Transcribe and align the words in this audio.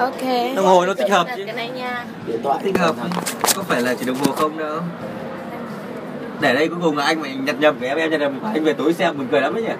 Ok. 0.00 0.54
Đồng 0.56 0.66
hồ 0.66 0.86
nó 0.86 0.94
tích 0.94 1.10
hợp 1.10 1.26
chứ. 1.36 1.42
cái 1.46 1.54
này 1.54 1.70
nha. 1.70 2.04
điện 2.26 2.40
thoại 2.42 2.58
Tích 2.64 2.78
hợp 2.78 2.96
có 3.56 3.62
phải 3.62 3.82
là 3.82 3.94
chỉ 3.94 4.04
đồng 4.04 4.16
hồ 4.16 4.32
không 4.32 4.58
đâu. 4.58 4.80
Để 6.40 6.54
đây 6.54 6.68
cuối 6.68 6.78
cùng 6.82 6.96
là 6.96 7.04
anh 7.04 7.20
mày 7.20 7.34
nhặt 7.34 7.56
nhầm 7.58 7.76
cái 7.80 7.88
em 7.88 7.98
em 7.98 8.10
nhặt 8.10 8.20
nhầm 8.20 8.40
anh 8.54 8.64
về 8.64 8.72
tối 8.72 8.94
xem 8.94 9.18
mình 9.18 9.28
cười 9.30 9.40
lắm 9.40 9.54
đấy 9.54 9.62
nhỉ. 9.62 9.74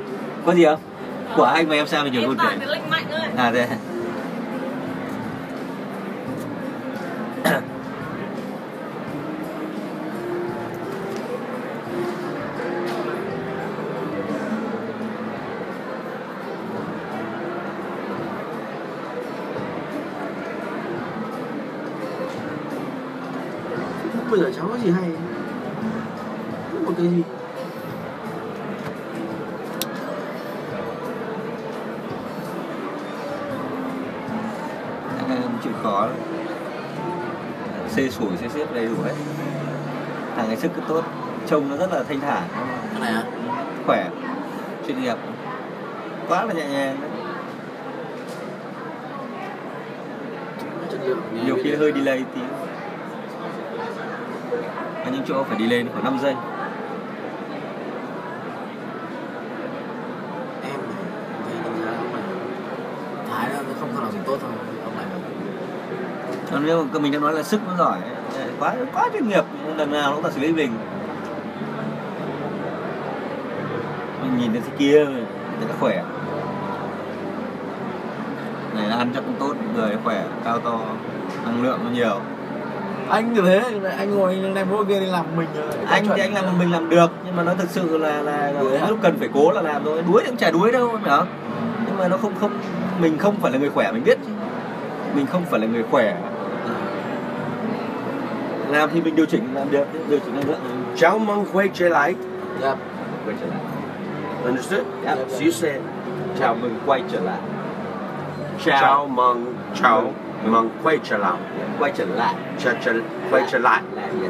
Có 0.47 0.55
gì 0.55 0.65
không? 0.65 0.79
Của 1.37 1.45
anh 1.45 1.69
mà 1.69 1.75
em 1.75 1.87
xem 1.87 2.05
mình 2.05 2.13
nhiều 2.13 2.35
bạn 2.39 2.59
cười. 2.61 3.19
À 3.37 3.51
thế. 3.55 3.67
Rất 41.91 41.97
là 41.97 42.05
thanh 42.09 42.21
thản. 42.21 42.43
Này 43.01 43.13
á 43.13 43.23
khỏe 43.87 44.11
chuyên 44.87 45.03
nghiệp. 45.03 45.17
Quá 46.29 46.45
là 46.45 46.53
nhẹ 46.55 46.69
nhàng. 46.69 46.97
Nhiều 51.47 51.57
khi 51.65 51.75
hơi 51.75 51.93
delay 51.93 52.25
tí. 52.35 52.41
Có 55.05 55.11
những 55.13 55.23
chỗ 55.27 55.43
phải 55.43 55.59
đi 55.59 55.67
lên 55.67 55.89
khoảng 55.93 56.05
5 56.05 56.19
giây. 56.23 56.35
Em 60.63 60.81
này 60.81 61.05
thấy 61.47 61.55
đánh 61.65 61.83
giá 61.85 61.93
ông 61.97 62.13
này 62.13 62.23
thái 63.31 63.49
nó 63.53 63.75
không 63.81 63.89
có 63.95 64.01
nào 64.01 64.11
tốt 64.27 64.39
thôi 64.41 64.51
ông 64.85 64.97
này 64.97 65.07
còn 66.51 66.67
nếu 66.67 66.87
mà 66.93 66.99
mình 66.99 67.13
đã 67.13 67.19
nói 67.19 67.33
là 67.33 67.43
sức 67.43 67.61
nó 67.67 67.77
giỏi 67.77 67.99
quá 68.59 68.75
quá 68.95 69.09
chuyên 69.13 69.29
nghiệp 69.29 69.45
lần 69.77 69.93
nào 69.93 70.11
nó 70.11 70.17
cũng 70.17 70.25
là 70.25 70.31
xử 70.31 70.41
lý 70.41 70.53
mình 70.53 70.73
mình 74.20 74.20
nhìn 74.39 74.53
thấy 74.53 74.61
thế 74.67 74.73
kia 74.79 75.05
rất 75.05 75.67
là 75.69 75.75
khỏe 75.81 76.03
này 78.75 78.89
là 78.89 78.97
ăn 78.97 79.11
chắc 79.15 79.21
cũng 79.27 79.35
tốt 79.39 79.55
người 79.77 79.97
khỏe 80.05 80.25
cao 80.45 80.61
to 80.61 80.81
năng 81.47 81.63
lượng 81.63 81.79
nó 81.85 81.91
nhiều 81.91 82.21
anh 83.09 83.33
như 83.35 83.41
thế 83.41 83.63
anh 83.99 84.11
ngồi 84.15 84.35
anh 84.35 84.55
đem 84.55 84.67
mỗi 84.71 84.85
kia 84.85 85.01
đi 85.01 85.07
làm 85.07 85.27
mình 85.37 85.49
rồi. 85.55 85.73
anh 85.87 86.07
thì 86.07 86.23
anh 86.23 86.35
làm 86.35 86.45
một 86.45 86.53
mình 86.59 86.73
làm 86.73 86.89
được 86.89 87.11
nhưng 87.25 87.37
mà 87.37 87.43
nó 87.43 87.55
thực 87.55 87.71
sự 87.71 87.99
là 87.99 88.23
là, 88.23 88.53
là 88.53 88.89
lúc 88.89 88.99
cần 89.03 89.17
phải 89.19 89.29
cố 89.35 89.51
là 89.53 89.63
làm 89.63 89.85
thôi 89.85 90.03
đuối 90.09 90.23
cũng 90.27 90.37
chả 90.37 90.51
đuối 90.51 90.73
đâu 90.73 90.91
em 90.91 91.05
hiểu 91.05 91.25
nhưng 91.87 91.99
mà 91.99 92.09
nó 92.09 92.17
không 92.17 92.33
không 92.41 92.51
mình 93.01 93.19
không 93.19 93.37
phải 93.41 93.53
là 93.53 93.59
người 93.59 93.71
khỏe 93.71 93.93
mình 93.93 94.05
biết 94.05 94.19
chứ. 94.27 94.33
mình 95.15 95.27
không 95.27 95.45
phải 95.51 95.61
là 95.61 95.67
người 95.67 95.85
khỏe 95.91 96.17
làm 98.69 98.91
thì 98.93 99.01
mình 99.01 99.17
điều 99.17 99.27
chỉnh 99.27 99.55
làm 99.55 99.71
được 99.71 99.85
điều 100.09 100.19
chỉnh 100.19 100.35
năng 100.35 100.49
lượng 100.49 100.61
Chào 100.97 101.19
mừng 101.19 101.45
quay 101.53 101.69
trở 101.75 101.89
lại. 101.89 102.15
Yep. 102.63 102.79
quay 103.27 103.37
trở 103.41 103.47
lại 103.47 103.70
Understood? 104.51 104.85
Yep. 105.05 105.19
So 105.31 105.45
you 105.45 105.51
said 105.51 105.81
chào 106.41 106.55
mừng 106.55 106.75
quay 106.87 107.03
trở 107.13 107.21
lại 107.21 107.39
chào 108.65 109.07
mừng 109.07 109.55
chào 109.75 110.13
mừng 110.45 110.71
quay 110.83 110.99
trở 111.05 111.17
lại. 111.19 111.37
quay 111.79 111.93
trở 111.97 112.05
lại 112.05 112.35
Chào 112.59 112.75
trở 112.85 112.93
quay 113.31 113.43
trở 113.51 113.59
lại. 113.59 113.83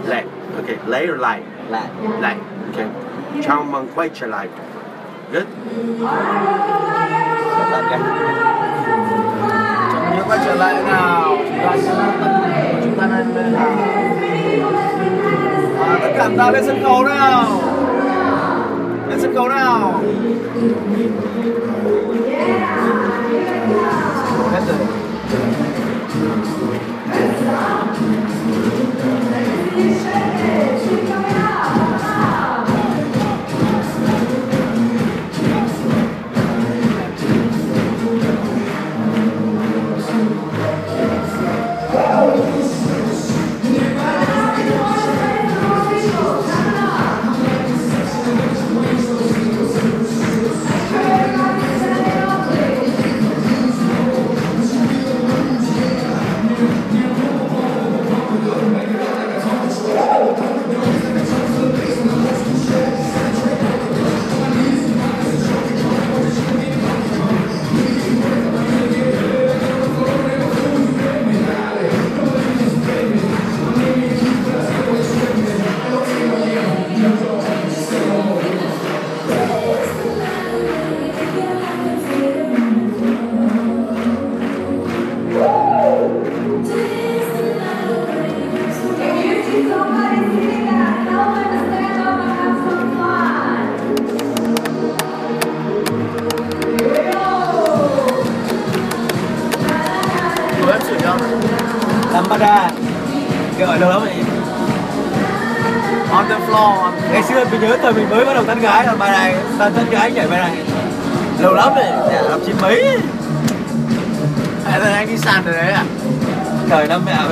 lại. 0.07 0.25
Okay. 0.57 0.77
Lại 0.87 1.07
or 1.15 1.21
lại? 1.21 1.41
lại 1.69 1.87
Lại. 2.21 2.37
Okay. 2.72 2.87
Chào 3.43 3.65
mừng 3.71 3.89
quay 3.94 4.11
trở 4.15 4.27
lại. 4.27 4.49
Good. 5.33 5.44
Chúng 5.71 6.09
ta 10.17 10.23
quay 10.28 10.39
trở 10.44 10.55
lại 10.55 10.83
nào 10.87 11.37
chúng 12.84 12.99
ta 12.99 13.06
nên 13.34 13.55
à, 13.55 13.67
tất 16.03 16.11
cả 16.17 16.28
ta 16.39 16.50
lên 16.50 16.65
sân 16.67 16.83
khấu 16.83 17.05
nào 17.05 17.47
lên 19.20 19.34
sân 19.34 19.34
khấu 19.34 19.48
nào 19.48 20.03
hết 24.53 24.60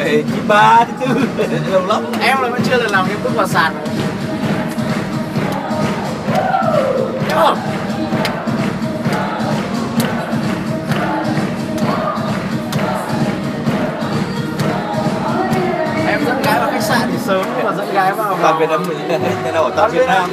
về 0.08 0.22
chín 0.22 0.48
ba 0.48 0.84
chín 1.00 1.08
tư 1.36 1.46
lâu 1.70 1.86
lắm. 1.86 2.02
Em 2.20 2.42
là 2.42 2.48
vẫn 2.48 2.62
chưa 2.70 2.76
được 2.76 2.90
làm 2.90 3.08
nghiêm 3.08 3.18
túc 3.24 3.34
vào 3.34 3.46
sàn. 3.46 3.72
Đúng 7.28 7.38
không? 7.38 7.58
em 16.06 16.24
dẫn 16.26 16.42
gái 16.42 16.58
vào 16.58 16.70
khách 16.70 16.82
sạn 16.82 17.08
thì 17.12 17.18
sớm 17.26 17.46
nhưng 17.56 17.64
mà 17.64 17.72
dẫn 17.76 17.94
gái 17.94 18.12
vào 18.12 18.38
toàn 18.42 18.58
Việt 18.60 18.68
Nam 18.68 18.82
cái 19.44 19.52
nào 19.52 19.64
ở 19.64 19.72
toàn 19.76 19.90
Việt 19.90 20.06
Nam 20.06 20.30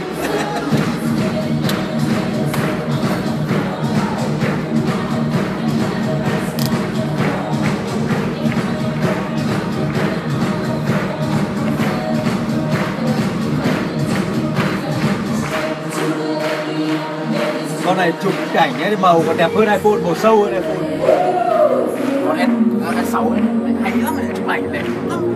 con 17.96 18.02
này 18.02 18.14
chụp 18.24 18.34
cảnh 18.54 18.82
ấy 18.82 18.98
màu 18.98 19.24
còn 19.28 19.38
đẹp 19.38 19.50
hơn 19.56 19.68
iPhone 19.70 20.00
màu 20.04 20.16
sâu 20.16 20.44
hơn 20.44 20.54
iPhone. 20.54 20.76
Còn 22.28 22.38
em 22.38 22.50
s 23.06 23.12
sáu 23.12 23.30
ấy. 23.30 23.42
Hay 23.84 23.92
lắm 24.04 24.16
chụp 24.36 24.48
ảnh 24.48 24.72
đẹp. 24.72 24.84
Lắm 25.10 25.36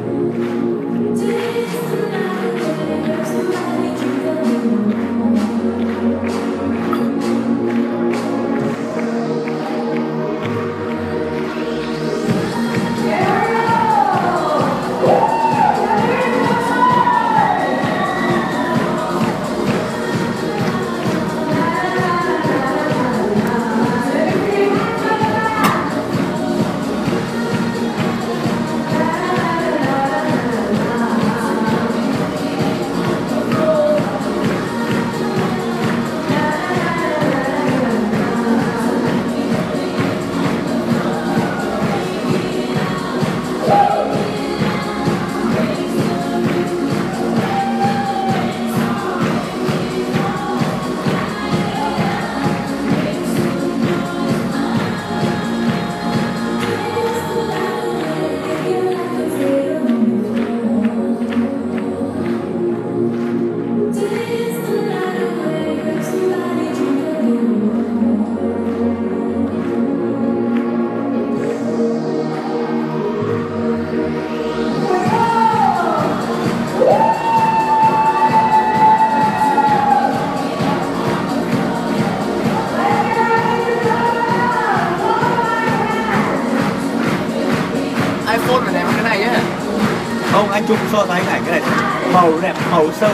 chụp 90.69 90.77
so 90.91 91.05
sánh 91.07 91.25
ảnh 91.25 91.41
cái 91.45 91.59
này 91.59 91.69
màu 92.13 92.33
đẹp 92.41 92.53
màu 92.71 92.85
sâu. 92.99 93.11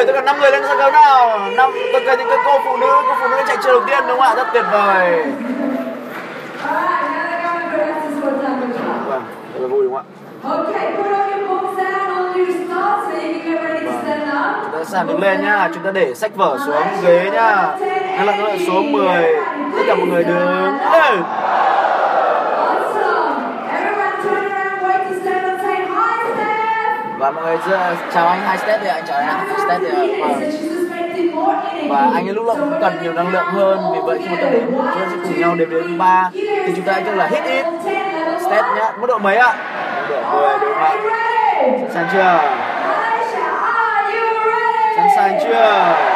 Người, 0.00 0.06
tất 0.06 0.12
cả 0.14 0.20
năm 0.20 0.40
người 0.40 0.50
lên 0.50 0.62
sân 0.68 0.78
khấu 0.78 0.90
nào? 0.90 1.38
Năm 1.56 1.70
tất 1.92 1.98
cả 2.06 2.14
những 2.14 2.28
cái 2.28 2.38
cô 2.44 2.58
phụ 2.64 2.76
nữ, 2.76 2.86
cô 3.08 3.14
phụ 3.20 3.28
nữ 3.28 3.36
chạy 3.46 3.56
trường 3.62 3.72
đầu 3.72 3.82
tiên 3.86 3.98
đúng 4.08 4.20
không 4.20 4.28
ạ? 4.28 4.34
Rất 4.34 4.46
tuyệt 4.52 4.64
vời. 4.72 5.24
Vâng, 9.08 9.24
rất 9.54 9.60
là 9.60 9.68
vui 9.68 9.84
đúng 9.84 9.94
không 9.94 9.96
ạ? 9.96 10.52
Up. 10.52 10.66
Chúng 14.62 14.72
ta 14.72 14.84
sẵn 14.84 15.06
đứng 15.06 15.20
lên 15.20 15.42
nhá, 15.42 15.68
chúng 15.74 15.82
ta 15.82 15.90
để 15.90 16.14
sách 16.14 16.36
vở 16.36 16.58
xuống 16.66 16.82
ghế 17.02 17.30
nhá. 17.32 17.76
Hay 18.16 18.26
là 18.26 18.32
các 18.38 18.58
số 18.66 18.82
10 18.82 19.36
Tất 19.76 19.82
cả 19.86 19.94
mọi 19.94 20.06
người 20.06 20.24
đứng. 20.24 20.78
lên. 20.92 21.22
Và 27.18 27.30
mọi 27.30 27.44
người 27.44 27.58
chào 28.14 28.28
anh 28.28 28.40
hai 28.40 28.58
step 28.58 28.80
thì 28.82 28.88
anh 28.88 29.02
chào 29.06 29.16
anh 29.16 29.59
thì 29.80 30.20
Okay, 31.36 31.88
vâng. 31.88 31.88
Và 31.88 32.10
anh 32.14 32.28
ấy 32.28 32.34
lúc 32.34 32.46
nào 32.46 32.56
cũng 32.60 32.80
cần 32.80 32.92
nhiều 33.02 33.12
năng 33.12 33.32
lượng 33.32 33.44
hơn 33.44 33.78
Vì 33.92 33.98
vậy 34.04 34.18
khi 34.22 34.28
mà 34.30 34.36
ta 34.42 34.50
đến 34.50 34.64
chúng 34.66 34.86
ta 34.86 35.06
sẽ 35.10 35.16
cùng 35.24 35.40
nhau 35.40 35.54
đếm 35.54 35.70
đến 35.70 35.98
3 35.98 36.30
Thì 36.32 36.72
chúng 36.76 36.84
ta 36.84 36.92
hãy 36.92 37.02
tức 37.02 37.14
là 37.14 37.26
hit 37.26 37.44
it 37.44 37.66
Step 38.46 38.64
nhá, 38.76 38.92
mức 39.00 39.06
độ 39.06 39.18
mấy 39.18 39.36
ạ? 39.36 39.54
Mức 40.08 40.14
độ 40.14 40.40
10 40.40 40.58
đúng 40.58 40.72
không 40.74 40.82
ạ? 40.82 40.96
Sẵn 41.80 41.90
sàng 41.94 42.06
chưa? 42.12 42.38
Sẵn 44.96 45.08
sàng 45.16 45.38
chưa? 45.44 46.09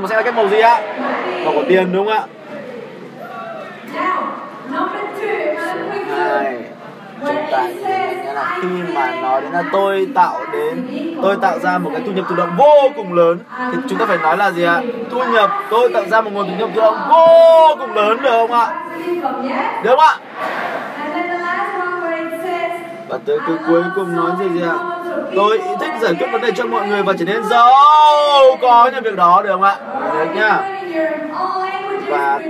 Màu 0.00 0.08
sẽ 0.08 0.16
là 0.16 0.22
cái 0.22 0.32
màu 0.32 0.48
gì 0.48 0.60
ạ? 0.60 0.80
Màu 1.44 1.54
của 1.54 1.64
tiền, 1.68 1.92
đúng 1.92 2.06
không 2.06 2.14
ạ? 2.14 2.22
Hai 6.16 6.62
chúng 7.26 7.36
ta 7.50 7.62
nhìn 7.62 8.26
là 8.34 8.58
khi 8.62 8.68
mà 8.94 9.14
nói 9.22 9.40
đến 9.40 9.52
là 9.52 9.62
tôi 9.72 10.06
tạo 10.14 10.40
đến, 10.52 10.86
tôi 11.22 11.36
tạo 11.42 11.58
ra 11.58 11.78
một 11.78 11.90
cái 11.92 12.02
thu 12.06 12.12
nhập 12.12 12.24
tự 12.28 12.36
động 12.36 12.50
vô 12.58 12.90
cùng 12.96 13.14
lớn, 13.14 13.38
thì 13.72 13.78
chúng 13.88 13.98
ta 13.98 14.06
phải 14.06 14.18
nói 14.18 14.36
là 14.36 14.50
gì 14.50 14.64
ạ? 14.64 14.80
Thu 15.10 15.24
nhập, 15.32 15.50
tôi 15.70 15.90
tạo 15.94 16.04
ra 16.10 16.20
một 16.20 16.30
nguồn 16.32 16.46
thu 16.48 16.54
nhập 16.58 16.68
tự 16.74 16.80
động 16.80 16.98
vô 17.08 17.76
cùng 17.78 17.94
lớn 17.94 18.22
được 18.22 18.30
không 18.30 18.52
ạ? 18.52 18.66
Được 19.82 19.90
không 19.90 20.00
ạ? 20.00 20.16
Và 23.08 23.18
tới 23.26 23.38
cái 23.46 23.56
cuối 23.68 23.82
cùng 23.94 24.16
nói 24.16 24.30
gì 24.38 24.48
gì 24.54 24.62
ạ? 24.62 24.74
Tôi 25.36 25.58
ý 25.58 25.70
thích 25.80 25.92
giải 26.00 26.14
quyết 26.18 26.26
vấn 26.32 26.40
đề 26.40 26.50
cho 26.56 26.66
mọi 26.66 26.88
người 26.88 27.02
và 27.02 27.12
trở 27.18 27.24
nên 27.24 27.44
giàu 27.44 27.72
có 28.62 28.90
nhờ 28.94 29.00
việc 29.00 29.16
đó, 29.16 29.42
được 29.44 29.50
không 29.52 29.62
ạ? 29.62 29.76
Được 30.18 30.34
nhá. 30.34 30.58
Và 32.08 32.40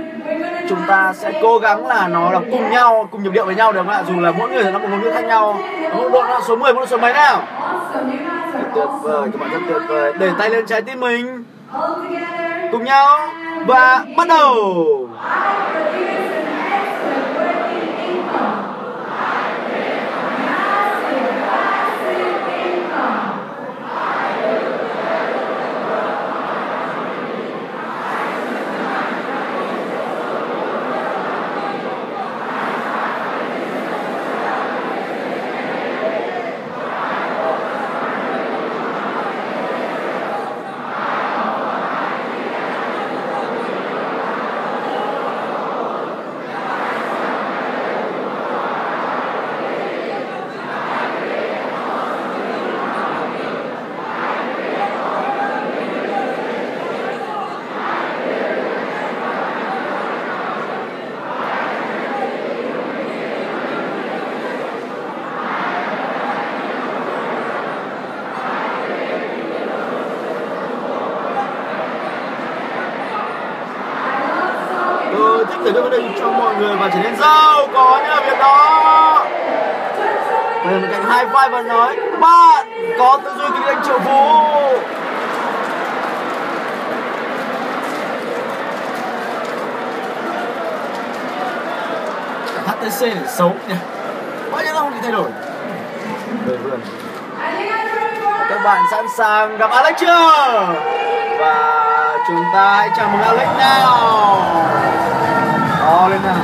chúng 0.69 0.79
ta 0.87 1.13
sẽ 1.13 1.39
cố 1.41 1.57
gắng 1.57 1.87
là 1.87 2.07
nó 2.07 2.31
là 2.31 2.39
cùng 2.51 2.69
nhau, 2.71 3.07
cùng 3.11 3.23
nhịp 3.23 3.29
điệu 3.33 3.45
với 3.45 3.55
nhau 3.55 3.71
được 3.71 3.79
không 3.79 3.89
ạ? 3.89 4.03
Dù 4.07 4.19
là 4.19 4.31
mỗi 4.31 4.49
người 4.49 4.71
nó 4.71 4.79
một 4.79 4.87
ngôn 4.89 5.01
ngữ 5.01 5.11
khác 5.13 5.25
nhau. 5.25 5.57
Một 5.93 6.09
độ 6.13 6.23
là 6.23 6.39
số 6.47 6.55
10 6.55 6.73
một 6.73 6.79
độ 6.79 6.85
số 6.85 6.97
mấy 6.97 7.13
nào? 7.13 7.43
Tuyệt 8.75 8.87
vời, 9.01 9.29
các 9.31 9.41
bạn 9.41 9.49
rất 9.49 9.59
tuyệt 9.67 9.81
vời. 9.87 10.13
Để 10.19 10.31
tay 10.37 10.49
lên 10.49 10.65
trái 10.65 10.81
tim 10.81 10.99
mình. 10.99 11.43
Cùng 12.71 12.83
nhau 12.83 13.19
và 13.67 14.05
bắt 14.17 14.27
đầu 14.27 14.75
tôi 75.39 75.45
thích 75.45 75.57
giải 75.63 75.73
quyết 75.73 75.81
vấn 75.81 75.91
đề 75.91 76.19
cho 76.19 76.31
mọi 76.31 76.55
người 76.55 76.75
và 76.75 76.89
trở 76.93 76.99
nên 77.03 77.15
giàu 77.15 77.67
có 77.73 77.99
như 78.03 78.09
là 78.09 78.21
việc 78.21 78.39
đó 78.39 79.25
Người 80.65 80.79
bên 80.79 80.91
cạnh 80.91 81.03
hai 81.03 81.25
vai 81.25 81.49
và 81.49 81.61
nói 81.61 81.97
bạn 82.19 82.67
có 82.99 83.19
tư 83.23 83.31
duy 83.37 83.45
kinh 83.53 83.65
doanh 83.65 83.81
triệu 83.85 83.99
phú 83.99 84.49
HTC 92.99 93.01
này 93.01 93.27
xấu. 93.27 93.55
Nhỉ 93.67 93.75
bao 94.51 94.63
nhiêu 94.63 94.73
năm 94.73 94.83
không 94.83 94.91
bị 94.91 94.97
thay 95.01 95.11
đổi? 95.11 95.29
Về 96.45 96.57
vườn. 96.57 96.79
Các 98.49 98.63
bạn 98.63 98.81
sẵn 98.91 99.05
sàng 99.17 99.57
gặp 99.57 99.71
Alex 99.71 99.95
chưa? 99.99 100.07
Và 101.39 102.17
chúng 102.27 102.43
ta 102.53 102.77
hãy 102.77 102.89
chào 102.97 103.09
mừng 103.09 103.21
Alex 103.21 103.47
nào. 103.57 104.41
To 105.79 106.07
lên 106.07 106.19
nào 106.23 106.35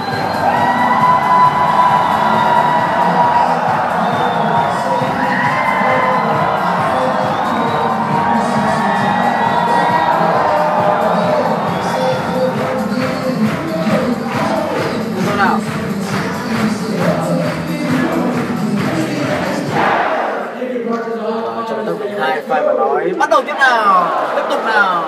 hai 22.20 22.42
file 22.48 22.68
và 22.68 22.74
nói 22.74 23.12
bắt 23.20 23.30
đầu 23.30 23.42
tiếp 23.46 23.56
nào 23.60 24.08
tiếp 24.36 24.44
tục 24.50 24.66
nào 24.66 25.04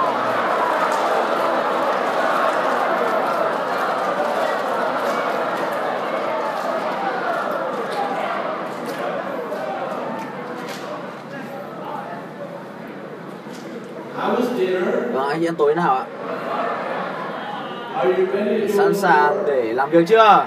How 14.17 14.35
was 14.35 14.57
dinner? 14.57 14.83
Vâng, 15.13 15.45
ăn 15.45 15.55
tối 15.55 15.75
nào 15.75 15.95
ạ? 15.95 16.05
Are 17.95 18.13
you 18.17 18.25
ready 18.33 18.67
to 18.67 18.73
Sẵn 18.77 18.93
sàng 18.93 19.43
để 19.47 19.73
làm 19.73 19.89
việc 19.89 20.07
chưa? 20.07 20.45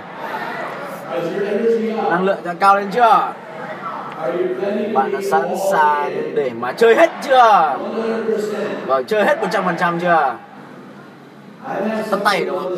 Năng 2.11 2.25
lượng 2.25 2.38
đã 2.45 2.55
cao 2.61 2.76
lên 2.76 2.90
chưa? 2.90 3.00
Are 3.00 3.29
you 3.29 3.29
ready 3.31 4.20
to 4.20 4.20
Bạn 4.95 5.13
đã 5.13 5.21
sẵn 5.31 5.49
sàng 5.73 6.35
để 6.35 6.51
mà 6.61 6.73
chơi 6.73 6.95
hết 6.95 7.11
chưa? 7.23 7.35
100%. 7.35 7.77
Vâng, 8.87 9.05
chơi 9.05 9.25
hết 9.25 9.39
100% 9.43 10.01
chưa? 10.01 10.37
Bắt 12.11 12.21
tay 12.25 12.45
đúng 12.45 12.59
không? 12.59 12.77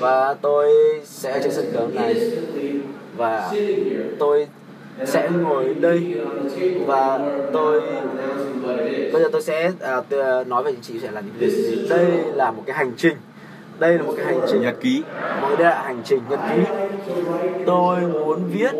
Và 0.00 0.34
tôi 0.34 0.70
sẽ 1.04 1.40
trên 1.42 1.52
sân 1.52 1.64
khấu 1.74 1.88
này 1.94 2.30
và 3.16 3.50
tôi 4.18 4.48
sẽ 5.04 5.28
ngồi 5.42 5.74
đây 5.74 6.14
và 6.86 7.18
tôi 7.52 7.80
bây 9.12 9.22
giờ 9.22 9.28
tôi 9.32 9.42
sẽ 9.42 9.70
à, 9.80 10.00
tôi 10.08 10.44
nói 10.44 10.62
về 10.62 10.72
chị 10.82 10.94
sẽ 11.02 11.10
là 11.10 11.20
những 11.20 11.50
gì. 11.50 11.86
Đây 11.90 12.06
là 12.34 12.50
một 12.50 12.62
cái 12.66 12.76
hành 12.76 12.92
trình. 12.96 13.16
Đây 13.78 13.98
là 13.98 14.02
một 14.02 14.14
cái 14.16 14.26
hành 14.26 14.40
trình. 14.48 14.62
nhật 14.62 14.74
ký 14.80 15.02
Mọi 15.40 15.56
đây 15.56 15.66
là 15.66 15.82
hành 15.82 16.02
trình 16.04 16.20
nhật 16.30 16.40
ký. 16.50 16.60
Tôi 17.66 18.00
muốn 18.00 18.40
viết 18.52 18.74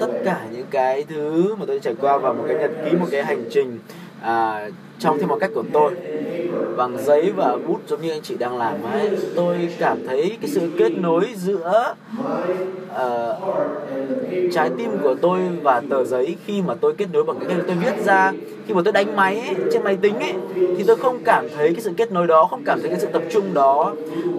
tất 0.00 0.08
cả 0.24 0.40
những 0.52 0.66
cái 0.70 1.04
thứ 1.08 1.54
mà 1.54 1.64
tôi 1.66 1.80
trải 1.80 1.94
qua 2.00 2.18
vào 2.18 2.34
một 2.34 2.44
cái 2.48 2.56
nhật 2.56 2.70
ký 2.84 2.96
một 2.96 3.06
cái 3.10 3.24
hành 3.24 3.44
trình 3.50 3.78
à, 4.22 4.68
trong 4.98 5.18
theo 5.18 5.28
một 5.28 5.36
cách 5.40 5.50
của 5.54 5.64
tôi. 5.72 5.92
Bằng 6.76 6.98
giấy 7.04 7.32
và 7.36 7.56
bút 7.66 7.80
giống 7.88 8.02
như 8.02 8.10
anh 8.10 8.22
chị 8.22 8.36
đang 8.38 8.58
làm 8.58 8.82
ấy 8.82 9.10
tôi 9.36 9.68
cảm 9.78 10.06
thấy 10.06 10.38
cái 10.40 10.50
sự 10.50 10.70
kết 10.78 10.92
nối 10.98 11.24
giữa 11.36 11.94
uh, 12.90 13.36
trái 14.52 14.70
tim 14.78 14.90
của 15.02 15.14
tôi 15.14 15.40
và 15.62 15.82
tờ 15.90 16.04
giấy 16.04 16.36
khi 16.46 16.62
mà 16.62 16.74
tôi 16.74 16.94
kết 16.98 17.06
nối 17.12 17.24
bằng 17.24 17.38
cái 17.48 17.58
tôi 17.66 17.76
viết 17.76 18.04
ra 18.04 18.32
khi 18.66 18.74
mà 18.74 18.82
tôi 18.84 18.92
đánh 18.92 19.16
máy 19.16 19.40
ấy, 19.40 19.54
trên 19.72 19.84
máy 19.84 19.96
tính 20.02 20.18
ấy 20.18 20.34
thì 20.76 20.84
tôi 20.86 20.96
không 20.96 21.18
cảm 21.24 21.46
thấy 21.56 21.72
cái 21.72 21.80
sự 21.80 21.92
kết 21.96 22.12
nối 22.12 22.26
đó 22.26 22.44
không 22.50 22.62
cảm 22.64 22.80
thấy 22.80 22.90
cái 22.90 23.00
sự 23.00 23.06
tập 23.12 23.22
trung 23.30 23.54
đó. 23.54 23.92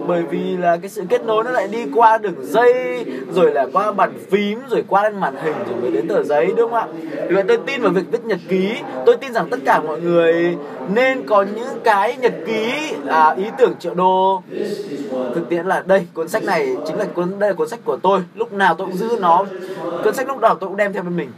Bởi 0.06 0.22
vì 0.22 0.56
là 0.56 0.76
cái 0.76 0.90
sự 0.90 1.02
kết 1.08 1.24
nối 1.24 1.44
nó 1.44 1.50
lại 1.50 1.68
đi 1.68 1.86
qua 1.94 2.18
đường 2.18 2.34
dây 2.42 3.04
rồi 3.34 3.52
là 3.52 3.66
qua 3.72 3.92
bàn 3.92 4.12
phím 4.30 4.58
rồi 4.70 4.84
qua 4.88 5.02
lên 5.02 5.20
màn 5.20 5.36
hình 5.36 5.54
rồi 5.70 5.80
mới 5.80 5.90
đến 5.90 6.08
tờ 6.08 6.22
giấy 6.22 6.46
đúng 6.56 6.70
không 6.70 6.74
ạ? 6.74 6.86
Vì 7.28 7.34
vậy 7.34 7.44
tôi 7.48 7.58
tin 7.66 7.82
vào 7.82 7.92
việc 7.92 8.02
viết 8.12 8.24
nhật 8.24 8.38
ký. 8.48 8.72
Tôi 9.06 9.16
tin 9.16 9.32
rằng 9.32 9.48
tất 9.50 9.58
cả 9.64 9.80
mọi 9.80 10.00
người 10.00 10.56
nên 10.94 11.26
có 11.26 11.42
những 11.42 11.68
cái 11.84 12.16
nhật 12.16 12.34
ký 12.46 12.72
à, 13.08 13.30
ý 13.30 13.44
tưởng 13.58 13.74
triệu 13.78 13.94
đô. 13.94 14.42
Thực 15.34 15.48
tiễn 15.48 15.66
là 15.66 15.82
đây 15.86 16.06
cuốn 16.14 16.28
sách 16.28 16.44
này 16.44 16.76
chính 16.86 16.98
là 16.98 17.04
cuốn 17.14 17.38
đây 17.38 17.50
là 17.50 17.54
cuốn 17.54 17.68
sách 17.68 17.80
của 17.84 17.96
tôi. 17.96 18.20
Lúc 18.34 18.52
nào 18.52 18.74
tôi 18.74 18.86
cũng 18.86 18.96
giữ 18.96 19.08
nó. 19.20 19.44
Cuốn 20.04 20.14
sách 20.14 20.28
lúc 20.28 20.40
nào 20.40 20.54
tôi 20.54 20.68
cũng 20.68 20.76
đem 20.76 20.92
theo 20.92 21.02
bên 21.02 21.16
mình 21.16 21.28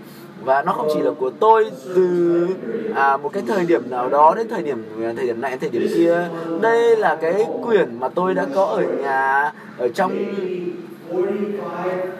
và 0.45 0.63
nó 0.63 0.73
không 0.73 0.89
chỉ 0.95 1.01
là 1.01 1.11
của 1.19 1.31
tôi 1.31 1.71
từ 1.95 2.47
à, 2.95 3.17
một 3.17 3.33
cái 3.33 3.43
thời 3.49 3.67
điểm 3.67 3.91
nào 3.91 4.09
đó 4.09 4.35
đến 4.37 4.49
thời 4.49 4.63
điểm 4.63 4.85
à, 5.05 5.13
thời 5.17 5.27
điểm 5.27 5.41
này 5.41 5.59
thời 5.59 5.71
điểm 5.71 5.87
kia. 5.95 6.29
Đây 6.61 6.97
là 6.97 7.19
cái 7.21 7.47
quyển 7.63 8.01
mà 8.01 8.09
tôi 8.09 8.35
đã 8.35 8.47
có 8.55 8.65
ở 8.65 8.83
nhà 8.83 9.53
ở 9.79 9.89
trong 9.89 10.13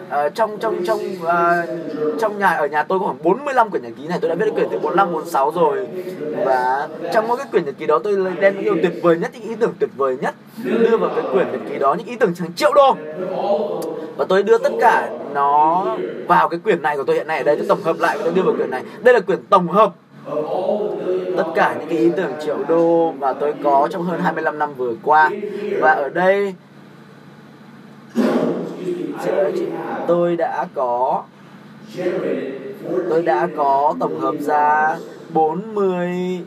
Ờ, 0.09 0.29
trong 0.29 0.57
trong 0.59 0.85
trong 0.85 0.99
à, 1.27 1.65
trong 2.19 2.39
nhà 2.39 2.47
ở 2.47 2.67
nhà 2.67 2.83
tôi 2.83 2.99
có 2.99 3.05
khoảng 3.05 3.23
45 3.23 3.69
quyển 3.69 3.83
nhật 3.83 3.91
ký 3.97 4.07
này. 4.07 4.19
Tôi 4.21 4.29
đã 4.29 4.35
viết 4.35 4.45
được 4.45 4.51
quyển 4.55 4.67
từ 4.71 4.79
45 4.79 5.11
46 5.11 5.51
rồi. 5.51 5.87
Và 6.45 6.87
trong 7.13 7.27
mỗi 7.27 7.37
cái 7.37 7.45
quyển 7.51 7.65
nhật 7.65 7.75
ký 7.77 7.85
đó 7.85 7.99
tôi 8.03 8.17
đem 8.39 8.55
những 8.55 8.63
điều 8.63 8.75
tuyệt 8.81 9.03
vời 9.03 9.17
nhất 9.17 9.31
những 9.33 9.49
ý 9.49 9.55
tưởng 9.55 9.73
tuyệt 9.79 9.89
vời 9.97 10.17
nhất 10.21 10.35
đưa 10.63 10.97
vào 10.97 11.09
cái 11.15 11.23
quyển 11.33 11.51
nhật 11.51 11.61
ký 11.69 11.79
đó 11.79 11.93
những 11.93 12.07
ý 12.07 12.15
tưởng 12.15 12.33
hàng 12.39 12.53
triệu 12.53 12.73
đô. 12.73 12.95
Và 14.17 14.25
tôi 14.29 14.43
đưa 14.43 14.57
tất 14.57 14.71
cả 14.79 15.09
nó 15.33 15.85
vào 16.27 16.49
cái 16.49 16.59
quyển 16.59 16.81
này 16.81 16.97
của 16.97 17.03
tôi 17.03 17.15
hiện 17.15 17.27
nay 17.27 17.37
ở 17.37 17.43
đây 17.43 17.55
tôi 17.55 17.65
tổng 17.69 17.81
hợp 17.83 17.95
lại 17.99 18.17
và 18.17 18.23
tôi 18.23 18.33
đưa 18.33 18.41
vào 18.41 18.55
quyển 18.55 18.69
này. 18.71 18.83
Đây 19.03 19.13
là 19.13 19.19
quyển 19.19 19.39
tổng 19.49 19.67
hợp 19.67 19.93
tất 21.37 21.45
cả 21.55 21.75
những 21.79 21.89
cái 21.89 21.97
ý 21.97 22.11
tưởng 22.17 22.31
triệu 22.45 22.57
đô 22.67 23.11
mà 23.11 23.33
tôi 23.33 23.53
có 23.63 23.87
trong 23.91 24.03
hơn 24.03 24.19
25 24.21 24.59
năm 24.59 24.73
vừa 24.73 24.93
qua. 25.03 25.29
Và 25.81 25.91
ở 25.91 26.09
đây 26.09 26.53
tôi 30.07 30.35
đã 30.35 30.67
có 30.73 31.23
tôi 33.09 33.21
đã 33.23 33.47
có 33.57 33.93
tổng 33.99 34.19
hợp 34.19 34.35
ra 34.39 34.97
40 35.33 36.39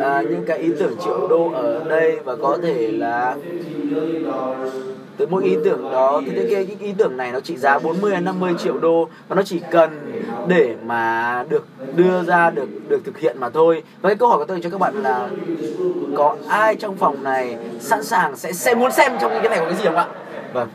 à, 0.00 0.22
những 0.22 0.44
cái 0.46 0.58
ý 0.58 0.70
tưởng 0.78 0.96
triệu 1.04 1.28
đô 1.28 1.50
ở 1.54 1.84
đây 1.88 2.18
và 2.24 2.36
có 2.36 2.58
thể 2.62 2.92
là 2.92 3.36
tới 5.16 5.26
mỗi 5.30 5.44
ý 5.44 5.56
tưởng 5.64 5.90
đó 5.92 6.22
thì 6.26 6.32
cái, 6.36 6.46
cái 6.50 6.76
ý 6.80 6.94
tưởng 6.98 7.16
này 7.16 7.32
nó 7.32 7.40
trị 7.40 7.56
giá 7.56 7.78
40 7.78 8.10
đến 8.12 8.24
50 8.24 8.54
triệu 8.58 8.78
đô 8.78 9.08
và 9.28 9.36
nó 9.36 9.42
chỉ 9.42 9.60
cần 9.70 9.90
để 10.48 10.74
mà 10.84 11.44
được 11.48 11.66
đưa 11.96 12.22
ra 12.22 12.50
được 12.50 12.68
được 12.88 13.04
thực 13.04 13.18
hiện 13.18 13.36
mà 13.40 13.50
thôi. 13.50 13.82
Và 14.00 14.08
cái 14.08 14.16
câu 14.16 14.28
hỏi 14.28 14.38
của 14.38 14.44
tôi 14.44 14.60
cho 14.62 14.70
các 14.70 14.80
bạn 14.80 15.02
là 15.02 15.28
có 16.16 16.36
ai 16.48 16.76
trong 16.76 16.96
phòng 16.96 17.22
này 17.22 17.56
sẵn 17.80 18.04
sàng 18.04 18.36
sẽ 18.36 18.52
sẽ 18.52 18.74
muốn 18.74 18.92
xem 18.92 19.12
trong 19.20 19.30
cái 19.30 19.48
này 19.48 19.58
có 19.58 19.64
cái 19.64 19.74
gì 19.74 19.84
không 19.84 19.96
ạ? 19.96 20.06
Vâng. 20.52 20.68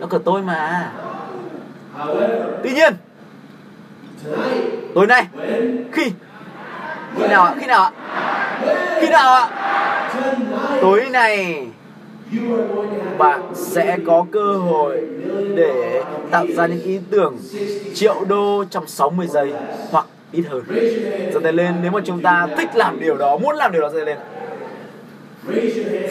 Nó 0.00 0.06
của 0.06 0.18
tôi 0.18 0.42
mà. 0.42 0.90
Tuy 2.62 2.72
nhiên, 2.72 2.94
tối 4.94 5.06
nay, 5.06 5.26
khi 5.92 6.12
khi 7.16 7.28
nào 7.28 7.44
ạ? 7.44 7.54
Khi 7.60 7.66
nào 7.66 7.82
ạ? 7.82 7.92
Khi 9.00 9.08
nào 9.08 9.34
ạ? 9.34 9.48
Tối 10.80 11.06
nay, 11.10 11.66
bạn 13.18 13.42
sẽ 13.54 13.98
có 14.06 14.26
cơ 14.32 14.52
hội 14.56 15.06
để 15.56 16.02
tạo 16.30 16.46
ra 16.56 16.66
những 16.66 16.82
ý 16.82 17.00
tưởng 17.10 17.36
triệu 17.94 18.24
đô 18.28 18.64
trong 18.70 18.86
60 18.86 19.26
giây 19.26 19.52
hoặc 19.90 20.06
ít 20.32 20.44
hơn. 20.50 20.62
Giơ 21.34 21.40
tay 21.40 21.52
lên, 21.52 21.74
nếu 21.82 21.90
mà 21.90 22.00
chúng 22.04 22.22
ta 22.22 22.48
thích 22.56 22.68
làm 22.74 23.00
điều 23.00 23.16
đó, 23.16 23.36
muốn 23.36 23.56
làm 23.56 23.72
điều 23.72 23.82
đó, 23.82 23.88
giơ 23.88 23.98
tay 23.98 24.06
lên 24.06 24.18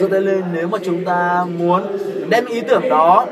giơ 0.00 0.08
tay 0.10 0.20
lên, 0.20 0.42
nếu 0.52 0.68
mà 0.68 0.78
chúng 0.84 1.04
ta 1.04 1.44
muốn 1.58 1.98
đem 2.28 2.46
ý 2.46 2.60
tưởng 2.60 2.88
đó 2.88 3.26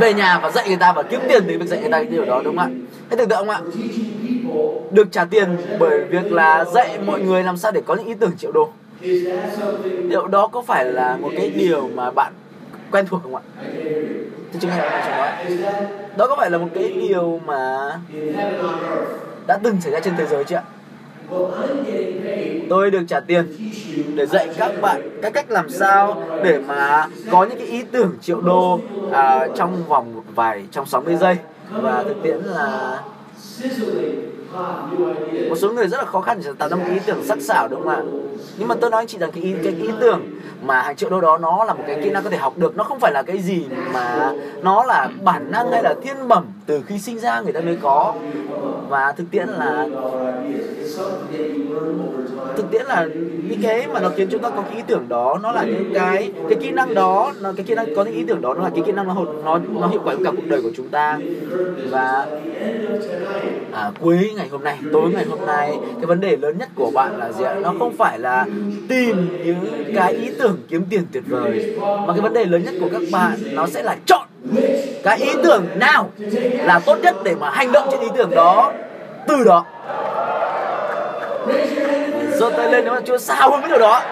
về 0.00 0.14
nhà 0.14 0.38
và 0.42 0.50
dạy 0.50 0.68
người 0.68 0.76
ta 0.76 0.92
và 0.92 1.02
kiếm 1.02 1.20
tiền 1.28 1.44
từ 1.48 1.58
việc 1.58 1.66
dạy 1.66 1.80
người 1.80 1.90
ta 1.90 1.98
cái 1.98 2.06
điều 2.06 2.24
đó, 2.24 2.42
đúng 2.44 2.56
không 2.56 2.66
ạ? 2.66 2.70
Hãy 3.08 3.16
tưởng 3.16 3.28
tượng 3.28 3.38
không 3.38 3.50
ạ? 3.50 3.60
Được 4.90 5.12
trả 5.12 5.24
tiền 5.24 5.56
bởi 5.78 6.04
việc 6.04 6.32
là 6.32 6.64
dạy 6.64 6.98
mọi 7.06 7.20
người 7.20 7.42
làm 7.42 7.56
sao 7.56 7.72
để 7.72 7.80
có 7.86 7.94
những 7.94 8.06
ý 8.06 8.14
tưởng 8.14 8.36
triệu 8.38 8.52
đô. 8.52 8.68
Liệu 10.08 10.26
đó 10.26 10.46
có 10.46 10.62
phải 10.62 10.84
là 10.84 11.16
một 11.16 11.30
cái 11.36 11.50
điều 11.50 11.88
mà 11.94 12.10
bạn 12.10 12.32
quen 12.90 13.06
thuộc 13.08 13.22
không 13.22 13.36
ạ? 13.36 13.42
Thưa 14.52 14.58
chứng 14.60 14.70
nghe 14.70 14.76
bạn 14.78 15.10
nói 15.10 15.28
đó 16.16 16.26
có 16.26 16.36
phải 16.36 16.50
là 16.50 16.58
một 16.58 16.68
cái 16.74 16.92
điều 17.08 17.40
mà 17.46 17.78
đã 19.46 19.58
từng 19.62 19.80
xảy 19.80 19.92
ra 19.92 20.00
trên 20.00 20.14
thế 20.16 20.26
giới 20.26 20.44
chưa 20.44 20.56
ạ? 20.56 20.62
Tôi 22.70 22.90
được 22.90 23.02
trả 23.08 23.20
tiền 23.20 23.46
để 24.14 24.26
dạy 24.26 24.48
các 24.56 24.72
bạn 24.80 25.18
các 25.22 25.32
cách 25.32 25.50
làm 25.50 25.70
sao 25.70 26.22
để 26.44 26.58
mà 26.58 27.08
có 27.30 27.44
những 27.44 27.58
cái 27.58 27.66
ý 27.66 27.82
tưởng 27.82 28.12
triệu 28.20 28.40
đô 28.40 28.80
à, 29.12 29.48
trong 29.56 29.84
vòng 29.88 30.14
một 30.14 30.22
vài 30.34 30.64
trong 30.70 30.86
60 30.86 31.16
giây. 31.16 31.36
Và 31.72 32.02
thực 32.02 32.22
tiễn 32.22 32.38
là 32.44 33.00
một 35.48 35.56
số 35.56 35.72
người 35.72 35.88
rất 35.88 35.98
là 35.98 36.04
khó 36.04 36.20
khăn 36.20 36.40
để 36.44 36.50
tạo 36.58 36.68
ra 36.68 36.76
một 36.76 36.84
ý 36.92 36.98
tưởng 37.06 37.24
sắc 37.24 37.40
sảo 37.40 37.68
đúng 37.68 37.82
không 37.82 37.88
ạ? 37.88 38.02
Nhưng 38.58 38.68
mà 38.68 38.74
tôi 38.80 38.90
nói 38.90 39.06
chị 39.06 39.18
rằng 39.18 39.30
cái 39.32 39.42
ý, 39.42 39.54
cái 39.64 39.72
ý 39.72 39.88
tưởng 40.00 40.20
mà 40.62 40.82
hàng 40.82 40.96
triệu 40.96 41.10
đô 41.10 41.20
đó 41.20 41.38
nó 41.38 41.64
là 41.64 41.74
một 41.74 41.84
cái 41.86 42.00
kỹ 42.04 42.10
năng 42.10 42.24
có 42.24 42.30
thể 42.30 42.36
học 42.36 42.58
được. 42.58 42.76
Nó 42.76 42.84
không 42.84 43.00
phải 43.00 43.12
là 43.12 43.22
cái 43.22 43.38
gì 43.38 43.66
mà 43.94 44.32
nó 44.62 44.84
là 44.84 45.10
bản 45.22 45.50
năng 45.50 45.72
hay 45.72 45.82
là 45.82 45.94
thiên 46.02 46.28
bẩm 46.28 46.46
từ 46.70 46.82
khi 46.86 46.98
sinh 46.98 47.18
ra 47.18 47.40
người 47.40 47.52
ta 47.52 47.60
mới 47.60 47.76
có. 47.82 48.14
Và 48.88 49.12
thực 49.12 49.24
tiễn 49.30 49.48
là 49.48 49.86
thực 52.56 52.70
tiễn 52.70 52.86
là 52.86 53.08
những 53.48 53.62
cái 53.62 53.86
mà 53.92 54.00
nó 54.00 54.08
khiến 54.16 54.28
chúng 54.30 54.42
ta 54.42 54.50
có 54.50 54.62
cái 54.62 54.76
ý 54.76 54.82
tưởng 54.86 55.08
đó 55.08 55.38
nó 55.42 55.52
là 55.52 55.64
những 55.64 55.90
cái 55.94 56.32
cái 56.48 56.58
kỹ 56.60 56.70
năng 56.70 56.94
đó 56.94 57.32
nó 57.40 57.52
cái 57.56 57.66
kỹ 57.66 57.74
năng 57.74 57.94
có 57.94 58.04
những 58.04 58.14
ý 58.14 58.24
tưởng 58.28 58.40
đó 58.40 58.54
nó 58.54 58.62
là 58.62 58.70
cái 58.70 58.82
kỹ 58.86 58.92
năng 58.92 59.08
nó 59.08 59.14
nó 59.44 59.60
nó 59.80 59.86
hiệu 59.86 60.00
quả 60.04 60.14
cả 60.24 60.30
cuộc 60.36 60.46
đời 60.46 60.62
của 60.62 60.70
chúng 60.76 60.88
ta. 60.88 61.18
Và 61.90 62.26
à, 63.72 63.90
cuối 64.00 64.30
ngày 64.36 64.48
hôm 64.48 64.64
nay 64.64 64.78
tối 64.92 65.10
ngày 65.14 65.24
hôm 65.24 65.46
nay 65.46 65.78
cái 65.96 66.06
vấn 66.06 66.20
đề 66.20 66.36
lớn 66.36 66.58
nhất 66.58 66.68
của 66.74 66.90
bạn 66.94 67.18
là 67.18 67.32
gì 67.32 67.44
ạ? 67.44 67.54
Nó 67.62 67.74
không 67.78 67.96
phải 67.96 68.18
là 68.18 68.46
tìm 68.88 69.28
những 69.44 69.84
cái 69.94 70.12
ý 70.12 70.30
tưởng 70.38 70.58
kiếm 70.68 70.82
tiền 70.90 71.02
tuyệt 71.12 71.24
vời 71.28 71.76
mà 71.80 72.12
cái 72.12 72.20
vấn 72.20 72.32
đề 72.32 72.44
lớn 72.44 72.62
nhất 72.64 72.74
của 72.80 72.88
các 72.92 73.02
bạn 73.12 73.38
nó 73.52 73.66
sẽ 73.66 73.82
là 73.82 73.96
chọn 74.06 74.26
cái 75.02 75.18
ý 75.18 75.30
tưởng 75.42 75.66
nào 75.76 76.10
là 76.64 76.80
tốt 76.86 76.98
nhất 77.02 77.16
để 77.24 77.34
mà 77.34 77.50
hành 77.50 77.72
động 77.72 77.88
trên 77.90 78.00
ý 78.00 78.08
tưởng 78.16 78.30
đó? 78.30 78.72
Từ 79.28 79.44
đó. 79.44 79.66
Giơ 82.32 82.50
tay 82.56 82.72
lên 82.72 82.84
nếu 82.84 82.94
mà 82.94 83.00
chưa 83.06 83.18
sao 83.18 83.50
hơn 83.50 83.60
cái 83.60 83.70
điều 83.70 83.78
đó. 83.78 84.02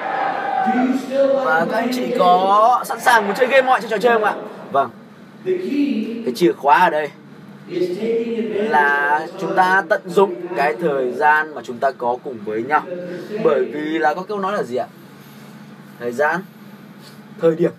Và 1.45 1.67
các 1.71 1.77
anh 1.77 1.91
chị 1.95 2.15
có 2.19 2.83
sẵn 2.87 3.01
sàng 3.01 3.27
muốn 3.27 3.37
chơi 3.37 3.47
game 3.47 3.67
mọi 3.67 3.81
trò 3.91 3.99
chơi 3.99 4.13
không 4.13 4.25
ạ? 4.25 4.35
Vâng. 4.73 4.91
Cái 6.25 6.33
chìa 6.35 6.53
khóa 6.53 6.79
ở 6.79 6.91
đây 6.91 7.11
là 8.71 9.27
chúng 9.41 9.55
ta 9.57 9.83
tận 9.89 10.01
dụng 10.07 10.35
cái 10.57 10.75
thời 10.81 11.13
gian 11.13 11.55
mà 11.55 11.63
chúng 11.65 11.79
ta 11.79 11.91
có 11.91 12.17
cùng 12.25 12.39
với 12.45 12.63
nhau. 12.63 12.83
Bởi 13.45 13.65
vì 13.65 13.99
là 13.99 14.15
có 14.15 14.23
câu 14.23 14.39
nói 14.39 14.53
là 14.53 14.63
gì 14.63 14.77
ạ? 14.77 14.87
Thời 16.01 16.13
gian, 16.13 16.41
thời 17.41 17.55
điểm. 17.57 17.71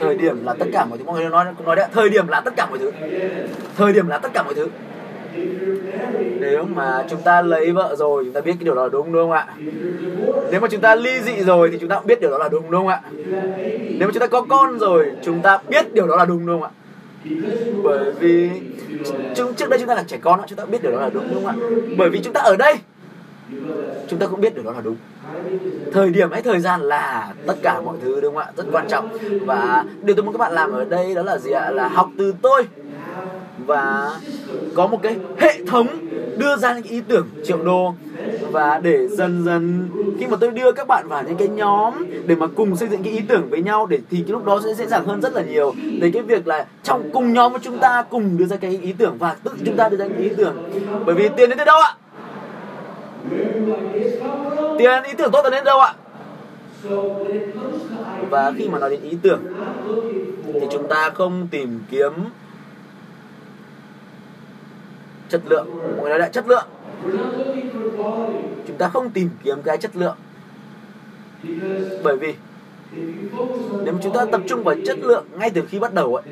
Thời 0.00 0.14
điểm 0.14 0.44
là 0.44 0.54
tất 0.58 0.66
cả 0.72 0.84
mọi 0.84 0.98
thứ, 0.98 1.04
mọi 1.04 1.20
người 1.20 1.30
nói 1.30 1.44
nói 1.64 1.76
đấy 1.76 1.86
thời 1.92 2.08
điểm 2.08 2.28
là 2.28 2.40
tất 2.40 2.56
cả 2.56 2.66
mọi 2.66 2.78
thứ. 2.78 2.92
Thời 3.76 3.92
điểm 3.92 4.08
là 4.08 4.18
tất 4.18 4.28
cả 4.34 4.42
mọi 4.42 4.54
thứ. 4.54 4.68
Nếu 6.40 6.64
mà 6.74 7.04
chúng 7.10 7.20
ta 7.22 7.42
lấy 7.42 7.72
vợ 7.72 7.96
rồi, 7.98 8.24
chúng 8.24 8.32
ta 8.32 8.40
biết 8.40 8.52
cái 8.58 8.64
điều 8.64 8.74
đó 8.74 8.82
là 8.82 8.88
đúng 8.88 9.12
đúng 9.12 9.22
không 9.22 9.32
ạ? 9.32 9.46
Nếu 10.50 10.60
mà 10.60 10.68
chúng 10.70 10.80
ta 10.80 10.94
ly 10.94 11.20
dị 11.22 11.32
rồi 11.44 11.70
thì 11.70 11.78
chúng 11.80 11.88
ta 11.88 11.96
cũng 11.96 12.06
biết 12.06 12.20
điều 12.20 12.30
đó 12.30 12.38
là 12.38 12.48
đúng 12.48 12.70
đúng 12.70 12.80
không 12.80 12.88
ạ? 12.88 13.00
Nếu 13.98 14.08
mà 14.08 14.12
chúng 14.12 14.20
ta 14.20 14.26
có 14.26 14.40
con 14.40 14.78
rồi, 14.78 15.10
chúng 15.22 15.42
ta 15.42 15.58
biết 15.68 15.94
điều 15.94 16.06
đó 16.06 16.16
là 16.16 16.24
đúng 16.24 16.46
đúng 16.46 16.60
không 16.60 16.70
ạ? 16.70 16.72
Bởi 17.82 18.12
vì 18.20 18.50
chúng, 19.34 19.54
trước 19.54 19.70
đây 19.70 19.78
chúng 19.78 19.88
ta 19.88 19.94
là 19.94 20.04
trẻ 20.06 20.18
con 20.22 20.40
chúng 20.46 20.58
ta 20.58 20.64
biết 20.64 20.82
điều 20.82 20.92
đó 20.92 21.00
là 21.00 21.10
đúng 21.14 21.24
đúng 21.34 21.44
không 21.44 21.46
ạ? 21.46 21.54
Bởi 21.98 22.10
vì 22.10 22.20
chúng 22.22 22.32
ta 22.32 22.40
ở 22.40 22.56
đây 22.56 22.74
chúng 24.08 24.18
ta 24.18 24.26
cũng 24.26 24.40
biết 24.40 24.54
điều 24.54 24.64
đó 24.64 24.72
là 24.72 24.80
đúng. 24.80 24.96
Thời 25.92 26.10
điểm 26.10 26.32
hay 26.32 26.42
thời 26.42 26.60
gian 26.60 26.80
là 26.80 27.34
tất 27.46 27.54
cả 27.62 27.80
mọi 27.84 27.96
thứ, 28.02 28.20
đúng 28.20 28.34
không 28.34 28.42
ạ? 28.42 28.52
Rất 28.56 28.66
quan 28.72 28.88
trọng. 28.88 29.08
Và 29.46 29.84
điều 30.02 30.16
tôi 30.16 30.24
muốn 30.24 30.32
các 30.32 30.38
bạn 30.38 30.52
làm 30.52 30.72
ở 30.72 30.84
đây 30.84 31.14
đó 31.14 31.22
là 31.22 31.38
gì 31.38 31.50
ạ? 31.50 31.70
Là 31.70 31.88
học 31.88 32.10
từ 32.18 32.34
tôi. 32.42 32.66
Và 33.66 34.10
có 34.74 34.86
một 34.86 35.02
cái 35.02 35.16
hệ 35.38 35.64
thống 35.66 35.86
đưa 36.38 36.56
ra 36.56 36.74
những 36.74 36.84
ý 36.84 37.00
tưởng 37.08 37.28
triệu 37.44 37.58
đô. 37.64 37.94
Và 38.50 38.80
để 38.82 39.08
dần 39.08 39.44
dần, 39.44 39.88
khi 40.18 40.26
mà 40.26 40.36
tôi 40.40 40.50
đưa 40.50 40.72
các 40.72 40.86
bạn 40.88 41.06
vào 41.08 41.22
những 41.22 41.36
cái 41.36 41.48
nhóm 41.48 41.94
để 42.26 42.34
mà 42.34 42.46
cùng 42.46 42.76
xây 42.76 42.88
dựng 42.88 43.02
cái 43.02 43.12
ý 43.12 43.20
tưởng 43.28 43.50
với 43.50 43.62
nhau, 43.62 43.86
để 43.86 43.98
thì 44.10 44.16
cái 44.18 44.32
lúc 44.32 44.44
đó 44.44 44.60
sẽ 44.64 44.74
dễ 44.74 44.86
dàng 44.86 45.04
hơn 45.04 45.22
rất 45.22 45.34
là 45.34 45.42
nhiều. 45.42 45.74
Để 46.00 46.10
cái 46.10 46.22
việc 46.22 46.46
là 46.46 46.66
trong 46.82 47.10
cùng 47.12 47.32
nhóm 47.32 47.52
của 47.52 47.58
chúng 47.62 47.78
ta, 47.78 48.04
cùng 48.10 48.36
đưa 48.38 48.46
ra 48.46 48.56
cái 48.56 48.78
ý 48.82 48.92
tưởng 48.92 49.16
và 49.18 49.36
tự 49.44 49.50
chúng 49.66 49.76
ta 49.76 49.88
đưa 49.88 49.96
ra 49.96 50.06
những 50.06 50.18
ý 50.18 50.30
tưởng. 50.36 50.70
Bởi 51.06 51.14
vì 51.14 51.28
tiền 51.36 51.48
đến 51.48 51.58
từ 51.58 51.64
đâu 51.64 51.80
ạ? 51.80 51.94
Tiền, 54.78 55.02
ý 55.04 55.12
tưởng 55.18 55.30
tốt 55.32 55.40
là 55.44 55.50
đến 55.50 55.64
đâu 55.64 55.80
ạ? 55.80 55.94
Và 58.30 58.52
khi 58.56 58.68
mà 58.68 58.78
nói 58.78 58.90
đến 58.90 59.02
ý 59.02 59.18
tưởng, 59.22 59.42
thì 60.54 60.66
chúng 60.70 60.88
ta 60.88 61.10
không 61.10 61.48
tìm 61.50 61.80
kiếm 61.90 62.12
chất 65.28 65.40
lượng. 65.48 65.66
Mọi 65.74 66.00
người 66.00 66.10
nói 66.10 66.18
lại, 66.18 66.30
chất 66.32 66.48
lượng. 66.48 66.66
Chúng 68.66 68.76
ta 68.78 68.88
không 68.88 69.10
tìm 69.10 69.30
kiếm 69.44 69.62
cái 69.62 69.76
chất 69.76 69.96
lượng. 69.96 70.16
Bởi 72.02 72.16
vì 72.16 72.34
nếu 73.84 73.94
chúng 74.02 74.12
ta 74.12 74.24
tập 74.24 74.40
trung 74.46 74.64
vào 74.64 74.74
chất 74.86 74.98
lượng 74.98 75.24
ngay 75.38 75.50
từ 75.50 75.62
khi 75.68 75.78
bắt 75.78 75.94
đầu 75.94 76.14
ấy, 76.14 76.24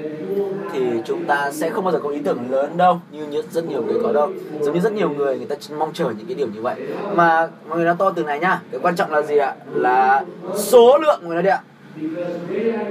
thì 0.72 0.80
chúng 1.04 1.24
ta 1.24 1.50
sẽ 1.52 1.70
không 1.70 1.84
bao 1.84 1.92
giờ 1.92 2.00
có 2.02 2.10
ý 2.10 2.18
tưởng 2.24 2.38
lớn 2.50 2.76
đâu, 2.76 3.00
như 3.12 3.42
rất 3.50 3.68
nhiều 3.68 3.82
người 3.82 4.00
có 4.02 4.12
đâu. 4.12 4.30
Giống 4.60 4.74
như 4.74 4.80
rất 4.80 4.92
nhiều 4.92 5.10
người 5.10 5.36
người 5.38 5.46
ta 5.46 5.56
mong 5.78 5.92
chờ 5.92 6.04
những 6.04 6.26
cái 6.26 6.34
điều 6.34 6.46
như 6.46 6.62
vậy. 6.62 6.74
Mà 7.14 7.48
mọi 7.68 7.78
người 7.78 7.86
đã 7.86 7.94
to 7.98 8.10
từ 8.10 8.22
này 8.22 8.38
nhá, 8.38 8.62
cái 8.70 8.80
quan 8.80 8.96
trọng 8.96 9.10
là 9.10 9.22
gì 9.22 9.36
ạ? 9.36 9.54
Là 9.74 10.24
số 10.54 10.98
lượng 10.98 11.20
người 11.22 11.34
nói 11.34 11.42
đi 11.42 11.48
ạ. 11.48 11.62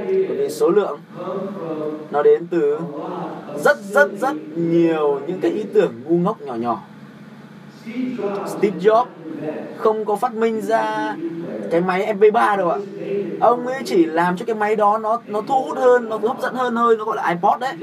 Bởi 0.06 0.38
vì 0.38 0.50
số 0.50 0.70
lượng 0.70 1.00
nó 2.12 2.24
đến 2.24 2.48
từ 2.48 2.78
rất 3.64 3.78
rất 3.84 4.12
rất 4.22 4.34
nhiều 4.56 5.22
những 5.28 5.40
cái 5.42 5.52
ý 5.52 5.64
tưởng 5.74 5.94
ngu 6.06 6.18
ngốc 6.18 6.42
nhỏ 6.42 6.56
nhỏ. 6.56 6.82
Steve 8.48 8.80
Jobs 8.80 9.06
không 9.78 10.06
có 10.06 10.16
phát 10.16 10.34
minh 10.34 10.62
ra 10.62 11.16
cái 11.72 11.82
máy 11.82 12.16
MP3 12.20 12.58
đâu 12.58 12.70
ạ. 12.70 12.78
Ông 13.42 13.68
ấy 13.68 13.82
chỉ 13.86 14.06
làm 14.06 14.38
cho 14.38 14.46
cái 14.46 14.56
máy 14.56 14.76
đó 14.76 14.98
nó 14.98 15.22
nó 15.28 15.42
thu 15.48 15.64
hút 15.64 15.78
hơn, 15.78 16.10
nó 16.10 16.18
hấp 16.18 16.42
dẫn 16.42 16.56
hơn 16.56 16.76
thôi, 16.76 16.96
nó 16.98 17.06
gọi 17.06 17.16
là 17.16 17.28
iPod 17.30 17.60
đấy. 17.60 17.74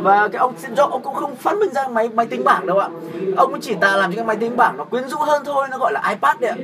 Và 0.00 0.28
cái 0.28 0.38
ông 0.38 0.54
Steve 0.58 0.74
Jobs, 0.74 0.90
ông 0.90 1.02
cũng 1.02 1.14
không 1.14 1.36
phát 1.36 1.58
minh 1.58 1.70
ra 1.72 1.88
máy 1.88 2.08
máy 2.14 2.26
tính 2.26 2.44
bảng 2.44 2.66
đâu 2.66 2.78
ạ. 2.78 2.88
Ông 3.36 3.52
ấy 3.52 3.60
chỉ 3.60 3.74
ta 3.80 3.96
làm 3.96 4.12
cho 4.12 4.16
cái 4.16 4.24
máy 4.24 4.36
tính 4.36 4.56
bảng 4.56 4.76
nó 4.76 4.84
quyến 4.84 5.08
rũ 5.08 5.18
hơn 5.18 5.42
thôi, 5.44 5.66
nó 5.70 5.78
gọi 5.78 5.92
là 5.92 6.08
iPad 6.08 6.40
đấy 6.40 6.50
ạ. 6.50 6.56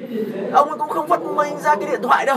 Ông 0.52 0.68
ấy 0.68 0.78
cũng 0.78 0.88
không 0.88 1.08
phát 1.08 1.22
minh 1.22 1.54
ra 1.64 1.74
cái 1.76 1.90
điện 1.90 2.00
thoại 2.02 2.26
đâu. 2.26 2.36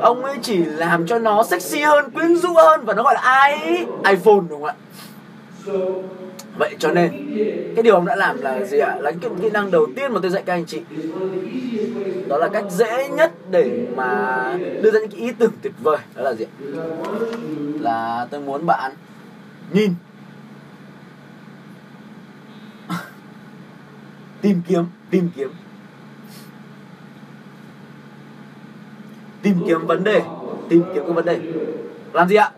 Ông 0.00 0.24
ấy 0.24 0.36
chỉ 0.42 0.64
làm 0.64 1.06
cho 1.06 1.18
nó 1.18 1.42
sexy 1.42 1.80
hơn, 1.80 2.10
quyến 2.10 2.36
rũ 2.36 2.54
hơn 2.54 2.84
và 2.84 2.94
nó 2.94 3.02
gọi 3.02 3.14
là 3.14 3.50
i 3.64 3.76
iPhone 4.10 4.40
đúng 4.48 4.62
không 4.62 4.64
ạ? 4.64 4.74
Vậy 6.58 6.76
cho 6.78 6.90
nên, 6.92 7.10
cái 7.74 7.82
điều 7.82 7.94
ông 7.94 8.06
đã 8.06 8.16
làm 8.16 8.40
là 8.40 8.64
gì 8.64 8.78
ạ? 8.78 8.96
Là 9.00 9.12
cái 9.20 9.30
kỹ 9.42 9.50
năng 9.50 9.70
đầu 9.70 9.86
tiên 9.96 10.12
mà 10.12 10.20
tôi 10.22 10.30
dạy 10.30 10.42
các 10.46 10.52
anh 10.52 10.66
chị. 10.66 10.80
Đó 12.28 12.38
là 12.38 12.48
cách 12.48 12.64
dễ 12.70 13.08
nhất 13.08 13.32
để 13.50 13.86
mà 13.96 14.58
đưa 14.82 14.90
ra 14.90 15.00
những 15.00 15.10
cái 15.10 15.20
ý 15.20 15.32
tưởng 15.38 15.52
tuyệt 15.62 15.72
vời. 15.82 15.98
Đó 16.14 16.22
là 16.22 16.34
gì 16.34 16.44
ạ? 16.44 16.50
Là 17.80 18.26
tôi 18.30 18.40
muốn 18.40 18.66
bạn 18.66 18.92
nhìn, 19.72 19.94
tìm 24.40 24.62
kiếm 24.68 24.84
tìm 25.10 25.28
kiếm. 25.36 25.50
Tìm 29.42 29.56
kiếm 29.66 29.86
vấn 29.86 30.04
đề, 30.04 30.22
tìm 30.68 30.82
kiếm 30.94 31.02
cái 31.04 31.12
vấn 31.12 31.24
đề. 31.24 31.40
Làm 32.12 32.28
gì 32.28 32.36
ạ? 32.36 32.50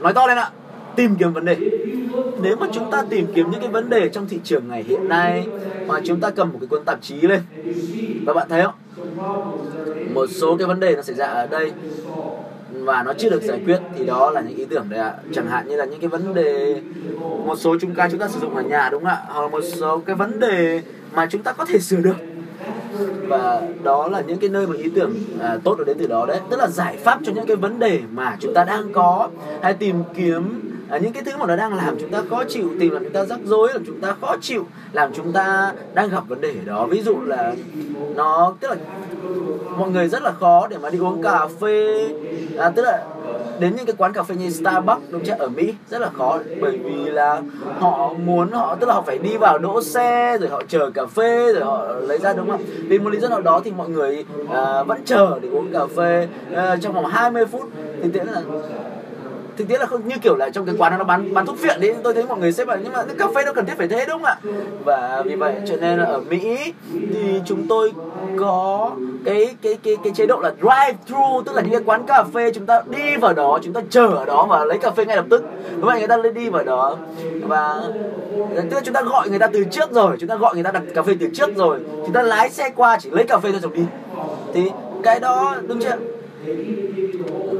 Nói 0.00 0.14
to 0.14 0.26
lên 0.26 0.38
ạ 0.38 0.50
tìm 0.96 1.16
kiếm 1.16 1.32
vấn 1.32 1.44
đề. 1.44 1.56
Nếu 2.42 2.56
mà 2.56 2.66
chúng 2.72 2.90
ta 2.90 3.04
tìm 3.10 3.26
kiếm 3.34 3.50
những 3.50 3.60
cái 3.60 3.70
vấn 3.70 3.90
đề 3.90 4.08
trong 4.08 4.28
thị 4.28 4.40
trường 4.44 4.68
ngày 4.68 4.82
hiện 4.82 5.08
nay 5.08 5.46
mà 5.86 6.00
chúng 6.04 6.20
ta 6.20 6.30
cầm 6.30 6.52
một 6.52 6.58
cái 6.60 6.66
cuốn 6.66 6.84
tạp 6.84 7.02
chí 7.02 7.20
lên 7.20 7.40
và 8.26 8.34
bạn 8.34 8.48
thấy 8.48 8.62
không? 8.62 8.74
Một 10.14 10.26
số 10.30 10.56
cái 10.56 10.66
vấn 10.66 10.80
đề 10.80 10.96
nó 10.96 11.02
xảy 11.02 11.16
ra 11.16 11.26
ở 11.26 11.46
đây 11.46 11.72
và 12.72 13.02
nó 13.02 13.12
chưa 13.18 13.30
được 13.30 13.42
giải 13.42 13.60
quyết 13.64 13.78
thì 13.98 14.06
đó 14.06 14.30
là 14.30 14.40
những 14.40 14.56
ý 14.56 14.64
tưởng 14.64 14.86
đấy 14.88 15.00
ạ. 15.00 15.14
Chẳng 15.32 15.46
hạn 15.46 15.68
như 15.68 15.76
là 15.76 15.84
những 15.84 16.00
cái 16.00 16.08
vấn 16.08 16.34
đề 16.34 16.80
một 17.46 17.56
số 17.58 17.76
chúng 17.80 17.94
ta 17.94 18.08
chúng 18.10 18.20
ta 18.20 18.28
sử 18.28 18.40
dụng 18.40 18.54
ở 18.54 18.62
nhà 18.62 18.88
đúng 18.92 19.04
không 19.04 19.12
ạ? 19.12 19.22
Hoặc 19.28 19.42
là 19.42 19.48
một 19.48 19.60
số 19.64 19.98
cái 19.98 20.16
vấn 20.16 20.40
đề 20.40 20.82
mà 21.12 21.26
chúng 21.30 21.42
ta 21.42 21.52
có 21.52 21.64
thể 21.64 21.78
sửa 21.78 22.00
được. 22.00 22.16
Và 23.28 23.62
đó 23.82 24.08
là 24.08 24.20
những 24.20 24.38
cái 24.38 24.50
nơi 24.50 24.66
mà 24.66 24.76
ý 24.76 24.90
tưởng 24.94 25.14
à, 25.40 25.58
tốt 25.64 25.78
được 25.78 25.84
đến 25.86 25.96
từ 26.00 26.06
đó 26.06 26.26
đấy. 26.26 26.40
Tức 26.50 26.56
là 26.60 26.66
giải 26.66 26.96
pháp 26.96 27.18
cho 27.24 27.32
những 27.32 27.46
cái 27.46 27.56
vấn 27.56 27.78
đề 27.78 28.00
mà 28.10 28.36
chúng 28.40 28.54
ta 28.54 28.64
đang 28.64 28.92
có 28.92 29.28
hay 29.62 29.74
tìm 29.74 29.96
kiếm 30.14 30.60
à, 30.90 30.98
những 30.98 31.12
cái 31.12 31.22
thứ 31.22 31.36
mà 31.36 31.46
nó 31.46 31.56
đang 31.56 31.74
làm 31.74 31.96
chúng 32.00 32.10
ta 32.10 32.22
khó 32.30 32.44
chịu 32.48 32.70
tìm 32.80 32.92
làm 32.92 33.04
chúng 33.04 33.12
ta 33.12 33.24
rắc 33.24 33.38
rối 33.44 33.68
làm 33.72 33.84
chúng 33.86 34.00
ta 34.00 34.14
khó 34.20 34.36
chịu 34.40 34.66
làm 34.92 35.12
chúng 35.14 35.32
ta 35.32 35.72
đang 35.94 36.08
gặp 36.08 36.28
vấn 36.28 36.40
đề 36.40 36.54
đó. 36.64 36.86
Ví 36.86 37.02
dụ 37.02 37.16
là 37.20 37.54
nó 38.14 38.54
tức 38.60 38.68
là 38.68 38.76
mọi 39.78 39.90
người 39.90 40.08
rất 40.08 40.22
là 40.22 40.32
khó 40.32 40.66
để 40.70 40.78
mà 40.78 40.90
đi 40.90 40.98
uống 40.98 41.22
cà 41.22 41.46
phê. 41.60 42.08
À, 42.58 42.70
tức 42.70 42.82
là 42.82 43.04
đến 43.58 43.76
những 43.76 43.86
cái 43.86 43.94
quán 43.98 44.12
cà 44.12 44.22
phê 44.22 44.34
như 44.34 44.50
Starbucks 44.50 45.02
đúng 45.10 45.24
chưa? 45.24 45.34
Ở 45.38 45.48
Mỹ 45.48 45.74
rất 45.90 45.98
là 45.98 46.10
khó 46.18 46.38
bởi 46.60 46.78
vì 46.78 47.10
là 47.10 47.42
họ 47.78 48.12
muốn 48.24 48.52
họ 48.52 48.74
tức 48.74 48.86
là 48.86 48.94
họ 48.94 49.02
phải 49.02 49.18
đi 49.18 49.36
vào 49.36 49.58
đỗ 49.58 49.82
xe 49.82 50.38
rồi 50.40 50.48
họ 50.48 50.62
chờ 50.68 50.90
cà 50.94 51.06
phê 51.06 51.52
rồi 51.52 51.64
họ 51.64 51.86
lấy 51.88 52.18
ra 52.18 52.32
đúng 52.32 52.50
không? 52.50 52.62
Vì 52.88 52.98
một 52.98 53.10
lý 53.10 53.20
do 53.20 53.28
nào 53.28 53.40
đó 53.40 53.60
thì 53.64 53.70
mọi 53.70 53.88
người 53.88 54.24
à, 54.50 54.82
vẫn 54.82 55.00
chờ 55.04 55.38
để 55.42 55.48
uống 55.48 55.72
cà 55.72 55.86
phê. 55.96 56.28
À, 56.54 56.76
trong 56.80 56.92
vòng 56.92 57.06
20 57.06 57.46
phút 57.46 57.62
thì 58.02 58.10
tiện 58.12 58.26
là 58.26 58.42
thực 59.60 59.68
tế 59.68 59.78
là 59.78 59.86
không 59.86 60.08
như 60.08 60.16
kiểu 60.22 60.36
là 60.36 60.50
trong 60.50 60.66
cái 60.66 60.74
quán 60.78 60.98
nó 60.98 61.04
bán 61.04 61.34
bán 61.34 61.46
thuốc 61.46 61.60
viện 61.60 61.80
đấy 61.80 61.94
tôi 62.02 62.14
thấy 62.14 62.24
mọi 62.26 62.38
người 62.38 62.52
xếp 62.52 62.64
vào 62.64 62.76
nhưng 62.82 62.92
mà 62.92 63.04
cà 63.18 63.26
phê 63.34 63.42
nó 63.46 63.52
cần 63.52 63.66
thiết 63.66 63.74
phải 63.78 63.88
thế, 63.88 64.06
đúng 64.08 64.22
không 64.22 64.24
ạ? 64.24 64.36
Và 64.84 65.22
vì 65.24 65.34
vậy 65.34 65.54
cho 65.66 65.76
nên 65.76 65.98
là 65.98 66.04
ở 66.04 66.20
Mỹ 66.20 66.72
thì 66.90 67.40
chúng 67.46 67.66
tôi 67.68 67.92
có 68.38 68.90
cái 69.24 69.54
cái 69.62 69.78
cái 69.82 69.96
cái 70.04 70.12
chế 70.16 70.26
độ 70.26 70.40
là 70.40 70.52
drive 70.60 70.94
thru 71.08 71.42
tức 71.46 71.56
là 71.56 71.62
những 71.62 71.70
cái 71.70 71.80
quán 71.84 72.06
cà 72.06 72.24
phê 72.34 72.52
chúng 72.54 72.66
ta 72.66 72.82
đi 72.88 73.16
vào 73.16 73.32
đó, 73.32 73.58
chúng 73.62 73.72
ta 73.72 73.80
chờ 73.90 74.06
ở 74.06 74.24
đó 74.24 74.46
và 74.48 74.64
lấy 74.64 74.78
cà 74.78 74.90
phê 74.90 75.04
ngay 75.04 75.16
lập 75.16 75.26
tức. 75.30 75.44
Đúng 75.76 75.84
vậy 75.86 75.98
người 75.98 76.08
ta 76.08 76.16
lên 76.16 76.34
đi 76.34 76.48
vào 76.48 76.64
đó. 76.64 76.96
Và 77.42 77.82
tức 78.56 78.72
là 78.72 78.80
chúng 78.84 78.94
ta 78.94 79.02
gọi 79.02 79.28
người 79.28 79.38
ta 79.38 79.46
từ 79.46 79.64
trước 79.70 79.92
rồi, 79.92 80.16
chúng 80.20 80.28
ta 80.28 80.36
gọi 80.36 80.54
người 80.54 80.64
ta 80.64 80.70
đặt 80.70 80.82
cà 80.94 81.02
phê 81.02 81.14
từ 81.20 81.28
trước 81.34 81.56
rồi. 81.56 81.78
Chúng 82.04 82.12
ta 82.12 82.22
lái 82.22 82.50
xe 82.50 82.70
qua 82.76 82.98
chỉ 83.00 83.10
lấy 83.10 83.24
cà 83.24 83.38
phê 83.38 83.50
thôi 83.52 83.60
rồi 83.62 83.72
đi. 83.74 83.84
Thì 84.54 84.70
cái 85.02 85.20
đó, 85.20 85.56
đúng 85.66 85.80
chưa? 85.80 85.96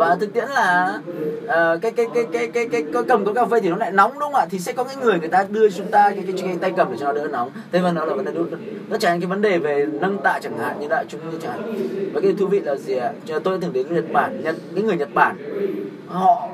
Và 0.01 0.17
thực 0.21 0.33
tiễn 0.33 0.49
là 0.49 0.99
uh, 1.45 1.83
cái, 1.83 1.93
cái, 1.93 2.07
cái 2.15 2.27
cái 2.33 2.49
cái 2.55 2.69
cái 2.69 2.85
cái 2.93 3.03
cầm 3.09 3.25
có 3.25 3.33
cà 3.33 3.45
phê 3.45 3.61
thì 3.61 3.69
nó 3.69 3.77
lại 3.77 3.93
nóng 3.93 4.13
đúng 4.13 4.23
không 4.23 4.35
ạ? 4.35 4.47
Thì 4.51 4.59
sẽ 4.59 4.73
có 4.73 4.85
cái 4.85 4.97
người 4.97 5.19
người 5.19 5.29
ta 5.29 5.47
đưa 5.49 5.71
chúng 5.71 5.91
ta 5.91 6.11
cái 6.11 6.23
cái, 6.27 6.35
cái, 6.37 6.47
cái 6.47 6.57
tay 6.61 6.73
cầm 6.77 6.89
để 6.91 6.97
cho 7.01 7.07
nó 7.07 7.13
đỡ 7.13 7.29
nóng. 7.33 7.51
Thế 7.73 7.81
mà 7.81 7.93
nó 7.93 8.05
là 8.05 8.15
vấn 8.15 8.25
đề 8.25 8.33
đốt 8.33 8.49
nó 8.89 8.97
chẳng 8.97 9.13
thành 9.13 9.21
cái 9.21 9.27
vấn 9.27 9.43
đề 9.43 9.59
về 9.59 9.87
nâng 10.01 10.19
tạ 10.19 10.39
chẳng 10.43 10.59
hạn 10.59 10.81
như 10.81 10.87
đại 10.91 11.05
chúng 11.09 11.21
như 11.31 11.39
chẳng 11.43 11.53
hạn. 11.53 11.75
Và 12.15 12.21
cái 12.21 12.35
thú 12.39 12.47
vị 12.47 12.61
là 12.61 12.77
gì 12.77 12.95
ạ? 12.95 13.13
Tôi 13.45 13.59
từng 13.61 13.73
đến 13.73 13.95
nhật 13.95 14.13
bản 14.13 14.43
nhật 14.45 14.57
những 14.75 14.87
người 14.87 14.97
nhật 14.97 15.15
bản 15.15 15.37
họ 16.07 16.49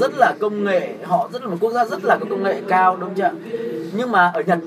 rất 0.00 0.12
là 0.16 0.34
công 0.40 0.64
nghệ 0.64 0.94
họ 1.02 1.28
rất 1.32 1.42
là 1.42 1.48
một 1.48 1.56
quốc 1.60 1.72
gia 1.72 1.84
rất 1.84 2.04
là 2.04 2.16
có 2.16 2.26
công 2.30 2.42
nghệ 2.42 2.62
cao 2.68 2.96
đúng 2.96 3.14
chưa 3.14 3.30
nhưng 3.96 4.12
mà 4.12 4.30
ở 4.34 4.42
nhật 4.46 4.58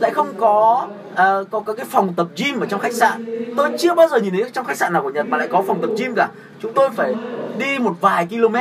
lại 0.00 0.10
không 0.10 0.28
có 0.38 0.88
à, 1.16 1.34
có, 1.50 1.60
các 1.60 1.76
cái 1.76 1.86
phòng 1.90 2.14
tập 2.16 2.26
gym 2.36 2.60
ở 2.60 2.66
trong 2.66 2.80
khách 2.80 2.92
sạn. 2.94 3.24
Tôi 3.56 3.68
chưa 3.78 3.94
bao 3.94 4.08
giờ 4.08 4.18
nhìn 4.18 4.32
thấy 4.32 4.50
trong 4.52 4.64
khách 4.64 4.76
sạn 4.76 4.92
nào 4.92 5.02
của 5.02 5.10
nhật 5.10 5.26
mà 5.28 5.38
lại 5.38 5.48
có 5.48 5.62
phòng 5.66 5.80
tập 5.80 5.90
gym 5.98 6.14
cả. 6.14 6.28
Chúng 6.62 6.72
tôi 6.72 6.90
phải 6.90 7.14
đi 7.58 7.78
một 7.78 7.96
vài 8.00 8.26
km 8.26 8.56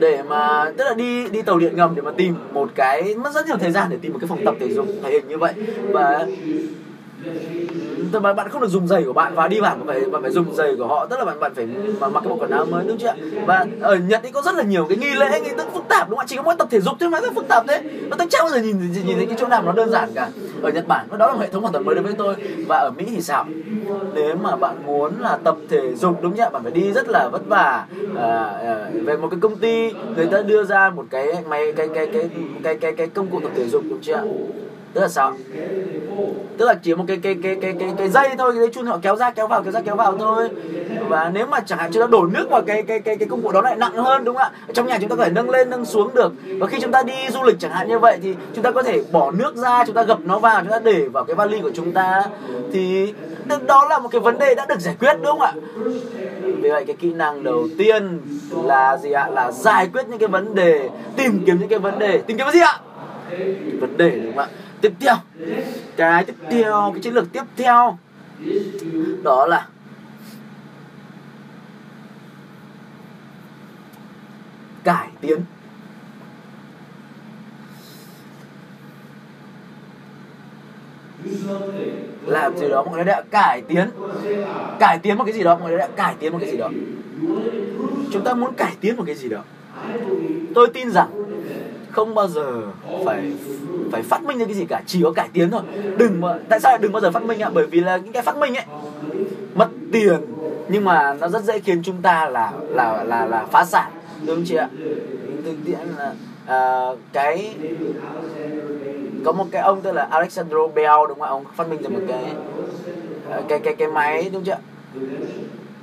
để 0.00 0.22
mà 0.22 0.72
tức 0.76 0.84
là 0.84 0.94
đi 0.94 1.28
đi 1.28 1.42
tàu 1.42 1.58
điện 1.58 1.76
ngầm 1.76 1.94
để 1.94 2.02
mà 2.02 2.10
tìm 2.16 2.34
một 2.52 2.70
cái 2.74 3.14
mất 3.14 3.34
rất 3.34 3.46
nhiều 3.46 3.56
thời 3.56 3.70
gian 3.70 3.90
để 3.90 3.96
tìm 4.02 4.12
một 4.12 4.18
cái 4.20 4.28
phòng 4.28 4.44
tập 4.44 4.54
thể 4.60 4.74
dục 4.74 4.86
thể 5.02 5.10
hình 5.10 5.28
như 5.28 5.38
vậy. 5.38 5.52
Và 5.90 6.26
mà 8.22 8.32
bạn 8.32 8.48
không 8.48 8.62
được 8.62 8.68
dùng 8.68 8.86
giày 8.86 9.04
của 9.04 9.12
bạn 9.12 9.34
và 9.34 9.48
đi 9.48 9.60
bạn 9.60 9.80
phải 9.86 10.00
bạn 10.00 10.22
phải 10.22 10.30
dùng 10.30 10.54
giày 10.54 10.76
của 10.76 10.86
họ. 10.86 11.06
Tức 11.06 11.18
là 11.18 11.24
bạn 11.24 11.40
bạn 11.40 11.54
phải 11.54 11.66
mặc 12.00 12.20
cái 12.20 12.28
bộ 12.28 12.36
quần 12.36 12.50
áo 12.50 12.64
mới 12.64 12.84
đúng 12.88 12.98
chưa 12.98 13.14
và 13.46 13.66
ở 13.80 13.96
nhật 13.96 14.20
thì 14.24 14.30
có 14.30 14.42
rất 14.42 14.54
là 14.54 14.62
nhiều 14.62 14.86
cái 14.88 14.98
nghi 14.98 15.14
lễ 15.14 15.40
nghi 15.40 15.50
thức 15.58 15.66
phức 15.74 15.84
tạp 15.88 16.10
đúng 16.10 16.18
không 16.18 16.26
chỉ 16.26 16.36
có 16.36 16.42
mỗi 16.42 16.54
tập 16.58 16.68
thể 16.70 16.80
dục 16.80 16.94
thôi 17.00 17.10
mà 17.10 17.20
rất 17.20 17.34
phức 17.34 17.48
tạp 17.48 17.64
thế. 17.68 17.82
Nó 18.10 18.16
tôi 18.16 18.26
chưa 18.30 18.38
bao 18.40 18.50
giờ 18.50 18.60
nhìn 18.60 18.92
nhìn 19.06 19.16
thấy 19.16 19.26
cái 19.26 19.36
chỗ 19.40 19.48
nào 19.48 19.62
nó 19.62 19.72
đơn 19.72 19.90
giản 19.90 20.08
cả. 20.14 20.28
Ở 20.62 20.70
nhật 20.70 20.88
bản 20.88 21.06
đó 21.18 21.26
là 21.26 21.32
một 21.32 21.40
hệ 21.40 21.48
thống 21.48 21.62
hoàn 21.62 21.72
toàn 21.72 21.84
mới 21.84 21.94
đối 21.94 22.04
với 22.04 22.14
tôi. 22.18 22.34
Và 22.66 22.78
ở 22.78 22.90
mỹ 22.90 23.04
thì 23.10 23.20
sao? 23.20 23.46
Nếu 24.14 24.36
mà 24.36 24.56
bạn 24.56 24.76
muốn 24.86 25.20
là 25.20 25.38
tập 25.44 25.56
thể 25.68 25.94
dục 25.94 26.22
đúng 26.22 26.34
nhá 26.34 26.48
bạn 26.48 26.62
phải 26.62 26.72
đi 26.72 26.92
rất 26.92 27.08
là 27.08 27.28
vất 27.32 27.46
vả. 27.46 27.86
À, 28.16 28.44
à, 28.44 28.90
về 29.04 29.16
một 29.16 29.28
cái 29.30 29.40
công 29.40 29.56
ty 29.56 29.92
người 30.16 30.26
ta 30.26 30.42
đưa 30.42 30.64
ra 30.64 30.90
một 30.90 31.06
cái 31.10 31.26
máy 31.48 31.72
cái 31.72 31.88
cái 31.94 32.06
cái 32.06 32.30
cái 32.62 32.76
cái 32.76 32.92
cái 32.92 33.06
công 33.06 33.26
cụ 33.26 33.40
tập 33.40 33.50
thể 33.56 33.68
dục 33.68 33.82
đúng 33.90 34.00
chưa 34.02 34.22
tức 34.94 35.00
là 35.00 35.08
sao? 35.08 35.32
Tức 36.58 36.66
là 36.66 36.74
chỉ 36.82 36.94
một 36.94 37.04
cái 37.08 37.18
cái 37.22 37.36
cái 37.42 37.56
cái 37.62 37.74
cái 37.78 37.92
cái 37.98 38.08
dây 38.08 38.28
thôi, 38.38 38.52
cái 38.52 38.60
dây 38.60 38.68
chun 38.72 38.86
họ 38.86 38.98
kéo 39.02 39.16
ra, 39.16 39.30
kéo 39.30 39.46
vào, 39.46 39.62
kéo 39.62 39.72
ra, 39.72 39.80
kéo 39.80 39.96
vào 39.96 40.18
thôi. 40.18 40.48
Và 41.08 41.30
nếu 41.34 41.46
mà 41.46 41.60
chẳng 41.60 41.78
hạn 41.78 41.90
chúng 41.92 42.02
ta 42.02 42.06
đổ 42.06 42.26
nước 42.26 42.50
vào 42.50 42.62
cái 42.66 42.82
cái 42.82 43.00
cái 43.00 43.16
cái 43.16 43.28
công 43.28 43.42
cụ 43.42 43.52
đó 43.52 43.60
lại 43.60 43.76
nặng 43.76 43.94
hơn, 43.94 44.24
đúng 44.24 44.36
không 44.36 44.52
ạ? 44.52 44.72
Trong 44.72 44.86
nhà 44.86 44.98
chúng 45.00 45.08
ta 45.08 45.16
có 45.16 45.24
thể 45.24 45.30
nâng 45.30 45.50
lên, 45.50 45.70
nâng 45.70 45.84
xuống 45.84 46.14
được. 46.14 46.32
Và 46.58 46.66
khi 46.66 46.78
chúng 46.80 46.92
ta 46.92 47.02
đi 47.02 47.14
du 47.32 47.42
lịch 47.42 47.56
chẳng 47.58 47.70
hạn 47.70 47.88
như 47.88 47.98
vậy 47.98 48.18
thì 48.22 48.34
chúng 48.54 48.64
ta 48.64 48.70
có 48.70 48.82
thể 48.82 49.02
bỏ 49.12 49.30
nước 49.30 49.56
ra, 49.56 49.84
chúng 49.86 49.94
ta 49.94 50.02
gập 50.02 50.20
nó 50.20 50.38
vào, 50.38 50.60
chúng 50.60 50.70
ta 50.70 50.78
để 50.78 51.08
vào 51.08 51.24
cái 51.24 51.36
vali 51.36 51.60
của 51.60 51.70
chúng 51.74 51.92
ta. 51.92 52.22
Thì 52.72 53.14
đó 53.66 53.86
là 53.90 53.98
một 53.98 54.08
cái 54.08 54.20
vấn 54.20 54.38
đề 54.38 54.54
đã 54.54 54.66
được 54.68 54.80
giải 54.80 54.96
quyết, 55.00 55.14
đúng 55.22 55.38
không 55.38 55.40
ạ? 55.40 55.52
Vì 56.42 56.70
vậy 56.70 56.84
cái 56.86 56.96
kỹ 56.96 57.12
năng 57.12 57.42
đầu 57.42 57.68
tiên 57.78 58.20
là 58.64 58.96
gì 58.96 59.12
ạ? 59.12 59.28
Là 59.30 59.52
giải 59.52 59.88
quyết 59.92 60.08
những 60.08 60.18
cái 60.18 60.28
vấn 60.28 60.54
đề, 60.54 60.88
tìm 61.16 61.42
kiếm 61.46 61.56
những 61.60 61.68
cái 61.68 61.78
vấn 61.78 61.98
đề. 61.98 62.18
Tìm 62.18 62.36
kiếm 62.36 62.46
cái 62.46 62.54
gì 62.54 62.60
ạ? 62.60 62.78
Vấn 63.80 63.96
đề, 63.96 64.10
đúng 64.10 64.36
không 64.36 64.44
ạ? 64.44 64.48
Tiếp 64.80 64.92
theo. 65.00 65.14
Cái 65.96 66.24
tiếp 66.24 66.34
theo, 66.50 66.90
cái 66.94 67.02
chiến 67.02 67.14
lược 67.14 67.32
tiếp 67.32 67.44
theo. 67.56 67.98
Đó 69.22 69.46
là 69.46 69.66
cải 74.84 75.08
tiến. 75.20 75.40
Làm 82.26 82.56
gì 82.58 82.68
đó, 82.68 82.82
mọi 82.82 82.94
người 82.94 83.04
đã 83.04 83.22
cải 83.30 83.62
tiến. 83.68 83.90
Cải 84.80 84.98
tiến 84.98 85.18
một 85.18 85.24
cái 85.24 85.34
gì 85.34 85.42
đó, 85.42 85.56
mọi 85.58 85.68
người 85.68 85.78
đã 85.78 85.88
cải 85.96 86.14
tiến 86.18 86.32
một 86.32 86.38
cái 86.40 86.50
gì 86.50 86.56
đó. 86.56 86.70
Chúng 88.12 88.24
ta 88.24 88.34
muốn 88.34 88.54
cải 88.54 88.76
tiến 88.80 88.96
một 88.96 89.02
cái 89.06 89.14
gì 89.14 89.28
đó. 89.28 89.44
Tôi 90.54 90.68
tin 90.74 90.90
rằng 90.90 91.08
không 91.90 92.14
bao 92.14 92.28
giờ 92.28 92.62
phải 93.04 93.32
phải 93.92 94.02
phát 94.02 94.24
minh 94.24 94.38
ra 94.38 94.44
cái 94.44 94.54
gì 94.54 94.64
cả 94.64 94.82
chỉ 94.86 95.02
có 95.02 95.12
cải 95.12 95.28
tiến 95.32 95.50
thôi. 95.50 95.62
Đừng 95.96 96.20
mà 96.20 96.38
tại 96.48 96.60
sao 96.60 96.72
lại 96.72 96.78
đừng 96.82 96.92
bao 96.92 97.00
giờ 97.00 97.10
phát 97.10 97.22
minh 97.22 97.42
ạ? 97.42 97.50
Bởi 97.54 97.66
vì 97.66 97.80
là 97.80 97.96
những 97.96 98.12
cái 98.12 98.22
phát 98.22 98.36
minh 98.36 98.54
ấy 98.54 98.64
mất 99.54 99.68
tiền 99.92 100.20
nhưng 100.68 100.84
mà 100.84 101.14
nó 101.20 101.28
rất 101.28 101.44
dễ 101.44 101.58
khiến 101.58 101.82
chúng 101.82 102.02
ta 102.02 102.28
là 102.28 102.52
là 102.68 103.04
là 103.04 103.26
là 103.26 103.46
phá 103.50 103.64
sản 103.64 103.92
đúng 104.26 104.36
không 104.36 104.44
chị 104.46 104.54
ạ? 104.54 104.68
Thực 105.44 105.54
tiễn 105.66 105.78
là 105.98 106.14
à, 106.46 106.86
cái 107.12 107.54
có 109.24 109.32
một 109.32 109.46
cái 109.50 109.62
ông 109.62 109.80
tên 109.80 109.94
là 109.94 110.08
Alexandro 110.10 110.66
Bell 110.74 110.96
đúng 111.08 111.18
không 111.18 111.22
ạ? 111.22 111.28
Ông 111.28 111.44
phát 111.56 111.68
minh 111.68 111.82
ra 111.82 111.88
một 111.88 112.00
cái 112.08 112.24
à, 113.30 113.40
cái 113.48 113.58
cái 113.58 113.74
cái 113.74 113.88
máy 113.88 114.30
đúng 114.32 114.44
chưa 114.44 114.52
ạ? 114.52 114.58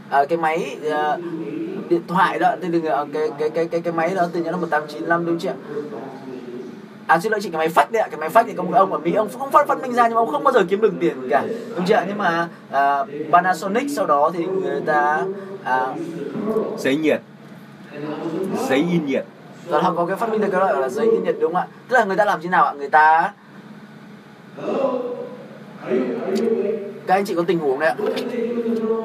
À, 0.09 0.25
cái 0.25 0.37
máy 0.37 0.77
uh, 0.87 1.19
điện 1.89 2.01
thoại 2.07 2.39
đó 2.39 2.55
thì 2.61 2.67
đừng 2.67 2.83
cái 3.13 3.29
cái 3.39 3.49
cái 3.49 3.67
cái 3.67 3.81
cái 3.81 3.93
máy 3.93 4.15
đó 4.15 4.27
từ 4.33 4.39
những 4.39 4.51
năm 4.51 4.61
1895 4.61 5.25
đúng 5.25 5.39
chưa 5.39 5.53
à 7.07 7.19
xin 7.19 7.31
lỗi 7.31 7.41
chị 7.41 7.49
cái 7.49 7.57
máy 7.57 7.69
fax 7.75 7.91
đấy 7.91 8.01
ạ 8.01 8.07
cái 8.11 8.19
máy 8.19 8.29
fax 8.29 8.43
thì 8.47 8.53
có 8.53 8.63
một 8.63 8.71
ông 8.75 8.93
ở 8.93 8.99
mỹ 8.99 9.13
ông 9.13 9.29
không 9.39 9.51
phát 9.51 9.67
phát 9.67 9.81
minh 9.81 9.93
ra 9.93 10.07
nhưng 10.07 10.15
mà 10.15 10.21
ông 10.21 10.31
không 10.31 10.43
bao 10.43 10.53
giờ 10.53 10.63
kiếm 10.69 10.81
được 10.81 10.93
tiền 10.99 11.27
cả 11.29 11.43
đúng 11.75 11.85
chưa 11.85 12.03
nhưng 12.07 12.17
mà 12.17 12.47
à, 12.71 13.05
Panasonic 13.31 13.87
sau 13.95 14.05
đó 14.05 14.31
thì 14.33 14.45
người 14.45 14.81
ta 14.85 15.25
à, 15.65 15.95
giấy 16.77 16.95
nhiệt. 16.97 17.21
Giấy 18.69 18.85
in 18.91 19.05
nhiệt. 19.05 19.25
Và 19.67 19.81
họ 19.81 19.93
có 19.95 20.05
cái 20.05 20.15
phát 20.15 20.29
minh 20.29 20.41
được 20.41 20.47
cái 20.51 20.61
gọi 20.61 20.81
là 20.81 20.89
giấy 20.89 21.05
in 21.11 21.23
nhiệt 21.23 21.35
đúng 21.39 21.53
không 21.53 21.61
ạ? 21.61 21.67
Tức 21.89 21.97
là 21.97 22.05
người 22.05 22.15
ta 22.15 22.25
làm 22.25 22.41
thế 22.41 22.49
nào 22.49 22.65
ạ? 22.65 22.73
Người 22.73 22.89
ta 22.89 23.33
các 27.07 27.15
anh 27.15 27.25
chị 27.25 27.35
có 27.35 27.43
tình 27.47 27.59
huống 27.59 27.79
đấy 27.79 27.89
ạ. 27.89 27.95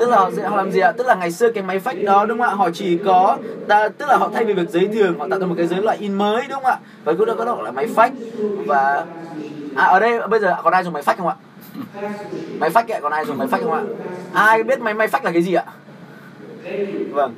Tức 0.00 0.08
là 0.08 0.16
họ, 0.16 0.30
họ 0.44 0.56
làm 0.56 0.70
gì 0.70 0.80
ạ? 0.80 0.92
Tức 0.92 1.06
là 1.06 1.14
ngày 1.14 1.32
xưa 1.32 1.50
cái 1.50 1.62
máy 1.62 1.80
fax 1.84 2.04
đó 2.04 2.24
đúng 2.26 2.38
không 2.38 2.48
ạ? 2.48 2.54
Họ 2.54 2.70
chỉ 2.70 2.98
có 3.04 3.36
ta, 3.68 3.88
tức 3.88 4.06
là 4.08 4.16
họ 4.16 4.30
thay 4.34 4.44
vì 4.44 4.52
việc 4.52 4.70
giấy 4.70 4.88
thường 4.94 5.18
họ 5.18 5.26
tạo 5.30 5.40
ra 5.40 5.46
một 5.46 5.54
cái 5.56 5.66
giấy 5.66 5.82
loại 5.82 5.96
in 5.96 6.14
mới 6.14 6.42
đúng 6.48 6.62
không 6.62 6.64
ạ? 6.64 6.78
Và 7.04 7.12
cũng 7.12 7.26
đó 7.26 7.34
có 7.38 7.44
đó 7.44 7.62
là 7.62 7.70
máy 7.70 7.86
fax 7.96 8.10
và 8.66 9.04
à 9.76 9.84
ở 9.84 10.00
đây 10.00 10.20
bây 10.28 10.40
giờ 10.40 10.56
còn 10.62 10.72
ai 10.72 10.84
dùng 10.84 10.92
máy 10.92 11.02
fax 11.02 11.14
không 11.16 11.28
ạ? 11.28 11.36
Máy 12.58 12.70
fax 12.70 12.84
ạ 12.88 13.00
còn 13.02 13.12
ai 13.12 13.24
dùng 13.24 13.38
máy 13.38 13.48
fax 13.50 13.58
không 13.62 13.72
ạ? 13.72 13.82
Ai 14.32 14.62
biết 14.62 14.80
máy 14.80 14.94
máy 14.94 15.08
fax 15.08 15.20
là 15.22 15.30
cái 15.32 15.42
gì 15.42 15.54
ạ? 15.54 15.64
Vâng. 17.10 17.34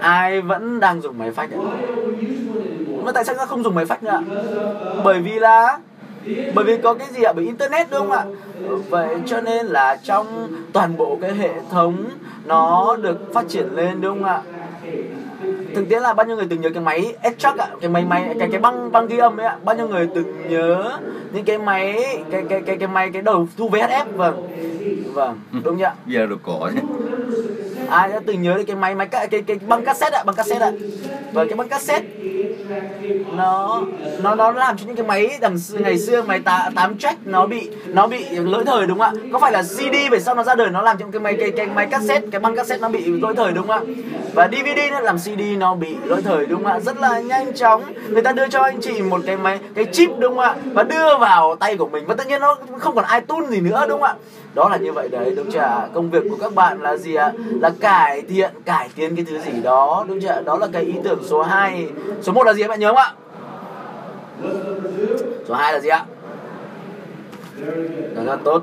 Ai 0.00 0.40
vẫn 0.40 0.80
đang 0.80 1.00
dùng 1.00 1.18
máy 1.18 1.30
fax 1.30 1.42
ạ? 1.42 1.60
Mà 3.04 3.12
tại 3.12 3.24
sao 3.24 3.34
ta 3.34 3.46
không 3.46 3.62
dùng 3.62 3.74
máy 3.74 3.84
fax 3.84 3.96
nữa 4.00 4.10
ạ? 4.10 4.20
Bởi 5.04 5.18
vì 5.18 5.38
là 5.38 5.78
bởi 6.54 6.64
vì 6.64 6.76
có 6.82 6.94
cái 6.94 7.08
gì 7.10 7.22
ạ? 7.22 7.32
Bởi 7.32 7.44
internet 7.44 7.90
đúng 7.90 8.00
không 8.00 8.10
ạ? 8.10 8.24
Vậy 8.90 9.16
cho 9.26 9.40
nên 9.40 9.66
là 9.66 9.96
trong 10.02 10.26
toàn 10.72 10.96
bộ 10.96 11.18
cái 11.20 11.34
hệ 11.34 11.50
thống 11.70 12.04
nó 12.44 12.96
được 13.02 13.34
phát 13.34 13.44
triển 13.48 13.68
lên 13.74 14.00
đúng 14.00 14.22
không 14.22 14.24
ạ? 14.24 14.42
Thực 15.74 15.88
tế 15.90 16.00
là 16.00 16.14
bao 16.14 16.26
nhiêu 16.26 16.36
người 16.36 16.46
từng 16.50 16.60
nhớ 16.60 16.70
cái 16.70 16.82
máy 16.82 17.16
extract 17.22 17.58
ạ? 17.58 17.68
Cái 17.80 17.90
máy 17.90 18.04
máy 18.04 18.34
cái 18.38 18.48
cái 18.52 18.60
băng 18.60 18.92
băng 18.92 19.06
ghi 19.06 19.18
âm 19.18 19.40
ấy 19.40 19.46
ạ? 19.46 19.56
Bao 19.64 19.76
nhiêu 19.76 19.88
người 19.88 20.08
từng 20.14 20.48
nhớ 20.48 20.98
những 21.32 21.44
cái 21.44 21.58
máy 21.58 21.92
cái 22.30 22.44
cái 22.48 22.62
cái 22.66 22.76
cái 22.76 22.88
máy 22.88 23.10
cái 23.12 23.22
đầu 23.22 23.48
thu 23.56 23.68
VHF 23.68 24.04
vâng 24.16 24.48
vâng 25.12 25.40
đúng 25.64 25.76
nhỉ? 25.76 25.84
Ạ 25.84 25.94
giờ 26.06 26.26
cổ 26.42 26.70
nhé 26.74 26.80
ai 27.86 28.08
đã 28.08 28.20
từng 28.26 28.42
nhớ 28.42 28.54
đến 28.56 28.66
cái 28.66 28.76
máy 28.76 28.94
máy 28.94 29.06
cái 29.06 29.28
cái, 29.28 29.42
cái 29.46 29.58
băng 29.68 29.84
cassette 29.84 30.18
ạ 30.18 30.24
băng 30.24 30.36
cassette 30.36 30.64
ạ? 30.64 30.72
Và 31.32 31.44
cái 31.44 31.54
băng 31.54 31.68
cassette. 31.68 32.06
Nó 33.36 33.82
nó 34.22 34.34
nó 34.34 34.52
làm 34.52 34.78
cho 34.78 34.86
những 34.86 34.96
cái 34.96 35.06
máy 35.06 35.38
đằng 35.40 35.56
ngày 35.72 35.98
xưa 35.98 36.22
máy 36.22 36.40
tá, 36.40 36.70
8 36.74 36.98
track 36.98 37.26
nó 37.26 37.46
bị 37.46 37.70
nó 37.86 38.06
bị 38.06 38.24
lỗi 38.30 38.64
thời 38.66 38.86
đúng 38.86 38.98
không 38.98 39.14
ạ? 39.16 39.28
Có 39.32 39.38
phải 39.38 39.52
là 39.52 39.62
CD 39.62 40.10
về 40.10 40.20
sau 40.20 40.34
nó 40.34 40.42
ra 40.44 40.54
đời 40.54 40.70
nó 40.70 40.82
làm 40.82 40.98
cho 40.98 41.06
cái 41.12 41.20
máy 41.20 41.36
cái 41.40 41.50
cái 41.50 41.66
máy 41.66 41.86
cassette 41.86 42.26
cái 42.32 42.40
băng 42.40 42.56
cassette 42.56 42.80
nó 42.80 42.88
bị 42.88 43.04
lỗi 43.04 43.34
thời 43.36 43.52
đúng 43.52 43.66
không 43.66 43.86
ạ? 43.88 43.94
Và 44.34 44.48
DVD 44.48 44.78
nó 44.90 45.00
làm 45.00 45.18
CD 45.18 45.40
nó 45.58 45.74
bị 45.74 45.96
lỗi 46.04 46.22
thời 46.22 46.46
đúng 46.46 46.64
không 46.64 46.72
ạ? 46.72 46.80
Rất 46.80 47.00
là 47.00 47.20
nhanh 47.20 47.54
chóng. 47.54 47.82
Người 48.08 48.22
ta 48.22 48.32
đưa 48.32 48.48
cho 48.48 48.62
anh 48.62 48.80
chị 48.80 49.02
một 49.02 49.20
cái 49.26 49.36
máy 49.36 49.58
cái 49.74 49.84
chip 49.92 50.10
đúng 50.18 50.34
không 50.34 50.44
ạ? 50.44 50.54
Và 50.72 50.82
đưa 50.82 51.18
vào 51.18 51.56
tay 51.56 51.76
của 51.76 51.88
mình. 51.88 52.04
Và 52.06 52.14
tự 52.14 52.24
nhiên 52.24 52.40
nó 52.40 52.58
không 52.78 52.94
còn 52.94 53.04
iTunes 53.14 53.50
gì 53.50 53.60
nữa 53.60 53.86
đúng 53.88 54.00
không 54.00 54.08
ạ? 54.08 54.14
Đó 54.54 54.68
là 54.68 54.76
như 54.76 54.92
vậy 54.92 55.08
đấy, 55.08 55.34
đúng 55.36 55.50
chưa 55.50 55.58
ạ? 55.58 55.88
công 55.94 56.10
việc 56.10 56.24
của 56.30 56.36
các 56.40 56.54
bạn 56.54 56.82
là 56.82 56.96
gì 56.96 57.14
ạ? 57.14 57.32
Là 57.60 57.70
cải 57.80 58.22
thiện, 58.22 58.50
cải 58.64 58.88
tiến 58.94 59.16
cái 59.16 59.24
thứ 59.24 59.38
gì 59.38 59.62
đó, 59.62 60.04
đúng 60.08 60.20
chưa 60.20 60.28
ạ? 60.28 60.40
đó 60.44 60.58
là 60.58 60.68
cái 60.72 60.82
ý 60.82 60.94
tưởng 61.04 61.22
số 61.22 61.42
2 61.42 61.88
số 62.22 62.32
1 62.32 62.44
là 62.44 62.52
gì 62.52 62.62
các 62.62 62.68
bạn 62.68 62.80
nhớ 62.80 62.88
không 62.88 62.96
ạ? 62.96 63.12
Số 65.48 65.54
2 65.54 65.72
là 65.72 65.80
gì 65.80 65.88
ạ? 65.88 66.04
Rất 68.16 68.22
là 68.24 68.36
tốt. 68.44 68.62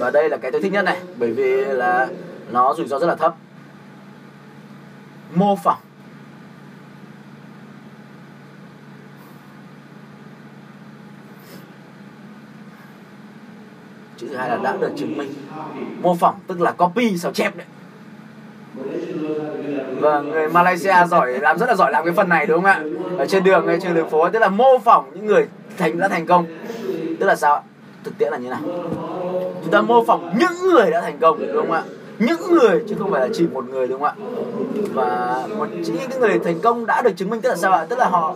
Và 0.00 0.10
đây 0.10 0.28
là 0.28 0.36
cái 0.36 0.52
tôi 0.52 0.62
thích 0.62 0.72
nhất 0.72 0.84
này, 0.84 0.98
bởi 1.16 1.30
vì 1.30 1.64
là 1.64 2.08
nó 2.50 2.74
rủi 2.74 2.86
ro 2.86 2.98
rất 2.98 3.06
là 3.06 3.14
thấp. 3.14 3.34
Mô 5.34 5.56
phỏng. 5.56 5.78
Chữ 14.16 14.26
thứ 14.30 14.36
hai 14.36 14.48
là 14.48 14.56
đã 14.56 14.76
được 14.80 14.90
chứng 14.96 15.18
minh 15.18 15.34
mô 16.02 16.14
phỏng 16.14 16.34
tức 16.46 16.60
là 16.60 16.72
copy, 16.72 17.18
sao 17.18 17.32
chép 17.32 17.56
đấy 17.56 17.66
và 20.00 20.20
người 20.20 20.48
Malaysia 20.48 20.94
giỏi, 21.08 21.38
làm 21.38 21.58
rất 21.58 21.68
là 21.68 21.74
giỏi 21.74 21.92
làm 21.92 22.04
cái 22.04 22.14
phần 22.14 22.28
này, 22.28 22.46
đúng 22.46 22.62
không 22.62 22.70
ạ? 22.70 22.82
Ở 23.18 23.26
trên 23.26 23.44
đường 23.44 23.66
hay 23.66 23.78
trên 23.80 23.94
đường 23.94 24.10
phố, 24.10 24.28
tức 24.28 24.38
là 24.38 24.48
mô 24.48 24.78
phỏng 24.78 25.10
những 25.14 25.26
người 25.26 25.46
thành, 25.78 25.98
đã 25.98 26.08
thành 26.08 26.26
công. 26.26 26.46
Tức 27.20 27.26
là 27.26 27.36
sao 27.36 27.54
ạ? 27.54 27.60
Thực 28.04 28.18
tiễn 28.18 28.32
là 28.32 28.38
như 28.38 28.48
nào? 28.48 28.60
Chúng 29.62 29.70
ta 29.70 29.80
mô 29.80 30.04
phỏng 30.04 30.34
những 30.38 30.70
người 30.72 30.90
đã 30.90 31.00
thành 31.00 31.18
công, 31.20 31.38
đúng 31.38 31.56
không 31.56 31.72
ạ? 31.72 31.82
Những 32.18 32.40
người, 32.50 32.84
chứ 32.88 32.94
không 32.98 33.10
phải 33.10 33.20
là 33.20 33.28
chỉ 33.32 33.46
một 33.52 33.68
người, 33.68 33.86
đúng 33.86 34.00
không 34.00 34.08
ạ? 34.08 34.14
Và 34.94 35.42
một 35.58 35.66
chỉ 35.84 35.92
những 35.92 36.10
cái 36.10 36.18
người 36.18 36.38
thành 36.44 36.60
công 36.60 36.86
đã 36.86 37.02
được 37.02 37.12
chứng 37.16 37.30
minh, 37.30 37.40
tức 37.40 37.48
là 37.48 37.56
sao 37.56 37.72
ạ? 37.72 37.86
Tức 37.88 37.98
là 37.98 38.08
họ, 38.08 38.34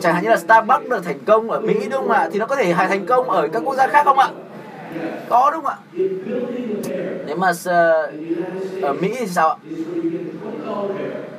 chẳng 0.00 0.14
hạn 0.14 0.22
như 0.22 0.30
là 0.30 0.36
Starbucks 0.36 0.88
được 0.90 1.04
thành 1.04 1.18
công 1.26 1.50
ở 1.50 1.60
Mỹ, 1.60 1.74
đúng 1.90 2.00
không 2.00 2.10
ạ? 2.10 2.28
Thì 2.32 2.38
nó 2.38 2.46
có 2.46 2.56
thể 2.56 2.74
thành 2.74 3.06
công 3.06 3.30
ở 3.30 3.48
các 3.48 3.62
quốc 3.64 3.74
gia 3.74 3.86
khác 3.86 4.04
không 4.04 4.18
ạ? 4.18 4.28
Có 5.28 5.50
đúng 5.50 5.64
không 5.64 5.72
ạ? 5.72 5.78
Nếu 7.26 7.36
mà 7.36 7.52
ờ, 7.64 8.12
ở 8.82 8.92
Mỹ 8.92 9.14
thì 9.18 9.26
sao 9.26 9.48
ạ? 9.48 9.56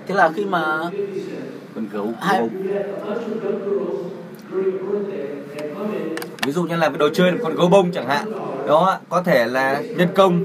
Thế 0.08 0.16
là 0.16 0.32
khi 0.36 0.46
mà 0.46 0.92
con 1.76 1.88
gấu 1.94 2.12
Hai- 2.22 2.40
bông. 2.40 2.50
ví 6.46 6.52
dụ 6.52 6.64
như 6.64 6.76
là 6.76 6.90
cái 6.90 6.98
đồ 6.98 7.10
chơi 7.14 7.32
là 7.32 7.38
con 7.44 7.56
gấu 7.56 7.68
bông 7.68 7.92
chẳng 7.92 8.08
hạn 8.08 8.26
đó 8.68 9.00
có 9.10 9.22
thể 9.22 9.46
là 9.46 9.82
nhân 9.98 10.08
công 10.16 10.44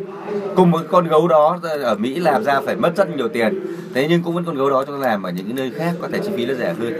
cùng 0.56 0.72
với 0.72 0.82
con 0.88 1.08
gấu 1.08 1.28
đó 1.28 1.58
ở 1.62 1.94
Mỹ 1.94 2.14
làm 2.20 2.44
ra 2.44 2.60
phải 2.60 2.76
mất 2.76 2.96
rất 2.96 3.16
nhiều 3.16 3.28
tiền 3.28 3.58
thế 3.94 4.06
nhưng 4.10 4.22
cũng 4.22 4.34
vẫn 4.34 4.44
con 4.44 4.56
gấu 4.56 4.70
đó 4.70 4.84
chúng 4.84 5.02
ta 5.02 5.08
làm 5.08 5.22
ở 5.22 5.30
những 5.30 5.54
nơi 5.56 5.70
khác 5.70 5.92
có 6.00 6.08
thể 6.12 6.18
chi 6.20 6.32
phí 6.36 6.46
nó 6.46 6.54
rẻ 6.54 6.74
hơn 6.78 6.92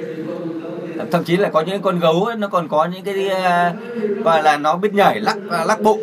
thậm 1.11 1.25
chí 1.25 1.37
là 1.37 1.49
có 1.49 1.61
những 1.61 1.83
con 1.83 1.99
gấu 1.99 2.25
ấy, 2.25 2.37
nó 2.37 2.49
còn 2.49 2.69
có 2.69 2.85
những 2.87 3.05
cái 3.05 3.29
ờ, 3.29 3.73
gọi 4.25 4.43
là 4.43 4.57
nó 4.57 4.77
biết 4.77 4.95
nhảy 4.95 5.21
lắc 5.21 5.39
lắc 5.67 5.81
bụng 5.81 6.01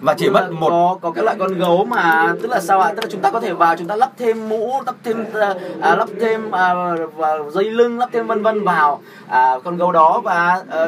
và 0.00 0.14
chỉ 0.14 0.30
mất 0.30 0.50
một 0.52 0.68
có 0.70 0.98
có 1.00 1.10
cái 1.10 1.24
loại 1.24 1.36
con 1.38 1.58
gấu 1.58 1.84
mà 1.84 2.34
tức 2.42 2.50
là 2.50 2.60
sao 2.60 2.80
ạ? 2.80 2.92
Tức 2.96 3.04
là 3.04 3.08
chúng 3.10 3.20
ta 3.20 3.30
có 3.30 3.40
thể 3.40 3.52
vào 3.52 3.76
chúng 3.76 3.86
ta 3.86 3.96
lắp 3.96 4.10
thêm 4.18 4.48
mũ 4.48 4.72
lắp 4.86 4.94
thêm 5.04 5.24
à, 5.34 5.54
à, 5.80 5.96
lắp 5.96 6.08
thêm 6.20 6.50
à, 6.50 6.74
và 7.16 7.38
dây 7.50 7.64
lưng 7.64 7.98
lắp 7.98 8.08
thêm 8.12 8.26
vân 8.26 8.42
vân 8.42 8.64
vào 8.64 9.00
à, 9.28 9.54
con 9.64 9.76
gấu 9.76 9.92
đó 9.92 10.20
và 10.24 10.62
à, 10.70 10.86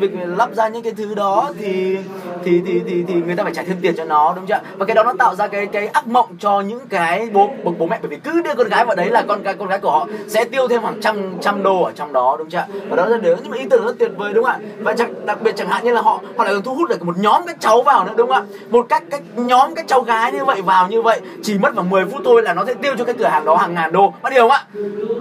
việc 0.00 0.10
lắp 0.26 0.54
ra 0.54 0.68
những 0.68 0.82
cái 0.82 0.92
thứ 0.92 1.14
đó 1.14 1.50
thì 1.58 1.98
thì 2.44 2.62
thì 2.66 2.80
thì 2.86 3.04
thì 3.08 3.14
người 3.14 3.36
ta 3.36 3.44
phải 3.44 3.54
trả 3.54 3.62
thêm 3.62 3.76
tiền 3.82 3.94
cho 3.96 4.04
nó 4.04 4.32
đúng 4.36 4.46
chưa 4.46 4.54
ạ? 4.54 4.62
và 4.76 4.84
cái 4.84 4.94
đó 4.94 5.02
nó 5.02 5.12
tạo 5.18 5.34
ra 5.34 5.46
cái 5.46 5.66
cái 5.66 5.86
ác 5.86 6.06
mộng 6.06 6.28
cho 6.38 6.60
những 6.60 6.80
cái 6.88 7.28
bố 7.32 7.50
bố, 7.64 7.72
bố 7.78 7.86
mẹ 7.86 7.98
bởi 8.02 8.08
vì 8.08 8.16
cứ 8.16 8.40
đưa 8.42 8.54
con 8.54 8.68
gái 8.68 8.84
vào 8.84 8.96
đấy 8.96 9.10
là 9.10 9.24
con 9.28 9.42
cái 9.42 9.54
con 9.54 9.68
gái 9.68 9.78
của 9.78 9.90
họ 9.90 10.06
sẽ 10.28 10.44
tiêu 10.44 10.68
thêm 10.68 10.82
khoảng 10.82 11.00
trăm 11.00 11.34
trăm 11.40 11.62
đô 11.62 11.82
ở 11.82 11.92
trong 11.94 12.12
đó 12.12 12.36
đúng 12.38 12.50
chưa 12.50 12.64
và 12.88 12.96
đó 12.96 13.06
là 13.06 13.18
điều 13.18 13.36
nhưng 13.42 13.50
mà 13.50 13.56
ý 13.56 13.66
tưởng 13.70 13.86
rất 13.86 13.98
tuyệt 13.98 14.10
vời 14.16 14.32
đúng 14.32 14.44
không 14.44 14.52
ạ? 14.52 14.58
Và 14.78 14.94
đặc 15.24 15.42
biệt 15.42 15.56
chẳng 15.56 15.68
hạn 15.68 15.84
như 15.84 15.92
là 15.92 16.00
họ 16.00 16.20
họ 16.36 16.44
lại 16.44 16.54
còn 16.54 16.62
thu 16.62 16.74
hút 16.74 16.88
được 16.88 17.02
một 17.02 17.18
nhóm 17.18 17.42
các 17.46 17.56
cháu 17.60 17.82
vào 17.82 18.04
nữa 18.04 18.12
đúng 18.16 18.28
không 18.28 18.36
ạ 18.36 18.41
một 18.70 18.86
cách 18.88 19.02
cách 19.10 19.22
nhóm 19.36 19.74
các 19.74 19.88
cháu 19.88 20.02
gái 20.02 20.32
như 20.32 20.44
vậy 20.44 20.62
vào 20.62 20.88
như 20.88 21.02
vậy, 21.02 21.20
chỉ 21.42 21.58
mất 21.58 21.74
khoảng 21.74 21.90
10 21.90 22.04
phút 22.04 22.20
thôi 22.24 22.42
là 22.42 22.54
nó 22.54 22.64
sẽ 22.64 22.74
tiêu 22.74 22.94
cho 22.98 23.04
cái 23.04 23.14
cửa 23.18 23.26
hàng 23.26 23.44
đó 23.44 23.56
hàng 23.56 23.74
ngàn 23.74 23.92
đô. 23.92 24.14
Bắt 24.22 24.32
điều 24.32 24.48
không 24.48 24.50
ạ? 24.50 24.64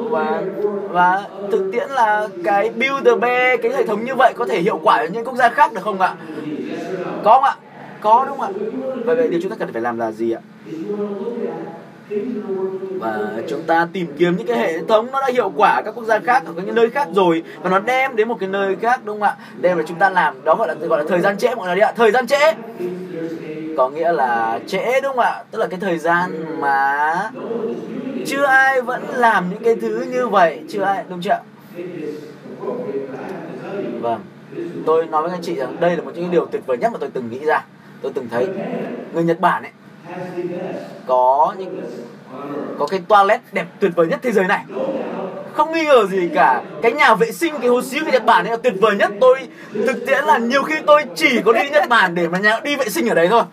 Và 0.10 0.42
và 0.90 1.24
thực 1.52 1.70
tiễn 1.72 1.90
là 1.90 2.28
cái 2.44 2.70
build 2.70 3.06
the 3.06 3.16
bear, 3.16 3.60
cái 3.62 3.72
hệ 3.72 3.86
thống 3.86 4.06
như 4.06 4.16
vậy 4.16 4.34
có 4.38 4.46
thể 4.46 4.60
hiệu 4.60 4.80
quả 4.84 4.98
ở 4.98 5.08
những 5.08 5.26
quốc 5.26 5.36
gia 5.36 5.50
khác 5.50 5.74
được 5.74 5.82
không 5.84 6.02
ạ? 6.02 6.16
Có 7.24 7.34
không 7.34 7.44
ạ? 7.44 7.56
Có 8.02 8.26
đúng 8.28 8.38
không 8.38 8.48
ạ? 8.48 8.60
Vậy 9.06 9.16
vậy 9.16 9.28
điều 9.28 9.40
chúng 9.42 9.52
ta 9.52 9.56
cần 9.60 9.74
phải 9.74 9.82
làm 9.82 10.00
là 10.00 10.12
gì 10.12 10.32
ạ? 10.32 10.42
Và 13.00 13.42
chúng 13.50 13.64
ta 13.64 13.88
tìm 13.94 14.08
kiếm 14.18 14.38
những 14.38 14.48
cái 14.48 14.58
hệ 14.58 14.80
thống 14.88 15.08
nó 15.12 15.22
đã 15.22 15.30
hiệu 15.34 15.52
quả 15.56 15.72
ở 15.72 15.82
các 15.86 15.92
quốc 15.96 16.04
gia 16.04 16.20
khác, 16.20 16.44
ở 16.46 16.54
các 16.56 16.76
nơi 16.76 16.90
khác 16.90 17.08
rồi. 17.14 17.44
Và 17.62 17.70
nó 17.70 17.80
đem 17.80 18.16
đến 18.16 18.28
một 18.28 18.38
cái 18.40 18.50
nơi 18.50 18.76
khác, 18.76 19.02
đúng 19.06 19.20
không 19.20 19.30
ạ? 19.30 19.36
Đem 19.62 19.78
để 19.78 19.84
chúng 19.88 20.00
ta 20.00 20.10
làm. 20.10 20.44
Đó 20.44 20.56
gọi 20.56 20.68
là 20.68 20.74
gọi 20.74 21.00
là 21.00 21.06
thời 21.10 21.20
gian 21.20 21.38
trễ, 21.38 21.56
mọi 21.56 21.68
người 21.68 21.76
đi 21.76 21.82
ạ. 21.82 21.94
Thời 21.96 22.12
gian 22.12 22.28
trễ. 22.28 22.54
Có 23.78 23.90
nghĩa 23.90 24.12
là 24.14 24.60
trễ, 24.68 25.02
đúng 25.02 25.16
không 25.16 25.26
ạ? 25.26 25.44
Tức 25.52 25.60
là 25.60 25.68
cái 25.68 25.80
thời 25.80 25.98
gian 25.98 26.46
mà 26.60 27.32
chưa 28.26 28.46
ai 28.46 28.82
vẫn 28.82 29.04
làm 29.16 29.50
những 29.50 29.64
cái 29.64 29.76
thứ 29.76 30.06
như 30.12 30.28
vậy. 30.28 30.62
Chưa 30.70 30.84
ai, 30.84 31.04
đúng 31.10 31.22
chưa 31.22 31.32
ạ? 31.32 31.42
Vâng. 34.02 34.22
Tôi 34.86 35.06
nói 35.06 35.22
với 35.22 35.32
anh 35.32 35.42
chị 35.42 35.56
rằng 35.56 35.78
đây 35.80 35.96
là 35.96 36.04
một 36.04 36.12
trong 36.16 36.24
những 36.24 36.32
điều 36.32 36.46
tuyệt 36.46 36.62
vời 36.66 36.78
nhất 36.78 36.92
mà 36.92 36.98
tôi 37.02 37.10
từng 37.14 37.30
nghĩ 37.30 37.40
ra. 37.46 37.66
Tôi 38.02 38.12
từng 38.16 38.28
thấy. 38.32 38.48
Người 39.14 39.24
nhật 39.24 39.40
bản 39.40 39.64
ấy 39.64 39.72
có 41.08 41.56
những 41.58 41.82
có 42.80 42.88
cái 42.88 43.02
toilet 43.08 43.42
đẹp 43.52 43.66
tuyệt 43.80 43.92
vời 43.96 44.08
nhất 44.08 44.20
thế 44.24 44.32
giới 44.32 44.48
này. 44.48 44.66
Không 45.54 45.74
nghi 45.74 45.86
ngờ 45.86 46.06
gì 46.06 46.30
cả. 46.36 46.62
Cái 46.82 46.92
nhà 46.92 47.16
vệ 47.16 47.32
sinh, 47.32 47.54
cái 47.60 47.70
hồ 47.70 47.82
xíu 47.82 48.06
của 48.06 48.12
Nhật 48.12 48.26
Bản 48.26 48.46
ấy 48.46 48.52
là 48.52 48.58
tuyệt 48.64 48.74
vời 48.82 48.96
nhất. 48.96 49.12
Tôi 49.22 49.40
thực 49.74 50.06
tiễn 50.08 50.26
là 50.26 50.38
nhiều 50.38 50.64
khi 50.64 50.76
tôi 50.88 51.04
chỉ 51.16 51.42
có 51.46 51.54
đi 51.54 51.70
Nhật 51.70 51.90
Bản 51.90 52.16
để 52.16 52.28
mà 52.28 52.40
nhà 52.40 52.60
đi 52.64 52.76
vệ 52.76 52.90
sinh 52.90 53.08
ở 53.08 53.16
đấy 53.16 53.28
thôi. 53.28 53.44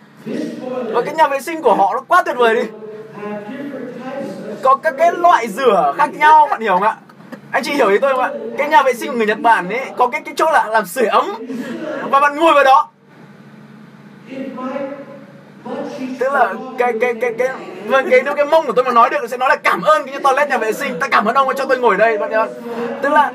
Và 0.93 1.01
cái 1.01 1.15
nhà 1.15 1.27
vệ 1.27 1.41
sinh 1.41 1.61
của 1.61 1.75
họ 1.75 1.93
nó 1.93 2.01
quá 2.07 2.23
tuyệt 2.23 2.37
vời 2.37 2.55
đi. 2.55 2.63
Có 4.63 4.75
các 4.75 4.93
cái 4.97 5.11
loại 5.17 5.47
rửa 5.47 5.93
khác 5.97 6.13
nhau, 6.13 6.47
bạn 6.51 6.61
hiểu 6.61 6.73
không 6.73 6.83
ạ? 6.83 6.95
Anh 7.51 7.63
chị 7.63 7.73
hiểu 7.73 7.89
ý 7.89 7.97
tôi 7.97 8.13
không 8.13 8.21
ạ? 8.21 8.29
Cái 8.57 8.69
nhà 8.69 8.83
vệ 8.83 8.93
sinh 8.93 9.11
của 9.11 9.17
người 9.17 9.27
Nhật 9.27 9.39
Bản 9.39 9.69
ấy 9.69 9.81
có 9.97 10.07
cái 10.07 10.21
cái 10.25 10.33
chỗ 10.37 10.51
là 10.51 10.67
làm 10.67 10.85
sưởi 10.85 11.05
ấm. 11.05 11.33
Và 12.11 12.19
bạn 12.19 12.35
ngồi 12.35 12.53
vào 12.53 12.63
đó 12.63 12.89
tức 16.19 16.33
là 16.33 16.53
cái 16.77 16.93
cái 17.01 17.13
cái 17.21 17.33
cái 17.37 17.49
vâng 17.85 18.09
cái 18.09 18.21
cái, 18.25 18.33
cái 18.35 18.45
mông 18.45 18.65
của 18.65 18.73
tôi 18.73 18.85
mà 18.85 18.91
nói 18.91 19.09
được 19.09 19.27
sẽ 19.29 19.37
nói 19.37 19.49
là 19.49 19.55
cảm 19.55 19.81
ơn 19.81 20.07
cái 20.07 20.19
toilet 20.19 20.49
nhà 20.49 20.57
vệ 20.57 20.73
sinh. 20.73 20.99
Ta 20.99 21.07
cảm 21.07 21.25
ơn 21.25 21.35
ông 21.35 21.47
đã 21.47 21.53
cho 21.57 21.65
tôi 21.65 21.77
ngồi 21.77 21.97
đây 21.97 22.17
bạn 22.17 22.29
nhớ. 22.29 22.47
Tức 23.01 23.09
là 23.09 23.31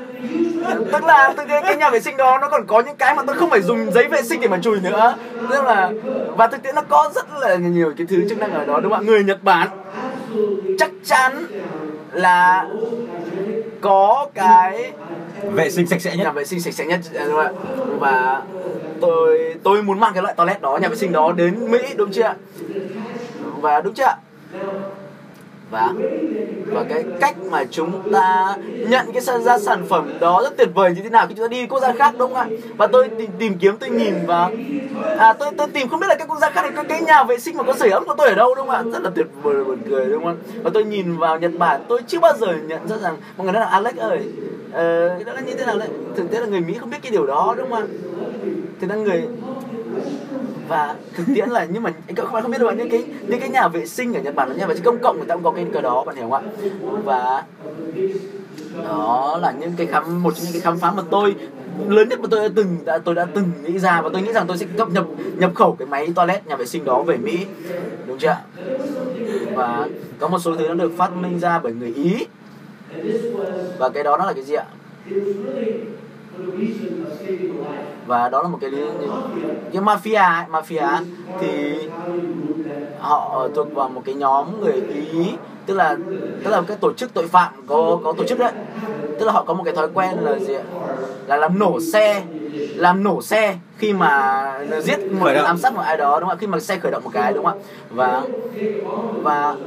tức 0.91 1.03
là 1.03 1.33
từ 1.37 1.43
cái, 1.47 1.61
cái 1.61 1.75
nhà 1.75 1.89
vệ 1.89 1.99
sinh 1.99 2.17
đó 2.17 2.37
nó 2.41 2.49
còn 2.49 2.67
có 2.67 2.79
những 2.79 2.95
cái 2.95 3.15
mà 3.15 3.23
tôi 3.27 3.35
không 3.35 3.49
phải 3.49 3.61
dùng 3.61 3.91
giấy 3.91 4.07
vệ 4.07 4.21
sinh 4.21 4.41
để 4.41 4.47
mà 4.47 4.57
chùi 4.61 4.79
nữa. 4.79 5.15
Tức 5.49 5.63
là 5.63 5.91
và 6.37 6.47
thực 6.47 6.63
tiễn 6.63 6.75
nó 6.75 6.81
có 6.81 7.09
rất 7.15 7.25
là 7.39 7.55
nhiều 7.55 7.93
cái 7.97 8.07
thứ 8.09 8.29
chức 8.29 8.37
năng 8.37 8.53
ở 8.53 8.65
đó 8.65 8.79
đúng 8.79 8.91
không 8.91 9.01
ạ? 9.01 9.07
Người 9.07 9.23
Nhật 9.23 9.43
Bản 9.43 9.67
chắc 10.79 10.91
chắn 11.05 11.45
là 12.11 12.65
có 13.81 14.27
cái 14.33 14.91
vệ 15.51 15.69
sinh 15.69 15.87
sạch 15.87 16.01
sẽ 16.01 16.15
nhà 16.17 16.23
nhất 16.23 16.33
vệ 16.35 16.45
sinh 16.45 16.61
sạch 16.61 16.73
sẽ 16.73 16.85
nhất 16.85 16.99
đúng 17.13 17.29
không 17.29 17.39
ạ? 17.39 17.51
Và 17.99 18.43
tôi 19.01 19.55
tôi 19.63 19.83
muốn 19.83 19.99
mang 19.99 20.13
cái 20.13 20.23
loại 20.23 20.35
toilet 20.37 20.61
đó 20.61 20.77
nhà 20.77 20.89
vệ 20.89 20.95
sinh 20.95 21.11
đó 21.11 21.31
đến 21.31 21.71
Mỹ 21.71 21.79
đúng 21.95 22.11
chưa 22.11 22.23
ạ? 22.23 22.35
Và 23.61 23.81
đúng 23.81 23.93
chưa 23.93 24.03
ạ 24.03 24.17
và 25.71 25.93
và 26.65 26.83
cái 26.89 27.03
cách 27.21 27.35
mà 27.51 27.63
chúng 27.71 28.11
ta 28.13 28.57
nhận 28.89 29.05
cái 29.13 29.21
sản- 29.21 29.43
ra 29.43 29.59
sản 29.59 29.83
phẩm 29.89 30.13
đó 30.19 30.41
rất 30.43 30.57
tuyệt 30.57 30.69
vời 30.73 30.93
như 30.95 31.01
thế 31.03 31.09
nào 31.09 31.27
khi 31.27 31.35
chúng 31.35 31.43
ta 31.43 31.47
đi 31.47 31.65
quốc 31.67 31.79
gia 31.79 31.91
khác 31.93 32.13
đúng 32.17 32.33
không 32.33 32.51
ạ? 32.51 32.57
Và 32.77 32.87
tôi 32.87 33.09
tìm, 33.09 33.29
tìm 33.39 33.57
kiếm 33.57 33.77
tôi 33.79 33.89
nhìn 33.89 34.13
và 34.25 34.49
à 35.17 35.33
tôi 35.33 35.49
tôi 35.57 35.67
tìm 35.67 35.87
không 35.89 35.99
biết 35.99 36.07
là 36.09 36.15
các 36.15 36.27
quốc 36.27 36.39
gia 36.41 36.49
khác 36.49 36.61
thì 36.63 36.75
có 36.75 36.83
cái 36.83 37.01
nhà 37.01 37.23
vệ 37.23 37.37
sinh 37.39 37.57
mà 37.57 37.63
có 37.63 37.73
sưởi 37.73 37.89
ấm 37.89 38.05
của 38.05 38.15
tôi 38.17 38.27
ở 38.29 38.35
đâu 38.35 38.55
đúng 38.55 38.67
không 38.67 38.75
ạ? 38.75 38.83
Rất 38.93 39.01
là 39.03 39.09
tuyệt 39.15 39.27
vời 39.43 39.63
buồn 39.63 39.77
cười 39.89 40.05
đúng 40.05 40.23
không 40.23 40.37
ạ? 40.37 40.59
Và 40.63 40.69
tôi 40.73 40.83
nhìn 40.83 41.17
vào 41.17 41.39
Nhật 41.39 41.51
Bản 41.57 41.81
tôi 41.87 42.01
chưa 42.07 42.19
bao 42.19 42.33
giờ 42.37 42.47
nhận 42.67 42.87
ra 42.87 42.97
rằng 42.97 43.17
mọi 43.37 43.45
người 43.45 43.53
nói 43.53 43.61
là 43.61 43.67
Alex 43.67 43.95
ơi. 43.95 44.19
Ờ, 44.71 45.09
cái 45.15 45.23
đó 45.23 45.33
là 45.33 45.41
như 45.41 45.53
thế 45.57 45.65
nào 45.65 45.77
đấy? 45.79 45.89
Thực 46.15 46.31
tế 46.31 46.39
là 46.39 46.45
người 46.45 46.59
Mỹ 46.61 46.73
không 46.79 46.89
biết 46.89 46.97
cái 47.01 47.11
điều 47.11 47.25
đó 47.25 47.55
đúng 47.57 47.69
không 47.69 47.79
ạ? 47.79 47.87
Thì 48.81 48.87
là 48.87 48.95
người 48.95 49.27
và 50.67 50.95
thực 51.13 51.23
tiễn 51.35 51.49
là, 51.49 51.67
nhưng 51.71 51.83
mà 51.83 51.93
các 52.15 52.31
bạn 52.31 52.43
không 52.43 52.51
biết 52.51 52.57
đâu 52.57 52.67
bạn 52.67 52.77
những 52.77 52.89
cái 52.89 53.03
những 53.27 53.39
cái 53.39 53.49
nhà 53.49 53.67
vệ 53.67 53.85
sinh 53.85 54.13
ở 54.13 54.21
Nhật 54.21 54.35
Bản 54.35 54.49
là 54.49 54.55
nhà 54.55 54.65
vệ 54.65 54.75
sinh 54.75 54.83
công 54.83 54.99
cộng 54.99 55.17
người 55.17 55.27
ta 55.27 55.35
cũng 55.35 55.43
có 55.43 55.51
cái 55.51 55.65
cái 55.73 55.81
đó, 55.81 56.03
bạn 56.03 56.15
hiểu 56.15 56.29
không 56.29 56.33
ạ? 56.33 56.51
Và 57.03 57.43
đó 58.87 59.39
là 59.41 59.51
những 59.51 59.73
cái 59.77 59.87
khám, 59.87 60.23
một 60.23 60.35
trong 60.35 60.43
những 60.43 60.53
cái 60.53 60.61
khám 60.61 60.77
phá 60.77 60.91
mà 60.91 61.03
tôi, 61.11 61.35
lớn 61.87 62.09
nhất 62.09 62.19
mà 62.19 62.27
tôi 62.31 62.49
đã 62.49 62.53
từng, 62.55 62.77
đã, 62.85 62.97
tôi 62.97 63.15
đã 63.15 63.25
từng 63.25 63.51
nghĩ 63.63 63.79
ra, 63.79 64.01
và 64.01 64.09
tôi 64.13 64.21
nghĩ 64.21 64.33
rằng 64.33 64.47
tôi 64.47 64.57
sẽ 64.57 64.65
cấp 64.77 64.89
nhập 64.89 65.05
nhập 65.37 65.51
khẩu 65.55 65.75
cái 65.79 65.87
máy 65.87 66.07
toilet 66.15 66.47
nhà 66.47 66.55
vệ 66.55 66.65
sinh 66.65 66.85
đó 66.85 67.03
về 67.03 67.17
Mỹ. 67.17 67.45
Đúng 68.07 68.17
chưa 68.17 68.35
và 69.55 69.87
có 70.19 70.27
một 70.27 70.39
số 70.39 70.55
thứ 70.55 70.67
nó 70.67 70.73
được 70.73 70.91
phát 70.97 71.15
minh 71.15 71.39
ra 71.39 71.59
bởi 71.59 71.73
người 71.73 71.93
Ý. 71.93 72.25
Và 73.77 73.89
cái 73.89 74.03
đó 74.03 74.17
nó 74.17 74.25
là 74.25 74.33
cái 74.33 74.43
gì 74.43 74.53
ạ? 74.53 74.65
Và 78.05 78.29
đó 78.29 78.41
là 78.41 78.47
một 78.47 78.57
cái 78.61 78.71
cái 79.71 79.81
mafia 79.81 80.33
ấy, 80.35 80.45
mafia 80.49 80.99
thì 81.37 81.79
họ 82.95 83.47
thuộc 83.55 83.73
vào 83.73 83.89
một 83.89 84.01
cái 84.05 84.15
nhóm 84.15 84.59
người 84.61 84.83
ý 84.87 85.39
tức 85.65 85.73
là 85.75 85.97
tức 86.43 86.51
là 86.51 86.61
cái 86.67 86.77
tổ 86.77 86.93
chức 86.93 87.13
tội 87.13 87.27
phạm 87.27 87.53
có 87.65 87.99
có 88.03 88.13
tổ 88.17 88.23
chức 88.25 88.39
đấy. 88.39 88.53
Tức 89.17 89.25
là 89.25 89.31
họ 89.33 89.43
có 89.45 89.53
một 89.53 89.63
cái 89.63 89.73
thói 89.75 89.89
quen 89.93 90.19
là 90.19 90.39
gì 90.39 90.53
ạ? 90.53 90.63
Là 91.25 91.37
làm 91.37 91.59
nổ 91.59 91.79
xe 91.81 92.27
làm 92.73 93.03
nổ 93.03 93.21
xe 93.21 93.59
khi 93.77 93.93
mà 93.93 94.65
giết 94.81 95.11
một 95.11 95.27
ám 95.43 95.57
sát 95.57 95.73
một 95.73 95.81
ai 95.81 95.97
đó 95.97 96.19
đúng 96.19 96.29
không 96.29 96.37
ạ? 96.37 96.41
Khi 96.41 96.47
mà 96.47 96.59
xe 96.59 96.79
khởi 96.79 96.91
động 96.91 97.03
một 97.03 97.09
cái 97.13 97.33
đúng 97.33 97.45
không 97.45 97.53
ạ? 97.59 97.63
Và 97.89 98.27
và 99.19 99.57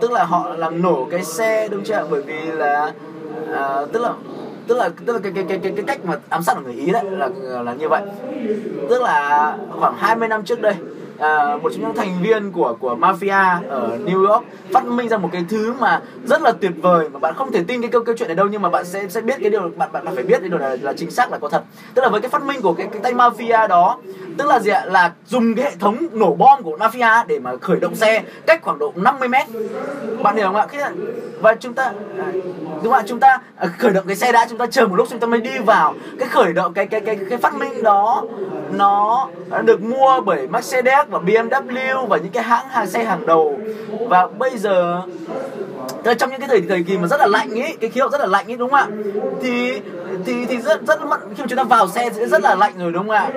tức 0.00 0.10
là 0.12 0.24
họ 0.24 0.54
làm 0.56 0.82
nổ 0.82 1.06
cái 1.10 1.24
xe 1.24 1.68
đúng 1.68 1.84
chưa 1.84 1.94
ạ? 1.94 2.04
Bởi 2.10 2.22
vì 2.22 2.52
là 2.52 2.94
à, 3.44 3.86
tức 3.92 4.00
là 4.02 4.14
tức 4.66 4.76
là 4.76 4.90
tức 5.06 5.12
là 5.12 5.18
cái 5.22 5.32
cái 5.34 5.44
cái 5.48 5.58
cái, 5.62 5.72
cái 5.76 5.84
cách 5.86 6.04
mà 6.04 6.18
ám 6.28 6.42
sát 6.42 6.54
của 6.54 6.60
người 6.60 6.74
ý 6.74 6.90
đấy 6.90 7.04
là 7.10 7.28
là 7.62 7.74
như 7.74 7.88
vậy. 7.88 8.02
Tức 8.88 9.02
là 9.02 9.56
khoảng 9.70 9.94
20 9.96 10.28
năm 10.28 10.44
trước 10.44 10.60
đây 10.60 10.74
à, 11.18 11.56
một 11.62 11.72
trong 11.72 11.80
những 11.80 11.94
thành 11.96 12.22
viên 12.22 12.52
của 12.52 12.76
của 12.80 12.96
mafia 13.00 13.68
ở 13.68 13.98
New 14.06 14.26
York 14.26 14.44
phát 14.72 14.86
minh 14.86 15.08
ra 15.08 15.16
một 15.16 15.28
cái 15.32 15.44
thứ 15.48 15.74
mà 15.78 16.00
rất 16.24 16.42
là 16.42 16.52
tuyệt 16.52 16.72
vời 16.82 17.08
mà 17.08 17.18
bạn 17.18 17.34
không 17.34 17.52
thể 17.52 17.64
tin 17.68 17.80
cái 17.80 17.90
câu 17.90 18.04
câu 18.04 18.14
chuyện 18.18 18.28
này 18.28 18.36
đâu 18.36 18.46
nhưng 18.46 18.62
mà 18.62 18.68
bạn 18.68 18.84
sẽ 18.84 19.08
sẽ 19.08 19.20
biết 19.20 19.34
cái 19.40 19.50
điều 19.50 19.70
bạn 19.76 19.92
bạn 19.92 20.14
phải 20.14 20.24
biết 20.24 20.38
cái 20.40 20.48
điều 20.48 20.58
này 20.58 20.78
là 20.78 20.92
chính 20.92 21.10
xác 21.10 21.32
là 21.32 21.38
có 21.38 21.48
thật. 21.48 21.62
Tức 21.94 22.02
là 22.02 22.08
với 22.08 22.20
cái 22.20 22.30
phát 22.30 22.42
minh 22.42 22.60
của 22.62 22.72
cái 22.72 22.86
cái 22.92 23.02
tay 23.02 23.14
mafia 23.14 23.68
đó 23.68 23.98
tức 24.38 24.48
là 24.48 24.60
gì 24.60 24.70
ạ? 24.70 24.84
Là 24.84 25.12
dùng 25.26 25.54
cái 25.54 25.64
hệ 25.64 25.76
thống 25.80 25.96
nổ 26.12 26.34
bom 26.34 26.62
của 26.62 26.76
mafia 26.76 27.24
để 27.26 27.38
mà 27.38 27.56
khởi 27.56 27.80
động 27.80 27.94
xe 27.94 28.22
cách 28.46 28.62
khoảng 28.62 28.78
độ 28.78 28.92
50 28.96 29.28
mét. 29.28 29.46
Bạn 30.22 30.36
hiểu 30.36 30.46
không 30.46 30.56
ạ? 30.56 30.66
Khi 30.68 30.78
và 31.40 31.54
chúng 31.54 31.74
ta 31.74 31.84
à, 32.18 32.26
đúng 32.82 32.82
không 32.82 32.92
ạ? 32.92 33.02
Chúng 33.06 33.20
ta 33.20 33.38
à, 33.56 33.66
khởi 33.78 33.90
động 33.90 34.04
cái 34.06 34.16
xe 34.16 34.32
đã 34.32 34.46
chúng 34.48 34.58
ta 34.58 34.66
chờ 34.66 34.86
một 34.86 34.96
lúc 34.96 35.08
chúng 35.10 35.20
ta 35.20 35.26
mới 35.26 35.40
đi 35.40 35.58
vào. 35.66 35.94
Cái 36.18 36.28
khởi 36.28 36.52
động 36.52 36.72
cái 36.72 36.86
cái 36.86 37.00
cái 37.00 37.18
cái 37.30 37.38
phát 37.38 37.54
minh 37.54 37.82
đó 37.82 38.24
nó 38.70 39.28
được 39.64 39.82
mua 39.82 40.20
bởi 40.20 40.48
Mercedes 40.48 41.03
và 41.10 41.18
BMW 41.18 42.06
và 42.06 42.16
những 42.16 42.32
cái 42.32 42.42
hãng 42.42 42.68
hàng 42.68 42.86
xe 42.86 43.04
hàng 43.04 43.26
đầu. 43.26 43.58
Và 44.08 44.26
bây 44.26 44.50
giờ 44.58 45.02
trong 46.18 46.30
những 46.30 46.40
cái 46.40 46.48
thời 46.48 46.62
thời 46.68 46.82
kỳ 46.82 46.98
mà 46.98 47.06
rất 47.06 47.20
là 47.20 47.26
lạnh 47.26 47.60
ấy 47.60 47.76
cái 47.80 47.90
khí 47.90 48.00
hậu 48.00 48.10
rất 48.10 48.20
là 48.20 48.26
lạnh 48.26 48.50
ấy 48.50 48.56
đúng 48.56 48.70
không 48.70 48.78
ạ? 48.78 48.86
Thì 49.42 49.80
thì 50.26 50.46
thì 50.46 50.58
rất 50.58 50.86
rất 50.86 51.02
mặn. 51.02 51.20
Khi 51.36 51.42
mà 51.42 51.46
chúng 51.48 51.56
ta 51.56 51.64
vào 51.64 51.88
xe 51.88 52.10
sẽ 52.10 52.26
rất 52.26 52.42
là 52.42 52.54
lạnh 52.54 52.72
rồi 52.78 52.92
đúng 52.92 53.08
không 53.08 53.16
ạ? 53.16 53.30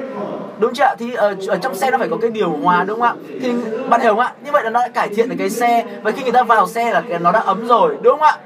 Đúng 0.59 0.73
chưa 0.73 0.83
ạ? 0.83 0.95
Thì 0.99 1.13
ở, 1.13 1.35
ở 1.47 1.57
trong 1.57 1.75
xe 1.75 1.91
nó 1.91 1.97
phải 1.97 2.09
có 2.09 2.17
cái 2.21 2.31
điều 2.31 2.49
hòa 2.49 2.83
đúng 2.83 2.99
không 2.99 3.07
ạ? 3.07 3.13
Thì 3.41 3.51
bạn 3.89 4.01
hiểu 4.01 4.15
không 4.15 4.19
ạ? 4.19 4.33
Như 4.45 4.51
vậy 4.51 4.63
là 4.63 4.69
nó 4.69 4.79
đã 4.79 4.87
cải 4.87 5.09
thiện 5.09 5.29
được 5.29 5.35
cái 5.39 5.49
xe. 5.49 5.85
Và 6.03 6.11
khi 6.11 6.23
người 6.23 6.31
ta 6.31 6.43
vào 6.43 6.67
xe 6.67 6.91
là 6.91 7.03
nó 7.19 7.31
đã 7.31 7.39
ấm 7.39 7.67
rồi 7.67 7.97
đúng 8.01 8.19
không 8.19 8.27
ạ? 8.27 8.37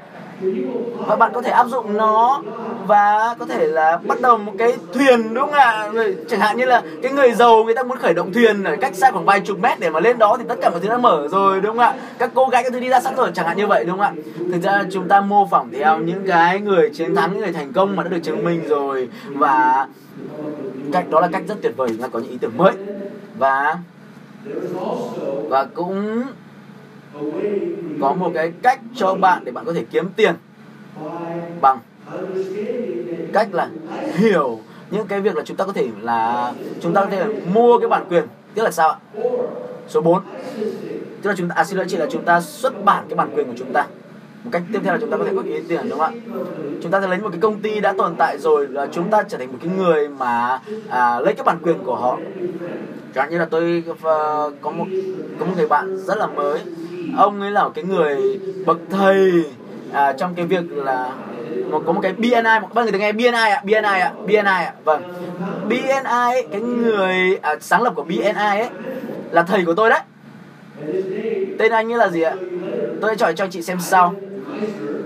Và 1.06 1.16
bạn 1.16 1.32
có 1.34 1.42
thể 1.42 1.50
áp 1.50 1.66
dụng 1.68 1.96
nó 1.96 2.42
và 2.86 3.34
có 3.38 3.46
thể 3.46 3.66
là 3.66 3.98
bắt 4.06 4.20
đầu 4.20 4.38
một 4.38 4.52
cái 4.58 4.76
thuyền, 4.94 5.34
đúng 5.34 5.44
không 5.44 5.52
ạ? 5.52 5.90
Chẳng 6.28 6.40
hạn 6.40 6.56
như 6.56 6.64
là 6.64 6.82
cái 7.02 7.12
người 7.12 7.32
giàu 7.32 7.64
người 7.64 7.74
ta 7.74 7.82
muốn 7.82 7.98
khởi 7.98 8.14
động 8.14 8.32
thuyền 8.32 8.64
ở 8.64 8.76
cách 8.80 8.94
xa 8.94 9.10
khoảng 9.10 9.24
vài 9.24 9.40
chục 9.40 9.58
mét 9.58 9.80
để 9.80 9.90
mà 9.90 10.00
lên 10.00 10.18
đó 10.18 10.36
thì 10.38 10.44
tất 10.48 10.58
cả 10.60 10.70
mọi 10.70 10.80
thứ 10.80 10.88
đã 10.88 10.96
mở 10.96 11.28
rồi, 11.30 11.60
đúng 11.60 11.76
không 11.76 11.84
ạ? 11.84 11.94
Các 12.18 12.30
cô 12.34 12.46
gái, 12.46 12.62
các 12.62 12.72
thứ 12.72 12.80
đi 12.80 12.88
ra 12.88 13.00
sẵn 13.00 13.16
rồi, 13.16 13.30
chẳng 13.34 13.46
hạn 13.46 13.56
như 13.56 13.66
vậy, 13.66 13.84
đúng 13.84 13.98
không 13.98 14.06
ạ? 14.06 14.12
Thực 14.52 14.62
ra 14.62 14.84
chúng 14.92 15.08
ta 15.08 15.20
mô 15.20 15.46
phỏng 15.46 15.70
theo 15.78 15.98
những 15.98 16.26
cái 16.26 16.60
người 16.60 16.90
chiến 16.90 17.14
thắng, 17.14 17.32
những 17.32 17.40
người 17.40 17.52
thành 17.52 17.72
công 17.72 17.96
mà 17.96 18.02
đã 18.02 18.08
được 18.08 18.20
chứng 18.22 18.44
minh 18.44 18.68
rồi. 18.68 19.08
Và 19.26 19.86
cách, 20.92 21.10
đó 21.10 21.20
là 21.20 21.28
cách 21.32 21.42
rất 21.48 21.54
tuyệt 21.62 21.72
vời 21.76 21.88
là 21.98 22.08
có 22.08 22.18
những 22.18 22.30
ý 22.30 22.38
tưởng 22.40 22.56
mới. 22.56 22.72
Và 23.38 23.76
và 25.48 25.66
cũng 25.74 26.22
có 28.00 28.12
một 28.12 28.30
cái 28.34 28.52
cách 28.62 28.80
cho 28.94 29.14
bạn 29.14 29.44
để 29.44 29.52
bạn 29.52 29.64
có 29.64 29.72
thể 29.72 29.84
kiếm 29.90 30.08
tiền 30.16 30.34
bằng. 31.60 31.78
Cách 33.32 33.48
là 33.54 33.68
hiểu 34.14 34.60
những 34.90 35.06
cái 35.06 35.20
việc 35.20 35.36
là 35.36 35.42
chúng 35.44 35.56
ta 35.56 35.64
có 35.64 35.72
thể 35.72 35.88
là 36.00 36.52
chúng 36.80 36.94
ta 36.94 37.00
có 37.00 37.10
thể 37.10 37.20
là 37.20 37.26
mua 37.54 37.78
cái 37.78 37.88
bản 37.88 38.04
quyền. 38.08 38.24
Tức 38.54 38.62
là 38.62 38.70
sao 38.70 38.88
ạ? 38.88 38.96
Số 39.88 40.00
4 40.00 40.22
tức 41.22 41.30
là 41.30 41.36
chúng 41.36 41.48
ta 41.48 41.54
à 41.54 41.64
xin 41.64 41.76
lỗi 41.76 41.86
chị 41.88 41.96
là 41.96 42.06
chúng 42.10 42.24
ta 42.24 42.40
xuất 42.40 42.84
bản 42.84 43.04
cái 43.08 43.16
bản 43.16 43.30
quyền 43.34 43.46
của 43.46 43.54
chúng 43.56 43.72
ta. 43.72 43.86
Một 44.44 44.50
cách 44.52 44.62
tiếp 44.72 44.78
theo 44.84 44.92
là 44.92 44.98
chúng 45.00 45.10
ta 45.10 45.16
có 45.16 45.24
thể 45.24 45.32
có 45.36 45.42
ý 45.42 45.54
tiền 45.68 45.88
đúng 45.88 45.98
không 45.98 46.14
ạ? 46.14 46.36
Chúng 46.82 46.92
ta 46.92 47.00
sẽ 47.00 47.08
lấy 47.08 47.18
một 47.18 47.28
cái 47.32 47.40
công 47.40 47.60
ty 47.60 47.80
đã 47.80 47.94
tồn 47.98 48.14
tại 48.18 48.38
rồi 48.38 48.68
là 48.68 48.86
chúng 48.92 49.10
ta 49.10 49.22
trở 49.22 49.38
thành 49.38 49.52
một 49.52 49.58
cái 49.62 49.72
người 49.76 50.08
mà 50.08 50.60
à, 50.88 51.20
lấy 51.20 51.34
cái 51.34 51.44
bản 51.44 51.58
quyền 51.62 51.78
của 51.84 51.96
họ. 51.96 52.18
Chẳng 53.14 53.30
như 53.30 53.38
là 53.38 53.44
tôi 53.44 53.84
uh, 53.90 53.96
có 54.60 54.70
một 54.70 54.86
có 55.38 55.46
một 55.46 55.52
người 55.56 55.68
bạn 55.68 55.98
rất 55.98 56.18
là 56.18 56.26
mới 56.26 56.60
ông 57.16 57.40
ấy 57.40 57.50
là 57.50 57.64
một 57.64 57.70
cái 57.74 57.84
người 57.84 58.40
bậc 58.66 58.78
thầy. 58.90 59.44
À, 59.92 60.12
trong 60.12 60.34
cái 60.34 60.46
việc 60.46 60.64
là 60.70 61.10
một 61.70 61.82
có 61.86 61.92
một 61.92 62.00
cái 62.02 62.12
BNI 62.12 62.60
một 62.62 62.74
bạn 62.74 62.84
người 62.84 62.92
ta 62.92 62.98
nghe 62.98 63.12
BNI 63.12 63.30
ạ 63.30 63.62
BNI 63.64 63.82
ạ 63.82 64.12
BNI 64.26 64.42
ạ. 64.42 64.72
Vâng. 64.84 65.02
BNI 65.68 66.02
ấy, 66.04 66.46
cái 66.52 66.60
người 66.60 67.38
à, 67.42 67.56
sáng 67.60 67.82
lập 67.82 67.92
của 67.96 68.02
BNI 68.02 68.32
ấy 68.34 68.68
là 69.30 69.42
thầy 69.42 69.64
của 69.64 69.74
tôi 69.74 69.90
đấy. 69.90 70.00
Tên 71.58 71.72
anh 71.72 71.92
ấy 71.92 71.98
là 71.98 72.08
gì 72.08 72.22
ạ? 72.22 72.34
Tôi 73.00 73.10
sẽ 73.10 73.16
chọn 73.16 73.34
cho 73.34 73.46
chị 73.46 73.62
xem 73.62 73.80
sau. 73.80 74.14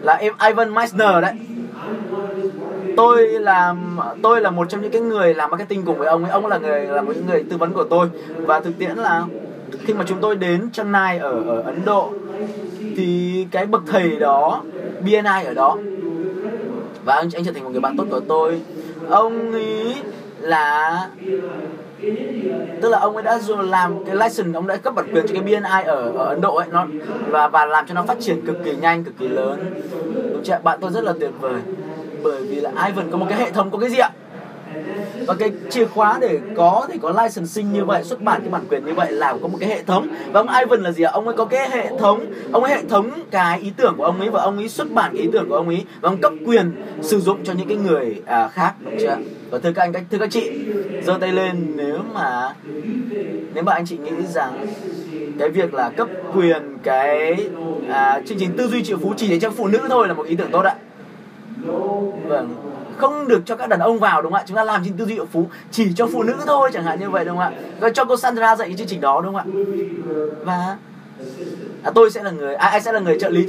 Là 0.03 0.15
em 0.15 0.33
Ivan 0.47 0.75
Meissner 0.75 1.23
đấy. 1.23 1.35
Tôi 2.97 3.29
làm 3.29 3.99
tôi 4.23 4.41
là 4.41 4.51
một 4.51 4.69
trong 4.69 4.83
những 4.83 4.93
cái 4.93 5.01
người 5.01 5.35
làm 5.35 5.51
marketing 5.51 5.83
cùng 5.83 5.99
với 5.99 6.09
ông 6.09 6.25
ấy. 6.25 6.33
Ông 6.33 6.47
là 6.47 6.59
người 6.59 6.87
là 6.87 7.03
một 7.03 7.13
người 7.27 7.45
tư 7.51 7.57
vấn 7.57 7.73
của 7.73 7.85
tôi. 7.85 8.09
Và 8.37 8.61
thực 8.61 8.79
tiễn 8.79 8.97
là 8.97 9.25
khi 9.87 9.95
mà 9.95 10.05
chúng 10.09 10.19
tôi 10.21 10.37
đến 10.37 10.71
Chennai 10.71 11.19
ở 11.19 11.43
ở 11.47 11.63
Ấn 11.63 11.85
Độ, 11.85 12.13
thì 12.97 13.47
cái 13.51 13.67
bậc 13.67 13.83
thầy 13.87 14.17
đó 14.17 14.63
BNI 15.01 15.45
ở 15.45 15.55
đó, 15.55 15.79
và 17.05 17.15
anh 17.15 17.29
anh 17.35 17.45
trở 17.45 17.53
thành 17.53 17.65
một 17.65 17.71
người 17.71 17.81
bạn 17.81 17.97
tốt 17.97 18.05
của 18.11 18.21
tôi. 18.21 18.61
Ông 19.09 19.53
ấy 19.53 19.95
là, 20.41 21.09
tức 22.81 22.89
là 22.89 22.99
ông 22.99 23.15
ấy 23.17 23.23
đã 23.23 23.39
làm 23.63 24.05
cái 24.05 24.17
license, 24.17 24.53
ông 24.55 24.67
đã 24.67 24.77
cấp 24.77 24.95
bản 24.95 25.07
quyền 25.13 25.27
cho 25.27 25.35
cái 25.35 25.43
BNI 25.43 25.85
ở 25.87 26.13
ở 26.17 26.25
Ấn 26.27 26.41
Độ 26.41 26.57
ấy, 26.57 26.67
nó, 26.71 26.87
và 27.31 27.49
và 27.49 27.67
làm 27.67 27.87
cho 27.89 27.95
nó 27.95 28.03
phát 28.03 28.21
triển 28.21 28.47
cực 28.47 28.65
kỳ 28.65 28.77
nhanh, 28.77 29.05
cực 29.05 29.19
kỳ 29.19 29.29
lớn. 29.29 29.75
Đúng 30.33 30.43
chưa 30.45 30.59
bạn 30.63 30.79
tôi 30.81 30.91
rất 30.91 31.05
là 31.05 31.13
tuyệt 31.21 31.31
vời, 31.41 31.61
bởi 32.23 32.43
vì 32.43 32.61
là 32.61 32.71
Ivan 32.87 33.11
có 33.11 33.19
một 33.19 33.27
cái 33.29 33.39
hệ 33.39 33.51
thống 33.51 33.71
có 33.71 33.79
cái 33.79 33.91
gì 33.91 33.99
ạ? 33.99 34.11
Và 35.27 35.35
cái 35.35 35.53
chìa 35.71 35.87
khóa 35.87 36.19
để 36.21 36.41
có 36.57 36.87
thì 36.93 36.99
có 37.03 37.23
licensing 37.23 37.73
như 37.73 37.85
vậy 37.85 38.05
xuất 38.05 38.23
bản 38.23 38.41
cái 38.41 38.51
bản 38.51 38.63
quyền 38.71 38.85
như 38.85 38.95
vậy 38.95 39.13
là 39.13 39.35
có 39.43 39.49
một 39.49 39.59
cái 39.61 39.69
hệ 39.69 39.83
thống. 39.83 40.09
Và 40.33 40.41
ông 40.41 40.49
Ivan 40.49 40.83
là 40.83 40.93
gì 40.93 41.03
ạ? 41.03 41.11
Ông 41.13 41.25
ấy 41.25 41.37
có 41.37 41.45
cái 41.45 41.71
hệ 41.71 41.91
thống 41.99 42.27
ông 42.53 42.65
ấy 42.65 42.75
hệ 42.75 42.83
thống 42.89 43.11
cái 43.31 43.61
ý 43.61 43.73
tưởng 43.77 43.95
của 43.97 44.05
ông 44.05 44.21
ấy 44.21 44.31
và 44.31 44.43
ông 44.43 44.57
ấy 44.57 44.69
xuất 44.69 44.93
bản 44.93 45.13
cái 45.13 45.23
ý 45.23 45.29
tưởng 45.33 45.49
của 45.49 45.55
ông 45.55 45.69
ấy 45.69 45.85
và 46.01 46.11
ông 46.11 46.21
cấp 46.21 46.33
quyền 46.47 46.73
sử 47.03 47.21
dụng 47.21 47.45
cho 47.45 47.53
những 47.53 47.69
cái 47.69 47.77
người 47.77 48.23
à, 48.27 48.49
khác 48.49 48.75
đúng 48.81 48.95
chưa 49.01 49.17
và 49.51 49.59
thưa 49.59 49.73
các 49.73 49.83
anh 49.83 49.93
các 49.93 50.03
thưa 50.11 50.19
các 50.19 50.31
chị 50.31 50.51
giơ 51.05 51.19
tay 51.21 51.33
lên 51.33 51.73
nếu 51.77 51.99
mà 52.15 52.55
nếu 53.55 53.65
mà 53.65 53.73
anh 53.73 53.87
chị 53.87 53.99
nghĩ 53.99 54.27
rằng 54.35 54.67
cái 55.39 55.49
việc 55.49 55.75
là 55.75 55.91
cấp 55.91 56.09
quyền 56.35 56.79
cái 56.83 57.37
à, 57.89 58.21
chương 58.27 58.39
trình 58.39 58.57
tư 58.57 58.69
duy 58.69 58.85
triệu 58.85 58.99
phú 58.99 59.15
chỉ 59.17 59.29
để 59.29 59.41
cho 59.41 59.51
phụ 59.51 59.67
nữ 59.69 59.79
thôi 59.89 60.09
là 60.09 60.15
một 60.15 60.27
ý 60.27 60.37
tưởng 60.37 60.51
tốt 60.51 60.63
ạ. 60.63 60.75
Vâng 62.29 62.76
không 62.99 63.29
được 63.29 63.43
cho 63.47 63.57
các 63.57 63.69
đàn 63.69 63.81
ông 63.81 63.99
vào 63.99 64.23
đúng 64.23 64.33
không 64.33 64.41
ạ? 64.41 64.45
Chúng 64.47 64.57
ta 64.57 64.65
làm 64.65 64.85
trên 64.85 64.97
tư 64.97 65.05
duy 65.05 65.15
triệu 65.15 65.27
phú 65.33 65.49
chỉ 65.71 65.93
cho 65.97 66.07
phụ 66.13 66.23
nữ 66.23 66.35
thôi 66.47 66.71
chẳng 66.73 66.85
hạn 66.85 67.01
như 67.01 67.11
vậy 67.11 67.25
đúng 67.25 67.37
không 67.37 67.45
ạ? 67.45 67.53
Rồi 67.81 67.91
cho 67.95 68.05
cô 68.05 68.17
Sandra 68.17 68.57
dạy 68.57 68.69
cái 68.69 68.77
chương 68.77 68.87
trình 68.87 69.01
đó 69.01 69.21
đúng 69.25 69.35
không 69.35 69.37
ạ? 69.37 69.45
Và 70.45 70.77
à, 71.83 71.91
tôi 71.95 72.11
sẽ 72.11 72.23
là 72.23 72.31
người 72.31 72.55
à, 72.55 72.69
ai 72.69 72.81
sẽ 72.81 72.93
là 72.93 73.01
người 73.01 73.19
trợ 73.21 73.29
lý 73.29 73.47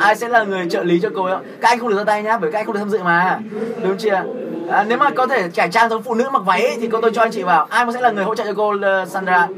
ai 0.00 0.16
sẽ 0.16 0.28
là 0.28 0.44
người 0.44 0.70
trợ 0.70 0.82
lý 0.82 1.00
cho 1.00 1.08
cô 1.14 1.24
ấy 1.24 1.36
các 1.60 1.68
anh 1.68 1.78
không 1.78 1.88
được 1.88 1.96
ra 1.96 2.04
tay 2.04 2.22
nhá 2.22 2.38
bởi 2.38 2.52
các 2.52 2.58
anh 2.58 2.66
không 2.66 2.74
được 2.74 2.80
tham 2.80 2.90
dự 2.90 2.98
mà 2.98 3.40
đúng 3.82 3.96
chưa 3.98 4.22
à, 4.70 4.84
nếu 4.88 4.98
mà 4.98 5.10
có 5.10 5.26
thể 5.26 5.48
cải 5.48 5.68
trang 5.68 5.88
giống 5.90 6.02
phụ 6.02 6.14
nữ 6.14 6.28
mặc 6.32 6.42
váy 6.46 6.62
ấy, 6.62 6.76
thì 6.80 6.88
cô 6.92 7.00
tôi 7.00 7.10
cho 7.14 7.22
anh 7.22 7.30
chị 7.30 7.42
vào. 7.42 7.66
Ai 7.70 7.86
mà 7.86 7.92
sẽ 7.92 8.00
là 8.00 8.10
người 8.10 8.24
hỗ 8.24 8.34
trợ 8.34 8.44
cho 8.44 8.52
cô 8.56 8.74
uh, 8.74 9.08
Sandra? 9.08 9.48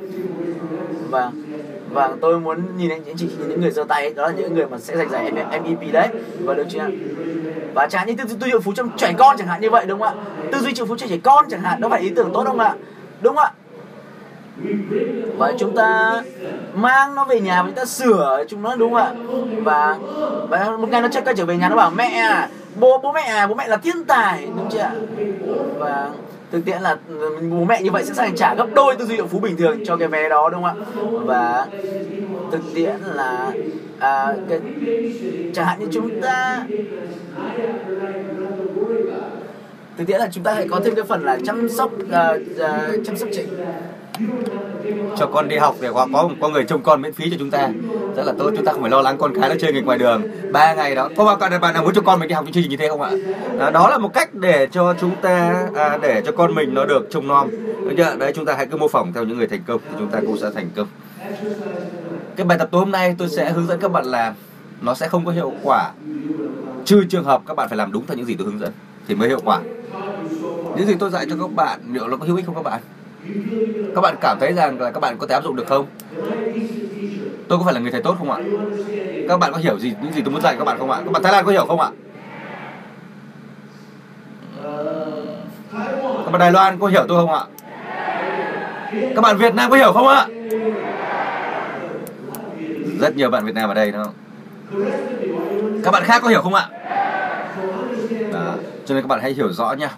Vâng 1.11 1.50
và 1.93 2.11
tôi 2.21 2.41
muốn 2.41 2.79
nhìn 2.79 2.91
anh 2.91 3.03
chị 3.17 3.29
nhìn 3.39 3.49
những 3.49 3.61
người 3.61 3.71
giơ 3.71 3.85
tay 3.85 4.03
ấy, 4.03 4.15
đó 4.15 4.27
là 4.27 4.33
những 4.33 4.55
người 4.55 4.67
mà 4.67 4.79
sẽ 4.79 4.97
giành 4.97 5.11
giải 5.11 5.33
MVP 5.33 5.93
đấy. 5.93 6.09
Và 6.45 6.55
được 6.55 6.67
chưa 6.71 6.89
và 7.75 7.87
chẳng 7.87 8.07
như 8.07 8.15
tư 8.15 8.25
duy 8.41 8.51
triệu 8.51 8.61
phú 8.61 8.73
trong 8.77 8.91
trẻ 8.97 9.13
con 9.19 9.37
chẳng 9.39 9.49
hạn 9.49 9.61
như 9.61 9.71
vậy 9.71 9.87
đúng 9.87 10.01
không 10.01 10.19
ạ? 10.19 10.25
Tư 10.53 10.59
duy 10.59 10.75
triệu 10.75 10.87
phú 10.87 10.97
cho 10.97 11.07
trẻ 11.07 11.17
con 11.23 11.47
chẳng 11.51 11.61
hạn 11.61 11.81
đó 11.81 11.89
phải 11.89 12.01
ý 12.01 12.11
tưởng 12.17 12.31
tốt 12.35 12.45
không 12.47 12.59
ạ? 12.59 12.75
Đúng 13.21 13.37
không 13.37 13.45
ạ? 13.45 13.53
Và 15.37 15.53
chúng 15.59 15.77
ta 15.77 16.23
mang 16.75 17.15
nó 17.15 17.25
về 17.25 17.41
nhà 17.41 17.63
và 17.63 17.69
chúng 17.69 17.77
ta 17.77 17.85
sửa 17.85 18.45
chúng 18.49 18.63
nó 18.63 18.77
đúng 18.77 18.93
không 18.93 19.03
ạ? 19.03 19.15
Và 19.63 19.99
và 20.49 20.77
một 20.77 20.89
ngày 20.89 21.03
nó 21.03 21.09
chắc 21.09 21.25
trở 21.37 21.45
về 21.45 21.57
nhà 21.57 21.69
nó 21.69 21.77
bảo 21.77 21.91
mẹ 21.91 22.09
à, 22.09 22.49
bố 22.81 22.99
bố 22.99 23.13
mẹ 23.13 23.21
à, 23.23 23.47
bố 23.47 23.55
mẹ 23.55 23.69
là 23.69 23.77
thiên 23.77 24.05
tài 24.05 24.49
đúng 24.57 24.69
chưa 24.73 24.79
ạ? 24.79 24.93
Và 25.79 26.11
thực 26.53 26.65
tiễn 26.65 26.83
là 26.83 26.97
ừ, 27.09 27.37
bố 27.51 27.65
mẹ 27.65 27.83
như 27.83 27.91
vậy 27.91 28.05
sẽ 28.05 28.15
sang 28.15 28.37
trả 28.37 28.55
gấp 28.55 28.67
đôi 28.75 28.97
tư 28.97 29.07
duy 29.07 29.17
triệu 29.17 29.27
phú 29.27 29.39
bình 29.39 29.57
thường 29.57 29.81
cho 29.85 29.97
cái 29.97 30.09
vé 30.09 30.29
đó 30.29 30.49
đúng 30.53 30.63
không 30.63 30.81
ạ? 30.81 30.85
Và 31.25 31.67
thực 32.53 32.63
tiễn 32.75 32.95
là 33.15 33.53
à, 33.99 34.35
cái, 34.49 34.61
chẳng 35.55 35.67
hạn 35.67 35.81
như 35.81 35.87
chúng 35.93 36.21
ta 36.21 36.67
thực 39.99 40.07
tiễn 40.07 40.19
là 40.19 40.29
chúng 40.33 40.45
ta 40.45 40.55
hãy 40.55 40.69
có 40.69 40.81
thêm 40.85 40.95
cái 40.95 41.05
phần 41.05 41.25
là 41.25 41.39
chăm 41.47 41.69
sóc 41.69 41.93
uh, 41.95 42.03
uh, 42.03 43.05
chăm 43.05 43.17
sóc 43.17 43.29
trẻ 43.33 43.43
cho 45.17 45.27
con 45.27 45.49
đi 45.49 45.57
học 45.57 45.77
để 45.81 45.89
có 45.95 46.09
có 46.13 46.29
có 46.41 46.49
người 46.49 46.65
trông 46.65 46.83
con 46.83 47.03
miễn 47.03 47.13
phí 47.13 47.31
cho 47.31 47.37
chúng 47.39 47.51
ta. 47.51 47.69
Rất 48.17 48.23
là 48.27 48.33
tốt 48.39 48.51
chúng 48.57 48.65
ta 48.65 48.73
không 48.73 48.81
phải 48.81 48.91
lo 48.91 49.03
lắng 49.03 49.17
con 49.19 49.41
cái 49.41 49.49
nó 49.49 49.55
chơi 49.61 49.73
nghịch 49.73 49.85
ngoài 49.85 49.99
đường. 49.99 50.23
Ba 50.53 50.75
ngày 50.75 50.95
đó. 50.95 51.09
Có 51.17 51.25
bao 51.25 51.37
bạn 51.37 51.61
bạn 51.61 51.75
nào 51.75 51.83
muốn 51.83 51.95
cho 51.95 52.01
con 52.01 52.21
mình 52.21 52.29
đi 52.29 52.35
học 52.35 52.45
chương 52.45 52.63
trình 52.63 52.71
như 52.71 52.77
thế 52.77 52.89
không 52.89 53.03
ạ? 53.03 53.11
À, 53.61 53.71
đó 53.71 53.91
là 53.91 53.99
một 53.99 54.15
cách 54.15 54.35
để 54.35 54.69
cho 54.73 54.95
chúng 55.01 55.17
ta 55.23 55.67
à, 55.75 55.99
để 56.03 56.23
cho 56.27 56.33
con 56.33 56.55
mình 56.55 56.75
nó 56.75 56.85
được 56.85 57.09
trông 57.11 57.29
nom. 57.29 57.51
Được 57.85 57.95
chưa? 57.97 58.17
Đấy 58.19 58.33
chúng 58.35 58.45
ta 58.45 58.55
hãy 58.57 58.67
cứ 58.67 58.77
mô 58.77 58.89
phỏng 58.89 59.13
theo 59.13 59.25
những 59.25 59.39
người 59.39 59.47
thành 59.47 59.63
công 59.67 59.81
thì 59.89 59.95
chúng 59.99 60.11
ta 60.11 60.21
cũng 60.27 60.39
sẽ 60.39 60.51
thành 60.55 60.71
công. 60.77 60.87
Cái 62.37 62.47
bài 62.47 62.59
tập 62.59 62.69
tối 62.71 62.79
hôm 62.79 62.91
nay 62.91 63.15
tôi 63.19 63.29
sẽ 63.29 63.51
hướng 63.51 63.67
dẫn 63.67 63.81
các 63.81 63.93
bạn 63.93 64.05
làm 64.05 64.35
nó 64.81 64.95
sẽ 64.95 65.09
không 65.09 65.25
có 65.25 65.33
hiệu 65.33 65.53
quả. 65.63 65.91
Trừ 66.85 67.05
trường 67.09 67.25
hợp 67.25 67.43
các 67.47 67.57
bạn 67.57 67.69
phải 67.69 67.79
làm 67.79 67.93
đúng 67.93 68.07
theo 68.07 68.17
những 68.17 68.27
gì 68.27 68.35
tôi 68.35 68.47
hướng 68.47 68.59
dẫn 68.59 68.71
thì 69.09 69.15
mới 69.15 69.29
hiệu 69.29 69.41
quả. 69.45 69.61
Những 70.77 70.87
gì 70.87 70.95
tôi 70.99 71.11
dạy 71.11 71.27
cho 71.31 71.37
các 71.41 71.53
bạn 71.55 71.81
liệu 71.93 72.09
nó 72.09 72.17
có 72.17 72.27
hữu 72.27 72.37
ích 72.37 72.47
không 72.47 72.55
các 72.55 72.65
bạn? 72.65 72.81
Các 73.95 74.01
bạn 74.01 74.17
cảm 74.21 74.37
thấy 74.41 74.53
rằng 74.53 74.81
là 74.81 74.91
các 74.91 75.01
bạn 75.01 75.17
có 75.19 75.27
thể 75.27 75.35
áp 75.35 75.45
dụng 75.45 75.57
được 75.57 75.67
không? 75.67 75.87
Tôi 77.49 77.59
có 77.59 77.65
phải 77.65 77.75
là 77.75 77.81
người 77.81 77.91
thầy 77.91 78.03
tốt 78.03 78.15
không 78.19 78.31
ạ? 78.31 78.39
Các 79.29 79.37
bạn 79.37 79.53
có 79.53 79.59
hiểu 79.59 79.79
gì, 79.79 79.95
những 80.03 80.13
gì 80.13 80.23
tôi 80.25 80.33
muốn 80.33 80.43
dạy 80.43 80.57
các 80.59 80.65
bạn 80.65 80.79
không 80.79 80.91
ạ? 80.91 81.01
Các 81.05 81.13
bạn 81.13 81.23
thái 81.23 81.33
lan 81.33 81.45
có 81.45 81.53
hiểu 81.53 81.67
không 81.67 81.81
ạ? 81.81 81.91
Các 86.25 86.31
bạn 86.31 86.39
đài 86.39 86.53
loan 86.53 86.79
có 86.79 86.87
hiểu 86.87 87.05
tôi 87.09 87.27
không 87.27 87.35
ạ? 87.35 87.45
Các 89.15 89.21
bạn 89.21 89.37
việt 89.37 89.55
nam 89.55 89.71
có 89.71 89.77
hiểu 89.77 89.93
không 89.93 90.09
ạ? 90.09 90.27
Rất 93.01 93.17
nhiều 93.17 93.31
bạn 93.31 93.45
việt 93.45 93.55
nam 93.55 93.69
ở 93.69 93.75
đây, 93.75 93.93
đúng 93.93 94.05
không? 94.05 94.15
Các 95.85 95.91
bạn 95.91 96.03
khác 96.05 96.23
có 96.23 96.29
hiểu 96.29 96.43
không 96.43 96.55
ạ? 96.55 96.69
Đó. 98.33 98.55
cho 98.87 98.95
nên 98.95 99.03
các 99.03 99.09
bạn 99.09 99.21
hãy 99.23 99.33
hiểu 99.33 99.53
rõ 99.53 99.73
nha 99.73 99.91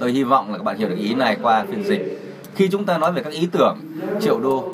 tôi 0.00 0.12
hy 0.12 0.22
vọng 0.22 0.52
là 0.52 0.58
các 0.58 0.64
bạn 0.64 0.78
hiểu 0.78 0.88
được 0.88 0.98
ý 0.98 1.14
này 1.14 1.36
qua 1.42 1.64
phiên 1.70 1.84
dịch. 1.84 2.20
Khi 2.54 2.68
chúng 2.68 2.84
ta 2.84 2.98
nói 2.98 3.12
về 3.12 3.22
các 3.22 3.32
ý 3.32 3.48
tưởng, 3.52 3.78
triệu 4.20 4.40
đô, 4.40 4.72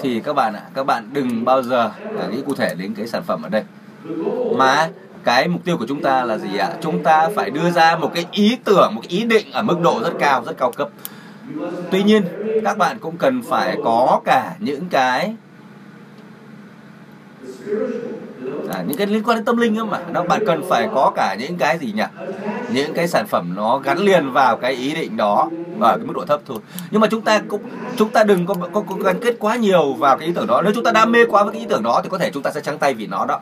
thì 0.00 0.20
các 0.20 0.32
bạn 0.32 0.54
ạ, 0.54 0.62
các 0.74 0.86
bạn 0.86 1.08
đừng 1.12 1.44
bao 1.44 1.62
giờ 1.62 1.90
à, 2.18 2.26
nghĩ 2.30 2.42
cụ 2.46 2.54
thể 2.54 2.74
đến 2.78 2.94
cái 2.94 3.06
sản 3.06 3.22
phẩm 3.22 3.42
ở 3.42 3.48
đây. 3.48 3.62
Mà 4.56 4.88
cái 5.24 5.48
mục 5.48 5.64
tiêu 5.64 5.76
của 5.76 5.86
chúng 5.88 6.02
ta 6.02 6.24
là 6.24 6.38
gì 6.38 6.56
ạ? 6.58 6.70
Chúng 6.80 7.02
ta 7.02 7.28
phải 7.34 7.50
đưa 7.50 7.70
ra 7.70 7.96
một 7.96 8.10
cái 8.14 8.26
ý 8.32 8.56
tưởng, 8.64 8.94
một 8.94 9.00
cái 9.08 9.18
ý 9.18 9.24
định 9.24 9.52
ở 9.52 9.62
mức 9.62 9.80
độ 9.80 10.00
rất 10.02 10.12
cao 10.18 10.42
rất 10.46 10.58
cao 10.58 10.72
cấp. 10.72 10.88
Tuy 11.90 12.02
nhiên, 12.02 12.22
các 12.64 12.78
bạn 12.78 12.98
cũng 12.98 13.16
cần 13.16 13.42
phải 13.42 13.76
có 13.84 14.20
cả 14.24 14.54
những 14.58 14.84
cái 14.90 15.34
à, 18.70 18.84
những 18.88 18.96
cái 18.96 19.06
liên 19.06 19.22
quan 19.22 19.38
đến 19.38 19.44
tâm 19.44 19.56
linh 19.56 19.90
mà. 19.90 19.98
Nó 20.12 20.22
bạn 20.22 20.46
cần 20.46 20.62
phải 20.68 20.88
có 20.94 21.12
cả 21.16 21.34
những 21.34 21.56
cái 21.56 21.78
gì 21.78 21.92
nhỉ? 21.92 22.02
Những 22.72 22.94
cái 22.94 23.08
sản 23.08 23.26
phẩm 23.26 23.52
nó 23.56 23.78
gắn 23.78 23.98
liền 23.98 24.32
vào 24.32 24.56
cái 24.56 24.72
ý 24.72 24.94
định 24.94 25.16
đó 25.16 25.50
ở 25.80 25.96
cái 25.96 26.06
mức 26.06 26.12
độ 26.16 26.24
thấp 26.24 26.40
thôi. 26.46 26.58
Nhưng 26.90 27.00
mà 27.00 27.06
chúng 27.10 27.20
ta 27.20 27.40
cũng 27.48 27.62
chúng 27.96 28.08
ta 28.08 28.24
đừng 28.24 28.46
có, 28.46 28.54
có, 28.72 28.80
có 28.80 28.94
gắn 28.94 29.20
kết 29.20 29.36
quá 29.38 29.56
nhiều 29.56 29.92
vào 29.92 30.18
cái 30.18 30.26
ý 30.26 30.32
tưởng 30.34 30.46
đó. 30.46 30.62
Nếu 30.62 30.72
chúng 30.74 30.84
ta 30.84 30.92
đam 30.92 31.12
mê 31.12 31.24
quá 31.24 31.42
với 31.42 31.52
cái 31.52 31.60
ý 31.60 31.66
tưởng 31.68 31.82
đó 31.82 32.00
thì 32.04 32.08
có 32.08 32.18
thể 32.18 32.30
chúng 32.30 32.42
ta 32.42 32.50
sẽ 32.50 32.60
trắng 32.60 32.78
tay 32.78 32.94
vì 32.94 33.06
nó 33.06 33.26
đó. 33.26 33.40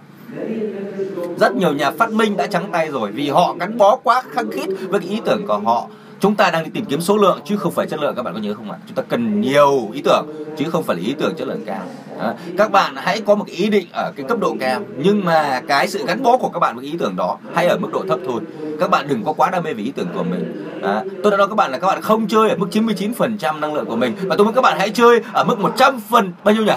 Rất 1.41 1.55
nhiều 1.55 1.73
nhà 1.73 1.91
phát 1.91 2.13
minh 2.13 2.37
đã 2.37 2.47
trắng 2.47 2.69
tay 2.73 2.91
rồi 2.91 3.11
vì 3.13 3.29
họ 3.29 3.55
gắn 3.61 3.79
bó 3.79 3.97
quá 3.97 4.23
khăng 4.31 4.51
khít 4.51 4.69
với 4.89 5.01
cái 5.01 5.09
ý 5.09 5.21
tưởng 5.25 5.47
của 5.47 5.59
họ 5.59 5.87
chúng 6.21 6.35
ta 6.35 6.51
đang 6.51 6.65
đi 6.65 6.71
tìm 6.75 6.85
kiếm 6.85 7.01
số 7.01 7.17
lượng 7.17 7.41
chứ 7.45 7.57
không 7.57 7.73
phải 7.73 7.87
chất 7.87 8.01
lượng. 8.01 8.15
Các 8.17 8.23
bạn 8.23 8.35
có 8.35 8.41
nhớ 8.41 8.55
không 8.55 8.71
ạ? 8.71 8.79
Chúng 8.87 8.95
ta 8.95 9.03
cần 9.09 9.41
nhiều 9.41 9.91
ý 9.93 10.03
tưởng 10.05 10.27
chứ 10.59 10.65
không 10.71 10.83
phải 10.83 10.97
là 10.97 11.03
ý 11.07 11.15
tưởng 11.19 11.35
chất 11.37 11.49
lượng 11.49 11.63
cao. 11.67 11.83
À, 12.21 12.35
các 12.59 12.71
bạn 12.71 12.95
hãy 12.97 13.21
có 13.21 13.35
một 13.35 13.47
ý 13.47 13.69
định 13.71 13.87
ở 13.93 14.13
cái 14.17 14.27
cấp 14.29 14.39
độ 14.41 14.57
cao 14.61 14.81
nhưng 14.97 15.25
mà 15.25 15.61
cái 15.69 15.89
sự 15.89 16.05
gắn 16.07 16.23
bó 16.23 16.37
của 16.37 16.49
các 16.49 16.59
bạn 16.59 16.77
với 16.77 16.85
ý 16.85 16.95
tưởng 16.99 17.17
đó 17.17 17.39
hay 17.55 17.67
ở 17.67 17.79
mức 17.79 17.89
độ 17.93 18.05
thấp 18.09 18.19
thôi. 18.27 18.41
Các 18.81 18.91
bạn 18.91 19.09
đừng 19.09 19.25
có 19.25 19.33
quá 19.33 19.51
đam 19.51 19.65
mê 19.65 19.75
về 19.75 19.83
ý 19.83 19.93
tưởng 19.97 20.09
của 20.15 20.23
mình. 20.23 20.67
À, 20.83 21.03
tôi 21.23 21.31
đã 21.31 21.37
nói 21.37 21.49
các 21.49 21.55
bạn 21.55 21.71
là 21.71 21.79
các 21.79 21.87
bạn 21.87 22.03
không 22.03 22.29
chơi 22.29 22.51
ở 22.51 22.57
mức 22.57 22.67
99% 22.73 23.61
năng 23.61 23.75
lượng 23.75 23.87
của 23.87 23.97
mình. 23.97 24.17
Và 24.23 24.37
tôi 24.37 24.45
muốn 24.45 24.55
các 24.55 24.63
bạn 24.63 24.79
hãy 24.79 24.91
chơi 24.91 25.21
ở 25.33 25.45
mức 25.45 25.59
100 25.59 26.01
phần 26.11 26.33
bao 26.45 26.55
nhiêu 26.55 26.65
nhỉ? 26.65 26.73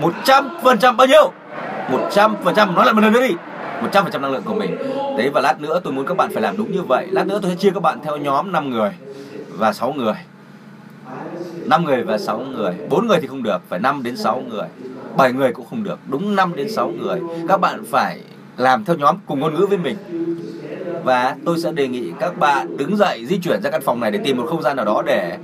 100 0.00 0.48
phần 0.62 0.78
trăm 0.78 0.96
bao 0.96 1.06
nhiêu? 1.06 1.32
100 1.90 2.36
phần 2.44 2.54
trăm 2.54 2.74
nói 2.74 2.84
lại 2.84 2.94
một 2.94 3.00
lần 3.00 3.12
nữa 3.12 3.22
đi. 3.28 3.34
100% 3.82 4.20
năng 4.20 4.32
lượng 4.32 4.42
của 4.44 4.54
mình. 4.54 4.76
Đấy 5.18 5.30
và 5.30 5.40
lát 5.40 5.60
nữa 5.60 5.80
tôi 5.84 5.92
muốn 5.92 6.06
các 6.06 6.16
bạn 6.16 6.30
phải 6.32 6.42
làm 6.42 6.56
đúng 6.56 6.72
như 6.72 6.82
vậy. 6.82 7.06
Lát 7.10 7.26
nữa 7.26 7.38
tôi 7.42 7.50
sẽ 7.50 7.56
chia 7.56 7.70
các 7.70 7.82
bạn 7.82 7.98
theo 8.04 8.16
nhóm 8.16 8.52
5 8.52 8.70
người 8.70 8.90
và 9.48 9.72
6 9.72 9.92
người. 9.92 10.14
5 11.64 11.84
người 11.84 12.02
và 12.02 12.18
6 12.18 12.38
người. 12.38 12.74
4 12.88 13.06
người 13.06 13.18
thì 13.20 13.26
không 13.26 13.42
được, 13.42 13.58
phải 13.68 13.80
5 13.80 14.02
đến 14.02 14.16
6 14.16 14.42
người. 14.48 14.66
7 15.16 15.32
người 15.32 15.52
cũng 15.52 15.66
không 15.70 15.84
được, 15.84 15.98
đúng 16.08 16.36
5 16.36 16.56
đến 16.56 16.70
6 16.70 16.88
người. 16.88 17.20
Các 17.48 17.60
bạn 17.60 17.84
phải 17.90 18.20
làm 18.56 18.84
theo 18.84 18.96
nhóm 18.96 19.16
cùng 19.26 19.40
ngôn 19.40 19.54
ngữ 19.54 19.66
với 19.66 19.78
mình. 19.78 19.96
Và 21.04 21.36
tôi 21.44 21.60
sẽ 21.60 21.72
đề 21.72 21.88
nghị 21.88 22.12
các 22.20 22.38
bạn 22.38 22.76
đứng 22.76 22.96
dậy 22.96 23.26
di 23.26 23.38
chuyển 23.38 23.62
ra 23.62 23.70
căn 23.70 23.82
phòng 23.82 24.00
này 24.00 24.10
để 24.10 24.18
tìm 24.24 24.36
một 24.36 24.46
không 24.48 24.62
gian 24.62 24.76
nào 24.76 24.84
đó 24.84 25.02
để 25.06 25.38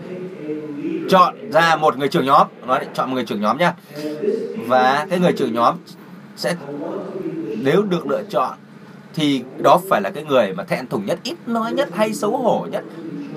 chọn 1.11 1.51
ra 1.51 1.77
một 1.77 1.99
người 1.99 2.09
trưởng 2.09 2.27
nhóm 2.27 2.47
nói 2.67 2.87
chọn 2.95 3.09
một 3.09 3.15
người 3.15 3.25
trưởng 3.25 3.41
nhóm 3.41 3.59
nhá 3.59 3.75
và 4.67 5.07
cái 5.11 5.19
người 5.19 5.33
trưởng 5.33 5.55
nhóm 5.55 5.75
sẽ 6.37 6.55
nếu 7.65 7.83
được 7.83 8.07
lựa 8.07 8.23
chọn 8.31 8.55
thì 9.15 9.43
đó 9.63 9.81
phải 9.89 10.01
là 10.01 10.11
cái 10.11 10.25
người 10.25 10.53
mà 10.53 10.65
thẹn 10.65 10.87
thùng 10.87 11.07
nhất 11.07 11.19
ít 11.23 11.35
nói 11.47 11.73
nhất 11.73 11.89
hay 11.95 12.13
xấu 12.13 12.37
hổ 12.37 12.67
nhất. 12.71 12.85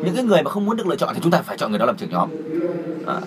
Những 0.05 0.15
cái 0.15 0.23
người 0.23 0.43
mà 0.43 0.51
không 0.51 0.65
muốn 0.65 0.77
được 0.77 0.87
lựa 0.87 0.95
chọn 0.95 1.13
thì 1.13 1.19
chúng 1.23 1.31
ta 1.31 1.41
phải 1.41 1.57
chọn 1.57 1.69
người 1.71 1.79
đó 1.79 1.85
làm 1.85 1.97
trưởng 1.97 2.09
nhóm. 2.09 2.29
À, 3.07 3.19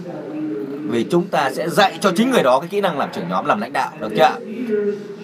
vì 0.88 1.05
chúng 1.11 1.28
ta 1.28 1.51
sẽ 1.53 1.68
dạy 1.68 1.99
cho 2.01 2.12
chính 2.16 2.30
người 2.30 2.42
đó 2.42 2.61
cái 2.61 2.68
kỹ 2.68 2.80
năng 2.80 2.99
làm 2.99 3.09
trưởng 3.12 3.28
nhóm 3.28 3.47
làm 3.47 3.61
lãnh 3.61 3.72
đạo 3.72 3.90
được 4.01 4.12
chưa 4.16 4.38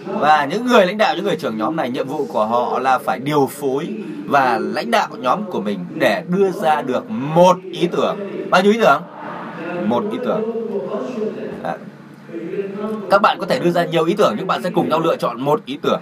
và 0.06 0.44
những 0.44 0.66
người 0.66 0.86
lãnh 0.86 0.98
đạo 0.98 1.14
những 1.16 1.24
người 1.24 1.36
trưởng 1.36 1.58
nhóm 1.58 1.76
này 1.76 1.90
nhiệm 1.90 2.08
vụ 2.08 2.26
của 2.26 2.46
họ 2.46 2.78
là 2.78 2.98
phải 2.98 3.18
điều 3.18 3.46
phối 3.46 3.88
và 4.26 4.58
lãnh 4.58 4.90
đạo 4.90 5.08
nhóm 5.18 5.50
của 5.50 5.60
mình 5.60 5.78
để 5.94 6.24
đưa 6.28 6.50
ra 6.50 6.82
được 6.82 7.10
một 7.10 7.56
ý 7.72 7.88
tưởng. 7.92 8.16
Bao 8.50 8.62
nhiêu 8.62 8.72
ý 8.72 8.78
tưởng? 8.80 9.02
Một 9.88 10.04
ý 10.12 10.18
tưởng. 10.24 10.42
À, 11.62 11.76
các 13.10 13.22
bạn 13.22 13.38
có 13.40 13.46
thể 13.46 13.58
đưa 13.58 13.70
ra 13.70 13.84
nhiều 13.84 14.04
ý 14.04 14.14
tưởng, 14.14 14.34
nhưng 14.38 14.46
bạn 14.46 14.62
sẽ 14.62 14.70
cùng 14.70 14.88
nhau 14.88 15.00
lựa 15.00 15.16
chọn 15.16 15.40
một 15.40 15.64
ý 15.64 15.78
tưởng 15.82 16.00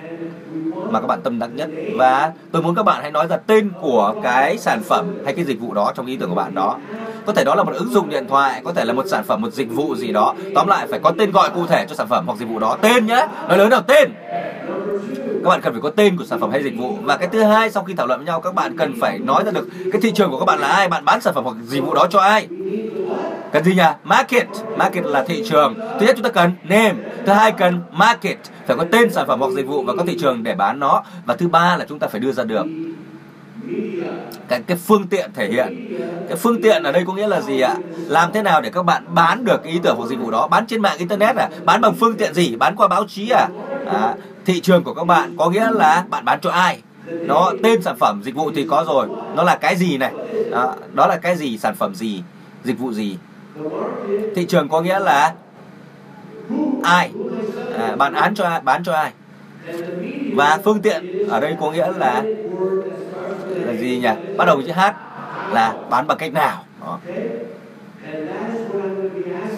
mà 0.90 1.00
các 1.00 1.06
bạn 1.06 1.22
tâm 1.22 1.38
đắc 1.38 1.50
nhất. 1.54 1.70
Và 1.96 2.32
tôi 2.52 2.62
muốn 2.62 2.74
các 2.74 2.82
bạn 2.82 3.02
hãy 3.02 3.10
nói 3.10 3.26
ra 3.26 3.36
tên 3.36 3.70
của 3.80 4.14
cái 4.22 4.58
sản 4.58 4.82
phẩm 4.82 5.14
hay 5.24 5.34
cái 5.34 5.44
dịch 5.44 5.60
vụ 5.60 5.74
đó 5.74 5.92
trong 5.94 6.06
ý 6.06 6.16
tưởng 6.16 6.28
của 6.28 6.34
bạn 6.34 6.54
đó. 6.54 6.78
Có 7.26 7.32
thể 7.32 7.44
đó 7.44 7.54
là 7.54 7.62
một 7.62 7.72
ứng 7.74 7.90
dụng 7.90 8.08
điện 8.08 8.26
thoại, 8.28 8.62
có 8.64 8.72
thể 8.72 8.84
là 8.84 8.92
một 8.92 9.06
sản 9.06 9.24
phẩm, 9.24 9.42
một 9.42 9.52
dịch 9.52 9.70
vụ 9.70 9.94
gì 9.96 10.12
đó. 10.12 10.34
Tóm 10.54 10.68
lại 10.68 10.86
phải 10.86 10.98
có 10.98 11.12
tên 11.18 11.30
gọi 11.30 11.50
cụ 11.50 11.66
thể 11.66 11.86
cho 11.88 11.94
sản 11.94 12.08
phẩm 12.08 12.26
hoặc 12.26 12.38
dịch 12.38 12.46
vụ 12.46 12.58
đó. 12.58 12.78
Tên 12.80 13.06
nhé! 13.06 13.26
Nói 13.48 13.58
lớn 13.58 13.70
nào, 13.70 13.82
tên! 13.82 14.12
Các 15.44 15.48
bạn 15.48 15.60
cần 15.60 15.72
phải 15.72 15.82
có 15.82 15.90
tên 15.90 16.16
của 16.16 16.24
sản 16.24 16.40
phẩm 16.40 16.50
hay 16.50 16.62
dịch 16.62 16.76
vụ. 16.78 16.98
Và 17.02 17.16
cái 17.16 17.28
thứ 17.28 17.42
hai, 17.42 17.70
sau 17.70 17.84
khi 17.84 17.94
thảo 17.94 18.06
luận 18.06 18.18
với 18.18 18.26
nhau, 18.26 18.40
các 18.40 18.54
bạn 18.54 18.76
cần 18.76 18.94
phải 19.00 19.18
nói 19.18 19.44
ra 19.44 19.50
được 19.50 19.68
cái 19.92 20.00
thị 20.00 20.12
trường 20.12 20.30
của 20.30 20.38
các 20.38 20.44
bạn 20.44 20.58
là 20.58 20.68
ai, 20.68 20.88
bạn 20.88 21.04
bán 21.04 21.20
sản 21.20 21.34
phẩm 21.34 21.44
hoặc 21.44 21.56
dịch 21.62 21.80
vụ 21.80 21.94
đó 21.94 22.06
cho 22.10 22.18
ai 22.20 22.48
cần 23.52 23.64
gì 23.64 23.74
nhỉ? 23.74 23.82
Market. 24.04 24.46
Market 24.76 25.04
là 25.04 25.24
thị 25.24 25.44
trường. 25.50 25.74
Thứ 26.00 26.06
nhất 26.06 26.14
chúng 26.16 26.24
ta 26.24 26.30
cần 26.30 26.52
name 26.62 26.94
thứ 27.26 27.32
hai 27.32 27.52
cần 27.52 27.80
market. 27.92 28.38
Phải 28.66 28.76
có 28.76 28.84
tên 28.92 29.12
sản 29.12 29.26
phẩm 29.26 29.40
hoặc 29.40 29.52
dịch 29.52 29.66
vụ 29.66 29.82
và 29.82 29.92
có 29.98 30.04
thị 30.06 30.16
trường 30.20 30.42
để 30.42 30.54
bán 30.54 30.80
nó. 30.80 31.02
Và 31.26 31.36
thứ 31.36 31.48
ba 31.48 31.76
là 31.76 31.84
chúng 31.88 31.98
ta 31.98 32.06
phải 32.06 32.20
đưa 32.20 32.32
ra 32.32 32.44
được 32.44 32.66
cái 34.48 34.62
cái 34.66 34.76
phương 34.76 35.06
tiện 35.06 35.30
thể 35.34 35.48
hiện. 35.48 35.98
Cái 36.28 36.36
phương 36.36 36.62
tiện 36.62 36.82
ở 36.82 36.92
đây 36.92 37.04
có 37.06 37.12
nghĩa 37.12 37.28
là 37.28 37.40
gì 37.40 37.60
ạ? 37.60 37.74
Làm 38.06 38.32
thế 38.32 38.42
nào 38.42 38.60
để 38.60 38.70
các 38.70 38.82
bạn 38.82 39.04
bán 39.14 39.44
được 39.44 39.62
cái 39.62 39.72
ý 39.72 39.78
tưởng 39.82 39.96
hoặc 39.96 40.08
dịch 40.08 40.18
vụ 40.18 40.30
đó? 40.30 40.48
Bán 40.48 40.66
trên 40.66 40.82
mạng 40.82 40.98
internet 40.98 41.36
à? 41.36 41.48
Bán 41.64 41.80
bằng 41.80 41.94
phương 41.94 42.16
tiện 42.16 42.34
gì? 42.34 42.56
Bán 42.56 42.76
qua 42.76 42.88
báo 42.88 43.04
chí 43.08 43.30
à, 43.30 43.48
à 43.86 44.14
thị 44.46 44.60
trường 44.60 44.84
của 44.84 44.94
các 44.94 45.04
bạn 45.04 45.36
có 45.38 45.50
nghĩa 45.50 45.70
là 45.70 46.04
bạn 46.10 46.24
bán 46.24 46.38
cho 46.42 46.50
ai? 46.50 46.82
Nó 47.06 47.52
tên 47.62 47.82
sản 47.82 47.96
phẩm 47.98 48.22
dịch 48.24 48.34
vụ 48.34 48.50
thì 48.54 48.66
có 48.70 48.84
rồi. 48.86 49.08
Nó 49.36 49.42
là 49.42 49.56
cái 49.56 49.76
gì 49.76 49.96
này? 49.96 50.12
Đó, 50.50 50.74
đó 50.94 51.06
là 51.06 51.16
cái 51.16 51.36
gì? 51.36 51.58
Sản 51.58 51.74
phẩm 51.74 51.94
gì? 51.94 52.22
Dịch 52.64 52.78
vụ 52.78 52.92
gì? 52.92 53.16
Thị 54.34 54.46
trường 54.46 54.68
có 54.68 54.80
nghĩa 54.80 54.98
là 54.98 55.34
ai? 56.82 57.10
À, 57.78 57.96
bán 57.96 58.12
án 58.12 58.34
cho 58.34 58.44
ai? 58.44 58.60
Bán 58.60 58.84
cho 58.84 58.92
ai? 58.92 59.12
Và 60.34 60.58
phương 60.64 60.80
tiện 60.82 61.28
ở 61.28 61.40
đây 61.40 61.56
có 61.60 61.70
nghĩa 61.70 61.92
là 61.98 62.22
là 63.50 63.72
gì 63.72 63.98
nhỉ? 63.98 64.34
Bắt 64.36 64.44
đầu 64.44 64.62
chữ 64.62 64.72
h 64.72 64.80
là 65.52 65.74
bán 65.90 66.06
bằng 66.06 66.18
cách 66.18 66.32
nào? 66.32 66.64
Đó. 66.80 66.98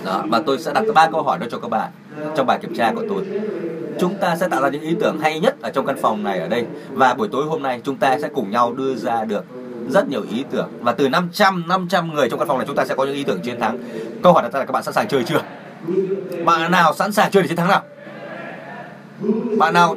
đó 0.05 0.25
và 0.29 0.43
tôi 0.47 0.59
sẽ 0.59 0.73
đặt 0.75 0.85
ba 0.95 1.09
câu 1.13 1.23
hỏi 1.23 1.39
đó 1.39 1.47
cho 1.51 1.59
các 1.59 1.69
bạn 1.69 1.91
trong 2.37 2.47
bài 2.47 2.59
kiểm 2.63 2.75
tra 2.75 2.93
của 2.95 3.05
tôi. 3.09 3.25
Chúng 4.01 4.15
ta 4.15 4.37
sẽ 4.37 4.49
tạo 4.49 4.63
ra 4.63 4.69
những 4.69 4.83
ý 4.83 4.97
tưởng 5.01 5.19
hay 5.21 5.41
nhất 5.41 5.57
ở 5.63 5.71
trong 5.71 5.87
căn 5.87 5.97
phòng 6.03 6.25
này 6.25 6.39
ở 6.39 6.49
đây. 6.49 6.67
Và 6.91 7.15
buổi 7.15 7.29
tối 7.33 7.45
hôm 7.45 7.63
nay 7.63 7.81
chúng 7.85 7.97
ta 7.97 8.19
sẽ 8.19 8.29
cùng 8.29 8.51
nhau 8.51 8.73
đưa 8.73 8.95
ra 8.95 9.25
được 9.25 9.45
rất 9.91 10.09
nhiều 10.09 10.23
ý 10.31 10.45
tưởng. 10.51 10.69
Và 10.81 10.93
từ 10.93 11.09
500 11.09 11.65
500 11.69 12.15
người 12.15 12.29
trong 12.29 12.39
căn 12.39 12.49
phòng 12.49 12.59
này, 12.59 12.67
chúng 12.67 12.77
ta 12.77 12.85
sẽ 12.85 12.95
có 12.95 13.05
những 13.05 13.15
ý 13.15 13.25
tưởng 13.25 13.41
chiến 13.41 13.61
thắng. 13.61 13.79
Câu 14.23 14.33
hỏi 14.33 14.43
đặt 14.43 14.53
ra 14.53 14.59
là 14.59 14.65
các 14.65 14.73
bạn 14.73 14.83
sẵn 14.83 14.95
sàng 14.95 15.09
chơi 15.09 15.25
chưa? 15.25 15.43
Bạn 16.45 16.71
nào 16.71 16.95
sẵn 16.95 17.13
sàng 17.13 17.31
chơi 17.31 17.43
để 17.43 17.49
chiến 17.49 17.57
thắng 17.57 17.69
nào? 17.69 17.83
Bạn 19.59 19.75
nào 19.75 19.97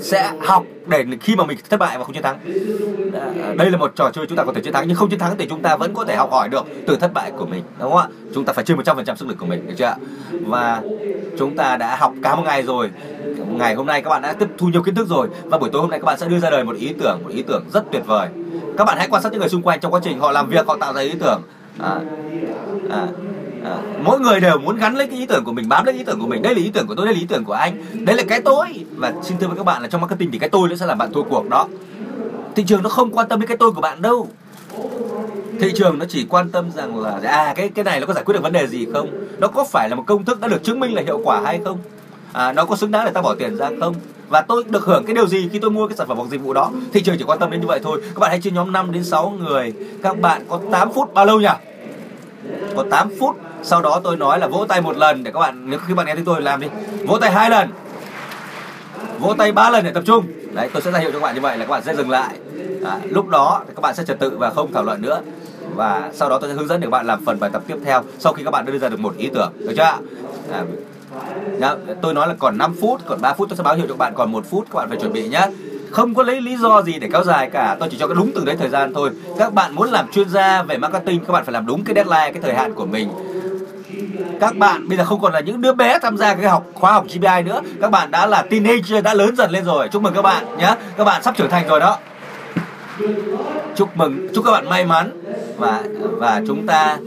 sẽ 0.00 0.32
học 0.40 0.64
để 0.86 1.04
khi 1.20 1.36
mà 1.36 1.44
mình 1.44 1.58
thất 1.70 1.80
bại 1.80 1.98
và 1.98 2.04
không 2.04 2.14
chiến 2.14 2.22
thắng? 2.22 2.38
Ờ, 3.12 3.54
đây 3.54 3.70
là 3.70 3.78
một 3.78 3.92
trò 3.96 4.10
chơi 4.12 4.26
chúng 4.26 4.38
ta 4.38 4.44
có 4.44 4.52
thể 4.52 4.60
chiến 4.60 4.72
thắng 4.72 4.88
nhưng 4.88 4.96
không 4.96 5.10
chiến 5.10 5.18
thắng 5.18 5.36
thì 5.38 5.46
chúng 5.48 5.62
ta 5.62 5.76
vẫn 5.76 5.94
có 5.94 6.04
thể 6.04 6.16
học 6.16 6.30
hỏi 6.32 6.48
được 6.48 6.66
từ 6.86 6.96
thất 6.96 7.12
bại 7.14 7.32
của 7.38 7.46
mình 7.46 7.62
đúng 7.80 7.90
không 7.90 8.00
ạ? 8.00 8.08
Chúng 8.34 8.44
ta 8.44 8.52
phải 8.52 8.64
chơi 8.64 8.76
100% 8.76 9.16
sức 9.16 9.28
lực 9.28 9.38
của 9.38 9.46
mình 9.46 9.66
được 9.66 9.74
chưa 9.78 9.84
ạ? 9.84 9.96
Và 10.46 10.82
chúng 11.38 11.56
ta 11.56 11.76
đã 11.76 11.96
học 11.96 12.14
cả 12.22 12.36
một 12.36 12.42
ngày 12.44 12.62
rồi. 12.62 12.90
Ngày 13.48 13.74
hôm 13.74 13.86
nay 13.86 14.02
các 14.02 14.10
bạn 14.10 14.22
đã 14.22 14.32
tiếp 14.32 14.48
thu 14.58 14.68
nhiều 14.68 14.82
kiến 14.82 14.94
thức 14.94 15.08
rồi. 15.08 15.28
Và 15.44 15.58
buổi 15.58 15.70
tối 15.72 15.82
hôm 15.82 15.90
nay 15.90 16.00
các 16.00 16.04
bạn 16.04 16.18
sẽ 16.18 16.28
đưa 16.28 16.38
ra 16.38 16.50
đời 16.50 16.64
một 16.64 16.76
ý 16.76 16.94
tưởng 16.98 17.20
một 17.22 17.30
ý 17.30 17.42
tưởng 17.42 17.64
rất 17.72 17.84
tuyệt 17.92 18.02
vời. 18.06 18.28
Các 18.78 18.84
bạn 18.84 18.98
hãy 18.98 19.08
quan 19.10 19.22
sát 19.22 19.32
những 19.32 19.40
người 19.40 19.48
xung 19.48 19.62
quanh 19.62 19.80
trong 19.80 19.92
quá 19.92 20.00
trình 20.04 20.18
họ 20.18 20.32
làm 20.32 20.48
việc 20.48 20.66
họ 20.66 20.76
tạo 20.80 20.92
ra 20.92 21.00
ý 21.00 21.12
tưởng. 21.20 21.42
À, 21.78 22.00
à, 22.90 23.06
À, 23.64 23.76
mỗi 24.02 24.20
người 24.20 24.40
đều 24.40 24.58
muốn 24.58 24.76
gắn 24.76 24.96
lấy 24.96 25.06
cái 25.06 25.18
ý 25.18 25.26
tưởng 25.26 25.44
của 25.44 25.52
mình 25.52 25.68
bám 25.68 25.84
lấy 25.84 25.94
ý 25.94 26.04
tưởng 26.04 26.20
của 26.20 26.26
mình. 26.26 26.42
Đây 26.42 26.54
là 26.54 26.60
ý 26.60 26.70
tưởng 26.74 26.86
của 26.86 26.94
tôi 26.94 27.06
đây 27.06 27.14
là 27.14 27.20
ý 27.20 27.26
tưởng 27.26 27.44
của 27.44 27.52
anh. 27.52 28.04
Đây 28.04 28.16
là 28.16 28.22
cái 28.28 28.40
tôi. 28.40 28.84
Và 28.96 29.12
xin 29.22 29.38
thưa 29.38 29.46
với 29.46 29.56
các 29.56 29.66
bạn 29.66 29.82
là 29.82 29.88
trong 29.88 30.00
marketing 30.00 30.30
thì 30.30 30.38
cái 30.38 30.48
tôi 30.48 30.68
nó 30.68 30.76
sẽ 30.76 30.86
làm 30.86 30.98
bạn 30.98 31.12
thua 31.12 31.22
cuộc 31.22 31.48
đó. 31.48 31.68
Thị 32.56 32.64
trường 32.66 32.82
nó 32.82 32.88
không 32.88 33.10
quan 33.10 33.28
tâm 33.28 33.40
đến 33.40 33.48
cái 33.48 33.56
tôi 33.56 33.72
của 33.72 33.80
bạn 33.80 34.02
đâu. 34.02 34.28
Thị 35.60 35.72
trường 35.74 35.98
nó 35.98 36.04
chỉ 36.08 36.26
quan 36.28 36.50
tâm 36.50 36.70
rằng 36.74 37.00
là 37.00 37.20
à 37.24 37.54
cái 37.56 37.68
cái 37.68 37.84
này 37.84 38.00
nó 38.00 38.06
có 38.06 38.12
giải 38.12 38.24
quyết 38.24 38.32
được 38.32 38.42
vấn 38.42 38.52
đề 38.52 38.66
gì 38.66 38.86
không? 38.92 39.10
Nó 39.38 39.48
có 39.48 39.64
phải 39.64 39.88
là 39.88 39.94
một 39.94 40.04
công 40.06 40.24
thức 40.24 40.40
đã 40.40 40.48
được 40.48 40.64
chứng 40.64 40.80
minh 40.80 40.94
là 40.94 41.02
hiệu 41.02 41.20
quả 41.24 41.40
hay 41.44 41.60
không? 41.64 41.78
À, 42.32 42.52
nó 42.52 42.64
có 42.64 42.76
xứng 42.76 42.90
đáng 42.90 43.04
để 43.04 43.10
ta 43.10 43.22
bỏ 43.22 43.34
tiền 43.34 43.56
ra 43.56 43.70
không? 43.80 43.94
Và 44.28 44.40
tôi 44.40 44.64
được 44.68 44.84
hưởng 44.84 45.04
cái 45.04 45.14
điều 45.14 45.26
gì 45.26 45.48
khi 45.52 45.58
tôi 45.58 45.70
mua 45.70 45.88
cái 45.88 45.96
sản 45.96 46.08
phẩm 46.08 46.16
hoặc 46.16 46.28
dịch 46.30 46.42
vụ 46.42 46.52
đó? 46.52 46.70
Thị 46.92 47.02
trường 47.02 47.18
chỉ 47.18 47.24
quan 47.24 47.38
tâm 47.38 47.50
đến 47.50 47.60
như 47.60 47.66
vậy 47.66 47.80
thôi. 47.82 48.00
Các 48.14 48.18
bạn 48.20 48.30
hãy 48.30 48.40
chia 48.40 48.50
nhóm 48.50 48.72
5 48.72 48.92
đến 48.92 49.04
6 49.04 49.30
người. 49.30 49.72
Các 50.02 50.20
bạn 50.20 50.42
có 50.48 50.60
8 50.72 50.92
phút. 50.92 51.14
Bao 51.14 51.26
lâu 51.26 51.40
nhỉ? 51.40 51.48
Có 52.76 52.84
8 52.90 53.10
phút 53.20 53.36
sau 53.62 53.82
đó 53.82 54.00
tôi 54.04 54.16
nói 54.16 54.38
là 54.38 54.46
vỗ 54.46 54.64
tay 54.68 54.80
một 54.80 54.96
lần 54.96 55.24
để 55.24 55.30
các 55.30 55.40
bạn 55.40 55.62
nếu 55.70 55.78
khi 55.86 55.94
bạn 55.94 56.06
nghe 56.06 56.14
thấy 56.14 56.24
tôi 56.26 56.42
làm 56.42 56.60
đi 56.60 56.66
vỗ 57.06 57.18
tay 57.18 57.30
hai 57.30 57.50
lần. 57.50 57.68
Vỗ 59.18 59.34
tay 59.38 59.52
ba 59.52 59.70
lần 59.70 59.84
để 59.84 59.90
tập 59.90 60.02
trung. 60.06 60.26
Đấy 60.54 60.68
tôi 60.72 60.82
sẽ 60.82 60.90
ra 60.90 60.98
hiệu 60.98 61.10
cho 61.12 61.18
các 61.18 61.22
bạn 61.22 61.34
như 61.34 61.40
vậy 61.40 61.58
là 61.58 61.64
các 61.64 61.70
bạn 61.70 61.82
sẽ 61.84 61.96
dừng 61.96 62.10
lại. 62.10 62.38
À, 62.84 62.98
lúc 63.04 63.28
đó 63.28 63.62
thì 63.66 63.72
các 63.76 63.80
bạn 63.80 63.94
sẽ 63.94 64.04
trật 64.04 64.18
tự 64.18 64.38
và 64.38 64.50
không 64.50 64.72
thảo 64.72 64.82
luận 64.82 65.02
nữa. 65.02 65.20
Và 65.74 66.10
sau 66.14 66.28
đó 66.28 66.38
tôi 66.40 66.50
sẽ 66.50 66.56
hướng 66.56 66.68
dẫn 66.68 66.80
để 66.80 66.86
các 66.86 66.90
bạn 66.90 67.06
làm 67.06 67.24
phần 67.24 67.40
bài 67.40 67.50
tập 67.52 67.62
tiếp 67.66 67.76
theo 67.84 68.02
sau 68.18 68.32
khi 68.32 68.44
các 68.44 68.50
bạn 68.50 68.64
đưa 68.64 68.78
ra 68.78 68.88
được 68.88 69.00
một 69.00 69.16
ý 69.16 69.30
tưởng. 69.34 69.52
Được 69.58 69.72
chưa 69.76 69.82
ạ? 69.82 69.98
À, 71.60 71.76
tôi 72.02 72.14
nói 72.14 72.28
là 72.28 72.34
còn 72.38 72.58
5 72.58 72.74
phút, 72.80 73.00
còn 73.06 73.20
3 73.20 73.32
phút 73.32 73.48
tôi 73.48 73.56
sẽ 73.56 73.62
báo 73.62 73.74
hiệu 73.74 73.86
cho 73.86 73.94
các 73.94 73.98
bạn 73.98 74.12
còn 74.16 74.32
một 74.32 74.44
phút 74.50 74.66
các 74.70 74.76
bạn 74.76 74.88
phải 74.88 74.98
chuẩn 74.98 75.12
bị 75.12 75.28
nhé. 75.28 75.46
Không 75.90 76.14
có 76.14 76.22
lấy 76.22 76.40
lý 76.40 76.56
do 76.56 76.82
gì 76.82 76.98
để 76.98 77.08
kéo 77.12 77.24
dài 77.24 77.50
cả, 77.50 77.76
tôi 77.80 77.88
chỉ 77.90 77.96
cho 77.98 78.06
cái 78.06 78.14
đúng 78.14 78.32
từng 78.34 78.44
đấy 78.44 78.56
thời 78.56 78.68
gian 78.68 78.94
thôi. 78.94 79.10
Các 79.38 79.54
bạn 79.54 79.74
muốn 79.74 79.90
làm 79.90 80.10
chuyên 80.12 80.28
gia 80.28 80.62
về 80.62 80.78
marketing, 80.78 81.24
các 81.24 81.32
bạn 81.32 81.44
phải 81.44 81.52
làm 81.52 81.66
đúng 81.66 81.84
cái 81.84 81.94
deadline, 81.94 82.32
cái 82.32 82.42
thời 82.42 82.54
hạn 82.54 82.74
của 82.74 82.86
mình 82.86 83.08
các 84.40 84.56
bạn, 84.56 84.88
bây 84.88 84.98
giờ 84.98 85.04
không 85.04 85.20
còn 85.20 85.32
là 85.32 85.40
những 85.40 85.60
đứa 85.60 85.72
bé 85.72 85.98
tham 85.98 86.16
gia 86.16 86.34
cái 86.34 86.48
học 86.48 86.66
khóa 86.74 86.92
học 86.92 87.04
GPI 87.04 87.42
nữa. 87.44 87.60
Các 87.80 87.90
bạn 87.90 88.10
đã 88.10 88.26
là 88.26 88.42
teenager, 88.42 89.04
đã 89.04 89.14
lớn 89.14 89.36
dần 89.36 89.50
lên 89.50 89.64
rồi. 89.64 89.88
Chúc 89.88 90.02
mừng 90.02 90.14
các 90.14 90.22
bạn 90.22 90.58
nhé. 90.58 90.74
Các 90.96 91.04
bạn 91.04 91.22
sắp 91.22 91.36
trưởng 91.36 91.50
thành 91.50 91.68
rồi 91.68 91.80
đó. 91.80 91.98
Chúc 93.76 93.96
mừng, 93.96 94.28
chúc 94.34 94.44
các 94.44 94.52
bạn 94.52 94.68
may 94.68 94.84
mắn. 94.84 95.10
Và 95.56 95.82
và 96.00 96.40
chúng 96.46 96.66
ta 96.66 96.98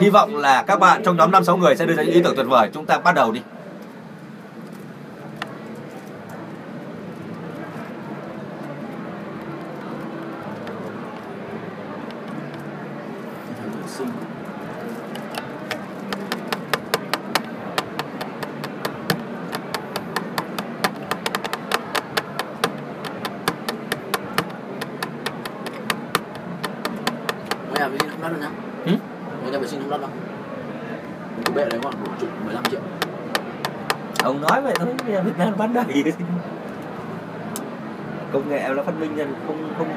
hy 0.00 0.10
vọng 0.10 0.36
là 0.36 0.62
các 0.62 0.80
bạn 0.80 1.02
trong 1.04 1.16
nhóm 1.16 1.30
năm 1.30 1.44
sáu 1.44 1.56
người 1.56 1.76
sẽ 1.76 1.86
đưa 1.86 1.94
ra 1.94 2.02
những 2.02 2.14
ý 2.14 2.20
tưởng 2.24 2.36
tuyệt 2.36 2.46
vời. 2.48 2.70
Chúng 2.74 2.86
ta 2.86 2.98
bắt 2.98 3.14
đầu 3.14 3.32
đi 3.32 3.40
Mày 27.70 27.80
làm 27.80 27.92
vệ 27.92 27.98
sinh 27.98 28.10
không 28.10 28.22
đất 28.22 28.28
đâu 28.28 28.40
nhá 28.40 28.50
ừ? 28.84 28.92
Mày 29.42 29.52
làm 29.52 29.62
vệ 29.62 29.68
sinh 29.68 29.80
không 29.80 29.90
đất 29.90 30.00
đâu 30.00 30.10
Cái 31.44 31.54
bệ 31.54 31.64
đấy 31.70 31.80
khoảng 31.82 32.04
một 32.04 32.12
chục 32.20 32.28
15 32.44 32.64
triệu 32.70 32.80
ông 34.22 34.40
nói 34.40 34.62
vậy 34.62 34.74
thôi 34.78 34.88
bây 35.06 35.59
giờ 35.74 35.84
đầy 35.88 36.12
công 38.32 38.48
nghệ 38.48 38.68
nó 38.76 38.82
phát 38.82 38.92
minh 39.00 39.16
ra, 39.16 39.24
không 39.46 39.74
không 39.78 39.88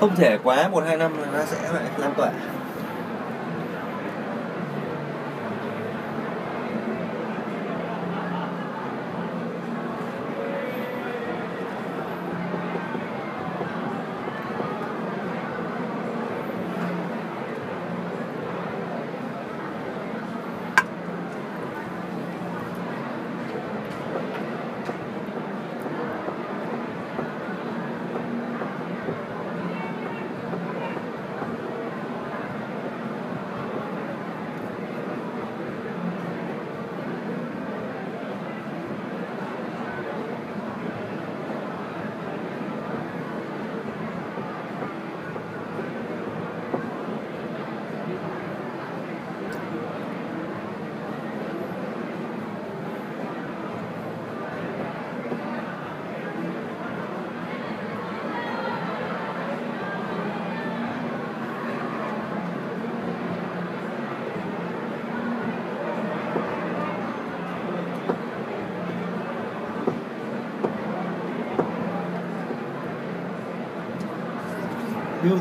không 0.00 0.16
thể 0.16 0.38
quá 0.42 0.68
một 0.68 0.84
hai 0.86 0.96
năm 0.96 1.18
là 1.18 1.26
nó 1.32 1.44
sẽ 1.44 1.72
lại 1.72 1.84
lan 1.98 2.14
tỏa. 2.16 2.30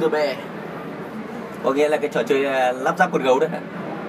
The 0.01 0.09
bear 0.09 0.37
có 1.63 1.73
nghĩa 1.73 1.89
là 1.89 1.97
cái 1.97 2.09
trò 2.13 2.23
chơi 2.23 2.45
à, 2.45 2.71
lắp 2.71 2.97
ráp 2.97 3.11
con 3.11 3.23
gấu 3.23 3.39
đấy 3.39 3.49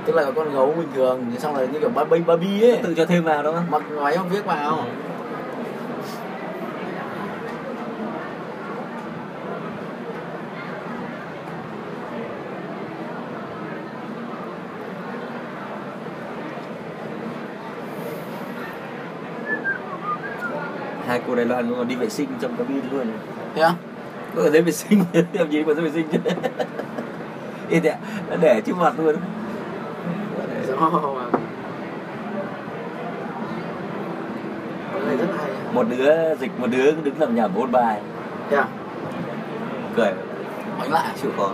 tức 0.07 0.15
là 0.15 0.31
con 0.37 0.55
gấu 0.55 0.75
bình 0.79 0.89
thường 0.95 1.33
xong 1.39 1.55
rồi 1.55 1.69
như 1.73 1.79
kiểu 1.81 1.89
baby 1.89 2.21
baby 2.21 2.63
ấy. 2.63 2.81
Tự 2.83 2.95
cho 2.95 3.07
thêm 3.07 3.25
vào 3.25 3.43
đó 3.43 3.55
mặc 3.71 3.83
váy 3.91 4.17
không 4.17 4.29
viết 4.29 4.45
vào. 4.45 4.85
Hai 21.07 21.21
cô 21.27 21.35
Đài 21.35 21.47
Loan 21.47 21.75
còn 21.77 21.89
đi 21.89 21.95
vệ 21.95 22.09
sinh 22.09 22.29
trong 22.41 22.57
cabin 22.57 22.81
luôn. 22.93 23.07
Thế 23.55 23.63
á 23.63 23.75
có 24.37 24.43
ở 24.43 24.51
giấy 24.51 24.63
vệ 24.63 24.73
sinh. 24.73 25.05
Làm 25.33 25.51
gì 25.51 25.65
mà 25.65 25.75
giấy 25.75 25.85
vệ 25.85 25.91
sinh? 25.91 26.09
Chứ 26.13 26.19
Ý 27.69 27.81
thế, 27.81 27.97
nó 28.31 28.37
để 28.41 28.61
trước 28.61 28.77
mặt 28.77 28.93
luôn. 28.99 29.17
Rõ. 30.69 30.91
Mà 30.91 31.31
cái 34.93 35.01
này 35.07 35.17
rất 35.17 35.27
hay. 35.39 35.51
Một 35.73 35.87
đứa 35.91 36.35
dịch 36.35 36.61
một 36.61 36.67
đứa 36.71 36.91
đứng 36.91 37.21
làm 37.21 37.35
nhảm 37.35 37.55
ôn 37.55 37.73
bài. 37.73 38.01
Thế 38.51 38.57
à 38.57 38.67
cười. 39.97 40.13
Bánh 40.79 40.93
lại 40.93 41.09
chịu 41.23 41.31
khó. 41.37 41.51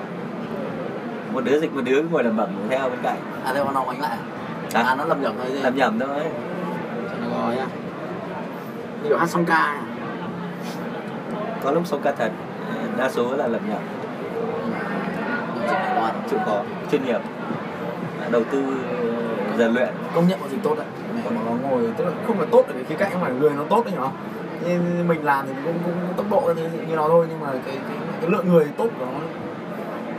Một 1.32 1.44
đứa 1.44 1.60
dịch 1.60 1.74
một 1.74 1.80
đứa 1.84 2.02
ngồi 2.02 2.24
làm 2.24 2.36
bẩm 2.36 2.48
theo 2.70 2.88
bên 2.88 2.98
cạnh. 3.02 3.18
À 3.44 3.52
thế 3.54 3.64
mà 3.64 3.72
nó 3.72 3.84
bánh 3.84 4.00
lại. 4.00 4.18
Hả? 4.74 4.82
à 4.82 4.94
nó 4.94 5.04
lầm 5.04 5.22
nhầm 5.22 5.34
thôi 5.38 5.46
chứ. 5.52 5.60
Làm 5.62 5.76
nhầm 5.76 5.98
thôi. 5.98 6.24
Cho 7.10 7.16
nó 7.22 7.38
gói 7.38 7.56
á 7.58 7.66
như 9.02 9.08
kiểu 9.08 9.18
hát 9.18 9.30
song 9.30 9.44
ca. 9.44 9.82
Có 11.62 11.70
lúc 11.70 11.86
sâu 11.86 12.00
ca 12.02 12.12
thật 12.12 12.30
đa 12.98 13.10
số 13.10 13.36
là 13.36 13.46
làm 13.46 13.70
nhầm 13.70 13.78
chịu 16.30 16.38
khó 16.46 16.62
chuyên 16.90 17.04
nghiệp. 17.04 17.20
Đầu 18.30 18.42
tư 18.50 18.62
rèn 19.58 19.70
luyện. 19.70 19.88
Công 20.14 20.28
nhận 20.28 20.40
một 20.40 20.46
gì 20.50 20.56
tốt 20.62 20.74
đấy 20.76 20.86
mẹ 21.14 21.30
mà 21.30 21.40
nó 21.46 21.68
ngồi 21.68 21.92
tức 21.96 22.04
là 22.04 22.10
không 22.26 22.40
là 22.40 22.46
tốt 22.50 22.64
ở 22.66 22.72
cái 22.72 22.84
khía 22.84 22.94
cạnh 22.94 23.20
mà 23.20 23.28
người 23.28 23.50
nó 23.50 23.64
tốt 23.70 23.84
đấy 23.84 23.94
nhở? 23.96 24.08
Như 24.64 25.04
mình 25.04 25.24
làm 25.24 25.46
thì 25.46 25.52
cũng, 25.64 25.74
cũng, 25.84 25.94
cũng 25.94 26.14
tốc 26.16 26.26
độ 26.30 26.54
như, 26.54 26.68
như 26.88 26.96
nó 26.96 27.08
thôi 27.08 27.26
nhưng 27.30 27.40
mà 27.40 27.46
cái, 27.50 27.60
cái, 27.88 27.96
cái 28.20 28.30
lượng 28.30 28.48
người 28.48 28.66
tốt 28.76 28.88
của 28.98 29.04
nó 29.04 29.20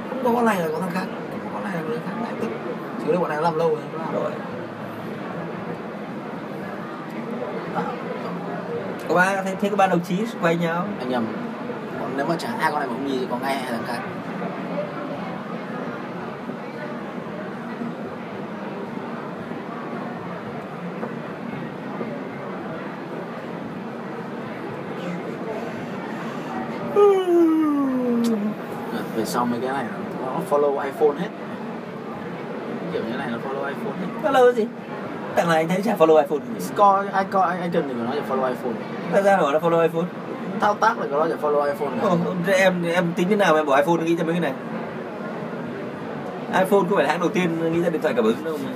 không 0.10 0.24
có 0.24 0.32
con 0.36 0.46
này 0.46 0.60
là 0.60 0.68
có 0.68 0.80
thằng 0.80 0.92
khác 0.94 1.06
không 1.32 1.40
có 1.44 1.50
con 1.54 1.64
này 1.64 1.74
là 1.74 1.82
có 1.82 1.90
thằng 1.90 2.02
khác 2.08 2.22
lại 2.24 2.34
tức 2.42 2.48
chứ 3.06 3.12
đâu 3.12 3.22
bọn 3.22 3.30
này 3.30 3.42
làm 3.42 3.56
lâu 3.56 3.70
rồi 3.70 3.84
nó 3.94 4.04
làm. 4.04 4.14
rồi. 4.14 4.32
Có 9.10 9.16
ba 9.16 9.42
thế, 9.42 9.56
thế 9.62 9.70
có 9.70 9.76
ba 9.76 9.88
đồng 9.88 10.02
chí 10.02 10.18
quay 10.42 10.56
nhau? 10.56 10.86
Anh 11.00 11.10
nhầm 11.10 11.26
nếu 12.20 12.28
mà 12.28 12.36
chả 12.36 12.50
hai 12.60 12.72
con 12.72 12.80
này 12.80 12.88
không 12.88 13.08
nhìn 13.08 13.20
thì 13.20 13.28
có 13.30 13.38
ngay 13.38 13.56
hai 13.56 13.72
thằng 13.72 13.84
khác 13.88 14.00
về 29.16 29.26
sau 29.26 29.46
mấy 29.46 29.60
cái 29.60 29.70
này 29.70 29.86
nó 30.26 30.40
follow 30.50 30.80
iPhone 30.80 31.20
hết. 31.20 31.28
Kiểu 32.94 33.02
như 33.04 33.18
này 33.18 33.32
là 33.32 33.38
follow 33.38 33.68
iPhone 33.68 33.94
hết. 34.24 34.32
Lâu 34.32 34.52
gì? 34.52 34.68
Thằng 35.36 35.48
này 35.48 35.58
anh 35.58 35.68
thấy 35.68 35.82
chả 35.82 35.96
follow 35.96 36.22
iphone. 36.22 36.40
Gì 36.60 36.70
coi 36.76 37.08
ai 37.08 37.26
cần 37.74 37.84
thì 37.88 37.94
của 37.94 38.04
nó 38.06 38.14
là 38.14 38.22
follow 38.30 38.48
iPhone. 38.48 38.74
Tại 39.14 39.24
sao 39.24 39.52
nó 39.52 39.60
follow 39.60 39.82
iphone 39.82 40.06
thao 40.60 40.74
tác 40.74 41.00
là 41.00 41.08
nó 41.12 41.26
là 41.26 41.36
follow 41.42 41.66
iPhone 41.66 41.90
này. 41.90 42.06
Thế 42.46 42.54
em 42.54 42.84
em 42.84 43.14
tính 43.16 43.30
thế 43.30 43.36
nào 43.36 43.54
mà 43.54 43.60
em 43.60 43.66
bỏ 43.66 43.78
iphone 43.78 44.04
nghĩ 44.04 44.16
ra 44.16 44.24
mấy 44.24 44.34
cái 44.34 44.42
này? 44.42 44.54
iphone 46.54 46.80
không 46.80 46.96
phải 46.96 47.04
là 47.04 47.10
hãng 47.10 47.20
đầu 47.20 47.30
tiên 47.30 47.74
nghĩ 47.74 47.82
ra 47.82 47.90
điện 47.90 48.02
thoại 48.02 48.14
cảm 48.14 48.26
ứng 48.26 48.44
đâu 48.44 48.58
mà. 48.66 48.70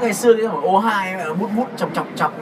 Ngày 0.00 0.14
xưa 0.14 0.34
cái 0.34 0.46
thằng 0.46 0.62
O2 0.62 1.16
mẹ 1.16 1.24
nó 1.24 1.34
bút 1.34 1.50
bút 1.56 1.66
chọc 1.76 1.94
chọc 1.94 2.06
chọc 2.16 2.32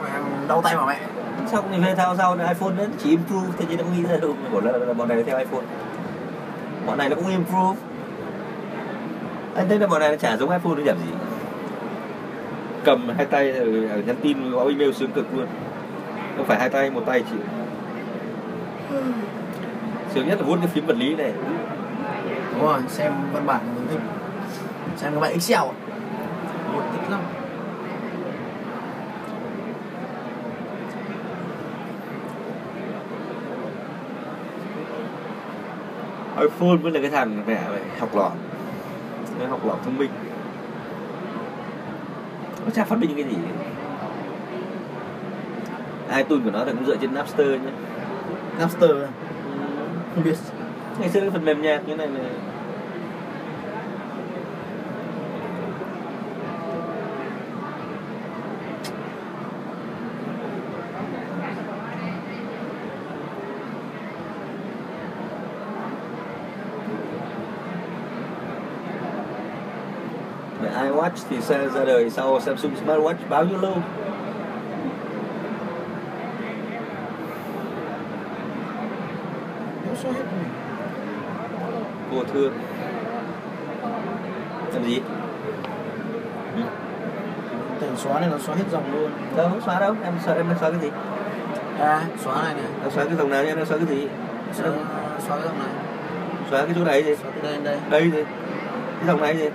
đau 0.47 0.61
tay 0.61 0.75
mà 0.75 0.85
mẹ. 0.85 0.99
Sao 1.47 1.61
không 1.61 1.81
về 1.81 1.95
thao 1.95 2.15
sau 2.17 2.35
là 2.35 2.47
iphone 2.47 2.73
đấy 2.77 2.87
chỉ 2.97 3.09
improve 3.09 3.47
thế 3.57 3.65
chứ 3.69 3.77
nó 3.77 3.83
không 3.83 3.93
nghĩ 3.97 4.03
ra 4.09 4.17
đâu 4.17 4.35
mà 4.43 4.49
bảo 4.61 4.61
là, 4.61 4.85
là 4.85 4.93
bọn 4.93 5.07
này 5.07 5.23
theo 5.23 5.37
iphone. 5.37 5.65
Bọn 6.85 6.97
này 6.97 7.09
nó 7.09 7.15
cũng 7.15 7.27
improve. 7.27 7.79
Anh 9.55 9.69
thấy 9.69 9.79
là 9.79 9.87
bọn 9.87 9.99
này 9.99 10.09
nó 10.09 10.15
chả 10.15 10.37
giống 10.37 10.49
iphone 10.49 10.75
nó 10.77 10.83
giảm 10.85 10.97
gì. 10.97 11.13
Cầm 12.83 13.09
hai 13.17 13.25
tay 13.25 13.53
nhắn 14.05 14.15
tin 14.21 14.51
gõ 14.51 14.59
email 14.59 14.91
sướng 14.91 15.11
cực 15.11 15.25
luôn. 15.35 15.47
Không 16.37 16.45
phải 16.45 16.59
hai 16.59 16.69
tay 16.69 16.89
một 16.89 17.01
tay 17.05 17.23
chịu 17.29 17.39
sướng 20.13 20.27
nhất 20.27 20.39
là 20.39 20.47
vuốt 20.47 20.55
cái 20.55 20.67
phím 20.67 20.85
vật 20.85 20.97
lý 20.97 21.15
này. 21.15 21.33
Đúng 22.51 22.61
rồi 22.61 22.79
xem 22.87 23.13
văn 23.33 23.45
bản 23.45 23.61
mình 23.75 23.87
thích. 23.89 23.99
Xem 24.97 25.11
cái 25.11 25.21
bài 25.21 25.31
Excel 25.31 25.61
một 26.73 26.83
thích 26.91 27.09
lắm. 27.09 27.21
iPhone 36.39 36.77
vẫn 36.83 36.93
là 36.93 37.01
cái 37.01 37.09
thằng 37.09 37.43
mẹ 37.47 37.61
học 37.99 38.15
lỏm 38.15 38.31
nó 39.39 39.47
học 39.47 39.65
lỏm 39.65 39.77
thông 39.85 39.97
minh. 39.97 40.09
Nó 42.65 42.71
chả 42.71 42.85
phát 42.85 42.99
minh 42.99 43.11
cái 43.15 43.23
gì. 43.23 43.37
iTunes 46.15 46.43
của 46.45 46.51
nó 46.51 46.63
là 46.63 46.71
cũng 46.71 46.85
dựa 46.85 46.95
trên 46.97 47.13
Napster 47.13 47.47
nhé 47.47 47.71
Napster 48.59 48.91
không 50.15 50.23
biết 50.23 50.35
ngày 50.99 51.09
xưa 51.09 51.19
cái 51.19 51.29
phần 51.29 51.45
mềm 51.45 51.61
nhạc 51.61 51.87
như 51.87 51.95
này 51.95 52.07
là 52.07 52.29
iWatch 70.83 71.09
thì 71.29 71.41
ra 71.41 71.85
đời 71.85 72.09
sau 72.09 72.39
Samsung 72.39 72.71
Smartwatch 72.85 73.15
bao 73.29 73.45
nhiêu 73.45 73.61
lâu? 73.61 73.73
nó 79.95 80.01
xóa 80.01 80.11
hết 80.11 80.23
rồi 82.11 82.24
Thương 82.35 82.53
Làm 84.73 84.83
gì? 84.83 85.01
Tưởng 87.79 87.95
xóa 87.97 88.19
này 88.19 88.29
nó 88.31 88.37
xóa 88.37 88.55
hết 88.55 88.63
dòng 88.71 88.93
luôn 88.93 89.11
Đâu, 89.37 89.49
không 89.49 89.61
xóa 89.65 89.79
đâu, 89.79 89.95
em 90.03 90.13
xóa, 90.25 90.33
em 90.35 90.47
đang 90.49 90.57
xóa 90.59 90.69
cái 90.69 90.79
gì? 90.79 90.89
à 91.79 92.01
xóa 92.23 92.43
này 92.43 92.53
này 92.53 92.63
Em 92.83 92.91
xóa 92.91 93.05
cái 93.05 93.15
dòng 93.15 93.29
này, 93.29 93.45
em 93.45 93.57
đang 93.57 93.65
xóa 93.65 93.77
cái 93.77 93.87
gì? 93.87 94.07
xóa, 94.53 94.67
xóa 95.27 95.37
cái 95.37 95.45
dòng 95.45 95.59
này 95.59 95.67
Xóa 96.51 96.65
cái 96.65 96.75
chỗ 96.75 96.83
này 96.83 97.03
gì? 97.03 97.15
xóa 97.15 97.31
từ 97.35 97.41
đây 97.49 97.57
đây 97.63 97.77
Đây 97.89 98.11
gì? 98.11 98.23
Cái 98.97 99.07
dòng 99.07 99.21
này 99.21 99.37
gì? 99.37 99.49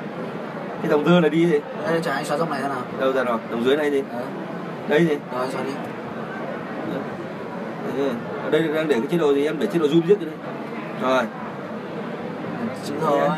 Cái 0.83 0.91
dòng 0.91 1.05
dưa 1.05 1.21
này 1.21 1.31
đi 1.31 1.47
gì? 1.47 1.59
đây 1.91 2.01
chả 2.03 2.13
anh 2.13 2.25
xóa 2.25 2.37
dòng 2.39 2.51
này 2.51 2.61
thế 2.63 2.69
nào 2.69 2.83
Đâu 3.01 3.13
ra 3.13 3.25
rồi, 3.25 3.39
dòng 3.51 3.65
dưới 3.65 3.77
này 3.77 3.91
gì? 3.91 4.03
Đấy. 4.13 4.23
Đây 4.89 5.07
gì? 5.07 5.17
rồi 5.39 5.47
xóa 5.53 5.63
đi? 5.63 5.71
Ở 8.45 8.51
đây 8.51 8.63
đang 8.63 8.89
để 8.89 8.95
cái 8.95 9.07
chế 9.11 9.19
độ 9.19 9.35
gì? 9.35 9.45
Em 9.47 9.59
để 9.59 9.67
chế 9.67 9.79
độ 9.79 9.87
zoom 9.87 10.07
giết 10.09 10.17
cái 10.21 10.27
đây 10.27 10.35
Rồi, 11.03 11.23
chữ 12.85 12.95
thôi. 13.01 13.29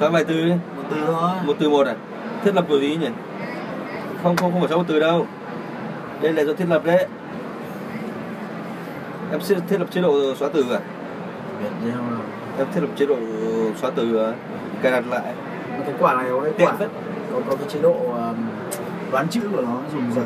xóa 0.00 0.08
vài 0.08 0.24
từ 0.24 0.44
đi. 0.44 0.52
Một 0.76 0.82
từ 0.90 0.96
thôi. 1.06 1.30
Một 1.44 1.56
từ 1.58 1.68
một 1.70 1.86
à? 1.86 1.94
Thiết 2.44 2.54
lập 2.54 2.64
kiểu 2.68 2.80
gì 2.80 2.96
nhỉ? 2.96 3.08
Không, 4.22 4.36
không, 4.36 4.52
không 4.52 4.60
phải 4.60 4.68
xóa 4.68 4.78
một 4.78 4.84
từ 4.88 5.00
đâu. 5.00 5.26
Đây 6.20 6.32
là 6.32 6.44
do 6.44 6.52
thiết 6.52 6.68
lập 6.68 6.84
đấy. 6.84 7.06
Em 9.30 9.40
thiết 9.68 9.78
lập 9.80 9.86
chế 9.90 10.00
độ 10.00 10.34
xóa 10.34 10.48
từ 10.52 10.64
à? 10.72 10.80
Em 12.58 12.66
thiết 12.74 12.80
lập 12.80 12.90
chế 12.96 13.06
độ 13.06 13.16
xóa 13.76 13.90
từ 13.90 14.16
à? 14.16 14.32
Cài 14.82 14.92
đặt 14.92 15.04
lại. 15.10 15.34
Cái 15.86 15.94
quả 15.98 16.14
này 16.14 16.26
có 16.30 16.40
cái 16.40 16.52
Tiện. 16.52 16.68
quả 16.68 16.74
phết. 16.74 16.88
Có, 17.32 17.40
có 17.50 17.56
cái 17.56 17.68
chế 17.68 17.80
độ 17.80 17.92
um, 17.92 18.36
đoán 19.12 19.28
chữ 19.28 19.40
của 19.52 19.62
nó 19.62 19.76
dùng 19.92 20.12
dở 20.14 20.22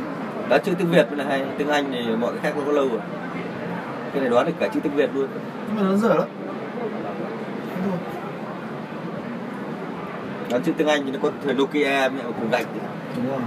Đoán 0.48 0.60
chữ 0.64 0.72
tiếng 0.78 0.90
Việt 0.90 1.06
là 1.10 1.24
hay. 1.24 1.44
Tiếng 1.58 1.68
Anh 1.68 1.92
thì 1.92 2.16
mọi 2.16 2.32
cái 2.32 2.40
khác 2.42 2.52
nó 2.56 2.62
có 2.66 2.72
lâu 2.72 2.88
rồi. 2.88 3.00
Cái 4.12 4.20
này 4.20 4.30
đoán 4.30 4.46
được 4.46 4.52
cả 4.60 4.68
chữ 4.74 4.80
tiếng 4.80 4.94
Việt 4.94 5.10
luôn. 5.14 5.28
Nhưng 5.66 5.76
mà 5.76 5.90
nó 5.90 5.96
dở 5.96 6.14
lắm 6.14 6.28
Đoán 10.50 10.62
chữ 10.62 10.72
tiếng 10.76 10.86
Anh 10.86 11.02
thì 11.04 11.10
nó 11.10 11.18
có 11.22 11.30
thời 11.44 11.54
Nokia 11.54 12.08
mẹ 12.08 12.22
cùng 12.40 12.50
gạch. 12.50 12.66
Đúng 13.16 13.30
rồi. 13.30 13.40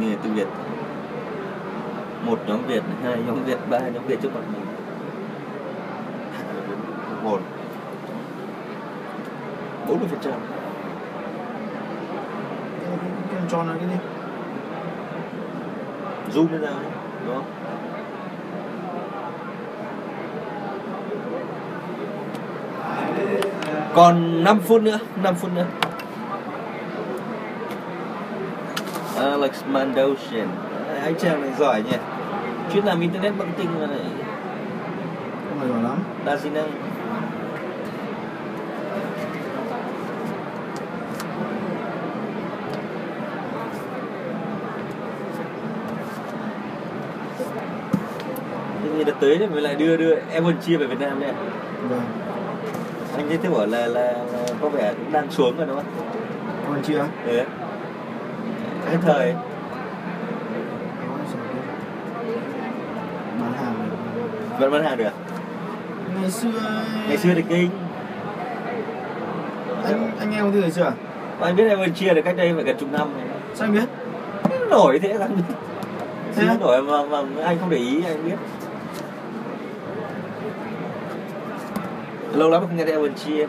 Nghề 0.00 0.16
tiếng 0.22 0.34
việt. 0.34 0.46
Một 2.22 2.38
nhóm 2.46 2.66
việt 2.66 2.82
hai 3.04 3.18
nhóm 3.26 3.44
việt 3.44 3.58
ba 3.70 3.78
nhóm 3.78 4.06
việt 4.06 4.18
trước 4.22 4.34
mặt 4.34 4.40
mình 4.52 4.66
một. 7.24 7.40
Bốn 9.88 9.98
mươi 9.98 10.08
phần 10.10 10.18
trăm. 10.22 10.32
Tròn 13.48 13.68
là 13.68 13.74
cái 13.74 13.88
gì? 13.88 13.96
Zoom 16.34 16.52
lên 16.52 16.60
ra 16.60 16.70
đúng 17.26 17.34
không? 17.34 17.44
Còn 23.94 24.44
5 24.44 24.60
phút 24.60 24.82
nữa 24.82 24.98
5 25.22 25.34
phút 25.34 25.50
nữa 25.54 25.66
Alex 29.46 29.62
Mandosian 29.66 30.48
À, 30.88 31.00
anh 31.02 31.14
chàng 31.18 31.40
này 31.40 31.50
giỏi 31.58 31.82
nhỉ? 31.82 31.96
Chuyên 32.72 32.84
làm 32.84 33.00
internet 33.00 33.32
marketing 33.38 33.80
mà 33.80 33.86
lại 33.86 33.98
không 35.48 35.58
phải 35.58 35.68
giỏi 35.68 35.82
lắm. 35.82 35.98
Đa 36.24 36.36
di 36.36 36.50
năng. 36.50 36.70
Thì 48.82 49.04
đợt 49.04 49.14
tới 49.20 49.36
thì 49.38 49.46
mình 49.46 49.62
lại 49.62 49.74
đưa 49.74 49.96
đưa 49.96 50.16
Evan 50.30 50.56
chia 50.66 50.76
về 50.76 50.86
Việt 50.86 51.00
Nam 51.00 51.20
nha 51.20 51.32
vâng. 51.88 52.00
Anh 53.16 53.28
ấy 53.28 53.38
thế 53.42 53.48
bảo 53.48 53.66
là, 53.66 53.86
là, 53.86 54.12
là 54.12 54.46
có 54.60 54.68
vẻ 54.68 54.94
cũng 54.96 55.12
đang 55.12 55.30
xuống 55.30 55.56
rồi 55.56 55.66
đúng 55.66 55.76
không? 55.76 55.86
Còn 56.68 56.82
chia 56.82 56.98
ừ. 57.26 57.44
Cái 59.02 59.14
thời. 59.14 59.34
Bán 63.40 63.52
hàng 63.52 63.88
vẫn 64.58 64.72
bán 64.72 64.84
hàng 64.84 64.96
được. 64.96 65.10
Ngày 66.20 66.30
xưa 66.30 66.48
ngày 67.08 67.16
xưa 67.16 67.30
thì 67.34 67.42
kinh 67.48 67.70
anh 69.84 70.10
anh 70.18 70.30
nghe 70.30 70.60
ngày 70.60 70.70
xưa 70.70 70.84
à? 70.84 70.92
anh 71.40 71.56
biết 71.56 71.68
Evan 71.68 71.94
chia 71.94 72.14
được 72.14 72.22
cách 72.24 72.36
đây 72.36 72.52
phải 72.54 72.64
gần 72.64 72.76
chục 72.78 72.92
năm. 72.92 73.08
Rồi. 73.14 73.24
sao 73.54 73.66
anh 73.66 73.74
biết? 73.74 73.88
Nổi 74.70 74.98
thế 74.98 75.10
anh 75.20 75.38
Thế 76.34 76.46
nổi 76.60 76.82
mà, 76.82 77.02
mà 77.02 77.18
anh 77.44 77.58
không 77.60 77.70
để 77.70 77.76
ý 77.76 78.04
anh 78.04 78.24
biết. 78.24 78.36
Lâu 82.32 82.50
lắm 82.50 82.62
không 82.62 82.76
nghe 82.76 82.84
thấy 82.84 82.92
Evan 82.92 83.14
chia. 83.14 83.46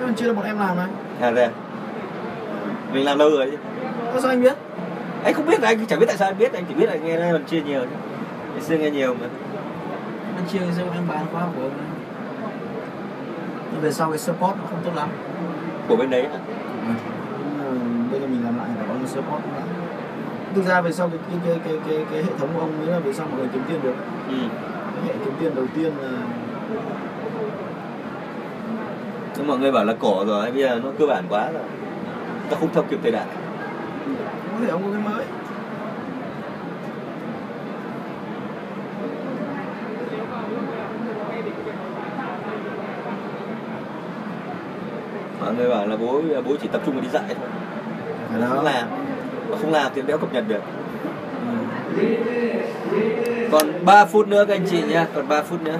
Cái 0.00 0.08
chia 0.16 0.26
là 0.26 0.32
bọn 0.32 0.44
em 0.44 0.58
làm 0.58 0.76
này 0.76 0.86
à 1.20 1.30
ra 1.30 1.48
mình 2.92 3.04
làm 3.04 3.18
lâu 3.18 3.30
rồi 3.30 3.50
chứ 3.50 3.56
Ơ, 4.16 4.20
sao 4.22 4.30
anh 4.30 4.42
biết? 4.42 4.56
Anh 5.24 5.34
không 5.34 5.46
biết 5.46 5.62
anh 5.62 5.86
chẳng 5.86 6.00
biết 6.00 6.06
tại 6.08 6.16
sao 6.16 6.28
anh 6.28 6.38
biết 6.38 6.52
anh 6.52 6.64
chỉ 6.68 6.74
biết 6.74 6.86
là 6.86 6.94
nghe 6.94 7.16
Evan 7.16 7.44
chia 7.44 7.62
nhiều 7.62 7.80
ngày 8.52 8.60
xưa 8.60 8.76
nghe 8.76 8.90
nhiều 8.90 9.14
mà. 9.20 9.26
Anh 10.36 10.44
chia 10.52 10.58
ngày 10.58 10.72
xưa 10.76 10.82
em 10.94 11.08
bán 11.08 11.26
khóa 11.32 11.42
của 11.56 11.62
ông 11.62 11.70
nhưng 13.72 13.80
về 13.80 13.92
sau 13.92 14.10
cái 14.10 14.18
support 14.18 14.56
nó 14.56 14.64
không 14.70 14.80
tốt 14.84 14.90
lắm. 14.96 15.08
Của 15.88 15.96
bên 15.96 16.10
đấy 16.10 16.22
hả? 16.22 16.38
Ừ, 17.64 17.70
bây 18.10 18.20
giờ 18.20 18.26
mình 18.26 18.44
làm 18.44 18.58
lại 18.58 18.68
của 18.88 18.92
ông 18.92 19.06
support 19.06 19.44
lại 19.52 19.62
thực 20.54 20.66
ra 20.66 20.80
về 20.80 20.92
sau 20.92 21.08
cái 21.08 21.18
cái 21.30 21.38
cái 21.44 21.60
cái 21.64 21.78
cái, 21.88 22.06
cái 22.10 22.22
hệ 22.22 22.30
thống 22.38 22.48
của 22.54 22.60
ông 22.60 22.80
ấy 22.80 22.86
là 22.86 22.98
về 22.98 23.12
sau 23.12 23.26
mọi 23.30 23.38
người 23.38 23.48
kiếm 23.52 23.62
tiền 23.68 23.80
được. 23.82 23.94
Ừ. 24.28 24.36
cái 24.94 25.04
hệ 25.06 25.24
kiếm 25.24 25.34
tiền 25.40 25.54
đầu 25.54 25.66
tiên 25.74 25.92
là 26.02 26.10
nhưng 29.36 29.46
mọi 29.46 29.58
người 29.58 29.72
bảo 29.72 29.84
là 29.84 29.94
cổ 30.00 30.24
rồi 30.26 30.50
bây 30.50 30.62
giờ 30.62 30.80
nó 30.84 30.90
cơ 30.98 31.06
bản 31.06 31.24
quá 31.28 31.50
rồi. 31.52 31.62
Nó 32.50 32.56
không 32.60 32.68
theo 32.74 32.84
kịp 32.90 32.98
thời 33.02 33.12
đại 33.12 33.26
có 34.56 34.62
thể 34.64 34.70
ông 34.70 34.82
có 34.82 34.90
cái 34.92 35.02
mới. 35.02 35.24
Mọi 45.40 45.54
người 45.54 45.70
bảo 45.70 45.86
là 45.86 45.96
bố 45.96 46.22
bố 46.44 46.56
chỉ 46.62 46.68
tập 46.68 46.82
trung 46.86 46.94
vào 46.94 47.04
đi 47.04 47.08
dạy 47.08 47.34
thôi. 47.34 47.48
Không 48.48 48.64
làm. 48.64 48.88
Mà 49.50 49.56
không 49.60 49.72
làm 49.72 49.92
thì 49.94 50.02
đéo 50.02 50.18
cập 50.18 50.32
nhật 50.32 50.44
được. 50.48 50.62
Ừ. 51.98 52.06
còn 53.52 53.84
3 53.84 54.04
phút 54.04 54.28
nữa 54.28 54.44
các 54.48 54.54
anh 54.54 54.66
chị 54.70 54.82
nha 54.82 55.06
còn 55.14 55.28
3 55.28 55.42
phút 55.42 55.62
nữa 55.62 55.78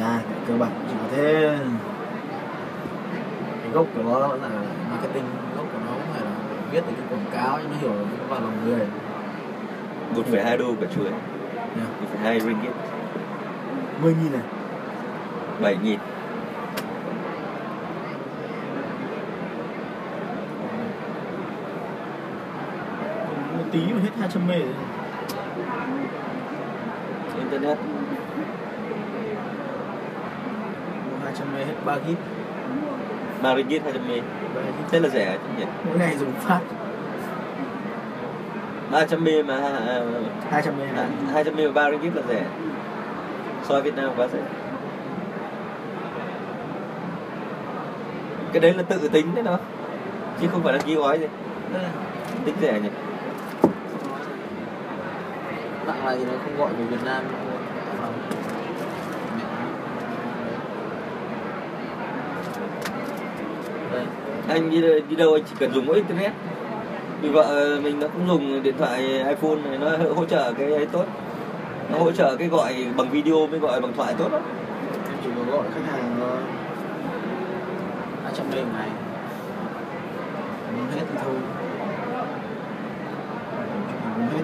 Dạ, 0.00 0.20
cái 0.30 0.38
cơ 0.48 0.56
bản 0.56 0.70
chỉ 0.88 0.94
có 1.02 1.16
thế 1.16 1.58
cái 3.62 3.70
gốc 3.72 3.86
của 3.94 4.02
nó 4.02 4.28
vẫn 4.28 4.42
là 4.42 4.48
marketing 4.90 5.24
gốc 5.56 5.66
của 5.72 5.78
nó 5.86 5.92
cũng 5.92 6.12
phải 6.12 6.22
là 6.22 6.30
viết 6.70 6.80
được 6.86 6.92
cái 6.98 7.06
quảng 7.10 7.30
cáo 7.32 7.58
cho 7.62 7.68
nó 7.70 7.76
hiểu 7.80 7.92
nó 7.92 8.26
vào 8.28 8.40
lòng 8.40 8.52
người 8.64 8.86
1,2 10.76 10.80
đô 10.80 10.86
cả 10.86 10.86
chuối 10.94 11.04
yeah. 11.04 12.40
1,2 12.40 12.40
ringgit. 12.40 12.72
10 14.02 14.14
nghìn 14.14 14.32
này 14.32 14.42
7 15.60 15.76
nghìn. 15.82 15.98
Một 23.58 23.64
tí 23.72 23.80
mà 23.92 24.00
hết 24.00 24.10
200 24.18 24.46
mê 24.46 24.54
internet. 27.38 27.78
Mua 31.10 31.24
200 31.24 31.54
mê 31.54 31.64
hết 31.64 31.74
3 31.84 31.96
gig 31.96 32.16
3 33.42 33.54
ringgit 33.56 33.82
200 33.82 34.08
mê. 34.08 34.20
3 34.54 34.60
gig 34.62 34.72
thế 34.90 35.00
là 35.00 35.08
rẻ 35.08 35.38
chứ 35.42 35.48
nhỉ? 35.58 35.64
Mỗi 35.84 35.98
ngày 35.98 36.16
dùng 36.18 36.32
phát 36.32 36.60
300 38.90 39.24
mê 39.24 39.42
mà 39.42 39.54
à, 39.54 40.02
200 40.50 40.78
mê 40.78 40.84
à, 40.84 40.92
này 40.92 41.06
200 41.32 41.56
mê 41.56 41.66
và 41.66 41.72
3 41.72 41.90
ringgit 41.90 42.14
là 42.14 42.22
rẻ. 42.28 42.44
So 43.62 43.74
với 43.74 43.82
Việt 43.82 43.96
Nam 43.96 44.10
quá 44.16 44.28
rẻ. 44.28 44.38
Cái 48.52 48.60
đấy 48.60 48.74
là 48.74 48.82
tự 48.82 49.08
tính 49.08 49.34
đấy 49.34 49.44
nó 49.44 49.58
chứ 50.40 50.48
không 50.52 50.62
phải 50.62 50.72
là 50.72 50.78
ký 50.78 50.94
gói 50.94 51.18
gì. 51.18 51.26
Tính 52.44 52.54
rẻ 52.60 52.80
nhỉ. 52.80 52.88
Bạn 55.86 56.04
này 56.04 56.16
thì 56.18 56.24
nó 56.24 56.32
không 56.44 56.58
gọi 56.58 56.72
về 56.72 56.84
Việt 56.84 57.04
Nam 57.04 57.22
Đây 63.92 64.04
anh 64.48 64.70
đi, 64.70 64.80
đi 65.08 65.16
đâu 65.16 65.34
anh 65.34 65.42
chỉ 65.48 65.54
cần 65.58 65.72
dùng 65.72 65.86
mỗi 65.86 65.96
internet 65.96 66.32
vì 67.22 67.28
vợ 67.28 67.78
mình 67.82 68.00
nó 68.00 68.08
cũng 68.08 68.28
dùng 68.28 68.62
điện 68.62 68.74
thoại 68.78 69.02
iPhone 69.28 69.56
này 69.64 69.78
nó 69.78 69.90
hỗ 70.14 70.24
trợ 70.24 70.52
cái 70.58 70.72
ấy 70.72 70.86
tốt. 70.86 71.04
Nó 71.92 71.98
hỗ 71.98 72.12
trợ 72.12 72.36
cái 72.36 72.48
gọi 72.48 72.74
bằng 72.96 73.10
video 73.10 73.46
mới 73.46 73.58
gọi 73.58 73.80
bằng 73.80 73.92
thoại 73.92 74.14
tốt 74.18 74.32
lắm. 74.32 74.42
Chỉ 75.24 75.30
có 75.36 75.52
gọi 75.52 75.64
khách 75.74 75.92
hàng 75.92 76.20
200 78.24 78.46
mê 78.50 78.62
một 78.62 78.70
ngày 78.78 78.88
Muốn 80.76 80.86
hết 80.94 81.04
thì 81.12 81.18
thôi 81.24 81.34
Muốn 84.18 84.28
hết 84.36 84.42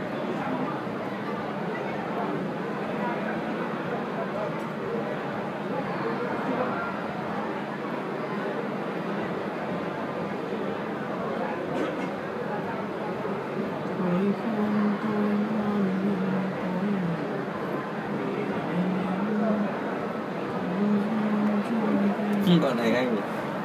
còn 22.62 22.76
này 22.76 22.92
anh 22.94 23.16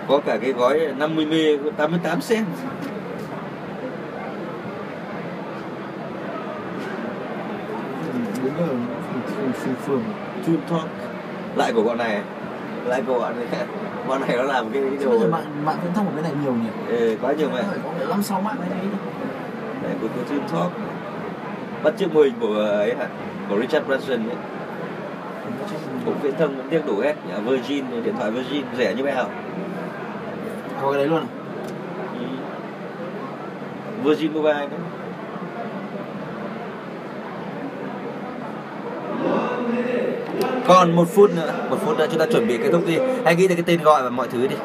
có 0.07 0.16
cả 0.27 0.37
cái 0.41 0.51
gói 0.51 0.79
50 0.97 1.25
mê 1.25 1.57
88 1.77 2.19
cent 2.29 2.45
đúng 8.43 8.67
rồi. 8.67 8.75
Phường 9.63 9.75
phường 9.85 10.03
phường 10.45 10.57
Talk 10.69 10.87
lại 11.55 11.73
của 11.73 11.83
bọn 11.83 11.97
này. 11.97 12.21
Lại 12.85 13.03
của 13.07 13.19
bọn 13.19 13.33
này. 13.35 13.45
Bọn 14.07 14.21
này 14.21 14.37
nó 14.37 14.43
làm 14.43 14.69
cái 14.69 14.83
giờ 14.99 15.05
đồ 15.05 15.27
mạng 15.27 15.65
mạng 15.65 15.77
viễn 15.83 15.93
thông 15.93 16.05
ở 16.05 16.11
bên 16.15 16.23
này 16.23 16.31
nhiều 16.43 16.53
nhỉ? 16.53 16.97
Ừ, 16.97 17.17
quá 17.21 17.33
nhiều 17.33 17.49
mà. 17.49 17.63
Có 17.83 18.05
năm 18.09 18.23
sáu 18.23 18.41
mạng 18.41 18.55
đấy 18.59 18.69
đấy 18.69 18.89
Đấy, 19.83 19.91
của, 20.01 20.07
của 20.07 20.35
Talk 20.53 20.71
bắt 21.83 21.93
chước 21.99 22.13
mô 22.13 22.21
hình 22.21 22.33
của 22.39 22.55
ấy 22.55 22.95
hả? 22.95 23.07
Của 23.49 23.59
Richard 23.61 23.87
Branson 23.87 24.29
ấy. 24.29 24.37
Cũng 26.05 26.15
viễn 26.21 26.33
thông 26.39 26.57
vẫn 26.57 26.67
tiếc 26.69 26.81
đủ 26.87 26.99
hết. 26.99 27.15
Virgin 27.45 27.85
điện 28.03 28.13
thoại 28.17 28.31
Virgin 28.31 28.63
rẻ 28.77 28.93
như 28.93 29.03
bao 29.03 29.29
có 30.81 30.91
cái 30.91 30.97
đấy 30.97 31.07
luôn 31.07 31.19
à? 31.19 31.27
Virgin 34.03 34.33
Mobile 34.33 34.67
nữa 34.67 34.77
còn 40.67 40.95
một 40.95 41.07
phút 41.15 41.35
nữa 41.35 41.53
một 41.69 41.77
phút 41.85 41.97
nữa 41.97 42.07
chúng 42.09 42.19
ta 42.19 42.25
chuẩn 42.25 42.47
bị 42.47 42.57
kết 42.57 42.69
thúc 42.71 42.87
đi. 42.87 42.97
Hãy 43.25 43.35
ghi 43.35 43.47
tới 43.47 43.55
cái 43.55 43.63
tên 43.67 43.83
gọi 43.83 44.03
và 44.03 44.09
mọi 44.09 44.27
thứ 44.27 44.47
đi. 44.47 44.55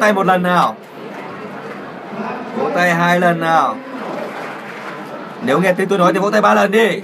Tay 0.00 0.12
một 0.12 0.26
lần 0.26 0.42
nào. 0.42 0.76
Vỗ 2.56 2.70
tay 2.74 2.94
hai 2.94 3.20
lần 3.20 3.40
nào. 3.40 3.76
Nếu 5.42 5.60
nghe 5.60 5.72
thấy 5.72 5.86
tôi 5.86 5.98
nói 5.98 6.12
thì 6.12 6.18
vỗ 6.18 6.30
tay 6.30 6.40
ba 6.40 6.54
lần 6.54 6.70
đi. 6.70 7.00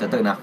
Trật 0.00 0.10
tự 0.10 0.22
nào 0.22 0.36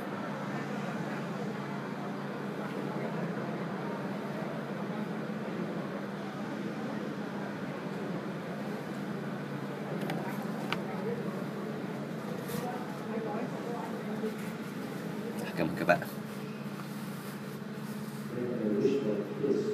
cảm 15.58 15.68
ơn 15.68 15.76
các 15.80 15.88
bạn 15.88 16.00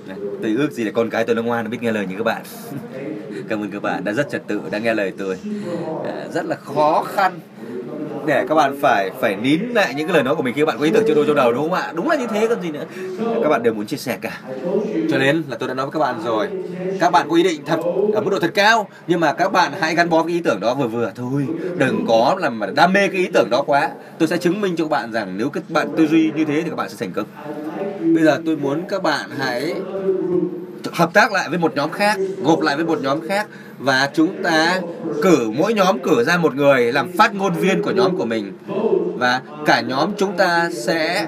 Này, 0.07 0.17
tôi 0.41 0.51
ước 0.57 0.62
gì 0.73 0.83
là 0.83 0.91
con 0.91 1.09
cái 1.09 1.23
tôi 1.23 1.35
nó 1.35 1.41
ngoan 1.41 1.63
nó 1.63 1.69
biết 1.69 1.81
nghe 1.81 1.91
lời 1.91 2.05
như 2.09 2.15
các 2.17 2.23
bạn. 2.23 2.41
Cảm 3.49 3.61
ơn 3.61 3.71
các 3.71 3.81
bạn 3.81 4.03
đã 4.03 4.11
rất 4.11 4.29
trật 4.29 4.47
tự 4.47 4.61
đã 4.71 4.79
nghe 4.79 4.93
lời 4.93 5.13
tôi. 5.17 5.37
À, 6.05 6.27
rất 6.33 6.45
là 6.45 6.55
khó 6.55 7.03
khăn. 7.15 7.39
Để 8.25 8.45
các 8.49 8.55
bạn 8.55 8.77
phải 8.81 9.11
phải 9.19 9.35
nín 9.35 9.61
lại 9.61 9.93
những 9.97 10.07
cái 10.07 10.13
lời 10.13 10.23
nói 10.23 10.35
của 10.35 10.43
mình 10.43 10.53
khi 10.53 10.61
các 10.61 10.65
bạn 10.65 10.77
có 10.77 10.85
ý 10.85 10.91
tưởng 10.91 11.03
chưa 11.07 11.13
đôi 11.13 11.25
trong 11.27 11.35
đầu 11.35 11.53
đúng 11.53 11.61
không 11.61 11.73
ạ? 11.73 11.91
Đúng 11.95 12.09
là 12.09 12.15
như 12.15 12.27
thế 12.27 12.47
còn 12.47 12.61
gì 12.61 12.71
nữa. 12.71 12.85
Các 13.43 13.49
bạn 13.49 13.63
đều 13.63 13.73
muốn 13.73 13.85
chia 13.85 13.97
sẻ 13.97 14.17
cả. 14.21 14.41
Cho 15.11 15.17
nên 15.17 15.43
là 15.49 15.57
tôi 15.59 15.67
đã 15.67 15.73
nói 15.73 15.85
với 15.85 15.91
các 15.91 15.99
bạn 15.99 16.15
rồi. 16.25 16.49
Các 16.99 17.11
bạn 17.11 17.29
có 17.29 17.35
ý 17.35 17.43
định 17.43 17.61
thật 17.65 17.79
ở 18.13 18.21
mức 18.21 18.31
độ 18.31 18.39
thật 18.39 18.51
cao 18.53 18.87
nhưng 19.07 19.19
mà 19.19 19.33
các 19.33 19.51
bạn 19.51 19.71
hãy 19.79 19.95
gắn 19.95 20.09
bó 20.09 20.23
với 20.23 20.33
ý 20.33 20.41
tưởng 20.43 20.59
đó 20.59 20.73
vừa 20.73 20.87
vừa 20.87 21.11
thôi. 21.15 21.47
Đừng 21.77 22.05
có 22.07 22.35
làm 22.39 22.59
mà 22.59 22.67
đam 22.75 22.93
mê 22.93 23.07
cái 23.07 23.17
ý 23.17 23.27
tưởng 23.33 23.49
đó 23.49 23.61
quá. 23.61 23.91
Tôi 24.17 24.27
sẽ 24.27 24.37
chứng 24.37 24.61
minh 24.61 24.75
cho 24.75 24.83
các 24.83 24.89
bạn 24.89 25.11
rằng 25.11 25.37
nếu 25.37 25.49
các 25.49 25.63
bạn 25.69 25.87
tư 25.97 26.07
duy 26.07 26.31
như 26.35 26.45
thế 26.45 26.61
thì 26.61 26.69
các 26.69 26.75
bạn 26.75 26.89
sẽ 26.89 26.95
thành 26.99 27.11
công. 27.13 27.25
Bây 28.15 28.23
giờ 28.23 28.41
tôi 28.45 28.55
muốn 28.55 28.83
các 28.89 29.03
bạn 29.03 29.29
hãy 29.37 29.73
hợp 30.93 31.13
tác 31.13 31.31
lại 31.31 31.49
với 31.49 31.57
một 31.57 31.75
nhóm 31.75 31.91
khác 31.91 32.17
gộp 32.43 32.61
lại 32.61 32.75
với 32.75 32.85
một 32.85 33.01
nhóm 33.01 33.27
khác 33.27 33.47
và 33.79 34.09
chúng 34.13 34.43
ta 34.43 34.79
cử 35.21 35.51
mỗi 35.57 35.73
nhóm 35.73 35.99
cử 35.99 36.23
ra 36.23 36.37
một 36.37 36.55
người 36.55 36.91
làm 36.91 37.11
phát 37.17 37.35
ngôn 37.35 37.53
viên 37.53 37.81
của 37.81 37.91
nhóm 37.91 38.17
của 38.17 38.25
mình. 38.25 38.53
Và 39.17 39.41
cả 39.65 39.81
nhóm 39.81 40.11
chúng 40.17 40.37
ta 40.37 40.69
sẽ 40.85 41.27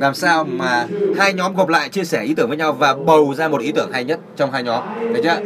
làm 0.00 0.14
sao 0.14 0.44
mà 0.44 0.86
hai 1.18 1.32
nhóm 1.32 1.54
gộp 1.54 1.68
lại 1.68 1.88
chia 1.88 2.04
sẻ 2.04 2.22
ý 2.22 2.34
tưởng 2.34 2.48
với 2.48 2.56
nhau 2.56 2.72
và 2.72 2.94
bầu 2.94 3.34
ra 3.36 3.48
một 3.48 3.60
ý 3.60 3.72
tưởng 3.72 3.92
hay 3.92 4.04
nhất 4.04 4.20
trong 4.36 4.52
hai 4.52 4.62
nhóm. 4.62 4.82
Được 5.14 5.20
chưa? 5.24 5.40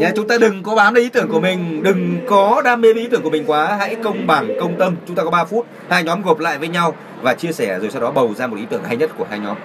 Nhà 0.00 0.12
chúng 0.16 0.28
ta 0.28 0.38
đừng 0.38 0.62
có 0.62 0.74
bám 0.74 0.94
lấy 0.94 1.02
ý 1.02 1.08
tưởng 1.08 1.28
của 1.28 1.40
mình 1.40 1.82
Đừng 1.82 2.18
có 2.28 2.62
đam 2.64 2.80
mê 2.80 2.92
với 2.92 3.02
ý 3.02 3.08
tưởng 3.08 3.22
của 3.22 3.30
mình 3.30 3.44
quá. 3.46 3.76
Hãy 3.78 3.96
công 4.04 4.26
bằng, 4.26 4.48
công 4.60 4.78
tâm. 4.78 4.96
Chúng 5.06 5.16
ta 5.16 5.24
có 5.24 5.30
3 5.30 5.44
phút. 5.44 5.66
Hai 5.88 6.04
nhóm 6.04 6.22
gộp 6.22 6.38
lại 6.38 6.58
với 6.58 6.68
nhau 6.68 6.94
Và 7.22 7.34
chia 7.34 7.52
sẻ 7.52 7.78
rồi 7.78 7.90
sau 7.90 8.02
đó 8.02 8.10
bầu 8.10 8.34
ra 8.34 8.46
một 8.46 8.56
ý 8.56 8.64
tưởng 8.70 8.84
hay 8.84 8.96
nhất 8.96 9.10
của 9.18 9.26
hai 9.30 9.38
nhóm 9.38 9.56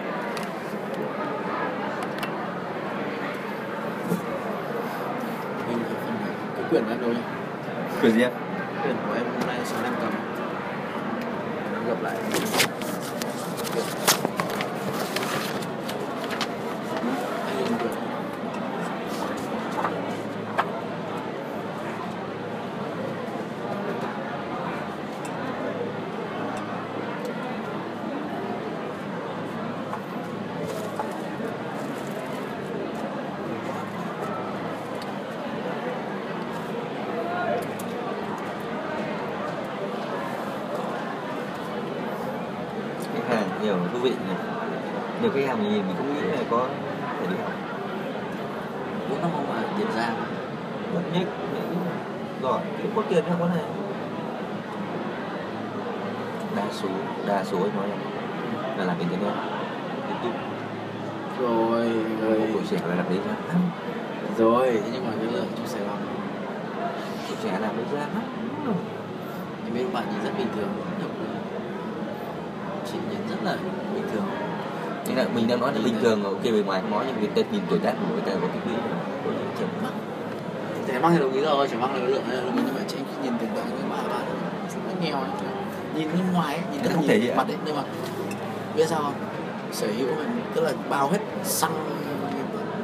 Mình 5.67 5.77
phải 5.83 5.95
phân 6.05 6.60
quyển 6.71 6.83
đó 6.89 6.95
đâu 7.01 7.09
nhỉ? 7.09 7.19
Quyền 8.01 8.11
gì 8.11 8.21
em? 8.21 8.31
Quyển 8.83 8.95
của 9.07 9.13
em 9.13 9.23
hôm 9.39 9.47
nay 9.47 9.59
sáng 9.65 9.83
em 9.83 9.93
cầm. 10.01 10.11
Gặp 11.87 12.03
lại. 12.03 12.15
Hay 17.45 17.55
hơn 17.55 17.73
quyển. 17.79 17.93
Khách 43.13 43.35
hàng 43.35 43.49
nhiều 43.63 43.75
thú 43.93 43.99
vị 43.99 44.09
nhỉ 44.09 44.33
Nhiều 45.21 45.31
khách 45.35 45.47
hàng 45.47 45.59
mình 45.63 45.71
nhìn 45.73 45.87
mình 45.87 45.95
không 45.97 46.13
nghĩ 46.13 46.21
là 46.21 46.37
có 46.49 46.67
thể 47.19 47.27
đi 47.29 47.35
học 47.43 47.51
Bốn 49.09 49.21
năm 49.21 49.29
hôm 49.31 49.43
mà 49.49 49.63
tiền 49.77 49.87
giang. 49.95 50.15
Rất 50.93 51.01
nhích 51.13 51.27
Giỏi, 52.41 52.61
cái 52.77 52.87
có 52.95 53.01
tiền 53.09 53.23
hay 53.27 53.35
có 53.39 53.47
này 53.47 53.63
Đa 56.55 56.63
số, 56.71 56.89
đa 57.27 57.43
số 57.43 57.57
anh 57.57 57.75
nói 57.77 57.87
là 57.87 57.95
là 58.77 58.85
làm 58.85 58.99
internet 58.99 59.33
YouTube 60.09 60.39
Rồi, 61.39 61.89
rồi. 62.21 62.39
Một 62.39 62.45
tuổi 62.53 62.60
trẻ 62.71 62.77
là 62.89 62.95
làm 62.95 63.05
đấy 63.09 63.19
ra 63.27 63.33
lắm 63.47 63.61
Rồi, 64.37 64.71
thế 64.73 64.89
nhưng 64.93 65.05
mà 65.05 65.11
cái 65.17 65.33
lượng 65.33 65.45
trong 65.57 65.67
Sài 65.67 65.81
Gòn 65.81 65.97
Tuổi 67.27 67.37
trẻ 67.43 67.59
làm 67.59 67.77
đấy 67.77 67.85
ra 67.93 67.99
lắm. 67.99 68.23
Em 69.65 69.73
biết 69.73 69.93
bạn 69.93 70.03
nhìn 70.11 70.23
rất 70.23 70.31
bình 70.37 70.47
thường 70.55 70.67
mà 71.01 71.07
Chị 72.91 72.97
nhìn 73.11 73.19
rất 73.29 73.35
là 73.43 73.55
bình 73.95 74.03
thường. 74.13 74.25
Thế 75.05 75.15
là 75.15 75.25
mình 75.35 75.47
đang 75.47 75.59
nói 75.59 75.73
là 75.73 75.79
bình 75.83 75.95
thường 76.01 76.23
ok 76.23 76.43
bề 76.43 76.63
ngoài 76.65 76.81
nói 76.91 77.05
nhưng 77.07 77.19
người 77.19 77.43
ta 77.43 77.49
nhìn 77.51 77.61
tuổi 77.69 77.79
tác 77.79 77.93
của 78.01 78.13
người 78.13 78.21
ta 78.21 78.31
có 78.41 78.47
cái 78.47 78.61
người 78.65 79.35
trẻ 79.59 79.65
mắt 79.83 79.89
Trẻ 80.87 80.99
măng 80.99 81.11
thì 81.11 81.19
đồng 81.19 81.33
ý 81.33 81.41
rồi, 81.41 81.67
trẻ 81.67 81.77
măng 81.77 81.93
là 81.93 81.99
đồng 81.99 82.31
ý 82.31 82.41
nhưng 82.55 82.75
mà 82.75 82.81
chị 82.87 82.97
nhìn 83.23 83.33
tưởng 83.39 83.49
tượng 83.55 83.65
cái 83.65 83.89
bà 83.89 83.97
bà 84.09 84.19
rất 84.69 85.01
nghèo 85.01 85.15
ấy. 85.15 85.29
Nhìn 85.95 86.07
bên 86.13 86.33
ngoài 86.33 86.55
ấy, 86.55 86.65
nhìn 86.71 86.81
Nó 86.81 86.87
rất 86.87 86.95
không 86.95 87.07
thể 87.07 87.17
hiện. 87.19 87.37
mặt 87.37 87.47
ấy 87.47 87.57
nhưng 87.65 87.75
mà 87.75 87.83
biết 88.75 88.87
sao 88.87 89.01
không? 89.01 89.13
Sở 89.71 89.87
hữu 89.87 90.07
mình 90.07 90.41
tức 90.55 90.61
là 90.61 90.71
bao 90.89 91.09
hết 91.09 91.19
xăng 91.43 91.71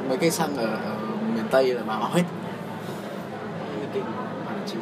mấy 0.08 0.16
cây 0.18 0.30
xăng 0.30 0.56
ở, 0.56 0.66
ở 0.66 0.96
miền 1.34 1.44
Tây 1.50 1.74
là 1.74 1.82
bà 1.86 1.94
hết. 1.94 2.22
Cái 3.80 3.88
kinh 3.92 4.04
hoàn 4.44 4.58
chỉnh 4.66 4.80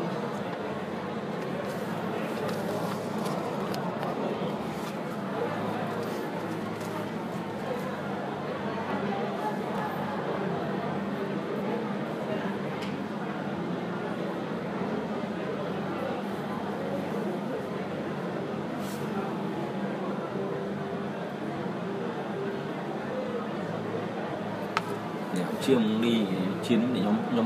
Để 25.34 25.42
ông 25.42 25.54
chiêm 25.62 26.02
đi 26.02 26.22
chiến 26.68 26.94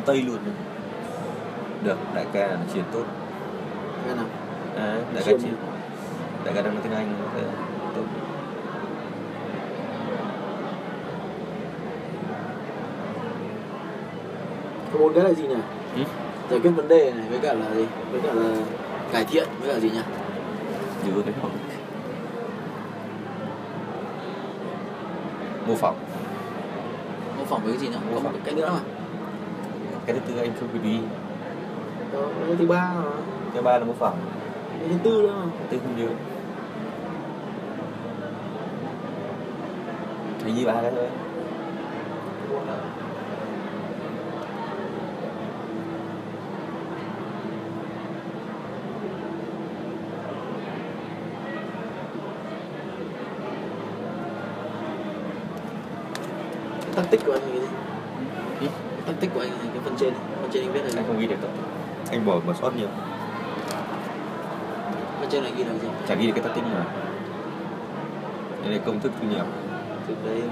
nhóm 0.00 0.06
tây 0.06 0.22
luôn 0.22 0.38
được 1.84 1.96
đại 2.14 2.26
ca 2.32 2.46
là 2.46 2.58
chiến 2.74 2.84
tốt. 2.92 3.04
Cái 4.06 4.16
nào? 4.16 4.24
Đấy 4.76 5.02
đại 5.14 5.24
ca 5.26 5.32
chiến 5.42 5.54
đại 6.44 6.54
ca 6.54 6.62
đang 6.62 6.74
nói 6.74 6.82
tiếng 6.82 6.92
anh 6.92 7.14
thế 7.34 7.42
tốt. 7.94 8.02
Có 14.92 14.98
bốn 14.98 15.14
cái 15.14 15.24
là 15.24 15.32
gì 15.32 15.46
nhỉ? 15.46 15.54
Ừ? 15.96 16.02
giải 16.50 16.60
quyết 16.60 16.70
vấn 16.70 16.88
đề 16.88 17.12
này 17.12 17.26
với 17.30 17.38
cả 17.38 17.54
là 17.54 17.74
gì? 17.74 17.86
Với 18.12 18.20
cả 18.20 18.34
là 18.34 18.56
cải 19.12 19.24
thiện 19.24 19.48
với 19.60 19.74
cả 19.74 19.80
gì 19.80 19.90
nhỉ? 19.90 20.00
Giữ 21.06 21.22
cái 21.22 21.34
phòng. 21.42 21.50
Mô 25.66 25.74
phỏng. 25.74 25.96
Mô 27.38 27.44
phỏng 27.44 27.62
với 27.62 27.72
cái 27.72 27.80
gì 27.80 27.88
nữa 27.88 27.98
có 28.14 28.20
một 28.20 28.38
cái 28.44 28.54
nữa 28.54 28.70
mà 28.72 28.80
cái 30.06 30.16
thứ 30.16 30.20
tư 30.26 30.40
anh 30.40 30.52
không 30.60 30.68
biết 30.72 30.80
đi 30.82 30.98
Đó, 32.12 32.20
cái 32.46 32.56
thứ 32.58 32.66
ba 32.66 32.92
mà 32.94 33.10
cái 33.54 33.62
ba 33.62 33.78
là 33.78 33.84
mô 33.84 33.92
phỏng. 33.92 34.18
Cái 34.80 34.88
thứ 34.88 34.94
tư 35.02 35.22
nữa 35.22 35.42
mà 35.44 35.52
tư 35.70 35.78
không 35.82 35.96
nhớ. 35.96 36.08
Thấy 40.42 40.52
như 40.52 40.66
ba 40.66 40.72
cái 40.82 40.90
thôi 40.96 41.08
cái 56.80 56.90
tactic 56.96 57.20
của 57.26 57.32
anh 57.32 57.42
là 57.42 57.48
cái 57.50 57.60
gì 57.60 57.66
Ừ? 58.60 58.66
cái 58.96 59.02
tactic 59.06 59.30
của 59.34 59.40
anh 59.40 59.50
là 59.50 59.56
cái 59.72 59.82
phần 59.84 59.89
trên 60.00 60.14
phần 60.40 60.50
trên 60.52 60.62
anh 60.62 60.72
biết 60.72 60.80
là 60.84 60.90
gì 60.90 60.98
anh 60.98 61.06
không 61.06 61.18
ghi 61.18 61.26
được 61.26 61.42
đâu 61.42 61.50
anh 62.10 62.26
bỏ 62.26 62.40
bỏ 62.46 62.52
sót 62.60 62.76
nhiều. 62.76 62.88
Phần 65.20 65.28
trên 65.30 65.42
này 65.42 65.52
ghi 65.56 65.64
là 65.64 65.70
cái 65.70 65.80
gì? 65.80 65.88
Chả 66.08 66.14
ghi 66.14 66.26
được 66.26 66.32
cái 66.36 66.44
tactic 66.44 66.64
mà. 66.64 66.84
Đây 68.62 68.72
là 68.72 68.78
công 68.86 69.00
thức 69.00 69.12
thu 69.20 69.28
nhập. 69.36 69.46
Thực 70.08 70.26
đấy 70.26 70.42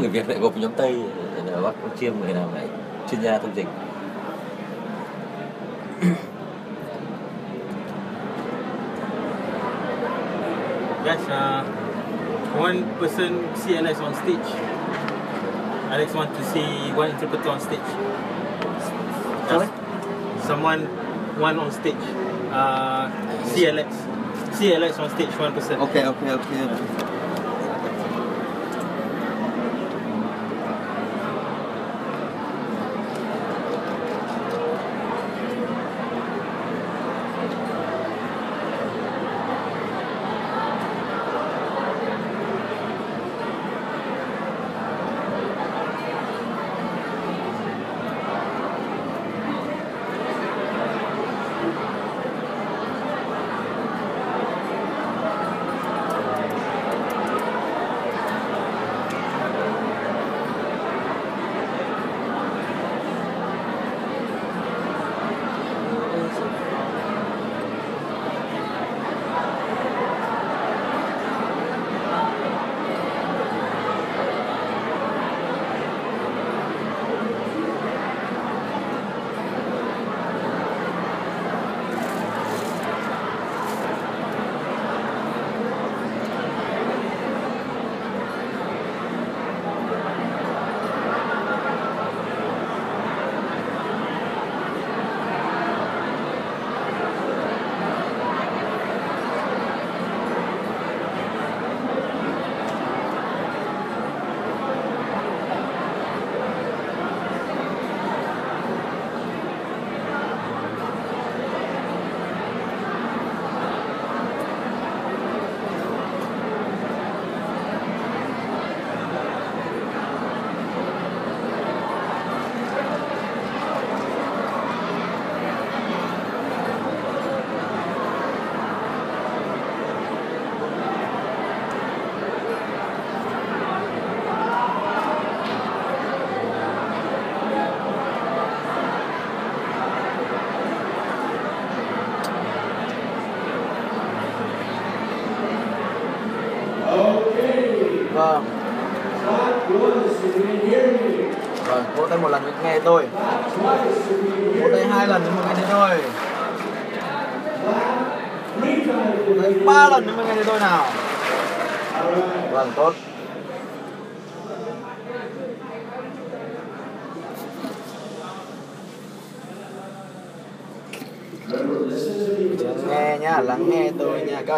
người 0.00 0.08
Việt 0.08 0.28
lại 0.28 0.38
gộp 0.38 0.56
nhóm 0.56 0.72
Tây 0.76 0.96
ông 1.64 1.96
chiêm 2.00 2.12
người 2.20 2.32
nào 2.32 2.48
lại 2.54 2.64
chuyên 3.10 3.22
gia 3.22 3.38
thông 3.38 3.54
dịch 3.54 3.66
Guys, 11.04 11.20
uh, 11.20 11.64
one 12.60 12.82
person 13.00 13.48
see 13.56 13.74
Alex 13.74 14.00
on 14.00 14.14
stage. 14.14 14.54
Alex 15.90 16.14
want 16.14 16.28
to 16.36 16.44
see 16.44 16.92
one 16.96 17.10
interpreter 17.10 17.48
on 17.48 17.60
stage. 17.60 17.88
Sorry? 19.48 19.66
Someone, 20.46 20.86
one 21.40 21.58
on 21.58 21.70
stage. 21.72 22.04
Uh, 22.52 23.10
see 23.46 23.66
Alex. 23.66 23.88
See 24.52 24.74
Alex 24.74 24.98
on 24.98 25.10
stage, 25.10 25.38
one 25.38 25.52
person. 25.52 25.80
ok 25.80 25.94
ok 26.04 26.22
ok 26.28 26.50
vâng 26.50 26.99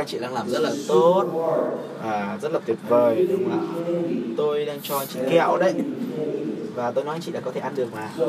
các 0.02 0.06
anh 0.06 0.10
chị 0.10 0.18
đang 0.18 0.34
làm 0.34 0.48
rất 0.48 0.60
là 0.60 0.70
tốt. 0.88 1.24
À, 2.04 2.38
rất 2.42 2.52
là 2.52 2.58
tuyệt 2.66 2.78
vời 2.88 3.26
đúng 3.30 3.44
không 3.44 3.52
ạ? 3.52 3.62
Tôi 4.36 4.64
đang 4.64 4.78
cho 4.82 4.98
anh 4.98 5.06
chị 5.08 5.20
kẹo 5.30 5.56
đấy. 5.56 5.74
Và 6.74 6.90
tôi 6.90 7.04
nói 7.04 7.14
anh 7.14 7.20
chị 7.20 7.32
là 7.32 7.40
có 7.40 7.50
thể 7.50 7.60
ăn 7.60 7.72
được 7.76 7.86
mà. 7.94 8.08
Và 8.16 8.26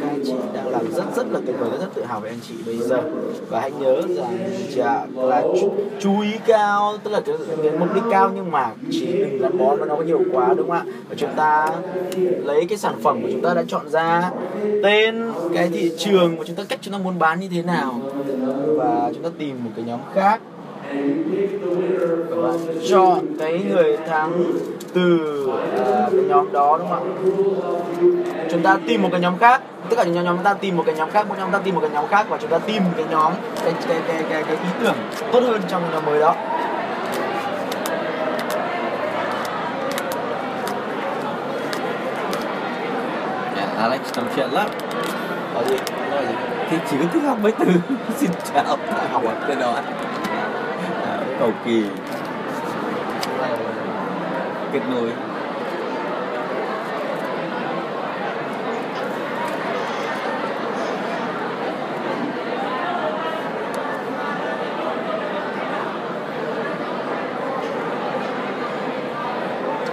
các 0.00 0.08
anh 0.08 0.22
chị 0.26 0.32
đang 0.54 0.68
làm 0.68 0.92
rất 0.92 1.04
rất 1.16 1.26
là 1.30 1.40
tuyệt 1.46 1.56
vời 1.58 1.70
rất, 1.70 1.78
rất 1.80 1.86
tự 1.94 2.04
hào 2.04 2.20
về 2.20 2.28
anh 2.28 2.38
chị 2.48 2.54
bây 2.66 2.78
giờ. 2.78 3.02
Và 3.48 3.60
hãy 3.60 3.70
nhớ 3.70 4.02
rằng 4.08 4.38
dạ, 4.70 5.06
là 5.16 5.42
chú, 5.60 5.72
chú 6.00 6.20
ý 6.20 6.30
cao 6.46 6.98
tức 7.04 7.10
là 7.10 7.20
cái, 7.20 7.36
cái 7.62 7.72
mục 7.78 7.94
đích 7.94 8.04
cao 8.10 8.30
nhưng 8.34 8.50
mà 8.50 8.70
chỉ 8.90 9.06
đừng 9.06 9.38
gắn 9.38 9.58
bó 9.58 9.76
nó 9.76 9.96
nhiều 9.96 10.20
quá 10.32 10.54
đúng 10.56 10.68
không 10.68 10.76
ạ? 10.76 10.84
Và 11.08 11.14
chúng 11.16 11.30
ta 11.36 11.66
lấy 12.44 12.66
cái 12.68 12.78
sản 12.78 12.94
phẩm 13.02 13.22
của 13.22 13.28
chúng 13.32 13.42
ta 13.42 13.54
đã 13.54 13.64
chọn 13.68 13.88
ra 13.88 14.30
tên 14.82 15.32
cái 15.54 15.68
thị 15.68 15.92
trường 15.98 16.36
của 16.36 16.44
chúng 16.44 16.56
ta 16.56 16.64
cách 16.68 16.78
chúng 16.82 16.92
ta 16.92 16.98
muốn 16.98 17.18
bán 17.18 17.40
như 17.40 17.48
thế 17.48 17.62
nào 17.62 18.00
và 18.76 19.10
chúng 19.14 19.22
ta 19.22 19.28
tìm 19.38 19.64
một 19.64 19.70
cái 19.76 19.84
nhóm 19.84 20.00
khác. 20.14 20.40
Và 22.30 22.52
chọn 22.90 23.18
cái 23.38 23.62
người 23.70 23.96
thắng 24.08 24.44
từ 24.94 25.18
à, 25.86 26.08
cái 26.12 26.24
nhóm 26.28 26.52
đó 26.52 26.78
đúng 26.78 26.88
không 26.88 27.16
ạ? 27.18 28.44
Chúng 28.50 28.62
ta 28.62 28.78
tìm 28.86 29.02
một 29.02 29.08
cái 29.12 29.20
nhóm 29.20 29.38
khác. 29.38 29.62
Tất 29.88 29.96
cả 29.96 30.04
những 30.04 30.24
nhóm 30.24 30.36
chúng 30.36 30.44
ta 30.44 30.54
tìm 30.54 30.76
một 30.76 30.82
cái 30.86 30.94
nhóm 30.94 31.10
khác 31.10 31.26
mỗi 31.28 31.38
nhóm 31.38 31.50
ta 31.50 31.58
tìm 31.58 31.74
một 31.74 31.80
cái 31.80 31.90
nhóm 31.90 32.06
khác 32.06 32.26
và 32.28 32.38
chúng 32.40 32.50
ta 32.50 32.58
tìm 32.58 32.82
cái 32.96 33.04
nhóm 33.10 33.32
cái 33.64 33.74
cái 33.88 34.00
cái 34.08 34.24
cái, 34.30 34.42
cái 34.42 34.56
ý 34.56 34.68
tưởng 34.80 34.96
tốt 35.32 35.40
hơn 35.40 35.60
trong 35.68 35.82
nhóm 35.92 36.04
mới 36.06 36.20
đó. 36.20 36.34
Dạ, 43.56 43.66
Alex 43.78 44.00
nói 44.16 44.26
chuyện 44.36 44.50
lắm. 44.52 44.66
Có 45.54 45.62
gì? 45.68 45.76
Nói 46.10 46.26
gì 46.28 46.51
thì 46.72 46.78
chỉ 46.90 46.96
có 46.98 47.04
thích 47.12 47.22
học 47.26 47.38
mấy 47.42 47.52
từ. 47.52 47.66
Xin 48.16 48.30
chào 48.54 48.78
Đã 48.86 49.08
học 49.12 49.22
ở 49.24 49.34
trên 49.48 49.58
đó. 49.58 49.72
À, 51.06 51.18
cầu 51.38 51.52
kỳ. 51.64 51.84
Kết 54.72 54.80
nối. 54.90 55.10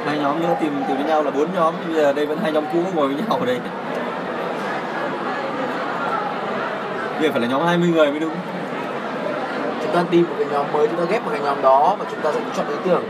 Hai 0.06 0.18
nhóm 0.18 0.40
nữa 0.40 0.56
tìm 0.62 0.84
tìm 0.88 0.98
với 0.98 1.06
nhau 1.06 1.24
là 1.24 1.32
bốn 1.32 1.54
nhóm. 1.54 1.74
Bây 1.88 1.96
giờ 1.96 2.14
đây 2.14 2.26
vẫn 2.26 2.38
hai 2.42 2.52
nhóm 2.52 2.64
cũ 2.74 2.80
ngồi 2.96 3.08
với 3.08 3.18
nhau 3.18 3.38
ở 3.40 3.46
đây. 3.46 3.60
Bây 7.20 7.28
giờ 7.28 7.32
phải 7.32 7.42
là 7.42 7.48
nhóm 7.48 7.66
20 7.66 7.90
người 7.90 8.12
mới 8.12 8.20
đúng. 8.20 8.34
Chúng 9.82 9.92
ta 9.94 10.04
tìm 10.12 10.26
một 10.30 10.36
cái 10.38 10.48
nhóm 10.52 10.66
mới 10.74 10.88
chúng 10.88 10.98
ta 10.98 11.04
ghép 11.10 11.24
một 11.24 11.32
cái 11.32 11.42
nhóm 11.42 11.62
đó 11.62 11.96
và 12.00 12.06
chúng 12.12 12.22
ta 12.22 12.32
sẽ 12.32 12.40
chọn 12.58 12.68
ý 12.68 12.76
tưởng 12.86 13.04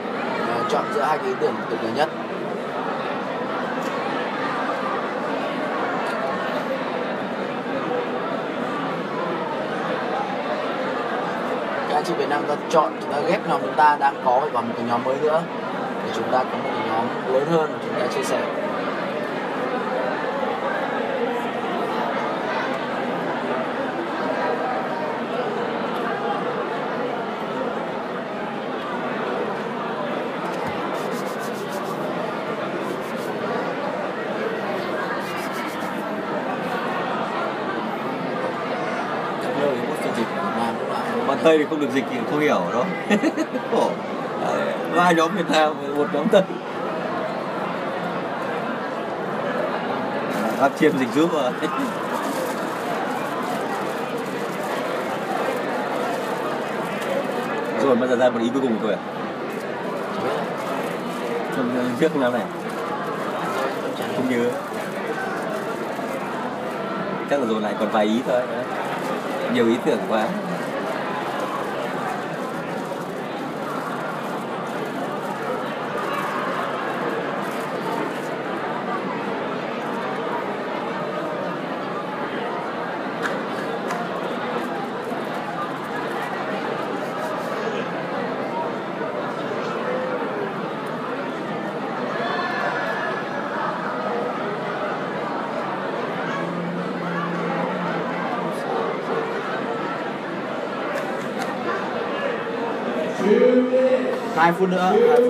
uh, 0.62 0.72
chọn 0.72 0.84
giữa 0.94 1.02
hai 1.02 1.18
cái 1.18 1.28
ý 1.28 1.34
tưởng 1.40 1.54
tuyệt 1.70 1.80
vời 1.82 1.92
nhất. 1.96 2.10
Các 11.90 11.96
anh 11.96 12.04
chị 12.04 12.14
Việt 12.18 12.30
Nam 12.30 12.44
ta 12.48 12.56
chọn 12.70 12.92
chúng 13.02 13.14
ta 13.14 13.20
ghép 13.20 13.48
nhóm 13.50 13.62
chúng 13.62 13.76
ta 13.76 13.98
đang 14.00 14.16
có 14.26 14.42
vào 14.52 14.64
một 14.64 14.74
cái 14.78 14.86
nhóm 14.90 15.04
mới 15.04 15.16
nữa. 15.22 15.42
Để 16.06 16.12
chúng 16.16 16.32
ta 16.32 16.38
có 16.38 16.58
một 16.64 16.70
cái 16.76 16.88
nhóm 16.88 17.34
lớn 17.34 17.48
hơn 17.52 17.80
chúng 17.86 18.00
ta 18.00 18.08
chia 18.16 18.24
sẻ 18.24 18.40
các 39.44 39.56
nơi 39.62 39.76
có 39.90 39.96
chương 40.04 40.14
trình 40.16 40.26
của 40.36 40.42
Việt 40.42 40.56
Nam 40.58 40.76
cũng 40.80 40.92
là 40.92 41.00
Bạn 41.28 41.29
Tây 41.44 41.58
thì 41.58 41.66
không 41.70 41.80
được 41.80 41.88
dịch 41.94 42.06
thì 42.12 42.18
không 42.32 42.40
hiểu 42.40 42.62
đó 42.74 42.86
Khổ 43.72 43.92
Ba 44.96 45.12
nhóm 45.12 45.36
Việt 45.36 45.50
Nam, 45.50 45.74
một 45.98 46.08
nhóm 46.14 46.28
Tây. 46.32 46.42
Bác 50.62 50.70
chiêm 50.80 51.00
dịch 51.00 51.10
giúp 51.16 51.30
mà. 51.34 51.52
Rồi 57.84 57.96
bây 57.96 58.10
giờ 58.10 58.16
ra 58.16 58.30
một 58.30 58.40
ý 58.42 58.50
cuối 58.54 58.62
cùng 58.62 58.78
của 58.78 58.88
tôi 58.88 58.94
à? 58.94 59.00
Trong 61.56 61.76
ờ, 61.78 61.84
trước 62.00 62.16
năm 62.16 62.34
này. 62.34 62.44
Không 64.16 64.30
nhớ. 64.30 64.50
Chắc 67.30 67.40
là 67.40 67.46
rồi 67.46 67.62
lại 67.62 67.74
còn 67.80 67.90
vài 67.92 68.06
ý 68.06 68.22
thôi. 68.28 68.42
Nhiều 69.54 69.68
ý 69.68 69.76
tưởng 69.86 70.00
quá. 70.10 70.28
Hai 104.50 104.58
phút 104.58 105.29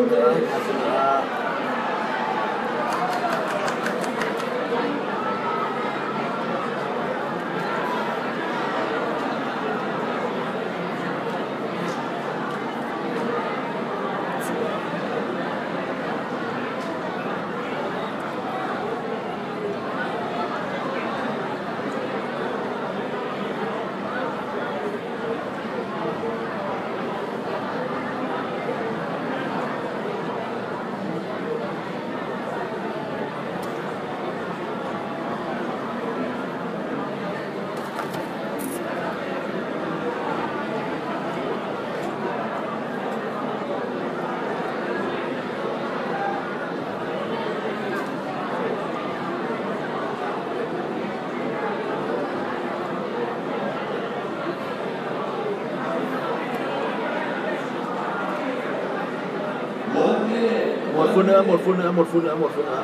một 61.10 61.16
phút 61.16 61.26
nữa 61.26 61.42
một 61.42 61.62
phút 61.66 61.78
nữa 61.78 61.92
một 61.92 62.08
phút 62.12 62.24
nữa 62.24 62.36
một 62.36 62.52
phút 62.56 62.66
nữa 62.66 62.84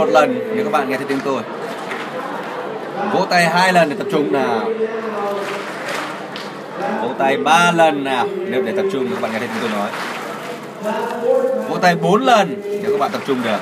một 0.00 0.08
lần 0.12 0.54
nếu 0.54 0.64
các 0.64 0.72
bạn 0.72 0.88
nghe 0.88 0.96
thấy 0.96 1.06
tiếng 1.08 1.20
tôi. 1.24 1.42
Vỗ 3.12 3.26
tay 3.30 3.44
hai 3.44 3.72
lần 3.72 3.88
để 3.88 3.96
tập 3.98 4.06
trung 4.12 4.32
nào. 4.32 4.70
Vỗ 7.02 7.08
tay 7.18 7.36
ba 7.36 7.72
lần 7.72 8.04
nào 8.04 8.26
nếu 8.38 8.62
để 8.62 8.72
tập 8.76 8.84
trung 8.92 9.10
các 9.10 9.20
bạn 9.20 9.32
nghe 9.32 9.38
thấy 9.38 9.48
tiếng 9.48 9.58
tôi 9.60 9.70
nói. 9.70 9.90
Vỗ 11.68 11.76
tay 11.76 11.94
bốn 11.94 12.22
lần 12.22 12.62
nếu 12.82 12.92
các 12.92 13.00
bạn 13.00 13.10
tập 13.10 13.20
trung 13.26 13.42
được. 13.44 13.58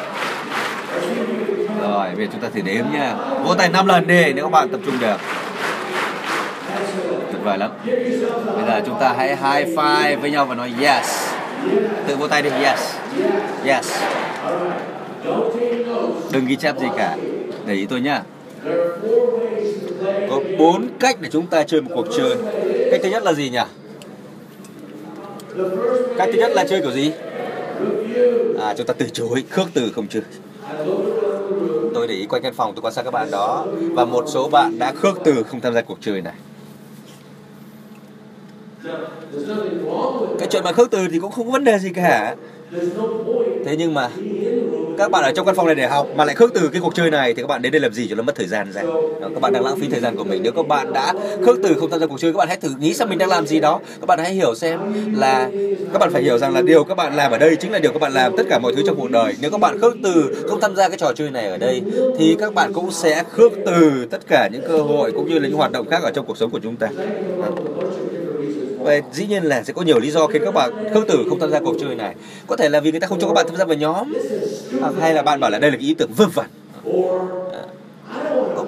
Rồi, 1.83 2.09
bây 2.17 2.27
giờ 2.27 2.31
chúng 2.33 2.41
ta 2.41 2.49
thử 2.55 2.61
đếm 2.61 2.85
nha. 2.93 3.15
Vỗ 3.45 3.55
tay 3.55 3.69
năm 3.69 3.87
lần 3.87 4.07
đi 4.07 4.33
nếu 4.33 4.45
các 4.45 4.53
bạn 4.53 4.69
tập 4.69 4.81
trung 4.87 4.99
được. 5.01 5.17
Tuyệt 7.33 7.43
vời 7.45 7.59
lắm. 7.59 7.71
Bây 8.55 8.65
giờ 8.67 8.81
chúng 8.87 9.01
ta 9.01 9.15
hãy 9.17 9.29
high 9.29 9.79
five 9.79 10.21
với 10.21 10.31
nhau 10.31 10.45
và 10.45 10.55
nói 10.55 10.73
yes. 10.81 11.29
Tự 12.07 12.17
vỗ 12.17 12.29
tay 12.29 12.43
đi, 12.43 12.51
yes. 12.51 12.95
Yes 13.65 14.03
đừng 16.33 16.47
ghi 16.47 16.57
chép 16.57 16.79
gì 16.81 16.87
cả. 16.97 17.17
Để 17.67 17.75
ý 17.75 17.87
tôi 17.87 18.01
nhá. 18.01 18.23
Có 20.31 20.41
bốn 20.59 20.89
cách 21.01 21.19
để 21.21 21.29
chúng 21.33 21.47
ta 21.47 21.63
chơi 21.63 21.81
một 21.81 21.91
cuộc 21.95 22.07
chơi. 22.17 22.37
Cách 22.91 23.01
thứ 23.03 23.11
nhất 23.11 23.23
là 23.23 23.33
gì 23.33 23.51
nhỉ? 23.51 23.59
Cách 26.17 26.29
thứ 26.33 26.39
nhất 26.39 26.51
là 26.55 26.65
chơi 26.69 26.81
kiểu 26.81 26.91
gì? 26.91 27.13
À 28.61 28.75
chúng 28.77 28.87
ta 28.87 28.95
từ 28.99 29.07
chối, 29.09 29.45
khước 29.51 29.67
từ 29.75 29.93
không 29.95 30.09
chơi. 30.09 30.23
Tôi 31.95 32.07
để 32.09 32.15
ý 32.15 32.27
quanh 32.27 32.43
căn 32.43 32.55
phòng, 32.55 32.73
tôi 32.75 32.83
quan 32.83 32.95
sát 32.95 33.03
các 33.03 33.11
bạn 33.11 33.31
đó. 33.31 33.67
Và 33.93 34.05
một 34.05 34.25
số 34.29 34.49
bạn 34.49 34.79
đã 34.79 34.93
khước 34.93 35.19
từ 35.25 35.43
không 35.43 35.61
tham 35.61 35.75
gia 35.75 35.83
cuộc 35.83 35.99
chơi 36.01 36.21
này. 36.21 36.35
Cái 40.39 40.49
chuyện 40.51 40.65
mà 40.65 40.73
khước 40.73 40.91
từ 40.91 41.09
thì 41.13 41.19
cũng 41.19 41.33
không 41.33 41.47
có 41.47 41.53
vấn 41.53 41.65
đề 41.65 41.79
gì 41.79 41.91
cả. 41.95 42.37
Thế 43.65 43.77
nhưng 43.79 43.95
mà 43.95 44.09
các 44.99 45.11
bạn 45.11 45.25
ở 45.25 45.33
trong 45.33 45.47
căn 45.47 45.55
phòng 45.55 45.67
này 45.67 45.75
để 45.75 45.87
học 45.87 46.07
mà 46.17 46.25
lại 46.25 46.35
khước 46.35 46.55
từ 46.55 46.69
cái 46.73 46.81
cuộc 46.81 46.95
chơi 46.95 47.11
này 47.11 47.35
thì 47.35 47.43
các 47.43 47.49
bạn 47.49 47.63
đến 47.63 47.73
đây 47.73 47.81
làm 47.81 47.93
gì 47.93 48.07
cho 48.11 48.17
nó 48.17 48.23
mất 48.23 48.35
thời 48.37 48.47
gian 48.47 48.73
ra 48.73 48.83
đó, 49.21 49.29
các 49.35 49.41
bạn 49.41 49.53
đang 49.53 49.65
lãng 49.65 49.79
phí 49.81 49.89
thời 49.89 50.01
gian 50.01 50.17
của 50.17 50.25
mình 50.25 50.43
nếu 50.43 50.53
các 50.53 50.69
bạn 50.69 50.93
đã 50.93 51.15
khước 51.45 51.59
từ 51.63 51.75
không 51.81 51.91
tham 51.91 52.01
gia 52.01 52.07
cuộc 52.07 52.21
chơi 52.21 52.33
các 52.33 52.37
bạn 52.37 52.49
hãy 52.49 52.57
thử 52.57 52.69
nghĩ 52.79 52.95
xem 52.95 53.09
mình 53.09 53.19
đang 53.19 53.29
làm 53.29 53.47
gì 53.47 53.61
đó 53.61 53.81
các 54.01 54.07
bạn 54.07 54.19
hãy 54.19 54.33
hiểu 54.33 54.55
xem 54.55 54.81
là 55.15 55.51
các 55.93 55.99
bạn 55.99 56.11
phải 56.13 56.23
hiểu 56.23 56.39
rằng 56.39 56.55
là 56.55 56.63
điều 56.63 56.85
các 56.85 56.97
bạn 56.97 57.17
làm 57.17 57.33
ở 57.33 57.39
đây 57.39 57.57
chính 57.57 57.73
là 57.73 57.79
điều 57.79 57.93
các 57.93 58.03
bạn 58.03 58.13
làm 58.13 58.37
tất 58.37 58.43
cả 58.51 58.59
mọi 58.59 58.73
thứ 58.77 58.83
trong 58.87 58.97
cuộc 58.97 59.11
đời 59.11 59.35
nếu 59.41 59.51
các 59.51 59.61
bạn 59.61 59.79
khước 59.81 59.97
từ 60.03 60.45
không 60.49 60.61
tham 60.61 60.77
gia 60.77 60.89
cái 60.89 60.99
trò 60.99 61.13
chơi 61.13 61.31
này 61.31 61.49
ở 61.49 61.57
đây 61.57 61.83
thì 62.19 62.37
các 62.41 62.55
bạn 62.55 62.73
cũng 62.73 62.91
sẽ 62.91 63.25
khước 63.33 63.53
từ 63.67 64.07
tất 64.11 64.21
cả 64.29 64.49
những 64.53 64.63
cơ 64.69 64.79
hội 64.79 65.13
cũng 65.13 65.29
như 65.29 65.39
là 65.39 65.49
những 65.49 65.57
hoạt 65.57 65.73
động 65.73 65.89
khác 65.89 66.03
ở 66.03 66.11
trong 66.11 66.27
cuộc 66.27 66.39
sống 66.39 66.51
của 66.51 66.61
chúng 66.63 66.77
ta 66.77 66.89
và 68.81 69.01
dĩ 69.13 69.27
nhiên 69.27 69.43
là 69.43 69.63
sẽ 69.63 69.73
có 69.73 69.83
nhiều 69.83 69.99
lý 69.99 70.11
do 70.11 70.27
khiến 70.27 70.43
các 70.45 70.55
bạn 70.55 70.71
khước 70.95 71.05
từ 71.09 71.25
không 71.29 71.41
tham 71.41 71.51
gia 71.51 71.61
cuộc 71.61 71.75
chơi 71.81 71.95
này. 71.95 72.15
Có 72.47 72.57
thể 72.57 72.69
là 72.69 72.81
vì 72.81 72.91
người 72.91 73.01
ta 73.01 73.07
không 73.07 73.21
cho 73.21 73.27
các 73.27 73.33
bạn 73.33 73.47
tham 73.49 73.57
gia 73.57 73.65
vào 73.65 73.77
nhóm 73.77 74.13
hoặc 74.81 74.95
hay 75.01 75.15
là 75.15 75.23
bạn 75.23 75.41
bảo 75.41 75.51
là 75.51 75.59
đây 75.59 75.71
là 75.71 75.77
cái 75.77 75.87
ý 75.87 75.95
tưởng 75.95 76.11
vơ 76.17 76.27
vẩn 76.35 76.47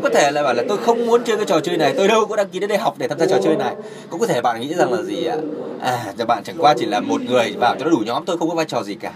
cũng 0.01 0.13
có 0.13 0.21
thể 0.21 0.31
là 0.31 0.43
bảo 0.43 0.55
là 0.55 0.63
tôi 0.69 0.79
không 0.79 1.07
muốn 1.07 1.25
chơi 1.25 1.37
cái 1.37 1.47
trò 1.47 1.61
chơi 1.61 1.77
này 1.77 1.95
tôi 1.97 2.09
đâu 2.09 2.27
có 2.27 2.37
đăng 2.37 2.49
ký 2.49 2.59
đến 2.59 2.69
đây 2.69 2.79
học 2.79 2.95
để 2.99 3.09
tham 3.09 3.19
gia 3.19 3.27
trò 3.27 3.39
chơi 3.45 3.57
này. 3.57 3.75
Cũng 4.11 4.21
có 4.21 4.27
thể 4.27 4.41
bạn 4.41 4.61
nghĩ 4.61 4.75
rằng 4.75 4.93
là 4.93 5.03
gì 5.03 5.25
ạ? 5.25 5.37
À 5.81 6.13
bạn 6.27 6.43
chẳng 6.45 6.57
qua 6.59 6.75
chỉ 6.79 6.87
là 6.87 7.01
một 7.01 7.23
người 7.23 7.55
vào 7.59 7.77
cho 7.79 7.85
nó 7.85 7.91
đủ 7.91 7.99
nhóm 8.07 8.25
tôi 8.25 8.39
không 8.39 8.49
có 8.49 8.55
vai 8.55 8.67
trò 8.67 8.83
gì 8.83 8.95
cả. 8.95 9.13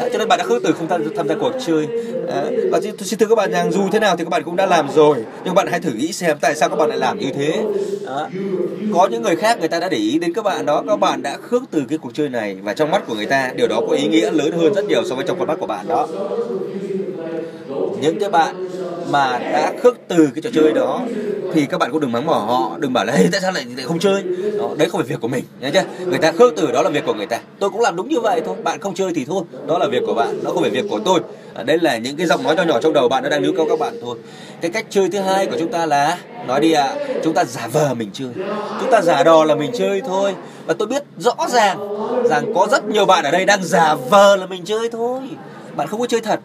À, 0.00 0.08
cho 0.12 0.18
nên 0.18 0.28
bạn 0.28 0.38
đã 0.38 0.44
khước 0.44 0.62
từ 0.62 0.72
không 0.72 0.88
tham, 0.88 1.04
tham 1.16 1.28
gia 1.28 1.34
cuộc 1.34 1.52
chơi. 1.66 1.86
À, 2.28 2.44
và 2.70 2.80
tôi 2.82 3.08
xin 3.08 3.18
thưa 3.18 3.26
các 3.26 3.34
bạn 3.34 3.52
rằng 3.52 3.72
dù 3.72 3.80
thế 3.92 3.98
nào 3.98 4.16
thì 4.16 4.24
các 4.24 4.30
bạn 4.30 4.42
cũng 4.44 4.56
đã 4.56 4.66
làm 4.66 4.88
rồi 4.94 5.16
nhưng 5.44 5.54
bạn 5.54 5.66
hãy 5.70 5.80
thử 5.80 5.92
nghĩ 5.92 6.12
xem 6.12 6.36
tại 6.40 6.54
sao 6.54 6.68
các 6.68 6.76
bạn 6.76 6.88
lại 6.88 6.98
làm 6.98 7.18
như 7.18 7.30
thế. 7.34 7.62
À, 8.06 8.28
có 8.94 9.08
những 9.10 9.22
người 9.22 9.36
khác 9.36 9.58
người 9.60 9.68
ta 9.68 9.80
đã 9.80 9.88
để 9.88 9.98
ý 9.98 10.18
đến 10.18 10.32
các 10.32 10.44
bạn 10.44 10.66
đó 10.66 10.82
các 10.88 10.96
bạn 11.00 11.22
đã 11.22 11.36
khước 11.42 11.62
từ 11.70 11.82
cái 11.88 11.98
cuộc 11.98 12.14
chơi 12.14 12.28
này 12.28 12.56
và 12.62 12.74
trong 12.74 12.90
mắt 12.90 13.06
của 13.06 13.14
người 13.14 13.26
ta 13.26 13.52
điều 13.56 13.68
đó 13.68 13.80
có 13.88 13.96
ý 13.96 14.08
nghĩa 14.08 14.30
lớn 14.30 14.52
hơn 14.52 14.74
rất 14.74 14.84
nhiều 14.84 15.04
so 15.04 15.14
với 15.14 15.24
trong 15.28 15.38
con 15.38 15.48
mắt 15.48 15.56
của 15.60 15.66
bạn 15.66 15.88
đó. 15.88 16.08
Những 18.00 18.18
cái 18.20 18.30
bạn 18.30 18.68
mà 19.10 19.38
đã 19.38 19.72
khước 19.82 19.96
từ 20.08 20.28
cái 20.34 20.42
trò 20.42 20.50
chơi 20.54 20.72
đó 20.72 21.00
thì 21.54 21.66
các 21.66 21.78
bạn 21.78 21.90
cũng 21.92 22.00
đừng 22.00 22.12
mắng 22.12 22.26
bỏ 22.26 22.38
họ 22.38 22.76
đừng 22.78 22.92
bảo 22.92 23.04
là 23.04 23.12
hey, 23.12 23.28
tại 23.32 23.40
sao 23.40 23.52
lại, 23.52 23.64
lại 23.76 23.86
không 23.86 23.98
chơi? 23.98 24.22
Đó, 24.58 24.70
đấy 24.78 24.88
không 24.88 25.00
phải 25.00 25.08
việc 25.08 25.20
của 25.20 25.28
mình 25.28 25.44
nhớ 25.60 25.70
chưa? 25.74 25.82
Người 26.06 26.18
ta 26.18 26.32
khước 26.32 26.52
từ 26.56 26.72
đó 26.72 26.82
là 26.82 26.90
việc 26.90 27.04
của 27.06 27.14
người 27.14 27.26
ta. 27.26 27.40
Tôi 27.58 27.70
cũng 27.70 27.80
làm 27.80 27.96
đúng 27.96 28.08
như 28.08 28.20
vậy 28.20 28.40
thôi 28.46 28.56
bạn 28.64 28.80
không 28.80 28.94
chơi 28.94 29.12
thì 29.14 29.24
thôi 29.24 29.44
đó 29.66 29.78
là 29.78 29.86
việc 29.86 30.02
của 30.06 30.14
bạn 30.14 30.38
nó 30.42 30.50
không 30.50 30.62
phải 30.62 30.70
việc 30.70 30.84
của 30.90 31.00
tôi. 31.04 31.20
À, 31.54 31.62
đây 31.62 31.78
là 31.78 31.98
những 31.98 32.16
cái 32.16 32.26
giọng 32.26 32.42
nói 32.42 32.56
nhỏ 32.56 32.62
nhỏ 32.62 32.80
trong 32.80 32.92
đầu 32.92 33.08
bạn 33.08 33.22
nó 33.22 33.28
đang 33.28 33.42
níu 33.42 33.52
kéo 33.56 33.66
các 33.68 33.78
bạn 33.78 33.94
thôi. 34.02 34.18
Cái 34.60 34.70
cách 34.70 34.86
chơi 34.90 35.08
thứ 35.08 35.20
hai 35.20 35.46
của 35.46 35.56
chúng 35.58 35.72
ta 35.72 35.86
là 35.86 36.18
nói 36.46 36.60
đi 36.60 36.72
ạ 36.72 36.84
à, 36.84 36.96
chúng 37.24 37.34
ta 37.34 37.44
giả 37.44 37.68
vờ 37.72 37.94
mình 37.94 38.10
chơi. 38.12 38.28
Chúng 38.80 38.90
ta 38.90 39.00
giả 39.00 39.22
đò 39.22 39.44
là 39.44 39.54
mình 39.54 39.70
chơi 39.78 40.00
thôi. 40.00 40.34
Và 40.66 40.74
tôi 40.78 40.88
biết 40.88 41.02
rõ 41.18 41.34
ràng 41.48 41.78
rằng 42.24 42.54
có 42.54 42.66
rất 42.70 42.84
nhiều 42.84 43.04
bạn 43.04 43.24
ở 43.24 43.30
đây 43.30 43.44
đang 43.44 43.64
giả 43.64 43.94
vờ 44.10 44.36
là 44.36 44.46
mình 44.46 44.64
chơi 44.64 44.88
thôi 44.92 45.20
bạn 45.76 45.88
không 45.88 46.00
có 46.00 46.06
chơi 46.06 46.20
thật. 46.20 46.40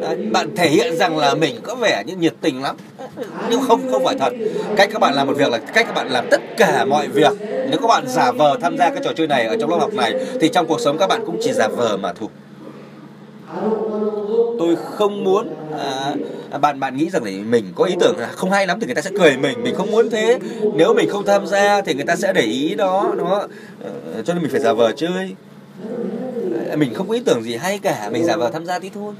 Đấy, 0.00 0.16
bạn 0.32 0.56
thể 0.56 0.68
hiện 0.68 0.96
rằng 0.96 1.18
là 1.18 1.34
mình 1.34 1.56
có 1.62 1.74
vẻ 1.74 2.04
như 2.06 2.16
nhiệt 2.16 2.34
tình 2.40 2.62
lắm. 2.62 2.76
Nhưng 3.50 3.60
không 3.60 3.90
không 3.90 4.04
phải 4.04 4.16
thật. 4.18 4.32
Cách 4.76 4.88
các 4.92 4.98
bạn 4.98 5.14
làm 5.14 5.26
một 5.26 5.36
việc 5.36 5.48
là 5.48 5.58
cách 5.58 5.86
các 5.86 5.94
bạn 5.94 6.10
làm 6.10 6.24
tất 6.30 6.40
cả 6.56 6.84
mọi 6.84 7.08
việc. 7.08 7.32
Nếu 7.40 7.78
các 7.80 7.86
bạn 7.88 8.04
giả 8.08 8.32
vờ 8.32 8.58
tham 8.60 8.76
gia 8.78 8.90
cái 8.90 9.00
trò 9.04 9.12
chơi 9.16 9.26
này 9.26 9.46
ở 9.46 9.56
trong 9.60 9.70
lớp 9.70 9.76
học 9.80 9.94
này 9.94 10.14
thì 10.40 10.48
trong 10.48 10.66
cuộc 10.66 10.80
sống 10.80 10.98
các 10.98 11.06
bạn 11.06 11.22
cũng 11.26 11.38
chỉ 11.42 11.52
giả 11.52 11.68
vờ 11.68 11.96
mà 11.96 12.12
thôi. 12.12 12.28
Tôi 14.58 14.76
không 14.84 15.24
muốn 15.24 15.48
à, 15.78 16.14
à 16.50 16.58
bạn 16.58 16.80
bạn 16.80 16.96
nghĩ 16.96 17.10
rằng 17.10 17.24
là 17.24 17.30
mình 17.48 17.64
có 17.74 17.84
ý 17.84 17.94
tưởng 18.00 18.18
là 18.18 18.26
không 18.26 18.50
hay 18.50 18.66
lắm 18.66 18.80
thì 18.80 18.86
người 18.86 18.94
ta 18.94 19.02
sẽ 19.02 19.10
cười 19.18 19.36
mình. 19.36 19.62
Mình 19.62 19.74
không 19.74 19.90
muốn 19.90 20.10
thế. 20.10 20.38
Nếu 20.74 20.94
mình 20.94 21.08
không 21.08 21.24
tham 21.24 21.46
gia 21.46 21.80
thì 21.80 21.94
người 21.94 22.04
ta 22.04 22.16
sẽ 22.16 22.32
để 22.32 22.42
ý 22.42 22.74
đó 22.74 23.14
đó. 23.18 23.48
Ờ, 23.84 24.22
cho 24.24 24.34
nên 24.34 24.42
mình 24.42 24.52
phải 24.52 24.60
giả 24.60 24.72
vờ 24.72 24.92
chơi 24.96 25.34
mình 26.76 26.94
không 26.94 27.08
có 27.08 27.14
ý 27.14 27.20
tưởng 27.24 27.42
gì 27.42 27.56
hay 27.56 27.78
cả. 27.78 28.08
Mình 28.12 28.24
giả 28.24 28.36
vờ 28.36 28.50
tham 28.50 28.66
gia 28.66 28.78
tí 28.78 28.90
thôi. 28.94 29.14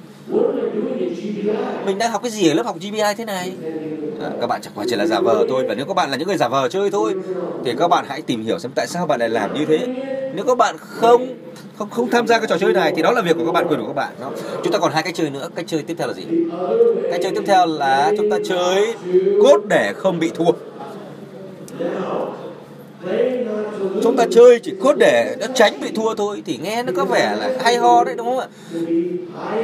Mình 1.86 1.98
đang 1.98 2.12
học 2.12 2.22
cái 2.22 2.30
gì 2.30 2.48
ở 2.48 2.54
lớp 2.54 2.66
học 2.66 2.76
GBI 2.76 3.14
thế 3.16 3.24
này? 3.24 3.52
À, 4.22 4.30
các 4.40 4.46
bạn 4.46 4.60
chẳng 4.62 4.72
qua 4.76 4.84
chỉ 4.88 4.96
là 4.96 5.06
giả 5.06 5.20
vờ 5.20 5.46
thôi. 5.48 5.64
Và 5.68 5.74
nếu 5.74 5.86
các 5.86 5.94
bạn 5.94 6.10
là 6.10 6.16
những 6.16 6.28
người 6.28 6.36
giả 6.36 6.48
vờ 6.48 6.68
chơi 6.68 6.90
thôi 6.90 7.14
thì 7.64 7.72
các 7.78 7.88
bạn 7.88 8.04
hãy 8.08 8.22
tìm 8.22 8.44
hiểu 8.44 8.58
xem 8.58 8.72
tại 8.74 8.86
sao 8.86 9.06
bạn 9.06 9.20
lại 9.20 9.28
làm 9.28 9.54
như 9.54 9.64
thế. 9.64 9.78
Nếu 10.34 10.44
các 10.44 10.58
bạn 10.58 10.76
không 10.78 11.34
không 11.78 11.90
không 11.90 12.10
tham 12.10 12.26
gia 12.26 12.38
cái 12.38 12.46
trò 12.48 12.58
chơi 12.58 12.72
này 12.72 12.92
thì 12.96 13.02
đó 13.02 13.10
là 13.10 13.22
việc 13.22 13.36
của 13.38 13.46
các 13.46 13.52
bạn 13.52 13.66
quyền 13.68 13.80
của 13.80 13.86
các 13.86 13.96
bạn 13.96 14.12
đó. 14.20 14.30
chúng 14.64 14.72
ta 14.72 14.78
còn 14.78 14.92
hai 14.92 15.02
cách 15.02 15.14
chơi 15.14 15.30
nữa. 15.30 15.48
Cách 15.54 15.64
chơi 15.68 15.82
tiếp 15.82 15.94
theo 15.98 16.08
là 16.08 16.14
gì? 16.14 16.22
Cách 17.10 17.20
chơi 17.22 17.32
tiếp 17.34 17.42
theo 17.46 17.66
là 17.66 18.12
chúng 18.16 18.30
ta 18.30 18.36
chơi 18.44 18.94
cốt 19.42 19.60
để 19.68 19.92
không 19.96 20.18
bị 20.18 20.30
thua 20.34 20.52
chúng 24.02 24.16
ta 24.16 24.24
chơi 24.30 24.60
chỉ 24.60 24.72
cốt 24.80 24.94
để 24.98 25.36
nó 25.40 25.46
tránh 25.54 25.80
bị 25.80 25.90
thua 25.90 26.14
thôi, 26.14 26.42
thì 26.46 26.58
nghe 26.62 26.82
nó 26.82 26.92
có 26.96 27.04
vẻ 27.04 27.36
là 27.40 27.50
hay 27.60 27.76
ho 27.76 28.04
đấy, 28.04 28.14
đúng 28.16 28.26
không 28.26 28.38
ạ? 28.38 28.46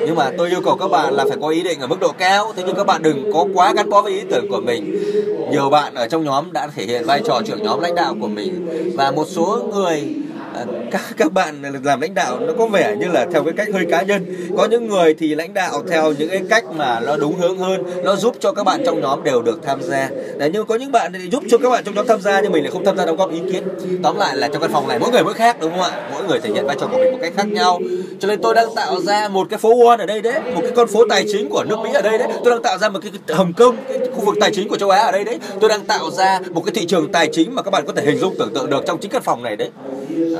Nhưng 0.06 0.14
mà 0.16 0.30
tôi 0.38 0.50
yêu 0.50 0.60
cầu 0.64 0.76
các 0.76 0.88
bạn 0.88 1.14
là 1.14 1.24
phải 1.28 1.36
có 1.40 1.48
ý 1.48 1.62
định 1.62 1.80
ở 1.80 1.86
mức 1.86 2.00
độ 2.00 2.12
cao. 2.18 2.52
Thế 2.56 2.62
nhưng 2.66 2.76
các 2.76 2.86
bạn 2.86 3.02
đừng 3.02 3.32
có 3.32 3.46
quá 3.54 3.72
gắn 3.76 3.90
bó 3.90 4.02
với 4.02 4.12
ý 4.12 4.20
tưởng 4.30 4.46
của 4.50 4.60
mình. 4.60 5.02
Nhiều 5.50 5.70
bạn 5.70 5.94
ở 5.94 6.08
trong 6.08 6.24
nhóm 6.24 6.52
đã 6.52 6.68
thể 6.76 6.84
hiện 6.84 7.04
vai 7.04 7.20
trò 7.24 7.40
trưởng 7.46 7.62
nhóm 7.62 7.80
lãnh 7.80 7.94
đạo 7.94 8.16
của 8.20 8.28
mình. 8.28 8.68
Và 8.96 9.10
một 9.10 9.26
số 9.28 9.68
người 9.72 10.14
À, 10.54 10.64
các 10.90 11.00
các 11.16 11.32
bạn 11.32 11.62
làm 11.84 12.00
lãnh 12.00 12.14
đạo 12.14 12.40
nó 12.40 12.52
có 12.58 12.66
vẻ 12.66 12.96
như 12.96 13.06
là 13.08 13.26
theo 13.32 13.44
cái 13.44 13.52
cách 13.56 13.68
hơi 13.72 13.86
cá 13.90 14.02
nhân. 14.02 14.26
Có 14.56 14.66
những 14.66 14.88
người 14.88 15.14
thì 15.14 15.34
lãnh 15.34 15.54
đạo 15.54 15.82
theo 15.90 16.12
những 16.18 16.28
cái 16.28 16.42
cách 16.50 16.64
mà 16.76 17.00
nó 17.00 17.16
đúng 17.16 17.36
hướng 17.36 17.58
hơn 17.58 17.82
nó 18.04 18.16
giúp 18.16 18.36
cho 18.40 18.52
các 18.52 18.64
bạn 18.64 18.82
trong 18.86 19.00
nhóm 19.00 19.24
đều 19.24 19.42
được 19.42 19.60
tham 19.62 19.82
gia. 19.82 20.10
Đấy, 20.36 20.50
nhưng 20.52 20.66
có 20.66 20.74
những 20.74 20.92
bạn 20.92 21.12
thì 21.12 21.30
giúp 21.30 21.42
cho 21.50 21.58
các 21.58 21.70
bạn 21.70 21.84
trong 21.84 21.94
nhóm 21.94 22.06
tham 22.06 22.20
gia 22.20 22.40
nhưng 22.40 22.52
mình 22.52 22.62
lại 22.62 22.70
không 22.72 22.84
tham 22.84 22.96
gia 22.96 23.06
đóng 23.06 23.16
góp 23.16 23.32
ý 23.32 23.40
kiến. 23.52 23.62
Tóm 24.02 24.16
lại 24.16 24.36
là 24.36 24.48
trong 24.48 24.62
căn 24.62 24.72
phòng 24.72 24.88
này 24.88 24.98
mỗi 24.98 25.10
người 25.10 25.24
mỗi 25.24 25.34
khác 25.34 25.56
đúng 25.60 25.70
không 25.70 25.80
ạ? 25.80 26.08
Mỗi 26.12 26.22
người 26.24 26.40
thể 26.40 26.50
hiện 26.50 26.66
vai 26.66 26.76
trò 26.80 26.86
của 26.86 26.98
mình 26.98 27.12
một 27.12 27.18
cách 27.22 27.32
khác 27.36 27.48
nhau. 27.48 27.78
Cho 28.20 28.28
nên 28.28 28.42
tôi 28.42 28.54
đang 28.54 28.74
tạo 28.76 29.00
ra 29.00 29.28
một 29.28 29.46
cái 29.50 29.58
phố 29.58 29.74
Wall 29.74 29.98
ở 29.98 30.06
đây 30.06 30.20
đấy 30.20 30.40
một 30.54 30.60
cái 30.62 30.72
con 30.76 30.88
phố 30.88 31.04
tài 31.08 31.24
chính 31.32 31.48
của 31.48 31.64
nước 31.64 31.76
Mỹ 31.84 31.90
ở 31.94 32.02
đây 32.02 32.18
đấy. 32.18 32.28
Tôi 32.44 32.50
đang 32.50 32.62
tạo 32.62 32.78
ra 32.78 32.88
một 32.88 32.98
cái 33.02 33.36
Hồng 33.36 33.52
Kông 33.52 33.76
cái 33.88 33.98
khu 34.14 34.24
vực 34.24 34.34
tài 34.40 34.50
chính 34.54 34.68
của 34.68 34.76
châu 34.76 34.90
Á 34.90 35.00
ở 35.00 35.12
đây 35.12 35.24
đấy. 35.24 35.38
Tôi 35.60 35.70
đang 35.70 35.84
tạo 35.84 36.10
ra 36.10 36.40
một 36.50 36.62
cái 36.66 36.74
thị 36.74 36.86
trường 36.86 37.12
tài 37.12 37.28
chính 37.32 37.54
mà 37.54 37.62
các 37.62 37.70
bạn 37.70 37.84
có 37.86 37.92
thể 37.92 38.04
hình 38.04 38.18
dung 38.18 38.34
tưởng 38.38 38.54
tượng 38.54 38.70
được 38.70 38.84
trong 38.86 38.98
chính 38.98 39.10
căn 39.10 39.22
phòng 39.22 39.42
này 39.42 39.56
đấy. 39.56 39.70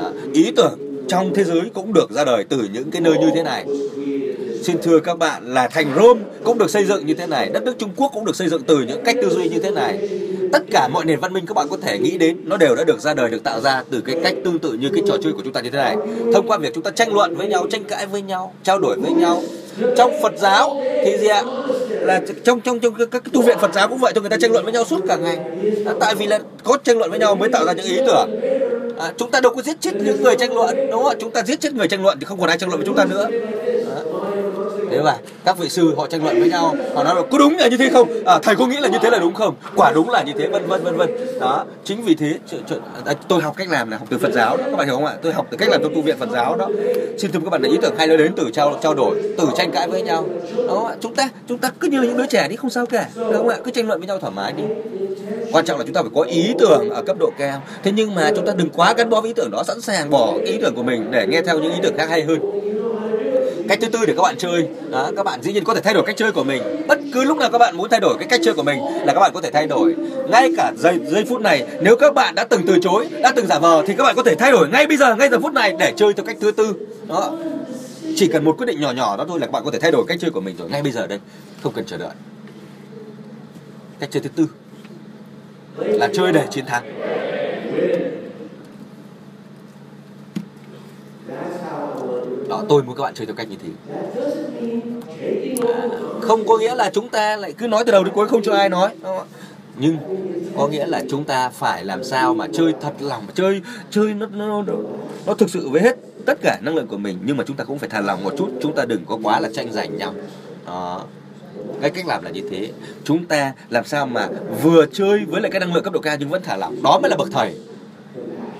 ý 0.33 0.51
tưởng 0.55 0.77
trong 1.07 1.33
thế 1.33 1.43
giới 1.43 1.61
cũng 1.73 1.93
được 1.93 2.11
ra 2.11 2.25
đời 2.25 2.43
từ 2.49 2.57
những 2.73 2.91
cái 2.91 3.01
nơi 3.01 3.17
như 3.17 3.27
thế 3.35 3.43
này. 3.43 3.65
Xin 4.63 4.77
thưa 4.81 4.99
các 4.99 5.17
bạn 5.17 5.53
là 5.53 5.67
thành 5.67 5.93
Rome 5.95 6.21
cũng 6.43 6.57
được 6.57 6.69
xây 6.69 6.85
dựng 6.85 7.05
như 7.05 7.13
thế 7.13 7.27
này, 7.27 7.49
đất 7.53 7.63
nước 7.63 7.73
Trung 7.79 7.89
Quốc 7.95 8.11
cũng 8.13 8.25
được 8.25 8.35
xây 8.35 8.49
dựng 8.49 8.63
từ 8.63 8.79
những 8.87 9.03
cách 9.03 9.15
tư 9.21 9.29
duy 9.29 9.49
như 9.49 9.59
thế 9.59 9.71
này. 9.71 10.09
Tất 10.53 10.63
cả 10.71 10.87
mọi 10.87 11.05
nền 11.05 11.19
văn 11.19 11.33
minh 11.33 11.45
các 11.45 11.53
bạn 11.53 11.67
có 11.69 11.77
thể 11.81 11.99
nghĩ 11.99 12.17
đến, 12.17 12.37
nó 12.43 12.57
đều 12.57 12.75
đã 12.75 12.83
được 12.83 12.99
ra 12.99 13.13
đời, 13.13 13.29
được 13.29 13.43
tạo 13.43 13.61
ra 13.61 13.83
từ 13.91 14.01
cái 14.01 14.15
cách 14.23 14.33
tương 14.45 14.59
tự 14.59 14.73
như 14.73 14.89
cái 14.93 15.03
trò 15.07 15.17
chơi 15.23 15.33
của 15.33 15.41
chúng 15.43 15.53
ta 15.53 15.61
như 15.61 15.69
thế 15.69 15.77
này. 15.77 15.95
Thông 16.33 16.47
qua 16.47 16.57
việc 16.57 16.71
chúng 16.73 16.83
ta 16.83 16.91
tranh 16.91 17.13
luận 17.13 17.35
với 17.35 17.47
nhau, 17.47 17.67
tranh 17.69 17.83
cãi 17.83 18.05
với 18.05 18.21
nhau, 18.21 18.53
trao 18.63 18.79
đổi 18.79 18.97
với 18.99 19.11
nhau. 19.11 19.41
Trong 19.97 20.11
Phật 20.21 20.33
giáo 20.37 20.81
thì 21.05 21.17
gì 21.17 21.27
ạ? 21.27 21.43
Là 21.89 22.21
trong 22.43 22.61
trong 22.61 22.79
trong 22.79 22.93
các 23.11 23.23
tu 23.33 23.41
viện 23.41 23.57
Phật 23.61 23.73
giáo 23.73 23.87
cũng 23.87 23.97
vậy 23.97 24.11
cho 24.15 24.21
người 24.21 24.29
ta 24.29 24.37
tranh 24.41 24.51
luận 24.51 24.63
với 24.63 24.73
nhau 24.73 24.85
suốt 24.85 24.99
cả 25.07 25.15
ngày. 25.15 25.39
Tại 25.99 26.15
vì 26.15 26.27
là 26.27 26.39
có 26.63 26.77
tranh 26.83 26.97
luận 26.97 27.09
với 27.09 27.19
nhau 27.19 27.35
mới 27.35 27.49
tạo 27.49 27.65
ra 27.65 27.73
những 27.73 27.85
ý 27.85 27.97
tưởng 28.07 28.29
à, 29.01 29.13
chúng 29.17 29.31
ta 29.31 29.41
đâu 29.41 29.53
có 29.55 29.61
giết 29.61 29.81
chết 29.81 29.95
những 29.95 30.23
người 30.23 30.35
tranh 30.35 30.53
luận 30.53 30.75
đúng 30.91 31.03
không 31.03 31.05
ạ 31.05 31.15
chúng 31.19 31.31
ta 31.31 31.43
giết 31.43 31.59
chết 31.59 31.73
người 31.73 31.87
tranh 31.87 32.03
luận 32.03 32.19
thì 32.19 32.25
không 32.25 32.39
còn 32.39 32.49
ai 32.49 32.57
tranh 32.57 32.69
luận 32.69 32.79
với 32.79 32.85
chúng 32.87 32.95
ta 32.95 33.05
nữa 33.05 33.27
thế 34.91 34.99
và 34.99 35.17
các 35.45 35.57
vị 35.57 35.69
sư 35.69 35.93
họ 35.97 36.07
tranh 36.07 36.23
luận 36.23 36.39
với 36.39 36.49
nhau 36.49 36.75
họ 36.95 37.03
nói 37.03 37.15
là 37.15 37.21
có 37.31 37.37
đúng 37.37 37.57
là 37.57 37.67
như 37.67 37.77
thế 37.77 37.89
không? 37.89 38.09
À, 38.25 38.39
thầy 38.43 38.55
có 38.55 38.65
nghĩ 38.65 38.77
là 38.77 38.87
như 38.87 38.97
thế 39.01 39.09
là 39.09 39.19
đúng 39.19 39.33
không? 39.33 39.55
Quả 39.75 39.91
đúng 39.95 40.09
là 40.09 40.23
như 40.23 40.31
thế 40.39 40.47
vân 40.47 40.67
vân 40.67 40.83
vân 40.83 40.97
vân. 40.97 41.09
Đó 41.39 41.65
chính 41.83 42.01
vì 42.03 42.15
thế 42.15 42.33
ch- 42.51 42.63
ch- 42.69 42.79
à, 43.05 43.13
tôi 43.27 43.41
học 43.41 43.53
cách 43.57 43.67
làm 43.69 43.91
là 43.91 43.97
học 43.97 44.07
từ 44.09 44.17
Phật 44.17 44.31
giáo 44.33 44.57
đó 44.57 44.63
các 44.65 44.77
bạn 44.77 44.87
hiểu 44.87 44.95
không 44.95 45.05
ạ? 45.05 45.13
Tôi 45.21 45.33
học 45.33 45.47
từ 45.49 45.57
cách 45.57 45.69
làm 45.69 45.83
trong 45.83 45.95
tu 45.95 46.01
viện 46.01 46.15
Phật 46.19 46.29
giáo 46.29 46.55
đó. 46.55 46.69
Xin 47.17 47.31
thưa 47.31 47.39
các 47.43 47.49
bạn 47.49 47.61
là 47.61 47.69
ý 47.69 47.77
tưởng 47.81 47.95
hay 47.97 48.07
nó 48.07 48.17
đến 48.17 48.33
từ 48.35 48.49
trao 48.53 48.79
trao 48.83 48.93
đổi 48.93 49.21
từ 49.37 49.47
tranh 49.57 49.71
cãi 49.71 49.87
với 49.87 50.01
nhau. 50.01 50.25
Đó 50.67 50.91
chúng 51.01 51.15
ta 51.15 51.29
chúng 51.47 51.57
ta 51.57 51.71
cứ 51.79 51.87
như 51.87 52.01
những 52.01 52.17
đứa 52.17 52.25
trẻ 52.25 52.47
đi 52.49 52.55
không 52.55 52.69
sao 52.69 52.85
cả 52.85 53.09
đúng 53.15 53.33
không 53.33 53.49
ạ? 53.49 53.57
Cứ 53.63 53.71
tranh 53.71 53.87
luận 53.87 53.99
với 53.99 54.07
nhau 54.07 54.19
thoải 54.19 54.33
mái 54.35 54.53
đi. 54.53 54.63
Quan 55.51 55.65
trọng 55.65 55.77
là 55.77 55.83
chúng 55.85 55.93
ta 55.93 56.01
phải 56.01 56.11
có 56.15 56.21
ý 56.21 56.53
tưởng 56.59 56.89
ở 56.89 57.01
cấp 57.01 57.17
độ 57.19 57.31
cao. 57.37 57.61
Thế 57.83 57.91
nhưng 57.95 58.15
mà 58.15 58.31
chúng 58.35 58.45
ta 58.45 58.53
đừng 58.57 58.69
quá 58.69 58.93
gắn 58.97 59.09
bó 59.09 59.21
với 59.21 59.29
ý 59.29 59.33
tưởng 59.33 59.51
đó 59.51 59.63
sẵn 59.63 59.81
sàng 59.81 60.09
bỏ 60.09 60.33
ý 60.45 60.57
tưởng 60.61 60.75
của 60.75 60.83
mình 60.83 61.11
để 61.11 61.27
nghe 61.27 61.41
theo 61.41 61.59
những 61.59 61.71
ý 61.71 61.77
tưởng 61.83 61.97
khác 61.97 62.09
hay 62.09 62.23
hơn 62.23 62.39
cách 63.69 63.79
thứ 63.81 63.87
tư 63.87 63.99
để 64.07 64.13
các 64.17 64.21
bạn 64.23 64.35
chơi 64.37 64.67
đó, 64.89 65.11
các 65.17 65.23
bạn 65.23 65.41
dĩ 65.41 65.53
nhiên 65.53 65.63
có 65.63 65.73
thể 65.73 65.81
thay 65.81 65.93
đổi 65.93 66.03
cách 66.05 66.17
chơi 66.17 66.31
của 66.31 66.43
mình. 66.43 66.61
Bất 66.87 66.99
cứ 67.13 67.23
lúc 67.23 67.37
nào 67.37 67.49
các 67.51 67.57
bạn 67.57 67.77
muốn 67.77 67.89
thay 67.89 67.99
đổi 67.99 68.15
cái 68.19 68.27
cách 68.27 68.39
chơi 68.43 68.53
của 68.53 68.63
mình 68.63 68.79
là 69.05 69.13
các 69.13 69.19
bạn 69.19 69.31
có 69.33 69.41
thể 69.41 69.51
thay 69.51 69.67
đổi. 69.67 69.95
Ngay 70.29 70.51
cả 70.57 70.73
giây 70.77 70.99
giây 71.05 71.25
phút 71.29 71.41
này 71.41 71.67
nếu 71.81 71.95
các 71.95 72.13
bạn 72.13 72.35
đã 72.35 72.43
từng 72.43 72.61
từ 72.67 72.79
chối 72.81 73.07
đã 73.23 73.31
từng 73.35 73.47
giả 73.47 73.59
vờ 73.59 73.83
thì 73.87 73.93
các 73.97 74.03
bạn 74.03 74.15
có 74.15 74.23
thể 74.23 74.35
thay 74.35 74.51
đổi 74.51 74.69
ngay 74.69 74.87
bây 74.87 74.97
giờ 74.97 75.15
ngay 75.15 75.29
giờ 75.29 75.39
phút 75.39 75.53
này 75.53 75.75
để 75.79 75.93
chơi 75.95 76.13
theo 76.13 76.25
cách 76.25 76.37
thứ 76.39 76.51
tư. 76.51 76.73
Đó. 77.07 77.37
Chỉ 78.15 78.27
cần 78.27 78.45
một 78.45 78.55
quyết 78.57 78.65
định 78.65 78.81
nhỏ 78.81 78.91
nhỏ 78.91 79.17
đó 79.17 79.25
thôi 79.27 79.39
là 79.39 79.45
các 79.45 79.51
bạn 79.51 79.65
có 79.65 79.71
thể 79.71 79.79
thay 79.79 79.91
đổi 79.91 80.05
cách 80.07 80.17
chơi 80.21 80.31
của 80.31 80.41
mình 80.41 80.55
rồi 80.57 80.69
ngay 80.69 80.83
bây 80.83 80.91
giờ 80.91 81.07
đây. 81.07 81.19
Không 81.63 81.73
cần 81.73 81.85
chờ 81.85 81.97
đợi. 81.97 82.13
Cách 83.99 84.09
chơi 84.11 84.21
thứ 84.21 84.29
tư 84.35 84.47
là 85.77 86.09
chơi 86.13 86.31
để 86.31 86.45
chiến 86.51 86.65
thắng. 86.65 86.83
Đó 92.51 92.63
tôi 92.69 92.83
muốn 92.83 92.95
các 92.95 93.03
bạn 93.03 93.13
chơi 93.13 93.25
theo 93.25 93.35
cách 93.35 93.47
như 93.49 93.55
thế. 93.63 93.69
À, 95.73 95.87
không 96.21 96.47
có 96.47 96.57
nghĩa 96.57 96.75
là 96.75 96.89
chúng 96.93 97.09
ta 97.09 97.37
lại 97.37 97.53
cứ 97.57 97.67
nói 97.67 97.83
từ 97.85 97.91
đầu 97.91 98.03
đến 98.03 98.13
cuối 98.13 98.27
không 98.27 98.43
cho 98.43 98.53
ai 98.53 98.69
nói 98.69 98.89
đúng 99.01 99.17
không 99.17 99.27
nhưng 99.77 99.97
có 100.57 100.67
nghĩa 100.67 100.85
là 100.85 101.03
chúng 101.09 101.23
ta 101.23 101.49
phải 101.49 101.85
làm 101.85 102.03
sao 102.03 102.33
mà 102.33 102.47
chơi 102.53 102.73
thật 102.81 102.93
lòng 102.99 103.23
mà 103.27 103.33
chơi 103.35 103.61
chơi 103.89 104.13
nó 104.13 104.27
nó 104.27 104.63
nó, 104.63 104.73
nó 105.25 105.33
thực 105.33 105.49
sự 105.49 105.69
với 105.69 105.81
hết 105.81 105.97
tất 106.25 106.37
cả 106.41 106.59
năng 106.61 106.75
lượng 106.75 106.87
của 106.87 106.97
mình. 106.97 107.17
Nhưng 107.25 107.37
mà 107.37 107.43
chúng 107.47 107.57
ta 107.57 107.63
cũng 107.63 107.79
phải 107.79 107.89
thà 107.89 108.01
lòng 108.01 108.23
một 108.23 108.33
chút 108.37 108.49
chúng 108.61 108.75
ta 108.75 108.85
đừng 108.85 109.05
có 109.05 109.19
quá 109.23 109.39
là 109.39 109.49
tranh 109.53 109.71
giành 109.71 109.97
nhau. 109.97 110.13
Đó 110.67 111.05
cái 111.81 111.89
cách 111.89 112.07
làm 112.07 112.23
là 112.23 112.29
như 112.29 112.41
thế. 112.51 112.71
Chúng 113.03 113.25
ta 113.25 113.53
làm 113.69 113.85
sao 113.85 114.05
mà 114.05 114.27
vừa 114.63 114.85
chơi 114.85 115.25
với 115.27 115.41
lại 115.41 115.51
cái 115.51 115.59
năng 115.59 115.73
lượng 115.73 115.83
cấp 115.83 115.93
độ 115.93 115.99
cao 115.99 116.15
nhưng 116.19 116.29
vẫn 116.29 116.41
thả 116.43 116.57
lỏng 116.57 116.83
đó 116.83 116.99
mới 117.01 117.09
là 117.09 117.17
bậc 117.17 117.27
thầy. 117.31 117.55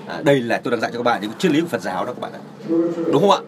À, 0.06 0.20
đây 0.24 0.40
là 0.40 0.58
tôi 0.58 0.70
đang 0.70 0.80
dạy 0.80 0.90
cho 0.92 0.98
các 0.98 1.02
bạn 1.02 1.22
những 1.22 1.30
triết 1.38 1.52
lý 1.52 1.60
của 1.60 1.68
Phật 1.68 1.82
giáo 1.82 2.04
đó 2.04 2.12
các 2.12 2.20
bạn 2.20 2.32
ạ. 2.32 2.42
Đúng 3.12 3.20
không 3.20 3.30
ạ? 3.30 3.40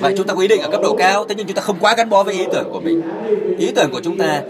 Vậy 0.00 0.14
chúng 0.16 0.26
ta 0.26 0.34
có 0.34 0.40
ý 0.40 0.48
định 0.48 0.60
ở 0.60 0.70
cấp 0.70 0.80
độ 0.82 0.96
cao, 0.96 1.24
Thế 1.28 1.34
nhưng 1.34 1.46
chúng 1.46 1.56
ta 1.56 1.62
không 1.62 1.76
quá 1.80 1.94
gắn 1.96 2.08
bó 2.08 2.22
với 2.22 2.34
ý 2.34 2.44
tưởng 2.52 2.68
của 2.72 2.80
mình. 2.80 3.02
Ý 3.58 3.70
tưởng 3.76 3.90
của 3.90 4.00
chúng 4.04 4.18
ta 4.18 4.42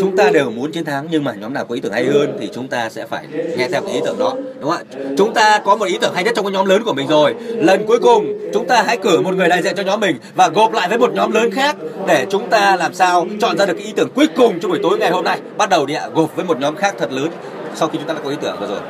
Chúng 0.00 0.16
ta 0.16 0.30
đều 0.30 0.50
muốn 0.50 0.72
chiến 0.72 0.84
thắng, 0.84 1.06
Nhưng 1.10 1.24
mà 1.24 1.32
nhóm 1.32 1.54
nào 1.54 1.64
có 1.64 1.74
ý 1.74 1.80
tưởng 1.80 1.92
hay 1.92 2.04
hơn 2.04 2.36
Thì 2.40 2.48
chúng 2.54 2.68
ta 2.68 2.88
sẽ 2.90 3.06
phải 3.06 3.26
nghe 3.56 3.68
theo 3.68 3.82
cái 3.82 3.94
ý 3.94 4.00
tưởng 4.04 4.18
đó, 4.18 4.34
Đúng 4.60 4.70
không 4.70 4.82
ạ? 4.90 4.98
Chúng 5.18 5.34
ta 5.34 5.58
có 5.58 5.76
một 5.76 5.84
ý 5.84 5.98
tưởng 6.00 6.14
hay 6.14 6.24
nhất 6.24 6.32
trong 6.36 6.44
cái 6.44 6.52
nhóm 6.52 6.66
lớn 6.66 6.82
của 6.84 6.92
mình 6.92 7.06
rồi. 7.06 7.34
Lần 7.56 7.86
cuối 7.86 7.98
cùng, 7.98 8.26
chúng 8.54 8.66
ta 8.66 8.82
hãy 8.82 8.96
cử 8.96 9.20
một 9.20 9.34
người 9.34 9.48
đại 9.48 9.62
diện 9.62 9.74
cho 9.76 9.82
nhóm 9.82 10.00
mình 10.00 10.16
Và 10.34 10.48
gộp 10.48 10.72
lại 10.72 10.88
với 10.88 10.98
một 10.98 11.14
nhóm 11.14 11.32
lớn 11.32 11.50
khác 11.50 11.76
Để 12.06 12.26
chúng 12.30 12.50
ta 12.50 12.76
làm 12.76 12.94
sao 12.94 13.26
chọn 13.40 13.58
ra 13.58 13.66
được 13.66 13.74
cái 13.74 13.86
ý 13.86 13.92
tưởng 13.96 14.08
cuối 14.14 14.26
cùng 14.36 14.60
Trong 14.60 14.70
buổi 14.70 14.80
tối 14.82 14.98
ngày 14.98 15.10
hôm 15.10 15.24
nay. 15.24 15.40
Bắt 15.56 15.68
đầu 15.68 15.86
đi 15.86 15.94
ạ, 15.94 16.08
Gộp 16.14 16.36
với 16.36 16.44
một 16.44 16.60
nhóm 16.60 16.76
khác 16.76 16.94
thật 16.98 17.12
lớn 17.12 17.28
Sau 17.74 17.88
khi 17.88 17.98
chúng 17.98 18.08
ta 18.08 18.14
đã 18.14 18.20
có 18.24 18.30
ý 18.30 18.36
tưởng 18.40 18.56
rồi 18.60 18.68
rồi. 18.68 18.80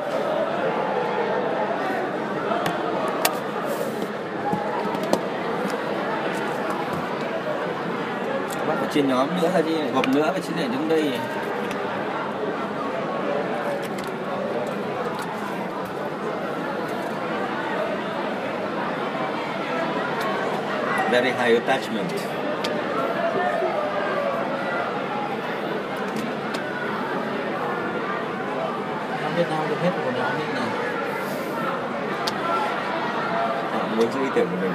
Chia 8.92 9.02
nhóm 9.02 9.28
nữa 9.42 9.48
hay 9.52 9.62
gì 9.62 9.74
gộp 9.94 10.08
nữa 10.08 10.28
phải 10.32 10.42
xin 10.42 10.56
để 10.56 10.68
đứng 10.68 10.88
đây. 10.88 11.12
Very 21.10 21.30
high 21.30 21.66
attachment. 21.66 22.06
Biết 29.36 29.44
nào 29.50 29.64
được 29.68 29.76
hết 29.82 29.90
của 30.04 30.10
nhóm 30.10 30.38
đi 30.38 30.44
này 30.54 30.68
họ 33.72 33.86
muốn 33.96 34.12
giữ 34.12 34.20
ý 34.20 34.26
tưởng 34.34 34.48
của 34.50 34.56
mình 34.60 34.72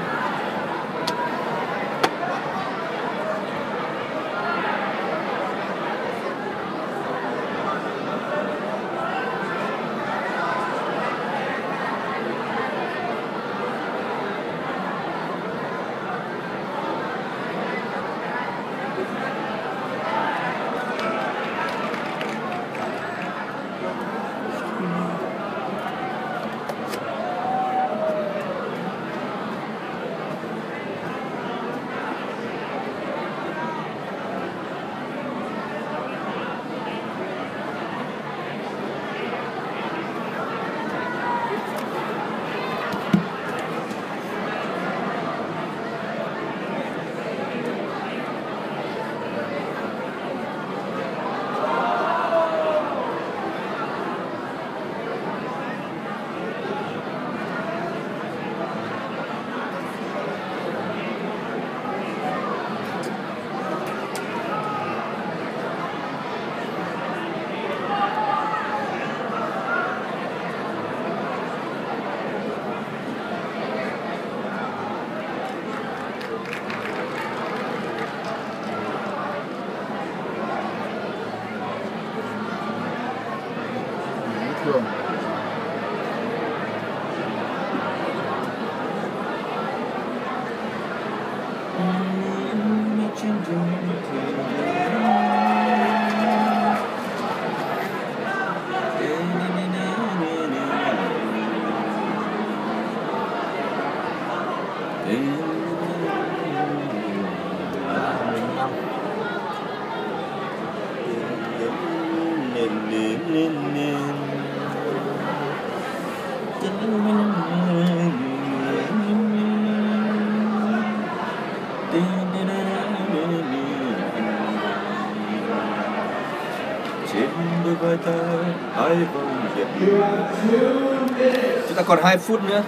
còn 131.87 131.99
2 132.03 132.17
phút 132.17 132.39
nữa. 132.43 132.63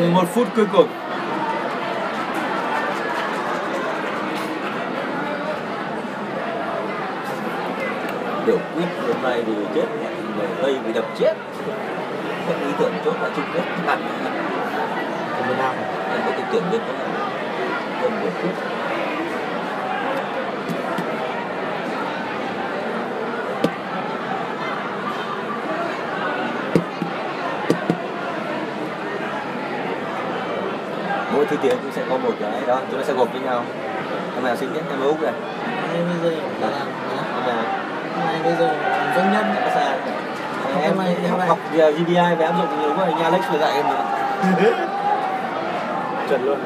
Còn 0.00 0.14
một 0.14 0.28
phút 0.34 0.48
cuối 0.56 0.66
cùng. 0.72 0.88
Biểu 8.46 8.58
quyết 8.74 8.86
hôm 9.06 9.22
nay 9.22 9.42
thì 9.46 9.52
chết 9.74 9.86
người 10.36 10.48
tây 10.62 10.76
bị 10.86 10.92
đập 10.92 11.04
chết 11.18 11.34
các 12.48 12.56
ý 12.66 12.72
tưởng 12.78 12.92
chốt 13.04 13.14
là 13.22 13.30
chung 13.36 13.44
kết 13.54 13.62
bạn 13.86 13.98
Việt 15.48 15.54
Nam 15.58 15.74
em 16.10 16.20
có 16.26 16.32
tin 16.36 16.46
tưởng 16.52 16.64
nhất 16.72 16.80
đó 16.88 16.94
là 16.94 17.30
quân 18.02 18.12
biểu 18.22 18.32
quyết 18.42 18.52
mỗi 31.38 31.46
thứ 31.46 31.56
tiếng 31.62 31.76
cũng 31.82 31.92
sẽ 31.92 32.04
có 32.08 32.18
một 32.18 32.32
cái 32.40 32.50
đó 32.68 32.80
chúng 32.90 33.00
ta 33.00 33.06
sẽ 33.06 33.12
gộp 33.12 33.32
với 33.32 33.40
nhau. 33.40 33.64
Em 34.34 34.44
nào 34.44 34.56
sinh 34.56 34.72
nhất 34.72 34.82
em 34.90 35.00
úc 35.02 35.22
này. 35.22 35.32
Anh 35.92 36.20
bây 36.22 36.30
giờ 36.30 36.36
làm 36.60 36.70
em 37.46 37.56
nào 37.56 37.64
Anh 38.26 38.42
bây 38.44 38.52
giờ 38.52 38.74
doanh 39.16 39.32
nhân 39.32 39.44
em 39.54 39.64
có 39.64 39.70
xa 39.74 39.94
Học 40.72 40.82
em 40.82 40.98
nay. 40.98 41.16
học, 41.48 41.58
giờ 41.74 41.90
GDI 41.90 42.14
về 42.38 42.44
áp 42.44 42.54
dụng 42.58 42.80
nhiều 42.80 42.92
quá 42.96 43.06
nhà 43.06 43.24
Alex 43.24 43.40
vừa 43.52 43.58
dạy 43.58 43.72
em 43.72 43.84
mà. 43.88 43.94
Chuẩn 46.28 46.44
luôn. 46.44 46.58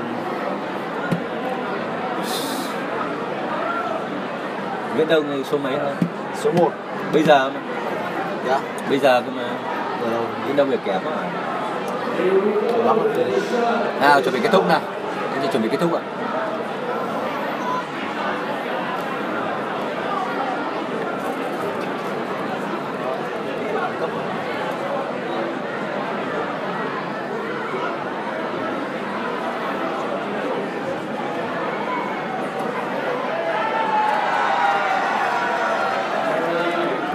Viễn 4.96 5.08
đông 5.08 5.44
số 5.50 5.58
mấy 5.58 5.72
thôi? 5.80 5.92
Số 6.40 6.52
1 6.52 6.72
bây 7.12 7.22
giờ 7.22 7.50
mà. 7.50 7.60
Dạ. 8.48 8.60
Bây 8.88 8.98
giờ 8.98 9.22
cơ 9.26 9.32
mà. 9.32 9.42
Viễn 10.46 10.56
đông 10.56 10.70
việc 10.70 10.80
kém 10.84 11.00
quá. 11.04 11.12
Lắm 12.84 12.98
rồi 12.98 13.24
nào 14.00 14.22
chuẩn 14.22 14.34
bị 14.34 14.40
kết 14.42 14.48
thúc 14.52 14.68
nào 14.68 14.80
chuẩn 15.52 15.62
bị 15.62 15.68
kết 15.68 15.80
thúc 15.80 15.92
ạ. 15.94 16.00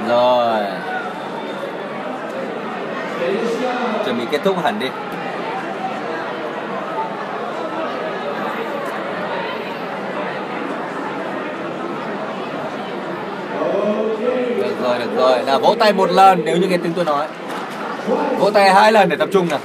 Rồi. 0.07 0.63
Chuẩn 4.05 4.17
bị 4.17 4.25
kết 4.31 4.41
thúc 4.43 4.57
hẳn 4.63 4.79
đi. 4.79 4.87
Được 15.07 15.17
rồi, 15.17 15.39
là 15.45 15.57
vỗ 15.57 15.75
tay 15.79 15.93
một 15.93 16.11
lần 16.11 16.41
nếu 16.45 16.57
như 16.57 16.67
nghe 16.67 16.77
tiếng 16.77 16.93
tôi 16.93 17.05
nói. 17.05 17.27
Vỗ 18.39 18.51
tay 18.51 18.69
hai 18.69 18.91
lần 18.91 19.09
để 19.09 19.15
tập 19.15 19.29
trung 19.33 19.49
nào. 19.49 19.59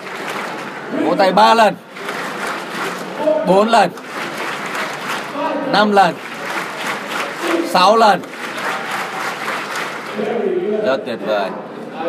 Vỗ 1.04 1.14
tay 1.18 1.32
ba 1.32 1.54
lần. 1.54 1.74
Bốn 3.46 3.68
lần. 3.68 3.90
Năm 5.72 5.92
lần. 5.92 6.14
Sáu 7.68 7.96
lần. 7.96 8.20
Rất 10.86 10.98
tuyệt 11.06 11.18
vời. 11.26 11.50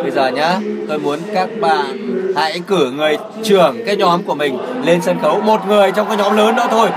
Bây 0.02 0.12
giờ 0.12 0.28
nhá, 0.28 0.60
tôi 0.90 1.00
muốn 1.00 1.20
các 1.34 1.50
bạn 1.62 1.98
hãy 2.36 2.62
cử 2.68 2.92
người 2.92 3.18
trưởng 3.44 3.86
cái 3.86 3.96
nhóm 3.96 4.24
của 4.24 4.36
mình 4.36 4.58
lên 4.84 5.02
sân 5.02 5.20
khấu. 5.22 5.42
Một 5.42 5.68
người 5.68 5.92
trong 5.92 6.08
cái 6.08 6.18
nhóm 6.18 6.38
lớn 6.38 6.56
đó 6.56 6.68
thôi. 6.72 6.90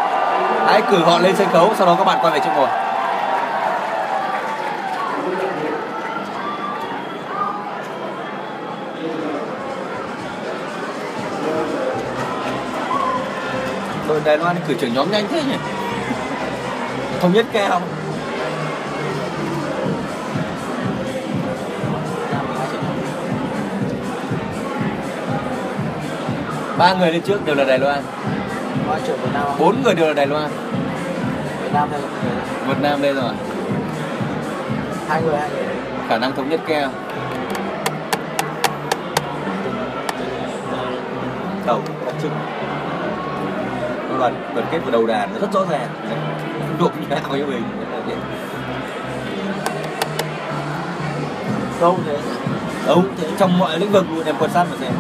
Hãy 0.67 0.83
cử 0.91 0.99
họ 0.99 1.19
lên 1.19 1.37
sân 1.37 1.47
khấu, 1.53 1.73
sau 1.79 1.87
đó 1.87 1.95
các 1.99 2.05
bạn 2.05 2.19
quay 2.23 2.33
về 2.33 2.41
chỗ 2.45 2.51
ngồi. 2.57 2.69
Đài 14.27 14.39
Loan 14.39 14.57
cử 14.69 14.75
trưởng 14.81 14.95
nhóm 14.95 15.11
nhanh 15.11 15.27
thế 15.31 15.43
nhỉ? 15.43 15.57
Thống 17.21 17.33
nhất 17.33 17.47
keo 17.53 17.81
ba 26.79 26.95
người 26.95 27.13
lên 27.13 27.23
trước 27.23 27.45
đều 27.45 27.55
là 27.55 27.65
Đài 27.65 27.79
Loan. 27.79 28.03
Không? 28.87 29.57
bốn 29.59 29.83
người 29.83 29.95
đều 29.95 30.07
là 30.07 30.15
Đài 30.15 30.27
Loan. 30.27 30.51
Việt 31.63 31.73
Nam 31.73 31.89
đây 31.93 32.01
Việt 32.67 32.81
Nam 32.81 33.03
rồi. 33.03 33.33
Hai 35.09 35.23
người 35.23 35.37
hai 35.37 35.51
người. 35.51 35.65
Khả 36.09 36.19
năng 36.19 36.37
thống 36.37 36.49
nhất 36.49 36.61
keo 36.67 36.89
đầu 41.67 41.81
đặc 42.07 42.15
trưng 42.23 42.33
đoàn 44.29 44.55
đoàn 44.55 44.67
kết 44.71 44.79
của 44.85 44.91
đầu 44.91 45.07
đàn 45.07 45.33
nó 45.35 45.41
rất 45.41 45.53
rõ 45.53 45.61
ràng. 45.71 45.89
Đụng 46.79 46.93
nhạo 47.11 47.21
với 47.29 47.47
mình. 47.47 47.63
Đâu 51.81 51.99
thế. 52.07 52.19
Đúng 52.89 53.09
thế, 53.21 53.29
trong 53.39 53.59
mọi 53.59 53.79
lĩnh 53.79 53.93
vực 53.93 54.07
luôn 54.15 54.25
em 54.27 54.35
quan 54.39 54.51
sát 54.51 54.67
mà 54.71 54.77
xem. 54.81 54.93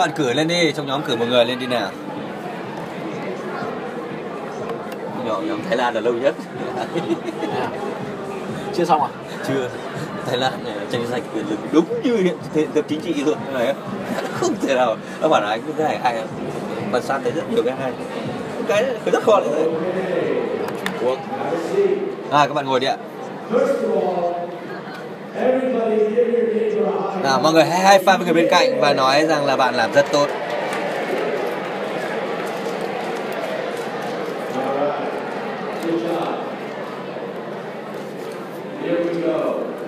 Bạn 0.00 0.10
cử 0.16 0.32
lên 0.32 0.48
đi 0.48 0.72
trong 0.72 0.86
nhóm 0.86 1.02
cử 1.02 1.16
một 1.16 1.26
người 1.28 1.44
lên 1.44 1.58
đi 1.58 1.66
nào. 1.66 1.90
Nhóm 5.26 5.48
nhóm 5.48 5.60
Thái 5.68 5.76
Lan 5.76 5.94
là 5.94 6.00
lâu 6.00 6.14
nhất. 6.14 6.34
Chưa 8.74 8.84
xong 8.84 9.02
à? 9.02 9.08
Chưa. 9.48 9.68
Thái 10.26 10.36
Lan 10.36 10.52
này 10.64 10.74
tranh 10.92 11.06
giành 11.10 11.22
quyền 11.34 11.48
lực 11.50 11.58
đúng 11.72 12.02
như 12.02 12.16
hiện 12.16 12.36
thực 12.74 12.88
chính 12.88 13.00
trị 13.00 13.14
luôn. 13.24 13.38
Này 13.52 13.74
không 14.32 14.54
thể 14.62 14.74
nào. 14.74 14.96
Các 15.22 15.28
bạn 15.28 15.42
nói 15.42 15.60
cái 15.76 15.88
này 15.88 15.98
hay 16.02 16.24
quan 16.92 17.02
sát 17.02 17.20
thấy 17.22 17.32
rất 17.32 17.50
nhiều 17.50 17.62
cái 17.64 17.74
hay. 17.80 17.92
Cái 18.68 18.84
rất 19.12 19.22
khó 19.22 19.40
đấy 19.40 19.68
Ủa? 21.00 21.16
à 22.30 22.46
các 22.46 22.54
bạn 22.54 22.66
ngồi 22.66 22.80
đi 22.80 22.86
ạ 22.86 22.96
nào 27.22 27.40
mọi 27.40 27.52
người 27.52 27.64
hãy 27.64 27.80
high 27.80 28.06
five 28.06 28.16
với 28.16 28.24
người 28.24 28.34
bên 28.34 28.48
cạnh 28.50 28.80
và 28.80 28.94
nói 28.94 29.26
rằng 29.26 29.46
là 29.46 29.56
bạn 29.56 29.74
làm 29.74 29.92
rất 29.92 30.06
tốt. 30.12 30.28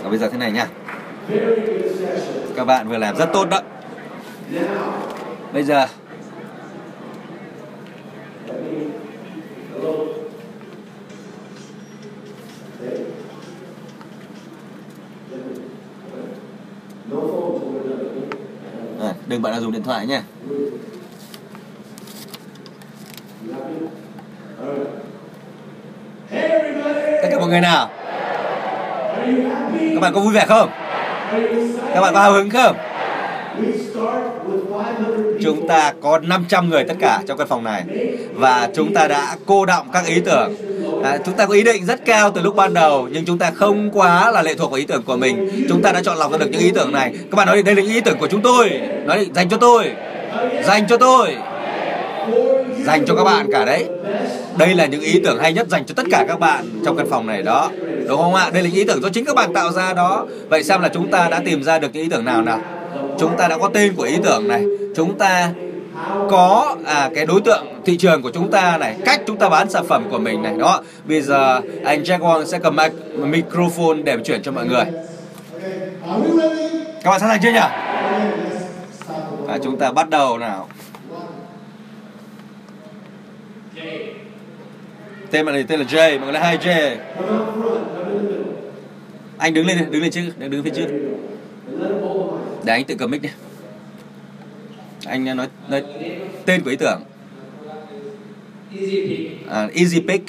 Và 0.02 0.10
bây 0.10 0.18
giờ 0.18 0.28
thế 0.28 0.38
này 0.38 0.52
nha 0.52 0.66
Các 2.56 2.64
bạn 2.64 2.88
vừa 2.88 2.98
làm 2.98 3.16
rất 3.16 3.28
tốt 3.32 3.48
đó. 3.50 3.60
Bây 5.52 5.62
giờ 5.62 5.86
à, 19.00 19.12
Đừng 19.43 19.44
bạn 19.44 19.52
nào 19.52 19.60
dùng 19.60 19.73
điện 19.73 19.82
thoại 19.82 20.06
nha 20.06 20.23
Tất 27.23 27.28
cả 27.31 27.39
mọi 27.39 27.48
người 27.48 27.60
nào 27.60 27.90
Các 29.94 30.01
bạn 30.01 30.14
có 30.14 30.20
vui 30.20 30.32
vẻ 30.32 30.44
không? 30.48 30.70
Các 31.94 32.01
bạn 32.01 32.14
có 32.14 32.20
hào 32.20 32.32
hứng 32.32 32.51
không? 32.51 32.77
Chúng 35.43 35.69
ta 35.69 35.93
có 36.02 36.19
500 36.19 36.69
người 36.69 36.85
tất 36.85 36.94
cả 37.01 37.23
trong 37.27 37.39
căn 37.39 37.48
phòng 37.48 37.64
này 37.64 37.85
Và 38.35 38.69
chúng 38.74 38.94
ta 38.94 39.09
đã 39.09 39.36
cô 39.47 39.66
động 39.66 39.86
các 39.93 40.06
ý 40.06 40.20
tưởng 40.20 40.55
à, 41.05 41.19
Chúng 41.24 41.35
ta 41.35 41.47
có 41.47 41.55
ý 41.55 41.62
định 41.62 41.87
rất 41.87 42.05
cao 42.05 42.31
từ 42.31 42.41
lúc 42.41 42.57
ban 42.57 42.74
đầu 42.74 43.09
Nhưng 43.12 43.24
chúng 43.24 43.39
ta 43.39 43.51
không 43.51 43.91
quá 43.91 44.31
là 44.31 44.43
lệ 44.43 44.55
thuộc 44.55 44.70
vào 44.70 44.79
ý 44.79 44.85
tưởng 44.85 45.03
của 45.03 45.16
mình. 45.16 45.66
Chúng 45.69 45.83
ta 45.83 45.93
đã 45.93 46.03
chọn 46.03 46.19
lọc 46.19 46.33
ra 46.33 46.39
được 46.39 46.49
những 46.53 46.61
ý 46.61 46.70
tưởng 46.74 46.93
này. 46.93 47.15
Các 47.31 47.37
bạn 47.37 47.47
nói 47.47 47.62
đây 47.62 47.74
là 47.74 47.83
những 47.83 47.93
ý 47.93 48.01
tưởng 48.01 48.19
của 48.19 48.27
chúng 48.27 48.43
tôi. 48.43 48.70
Nói 49.05 49.19
đi, 49.19 49.27
dành 49.35 49.49
cho 49.49 49.57
tôi. 49.57 49.91
Dành 50.65 50.87
cho 50.89 50.97
tôi. 50.97 51.37
Dành 52.85 53.05
cho 53.07 53.15
các 53.15 53.24
bạn 53.24 53.47
cả 53.53 53.65
đấy. 53.65 53.87
Đây 54.59 54.74
là 54.74 54.87
những 54.87 55.01
ý 55.01 55.20
tưởng 55.24 55.39
hay 55.39 55.53
nhất 55.53 55.69
dành 55.69 55.85
cho 55.87 55.95
tất 55.95 56.07
cả 56.11 56.24
các 56.29 56.41
bạn 56.41 56.65
trong 56.85 56.97
căn 56.97 57.07
phòng 57.11 57.27
này 57.27 57.43
đó. 57.43 57.70
Đúng 58.09 58.19
không 58.19 58.35
ạ? 58.35 58.51
Đây 58.53 58.62
là 58.62 58.69
những 58.69 58.79
ý 58.79 58.85
tưởng 58.85 59.03
do 59.03 59.09
chính 59.09 59.24
các 59.24 59.37
bạn 59.37 59.53
tạo 59.53 59.73
ra 59.73 59.93
đó. 59.93 60.27
Vậy 60.49 60.65
xem 60.65 60.81
là 60.83 60.89
chúng 60.89 61.11
ta 61.11 61.29
đã 61.29 61.41
tìm 61.45 61.62
ra 61.62 61.79
được 61.79 61.89
những 61.93 62.03
ý 62.03 62.09
tưởng 62.09 62.24
nào 62.24 62.43
nào. 62.43 62.61
Chúng 63.19 63.37
ta 63.39 63.49
đã 63.49 63.59
có 63.59 63.69
tên 63.74 63.95
của 63.95 64.03
ý 64.03 64.15
tưởng 64.24 64.49
này. 64.49 64.65
Chúng 64.97 65.19
ta 65.19 65.51
có 66.31 66.77
à, 66.85 67.10
cái 67.14 67.27
đối 67.27 67.40
tượng 67.40 67.66
thị 67.85 67.97
trường 67.97 68.23
của 68.23 68.31
chúng 68.31 68.51
ta 68.51 68.78
này 68.78 68.97
cách 69.05 69.20
chúng 69.27 69.36
ta 69.36 69.48
bán 69.48 69.70
sản 69.70 69.86
phẩm 69.89 70.05
của 70.10 70.19
mình 70.19 70.43
này 70.43 70.55
đó. 70.59 70.82
Bây 71.05 71.23
giờ 71.23 71.60
anh 71.85 72.02
Jack 72.02 72.19
Wong 72.19 72.44
sẽ 72.44 72.59
cầm 72.59 72.77
mic, 72.77 72.93
microphone 73.19 74.02
để 74.05 74.16
chuyển 74.24 74.43
cho 74.43 74.52
mọi 74.52 74.66
người. 74.66 74.85
Các 77.02 77.10
bạn 77.10 77.20
sẵn 77.20 77.28
sàng 77.28 77.40
chưa 77.43 77.52
nhỉ? 77.52 77.59
À, 79.48 79.59
chúng 79.62 79.78
ta 79.78 79.93
bắt 79.93 80.10
đầu 80.10 80.39
nào. 80.39 80.69
Tên 85.31 85.47
bạn 85.47 85.55
này 85.55 85.64
tên 85.69 85.81
là 85.81 85.86
Jay 85.86 86.19
mọi 86.19 86.24
người 86.24 86.32
là 86.32 86.40
hai 86.40 86.59
J 86.59 86.97
anh 89.39 89.55
đứng 89.55 89.66
lên 89.66 89.78
đi, 89.78 89.85
đứng 89.90 90.02
lên 90.02 90.10
trước 90.10 90.23
đứng 90.39 90.62
phía 90.62 90.70
trước. 90.70 90.86
Để 92.64 92.73
anh 92.73 92.85
tự 92.85 92.94
cầm 92.98 93.10
mic 93.10 93.23
đi 93.23 93.28
anh 95.07 95.37
nói 95.37 95.49
nói 95.69 95.83
tên 96.47 96.62
của 96.62 96.70
ý 96.70 96.77
tưởng. 96.77 97.01
À, 99.49 99.69
easy 99.74 100.01
pick. 100.09 100.24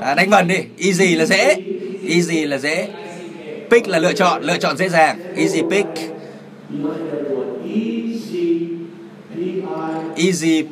À, 0.00 0.14
đánh 0.14 0.30
vần 0.30 0.48
đi. 0.48 0.58
Easy 0.78 1.14
là 1.14 1.24
dễ. 1.24 1.62
Easy 2.08 2.44
là 2.44 2.58
dễ. 2.58 2.88
Pick 3.70 3.88
là 3.88 3.98
lựa 3.98 4.12
chọn 4.12 4.42
lựa 4.42 4.58
chọn 4.58 4.76
dễ 4.76 4.88
dàng. 4.88 5.18
Easy 5.36 5.62
pick. 5.70 5.88
Easy 10.16 10.64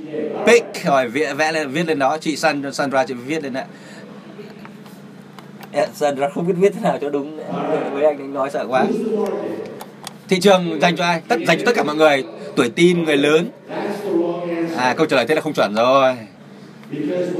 pick. 0.47 0.85
Rồi 0.85 1.09
vẽ 1.09 1.35
vẽ 1.35 1.53
lên 1.53 1.70
viết 1.70 1.86
lên 1.86 1.99
đó. 1.99 2.19
Chị 2.20 2.36
Sandra, 2.36 2.70
Sandra 2.70 3.07
chị 3.07 3.15
viết 3.15 3.43
lên 3.43 3.53
đấy 3.53 3.65
dạ, 5.74 5.86
Sandra 5.95 6.28
không 6.28 6.47
biết 6.47 6.55
viết 6.57 6.73
thế 6.74 6.81
nào 6.81 6.99
cho 7.01 7.11
đúng. 7.11 7.36
Với 7.93 8.05
anh 8.05 8.19
anh 8.19 8.35
nói 8.35 8.51
sợ 8.51 8.66
quá 8.69 8.86
thị 10.28 10.40
trường 10.40 10.80
dành 10.80 10.96
cho 10.96 11.05
ai? 11.05 11.20
Tất 11.28 11.36
dành 11.46 11.59
cho 11.59 11.64
tất 11.66 11.72
cả 11.76 11.82
mọi 11.82 11.96
người. 11.96 12.24
Tuổi 12.56 12.68
tin 12.68 13.05
người 13.05 13.16
lớn. 13.16 13.51
À 14.76 14.94
câu 14.96 15.06
trả 15.06 15.16
lời 15.16 15.26
thế 15.28 15.34
là 15.34 15.40
không 15.40 15.52
chuẩn 15.52 15.74
rồi. 15.74 16.14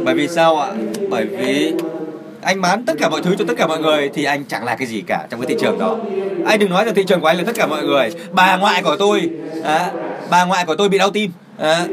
Bởi 0.05 0.15
vì 0.15 0.29
sao 0.29 0.61
ạ? 0.61 0.73
Bởi 1.09 1.25
vì 1.25 1.73
anh 2.43 2.61
bán 2.61 2.85
tất 2.85 2.93
cả 2.99 3.09
mọi 3.09 3.23
thứ 3.23 3.35
cho 3.39 3.45
tất 3.49 3.55
cả 3.57 3.67
mọi 3.67 3.79
người 3.79 4.11
thì 4.15 4.25
anh 4.25 4.45
chẳng 4.45 4.65
là 4.65 4.77
cái 4.77 4.87
gì 4.87 5.03
cả 5.07 5.27
trong 5.31 5.41
cái 5.41 5.47
thị 5.49 5.57
trường 5.61 5.79
đó. 5.79 5.99
Anh 6.47 6.59
đừng 6.59 6.71
nói 6.71 6.87
là 6.87 6.93
thị 6.93 7.05
trường 7.07 7.21
của 7.21 7.27
anh 7.27 7.37
là 7.37 7.45
tất 7.47 7.57
cả 7.57 7.67
mọi 7.67 7.83
người. 7.83 8.11
Bà 8.33 8.57
ngoại 8.57 8.83
của 8.83 8.97
tôi 8.97 9.31
à, 9.65 9.93
bà 10.31 10.45
ngoại 10.45 10.65
của 10.65 10.75
tôi 10.77 10.89
bị 10.89 10.99
đau 10.99 11.11
tim. 11.11 11.31
À, 11.59 11.87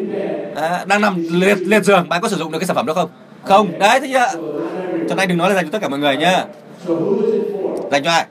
à, 0.55 0.85
đang 0.85 1.01
nằm 1.01 1.23
liệt 1.31 1.57
liệt 1.59 1.84
giường. 1.84 2.09
Bạn 2.09 2.22
có 2.22 2.30
sử 2.30 2.35
dụng 2.35 2.51
được 2.51 2.59
cái 2.59 2.68
sản 2.68 2.76
phẩm 2.76 2.85
đó 2.85 2.93
không? 2.93 3.09
Không. 3.43 3.80
Đấy 3.80 3.99
thế 3.99 4.07
chưa? 4.13 4.39
Cho 5.09 5.15
nên 5.15 5.18
anh 5.18 5.27
đừng 5.27 5.38
nói 5.38 5.49
là 5.49 5.55
dành 5.55 5.65
cho 5.65 5.72
tất 5.72 5.80
cả 5.81 5.89
mọi 5.89 5.99
người 5.99 6.18
nhá. 6.18 6.45
Dành 7.91 8.03
cho 8.03 8.11
ai? 8.11 8.26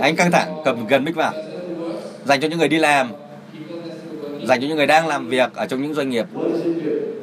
Anh 0.00 0.16
căng 0.16 0.30
thẳng 0.30 0.56
cầm 0.64 0.86
gần 0.86 1.04
mic 1.04 1.14
vào. 1.14 1.32
Dành 2.24 2.40
cho 2.40 2.48
những 2.48 2.58
người 2.58 2.68
đi 2.68 2.78
làm. 2.78 3.08
Dành 4.46 4.60
cho 4.60 4.66
những 4.66 4.76
người 4.76 4.86
đang 4.86 5.08
làm 5.08 5.28
việc 5.28 5.54
ở 5.54 5.66
trong 5.66 5.82
những 5.82 5.94
doanh 5.94 6.10
nghiệp. 6.10 6.26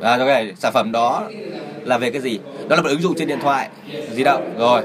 À, 0.01 0.17
ok 0.17 0.27
sản 0.57 0.73
phẩm 0.73 0.91
đó 0.91 1.23
là 1.83 1.97
về 1.97 2.11
cái 2.11 2.21
gì? 2.21 2.39
Đó 2.67 2.75
là 2.75 2.81
một 2.81 2.89
ứng 2.89 3.01
dụng 3.01 3.15
trên 3.17 3.27
điện 3.27 3.39
thoại 3.41 3.69
di 4.11 4.23
động. 4.23 4.53
Rồi. 4.57 4.81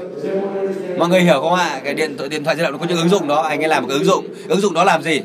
Mọi 0.97 1.09
người 1.09 1.21
hiểu 1.21 1.41
không 1.41 1.53
ạ? 1.53 1.81
Cái 1.83 1.93
điện 1.93 2.17
điện 2.29 2.43
thoại 2.43 2.55
di 2.55 2.63
động 2.63 2.71
nó 2.71 2.77
có 2.77 2.85
những 2.89 2.97
ứng 2.97 3.09
dụng 3.09 3.27
đó. 3.27 3.41
Anh 3.41 3.63
ấy 3.63 3.69
làm 3.69 3.83
một 3.83 3.89
cái 3.89 3.97
ứng 3.97 4.07
dụng. 4.07 4.27
Ứng 4.47 4.59
dụng 4.59 4.73
đó 4.73 4.83
làm 4.83 5.03
gì? 5.03 5.21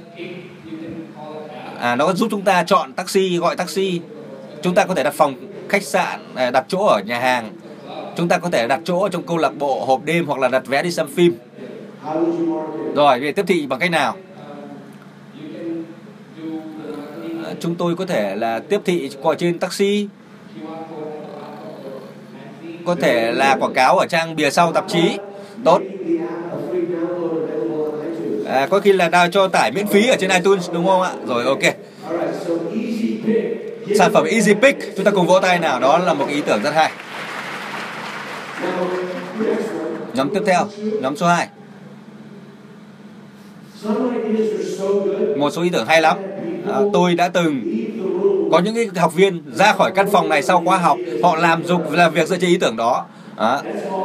À 1.81 1.97
nó 1.97 2.12
giúp 2.12 2.28
chúng 2.31 2.43
ta 2.43 2.65
chọn 2.66 2.93
taxi 2.93 3.36
gọi 3.36 3.57
taxi. 3.57 4.01
Chúng 4.62 4.74
ta 4.74 4.85
có 4.85 4.94
thể 4.94 5.03
đặt 5.03 5.15
phòng 5.15 5.35
khách 5.69 5.82
sạn 5.82 6.20
à, 6.35 6.51
đặt 6.51 6.65
chỗ 6.69 6.86
ở 6.86 7.01
nhà 7.07 7.19
hàng. 7.19 7.51
Chúng 8.16 8.28
ta 8.28 8.39
có 8.39 8.51
thể 8.51 8.66
đặt 8.69 8.81
chỗ 8.85 9.09
trong 9.09 9.23
câu 9.23 9.39
lạc 9.39 9.59
bộ 9.59 9.85
hộp 9.85 10.05
đêm 10.05 10.27
hoặc 10.27 10.40
là 10.40 10.49
đặt 10.49 10.66
vé 10.66 10.82
đi 10.82 10.90
xem 10.90 11.07
phim 11.16 11.35
rồi 12.95 13.20
về 13.20 13.33
tiếp 13.33 13.45
thị 13.47 13.66
bằng 13.66 13.81
cách 13.81 13.91
nào? 13.91 14.16
À, 17.45 17.51
chúng 17.61 17.74
tôi 17.74 17.97
có 17.97 18.07
thể 18.07 18.37
là 18.37 18.59
tiếp 18.59 18.81
thị 18.85 19.11
qua 19.23 19.35
trên 19.35 19.59
taxi. 19.59 20.09
Có 22.87 22.95
thể 22.95 23.33
là 23.33 23.57
quảng 23.61 23.73
cáo 23.74 23.99
ở 23.99 24.07
trang 24.07 24.37
bìa 24.37 24.51
sau 24.51 24.73
tạp 24.73 24.85
chí. 24.89 25.19
Tốt. 25.65 25.81
À, 28.47 28.66
có 28.70 28.81
khi 28.81 28.93
là 28.93 29.09
đào 29.09 29.29
cho 29.29 29.49
tải 29.49 29.73
miễn 29.73 29.87
phí 29.87 30.09
ở 30.09 30.16
trên 30.20 30.31
iTunes 30.31 30.70
đúng 30.73 30.87
không 30.87 31.03
ạ? 31.03 31.12
Rồi 31.27 31.45
ok. 31.45 31.62
Sản 33.99 34.12
phẩm 34.12 34.24
Easy 34.24 34.55
Pick 34.55 34.97
chúng 34.97 35.05
ta 35.05 35.11
cùng 35.11 35.27
vỗ 35.27 35.41
tay 35.41 35.59
nào 35.59 35.81
đó 35.81 35.99
là 35.99 36.15
một 36.15 36.27
ý 36.29 36.43
tưởng 36.43 36.62
rất 36.62 36.74
hay. 36.74 36.93
Nhóm 40.15 40.35
tiếp 40.35 40.43
theo 40.47 40.66
nhóm 41.01 41.16
số 41.16 41.27
2 41.27 41.49
một 45.37 45.51
số 45.51 45.63
ý 45.63 45.71
tưởng 45.71 45.87
hay 45.87 46.03
lắm. 46.03 46.17
À, 46.69 46.81
tôi 46.93 47.15
đã 47.15 47.29
từng 47.29 47.63
có 48.53 48.59
những 48.59 48.75
cái 48.75 48.89
học 48.97 49.15
viên 49.15 49.43
ra 49.55 49.73
khỏi 49.73 49.93
căn 49.95 50.11
phòng 50.11 50.29
này 50.29 50.43
sau 50.43 50.63
khóa 50.65 50.79
học. 50.79 50.99
Họ 51.23 51.37
làm 51.37 51.65
dục 51.65 51.93
làm 51.93 52.15
việc 52.15 52.29
dựa 52.29 52.37
trên 52.37 52.51
ý 52.51 52.57
tưởng 52.57 52.77
đó. 52.77 53.07
À, 53.37 53.61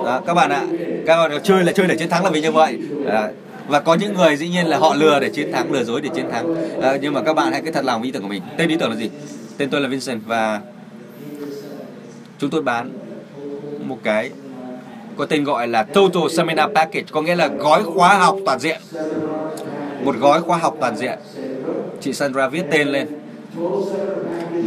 à, 0.05 0.21
các 0.25 0.33
bạn 0.33 0.49
ạ. 0.49 0.63
Các 1.05 1.17
bạn 1.17 1.41
chơi 1.43 1.63
là 1.63 1.71
chơi 1.71 1.87
để 1.87 1.95
chiến 1.97 2.09
thắng 2.09 2.23
là 2.23 2.29
vì 2.29 2.41
như 2.41 2.51
vậy. 2.51 2.79
À, 3.07 3.29
và 3.67 3.79
có 3.79 3.93
những 3.93 4.13
người 4.13 4.35
dĩ 4.35 4.49
nhiên 4.49 4.65
là 4.65 4.77
họ 4.77 4.95
lừa 4.95 5.19
để 5.19 5.29
chiến 5.29 5.51
thắng 5.51 5.71
lừa 5.71 5.83
dối 5.83 6.01
để 6.01 6.09
chiến 6.15 6.29
thắng. 6.31 6.55
À, 6.81 6.97
nhưng 7.01 7.13
mà 7.13 7.21
các 7.21 7.33
bạn 7.33 7.51
hãy 7.51 7.61
cứ 7.65 7.71
thật 7.71 7.85
lòng 7.85 8.01
với 8.01 8.07
ý 8.07 8.11
tưởng 8.11 8.21
của 8.21 8.27
mình. 8.27 8.41
Tên 8.57 8.69
ý 8.69 8.75
tưởng 8.79 8.89
là 8.89 8.95
gì? 8.95 9.09
Tên 9.57 9.69
tôi 9.69 9.81
là 9.81 9.87
Vincent 9.87 10.21
và 10.25 10.61
chúng 12.39 12.49
tôi 12.49 12.61
bán 12.61 12.89
một 13.83 13.97
cái 14.03 14.29
có 15.17 15.25
tên 15.25 15.43
gọi 15.43 15.67
là 15.67 15.83
Total 15.83 16.23
Seminar 16.37 16.69
Package 16.75 17.05
có 17.11 17.21
nghĩa 17.21 17.35
là 17.35 17.47
gói 17.47 17.83
khóa 17.83 18.17
học 18.17 18.37
toàn 18.45 18.59
diện. 18.59 18.81
Một 20.03 20.15
gói 20.19 20.41
khóa 20.41 20.57
học 20.57 20.77
toàn 20.79 20.97
diện. 20.97 21.19
Chị 22.01 22.13
Sandra 22.13 22.47
viết 22.47 22.63
tên 22.71 22.87
lên. 22.87 23.07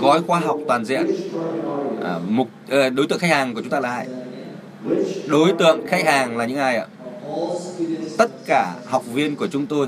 Gói 0.00 0.20
khóa 0.26 0.38
học 0.38 0.58
toàn 0.68 0.84
diện. 0.84 1.06
À, 2.04 2.18
mục 2.28 2.48
ờ, 2.70 2.90
đối 2.90 3.06
tượng 3.06 3.18
khách 3.18 3.30
hàng 3.30 3.54
của 3.54 3.60
chúng 3.60 3.70
ta 3.70 3.80
là 3.80 3.90
ai? 3.90 4.06
Đối 5.26 5.52
tượng 5.58 5.86
khách 5.86 6.04
hàng 6.04 6.36
là 6.36 6.46
những 6.46 6.58
ai 6.58 6.76
ạ? 6.76 6.86
Tất 8.18 8.30
cả 8.46 8.74
học 8.86 9.02
viên 9.12 9.36
của 9.36 9.46
chúng 9.46 9.66
tôi 9.66 9.86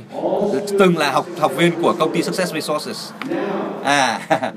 từng 0.79 0.99
là 0.99 1.11
học 1.11 1.27
học 1.39 1.53
viên 1.57 1.83
của 1.83 1.95
công 1.99 2.13
ty 2.13 2.23
Success 2.23 2.55
Resources. 2.55 3.11
À, 3.85 4.21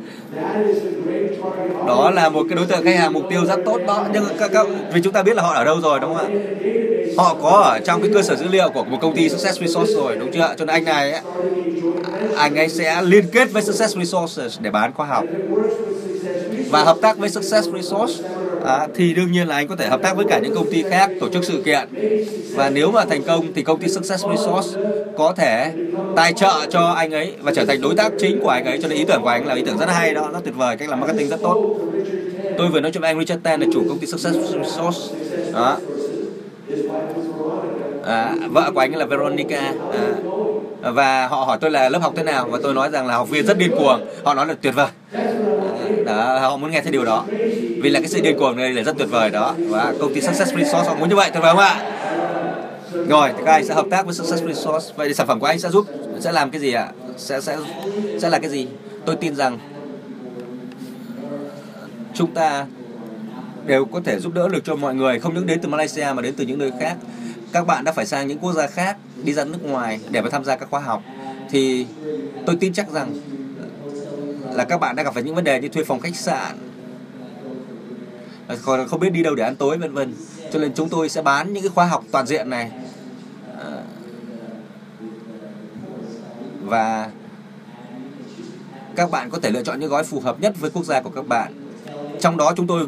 đó 1.88 2.12
là 2.12 2.30
một 2.30 2.46
cái 2.50 2.56
đối 2.56 2.66
tượng 2.66 2.84
khách 2.84 2.96
hàng 2.96 3.14
mục 3.14 3.24
tiêu 3.30 3.46
rất 3.46 3.60
tốt 3.66 3.80
đó. 3.88 4.06
Nhưng 4.14 4.24
các, 4.40 4.52
các 4.54 4.68
vì 4.94 5.02
chúng 5.02 5.14
ta 5.14 5.24
biết 5.24 5.36
là 5.36 5.44
họ 5.44 5.54
ở 5.54 5.64
đâu 5.64 5.82
rồi 5.82 6.00
đúng 6.00 6.16
không 6.16 6.26
ạ? 6.26 6.40
Họ 7.18 7.36
có 7.42 7.50
ở 7.50 7.80
trong 7.80 8.02
cái 8.02 8.12
cơ 8.14 8.22
sở 8.22 8.36
dữ 8.36 8.48
liệu 8.48 8.70
của 8.70 8.84
một 8.84 8.98
công 9.02 9.16
ty 9.16 9.30
Success 9.30 9.60
Resources 9.60 9.96
rồi 9.96 10.16
đúng 10.16 10.32
chưa? 10.32 10.54
Cho 10.58 10.66
nên 10.66 10.76
anh 10.76 10.86
này 10.86 11.12
ấy, 11.12 11.22
anh 12.38 12.56
ấy 12.56 12.70
sẽ 12.70 13.02
liên 13.02 13.26
kết 13.32 13.52
với 13.52 13.62
Success 13.62 13.98
Resources 13.98 14.60
để 14.62 14.72
bán 14.72 14.94
khóa 14.94 15.06
học 15.06 15.24
và 16.70 16.84
hợp 16.84 16.98
tác 17.02 17.18
với 17.18 17.30
Success 17.30 17.70
Resources 17.74 18.26
à, 18.66 18.88
thì 18.96 19.14
đương 19.14 19.32
nhiên 19.32 19.48
là 19.48 19.56
anh 19.56 19.68
có 19.68 19.76
thể 19.76 19.88
hợp 19.88 20.02
tác 20.04 20.18
với 20.18 20.26
cả 20.30 20.40
những 20.40 20.56
công 20.56 20.72
ty 20.72 20.84
khác 20.84 21.10
tổ 21.20 21.30
chức 21.30 21.44
sự 21.44 21.62
kiện. 21.66 21.90
Và 22.56 22.70
nếu 22.70 22.92
mà 22.92 23.06
thành 23.06 23.24
công 23.24 23.54
thì 23.54 23.62
công 23.62 23.80
ty 23.80 23.88
Success 23.88 24.26
Resource 24.30 24.80
có 25.18 25.34
thể 25.38 25.72
tài 26.16 26.34
trợ 26.34 26.54
cho 26.70 26.82
anh 26.82 27.12
ấy 27.12 27.34
và 27.42 27.52
trở 27.56 27.66
thành 27.66 27.82
đối 27.82 27.96
tác 27.96 28.12
chính 28.20 28.40
của 28.42 28.50
anh 28.50 28.66
ấy. 28.66 28.80
Cho 28.82 28.88
nên 28.88 28.98
ý 28.98 29.06
tưởng 29.06 29.22
của 29.22 29.30
anh 29.30 29.48
là 29.48 29.56
ý 29.56 29.64
tưởng 29.66 29.78
rất 29.78 29.90
hay 29.90 30.14
đó 30.14 30.30
nó 30.34 30.40
tuyệt 30.40 30.56
vời 30.56 30.78
cách 30.78 30.90
làm 30.90 31.00
marketing 31.00 31.30
rất 31.30 31.42
tốt. 31.42 31.76
Tôi 32.58 32.68
vừa 32.68 32.80
nói 32.80 32.92
chuyện 32.92 33.02
với 33.02 33.10
anh 33.10 33.20
Richard 33.20 33.44
Ten 33.44 33.62
là 33.62 33.68
chủ 33.74 33.84
công 33.90 34.00
ty 34.00 34.08
Success 34.08 34.38
Resource. 34.54 35.00
Đó. 35.54 35.78
À, 38.06 38.36
vợ 38.50 38.72
của 38.74 38.80
anh 38.80 38.96
là 38.96 39.06
Veronica. 39.06 39.74
À, 40.82 40.92
và 40.92 41.28
họ 41.28 41.38
hỏi 41.38 41.58
tôi 41.62 41.72
là 41.72 41.90
lớp 41.90 42.00
học 42.00 42.14
thế 42.16 42.24
nào? 42.24 42.48
Và 42.52 42.60
tôi 42.64 42.74
nói 42.74 42.90
rằng 42.92 43.08
là 43.08 43.14
học 43.16 43.30
viên 43.30 43.46
rất 43.46 43.58
điên 43.58 43.72
cuồng. 43.78 44.06
Họ 44.24 44.34
nói 44.34 44.46
là 44.46 44.56
tuyệt 44.62 44.76
vời 44.76 44.88
đó, 46.06 46.40
họ 46.40 46.58
muốn 46.58 46.72
nghe 46.72 46.82
thấy 46.82 46.92
điều 46.92 47.06
đó. 47.06 47.26
Vì 47.82 47.90
là 47.90 48.00
cái 48.00 48.10
sự 48.10 48.22
điên 48.22 48.40
cuồng 48.40 48.58
này 48.58 48.74
là 48.74 48.84
rất 48.84 48.98
tuyệt 48.98 49.08
vời 49.12 49.30
đó. 49.30 49.56
Và 49.58 49.94
công 50.00 50.14
ty 50.14 50.22
Success 50.22 50.54
Resource 50.54 50.90
họ 50.90 50.96
muốn 50.96 51.10
như 51.10 51.16
vậy 51.16 51.30
tuyệt 51.34 51.44
vời 51.44 51.52
không 51.52 51.60
ạ? 51.60 51.92
Rồi 53.08 53.30
thì 53.38 53.44
các 53.46 53.52
anh 53.52 53.66
sẽ 53.66 53.74
hợp 53.74 53.86
tác 53.92 54.06
với 54.06 54.14
Success 54.16 54.44
Resource. 54.44 54.94
Vậy 54.96 55.08
thì 55.08 55.14
sản 55.14 55.28
phẩm 55.28 55.40
của 55.40 55.46
anh 55.46 55.60
sẽ 55.60 55.70
giúp 55.70 55.86
sẽ 56.20 56.32
làm 56.32 56.52
cái 56.52 56.62
gì 56.62 56.74
ạ? 56.74 56.92
Sẽ 57.18 57.42
sẽ 57.42 57.58
sẽ 58.20 58.30
là 58.30 58.40
cái 58.40 58.50
gì? 58.50 58.68
Tôi 59.06 59.16
tin 59.16 59.36
rằng 59.36 59.60
chúng 62.14 62.34
ta 62.34 62.66
đều 63.66 63.86
có 63.86 64.02
thể 64.06 64.20
giúp 64.20 64.34
đỡ 64.34 64.50
được 64.50 64.64
cho 64.64 64.76
mọi 64.76 64.96
người 64.96 65.20
không 65.20 65.34
những 65.34 65.46
đến 65.46 65.60
từ 65.62 65.70
Malaysia 65.70 66.08
mà 66.16 66.22
đến 66.22 66.34
từ 66.38 66.46
những 66.46 66.60
nơi 66.60 66.72
khác. 66.80 66.96
Các 67.52 67.68
bạn 67.68 67.84
đã 67.84 67.92
phải 67.92 68.06
sang 68.06 68.28
những 68.28 68.40
quốc 68.40 68.54
gia 68.54 68.68
khác 68.68 68.98
đi 69.24 69.34
ra 69.34 69.44
nước 69.44 69.64
ngoài 69.64 70.00
để 70.10 70.22
mà 70.22 70.30
tham 70.30 70.44
gia 70.44 70.56
các 70.56 70.70
khóa 70.70 70.80
học. 70.80 71.04
Thì 71.50 71.86
tôi 72.46 72.56
tin 72.60 72.74
chắc 72.74 72.92
rằng 72.92 73.14
là 74.56 74.64
các 74.64 74.80
bạn 74.80 74.96
đang 74.96 75.06
gặp 75.06 75.14
phải 75.14 75.24
những 75.24 75.36
vấn 75.36 75.44
đề 75.44 75.60
như 75.60 75.70
thuê 75.70 75.84
phòng 75.84 76.00
khách 76.00 76.16
sạn. 76.16 76.58
Còn 78.66 78.88
không 78.88 79.00
biết 79.00 79.10
đi 79.10 79.24
đâu 79.24 79.36
để 79.36 79.44
ăn 79.44 79.56
tối, 79.56 79.78
vân 79.78 79.94
vân. 79.94 80.14
Cho 80.54 80.60
nên 80.60 80.74
chúng 80.74 80.90
tôi 80.90 81.10
sẽ 81.10 81.22
bán 81.22 81.54
những 81.54 81.64
cái 81.64 81.70
khóa 81.76 81.86
học 81.86 82.04
toàn 82.12 82.26
diện 82.26 82.50
này. 82.50 82.72
Và 86.62 87.10
các 88.96 89.12
bạn 89.12 89.30
có 89.30 89.40
thể 89.42 89.50
lựa 89.50 89.64
chọn 89.64 89.80
những 89.80 89.90
gói 89.90 90.04
phù 90.04 90.20
hợp 90.20 90.40
nhất 90.40 90.54
với 90.60 90.72
quốc 90.72 90.86
gia 90.86 91.02
của 91.02 91.10
các 91.10 91.28
bạn. 91.28 91.54
Trong 92.20 92.38
đó 92.38 92.54
chúng 92.58 92.68
tôi, 92.68 92.88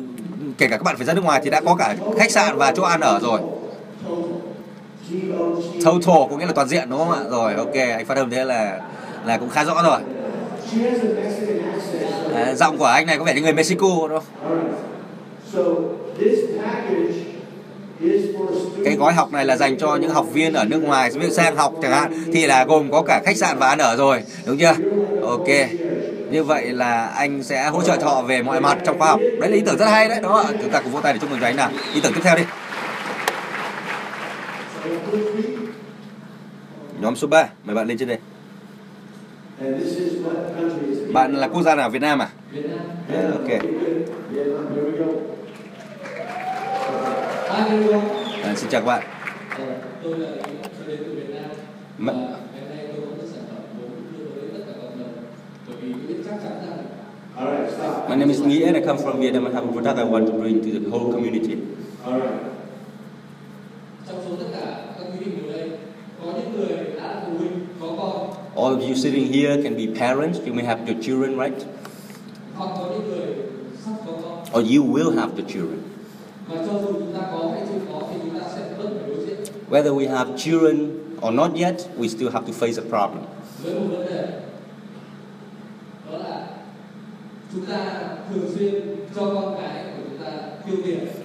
kể 0.58 0.68
cả 0.68 0.78
các 0.78 0.84
bạn 0.84 0.98
phải 0.98 1.06
ra 1.06 1.14
nước 1.14 1.24
ngoài 1.24 1.42
thì 1.44 1.50
đã 1.50 1.62
có 1.62 1.76
cả 1.76 1.96
khách 2.20 2.32
sạn 2.32 2.58
và 2.58 2.72
chỗ 2.76 2.84
ăn 2.84 3.02
ở 3.02 3.20
rồi. 3.20 3.42
Total 5.86 6.30
có 6.30 6.38
nghĩa 6.38 6.46
là 6.46 6.54
toàn 6.54 6.68
diện, 6.68 6.90
đúng 6.90 7.00
không 7.00 7.12
ạ? 7.12 7.24
Rồi, 7.30 7.54
ok, 7.54 7.74
anh 7.74 8.06
phát 8.06 8.18
âm 8.18 8.30
thế 8.30 8.46
là 8.46 8.82
là 9.26 9.38
cũng 9.38 9.50
khá 9.50 9.64
rõ 9.64 9.84
rồi 9.84 10.00
à, 12.36 12.54
giọng 12.56 12.78
của 12.78 12.86
anh 12.86 13.06
này 13.06 13.18
có 13.18 13.24
vẻ 13.24 13.34
như 13.34 13.42
người 13.42 13.54
Mexico 13.54 13.88
đúng 14.10 14.20
không? 14.20 14.74
Cái 18.86 18.96
gói 18.96 19.14
học 19.14 19.34
này 19.34 19.46
là 19.46 19.58
dành 19.58 19.78
cho 19.78 19.96
những 19.96 20.10
học 20.10 20.26
viên 20.34 20.54
ở 20.54 20.66
nước 20.66 20.84
ngoài 20.84 21.12
sang 21.32 21.56
học 21.56 21.74
chẳng 21.82 21.92
hạn 21.92 22.24
thì 22.34 22.46
là 22.46 22.66
gồm 22.66 22.92
có 22.92 23.02
cả 23.02 23.22
khách 23.26 23.38
sạn 23.38 23.58
và 23.58 23.68
ăn 23.68 23.78
ở 23.78 23.96
rồi 23.96 24.24
đúng 24.46 24.58
chưa? 24.58 24.74
Ok 25.22 25.48
như 26.32 26.44
vậy 26.44 26.66
là 26.66 27.06
anh 27.06 27.44
sẽ 27.44 27.70
hỗ 27.70 27.82
trợ 27.82 27.98
họ 28.02 28.22
về 28.22 28.42
mọi 28.42 28.62
mặt 28.62 28.78
trong 28.86 29.00
khoa 29.00 29.08
học. 29.08 29.20
Đấy 29.40 29.50
là 29.50 29.56
ý 29.56 29.62
tưởng 29.66 29.78
rất 29.78 29.86
hay 29.86 30.10
đấy 30.10 30.20
đó 30.22 30.46
chúng 30.62 30.72
ta 30.72 30.82
cùng 30.82 30.92
vỗ 30.92 31.02
tay 31.02 31.14
để 31.14 31.20
chúc 31.20 31.32
mừng 31.32 31.40
cho 31.40 31.46
anh 31.46 31.56
nào. 31.56 31.72
Ý 31.94 32.02
tưởng 32.02 32.14
tiếp 32.14 32.22
theo 32.24 32.36
đi. 32.36 32.44
Nhóm 37.02 37.16
số 37.16 37.28
3 37.28 37.50
mời 37.64 37.76
bạn 37.76 37.88
lên 37.88 37.98
trên 37.98 38.08
đây. 38.08 38.18
Bạn 41.14 41.34
là 41.34 41.48
quốc 41.48 41.62
gia 41.62 41.76
nào 41.76 41.90
Việt 41.90 42.02
Nam 42.02 42.20
à 42.20 42.30
yeah, 43.12 43.34
ok. 43.34 43.50
À, 48.44 48.56
xin 48.56 48.70
chào 48.70 48.82
các 48.82 48.88
bạn. 48.88 49.04
M 51.98 52.10
My 58.10 58.16
name 58.16 58.30
is 58.30 58.42
Nghĩa 58.42 58.66
and 58.66 58.76
I 58.78 58.82
come 58.82 58.98
from 58.98 59.20
Vietnam. 59.20 59.46
And 59.46 59.56
have 59.56 59.70
a 59.70 59.72
product 59.72 60.00
I 60.00 60.04
want 60.04 60.28
to 60.28 60.34
bring 60.34 60.62
to 60.64 60.80
the 60.80 60.90
whole 60.90 61.12
community. 61.12 61.58
All 62.06 62.47
of 68.74 68.82
you 68.82 68.96
sitting 68.96 69.32
here 69.32 69.62
can 69.62 69.76
be 69.76 69.88
parents. 69.88 70.40
You 70.46 70.54
may 70.54 70.64
have 70.64 70.88
your 70.88 71.02
children, 71.02 71.38
right? 71.38 71.66
Or 74.54 74.62
you 74.62 74.84
will 74.84 75.12
have 75.12 75.36
the 75.36 75.44
children. 75.44 75.84
Whether 79.68 79.94
we 79.94 80.06
have 80.06 80.38
children 80.38 81.20
or 81.22 81.32
not 81.32 81.58
yet, 81.58 81.90
we 81.98 82.08
still 82.08 82.32
have 82.32 82.46
to 82.46 82.54
face 82.54 82.78
a 82.78 82.82
problem. 82.82 83.28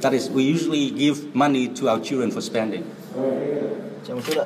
That 0.00 0.14
is, 0.14 0.30
we 0.30 0.42
usually 0.44 0.90
give 0.90 1.34
money 1.34 1.68
to 1.68 1.88
our 1.88 2.00
children 2.00 2.30
for 2.30 2.40
spending. 2.40 2.84
Chờ 4.08 4.14
một 4.14 4.20
chút 4.26 4.38
ạ. 4.38 4.44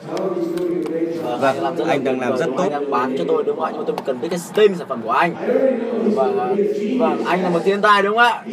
Vâng, 1.40 1.62
làm 1.62 1.76
rất 1.76 1.84
anh 1.88 2.04
đang 2.04 2.20
làm 2.20 2.36
rất 2.36 2.46
tốt. 2.56 2.62
Anh 2.62 2.70
đang 2.70 2.90
bán 2.90 3.16
cho 3.18 3.24
tôi 3.28 3.44
đúng 3.44 3.56
không 3.56 3.64
ạ? 3.64 3.70
Nhưng 3.72 3.80
mà 3.80 3.84
tôi 3.86 3.96
cần 4.04 4.20
biết 4.20 4.28
cái 4.30 4.40
tên 4.54 4.74
sản 4.74 4.88
phẩm 4.88 5.00
của 5.04 5.10
anh. 5.10 5.34
Vâng, 6.14 6.56
vâng, 6.98 7.24
anh 7.26 7.42
là 7.42 7.48
một 7.48 7.60
thiên 7.64 7.82
tài 7.82 8.02
đúng 8.02 8.16
không 8.16 8.24
ạ? 8.24 8.44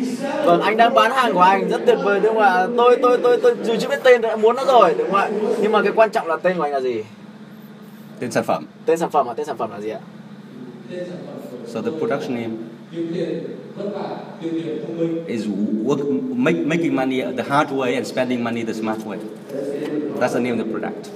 Vâng, 0.46 0.62
anh 0.62 0.78
đang 0.78 0.94
bán 0.94 1.12
hàng 1.12 1.34
của 1.34 1.40
anh 1.40 1.70
rất 1.70 1.82
tuyệt 1.86 1.98
vời 2.04 2.20
đúng 2.20 2.34
không 2.34 2.44
ạ? 2.44 2.68
Tôi 2.78 2.98
tôi 3.02 3.18
tôi 3.24 3.40
tôi 3.42 3.56
dù 3.64 3.76
chưa 3.80 3.90
biết 3.90 4.00
tên 4.04 4.22
đã 4.22 4.36
muốn 4.36 4.56
nó 4.56 4.66
rồi 4.66 4.96
đúng 4.98 5.12
không 5.12 5.20
ạ? 5.20 5.30
Nhưng 5.62 5.72
mà 5.72 5.82
cái 5.82 5.92
quan 5.96 6.12
trọng 6.12 6.28
là 6.28 6.36
tên 6.36 6.58
của 6.58 6.64
anh 6.64 6.72
là 6.72 6.80
gì? 6.80 7.04
Tên 8.20 8.32
sản 8.32 8.44
phẩm. 8.44 8.66
Tên 8.86 8.98
sản 8.98 9.10
phẩm 9.10 9.30
à? 9.30 9.34
Tên 9.34 9.46
sản 9.46 9.58
phẩm 9.58 9.72
là 9.72 9.80
gì 9.80 9.90
ạ? 9.90 10.00
So 11.68 11.82
the 11.82 11.92
production 12.00 12.36
name 12.36 12.54
is 15.28 15.48
work, 15.48 16.02
make, 16.36 16.58
making 16.66 16.94
money 16.96 17.22
the 17.22 17.44
hard 17.44 17.70
way 17.72 17.96
and 17.96 18.06
spending 18.06 18.44
money 18.44 18.64
the 18.64 18.74
smart 18.74 19.00
way. 19.06 19.18
That's 20.20 20.34
the 20.34 20.40
name 20.40 20.60
of 20.60 20.66
the 20.66 20.72
product. 20.72 21.10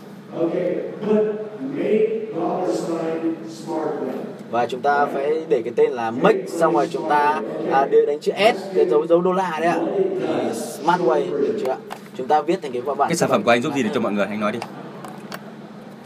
và 4.52 4.66
chúng 4.66 4.82
ta 4.82 5.06
phải 5.06 5.46
để 5.50 5.62
cái 5.62 5.74
tên 5.76 5.92
là 5.92 6.12
make 6.12 6.48
xong 6.48 6.74
rồi 6.74 6.88
chúng 6.92 7.10
ta 7.10 7.42
à, 7.72 7.86
để 7.92 7.98
đánh 8.08 8.20
chữ 8.20 8.32
S 8.38 8.76
cái 8.76 8.86
dấu 8.86 9.08
dấu 9.08 9.22
đô 9.22 9.34
la 9.34 9.58
đấy 9.62 9.70
ạ 9.70 9.80
thì 10.20 10.54
smart 10.54 11.02
way 11.02 11.32
được 11.32 11.60
chưa 11.66 11.72
ạ 11.72 11.78
chúng 12.18 12.28
ta 12.28 12.42
viết 12.42 12.62
thành 12.62 12.72
cái 12.72 12.82
văn 12.82 12.98
bản 12.98 13.10
Cái 13.10 13.16
sản 13.18 13.30
phẩm 13.30 13.44
của 13.44 13.52
anh 13.52 13.62
giúp 13.62 13.74
gì 13.76 13.84
để 13.84 13.90
cho 13.94 14.00
mọi 14.00 14.12
người 14.12 14.26
anh 14.26 14.40
nói 14.40 14.52
đi. 14.52 14.60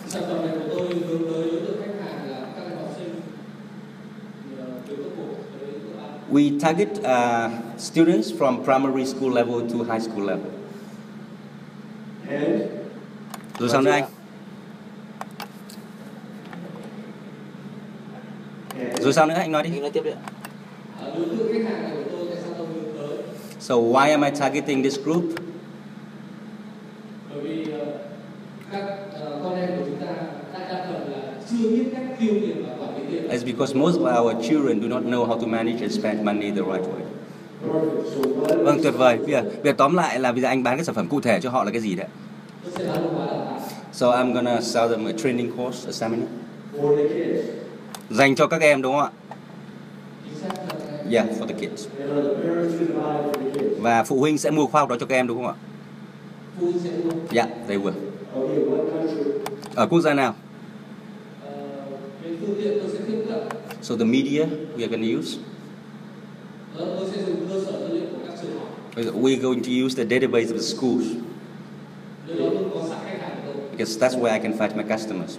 sản 0.07 0.23
phẩm 0.27 0.37
này 0.41 0.55
của 0.59 0.75
tôi 0.79 0.87
We 6.31 6.59
target 6.59 6.99
uh, 7.03 7.49
students 7.77 8.31
from 8.31 8.63
primary 8.63 9.05
school 9.05 9.31
level 9.31 9.61
to 9.69 9.83
high 9.83 9.99
school 10.01 10.23
level. 10.25 10.51
Rồi 13.59 13.69
sao 13.69 13.81
nữa 13.81 13.91
anh? 13.91 14.03
Rồi 18.99 19.13
sao 19.13 19.25
nữa 19.25 19.35
anh 19.35 19.51
nói 19.51 19.63
đi. 19.63 19.69
anh 19.73 19.81
nói 19.81 19.91
tiếp 19.91 20.01
đi 20.03 20.11
ạ 20.11 20.17
Ờ, 21.01 21.11
đối 21.15 21.25
tượng 21.37 21.53
khách 21.53 21.69
hàng 21.71 21.83
này 21.83 21.91
của 21.95 22.09
tôi 22.11 22.27
tại 22.29 22.37
sao 22.43 22.53
tôi 22.57 22.67
hướng 22.67 22.97
tới 22.97 23.17
So 23.59 23.75
why 23.75 24.09
am 24.11 24.21
I 24.21 24.29
targeting 24.39 24.83
this 24.83 24.99
group? 25.03 25.23
bởi 27.33 27.39
vì 27.43 27.71
ờ, 27.71 27.85
các 28.71 28.83
ờ, 29.13 29.39
con 29.43 29.55
em 29.55 29.69
của 29.77 29.83
chúng 29.85 29.99
ta 30.07 30.13
đại 30.53 30.69
đa 30.69 30.85
phần 30.87 31.11
là 31.11 31.33
chưa 31.51 31.69
biết 31.69 31.85
cách 31.93 32.03
tiêu 32.19 32.33
tiền 32.41 32.65
is 33.31 33.43
because 33.45 33.75
most 33.75 33.99
of 33.99 34.05
our 34.05 34.33
children 34.43 34.79
do 34.81 34.87
not 34.87 35.03
know 35.03 35.25
how 35.25 35.37
to 35.39 35.47
manage 35.47 35.81
and 35.81 35.91
spend 35.91 36.23
money 36.23 36.51
the 36.51 36.61
right 36.61 36.81
way. 36.81 37.01
Vâng, 38.63 38.79
tuyệt 38.83 38.93
vời. 38.97 39.17
Bây 39.17 39.31
giờ, 39.31 39.41
bây 39.41 39.63
giờ 39.63 39.73
tóm 39.77 39.95
lại 39.95 40.19
là 40.19 40.31
bây 40.31 40.41
giờ 40.41 40.47
anh 40.47 40.63
bán 40.63 40.77
cái 40.77 40.85
sản 40.85 40.95
phẩm 40.95 41.07
cụ 41.07 41.21
thể 41.21 41.41
cho 41.41 41.49
họ 41.49 41.63
là 41.63 41.71
cái 41.71 41.81
gì 41.81 41.95
đấy? 41.95 42.07
So 43.93 44.07
I'm 44.11 44.33
gonna 44.33 44.61
sell 44.61 44.89
them 44.89 45.05
a 45.05 45.11
training 45.11 45.51
course, 45.57 45.89
a 45.89 45.91
seminar. 45.91 46.27
Dành 48.09 48.35
cho 48.35 48.47
các 48.47 48.61
em 48.61 48.81
đúng 48.81 48.93
không 48.93 49.01
ạ? 49.01 49.11
Yeah, 51.11 51.25
for 51.39 51.45
the 51.47 51.53
kids. 51.53 51.87
Và 53.79 54.03
phụ 54.03 54.19
huynh 54.19 54.37
sẽ 54.37 54.51
mua 54.51 54.65
khoa 54.65 54.81
học 54.81 54.89
đó 54.89 54.95
cho 54.99 55.05
các 55.05 55.15
em 55.15 55.27
đúng 55.27 55.37
không 55.37 55.47
ạ? 55.47 55.55
Yeah, 57.33 57.49
they 57.67 57.77
will. 57.77 57.91
Ở 59.75 59.87
quốc 59.87 60.01
gia 60.01 60.13
nào 60.13 60.35
Ờ, 61.45 61.51
cái 61.51 61.59
phương 61.61 61.81
tiện 61.81 62.23
tôi 62.23 62.23
sẽ 62.23 62.23
tiếp 62.23 62.23
cận 62.23 62.29
so 63.81 63.95
the 63.95 64.05
media 64.05 64.45
we 64.77 64.83
are 64.83 64.87
going 64.87 65.01
to 65.01 65.19
use? 65.19 65.37
Ờ, 66.77 66.95
tôi 66.99 67.09
sẽ 67.15 67.23
dùng 67.27 67.47
cơ 67.49 67.61
sở 67.65 67.71
dữ 67.71 67.93
liệu 67.93 68.05
của 68.11 68.17
các 68.27 68.35
trường 68.41 68.51
học 68.59 68.67
we 69.21 69.33
are 69.33 69.41
going 69.41 69.63
to 69.63 69.71
use 69.85 69.95
the 69.95 70.03
database 70.03 70.47
of 70.47 70.53
the 70.53 70.61
schools. 70.61 71.05
Nơi 72.27 72.39
đó 72.39 72.45
luôn 72.45 72.69
có 72.73 72.81
sẵn 72.89 72.99
khách 73.05 73.21
hàng 73.21 73.37
của 73.45 73.51
tôi 73.53 73.61
because 73.71 73.99
that's 73.99 74.21
where 74.21 74.33
I 74.33 74.39
can 74.39 74.57
find 74.57 74.75
my 74.75 74.83
customers. 74.97 75.37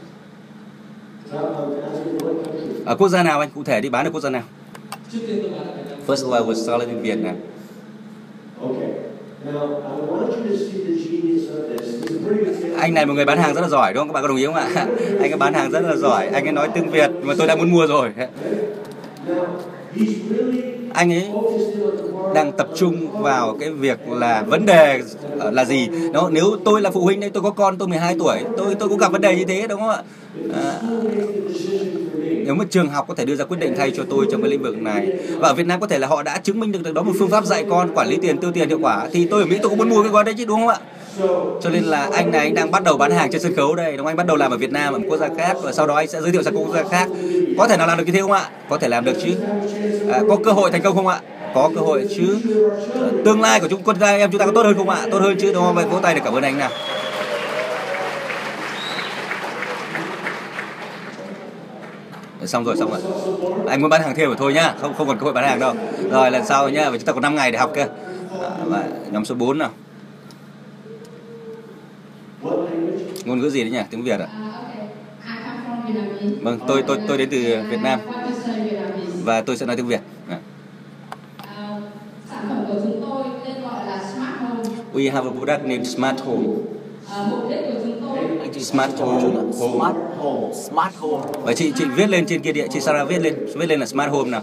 Now, 1.33 1.39
um, 1.39 1.75
can 1.75 1.83
I 1.83 1.87
ask 1.87 2.07
you 2.07 2.19
what 2.19 2.45
country? 2.45 2.85
ở 2.85 2.97
quốc 2.97 3.09
gia 3.09 3.23
nào 3.23 3.41
anh? 3.41 3.51
Cụ 3.55 3.65
thể 3.65 3.81
đi 3.81 3.89
bán 3.89 4.07
ở 4.07 4.11
quốc 4.11 4.21
gia 4.21 4.31
nào? 4.31 4.43
Trước 5.13 5.19
tiên 5.27 5.39
tôi 5.43 5.51
bán 5.51 5.67
ở 5.67 5.75
Việt 5.77 5.83
Nam. 5.91 5.99
First 6.07 6.27
of 6.27 6.33
all 6.33 6.45
I 6.45 6.55
was 6.55 6.67
selling 6.67 6.89
in 6.89 7.03
Vietnam. 7.03 7.37
Okay. 8.61 9.12
Anh 12.77 12.95
này 12.95 13.07
một 13.07 13.15
người 13.15 13.25
bán 13.25 13.39
hàng 13.39 13.55
rất 13.55 13.61
là 13.61 13.69
giỏi 13.69 13.93
đúng 13.93 14.01
không? 14.01 14.09
Các 14.09 14.13
bạn 14.13 14.23
có 14.23 14.29
đồng 14.29 14.37
ý 14.37 14.47
không 14.47 14.55
ạ? 14.55 14.69
Anh 15.21 15.31
ấy 15.31 15.39
bán 15.39 15.55
hàng 15.55 15.71
rất 15.71 15.81
là 15.81 15.97
giỏi. 15.97 16.27
Anh 16.27 16.45
ấy 16.45 16.53
nói 16.53 16.69
tiếng 16.75 16.91
Việt 16.91 17.11
mà 17.23 17.35
tôi 17.39 17.47
đã 17.47 17.57
muốn 17.57 17.71
mua 17.73 17.87
rồi. 17.87 18.11
Anh 20.93 21.13
ấy 21.13 21.29
đang 22.35 22.53
tập 22.53 22.69
trung 22.75 23.23
vào 23.23 23.57
cái 23.61 23.71
việc 23.71 23.99
là 24.09 24.43
vấn 24.43 24.67
đề 24.67 25.01
là 25.53 25.65
gì? 25.65 25.89
Đó 26.13 26.31
nếu 26.33 26.57
tôi 26.65 26.81
là 26.81 26.91
phụ 26.91 27.01
huynh 27.01 27.21
đây 27.21 27.31
tôi 27.31 27.43
có 27.43 27.51
con 27.51 27.79
tôi 27.79 27.89
12 27.89 28.17
tuổi 28.19 28.39
tôi 28.57 28.75
tôi 28.75 28.89
cũng 28.89 28.99
gặp 28.99 29.13
vấn 29.13 29.21
đề 29.21 29.37
như 29.37 29.45
thế 29.45 29.67
đúng 29.69 29.81
không 29.81 29.91
ạ? 29.91 30.03
À, 30.55 30.81
nếu 32.45 32.55
mà 32.55 32.65
trường 32.71 32.89
học 32.89 33.05
có 33.09 33.15
thể 33.15 33.25
đưa 33.25 33.37
ra 33.37 33.45
quyết 33.45 33.61
định 33.61 33.75
thay 33.77 33.91
cho 33.97 34.03
tôi 34.11 34.27
trong 34.31 34.43
cái 34.43 34.51
lĩnh 34.51 34.63
vực 34.63 34.79
này 34.79 35.13
và 35.39 35.49
ở 35.49 35.55
Việt 35.55 35.67
Nam 35.67 35.81
có 35.81 35.87
thể 35.87 35.99
là 35.99 36.07
họ 36.07 36.23
đã 36.23 36.39
chứng 36.39 36.61
minh 36.61 36.73
được 36.73 36.95
đó 36.95 37.03
một 37.03 37.13
phương 37.19 37.31
pháp 37.31 37.45
dạy 37.45 37.65
con 37.71 37.95
quản 37.95 38.09
lý 38.09 38.17
tiền 38.17 38.39
tiêu 38.39 38.53
tiền 38.53 38.69
hiệu 38.69 38.79
quả 38.83 39.09
thì 39.13 39.27
tôi 39.27 39.41
ở 39.41 39.47
Mỹ 39.47 39.59
tôi 39.63 39.69
cũng 39.69 39.79
muốn 39.79 39.89
mua 39.89 40.03
cái 40.03 40.13
gói 40.13 40.25
đấy 40.25 40.35
chứ 40.39 40.45
đúng 40.45 40.61
không 40.61 40.69
ạ? 40.69 40.79
Cho 41.63 41.71
nên 41.71 41.85
là 41.85 42.09
anh 42.13 42.31
này 42.31 42.41
anh 42.41 42.55
đang 42.55 42.71
bắt 42.71 42.85
đầu 42.85 42.97
bán 42.97 43.11
hàng 43.11 43.31
trên 43.33 43.43
sân 43.43 43.57
khấu 43.57 43.75
đây 43.75 43.91
đúng 43.97 43.99
không? 43.99 44.07
Anh 44.07 44.17
bắt 44.17 44.27
đầu 44.27 44.37
làm 44.37 44.51
ở 44.51 44.57
Việt 44.57 44.73
Nam 44.73 44.95
ở 44.95 44.99
một 44.99 45.05
quốc 45.09 45.19
gia 45.19 45.29
khác 45.39 45.57
và 45.63 45.73
sau 45.73 45.87
đó 45.87 45.95
anh 45.95 46.09
sẽ 46.09 46.21
giới 46.21 46.31
thiệu 46.31 46.43
sang 46.43 46.57
quốc 46.57 46.75
gia 46.75 46.83
khác. 46.83 47.09
Có 47.59 47.69
thể 47.69 47.77
nào 47.77 47.87
làm 47.87 47.99
được 47.99 48.05
như 48.07 48.13
thế 48.13 48.21
không 48.21 48.33
ạ? 48.33 48.51
Có 48.69 48.79
thể 48.79 48.89
làm 48.89 49.05
được 49.05 49.15
chứ. 49.23 49.35
À, 50.13 50.21
có 50.29 50.37
cơ 50.45 50.53
hội 50.53 50.71
thành 50.71 50.83
công 50.83 50.97
không 50.97 51.07
ạ? 51.07 51.21
Có 51.55 51.71
cơ 51.75 51.81
hội 51.81 52.07
chứ. 52.17 52.39
Ờ, 52.95 53.11
tương 53.25 53.41
lai 53.41 53.61
của 53.61 53.69
chúng 53.69 53.83
con 53.83 53.99
trai 54.01 54.19
em 54.19 54.31
chúng 54.31 54.39
ta 54.39 54.47
có 54.47 54.53
tốt 54.53 54.63
hơn 54.63 54.75
không 54.77 54.89
ạ? 54.89 55.07
Tốt 55.11 55.19
hơn 55.19 55.37
chứ 55.41 55.53
đúng 55.53 55.63
không? 55.63 55.75
Vậy 55.75 55.85
vỗ 55.91 55.99
tay 56.03 56.15
để 56.15 56.21
cảm 56.25 56.35
ơn 56.35 56.43
anh 56.43 56.59
nào. 56.59 56.71
Xong 62.47 62.65
rồi 62.65 62.77
xong 62.77 62.91
rồi. 62.91 63.01
Anh 63.69 63.81
muốn 63.81 63.91
bán 63.91 64.03
hàng 64.03 64.15
thêm 64.15 64.27
rồi 64.27 64.37
thôi 64.39 64.53
nhá 64.53 64.75
không 64.81 64.95
không 64.95 65.09
còn 65.09 65.19
cơ 65.19 65.25
hội 65.25 65.33
bán 65.33 65.45
hàng 65.45 65.61
đâu. 65.61 65.75
Rồi 66.11 66.31
lần 66.31 66.47
sau 66.47 66.69
nhá 66.69 66.91
và 66.91 66.97
chúng 66.97 67.07
ta 67.07 67.13
còn 67.13 67.23
5 67.23 67.35
ngày 67.35 67.53
để 67.53 67.59
học 67.59 67.73
cơ. 67.75 67.83
À, 68.43 68.51
và 68.65 68.85
nhóm 69.11 69.25
số 69.25 69.35
4 69.35 69.59
nào. 69.59 69.71
Ngôn 73.25 73.41
ngữ 73.41 73.51
gì 73.51 73.61
đấy 73.61 73.71
nhỉ? 73.71 73.83
Tiếng 73.91 74.03
Việt 74.03 74.21
à? 74.21 74.29
Vâng 76.43 76.59
tôi 76.67 76.83
tôi 76.87 76.99
tôi 77.09 77.19
đến 77.19 77.29
từ 77.31 77.39
Việt 77.71 77.81
Nam. 77.83 78.01
Và 79.25 79.41
tôi 79.41 79.57
sẽ 79.57 79.67
nói 79.67 79.77
tiếng 79.77 79.87
Việt. 79.87 80.01
À. 80.29 80.39
We 84.95 85.13
have 85.13 85.27
a 85.27 85.33
product 85.33 85.65
named 85.65 85.87
Smart 85.87 86.21
Home. 86.21 86.47
Uh, 86.47 87.72
Smart 88.63 88.91
home. 88.99 89.53
smart 89.53 89.97
home. 90.19 90.55
smart 90.71 90.95
home. 91.01 91.23
Và 91.43 91.53
chị 91.53 91.73
chị 91.77 91.85
viết 91.97 92.11
lên 92.11 92.27
trên 92.27 92.43
kia 92.43 92.53
địa 92.53 92.67
chị 92.71 92.81
Sarah 92.81 93.09
viết 93.09 93.19
lên 93.23 93.35
viết 93.57 93.67
lên 93.67 93.81
là 93.81 93.87
Smart 93.87 94.11
Home 94.13 94.31
nào. 94.31 94.43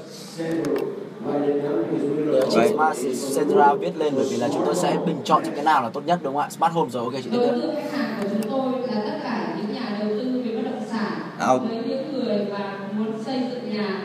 Chị 2.52 2.58
Right. 2.62 2.72
Smart 2.76 2.98
Centra 3.36 3.74
viết 3.74 3.98
lên 3.98 4.14
bởi 4.16 4.26
vì 4.30 4.38
là 4.38 4.48
chúng 4.54 4.62
tôi 4.66 4.76
sẽ 4.76 4.98
bình 5.06 5.22
chọn 5.24 5.44
cho 5.46 5.52
cái 5.56 5.64
nào 5.64 5.84
là 5.84 5.90
tốt 5.90 6.02
nhất 6.06 6.20
đúng 6.24 6.34
không 6.34 6.42
ạ? 6.42 6.50
Smart 6.50 6.74
Home 6.74 6.90
rồi 6.90 7.04
ok 7.04 7.14
chị 7.24 7.30
tiếp 7.32 7.38
đối 7.38 7.48
tiếp 7.48 7.62
tượng 7.62 7.76
khách 7.76 7.98
hàng 7.98 8.20
của 8.22 8.28
chúng 8.30 8.52
tôi 8.52 8.88
là 8.88 9.02
tất 9.06 9.20
cả 9.24 9.56
những 9.58 9.74
nhà 9.76 9.98
đầu 10.00 10.10
tư 10.10 10.42
về 10.46 10.56
bất 10.56 10.70
động 10.72 10.84
sản. 10.92 11.12
Ao. 11.40 11.58
với 11.58 11.78
những 11.88 12.14
người 12.14 12.46
mà 12.52 12.78
muốn 12.98 13.24
xây 13.26 13.40
dựng 13.52 13.74
nhà 13.74 14.02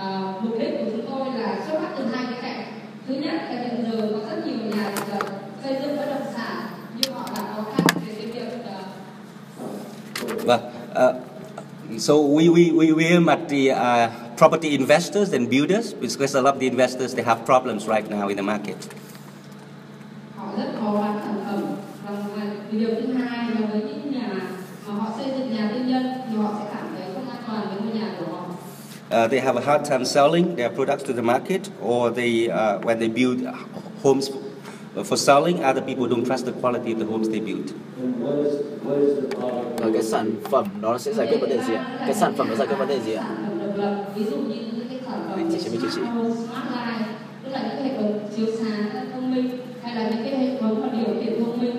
À, 0.00 0.32
mục 0.40 0.58
đích 0.58 0.70
của 0.78 0.90
chúng 0.92 1.06
tôi 1.10 1.40
là 1.40 1.56
xuất 1.66 1.78
phát 1.80 1.88
từ 1.98 2.04
hai 2.04 2.24
cái 2.30 2.38
cạnh. 2.42 2.64
Thứ 3.08 3.14
nhất 3.14 3.34
Vâng. 10.44 10.60
Uh, 10.94 11.98
so 11.98 12.20
we, 12.20 12.48
we, 12.48 12.70
we, 12.72 12.92
we 12.92 13.04
aim 13.06 13.28
at 13.28 13.48
the 13.48 13.70
uh, 13.70 14.08
property 14.36 14.74
investors 14.74 15.32
and 15.32 15.48
builders 15.50 15.94
because 15.94 16.34
a 16.34 16.40
lot 16.40 16.54
of 16.54 16.60
the 16.60 16.66
investors 16.66 17.14
they 17.14 17.22
have 17.22 17.44
problems 17.44 17.86
right 17.86 18.10
now 18.10 18.28
in 18.28 18.36
the 18.36 18.42
market. 18.42 18.76
họ 20.36 20.46
rất 20.56 20.68
khó 20.80 20.92
bán 21.00 21.20
sản 21.24 21.40
phẩm 21.46 21.62
và 22.36 22.42
điều 22.70 22.88
thứ 22.88 23.12
hai 23.12 23.50
là 23.50 23.66
với 23.72 23.80
những 23.80 24.12
nhà 24.12 24.28
mà 24.86 24.94
họ 24.94 25.12
xây 25.16 25.26
dựng 25.38 25.56
nhà 25.56 25.70
tư 25.74 25.80
nhân 25.80 26.02
thì 26.30 26.36
họ 26.36 26.54
sẽ 26.58 26.64
cảm 26.74 26.86
thấy 26.96 27.08
không 27.14 27.28
an 27.30 27.42
toàn 27.46 27.68
với 27.68 27.78
ngôi 27.80 28.00
nhà 28.00 28.14
của 28.18 28.32
họ 28.32 28.42
Uh, 29.10 29.30
they 29.30 29.40
have 29.40 29.56
a 29.56 29.64
hard 29.64 29.88
time 29.88 30.04
selling 30.04 30.56
their 30.56 30.68
products 30.74 31.04
to 31.04 31.12
the 31.12 31.22
market, 31.22 31.60
or 31.80 32.10
they 32.10 32.48
uh, 32.48 32.84
when 32.84 32.98
they 32.98 33.08
build 33.08 33.38
homes 34.02 34.28
for 35.04 35.16
selling, 35.16 35.62
other 35.64 35.82
people 35.82 36.06
don't 36.08 36.24
trust 36.26 36.46
the 36.46 36.52
quality 36.52 36.92
of 36.92 36.98
the 36.98 37.04
homes 37.06 37.28
they 37.28 37.40
build. 37.40 37.70
And 38.00 38.14
what 38.22 38.36
is, 38.46 38.54
what 38.86 38.98
is 39.00 39.16
the 39.16 39.36
product? 39.36 39.80
Và 39.80 39.90
cái 39.92 40.02
sản 40.02 40.30
phẩm 40.50 40.66
đó 40.80 40.98
sẽ 40.98 41.12
giải 41.14 41.26
quyết 41.26 41.40
vấn 41.40 41.50
đề 41.50 41.58
gì 41.68 41.74
ạ? 41.74 41.98
Cái 42.06 42.14
sản 42.14 42.32
phẩm 42.36 42.48
đó 42.50 42.54
giải 42.56 42.66
quyết 42.66 42.76
vấn 42.78 42.88
đề 42.88 43.00
gì 43.06 43.12
ạ? 43.12 43.24
sản 43.28 43.46
phẩm 43.48 43.58
độc 43.68 43.76
lập 43.78 44.04
ví 44.16 44.24
dụ 44.24 44.36
như 44.36 44.54
những 44.76 44.86
cái 44.88 44.98
sản 45.06 45.20
phẩm 45.30 45.48
Chị- 45.52 45.58
chị- 45.64 45.70
chị- 45.72 45.78
chị- 45.82 45.88
chị. 45.94 46.00
smart 46.00 46.14
home, 46.14 46.34
smart 46.34 46.66
light 46.76 47.06
tức 47.44 47.50
là 47.52 47.62
những 47.62 47.84
hệ 47.84 47.96
thống 48.02 48.18
chiếu 48.36 48.46
sáng 48.60 49.06
thông 49.12 49.34
minh 49.34 49.50
hay 49.82 49.94
là 49.94 50.10
những 50.10 50.24
cái 50.24 50.36
hệ 50.38 50.60
thống 50.60 50.80
mà 50.80 50.88
điều 50.98 51.14
khiển 51.24 51.44
thông 51.44 51.60
minh 51.60 51.76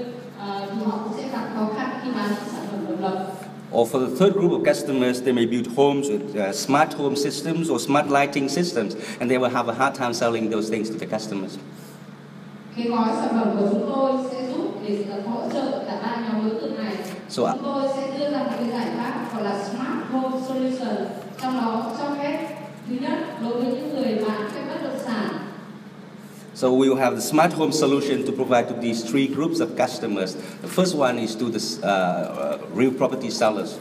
thì 0.69 0.84
họ 0.85 0.99
cũng 1.03 1.14
sẽ 1.18 1.30
gặp 1.31 1.49
khó 1.56 1.69
khăn 1.77 1.89
khi 2.03 2.10
bán 2.15 2.30
những 2.30 2.49
sản 2.53 2.65
phẩm 2.72 2.80
độc 2.89 2.99
lập 3.02 3.27
Or 3.76 3.95
for 3.95 3.99
the 3.99 4.15
third 4.19 4.34
group 4.38 4.52
of 4.52 4.64
customers, 4.73 5.22
they 5.23 5.34
may 5.34 5.45
build 5.45 5.68
homes 5.76 6.07
with 6.07 6.49
uh, 6.49 6.56
smart 6.56 6.94
home 6.98 7.15
systems 7.15 7.69
or 7.69 7.81
smart 7.81 8.06
lighting 8.10 8.49
systems, 8.49 8.95
and 9.19 9.30
they 9.30 9.38
will 9.38 9.49
have 9.53 9.68
a 9.68 9.73
hard 9.73 9.95
time 9.99 10.14
selling 10.14 10.49
those 10.52 10.69
things 10.72 10.89
to 10.89 10.95
the 10.99 11.06
customers. 11.18 11.57
Cái 12.77 12.87
gói 12.87 13.07
sản 13.21 13.29
phẩm 13.31 13.55
của 13.59 13.67
chúng 13.71 13.91
tôi 13.95 14.11
sẽ 14.31 14.47
giúp 14.47 14.71
để 14.87 15.05
hỗ 15.25 15.41
trợ 15.53 15.83
cả 15.87 15.99
ba 16.03 16.15
nhóm 16.15 16.49
đối 16.49 16.61
tượng 16.61 16.75
này 16.77 16.95
So, 17.29 17.43
uh, 17.43 17.49
chúng 17.53 17.63
tôi 17.63 17.83
sẽ 17.95 18.17
đưa 18.19 18.29
ra 18.29 18.37
một 18.37 18.51
cái 18.59 18.69
giải 18.69 18.87
pháp 18.97 19.33
gọi 19.33 19.43
là 19.43 19.63
smart 19.63 20.11
home 20.11 20.37
solution 20.47 21.05
trong 21.41 21.57
đó 21.57 21.91
cho 21.99 22.15
phép 22.17 22.47
thứ 22.89 22.95
nhất 23.01 23.19
đối 23.41 23.53
với 23.53 23.65
những 23.65 23.95
người 23.95 24.15
bán 24.27 24.49
cái 24.53 24.63
bất 24.67 24.83
động 24.83 24.99
sản 25.05 25.29
So 26.55 26.67
we 26.67 26.89
will 26.89 26.95
have 26.95 27.15
the 27.15 27.21
smart 27.21 27.53
home 27.53 27.71
solution 27.71 28.23
to 28.25 28.31
provide 28.35 28.63
to 28.69 28.81
these 28.81 29.11
three 29.11 29.27
groups 29.27 29.61
of 29.61 29.67
customers. 29.77 30.35
The 30.61 30.67
first 30.67 30.97
one 30.99 31.21
is 31.21 31.35
to 31.35 31.45
the 31.45 31.59
uh, 31.81 32.55
uh, 32.55 32.77
real 32.77 32.91
property 32.97 33.29
sellers. 33.29 33.77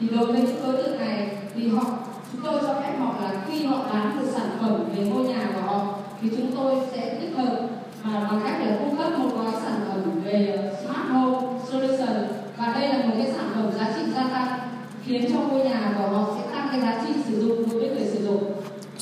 thì 0.00 0.08
đối 0.16 0.26
với 0.26 0.42
những 0.42 0.62
đối 0.62 0.82
tượng 0.82 0.98
này 0.98 1.36
thì 1.54 1.68
họ 1.68 1.84
chúng 2.32 2.40
tôi 2.44 2.60
cho 2.62 2.74
phép 2.74 2.92
họ 2.98 3.14
là 3.22 3.44
khi 3.48 3.64
họ 3.64 3.84
bán 3.92 4.16
một 4.16 4.32
sản 4.34 4.50
phẩm 4.60 4.84
về 4.96 5.04
ngôi 5.04 5.24
nhà 5.24 5.50
của 5.54 5.60
họ 5.60 5.98
thì 6.22 6.28
chúng 6.36 6.50
tôi 6.56 6.74
sẽ 6.92 7.18
tích 7.20 7.36
hợp 7.36 7.68
mà 8.04 8.20
bằng 8.20 8.40
cách 8.44 8.56
để 8.64 8.76
cung 8.78 8.96
cấp 8.96 9.18
một 9.18 9.28
gói 9.34 9.52
sản 9.62 9.80
phẩm 9.88 10.20
về 10.24 10.60
ờ, 10.62 10.76
smart 10.84 11.08
home 11.10 11.58
solution. 11.70 12.26
Và 12.56 12.72
đây 12.74 12.88
là 12.88 13.06
một 13.06 13.14
cái 13.16 13.32
sản 13.32 13.50
phẩm 13.54 13.70
giá 13.78 13.92
trị 13.96 14.12
gia 14.14 14.28
tăng, 14.28 14.58
khiến 15.04 15.32
cho 15.32 15.38
ngôi 15.40 15.64
nhà 15.64 15.94
của 15.98 16.08
họ 16.08 16.34
sẽ 16.36 16.56
tăng 16.56 16.68
cái 16.70 16.80
giá 16.80 17.04
trị 17.06 17.12
sử 17.26 17.46
dụng 17.46 17.70
đối 17.70 17.80
với 17.80 17.88
người 17.88 18.06
sử 18.06 18.24
dụng. 18.24 18.51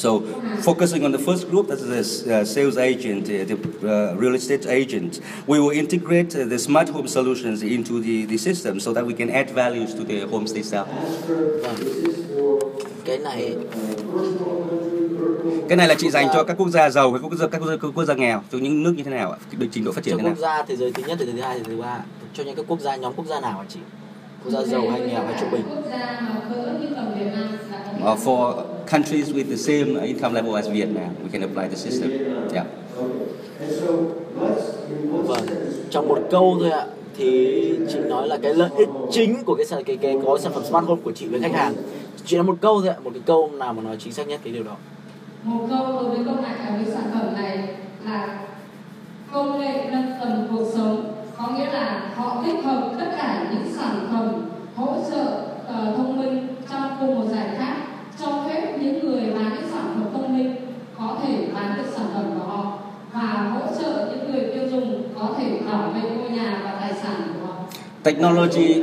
So 0.01 0.21
focusing 0.63 1.05
on 1.05 1.13
the 1.13 1.19
first 1.19 1.51
group, 1.51 1.69
that's 1.69 1.83
the 1.83 2.41
uh, 2.41 2.45
sales 2.45 2.79
agent, 2.79 3.25
uh, 3.25 3.45
the 3.51 3.57
uh, 3.85 4.17
real 4.17 4.35
estate 4.35 4.67
agent, 4.67 5.21
we 5.47 5.61
will 5.61 5.77
integrate 5.83 6.31
the 6.31 6.59
smart 6.59 6.89
home 6.89 7.07
solutions 7.07 7.63
into 7.63 8.01
the, 8.01 8.25
the 8.25 8.39
system 8.39 8.81
so 8.81 8.95
that 8.95 9.05
we 9.05 9.13
can 9.13 9.29
add 9.29 9.51
values 9.51 9.93
to 9.95 10.03
the 10.05 10.21
homes 10.27 10.55
they 10.55 10.63
sell. 10.63 10.87
Cái 13.05 13.19
này 13.19 13.57
Cái 15.69 15.77
này 15.77 15.89
là 15.89 15.95
chị 15.95 16.11
dành 16.11 16.29
cho 16.33 16.45
các 16.45 16.57
quốc 16.57 16.69
gia 16.69 16.91
giàu 16.91 17.13
hay 17.13 17.21
quốc 17.23 17.35
gia 17.35 17.47
các 17.47 17.59
quốc 17.59 17.69
gia, 17.69 17.77
các 17.77 17.89
quốc 17.95 18.05
gia 18.05 18.15
nghèo, 18.15 18.43
cho 18.53 18.59
những 18.59 18.83
nước 18.83 18.95
như 18.97 19.03
thế 19.03 19.11
nào 19.11 19.31
ạ? 19.31 19.39
Cái 19.51 19.69
trình 19.73 19.85
độ 19.85 19.93
phát 19.93 20.05
triển 20.05 20.13
cho 20.13 20.19
thế 20.19 20.23
nào? 20.23 20.33
quốc 20.33 20.43
gia 20.43 20.63
thế 20.63 20.77
giới 20.77 20.93
thứ 20.93 21.03
nhất, 21.07 21.19
thế 21.19 21.27
giới 21.27 21.35
thứ 21.35 21.41
hai, 21.41 21.59
thế 21.59 21.65
giới 21.67 21.77
thứ 21.77 21.83
ba 21.83 22.01
cho 22.35 22.45
những 22.45 22.57
cái 22.57 22.65
quốc 22.69 22.81
gia 22.81 22.97
nhóm 22.97 23.13
quốc 23.17 23.27
gia 23.27 23.41
nào 23.41 23.59
hả 23.59 23.65
chị? 23.69 23.81
Quốc 24.45 24.53
gia 24.53 24.63
giàu 24.63 24.91
hay 24.91 25.01
nghèo 25.01 25.27
hay 25.27 25.35
trung 25.41 25.51
bình? 25.51 25.63
Là 28.05 28.13
Uh, 28.13 28.19
for 28.19 28.55
countries 28.91 29.33
with 29.33 29.49
the 29.51 29.57
same 29.57 30.07
income 30.07 30.35
level 30.35 30.57
as 30.57 30.69
Vietnam, 30.69 31.11
we 31.25 31.29
can 31.33 31.43
apply 31.43 31.69
the 31.69 31.77
system. 31.77 32.11
Yeah. 32.53 32.67
Vâng, 35.27 35.47
trong 35.91 36.09
một 36.09 36.19
câu 36.31 36.57
thôi 36.61 36.71
ạ 36.71 36.87
thì 37.17 37.73
chị 37.89 37.99
nói 37.99 38.29
là 38.29 38.37
cái 38.43 38.55
lợi 38.55 38.71
ích 38.77 38.89
chính 39.11 39.45
của 39.45 39.55
cái 39.55 39.67
sản 39.67 39.85
cái 39.85 39.97
cái 39.97 40.17
gói 40.17 40.39
sản 40.41 40.53
phẩm 40.53 40.65
smart 40.65 40.87
home 40.87 41.01
của 41.05 41.13
chị 41.13 41.27
với 41.27 41.41
khách 41.41 41.53
hàng. 41.53 41.75
Chị 42.25 42.37
nói 42.37 42.45
một 42.45 42.57
câu 42.61 42.81
thôi 42.81 42.89
ạ 42.89 42.97
một 43.05 43.11
cái 43.15 43.23
câu 43.27 43.51
nào 43.59 43.73
mà 43.73 43.83
nói 43.83 43.97
chính 43.99 44.13
xác 44.13 44.29
nhất 44.29 44.41
cái 44.45 44.53
điều 44.53 44.63
đó. 44.63 44.77
Một 45.45 45.67
câu 45.71 45.87
đối 45.93 46.05
với 46.05 46.19
công 46.27 46.43
nghệ 46.43 46.49
à, 46.49 46.79
với 46.85 46.95
sản 46.95 47.11
phẩm 47.15 47.35
này 47.35 47.69
là 48.05 48.39
công 49.33 49.61
nghệ 49.61 49.85
nâng 49.91 50.13
tầm 50.21 50.47
cuộc 50.51 50.67
sống. 50.75 51.15
Có 51.39 51.49
nghĩa 51.49 51.67
là 51.73 52.13
họ 52.15 52.43
tích 52.47 52.65
hợp 52.65 52.93
tất 52.99 53.07
cả 53.19 53.51
những 53.53 53.75
sản 53.77 54.09
phẩm 54.13 54.51
hỗ 54.77 54.95
trợ 55.11 55.25
ờ, 55.67 55.95
thông 55.97 56.23
minh 56.23 56.47
trong 56.71 56.97
cùng 57.01 57.15
một 57.15 57.27
giải 57.33 57.49
pháp 57.59 57.77
cho 58.21 58.45
phép 58.49 58.79
những 58.81 59.11
người 59.11 59.21
bán 59.35 59.55
những 59.55 59.71
sản 59.73 59.95
phẩm 59.95 60.05
thông 60.13 60.39
minh 60.39 60.57
có 60.99 61.19
thể 61.23 61.47
bán 61.55 61.75
được 61.77 61.91
sản 61.97 62.07
phẩm 62.15 62.25
của 62.35 62.47
họ 62.47 62.79
và 63.13 63.21
hỗ 63.21 63.77
trợ 63.81 64.11
những 64.11 64.33
người 64.33 64.51
tiêu 64.55 64.63
dùng 64.71 65.03
có 65.19 65.35
thể 65.39 65.59
bảo 65.67 65.91
vệ 65.95 66.11
ngôi 66.11 66.31
nhà 66.31 66.61
và 66.65 66.79
tài 66.81 66.93
sản 67.03 67.35
của 67.35 67.47
họ. 67.47 67.55
Technology 68.03 68.83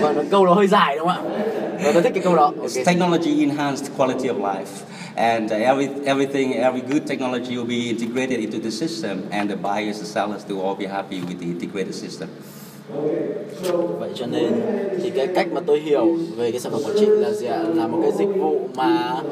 và 0.00 0.12
nó 0.12 0.22
câu 0.30 0.46
nó 0.46 0.54
hơi 0.54 0.66
dài 0.66 0.96
đúng 0.98 1.08
không 1.08 1.32
ạ? 1.32 1.44
Và 1.84 1.92
tôi 1.92 2.02
thích 2.02 2.12
cái 2.14 2.24
câu 2.24 2.36
đó. 2.36 2.44
Okay. 2.44 2.84
technology 2.84 3.40
enhanced 3.40 3.90
quality 3.96 4.28
of 4.28 4.40
life 4.40 4.84
and 5.16 5.52
uh, 5.52 5.60
every 5.60 5.88
everything 6.04 6.52
every 6.52 6.80
good 6.80 7.02
technology 7.08 7.56
will 7.56 7.68
be 7.68 7.88
integrated 7.88 8.38
into 8.40 8.58
the 8.58 8.70
system 8.70 9.18
and 9.30 9.50
the 9.50 9.56
buyers 9.56 9.98
and 9.98 10.06
sellers 10.06 10.44
they 10.44 10.56
will 10.56 10.66
all 10.66 10.74
be 10.74 10.86
happy 10.86 11.20
with 11.20 11.38
the 11.38 11.46
integrated 11.46 11.94
system 11.94 12.28
vậy 13.98 14.10
cho 14.14 14.26
nên 14.26 14.52
thì 15.02 15.10
cái 15.10 15.26
cách 15.26 15.48
mà 15.52 15.60
tôi 15.66 15.80
hiểu 15.80 16.18
về 16.36 16.50
cái 16.50 16.60
sản 16.60 16.72
phẩm 16.72 16.82
của 16.84 16.92
chị 16.96 17.06
là 17.06 17.30
gì 17.30 17.46
ạ? 17.46 17.58
Là 17.74 17.86
một 17.86 17.98
cái 18.02 18.12
dịch 18.12 18.28
vụ 18.38 18.68
mà 18.74 19.22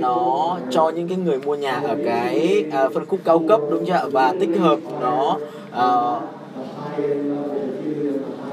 nó 0.00 0.58
cho 0.70 0.90
những 0.90 1.08
cái 1.08 1.18
người 1.18 1.38
mua 1.38 1.54
nhà 1.54 1.72
ở 1.72 1.96
cái 2.04 2.64
à, 2.72 2.88
phân 2.88 3.06
khúc 3.06 3.20
cao 3.24 3.38
cấp 3.48 3.60
đúng 3.70 3.86
chưa 3.86 3.92
ạ? 3.92 4.04
Và 4.12 4.34
tích 4.40 4.50
hợp 4.58 4.78
nó 5.00 5.38
à, 5.70 5.86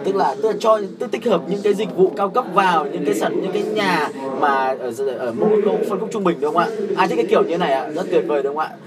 tức 0.03 0.15
là 0.15 0.35
tức 0.41 0.49
là 0.49 0.55
cho 0.59 0.79
tức 0.99 1.11
tích 1.11 1.25
hợp 1.25 1.41
những 1.47 1.61
cái 1.63 1.73
dịch 1.73 1.95
vụ 1.95 2.11
cao 2.15 2.29
cấp 2.29 2.45
vào 2.53 2.85
những 2.85 3.05
cái 3.05 3.15
sản 3.15 3.41
những 3.41 3.51
cái 3.51 3.63
nhà 3.63 4.09
mà 4.39 4.75
ở 4.79 4.93
ở 5.17 5.33
mỗi 5.33 5.61
phân 5.89 5.99
khúc 5.99 6.09
trung 6.11 6.23
bình 6.23 6.37
đúng 6.41 6.53
không 6.53 6.63
ạ? 6.63 6.69
À, 6.69 6.93
Ai 6.95 7.07
thích 7.07 7.15
cái 7.15 7.25
kiểu 7.29 7.43
như 7.43 7.57
này 7.57 7.73
ạ 7.73 7.89
rất 7.95 8.07
tuyệt 8.11 8.23
vời 8.27 8.43
đúng 8.43 8.55
không 8.55 8.65
ạ? 8.65 8.77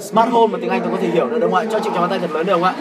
Smart 0.00 0.30
home 0.30 0.52
mà 0.52 0.58
tiếng 0.62 0.70
anh 0.70 0.80
tôi 0.82 0.92
có 0.92 0.98
thể 0.98 1.08
hiểu 1.08 1.28
được 1.28 1.38
đúng 1.40 1.50
không 1.52 1.60
ạ? 1.60 1.68
Cho 1.72 1.78
chị 1.80 1.90
cho 1.94 2.06
tay 2.10 2.18
thật 2.18 2.30
lớn 2.32 2.46
được 2.46 2.52
không 2.52 2.62
ạ? 2.62 2.74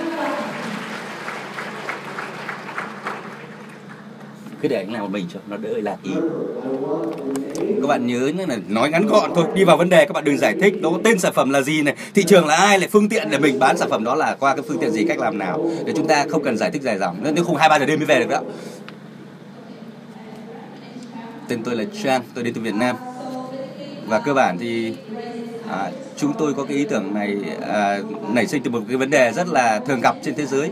Cứ 4.61 4.67
để 4.67 4.77
anh 4.77 4.93
làm 4.93 5.01
một 5.01 5.11
mình 5.11 5.25
cho 5.33 5.39
nó 5.47 5.57
đỡ 5.57 5.69
là 5.77 5.97
ý. 6.03 6.11
Các 7.81 7.87
bạn 7.87 8.07
nhớ 8.07 8.19
nhé 8.19 8.45
là 8.47 8.57
nói 8.67 8.89
ngắn 8.89 9.07
gọn 9.07 9.31
thôi 9.35 9.45
đi 9.55 9.63
vào 9.63 9.77
vấn 9.77 9.89
đề 9.89 10.05
các 10.05 10.13
bạn 10.13 10.23
đừng 10.23 10.37
giải 10.37 10.55
thích 10.61 10.73
nó 10.81 10.91
tên 11.03 11.19
sản 11.19 11.33
phẩm 11.33 11.49
là 11.49 11.61
gì 11.61 11.81
này 11.81 11.95
thị 12.13 12.23
trường 12.23 12.47
là 12.47 12.55
ai 12.55 12.79
lại 12.79 12.89
phương 12.91 13.09
tiện 13.09 13.27
để 13.31 13.39
mình 13.39 13.59
bán 13.59 13.77
sản 13.77 13.89
phẩm 13.89 14.03
đó 14.03 14.15
là 14.15 14.35
qua 14.39 14.55
cái 14.55 14.65
phương 14.67 14.77
tiện 14.79 14.91
gì 14.91 15.05
cách 15.07 15.19
làm 15.19 15.37
nào. 15.37 15.69
Để 15.85 15.93
chúng 15.95 16.07
ta 16.07 16.25
không 16.29 16.43
cần 16.43 16.57
giải 16.57 16.71
thích 16.71 16.81
dài 16.81 16.97
dòng 16.97 17.17
nếu 17.35 17.43
không 17.43 17.55
hai 17.55 17.69
ba 17.69 17.79
giờ 17.79 17.85
đêm 17.85 17.99
mới 17.99 18.05
về 18.05 18.19
được 18.19 18.29
đó. 18.29 18.41
Tên 21.47 21.63
tôi 21.63 21.75
là 21.75 21.83
Trang 22.03 22.21
tôi 22.33 22.43
đến 22.43 22.53
từ 22.53 22.61
Việt 22.61 22.75
Nam. 22.75 22.95
Và 24.07 24.19
cơ 24.19 24.33
bản 24.33 24.57
thì 24.59 24.93
à, 25.69 25.91
chúng 26.17 26.33
tôi 26.37 26.53
có 26.53 26.63
cái 26.63 26.77
ý 26.77 26.85
tưởng 26.89 27.13
này 27.13 27.37
à, 27.67 27.99
nảy 28.33 28.47
sinh 28.47 28.63
từ 28.63 28.71
một 28.71 28.81
cái 28.87 28.97
vấn 28.97 29.09
đề 29.09 29.31
rất 29.31 29.47
là 29.47 29.79
thường 29.79 30.01
gặp 30.01 30.15
trên 30.23 30.35
thế 30.35 30.45
giới 30.45 30.69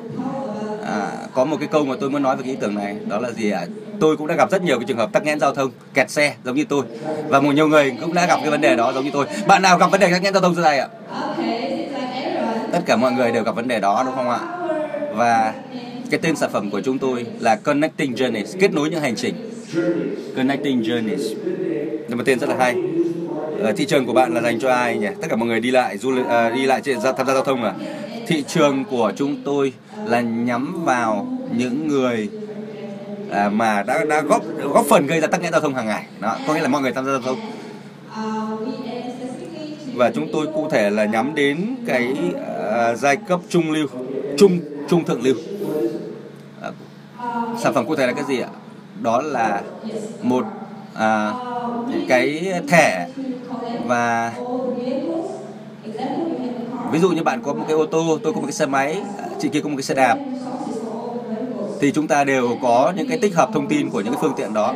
à, 0.85 1.11
có 1.33 1.45
một 1.45 1.57
cái 1.59 1.67
câu 1.71 1.85
mà 1.85 1.95
tôi 1.99 2.09
muốn 2.09 2.23
nói 2.23 2.35
về 2.35 2.43
cái 2.43 2.51
ý 2.51 2.57
tưởng 2.61 2.75
này 2.75 2.97
đó 3.07 3.19
là 3.19 3.31
gì 3.31 3.49
ạ? 3.49 3.59
À? 3.59 3.67
tôi 3.99 4.17
cũng 4.17 4.27
đã 4.27 4.35
gặp 4.35 4.51
rất 4.51 4.63
nhiều 4.63 4.79
cái 4.79 4.85
trường 4.87 4.97
hợp 4.97 5.11
tắc 5.13 5.23
nghẽn 5.23 5.39
giao 5.39 5.55
thông 5.55 5.71
kẹt 5.93 6.09
xe 6.09 6.35
giống 6.43 6.55
như 6.55 6.65
tôi. 6.69 6.83
Và 7.27 7.39
một 7.39 7.51
nhiều 7.51 7.67
người 7.67 7.95
cũng 8.01 8.13
đã 8.13 8.25
gặp 8.25 8.39
cái 8.41 8.51
vấn 8.51 8.61
đề 8.61 8.75
đó 8.75 8.93
giống 8.93 9.05
như 9.05 9.11
tôi. 9.13 9.25
Bạn 9.47 9.61
nào 9.61 9.77
gặp 9.77 9.91
vấn 9.91 9.99
đề 9.99 10.11
tắc 10.11 10.21
nghẽn 10.21 10.33
giao 10.33 10.41
thông 10.41 10.55
dưới 10.55 10.63
đây 10.63 10.79
ạ? 10.79 10.87
Tất 12.71 12.79
cả 12.85 12.95
mọi 12.95 13.11
người 13.11 13.31
đều 13.31 13.43
gặp 13.43 13.55
vấn 13.55 13.67
đề 13.67 13.79
đó 13.79 14.03
đúng 14.05 14.15
không 14.15 14.29
ạ? 14.29 14.39
Và 15.15 15.53
cái 16.11 16.19
tên 16.23 16.35
sản 16.35 16.49
phẩm 16.53 16.69
của 16.69 16.81
chúng 16.81 16.99
tôi 16.99 17.25
là 17.39 17.55
Connecting 17.55 18.13
Journeys 18.13 18.59
kết 18.59 18.73
nối 18.73 18.89
những 18.89 19.01
hành 19.01 19.15
trình. 19.15 19.35
Connecting 20.35 20.81
Journeys. 20.81 21.35
Là 22.07 22.15
một 22.15 22.23
tên 22.25 22.39
rất 22.39 22.49
là 22.49 22.55
hay. 22.59 22.75
Ở 23.59 23.71
thị 23.71 23.85
trường 23.85 24.05
của 24.05 24.13
bạn 24.13 24.33
là 24.33 24.41
dành 24.41 24.59
cho 24.59 24.69
ai 24.69 24.97
nhỉ? 24.97 25.07
Tất 25.21 25.27
cả 25.29 25.35
mọi 25.35 25.47
người 25.47 25.59
đi 25.59 25.71
lại 25.71 25.97
du 25.97 26.11
lịch 26.11 26.25
uh, 26.25 26.53
đi 26.55 26.65
lại 26.65 26.81
tham 27.17 27.27
gia 27.27 27.33
giao 27.33 27.43
thông 27.43 27.63
à? 27.63 27.73
Thị 28.27 28.43
trường 28.47 28.85
của 28.85 29.11
chúng 29.15 29.37
tôi 29.45 29.73
là 30.05 30.21
nhắm 30.21 30.85
vào 30.85 31.27
những 31.57 31.87
người 31.87 32.29
à, 33.31 33.49
mà 33.49 33.83
đã 33.83 34.05
đã 34.05 34.21
góp 34.21 34.43
góp 34.73 34.85
phần 34.85 35.07
gây 35.07 35.19
ra 35.21 35.27
tắc 35.27 35.41
nghẽn 35.41 35.51
giao 35.51 35.61
thông 35.61 35.75
hàng 35.75 35.87
ngày. 35.87 36.05
Đó 36.19 36.37
có 36.47 36.53
nghĩa 36.53 36.61
là 36.61 36.67
mọi 36.67 36.81
người 36.81 36.91
tham 36.91 37.05
gia 37.05 37.11
giao 37.11 37.21
thông. 37.21 37.37
Và 39.95 40.11
chúng 40.11 40.27
tôi 40.33 40.47
cụ 40.47 40.69
thể 40.69 40.89
là 40.89 41.05
nhắm 41.05 41.35
đến 41.35 41.75
cái 41.87 42.13
à, 42.71 42.95
giai 42.95 43.15
cấp 43.15 43.39
trung 43.49 43.71
lưu 43.71 43.87
trung 44.37 44.59
trung 44.89 45.05
thượng 45.05 45.23
lưu. 45.23 45.35
À, 46.61 46.71
sản 47.59 47.73
phẩm 47.73 47.85
cụ 47.87 47.95
thể 47.95 48.07
là 48.07 48.13
cái 48.13 48.23
gì 48.23 48.39
ạ? 48.39 48.49
Đó 49.01 49.21
là 49.21 49.61
một 50.21 50.45
à, 50.93 51.33
cái 52.07 52.53
thẻ 52.67 53.07
và 53.87 54.33
ví 56.93 56.99
dụ 56.99 57.09
như 57.09 57.23
bạn 57.23 57.41
có 57.43 57.53
một 57.53 57.65
cái 57.67 57.77
ô 57.77 57.85
tô, 57.85 58.19
tôi 58.23 58.33
có 58.33 58.39
một 58.39 58.45
cái 58.47 58.53
xe 58.53 58.65
máy, 58.65 59.01
chị 59.39 59.49
kia 59.49 59.61
có 59.61 59.69
một 59.69 59.75
cái 59.77 59.83
xe 59.83 59.95
đạp, 59.95 60.17
thì 61.79 61.91
chúng 61.91 62.07
ta 62.07 62.23
đều 62.23 62.57
có 62.61 62.93
những 62.95 63.07
cái 63.07 63.17
tích 63.17 63.35
hợp 63.35 63.49
thông 63.53 63.67
tin 63.67 63.89
của 63.89 64.01
những 64.01 64.13
cái 64.13 64.21
phương 64.21 64.33
tiện 64.37 64.53
đó 64.53 64.73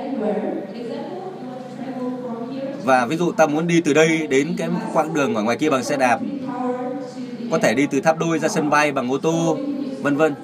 và 2.83 3.05
ví 3.05 3.17
dụ 3.17 3.31
ta 3.31 3.47
muốn 3.47 3.67
đi 3.67 3.81
từ 3.81 3.93
đây 3.93 4.27
đến 4.27 4.55
cái 4.57 4.69
quãng 4.93 5.13
đường 5.13 5.35
ở 5.35 5.43
ngoài 5.43 5.57
kia 5.57 5.69
bằng 5.69 5.83
xe 5.83 5.97
đạp, 5.97 6.19
có 7.51 7.57
thể 7.57 7.73
đi 7.73 7.87
từ 7.91 8.01
tháp 8.01 8.17
đôi 8.17 8.39
ra 8.39 8.47
sân 8.47 8.69
bay 8.69 8.91
bằng 8.91 9.11
ô 9.11 9.17
tô, 9.17 9.57
vân 10.01 10.17
vân, 10.17 10.35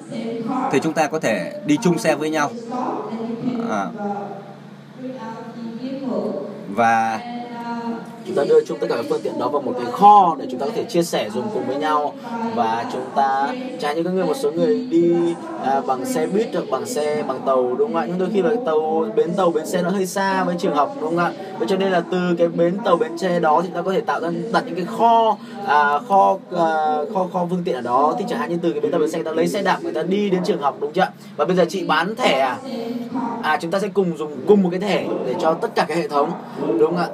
thì 0.72 0.78
chúng 0.82 0.92
ta 0.92 1.06
có 1.06 1.18
thể 1.18 1.52
đi 1.66 1.78
chung 1.82 1.98
xe 1.98 2.14
với 2.14 2.30
nhau 2.30 2.50
à. 3.70 3.86
và 6.68 7.20
chúng 8.26 8.36
ta 8.36 8.44
đưa 8.44 8.64
chung 8.64 8.78
tất 8.78 8.86
cả 8.90 8.96
các 8.96 9.06
phương 9.08 9.20
tiện 9.22 9.38
đó 9.38 9.48
vào 9.48 9.62
một 9.62 9.72
cái 9.76 9.92
kho 9.92 10.36
để 10.38 10.46
chúng 10.50 10.60
ta 10.60 10.66
có 10.66 10.72
thể 10.74 10.84
chia 10.84 11.02
sẻ 11.02 11.30
dùng 11.30 11.44
cùng 11.54 11.66
với 11.66 11.76
nhau. 11.76 12.12
Và 12.54 12.84
chúng 12.92 13.04
ta 13.14 13.54
trả 13.80 13.92
những 13.92 14.04
cái 14.04 14.12
người 14.12 14.24
một 14.24 14.36
số 14.36 14.52
người 14.52 14.86
đi 14.90 15.14
à, 15.64 15.80
bằng 15.86 16.04
xe 16.04 16.26
buýt 16.26 16.48
hoặc 16.52 16.64
bằng 16.70 16.86
xe 16.86 17.22
bằng 17.28 17.40
tàu 17.46 17.74
đúng 17.74 17.92
không 17.92 18.02
ạ? 18.02 18.04
Nhưng 18.08 18.18
đôi 18.18 18.28
khi 18.32 18.42
là 18.42 18.50
tàu 18.66 19.06
bến 19.16 19.32
tàu 19.36 19.50
bến 19.50 19.66
xe 19.66 19.82
nó 19.82 19.90
hơi 19.90 20.06
xa 20.06 20.44
với 20.44 20.56
trường 20.58 20.74
học 20.74 20.96
đúng 21.00 21.10
không 21.10 21.18
ạ? 21.18 21.32
Vậy 21.58 21.68
cho 21.68 21.76
nên 21.76 21.92
là 21.92 22.02
từ 22.10 22.18
cái 22.38 22.48
bến 22.48 22.76
tàu 22.84 22.96
bến 22.96 23.18
xe 23.18 23.40
đó 23.40 23.60
thì 23.62 23.68
chúng 23.68 23.76
ta 23.76 23.82
có 23.82 23.92
thể 23.92 24.00
tạo 24.00 24.20
ra 24.20 24.30
đặt 24.52 24.64
những 24.66 24.74
cái 24.74 24.84
kho 24.84 25.36
à, 25.66 25.98
kho 26.08 26.36
à, 26.56 26.96
kho 27.14 27.26
kho 27.32 27.46
phương 27.50 27.62
tiện 27.64 27.74
ở 27.74 27.80
đó. 27.80 28.14
Thì 28.18 28.24
chẳng 28.28 28.38
hạn 28.38 28.50
như 28.50 28.58
từ 28.62 28.72
cái 28.72 28.80
bến 28.80 28.92
tàu 28.92 29.00
bến 29.00 29.10
xe 29.10 29.18
người 29.18 29.24
ta 29.24 29.32
lấy 29.32 29.48
xe 29.48 29.62
đạp 29.62 29.78
người 29.82 29.92
ta 29.92 30.02
đi 30.02 30.30
đến 30.30 30.40
trường 30.44 30.60
học 30.60 30.76
đúng 30.80 30.92
chưa 30.92 31.08
và 31.36 31.44
bây 31.44 31.56
giờ 31.56 31.64
chị 31.68 31.84
bán 31.84 32.16
thẻ 32.16 32.38
à? 32.40 32.56
À 33.42 33.58
chúng 33.60 33.70
ta 33.70 33.78
sẽ 33.78 33.88
cùng 33.88 34.16
dùng 34.16 34.36
cùng 34.46 34.62
một 34.62 34.68
cái 34.70 34.80
thẻ 34.80 35.06
để 35.26 35.34
cho 35.40 35.54
tất 35.54 35.74
cả 35.74 35.84
cái 35.88 35.96
hệ 35.96 36.08
thống 36.08 36.30
đúng 36.78 36.86
không 36.86 36.96
ạ? 36.96 37.08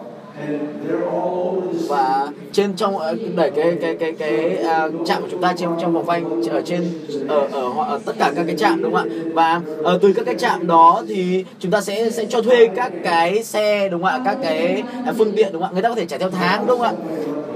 Và 1.89 2.29
trên 2.53 2.77
trong 2.77 2.99
ờ, 2.99 3.17
đẩy 3.37 3.51
cái 3.51 3.77
cái 3.81 3.97
cái 3.97 4.13
cái 4.13 4.59
uh, 4.61 5.07
trạm 5.07 5.23
của 5.23 5.29
chúng 5.31 5.43
ta 5.43 5.55
trên 5.57 5.69
trong 5.81 5.93
vòng 5.93 6.07
quanh 6.07 6.43
ở 6.51 6.63
trên 6.63 6.85
ở, 7.29 7.49
ở 7.53 7.73
ở 7.89 8.01
tất 8.05 8.13
cả 8.19 8.33
các 8.37 8.45
cái 8.47 8.57
trạm 8.57 8.83
đúng 8.83 8.95
không 8.95 9.09
ạ? 9.09 9.15
Và 9.35 9.61
ở 9.83 9.99
từ 10.03 10.13
các 10.13 10.27
cái 10.27 10.35
trạm 10.35 10.67
đó 10.67 11.03
thì 11.09 11.45
chúng 11.59 11.71
ta 11.71 11.81
sẽ 11.81 12.11
sẽ 12.11 12.25
cho 12.29 12.43
thuê 12.43 12.69
các 12.77 12.93
cái 13.05 13.45
xe 13.45 13.89
đúng 13.89 14.03
không 14.03 14.13
ạ? 14.13 14.23
Các 14.25 14.39
cái 14.43 14.83
phương 15.19 15.33
tiện 15.37 15.53
đúng 15.53 15.63
không 15.63 15.71
ạ? 15.71 15.73
Người 15.73 15.83
ta 15.83 15.89
có 15.89 15.95
thể 15.95 16.07
trả 16.07 16.19
theo 16.19 16.31
tháng 16.31 16.67
đúng 16.67 16.79
không 16.79 16.87
ạ? 16.87 16.93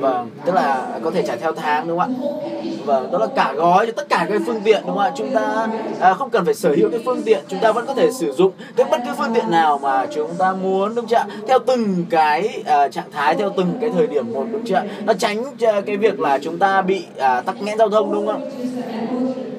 Vâng 0.01 0.31
tức 0.47 0.55
là 0.55 0.99
có 1.05 1.11
thể 1.11 1.23
trả 1.23 1.37
theo 1.37 1.53
tháng 1.53 1.89
đúng 1.89 1.99
không 1.99 2.15
ạ 2.15 2.74
vâng 2.85 3.13
đó 3.13 3.19
là 3.19 3.27
cả 3.37 3.53
gói 3.57 3.87
cho 3.87 3.93
tất 3.97 4.09
cả 4.09 4.27
các 4.29 4.43
phương 4.47 4.61
tiện 4.65 4.83
đúng 4.87 4.97
không 4.97 5.05
ạ? 5.05 5.13
Chúng 5.17 5.31
ta 5.35 5.67
à, 6.01 6.15
không 6.15 6.31
cần 6.31 6.45
phải 6.45 6.55
sở 6.55 6.75
hữu 6.77 6.91
cái 6.91 7.01
phương 7.05 7.23
tiện 7.23 7.45
chúng 7.49 7.61
ta 7.61 7.73
vẫn 7.73 7.87
có 7.87 7.95
thể 7.95 8.11
sử 8.13 8.33
dụng 8.33 8.53
cái 8.77 8.87
bất 8.91 9.01
cứ 9.07 9.11
phương 9.19 9.35
tiện 9.35 9.51
nào 9.51 9.79
mà 9.83 10.07
chúng 10.15 10.31
ta 10.39 10.53
muốn 10.53 10.95
đúng 10.95 11.07
chưa 11.07 11.17
ạ? 11.17 11.27
Theo 11.49 11.59
từng 11.59 12.05
cái 12.11 12.63
à, 12.67 12.89
trạng 12.89 13.11
thái 13.13 13.35
theo 13.35 13.53
từng 13.57 13.79
cái 13.81 13.91
thời 13.91 14.07
điểm 14.07 14.33
một 14.33 14.45
đúng 14.53 14.65
chưa 14.67 14.75
ạ? 14.75 14.85
Nó 15.05 15.13
tránh 15.13 15.45
à, 15.61 15.81
cái 15.87 15.97
việc 15.97 16.21
là 16.21 16.39
chúng 16.39 16.59
ta 16.59 16.83
bị 16.83 17.05
à, 17.19 17.41
tắc 17.41 17.63
nghẽn 17.63 17.79
giao 17.79 17.91
thông 17.91 18.13
đúng 18.13 18.27
không 18.27 18.51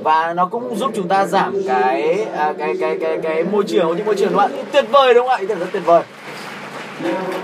và 0.03 0.33
nó 0.33 0.45
cũng 0.45 0.75
giúp 0.75 0.91
chúng 0.95 1.07
ta 1.07 1.25
giảm 1.25 1.61
cái 1.67 2.25
à, 2.37 2.53
cái 2.57 2.73
cái 2.79 2.97
cái 3.01 3.17
cái 3.23 3.43
môi 3.43 3.63
trường 3.67 3.97
những 3.97 4.05
môi 4.05 4.15
trường 4.15 4.29
đúng 4.31 4.41
không 4.41 4.51
ạ? 4.51 4.63
Tuyệt 4.71 4.85
vời 4.91 5.13
đúng 5.13 5.27
không 5.27 5.35
ạ? 5.35 5.37
Ý 5.39 5.47
tưởng 5.47 5.59
rất 5.59 5.67
tuyệt 5.71 5.85
vời. 5.85 6.03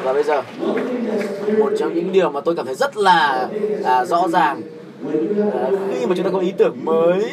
Và 0.04 0.14
bây 0.14 0.24
giờ 0.24 0.42
một 1.60 1.74
trong 1.80 1.94
những 1.94 2.12
điều 2.12 2.30
mà 2.30 2.42
tôi 2.42 2.56
cảm 2.56 2.66
thấy 2.66 2.76
rất 2.76 2.98
là 2.98 3.48
à, 3.86 4.06
rõ 4.06 4.28
ràng 4.28 4.62
khi 5.94 6.06
mà 6.06 6.16
chúng 6.16 6.26
ta 6.26 6.30
có 6.34 6.40
ý 6.40 6.54
tưởng 6.58 6.76
mới, 6.84 7.24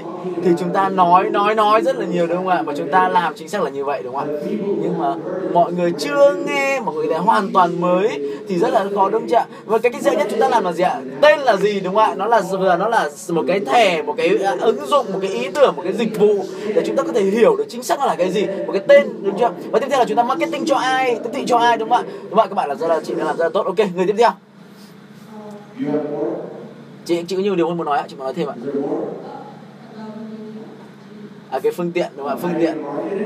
thì 0.44 0.50
chúng 0.58 0.72
ta 0.72 0.88
nói 0.88 1.30
nói 1.30 1.54
nói 1.54 1.82
rất 1.82 1.96
là 1.98 2.06
nhiều, 2.06 2.26
đúng 2.26 2.36
không 2.36 2.48
ạ? 2.48 2.62
Và 2.66 2.74
chúng 2.76 2.88
ta 2.90 3.08
làm 3.08 3.34
chính 3.34 3.48
xác 3.48 3.62
là 3.62 3.70
như 3.70 3.84
vậy, 3.84 4.02
đúng 4.04 4.14
không 4.14 4.28
ạ? 4.28 4.40
Nhưng 4.82 4.98
mà 4.98 5.14
mọi 5.52 5.72
người 5.72 5.92
chưa 5.98 6.36
nghe 6.46 6.80
một 6.80 6.92
người 6.92 7.06
lại 7.06 7.18
hoàn 7.18 7.52
toàn 7.52 7.80
mới, 7.80 8.08
thì 8.48 8.58
rất 8.58 8.72
là 8.72 8.84
khó, 8.94 9.08
đúng 9.10 9.28
không 9.28 9.38
ạ? 9.38 9.46
Và 9.64 9.78
cái 9.78 9.92
cái 9.92 10.00
dễ 10.00 10.16
nhất 10.16 10.26
chúng 10.30 10.40
ta 10.40 10.48
làm 10.48 10.64
là 10.64 10.72
gì 10.72 10.82
ạ? 10.82 11.00
Tên 11.20 11.40
là 11.40 11.56
gì, 11.56 11.80
đúng 11.80 11.94
không 11.94 12.04
ạ? 12.04 12.14
Nó 12.16 12.26
là 12.26 12.40
vừa 12.40 12.76
nó 12.76 12.88
là 12.88 13.10
một 13.28 13.44
cái 13.48 13.60
thẻ, 13.60 14.02
một 14.02 14.14
cái 14.16 14.38
ứng 14.60 14.86
dụng, 14.86 15.06
một 15.12 15.18
cái 15.22 15.30
ý 15.30 15.48
tưởng, 15.54 15.76
một 15.76 15.82
cái 15.84 15.92
dịch 15.92 16.20
vụ 16.20 16.44
để 16.74 16.82
chúng 16.86 16.96
ta 16.96 17.02
có 17.02 17.12
thể 17.12 17.22
hiểu 17.22 17.56
được 17.56 17.66
chính 17.68 17.82
xác 17.82 18.00
là 18.00 18.14
cái 18.14 18.30
gì, 18.30 18.46
một 18.46 18.72
cái 18.72 18.82
tên, 18.88 19.08
đúng 19.22 19.38
chưa? 19.38 19.50
Và 19.70 19.78
tiếp 19.78 19.86
theo 19.90 19.98
là 19.98 20.04
chúng 20.04 20.16
ta 20.16 20.22
marketing 20.22 20.66
cho 20.66 20.76
ai, 20.76 21.18
tiếp 21.24 21.30
thị 21.32 21.44
cho 21.46 21.58
ai, 21.58 21.76
đúng 21.76 21.88
không 21.88 21.98
ạ? 21.98 22.04
Đúng 22.22 22.30
không 22.30 22.38
ạ? 22.38 22.46
Các 22.46 22.54
bạn 22.54 22.68
là 22.68 22.74
rất 22.74 22.86
là 22.86 23.00
chị 23.04 23.14
đã 23.14 23.24
làm 23.24 23.36
rất 23.36 23.44
là 23.44 23.50
tốt. 23.54 23.66
Ok, 23.66 23.78
người 23.94 24.06
tiếp 24.06 24.14
theo 24.18 24.30
chị 27.08 27.22
chị 27.28 27.36
có 27.36 27.42
nhiều 27.42 27.56
điều 27.56 27.74
muốn 27.74 27.86
nói 27.86 27.98
ạ 27.98 28.04
chị 28.08 28.16
muốn 28.16 28.24
nói 28.24 28.34
thêm 28.34 28.48
ạ. 28.48 28.54
À, 31.50 31.58
cái 31.62 31.72
phương 31.72 31.92
tiện 31.92 32.06
đúng 32.16 32.28
không 32.28 32.38
ạ? 32.38 32.40
Phương 32.42 32.54
tiện. 32.60 32.74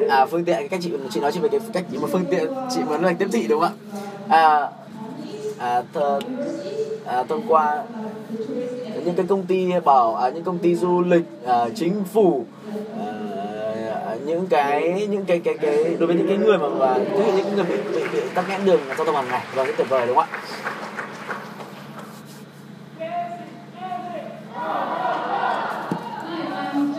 À 0.09 0.27
phương 0.27 0.45
tiện 0.45 0.57
cái 0.57 0.69
cách 0.69 0.81
chị 0.83 0.93
chị 1.11 1.21
nói 1.21 1.33
chị 1.33 1.41
về 1.41 1.49
cái 1.49 1.61
cách 1.73 1.85
mà 2.01 2.09
phương 2.13 2.25
tiện 2.31 2.49
chị 2.69 2.81
muốn 2.89 3.03
là 3.03 3.13
tiếp 3.19 3.29
thị 3.33 3.47
đúng 3.49 3.61
không 3.61 3.73
ạ? 4.29 4.39
À, 4.39 4.71
à, 5.59 5.83
th, 5.93 5.99
à 7.07 7.23
thông 7.29 7.43
qua 7.49 7.83
những 9.05 9.15
cái 9.17 9.27
công 9.29 9.47
ty 9.47 9.67
bảo 9.85 10.15
à, 10.15 10.29
những 10.29 10.45
công 10.45 10.59
ty 10.59 10.75
du 10.75 11.03
lịch 11.03 11.25
à, 11.47 11.69
chính 11.75 12.05
phủ 12.13 12.45
à, 14.07 14.17
những 14.27 14.47
cái 14.47 15.07
những 15.11 15.25
cái 15.25 15.41
cái 15.45 15.55
cái 15.59 15.97
đối 15.99 16.07
với 16.07 16.17
những 16.17 16.29
cái 16.29 16.37
người 16.37 16.59
mà 16.59 16.69
và 16.69 16.99
những 17.37 17.55
người 17.55 17.65
bị 17.65 17.77
bị, 17.95 18.03
bị 18.13 18.21
tắc 18.35 18.49
nghẽn 18.49 18.65
đường 18.65 18.81
giao 18.97 19.05
thông 19.07 19.15
hàng 19.15 19.29
ngày 19.31 19.43
và 19.55 19.65
rất 19.65 19.73
tuyệt 19.77 19.89
vời 19.89 20.07
đúng 20.07 20.17
không 20.17 20.27
ạ? 20.31 20.41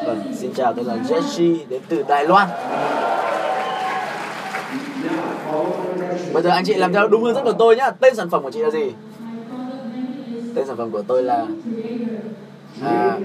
Vâng 0.06 0.34
xin 0.36 0.54
chào 0.54 0.74
tôi 0.74 0.86
là 0.86 0.96
Jesse 1.10 1.58
đến 1.70 1.82
từ 1.90 2.04
Đài 2.08 2.26
Loan. 2.26 2.48
Bây 6.34 6.44
giờ 6.44 6.50
anh 6.50 6.66
chị 6.66 6.74
làm 6.74 6.94
theo 6.94 7.08
đúng 7.08 7.24
hướng 7.24 7.36
dẫn 7.36 7.44
của 7.44 7.54
tôi 7.60 7.76
nhá. 7.76 7.92
Tên 7.92 8.16
sản 8.16 8.30
phẩm 8.30 8.44
của 8.44 8.52
chị 8.52 8.60
là 8.60 8.70
gì? 8.70 8.92
Tên 10.56 10.68
sản 10.68 10.78
phẩm 10.78 10.92
của 10.92 11.04
tôi 11.08 11.24
là 11.24 11.46
à, 12.84 13.20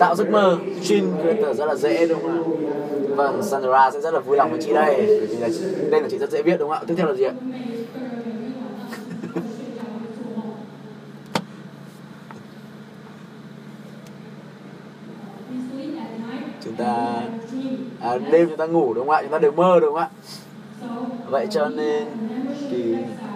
tạo 0.00 0.14
giấc 0.14 0.30
mơ 0.30 0.56
Dream 0.82 1.12
Creator 1.22 1.58
rất 1.58 1.66
là 1.66 1.74
dễ 1.74 2.06
đúng 2.06 2.22
không 2.22 2.32
ạ? 2.32 2.74
Vâng 3.16 3.42
Sandra 3.42 3.90
sẽ 3.90 4.00
rất 4.00 4.14
là 4.14 4.20
vui 4.20 4.36
lòng 4.36 4.50
với 4.50 4.62
chị 4.62 4.72
đây 4.72 5.06
vì 5.30 5.36
là 5.36 5.48
tên 5.92 6.02
của 6.02 6.08
chị 6.10 6.18
rất 6.18 6.30
dễ 6.30 6.42
viết 6.42 6.56
đúng 6.58 6.70
không 6.70 6.78
ạ? 6.78 6.84
Tiếp 6.86 6.94
theo 6.96 7.06
là 7.06 7.14
gì 7.14 7.24
ạ? 7.24 7.32
À, 16.84 17.22
à, 18.00 18.18
đêm 18.32 18.48
chúng 18.48 18.56
ta 18.56 18.66
ngủ 18.66 18.94
đúng 18.94 19.06
không 19.06 19.14
ạ? 19.14 19.22
Chúng 19.22 19.30
ta 19.30 19.38
đều 19.38 19.52
mơ 19.52 19.78
đúng 19.80 19.94
không 19.94 20.02
ạ? 20.02 20.08
Vậy 21.30 21.46
cho 21.50 21.68
nên 21.68 22.04
thì 22.70 22.94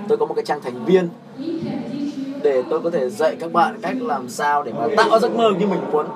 tôi 0.09 0.19
có 0.19 0.27
một 0.27 0.35
cái 0.35 0.45
trang 0.45 0.61
thành 0.63 0.85
viên 0.85 1.09
để 2.43 2.63
tôi 2.71 2.81
có 2.81 2.91
thể 2.91 3.11
dạy 3.11 3.37
các 3.41 3.53
bạn 3.53 3.79
cách 3.83 3.97
làm 4.01 4.29
sao 4.29 4.63
để 4.63 4.73
mà 4.73 4.87
tạo 4.97 5.19
giấc 5.19 5.37
mơ 5.37 5.51
như 5.59 5.67
mình 5.67 5.81
muốn 5.93 6.07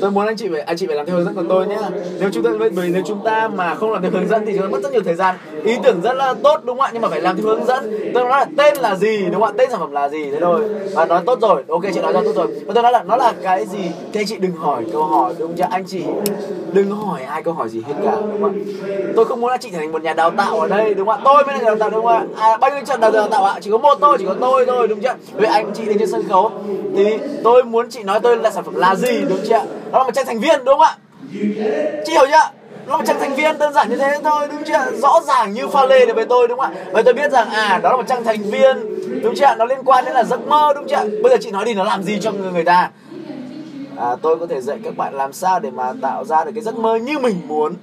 tôi 0.00 0.10
muốn 0.10 0.26
anh 0.26 0.36
chị 0.36 0.48
phải 0.52 0.60
anh 0.60 0.76
chị 0.76 0.86
phải 0.86 0.96
làm 0.96 1.06
theo 1.06 1.16
hướng 1.16 1.24
dẫn 1.24 1.34
của 1.34 1.44
tôi 1.48 1.66
nhé. 1.66 1.78
Nếu 2.20 2.30
chúng 2.32 2.42
ta 2.42 2.50
bởi 2.76 2.88
nếu 2.92 3.02
chúng 3.06 3.20
ta 3.24 3.48
mà 3.48 3.74
không 3.74 3.92
làm 3.92 4.02
theo 4.02 4.10
hướng 4.10 4.28
dẫn 4.28 4.46
thì 4.46 4.52
chúng 4.52 4.62
ta 4.62 4.68
mất 4.68 4.82
rất 4.82 4.92
nhiều 4.92 5.02
thời 5.04 5.14
gian. 5.14 5.36
Ý 5.64 5.76
tưởng 5.82 6.00
rất 6.02 6.14
là 6.14 6.34
tốt 6.42 6.60
đúng 6.64 6.78
không 6.78 6.86
ạ? 6.86 6.90
Nhưng 6.92 7.02
mà 7.02 7.08
phải 7.08 7.20
làm 7.20 7.36
theo 7.36 7.46
hướng 7.46 7.64
dẫn. 7.64 8.10
Tôi 8.14 8.24
nói 8.24 8.30
là 8.30 8.46
tên 8.56 8.76
là 8.76 8.96
gì 8.96 9.18
đúng 9.22 9.40
không 9.40 9.42
ạ? 9.42 9.52
Tên 9.58 9.70
sản 9.70 9.80
phẩm 9.80 9.92
là 9.92 10.08
gì? 10.08 10.30
Thế 10.30 10.38
thôi. 10.40 10.60
Và 10.94 11.04
nói 11.04 11.22
tốt 11.26 11.38
rồi. 11.40 11.64
Ok 11.68 11.82
chị 11.94 12.00
nói 12.00 12.12
ra 12.12 12.20
tốt 12.24 12.32
rồi. 12.34 12.46
Và 12.66 12.74
tôi 12.74 12.82
nói 12.82 12.92
là 12.92 13.02
nó 13.02 13.16
là 13.16 13.32
cái 13.42 13.66
gì? 13.66 13.90
Thì 14.12 14.20
anh 14.20 14.26
chị 14.26 14.36
đừng 14.36 14.52
hỏi 14.52 14.84
câu 14.92 15.04
hỏi 15.04 15.34
đúng 15.38 15.56
chưa 15.56 15.64
anh 15.70 15.84
chị 15.86 16.02
đừng 16.72 16.90
hỏi 16.90 17.22
ai 17.22 17.42
câu 17.42 17.54
hỏi 17.54 17.68
gì 17.68 17.82
hết 17.86 17.94
cả 18.04 18.16
đúng 18.20 18.42
không 18.42 18.44
ạ? 18.44 18.52
Tôi 19.16 19.24
không 19.24 19.40
muốn 19.40 19.50
là 19.50 19.56
chị 19.56 19.68
trở 19.72 19.78
thành 19.78 19.92
một 19.92 20.02
nhà 20.02 20.14
đào 20.14 20.30
tạo 20.30 20.60
ở 20.60 20.68
đây 20.68 20.94
đúng 20.94 21.06
không 21.06 21.18
ạ? 21.18 21.22
Tôi 21.24 21.44
mới 21.44 21.54
là 21.54 21.60
nhà 21.60 21.66
đào 21.66 21.76
tạo 21.76 21.90
đúng 21.90 22.04
không 22.04 22.16
ạ? 22.16 22.24
À, 22.36 22.56
bao 22.56 22.70
nhiêu 22.70 22.80
trận 22.86 23.00
đào 23.00 23.28
tạo 23.30 23.44
ạ? 23.44 23.58
Chỉ 23.60 23.70
có 23.70 23.78
một 23.78 23.98
tôi 24.00 24.18
chỉ 24.18 24.24
có 24.26 24.34
tôi 24.40 24.66
thôi 24.66 24.88
đúng 24.88 25.00
chưa 25.00 25.14
vậy 25.32 25.46
anh 25.46 25.70
chị 25.74 25.84
lên 25.84 25.98
trên 25.98 26.10
sân 26.10 26.22
khấu. 26.28 26.50
Thì 26.96 27.18
tôi 27.44 27.64
muốn 27.70 27.90
chị 27.90 28.02
nói 28.02 28.20
tôi 28.20 28.36
là 28.36 28.50
sản 28.50 28.64
phẩm 28.64 28.74
là 28.74 28.94
gì 28.94 29.20
đúng 29.28 29.40
chưa 29.48 29.62
đó 29.92 29.98
là 29.98 30.04
một 30.04 30.10
trang 30.14 30.26
thành 30.26 30.40
viên 30.40 30.64
đúng 30.64 30.78
không 30.78 30.80
ạ? 30.80 30.96
Chị 32.06 32.12
hiểu 32.12 32.26
chưa 32.26 32.50
nó 32.86 32.92
là 32.92 32.96
một 32.96 33.04
trang 33.06 33.20
thành 33.20 33.34
viên 33.34 33.58
đơn 33.58 33.72
giản 33.72 33.90
như 33.90 33.96
thế 33.96 34.18
thôi 34.24 34.48
đúng 34.48 34.64
chưa 34.64 34.98
rõ 35.02 35.20
ràng 35.26 35.52
như 35.52 35.68
pha 35.68 35.86
lê 35.86 36.06
đối 36.06 36.14
với 36.14 36.26
tôi 36.26 36.48
đúng 36.48 36.58
không 36.58 36.74
ạ? 36.74 36.84
Và 36.92 37.02
tôi 37.02 37.14
biết 37.14 37.32
rằng 37.32 37.50
à 37.50 37.80
đó 37.82 37.90
là 37.90 37.96
một 37.96 38.06
trang 38.08 38.24
thành 38.24 38.42
viên 38.42 38.76
đúng 39.22 39.34
chưa 39.34 39.54
nó 39.58 39.64
liên 39.64 39.78
quan 39.84 40.04
đến 40.04 40.14
là 40.14 40.24
giấc 40.24 40.46
mơ 40.46 40.72
đúng 40.74 40.88
chưa 40.88 41.04
bây 41.22 41.30
giờ 41.30 41.36
chị 41.40 41.50
nói 41.50 41.64
đi 41.64 41.74
nó 41.74 41.84
làm 41.84 42.02
gì 42.02 42.18
cho 42.20 42.32
người, 42.32 42.52
người 42.52 42.64
ta? 42.64 42.90
À, 43.96 44.16
tôi 44.22 44.38
có 44.38 44.46
thể 44.46 44.60
dạy 44.60 44.78
các 44.84 44.96
bạn 44.96 45.14
làm 45.14 45.32
sao 45.32 45.60
để 45.60 45.70
mà 45.70 45.92
tạo 46.02 46.24
ra 46.24 46.44
được 46.44 46.50
cái 46.54 46.64
giấc 46.64 46.76
mơ 46.76 46.96
như 46.96 47.18
mình 47.18 47.40
muốn. 47.46 47.74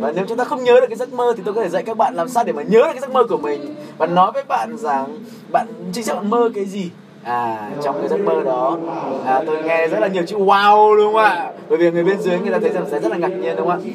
Và 0.00 0.12
nếu 0.16 0.24
chúng 0.28 0.38
ta 0.38 0.44
không 0.44 0.64
nhớ 0.64 0.80
được 0.80 0.86
cái 0.88 0.96
giấc 0.96 1.12
mơ 1.12 1.34
thì 1.36 1.42
tôi 1.44 1.54
có 1.54 1.62
thể 1.62 1.68
dạy 1.68 1.82
các 1.82 1.96
bạn 1.96 2.14
làm 2.14 2.28
sao 2.28 2.44
để 2.44 2.52
mà 2.52 2.62
nhớ 2.62 2.78
được 2.78 2.92
cái 2.92 3.00
giấc 3.00 3.10
mơ 3.10 3.24
của 3.28 3.36
mình. 3.36 3.74
Và 3.98 4.06
nói 4.06 4.32
với 4.32 4.44
bạn 4.44 4.76
rằng 4.78 5.18
bạn 5.52 5.66
chính 5.92 6.04
xác 6.04 6.14
bạn 6.14 6.30
mơ 6.30 6.50
cái 6.54 6.64
gì? 6.64 6.90
À 7.24 7.70
trong 7.82 7.98
cái 8.00 8.08
giấc 8.08 8.20
mơ 8.20 8.42
đó 8.44 8.78
à, 9.26 9.42
tôi 9.46 9.62
nghe 9.62 9.88
rất 9.88 10.00
là 10.00 10.08
nhiều 10.08 10.22
chữ 10.26 10.36
wow 10.36 10.96
đúng 10.96 11.12
không 11.12 11.22
ạ. 11.22 11.50
Bởi 11.68 11.78
vì 11.78 11.90
người 11.90 12.04
bên 12.04 12.20
dưới 12.20 12.38
người 12.38 12.52
ta 12.52 12.58
thấy 12.58 12.70
rằng 12.70 12.84
sẽ 12.90 13.00
rất 13.00 13.12
là 13.12 13.18
ngạc 13.18 13.28
nhiên 13.28 13.56
đúng 13.56 13.66
không 13.68 13.80
ạ? 13.84 13.90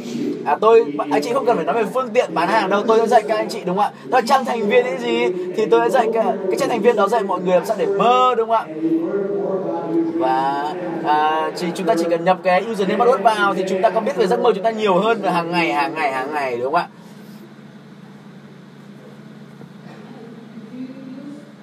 À 0.46 0.58
tôi 0.62 0.86
anh 1.12 1.22
chị 1.22 1.34
không 1.34 1.46
cần 1.46 1.56
phải 1.56 1.66
nói 1.66 1.76
về 1.76 1.90
phương 1.94 2.10
tiện 2.14 2.34
bán 2.34 2.48
hàng 2.48 2.70
đâu 2.70 2.84
tôi 2.88 3.00
sẽ 3.00 3.08
dạy 3.08 3.24
các 3.28 3.38
anh 3.38 3.50
chị 3.50 3.60
đúng 3.66 3.78
không 3.78 3.86
ạ? 3.86 3.92
Đó 4.10 4.22
trang 4.28 4.46
thành 4.46 4.68
viên 4.68 4.86
cái 4.86 4.98
gì 4.98 5.26
thì 5.56 5.66
tôi 5.66 5.82
sẽ 5.84 5.90
dạy 5.90 6.08
cái, 6.14 6.24
cái 6.26 6.60
trang 6.60 6.70
thành 6.70 6.82
viên 6.82 6.96
đó 6.96 7.08
dạy 7.08 7.24
mọi 7.24 7.42
người 7.42 7.56
làm 7.56 7.66
sao 7.66 7.76
để 7.80 7.86
mơ 7.86 8.36
đúng 8.38 8.50
không 8.50 8.58
ạ? 8.58 8.66
Và 10.14 10.74
à, 11.06 11.52
chỉ 11.56 11.68
chúng 11.76 11.88
ta 11.88 11.94
chỉ 11.98 12.06
cần 12.10 12.26
nhập 12.26 12.38
cái 12.44 12.66
username 12.72 13.06
password 13.06 13.22
vào 13.22 13.54
thì 13.54 13.64
chúng 13.70 13.82
ta 13.82 13.90
có 13.90 14.00
biết 14.00 14.16
về 14.16 14.28
giấc 14.28 14.40
mơ 14.40 14.52
chúng 14.56 14.64
ta 14.64 14.72
nhiều 14.72 14.96
hơn 14.96 15.24
hàng 15.24 15.52
ngày 15.52 15.74
hàng 15.74 15.94
ngày 15.96 16.12
hàng 16.12 16.34
ngày 16.34 16.58
đúng 16.58 16.74
không 16.74 16.76
ạ? 16.76 16.88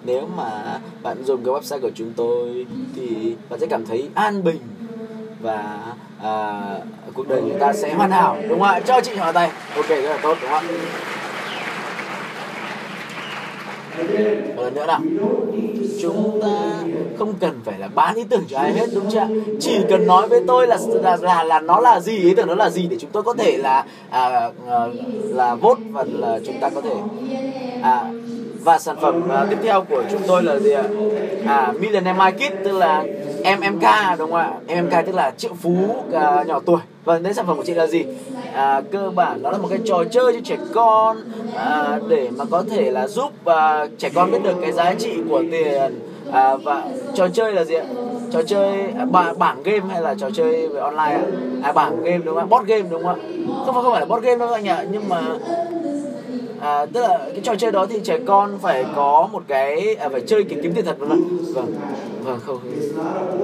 Nếu 0.06 0.28
mà 0.36 0.78
bạn 1.02 1.24
dùng 1.24 1.44
cái 1.44 1.54
website 1.54 1.80
của 1.80 1.90
chúng 1.94 2.12
tôi 2.16 2.66
thì 2.96 3.36
bạn 3.50 3.60
sẽ 3.60 3.66
cảm 3.66 3.86
thấy 3.86 4.08
an 4.14 4.44
bình 4.44 4.60
và 5.40 5.78
à, 6.22 6.62
cuộc 7.14 7.28
đời 7.28 7.40
chúng 7.40 7.58
ta 7.58 7.72
sẽ 7.72 7.94
hoàn 7.94 8.10
hảo 8.10 8.36
đúng 8.48 8.60
không 8.60 8.68
ạ? 8.68 8.80
Cho 8.80 9.00
chị 9.00 9.14
hỏi 9.14 9.32
tay 9.32 9.50
ok 9.76 9.88
rất 9.88 10.02
là 10.02 10.18
tốt 10.22 10.38
đúng 10.42 10.50
không 10.50 10.64
ạ? 10.64 10.78
Một 14.56 14.62
lần 14.62 14.74
nữa 14.74 14.86
nào. 14.86 15.00
Chúng 16.02 16.40
ta 16.42 16.48
không 17.18 17.34
cần 17.40 17.60
phải 17.64 17.78
là 17.78 17.88
bán 17.88 18.14
ý 18.14 18.24
tưởng 18.24 18.44
cho 18.48 18.58
ai 18.58 18.72
hết 18.72 18.86
đúng 18.94 19.10
chưa 19.10 19.26
chỉ 19.60 19.78
cần 19.88 20.06
nói 20.06 20.28
với 20.28 20.40
tôi 20.46 20.66
là 20.66 20.78
là 21.02 21.16
là, 21.16 21.44
là 21.44 21.60
nó 21.60 21.80
là 21.80 22.00
gì 22.00 22.16
ý 22.16 22.34
tưởng 22.34 22.48
nó 22.48 22.54
là 22.54 22.70
gì 22.70 22.86
để 22.90 22.96
chúng 23.00 23.10
tôi 23.10 23.22
có 23.22 23.34
thể 23.34 23.56
là 23.56 23.84
à, 24.10 24.50
à, 24.68 24.86
là 25.24 25.54
vốt 25.54 25.78
và 25.90 26.04
là 26.08 26.38
chúng 26.46 26.60
ta 26.60 26.70
có 26.70 26.80
thể 26.80 26.94
à, 27.82 28.10
và 28.66 28.78
sản 28.78 28.96
phẩm 29.00 29.22
uh, 29.24 29.50
tiếp 29.50 29.58
theo 29.62 29.84
của 29.90 30.02
chúng 30.10 30.20
tôi 30.26 30.42
là 30.42 30.58
gì 30.58 30.70
ạ? 30.70 30.82
À 31.46 31.72
Millionaire 31.80 32.30
Kit 32.30 32.64
tức 32.64 32.72
là 32.72 33.04
MMK 33.58 34.18
đúng 34.18 34.30
không 34.30 34.40
ạ? 34.40 34.50
MMK 34.68 35.06
tức 35.06 35.14
là 35.14 35.30
triệu 35.36 35.54
phú 35.62 35.96
uh, 36.08 36.46
nhỏ 36.46 36.60
tuổi. 36.66 36.80
Và 37.04 37.18
đến 37.18 37.34
sản 37.34 37.46
phẩm 37.46 37.56
của 37.56 37.62
chị 37.66 37.74
là 37.74 37.86
gì? 37.86 38.04
À, 38.54 38.82
cơ 38.92 39.10
bản 39.10 39.42
đó 39.42 39.50
là 39.50 39.58
một 39.58 39.68
cái 39.70 39.78
trò 39.84 40.04
chơi 40.10 40.32
cho 40.32 40.40
trẻ 40.44 40.56
con 40.74 41.16
à, 41.56 41.98
để 42.08 42.28
mà 42.36 42.44
có 42.50 42.64
thể 42.70 42.90
là 42.90 43.08
giúp 43.08 43.44
à, 43.44 43.86
trẻ 43.98 44.08
con 44.14 44.30
biết 44.30 44.38
được 44.42 44.54
cái 44.62 44.72
giá 44.72 44.94
trị 44.94 45.12
của 45.28 45.42
tiền 45.50 46.00
à, 46.32 46.56
và 46.56 46.82
trò 47.14 47.28
chơi 47.28 47.52
là 47.52 47.64
gì 47.64 47.74
ạ? 47.74 47.84
Trò 48.32 48.42
chơi 48.42 48.72
à, 48.98 49.04
bảng 49.38 49.62
game 49.62 49.82
hay 49.90 50.02
là 50.02 50.14
trò 50.14 50.30
chơi 50.30 50.68
về 50.68 50.80
online 50.80 51.14
ạ? 51.14 51.22
À 51.62 51.72
bảng 51.72 52.04
game 52.04 52.18
đúng 52.18 52.34
không 52.34 52.44
ạ? 52.44 52.46
Bot 52.50 52.66
game 52.66 52.84
đúng 52.90 53.02
không 53.02 53.20
ạ? 53.20 53.26
Không 53.66 53.74
phải 53.74 53.82
không 53.82 53.92
phải 53.92 54.00
là 54.00 54.06
bot 54.06 54.22
game 54.22 54.36
đâu 54.36 54.48
anh 54.48 54.68
ạ 54.68 54.84
nhưng 54.90 55.08
mà 55.08 55.22
à, 56.60 56.86
tức 56.86 57.00
là 57.00 57.18
cái 57.32 57.40
trò 57.42 57.54
chơi 57.58 57.72
đó 57.72 57.86
thì 57.90 58.00
trẻ 58.04 58.18
con 58.26 58.58
phải 58.62 58.84
có 58.96 59.28
một 59.32 59.42
cái 59.48 59.94
à, 59.94 60.08
phải 60.08 60.20
chơi 60.20 60.44
kiếm 60.44 60.58
kiếm 60.62 60.72
tiền 60.74 60.84
thật 60.84 60.96
vâng. 60.98 61.20
Vâng 61.54 61.74
vâng 62.24 62.40
không. 62.46 62.58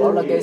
Đó 0.02 0.10
là 0.12 0.22
cái 0.28 0.40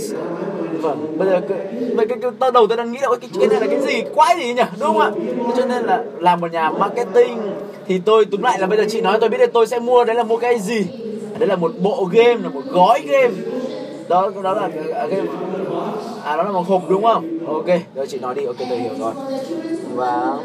vâng. 0.81 1.17
Bây 1.17 1.27
giờ 1.29 1.41
cái, 1.49 1.57
cái, 1.97 2.05
cái, 2.09 2.31
cái 2.39 2.51
đầu 2.51 2.67
tôi 2.67 2.77
đang 2.77 2.91
nghĩ 2.91 2.99
là 3.01 3.07
cái, 3.21 3.29
cái 3.39 3.47
này 3.47 3.59
là 3.61 3.67
cái 3.67 3.81
gì? 3.81 4.03
Quái 4.15 4.35
gì 4.37 4.53
nhỉ? 4.53 4.63
Đúng 4.79 4.87
không 4.87 4.99
ạ? 4.99 5.11
Cho 5.57 5.65
nên 5.65 5.83
là 5.83 6.03
làm 6.19 6.41
một 6.41 6.51
nhà 6.51 6.71
marketing 6.71 7.37
thì 7.87 8.01
tôi 8.05 8.25
túm 8.25 8.41
lại 8.41 8.59
là 8.59 8.67
bây 8.67 8.77
giờ 8.77 8.85
chị 8.89 9.01
nói 9.01 9.17
tôi 9.21 9.29
biết 9.29 9.39
là 9.39 9.47
tôi 9.53 9.67
sẽ 9.67 9.79
mua 9.79 10.03
đấy 10.03 10.15
là 10.15 10.23
mua 10.23 10.37
cái 10.37 10.59
gì? 10.59 10.85
Đấy 11.39 11.47
là 11.47 11.55
một 11.55 11.71
bộ 11.81 12.09
game 12.11 12.35
là 12.43 12.49
một 12.49 12.61
gói 12.71 13.01
game. 13.07 13.33
Đó 14.09 14.31
đó 14.43 14.53
là 14.53 14.69
à, 14.95 15.05
game. 15.05 15.27
À 16.23 16.35
đó 16.35 16.43
là 16.43 16.51
một 16.51 16.67
hộp 16.67 16.81
đúng 16.89 17.03
không? 17.03 17.27
Ok 17.47 17.67
rồi 17.95 18.07
chị 18.07 18.19
nói 18.19 18.35
đi. 18.35 18.45
Ok 18.45 18.57
tôi 18.69 18.77
hiểu 18.77 18.93
rồi. 18.99 19.13
Và 19.95 20.37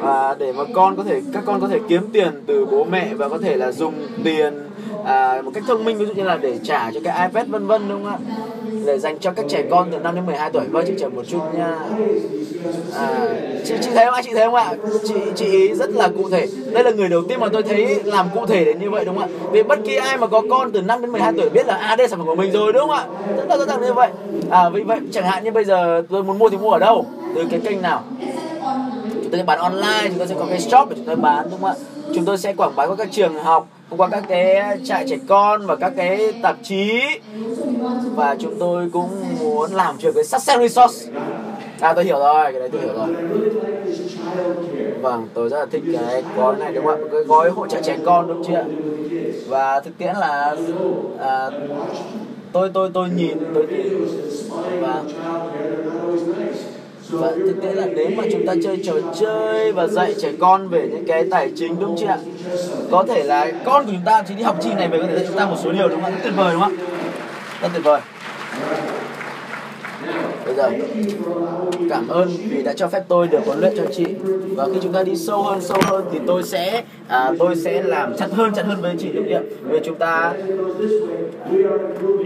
và 0.00 0.36
để 0.38 0.52
mà 0.52 0.64
con 0.74 0.96
có 0.96 1.02
thể 1.02 1.20
các 1.32 1.42
con 1.46 1.60
có 1.60 1.68
thể 1.68 1.78
kiếm 1.88 2.02
tiền 2.12 2.42
từ 2.46 2.66
bố 2.66 2.84
mẹ 2.84 3.14
và 3.14 3.28
có 3.28 3.38
thể 3.38 3.56
là 3.56 3.72
dùng 3.72 3.94
tiền 4.24 4.68
à, 5.04 5.42
một 5.44 5.50
cách 5.54 5.64
thông 5.66 5.84
minh 5.84 5.98
ví 5.98 6.06
dụ 6.06 6.14
như 6.14 6.22
là 6.22 6.36
để 6.36 6.58
trả 6.62 6.90
cho 6.94 7.00
cái 7.04 7.28
iPad 7.28 7.48
vân 7.48 7.66
vân 7.66 7.88
đúng 7.88 8.04
không 8.04 8.12
ạ? 8.12 8.18
Để 8.86 8.98
dành 8.98 9.18
cho 9.18 9.30
các 9.30 9.44
trẻ 9.48 9.64
con 9.70 9.88
từ 9.92 9.98
5 9.98 10.14
đến 10.14 10.26
12 10.26 10.50
tuổi. 10.50 10.64
Vâng 10.70 10.84
chị 10.86 10.92
chờ 10.98 11.08
một 11.08 11.22
chút 11.28 11.40
nha. 11.54 11.78
À, 12.94 13.28
chị 13.64 13.74
chị 13.80 13.90
thấy 13.94 14.04
không 14.04 14.14
ạ? 14.14 14.22
Chị 14.24 14.30
thấy 14.34 14.44
không 14.44 14.54
ạ? 14.54 14.74
Chị 15.08 15.14
chị 15.34 15.74
rất 15.74 15.90
là 15.90 16.08
cụ 16.08 16.30
thể. 16.30 16.46
Đây 16.72 16.84
là 16.84 16.90
người 16.90 17.08
đầu 17.08 17.22
tiên 17.28 17.40
mà 17.40 17.48
tôi 17.52 17.62
thấy 17.62 18.02
làm 18.04 18.26
cụ 18.34 18.46
thể 18.46 18.64
đến 18.64 18.78
như 18.78 18.90
vậy 18.90 19.04
đúng 19.04 19.18
không 19.18 19.28
ạ? 19.28 19.48
Vì 19.52 19.62
bất 19.62 19.78
kỳ 19.84 19.96
ai 19.96 20.18
mà 20.18 20.26
có 20.26 20.42
con 20.50 20.72
từ 20.72 20.82
5 20.82 21.00
đến 21.00 21.12
12 21.12 21.32
tuổi 21.32 21.48
biết 21.48 21.66
là 21.66 21.74
à 21.74 21.96
đây 21.96 22.04
là 22.04 22.08
sản 22.08 22.18
phẩm 22.18 22.26
của 22.26 22.34
mình 22.34 22.52
rồi 22.52 22.72
đúng 22.72 22.88
không 22.88 22.90
ạ? 22.90 23.06
Rất 23.36 23.48
là 23.48 23.56
rõ 23.56 23.64
ràng 23.64 23.80
như 23.80 23.92
vậy. 23.92 24.10
À 24.50 24.68
vì 24.68 24.82
vậy 24.82 24.98
chẳng 25.12 25.24
hạn 25.24 25.44
như 25.44 25.50
bây 25.50 25.64
giờ 25.64 26.02
tôi 26.10 26.24
muốn 26.24 26.38
mua 26.38 26.48
thì 26.48 26.56
mua 26.56 26.70
ở 26.70 26.78
đâu? 26.78 27.06
Từ 27.34 27.44
cái 27.50 27.60
kênh 27.60 27.82
nào? 27.82 28.02
Chúng 29.28 29.32
tôi 29.32 29.40
sẽ 29.40 29.44
bán 29.44 29.58
online 29.58 30.08
chúng 30.08 30.18
tôi 30.18 30.26
sẽ 30.26 30.34
có 30.38 30.46
cái 30.50 30.60
shop 30.60 30.88
để 30.88 30.96
chúng 30.96 31.04
tôi 31.04 31.16
bán 31.16 31.46
đúng 31.50 31.60
không 31.60 31.70
ạ? 31.70 31.74
Chúng 32.14 32.24
tôi 32.24 32.38
sẽ 32.38 32.54
quảng 32.54 32.76
bá 32.76 32.86
qua 32.86 32.96
các 32.96 33.08
trường 33.10 33.34
học 33.34 33.68
thông 33.90 34.00
qua 34.00 34.08
các 34.08 34.24
cái 34.28 34.62
trại 34.84 35.06
trẻ 35.08 35.16
con 35.28 35.66
và 35.66 35.76
các 35.76 35.92
cái 35.96 36.32
tạp 36.42 36.56
chí. 36.62 37.00
Và 38.14 38.36
chúng 38.38 38.58
tôi 38.58 38.90
cũng 38.92 39.10
muốn 39.40 39.72
làm 39.72 39.96
chuyện 39.98 40.12
với 40.14 40.24
success 40.24 40.58
resource 40.58 41.12
à 41.80 41.92
tôi 41.92 42.04
hiểu 42.04 42.18
rồi 42.18 42.52
cái 42.52 42.60
đấy 42.60 42.68
tôi 42.72 42.80
hiểu 42.80 42.94
rồi. 42.94 43.08
Vâng 45.00 45.28
tôi 45.34 45.48
rất 45.48 45.58
là 45.58 45.66
thích 45.70 45.82
cái 45.92 46.22
gói 46.36 46.56
này 46.56 46.72
đúng 46.72 46.84
không 46.84 47.04
ạ? 47.04 47.08
Cái 47.12 47.20
gói 47.20 47.50
hỗ 47.50 47.66
trợ 47.66 47.80
trẻ 47.82 47.96
con 48.04 48.28
đúng 48.28 48.44
chưa 48.48 48.54
ạ? 48.54 48.64
Và 49.48 49.80
thực 49.80 49.98
tiễn 49.98 50.16
là 50.16 50.56
à, 51.20 51.50
tôi 52.52 52.70
tôi 52.74 52.90
tôi 52.94 53.08
nhìn 53.16 53.38
tôi 53.54 53.66
nhìn 53.66 54.10
và 54.80 55.02
và 57.10 57.30
thực 57.30 57.62
tế 57.62 57.72
là 57.72 57.86
nếu 57.86 58.08
mà 58.16 58.24
chúng 58.32 58.46
ta 58.46 58.54
chơi 58.64 58.80
trò 58.84 58.92
chơi 59.20 59.72
và 59.72 59.86
dạy 59.86 60.14
trẻ 60.22 60.32
con 60.40 60.68
về 60.68 60.88
những 60.92 61.04
cái 61.06 61.24
tài 61.30 61.50
chính, 61.56 61.80
đúng 61.80 61.96
chưa 62.00 62.06
ạ? 62.06 62.18
Có 62.90 63.04
thể 63.08 63.22
là 63.22 63.52
con 63.64 63.86
của 63.86 63.92
chúng 63.92 64.04
ta 64.04 64.22
chỉ 64.28 64.34
đi 64.34 64.42
học 64.42 64.56
chi 64.62 64.70
này 64.76 64.88
về 64.88 64.98
có 64.98 65.06
thể 65.06 65.14
dạy 65.14 65.24
chúng 65.28 65.36
ta 65.36 65.46
một 65.46 65.56
số 65.64 65.72
điều, 65.72 65.88
đúng 65.88 66.02
không 66.02 66.12
ạ? 66.12 66.14
Rất 66.14 66.20
tuyệt 66.24 66.34
vời, 66.36 66.52
đúng 66.52 66.62
không 66.62 66.76
ạ? 66.76 66.84
Rất 67.62 67.68
tuyệt 67.72 67.84
vời 67.84 68.00
giờ 70.58 70.70
cảm 71.90 72.08
ơn 72.08 72.28
vì 72.50 72.62
đã 72.62 72.72
cho 72.76 72.88
phép 72.88 73.02
tôi 73.08 73.28
được 73.28 73.40
huấn 73.46 73.60
luyện 73.60 73.72
cho 73.76 73.84
chị. 73.92 74.04
Và 74.56 74.66
khi 74.72 74.78
chúng 74.82 74.92
ta 74.92 75.02
đi 75.02 75.16
sâu 75.16 75.42
hơn 75.42 75.60
sâu 75.60 75.78
hơn 75.86 76.04
thì 76.12 76.18
tôi 76.26 76.42
sẽ 76.42 76.82
à, 77.08 77.32
tôi 77.38 77.56
sẽ 77.56 77.82
làm 77.82 78.16
chặt 78.16 78.26
hơn 78.32 78.52
chặt 78.54 78.62
hơn 78.66 78.78
với 78.80 78.94
chị 78.98 79.08
đúng 79.12 79.24
không 79.24 79.34
ạ 79.34 79.42
vì 79.70 79.80
chúng 79.84 79.94
ta 79.94 80.32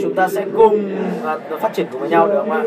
chúng 0.03 0.15
ta 0.15 0.29
sẽ 0.29 0.47
cùng 0.57 0.97
à, 1.25 1.39
phát 1.61 1.75
triển 1.75 1.87
cùng 1.93 2.01
với 2.01 2.11
nhau 2.11 2.27
được 2.27 2.35
không 2.39 2.51
ạ? 2.51 2.63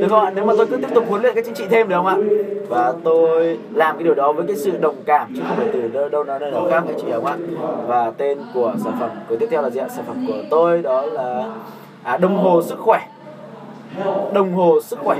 Được 0.00 0.06
không 0.10 0.24
ạ? 0.24 0.32
Nếu 0.34 0.44
mà 0.44 0.52
tôi 0.56 0.66
cứ 0.66 0.76
tiếp 0.76 0.88
tục 0.94 1.04
huấn 1.08 1.22
luyện 1.22 1.34
các 1.34 1.44
chính 1.44 1.54
trị 1.54 1.64
thêm 1.70 1.88
được 1.88 1.96
không 1.96 2.06
ạ? 2.06 2.16
Và 2.68 2.92
tôi 3.04 3.58
làm 3.74 3.96
cái 3.96 4.04
điều 4.04 4.14
đó 4.14 4.32
với 4.32 4.46
cái 4.46 4.56
sự 4.56 4.70
đồng 4.80 4.96
cảm 5.06 5.32
chứ 5.36 5.42
không 5.48 5.56
phải 5.56 5.66
từ 5.72 5.88
đâu 5.88 6.08
đâu 6.08 6.24
nào 6.24 6.38
đâu 6.38 6.68
khác 6.70 6.84
anh 6.86 6.96
chị 7.00 7.06
hiểu 7.06 7.20
không 7.20 7.26
ạ? 7.26 7.36
Và 7.86 8.12
tên 8.16 8.38
của 8.54 8.74
sản 8.84 8.92
phẩm 9.00 9.10
của 9.28 9.36
tiếp 9.36 9.46
theo 9.50 9.62
là 9.62 9.70
gì 9.70 9.80
ạ? 9.80 9.88
Sản 9.96 10.04
phẩm 10.06 10.24
của 10.28 10.42
tôi 10.50 10.82
đó 10.82 11.02
là 11.02 11.44
à, 12.02 12.16
đồng 12.16 12.36
hồ 12.36 12.62
sức 12.62 12.78
khỏe 12.78 13.00
đồng 14.32 14.52
hồ 14.52 14.80
sức 14.80 14.98
khỏe. 15.04 15.18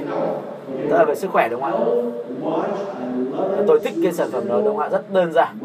Tức 0.90 0.96
là 0.96 1.04
về 1.04 1.14
sức 1.14 1.30
khỏe 1.30 1.48
đúng 1.48 1.62
không 1.62 1.72
ạ? 1.72 2.68
Tôi 3.66 3.80
thích 3.80 3.94
cái 4.02 4.12
sản 4.12 4.28
phẩm 4.32 4.48
đó 4.48 4.56
đúng 4.56 4.76
không 4.76 4.78
ạ? 4.78 4.88
Rất 4.88 5.12
đơn 5.12 5.32
giản. 5.32 5.58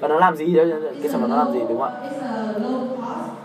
Và 0.00 0.08
nó 0.08 0.18
làm 0.18 0.36
gì 0.36 0.54
đấy? 0.54 0.72
Cái 1.02 1.12
sản 1.12 1.20
phẩm 1.20 1.30
nó 1.30 1.36
làm 1.36 1.52
gì 1.52 1.60
đúng 1.68 1.78
không 1.78 1.82
ạ? 1.82 1.92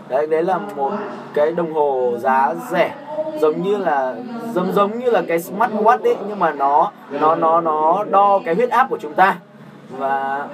Đấy 0.08 0.26
đấy 0.26 0.42
là 0.42 0.58
một 0.76 0.92
cái 1.34 1.52
đồng 1.52 1.74
hồ 1.74 2.12
giá 2.18 2.54
rẻ. 2.70 2.94
Giống 3.40 3.62
như 3.62 3.76
là 3.76 4.14
giống 4.54 4.72
giống 4.72 4.98
như 4.98 5.10
là 5.10 5.22
cái 5.28 5.38
smartwatch 5.38 6.02
đấy 6.02 6.16
nhưng 6.28 6.38
mà 6.38 6.52
nó 6.52 6.92
nó 7.20 7.34
nó 7.34 7.60
nó 7.60 8.04
đo 8.10 8.40
cái 8.44 8.54
huyết 8.54 8.70
áp 8.70 8.86
của 8.90 8.98
chúng 9.00 9.14
ta. 9.14 9.38
Và 9.98 10.46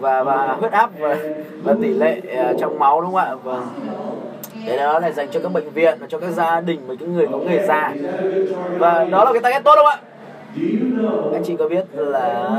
và 0.00 0.22
và 0.22 0.56
huyết 0.60 0.72
áp 0.72 0.90
và, 0.98 1.16
và 1.62 1.74
tỷ 1.82 1.88
lệ 1.88 2.20
à, 2.36 2.52
trong 2.60 2.78
máu 2.78 3.00
đúng 3.00 3.10
không 3.10 3.20
ạ? 3.20 3.34
Vâng 3.42 3.66
đấy 4.66 4.76
đó 4.76 4.98
là 4.98 5.10
dành 5.10 5.28
cho 5.30 5.40
các 5.40 5.52
bệnh 5.52 5.70
viện 5.70 5.98
và 6.00 6.06
cho 6.10 6.18
các 6.18 6.30
gia 6.30 6.60
đình 6.60 6.86
với 6.86 6.96
những 6.96 7.14
người 7.14 7.26
có 7.32 7.38
người 7.38 7.60
già. 7.68 7.94
Và 8.78 9.04
đó 9.04 9.24
là 9.24 9.32
cái 9.32 9.42
target 9.42 9.64
tốt 9.64 9.74
không 9.76 9.86
ạ? 9.86 10.00
Anh 11.32 11.42
chị 11.44 11.56
có 11.58 11.68
biết 11.68 11.84
là 11.94 12.50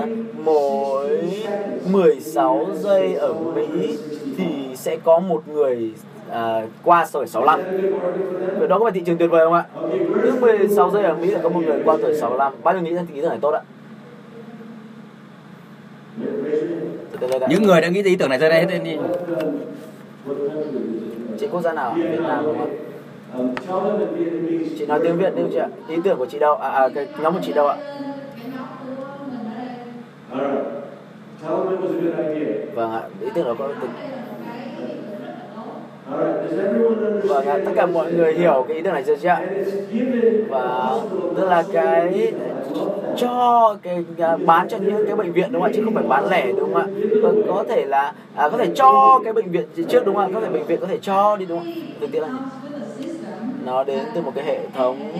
mỗi 0.44 1.22
16 1.92 2.68
giây 2.76 3.14
ở 3.14 3.34
Mỹ 3.34 3.98
thì 4.38 4.76
sẽ 4.76 4.98
có 5.04 5.20
một 5.20 5.48
người 5.48 5.92
à, 6.32 6.62
qua 6.84 7.06
tuổi 7.14 7.28
65 7.28 7.62
Vậy 8.60 8.68
đó 8.68 8.80
có 8.80 8.86
phải 8.86 8.92
thị 8.92 9.02
trường 9.06 9.18
tuyệt 9.18 9.30
vời 9.30 9.46
không 9.46 9.54
ạ? 9.54 9.64
Cứ 10.24 10.38
16 10.42 10.92
giây 10.92 11.04
ở 11.04 11.14
Mỹ 11.14 11.28
là 11.28 11.40
có 11.44 11.50
một 11.50 11.62
người 11.66 11.82
qua 11.86 11.98
tuổi 12.02 12.16
65 12.16 12.54
Bao 12.64 12.74
nhiêu 12.74 12.84
nghĩ 12.84 12.94
rằng 12.94 13.06
ý 13.14 13.22
tưởng 13.22 13.30
này 13.30 13.40
tốt 13.42 13.52
ạ? 13.52 13.62
những 17.50 17.64
người 17.64 17.82
đã 17.82 17.88
nghĩ 17.88 18.04
ý 18.04 18.16
tưởng 18.16 18.30
này 18.30 18.40
ra 18.40 18.50
đây 18.50 18.60
hết 18.60 18.80
đi 18.84 18.98
Chị 21.40 21.48
quốc 21.52 21.62
gia 21.62 21.74
nào? 21.74 21.94
Việt 22.12 22.20
Nam 22.28 22.46
đúng 22.46 22.58
không? 22.58 22.70
Chị 24.78 24.86
nói 24.86 25.00
tiếng 25.04 25.18
Việt 25.18 25.36
đi 25.36 25.44
chị 25.52 25.58
ạ 25.58 25.68
Ý 25.88 25.96
tưởng 26.04 26.18
của 26.18 26.26
chị 26.26 26.40
đâu? 26.40 26.56
À, 26.56 26.70
à 26.70 26.90
cái 26.96 27.08
nhóm 27.18 27.34
của 27.34 27.40
chị 27.44 27.54
đâu 27.54 27.68
ạ? 27.68 27.78
Vâng 32.76 32.92
ạ, 32.92 33.02
ý 33.22 33.30
tưởng 33.34 33.46
đó 33.46 33.56
có 33.60 33.68
tính 33.82 33.92
Vâng 37.24 37.46
à, 37.48 37.60
tất 37.66 37.72
cả 37.76 37.86
mọi 37.86 38.14
người 38.14 38.34
hiểu 38.34 38.66
cái 38.68 38.78
ý 38.78 38.84
tưởng 38.84 38.94
này 38.94 39.04
chưa 39.08 39.16
chị 39.16 39.28
ạ? 39.28 39.42
Và 40.50 40.92
tức 41.36 41.50
là 41.50 41.64
cái 41.74 42.34
cho 43.18 43.78
cái 43.82 44.04
à, 44.18 44.38
bán 44.46 44.68
cho 44.70 44.78
những 44.78 45.06
cái 45.08 45.16
bệnh 45.16 45.32
viện 45.32 45.52
đúng 45.52 45.62
không 45.62 45.72
ạ? 45.72 45.74
Chứ 45.76 45.82
không 45.86 45.94
phải 45.94 46.04
bán 46.04 46.30
lẻ 46.30 46.52
đúng 46.52 46.74
không 46.74 46.82
ạ? 46.82 46.88
Và 47.24 47.30
có 47.48 47.64
thể 47.70 47.86
là 47.86 48.14
à, 48.36 48.50
có 48.50 48.58
thể 48.58 48.68
cho 48.76 49.20
cái 49.24 49.34
bệnh 49.34 49.52
viện 49.52 49.66
trước 49.90 50.06
đúng 50.06 50.16
không 50.16 50.26
ạ? 50.26 50.32
Có 50.34 50.42
thể 50.42 50.50
bệnh 50.50 50.66
viện 50.66 50.80
có 50.82 50.88
thể 50.88 50.98
cho 51.02 51.38
đi 51.38 51.46
đúng 51.46 51.60
không 51.60 51.74
thực 52.02 52.12
tế 52.12 52.20
là 52.20 52.30
nó 53.66 53.84
đến 53.84 54.00
từ 54.16 54.22
một 54.22 54.32
cái 54.36 54.46
hệ 54.46 54.60
thống 54.78 55.12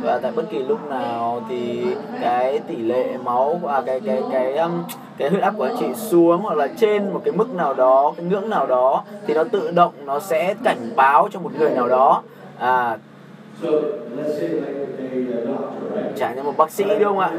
và 0.00 0.18
tại 0.18 0.32
bất 0.32 0.48
kỳ 0.50 0.62
lúc 0.62 0.84
nào 0.84 1.42
thì 1.48 1.96
cái 2.18 2.60
tỷ 2.60 2.76
lệ 2.76 3.16
máu 3.18 3.60
à 3.68 3.82
cái 3.86 4.00
cái 4.00 4.24
cái 4.30 4.52
cái, 4.54 4.68
cái 5.16 5.30
huyết 5.30 5.42
áp 5.42 5.54
của 5.56 5.64
anh 5.64 5.74
chị 5.74 5.94
xuống 5.94 6.40
hoặc 6.42 6.54
là 6.58 6.68
trên 6.76 7.10
một 7.12 7.20
cái 7.24 7.32
mức 7.32 7.50
nào 7.54 7.74
đó 7.74 8.14
cái 8.16 8.26
ngưỡng 8.26 8.48
nào 8.50 8.66
đó 8.66 9.04
thì 9.26 9.34
nó 9.34 9.44
tự 9.44 9.70
động 9.70 9.94
nó 10.06 10.20
sẽ 10.20 10.54
cảnh 10.62 10.92
báo 10.96 11.28
cho 11.30 11.40
một 11.40 11.54
người 11.54 11.72
nào 11.74 11.88
đó. 11.88 12.24
À 12.54 12.98
trả 16.14 16.34
như 16.34 16.42
một 16.42 16.56
bác 16.56 16.70
sĩ 16.70 16.98
đúng 16.98 17.04
không 17.08 17.18
ạ? 17.18 17.38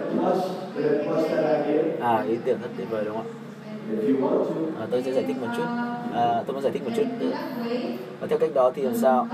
À 1.97 2.21
ý 2.21 2.37
tưởng 2.45 2.61
rất 2.61 2.69
tuyệt 2.75 2.89
vời 2.89 3.05
đúng 3.05 3.15
không 3.15 3.25
ạ? 3.27 3.31
À, 4.73 4.87
tôi 4.91 5.03
sẽ 5.03 5.13
giải 5.13 5.23
thích 5.23 5.37
một 5.39 5.47
chút. 5.51 5.67
À, 6.09 6.43
tôi 6.47 6.53
muốn 6.53 6.63
giải 6.63 6.71
thích 6.71 6.83
một 6.83 6.91
chút 6.93 7.07
nữa. 7.19 7.37
và 8.19 8.27
theo 8.27 8.39
cách 8.39 8.51
đó 8.53 8.71
thì 8.75 8.81
làm 8.81 8.95
sao? 8.95 9.29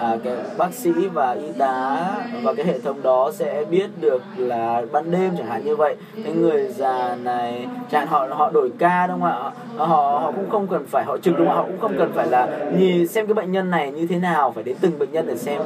À, 0.00 0.16
cái 0.24 0.34
bác 0.58 0.74
sĩ 0.74 0.90
và 1.14 1.30
y 1.30 1.52
tá 1.58 1.98
và 2.42 2.54
cái 2.54 2.66
hệ 2.66 2.78
thống 2.78 3.02
đó 3.02 3.30
sẽ 3.34 3.64
biết 3.70 3.86
được 4.00 4.22
là 4.36 4.82
ban 4.92 5.10
đêm 5.10 5.30
chẳng 5.38 5.46
hạn 5.46 5.64
như 5.64 5.76
vậy. 5.76 5.96
Cái 6.24 6.32
người 6.32 6.68
già 6.68 7.16
này 7.22 7.66
chẳng 7.90 8.06
hạn 8.06 8.30
họ 8.30 8.36
họ 8.36 8.50
đổi 8.50 8.70
ca 8.78 9.06
đúng 9.06 9.20
không 9.20 9.30
ạ? 9.30 9.50
Họ 9.76 9.86
họ 9.86 10.32
cũng 10.36 10.50
không 10.50 10.66
cần 10.66 10.86
phải 10.86 11.04
họ 11.04 11.18
trực 11.18 11.38
đúng 11.38 11.46
không 11.46 11.56
ạ? 11.56 11.60
Họ 11.60 11.62
cũng 11.62 11.80
không 11.80 11.94
cần 11.98 12.12
phải 12.14 12.26
là 12.26 12.48
nhìn 12.78 13.08
xem 13.08 13.26
cái 13.26 13.34
bệnh 13.34 13.52
nhân 13.52 13.70
này 13.70 13.92
như 13.92 14.06
thế 14.06 14.18
nào 14.18 14.52
phải 14.52 14.64
đến 14.64 14.76
từng 14.80 14.98
bệnh 14.98 15.12
nhân 15.12 15.26
để 15.26 15.36
xem. 15.36 15.62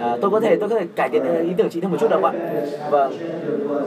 À, 0.00 0.16
tôi 0.20 0.30
có 0.30 0.40
thể 0.40 0.56
tôi 0.56 0.68
có 0.68 0.78
thể 0.78 0.86
cải 0.96 1.08
thiện 1.08 1.22
ý 1.42 1.50
tưởng 1.56 1.68
chị 1.70 1.80
thêm 1.80 1.90
một 1.90 1.96
chút 2.00 2.10
được 2.10 2.20
không 2.22 2.24
ạ? 2.24 2.32
Vâng 2.90 3.12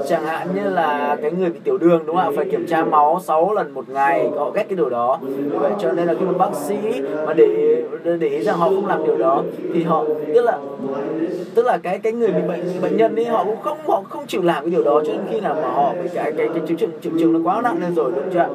chẳng 0.10 0.26
hạn 0.26 0.48
như 0.56 0.70
là 0.70 1.18
cái 1.22 1.32
người 1.32 1.50
bị 1.50 1.60
tiểu 1.64 1.78
đường 1.78 2.06
đúng 2.06 2.16
không 2.16 2.26
ạ? 2.26 2.32
Phải 2.36 2.46
kiểm 2.52 2.68
tra 2.68 2.84
máu 2.84 3.22
6 3.24 3.54
lần 3.54 3.72
một 3.72 3.90
ngày 3.90 4.30
họ 4.38 4.52
ghét 4.52 4.66
cái 4.70 4.76
điều 4.76 4.90
đó. 4.90 5.20
Vậy 5.52 5.72
cho 5.80 5.92
nên 5.92 6.08
là 6.08 6.14
khi 6.20 6.26
một 6.26 6.38
bác 6.38 6.56
sĩ 6.56 6.76
mà 7.28 7.34
để 7.34 7.84
để 8.20 8.28
ý 8.28 8.44
rằng 8.44 8.58
họ 8.58 8.70
không 8.70 8.88
làm 8.88 9.04
điều 9.04 9.18
đó 9.18 9.44
thì 9.74 9.83
họ, 9.84 10.06
tức 10.34 10.42
là 10.42 10.60
tức 11.56 11.66
là 11.66 11.78
cái 11.78 12.00
cái 12.00 12.14
người 12.14 12.32
bị 12.32 12.42
bệnh 12.48 12.82
bệnh 12.82 12.98
nhân 12.98 13.16
ấy, 13.16 13.26
họ 13.26 13.44
cũng 13.44 13.62
không, 13.62 13.78
họ 13.88 14.04
không 14.10 14.28
chịu 14.28 14.42
làm 14.42 14.64
cái 14.64 14.72
điều 14.72 14.84
đó 14.84 15.02
cho 15.06 15.14
đến 15.14 15.22
khi 15.32 15.40
nào 15.42 15.56
mà 15.62 15.68
họ 15.68 15.94
bị 16.04 16.10
cái 16.14 16.32
cái 16.38 16.48
cái 16.54 16.64
triệu 16.68 16.78
chứng 16.78 16.92
triệu 17.02 17.14
chứng 17.20 17.34
nó 17.34 17.40
quá 17.44 17.62
nặng 17.62 17.82
lên 17.82 17.96
rồi, 17.96 18.12
đúng 18.16 18.30
chưa 18.34 18.48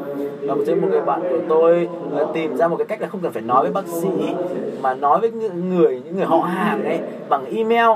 và 0.47 0.55
một 0.55 0.65
một 0.81 0.89
người 0.91 1.01
bạn 1.01 1.21
của 1.31 1.39
tôi 1.49 1.89
ờ, 2.15 2.27
tìm 2.35 2.57
ra 2.57 2.69
một 2.69 2.77
cái 2.77 2.87
cách 2.87 3.01
là 3.01 3.09
không 3.09 3.21
cần 3.21 3.33
phải 3.33 3.43
nói 3.43 3.63
với 3.63 3.73
bác 3.73 3.87
sĩ, 3.89 4.09
mà 4.83 4.95
nói 4.95 5.21
với 5.21 5.31
những 5.31 5.77
người 5.77 6.03
những 6.05 6.17
người 6.17 6.25
họ 6.25 6.39
hàng 6.39 6.85
ấy 6.85 6.99
bằng 7.29 7.45
email 7.57 7.91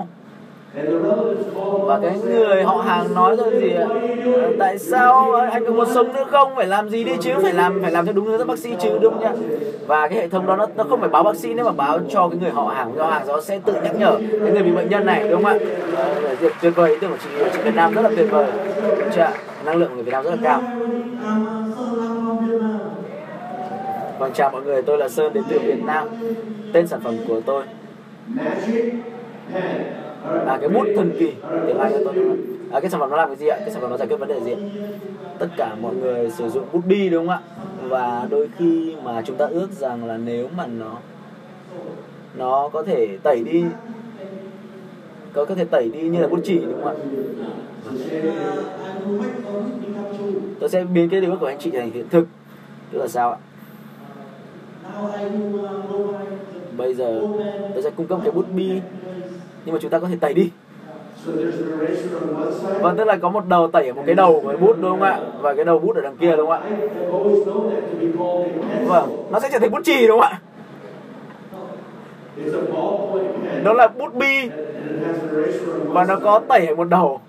và 1.87 1.99
cái 2.03 2.19
người 2.25 2.63
họ 2.63 2.77
hàng 2.77 3.15
nói 3.15 3.37
rằng 3.37 3.51
gì 3.61 3.75
ạ? 3.75 3.87
Ờ, 4.35 4.53
tại 4.59 4.79
sao 4.79 5.33
anh 5.33 5.65
có 5.67 5.73
muốn 5.73 5.87
sống 5.95 6.13
nữa 6.13 6.25
không? 6.31 6.55
Phải 6.57 6.67
làm 6.67 6.89
gì 6.89 7.05
đi 7.05 7.13
chứ? 7.21 7.31
Phải 7.43 7.53
làm 7.53 7.83
phải 7.83 7.91
làm 7.91 8.05
theo 8.07 8.13
đúng 8.13 8.27
hướng 8.27 8.47
bác 8.47 8.59
sĩ 8.59 8.71
chứ 8.81 8.99
đúng 9.03 9.21
nhá 9.21 9.33
và 9.87 10.09
cái 10.09 10.19
hệ 10.19 10.29
thống 10.29 10.47
đó 10.47 10.57
nó, 10.57 10.67
nó 10.77 10.85
không 10.85 11.01
phải 11.01 11.09
báo 11.09 11.23
bác 11.23 11.37
sĩ 11.37 11.55
nếu 11.55 11.65
mà 11.65 11.73
báo 11.73 11.99
cho 12.09 12.29
cái 12.29 12.39
người 12.39 12.51
họ 12.51 12.65
hàng 12.77 12.95
người 12.95 13.05
họ 13.05 13.11
hàng 13.11 13.27
đó 13.27 13.41
sẽ 13.41 13.61
tự 13.65 13.73
nhắc 13.73 13.99
nhở 13.99 14.17
cái 14.31 14.51
người 14.53 14.63
bị 14.63 14.71
bệnh 14.71 14.89
nhân 14.89 15.07
này 15.07 15.29
đúng 15.29 15.43
không 15.43 15.53
ạ? 15.53 15.59
Ờ, 15.97 16.23
Đấy, 16.23 16.37
tuyệt 16.63 16.73
vời 16.77 16.91
ý 16.91 16.97
tưởng 17.01 17.11
của 17.11 17.17
chị 17.23 17.29
chị 17.53 17.59
Việt 17.65 17.75
Nam 17.75 17.95
rất 17.95 18.03
là 18.03 18.11
tuyệt 18.17 18.31
vời. 18.31 18.47
Đúng 18.99 19.11
chưa 19.15 19.21
ạ? 19.21 19.33
Năng 19.65 19.77
lượng 19.77 19.89
của 19.89 19.95
người 19.95 20.05
Việt 20.05 20.13
Nam 20.13 20.25
rất 20.25 20.31
là 20.31 20.37
cao. 20.43 20.63
Vâng 24.19 24.33
chào 24.35 24.51
mọi 24.51 24.63
người, 24.63 24.83
tôi 24.83 24.99
là 24.99 25.09
Sơn 25.09 25.33
đến 25.33 25.45
từ 25.49 25.59
Việt 25.59 25.85
Nam. 25.85 26.09
Tên 26.73 26.87
sản 26.87 27.01
phẩm 27.05 27.15
của 27.29 27.41
tôi 27.41 27.63
à, 30.47 30.59
cái 30.61 30.69
bút 30.69 30.87
thần 30.97 31.13
kỳ 31.19 31.33
tiếng 31.67 31.79
Anh 31.79 31.93
tôi 32.05 32.15
à, 32.73 32.81
cái 32.81 32.91
sản 32.91 33.01
phẩm 33.01 33.11
nó 33.11 33.17
làm 33.17 33.29
cái 33.29 33.37
gì 33.37 33.47
ạ? 33.47 33.57
Cái 33.61 33.71
sản 33.71 33.81
phẩm 33.81 33.91
nó 33.91 33.97
giải 33.97 34.09
quyết 34.09 34.17
vấn 34.17 34.29
đề 34.29 34.41
gì 34.41 34.53
ạ? 34.53 34.59
Tất 35.39 35.49
cả 35.57 35.75
mọi 35.83 35.95
người 35.95 36.31
sử 36.31 36.49
dụng 36.49 36.65
bút 36.73 36.87
bi 36.87 37.09
đúng 37.09 37.29
không 37.29 37.37
ạ? 37.37 37.41
Và 37.89 38.27
đôi 38.31 38.49
khi 38.59 38.95
mà 39.05 39.23
chúng 39.25 39.37
ta 39.37 39.47
ước 39.47 39.73
rằng 39.73 40.05
là 40.05 40.17
nếu 40.17 40.49
mà 40.57 40.67
nó 40.67 40.99
nó 42.37 42.69
có 42.73 42.83
thể 42.83 43.19
tẩy 43.23 43.45
đi 43.45 43.65
có 45.33 45.45
có 45.45 45.55
thể 45.55 45.65
tẩy 45.65 45.89
đi 45.89 46.01
như 46.01 46.21
là 46.21 46.29
bút 46.29 46.41
chì 46.45 46.59
đúng 46.59 46.85
không 46.85 46.87
ạ? 46.87 46.95
Tôi 50.61 50.69
sẽ 50.69 50.85
biến 50.85 51.09
cái 51.09 51.21
điều 51.21 51.31
ước 51.31 51.37
của 51.41 51.47
anh 51.47 51.59
chị 51.59 51.71
thành 51.71 51.91
hiện 51.91 52.09
thực. 52.11 52.27
Tức 52.91 52.99
là 52.99 53.09
sao 53.09 53.31
ạ? 53.31 53.39
Bây 56.77 56.95
giờ 56.95 57.21
tôi 57.75 57.83
sẽ 57.83 57.91
cung 57.91 58.07
cấp 58.07 58.19
cái 58.23 58.33
bút 58.33 58.47
bi 58.55 58.81
nhưng 59.65 59.75
mà 59.75 59.79
chúng 59.83 59.91
ta 59.91 59.99
có 59.99 60.09
thể 60.09 60.17
tẩy 60.21 60.35
đi 60.35 60.51
Vâng, 62.81 62.97
tức 62.97 63.05
là 63.05 63.17
có 63.17 63.29
một 63.29 63.49
đầu 63.49 63.69
tẩy 63.69 63.89
ở 63.89 63.95
một 63.95 64.03
cái 64.07 64.15
đầu 64.15 64.41
của 64.41 64.49
cái 64.49 64.57
bút 64.57 64.77
đúng 64.81 64.91
không 64.91 65.03
ạ? 65.03 65.21
Và 65.41 65.55
cái 65.55 65.65
đầu 65.65 65.79
bút 65.79 65.97
ở 65.97 66.03
đằng 66.03 66.17
kia 66.17 66.37
đúng 66.37 66.49
không 66.49 66.63
ạ? 66.63 66.71
Vâng, 68.87 69.27
nó 69.31 69.41
sẽ 69.41 69.49
trở 69.53 69.59
thành 69.59 69.71
bút 69.71 69.85
chì 69.85 70.07
đúng 70.07 70.21
không 70.21 70.31
ạ? 70.31 70.41
Nó 73.63 73.73
là 73.73 73.89
bút 73.89 74.15
bi 74.15 74.51
và 75.87 76.05
nó 76.05 76.17
có 76.17 76.41
tẩy 76.49 76.67
ở 76.67 76.75
một 76.75 76.89
đầu. 76.89 77.21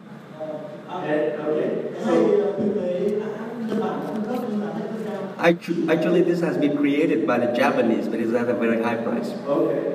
Actually, 5.87 6.23
this 6.23 6.43
has 6.43 6.57
been 6.57 6.77
created 6.77 7.27
by 7.27 7.37
the 7.37 7.53
Japanese, 7.53 8.09
but 8.11 8.19
it's 8.19 8.33
at 8.33 8.47
a 8.47 8.53
very 8.53 8.77
high 8.77 8.97
price. 9.03 9.35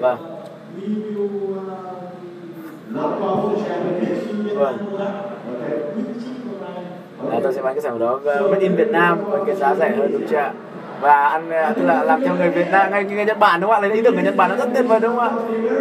Vâng. 0.01 0.19
Vâng. 4.55 4.77
À, 7.31 7.39
tôi 7.43 7.53
sẽ 7.53 7.63
bán 7.63 7.75
cái 7.75 7.83
sản 7.83 7.93
phẩm 7.93 8.01
đó 8.01 8.21
made 8.51 8.61
in 8.61 8.77
Việt 8.77 8.89
Nam 8.89 9.19
với 9.25 9.41
cái 9.47 9.57
giá 9.57 9.75
rẻ 9.75 9.97
hơn 9.97 10.13
đúng 10.13 10.27
chưa 10.31 10.37
ạ? 10.37 10.53
và 11.01 11.29
ăn 11.29 11.51
tức 11.77 11.83
là 11.85 12.03
làm 12.05 12.23
theo 12.23 12.35
người 12.37 12.51
Việt 12.51 12.67
Nam 12.71 12.91
ngay 12.91 13.05
người 13.05 13.25
Nhật 13.25 13.39
Bản 13.39 13.61
đúng 13.61 13.71
không 13.71 13.83
ạ? 13.83 13.89
Lấy 13.89 13.97
ý 13.97 14.03
tưởng 14.03 14.15
người 14.15 14.25
Nhật 14.25 14.37
Bản 14.37 14.51
nó 14.51 14.57
rất 14.57 14.69
tuyệt 14.75 14.85
vời 14.89 15.01
đúng 15.01 15.17
không 15.17 15.25
ạ? 15.25 15.31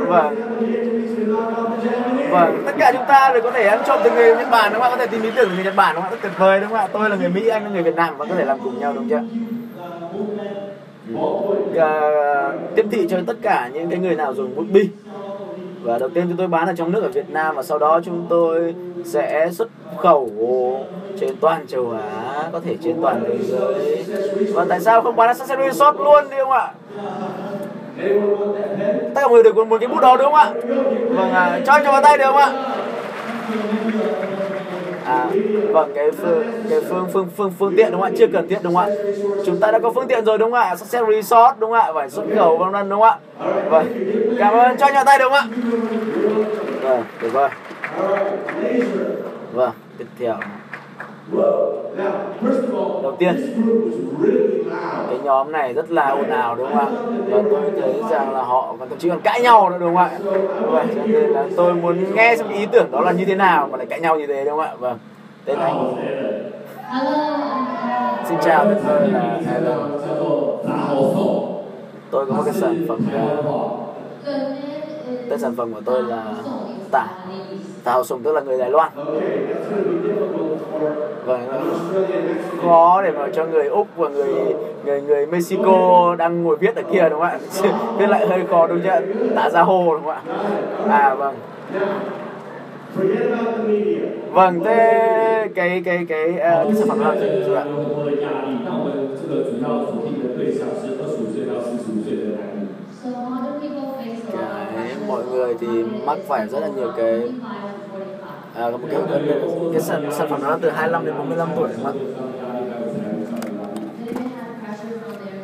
Vâng. 0.07 0.35
Vâng 2.29 2.63
tất 2.65 2.71
cả 2.77 2.91
chúng 2.91 3.05
ta 3.07 3.31
đều 3.33 3.41
có 3.41 3.51
thể 3.51 3.67
ăn 3.67 3.79
trộm 3.87 3.99
từ 4.03 4.11
người 4.11 4.35
Nhật 4.35 4.49
Bản 4.51 4.73
đúng 4.73 4.81
không 4.81 4.91
ạ? 4.91 4.95
Có 4.95 4.97
thể 4.97 5.07
tìm 5.07 5.21
ý 5.21 5.29
tưởng 5.35 5.49
từ 5.49 5.55
người 5.55 5.63
Nhật 5.63 5.75
Bản 5.75 5.95
đúng 5.95 6.03
không 6.03 6.11
ạ? 6.11 6.15
Rất 6.15 6.21
tuyệt 6.21 6.31
vời 6.37 6.59
đúng 6.59 6.69
không 6.69 6.77
ạ? 6.77 6.87
Tôi 6.93 7.09
là 7.09 7.15
người 7.15 7.29
Mỹ 7.29 7.47
anh 7.47 7.63
là 7.63 7.69
người 7.69 7.83
Việt 7.83 7.95
Nam 7.95 8.17
và 8.17 8.25
có 8.25 8.35
thể 8.35 8.45
làm 8.45 8.57
cùng 8.63 8.79
nhau 8.79 8.93
đúng 8.95 9.09
chưa 9.09 9.21
à, 11.79 12.51
tiếp 12.75 12.85
thị 12.91 13.07
cho 13.09 13.17
tất 13.27 13.37
cả 13.41 13.69
những 13.73 13.89
cái 13.89 13.99
người 13.99 14.15
nào 14.15 14.33
dùng 14.33 14.55
bút 14.55 14.65
bi 14.71 14.89
và 15.87 15.97
đầu 15.97 16.09
tiên 16.09 16.25
chúng 16.27 16.37
tôi 16.37 16.47
bán 16.47 16.67
ở 16.67 16.73
trong 16.77 16.91
nước 16.91 17.03
ở 17.03 17.09
Việt 17.09 17.29
Nam 17.29 17.55
và 17.55 17.63
sau 17.63 17.79
đó 17.79 17.99
chúng 18.05 18.25
tôi 18.29 18.75
sẽ 19.05 19.49
xuất 19.51 19.67
khẩu 19.97 20.29
trên 21.19 21.35
toàn 21.41 21.67
châu 21.67 21.91
Á 21.91 22.49
có 22.51 22.59
thể 22.59 22.75
trên 22.83 23.01
toàn 23.01 23.23
thế 23.27 23.37
giới. 23.37 24.05
Và 24.53 24.65
tại 24.69 24.79
sao 24.79 25.01
không 25.01 25.15
bán 25.15 25.27
accessory 25.27 25.71
shop 25.71 25.99
luôn 25.99 26.29
đi 26.29 26.37
không 26.37 26.51
ạ? 26.51 26.71
Tất 29.15 29.21
cả 29.21 29.27
mọi 29.27 29.29
người 29.29 29.43
đều 29.43 29.65
một 29.65 29.77
cái 29.79 29.87
bút 29.87 29.99
đó 30.01 30.17
đúng 30.17 30.31
không 30.31 30.35
ạ? 30.35 30.53
Vâng 31.09 31.31
à, 31.31 31.59
cho 31.65 31.79
cho 31.83 31.91
vào 31.91 32.01
tay 32.01 32.17
được 32.17 32.25
không 32.25 32.35
ạ? 32.37 32.51
À 35.07 35.27
vâng 35.71 35.91
cái 35.95 36.11
phương 36.11 36.43
cái 36.69 36.79
phương 36.89 37.07
phương 37.13 37.27
phương 37.37 37.51
phương 37.59 37.73
tiện 37.77 37.91
đúng 37.91 38.01
không 38.01 38.11
ạ? 38.11 38.15
Chưa 38.17 38.27
cần 38.27 38.47
thiết 38.47 38.59
đúng 38.63 38.75
không 38.75 38.83
ạ? 38.83 38.95
Chúng 39.45 39.59
ta 39.59 39.71
đã 39.71 39.79
có 39.79 39.91
phương 39.91 40.07
tiện 40.07 40.25
rồi 40.25 40.37
đúng 40.37 40.51
không 40.51 40.59
ạ? 40.59 40.75
Sẽ 40.75 41.01
resort 41.11 41.59
đúng 41.59 41.71
không 41.71 41.79
ạ? 41.79 41.91
Phải 41.93 42.09
xuất 42.09 42.25
khẩu 42.35 42.57
vân 42.57 42.71
vân 42.71 42.89
đúng 42.89 43.01
không 43.01 43.09
ạ? 43.09 43.17
Vâng 43.69 43.85
cảm 44.39 44.53
ơn, 44.53 44.77
cho 44.77 44.87
nhà 44.87 45.03
tay 45.03 45.19
đúng 45.19 45.31
không 45.31 45.39
ạ? 45.39 45.47
Vâng 46.81 47.03
tuyệt 47.21 47.33
vời 47.33 47.49
vâng 49.53 49.71
tiếp 49.97 50.05
theo 50.19 50.35
đầu 51.33 53.15
tiên 53.19 53.35
cái 55.09 55.19
nhóm 55.23 55.51
này 55.51 55.73
rất 55.73 55.91
là 55.91 56.09
ồn 56.09 56.29
ào 56.29 56.55
đúng 56.55 56.67
không 56.67 56.77
ạ? 56.77 56.87
Và 57.29 57.41
tôi 57.51 57.71
thấy 57.81 57.93
rằng 58.09 58.33
là 58.33 58.43
họ 58.43 58.75
còn 58.79 58.89
thậm 58.89 58.97
chí 58.97 59.09
còn 59.09 59.21
cãi 59.21 59.41
nhau 59.41 59.69
nữa 59.69 59.77
đúng 59.79 59.95
không 59.95 59.97
ạ? 59.97 60.19
vậy 60.61 60.85
cho 60.95 61.01
nên 61.05 61.29
là 61.29 61.45
tôi 61.55 61.73
muốn 61.73 62.15
nghe 62.15 62.35
xem 62.35 62.49
ý 62.49 62.65
tưởng 62.71 62.91
đó 62.91 63.01
là 63.01 63.11
như 63.11 63.25
thế 63.25 63.35
nào 63.35 63.67
mà 63.71 63.77
lại 63.77 63.85
cãi 63.85 63.99
nhau 63.99 64.19
như 64.19 64.27
thế 64.27 64.45
đúng 64.45 64.57
không 64.57 64.59
ạ? 64.59 64.75
Vâng 64.79 64.97
tên 65.45 65.59
anh 65.59 65.95
xin 68.25 68.37
chào 68.41 68.65
tôi 68.65 69.07
là 69.07 69.39
Alan 69.53 69.99
tôi 72.11 72.25
có 72.25 72.33
một 72.33 72.43
cái 72.45 72.53
sản 72.53 72.85
phẩm 72.87 72.99
tên 75.29 75.39
sản 75.39 75.55
phẩm 75.55 75.73
của 75.73 75.81
tôi 75.85 76.03
là 76.03 76.23
tả. 76.91 77.07
Tào 77.83 78.03
sùng 78.03 78.23
tức 78.23 78.31
là 78.31 78.41
người 78.41 78.57
đài 78.57 78.69
loan 78.69 78.91
vâng. 81.25 81.47
Khó 82.61 83.01
để 83.03 83.11
mà 83.11 83.27
cho 83.33 83.45
người 83.45 83.67
úc 83.67 83.87
và 83.95 84.09
người 84.09 84.55
người 84.85 85.01
người 85.01 85.25
mexico 85.25 86.15
đang 86.15 86.43
ngồi 86.43 86.57
viết 86.57 86.75
ở 86.75 86.81
kia 86.91 87.09
đúng 87.09 87.19
không 87.19 87.29
ạ? 87.29 87.39
Viết 87.97 88.07
lại 88.07 88.27
hơi 88.27 88.45
khó 88.49 88.67
đúng 88.67 88.81
chưa 88.83 89.01
tả 89.35 89.49
ra 89.49 89.61
hồ 89.61 89.93
đúng 89.93 90.05
không 90.05 90.15
ạ? 90.15 90.21
À 90.89 91.15
vâng. 91.15 91.35
Vâng 94.31 94.63
thế 94.63 95.47
cái 95.55 95.81
cái 95.85 96.05
cái 96.09 96.29
uh, 96.29 96.37
cái 96.39 96.73
sản 96.73 96.87
phẩm 96.87 96.99
nào 96.99 97.15
chị 97.19 97.53
ạ? 97.55 97.65
Dạ, 104.33 104.67
cái 104.75 104.95
mọi 105.07 105.23
người 105.25 105.55
thì 105.59 105.67
mắc 106.05 106.17
phải 106.27 106.47
rất 106.47 106.59
là 106.59 106.67
nhiều 106.67 106.91
cái 106.97 107.29
à, 108.57 108.69
một 108.69 108.79
cái 108.91 109.01
cái, 109.09 109.21
cái 109.73 109.81
sản, 109.81 110.09
sản 110.11 110.29
phẩm 110.29 110.41
đó 110.41 110.57
từ 110.61 110.69
25 110.69 111.05
đến 111.05 111.17
45 111.17 111.49
tuổi 111.55 111.69
mà 111.83 111.91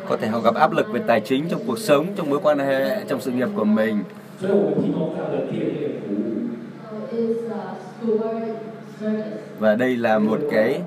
có 0.08 0.16
thể 0.16 0.28
họ 0.28 0.40
gặp 0.40 0.54
áp 0.54 0.72
lực 0.72 0.92
về 0.92 1.00
tài 1.06 1.20
chính 1.20 1.48
trong 1.48 1.60
cuộc 1.66 1.78
sống 1.78 2.06
trong 2.16 2.30
mối 2.30 2.40
quan 2.42 2.58
hệ 2.58 3.04
trong 3.08 3.20
sự 3.20 3.30
nghiệp 3.30 3.48
của 3.56 3.64
mình. 3.64 4.04
Và 9.58 9.74
đây 9.74 9.96
là 9.96 10.18
một 10.18 10.38
cái 10.50 10.80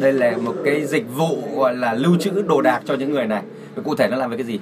đây 0.00 0.12
là 0.12 0.36
một 0.36 0.54
cái 0.64 0.86
dịch 0.86 1.04
vụ 1.16 1.36
gọi 1.56 1.76
là 1.76 1.94
lưu 1.94 2.16
trữ 2.20 2.42
đồ 2.42 2.60
đạc 2.60 2.80
cho 2.84 2.94
những 2.94 3.12
người 3.12 3.26
này. 3.26 3.42
Và 3.74 3.82
cụ 3.82 3.94
thể 3.94 4.08
nó 4.08 4.16
làm 4.16 4.30
về 4.30 4.36
cái 4.36 4.46
gì? 4.46 4.60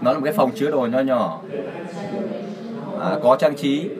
Nó 0.00 0.12
là 0.12 0.18
một 0.18 0.24
cái 0.24 0.32
phòng 0.32 0.50
chứa 0.54 0.70
đồ 0.70 0.86
nho 0.86 1.00
nhỏ. 1.00 1.40
À, 3.00 3.16
có 3.22 3.36
trang 3.36 3.56
trí. 3.56 3.90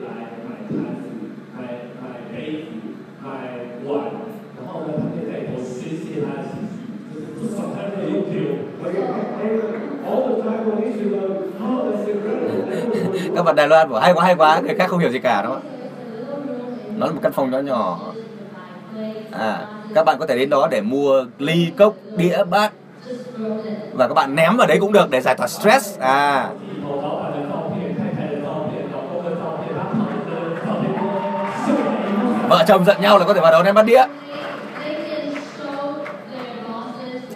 Các 13.35 13.43
bạn 13.43 13.55
Đài 13.55 13.67
Loan 13.67 13.89
bảo 13.89 14.01
hay 14.01 14.13
quá 14.13 14.25
hay 14.25 14.35
quá 14.35 14.59
người 14.59 14.75
khác 14.75 14.89
không 14.89 14.99
hiểu 14.99 15.09
gì 15.09 15.19
cả 15.19 15.41
đó 15.41 15.59
nó 16.97 17.05
là 17.05 17.11
một 17.11 17.19
căn 17.23 17.31
phòng 17.31 17.51
nhỏ 17.51 17.59
nhỏ. 17.59 17.99
À 19.31 19.67
các 19.93 20.03
bạn 20.03 20.19
có 20.19 20.25
thể 20.25 20.37
đến 20.37 20.49
đó 20.49 20.67
để 20.71 20.81
mua 20.81 21.25
ly 21.39 21.71
cốc 21.77 21.95
đĩa 22.17 22.43
bát 22.43 22.71
và 23.93 24.07
các 24.07 24.13
bạn 24.13 24.35
ném 24.35 24.57
vào 24.57 24.67
đấy 24.67 24.77
cũng 24.81 24.93
được 24.93 25.09
để 25.09 25.21
giải 25.21 25.35
tỏa 25.35 25.47
stress. 25.47 25.99
À. 25.99 26.49
Vợ 32.49 32.63
chồng 32.67 32.85
giận 32.85 33.01
nhau 33.01 33.19
là 33.19 33.25
có 33.25 33.33
thể 33.33 33.41
vào 33.41 33.51
đó 33.51 33.63
ném 33.63 33.75
bát 33.75 33.85
đĩa. 33.85 34.05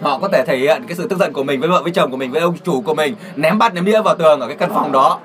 Họ 0.00 0.18
có 0.18 0.28
thể 0.28 0.44
thể 0.46 0.56
hiện 0.56 0.82
cái 0.88 0.96
sự 0.96 1.08
tức 1.08 1.18
giận 1.18 1.32
của 1.32 1.42
mình 1.42 1.60
với 1.60 1.68
vợ, 1.68 1.82
với 1.82 1.92
chồng 1.92 2.10
của 2.10 2.16
mình, 2.16 2.32
với 2.32 2.40
ông 2.40 2.54
chủ 2.64 2.80
của 2.80 2.94
mình. 2.94 3.14
Ném 3.36 3.58
bát, 3.58 3.74
ném 3.74 3.84
đĩa 3.84 4.02
vào 4.02 4.14
tường 4.14 4.40
ở 4.40 4.46
cái 4.46 4.56
căn 4.56 4.70
phòng 4.74 4.92
đó. 4.92 5.18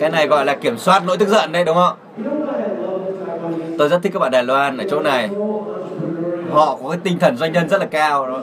Cái 0.00 0.10
này 0.10 0.26
gọi 0.26 0.44
là 0.44 0.54
kiểm 0.54 0.78
soát 0.78 1.02
nỗi 1.06 1.16
tức 1.18 1.28
giận 1.28 1.52
đấy, 1.52 1.64
đúng 1.64 1.76
không? 1.76 1.96
Tôi 3.78 3.88
rất 3.88 4.02
thích 4.02 4.12
các 4.12 4.18
bạn 4.18 4.30
Đài 4.30 4.44
Loan 4.44 4.78
ở 4.78 4.84
chỗ 4.90 5.00
này 5.00 5.28
họ 6.52 6.78
có 6.82 6.88
cái 6.90 6.98
tinh 7.04 7.18
thần 7.18 7.36
doanh 7.36 7.52
nhân 7.52 7.68
rất 7.68 7.80
là 7.80 7.86
cao. 7.86 8.26
Đó. 8.26 8.42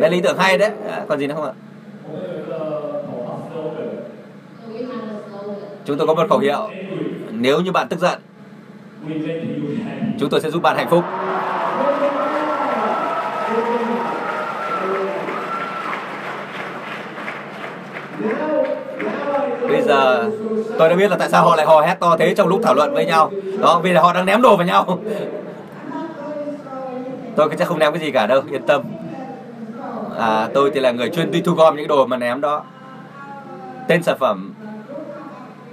đấy 0.00 0.10
lý 0.10 0.20
tưởng 0.20 0.38
hay 0.38 0.58
đấy. 0.58 0.70
À, 0.90 1.04
còn 1.08 1.18
gì 1.18 1.26
nữa 1.26 1.34
không 1.34 1.44
ạ? 1.44 1.52
Chúng 5.84 5.98
tôi 5.98 6.06
có 6.06 6.14
một 6.14 6.28
khẩu 6.28 6.38
hiệu. 6.38 6.70
Nếu 7.30 7.60
như 7.60 7.72
bạn 7.72 7.88
tức 7.88 8.00
giận 8.00 8.18
chúng 10.18 10.30
tôi 10.30 10.40
sẽ 10.40 10.50
giúp 10.50 10.62
bạn 10.62 10.76
hạnh 10.76 10.88
phúc. 10.90 11.04
Bây 19.68 19.82
giờ 19.82 20.30
tôi 20.78 20.88
đã 20.88 20.96
biết 20.96 21.10
là 21.10 21.16
tại 21.16 21.28
sao 21.28 21.44
họ 21.44 21.56
lại 21.56 21.66
hò 21.66 21.80
hét 21.80 21.96
to 22.00 22.16
thế 22.18 22.34
trong 22.34 22.48
lúc 22.48 22.60
thảo 22.62 22.74
luận 22.74 22.94
với 22.94 23.06
nhau. 23.06 23.30
Đó 23.60 23.80
vì 23.84 23.92
là 23.92 24.00
họ 24.00 24.12
đang 24.12 24.26
ném 24.26 24.42
đồ 24.42 24.56
vào 24.56 24.66
nhau 24.66 24.98
tôi 27.36 27.48
chắc 27.58 27.68
không 27.68 27.78
ném 27.78 27.92
cái 27.92 28.02
gì 28.02 28.10
cả 28.10 28.26
đâu 28.26 28.42
yên 28.50 28.62
tâm. 28.66 28.82
À, 30.18 30.48
tôi 30.54 30.70
thì 30.74 30.80
là 30.80 30.90
người 30.90 31.10
chuyên 31.10 31.30
đi 31.30 31.40
thu 31.40 31.54
gom 31.54 31.76
những 31.76 31.88
đồ 31.88 32.06
mà 32.06 32.16
ném 32.16 32.40
đó. 32.40 32.62
Tên 33.88 34.02
sản 34.02 34.16
phẩm 34.20 34.54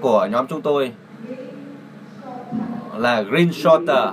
của 0.02 0.26
nhóm 0.31 0.48
chúng 0.48 0.61
tôi 0.61 0.91
là 2.98 3.22
Green 3.22 3.53
Shorter 3.53 4.06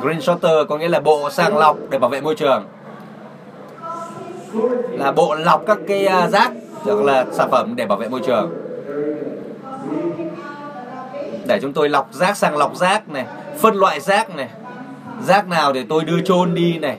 Green 0.00 0.20
Shorter 0.20 0.52
có 0.68 0.78
nghĩa 0.78 0.88
là 0.88 1.00
bộ 1.00 1.30
sàng 1.30 1.58
lọc 1.58 1.76
để 1.90 1.98
bảo 1.98 2.10
vệ 2.10 2.20
môi 2.20 2.34
trường. 2.34 2.64
Là 4.90 5.12
bộ 5.12 5.34
lọc 5.34 5.62
các 5.66 5.78
cái 5.88 6.06
à, 6.06 6.28
rác 6.28 6.52
hoặc 6.82 7.02
là 7.04 7.26
sản 7.32 7.50
phẩm 7.50 7.76
để 7.76 7.86
bảo 7.86 7.98
vệ 7.98 8.08
môi 8.08 8.20
trường. 8.26 8.50
Để 11.46 11.58
chúng 11.62 11.72
tôi 11.72 11.88
lọc 11.88 12.08
rác 12.12 12.36
sàng 12.36 12.56
lọc 12.56 12.76
rác 12.76 13.08
này 13.08 13.26
phân 13.58 13.74
loại 13.74 14.00
rác 14.00 14.36
này. 14.36 14.48
Rác 15.22 15.48
nào 15.48 15.72
để 15.72 15.84
tôi 15.88 16.04
đưa 16.04 16.20
chôn 16.20 16.54
đi 16.54 16.78
này. 16.78 16.98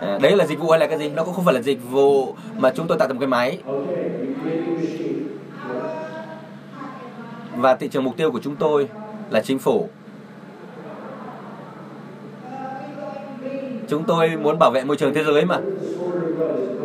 Ờ, 0.00 0.18
đấy 0.18 0.36
là 0.36 0.46
dịch 0.46 0.58
vụ 0.58 0.70
hay 0.70 0.80
là 0.80 0.86
cái 0.86 0.98
gì? 0.98 1.08
Nó 1.08 1.24
cũng 1.24 1.34
không 1.34 1.44
phải 1.44 1.54
là 1.54 1.60
dịch 1.60 1.78
vụ 1.90 2.34
mà 2.56 2.72
chúng 2.74 2.86
tôi 2.86 2.98
tạo 2.98 3.08
thành 3.08 3.16
một 3.16 3.20
cái 3.20 3.28
máy. 3.28 3.58
Và 7.56 7.74
thị 7.74 7.88
trường 7.88 8.04
mục 8.04 8.16
tiêu 8.16 8.30
của 8.30 8.40
chúng 8.42 8.56
tôi 8.56 8.88
là 9.30 9.40
chính 9.40 9.58
phủ. 9.58 9.88
Chúng 13.88 14.04
tôi 14.04 14.36
muốn 14.36 14.58
bảo 14.58 14.70
vệ 14.70 14.84
môi 14.84 14.96
trường 14.96 15.14
thế 15.14 15.24
giới 15.24 15.44
mà. 15.44 15.58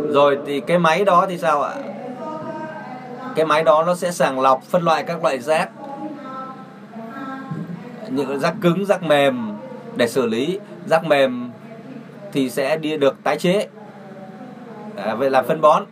Rồi 0.09 0.37
thì 0.45 0.59
cái 0.59 0.79
máy 0.79 1.05
đó 1.05 1.25
thì 1.29 1.37
sao 1.37 1.61
ạ? 1.61 1.73
Cái 3.35 3.45
máy 3.45 3.63
đó 3.63 3.83
nó 3.83 3.95
sẽ 3.95 4.11
sàng 4.11 4.39
lọc 4.39 4.63
phân 4.63 4.83
loại 4.83 5.03
các 5.03 5.23
loại 5.23 5.39
rác 5.39 5.69
những 8.15 8.39
rác 8.39 8.53
cứng 8.61 8.85
rác 8.85 9.03
mềm 9.03 9.53
để 9.95 10.07
xử 10.07 10.25
lý. 10.25 10.59
Rác 10.85 11.05
mềm 11.05 11.51
thì 12.31 12.49
sẽ 12.49 12.77
đi 12.77 12.97
được 12.97 13.15
tái 13.23 13.37
chế. 13.37 13.67
À, 14.95 15.15
về 15.15 15.29
làm 15.29 15.45
phân 15.47 15.61
bón. 15.61 15.83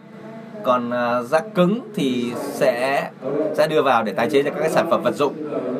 Còn 0.64 0.90
à, 0.92 1.22
rác 1.22 1.44
cứng 1.56 1.80
thì 1.96 2.32
sẽ 2.36 3.10
sẽ 3.54 3.68
đưa 3.68 3.82
vào 3.82 4.04
để 4.04 4.14
tái 4.14 4.30
chế 4.30 4.42
ra 4.42 4.52
các 4.52 4.60
cái 4.60 4.70
sản 4.70 4.90
phẩm 4.90 5.04
vật 5.04 5.16
dụng. 5.16 5.34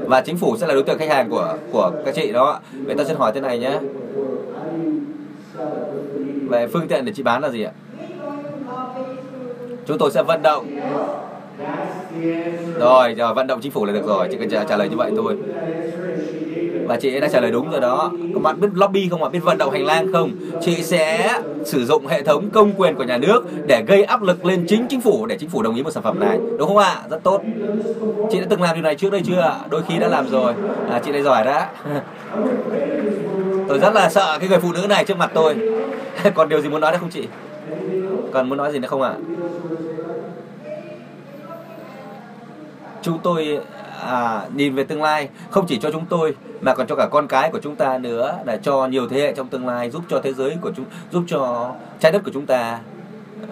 Và 0.06 0.22
chính 0.22 0.38
phủ 0.38 0.58
sẽ 0.58 0.68
là 0.68 0.74
đối 0.74 0.84
tượng 0.84 0.98
khách 0.98 1.10
hàng 1.10 1.30
của 1.30 1.58
của 1.72 1.92
các 2.06 2.16
chị 2.16 2.32
đó. 2.32 2.60
Vậy 2.86 2.96
tôi 2.96 3.06
xin 3.06 3.18
hỏi 3.18 3.32
thế 3.36 3.42
này 3.42 3.60
nhé 3.60 3.80
về 6.50 6.68
phương 6.68 6.88
tiện 6.88 7.06
để 7.06 7.14
chị 7.16 7.24
bán 7.24 7.42
là 7.42 7.50
gì 7.50 7.64
ạ? 7.64 7.72
Chúng 9.86 9.98
tôi 9.98 10.12
sẽ 10.12 10.24
vận 10.24 10.42
động. 10.42 10.66
Rồi 12.80 13.16
giờ 13.18 13.34
vận 13.34 13.48
động 13.48 13.60
chính 13.62 13.72
phủ 13.72 13.86
là 13.86 13.94
được 13.94 14.08
rồi. 14.08 14.28
Chỉ 14.32 14.38
cần 14.38 14.50
trả, 14.50 14.64
trả 14.64 14.78
lời 14.78 14.90
như 14.90 14.98
vậy 14.98 15.12
thôi 15.16 15.38
và 16.90 16.98
chị 16.98 17.14
ấy 17.14 17.22
đã 17.22 17.28
trả 17.28 17.40
lời 17.40 17.52
đúng 17.52 17.72
rồi 17.72 17.82
đó. 17.82 18.12
Các 18.34 18.42
bạn 18.42 18.62
biết 18.62 18.68
lobby 18.74 19.10
không 19.10 19.24
ạ? 19.24 19.30
Biết 19.30 19.40
vận 19.44 19.58
động 19.58 19.72
hành 19.72 19.86
lang 19.86 20.14
không? 20.14 20.32
Chị 20.62 20.84
sẽ 20.84 21.34
sử 21.66 21.86
dụng 21.86 22.08
hệ 22.08 22.24
thống 22.24 22.50
công 22.50 22.72
quyền 22.78 22.96
của 22.96 23.04
nhà 23.04 23.18
nước 23.18 23.44
để 23.68 23.84
gây 23.88 24.04
áp 24.04 24.22
lực 24.22 24.46
lên 24.46 24.66
chính 24.68 24.86
chính 24.90 25.02
phủ 25.02 25.26
để 25.26 25.38
chính 25.38 25.50
phủ 25.50 25.62
đồng 25.62 25.76
ý 25.76 25.84
một 25.84 25.92
sản 25.92 26.04
phẩm 26.04 26.20
này. 26.20 26.40
Đúng 26.58 26.68
không 26.68 26.78
ạ? 26.78 27.02
Rất 27.10 27.24
tốt. 27.24 27.42
Chị 28.32 28.40
đã 28.40 28.46
từng 28.50 28.62
làm 28.62 28.76
điều 28.76 28.84
này 28.84 28.96
trước 28.96 29.12
đây 29.12 29.22
chưa 29.26 29.40
ạ? 29.40 29.60
Đôi 29.70 29.82
khi 29.88 29.98
đã 30.00 30.08
làm 30.08 30.30
rồi. 30.30 30.54
À, 30.92 31.00
chị 31.06 31.12
này 31.12 31.22
giỏi 31.22 31.46
đó. 31.46 31.66
Tôi 33.68 33.80
rất 33.80 33.94
là 33.94 34.10
sợ 34.10 34.38
cái 34.40 34.50
người 34.50 34.60
phụ 34.60 34.74
nữ 34.74 34.88
này 34.90 35.06
trước 35.06 35.18
mặt 35.18 35.32
tôi. 35.34 35.56
Còn 36.36 36.50
điều 36.50 36.62
gì 36.62 36.70
muốn 36.70 36.82
nói 36.82 36.92
nữa 36.92 36.98
không 37.02 37.10
chị? 37.10 37.28
Còn 38.34 38.50
muốn 38.50 38.58
nói 38.58 38.72
gì 38.72 38.80
nữa 38.80 38.88
không 38.88 39.02
ạ? 39.02 39.14
Chúng 43.02 43.20
tôi 43.24 43.60
à, 44.02 44.42
nhìn 44.56 44.76
về 44.76 44.84
tương 44.84 45.02
lai 45.02 45.30
không 45.50 45.66
chỉ 45.68 45.78
cho 45.78 45.92
chúng 45.92 46.06
tôi 46.06 46.36
mà 46.62 46.76
còn 46.76 46.88
cho 46.88 46.96
cả 46.96 47.08
con 47.12 47.28
cái 47.28 47.50
của 47.52 47.60
chúng 47.60 47.76
ta 47.76 47.98
nữa 47.98 48.38
để 48.46 48.60
cho 48.64 48.88
nhiều 48.88 49.08
thế 49.10 49.20
hệ 49.22 49.34
trong 49.34 49.48
tương 49.48 49.68
lai 49.68 49.90
giúp 49.90 50.04
cho 50.10 50.22
thế 50.24 50.34
giới 50.34 50.58
của 50.62 50.72
chúng 50.76 50.86
giúp 51.12 51.24
cho 51.28 51.72
trái 52.00 52.12
đất 52.12 52.24
của 52.26 52.32
chúng 52.34 52.46
ta 52.46 52.80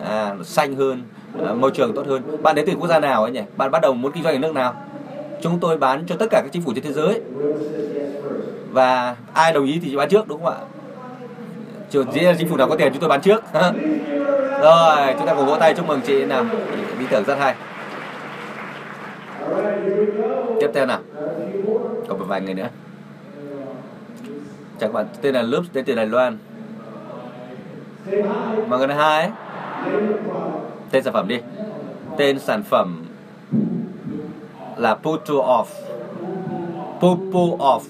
à, 0.03 0.35
xanh 0.43 0.75
hơn 0.75 1.03
à, 1.45 1.53
môi 1.53 1.71
trường 1.71 1.95
tốt 1.95 2.07
hơn. 2.07 2.43
Bạn 2.43 2.55
đến 2.55 2.65
từ 2.67 2.73
quốc 2.79 2.87
gia 2.87 2.99
nào 2.99 3.23
ấy 3.23 3.31
nhỉ? 3.31 3.41
Bạn 3.57 3.71
bắt 3.71 3.81
đầu 3.81 3.93
muốn 3.93 4.11
kinh 4.11 4.23
doanh 4.23 4.35
ở 4.35 4.39
nước 4.39 4.53
nào? 4.53 4.73
Chúng 5.41 5.59
tôi 5.59 5.77
bán 5.77 6.03
cho 6.07 6.15
tất 6.19 6.25
cả 6.31 6.41
các 6.43 6.49
chính 6.51 6.61
phủ 6.61 6.73
trên 6.73 6.83
thế 6.83 6.93
giới. 6.93 7.21
Và 8.71 9.15
ai 9.33 9.53
đồng 9.53 9.65
ý 9.65 9.79
thì 9.83 9.95
bán 9.95 10.09
trước 10.09 10.27
đúng 10.27 10.43
không 10.43 10.53
ạ? 10.53 10.59
Chứ 11.89 12.03
dĩ 12.13 12.19
là 12.19 12.33
chính 12.37 12.49
phủ 12.49 12.57
nào 12.57 12.69
có 12.69 12.75
tiền 12.75 12.93
chúng 12.93 13.01
tôi 13.01 13.09
bán 13.09 13.21
trước. 13.21 13.43
Rồi 14.61 15.13
chúng 15.17 15.27
ta 15.27 15.33
cùng 15.35 15.45
vỗ 15.45 15.57
tay 15.59 15.73
chúc 15.73 15.87
mừng 15.87 16.01
chị 16.07 16.25
nào? 16.25 16.45
Ý 16.99 17.05
tưởng 17.09 17.23
rất 17.23 17.35
hay 17.39 17.55
tiếp 20.59 20.69
theo 20.73 20.85
nào. 20.85 20.99
Còn 22.07 22.19
một 22.19 22.25
vài 22.27 22.41
người 22.41 22.53
nữa. 22.53 22.69
Chẳng 24.79 24.93
bạn, 24.93 25.05
tên 25.21 25.35
là 25.35 25.41
Loops, 25.41 25.67
tên 25.73 25.85
từ 25.85 25.95
Đài 25.95 26.05
Loan. 26.05 26.37
Mọi 28.67 28.79
người 28.79 28.87
nói 28.87 28.97
hai 28.97 29.31
tên 30.91 31.03
sản 31.03 31.13
phẩm 31.13 31.27
đi. 31.27 31.39
Tên 32.17 32.39
sản 32.39 32.63
phẩm 32.63 33.05
là 34.77 34.95
Putu 34.95 35.41
Off. 35.41 35.65
Pupu 36.99 37.57
Off. 37.57 37.81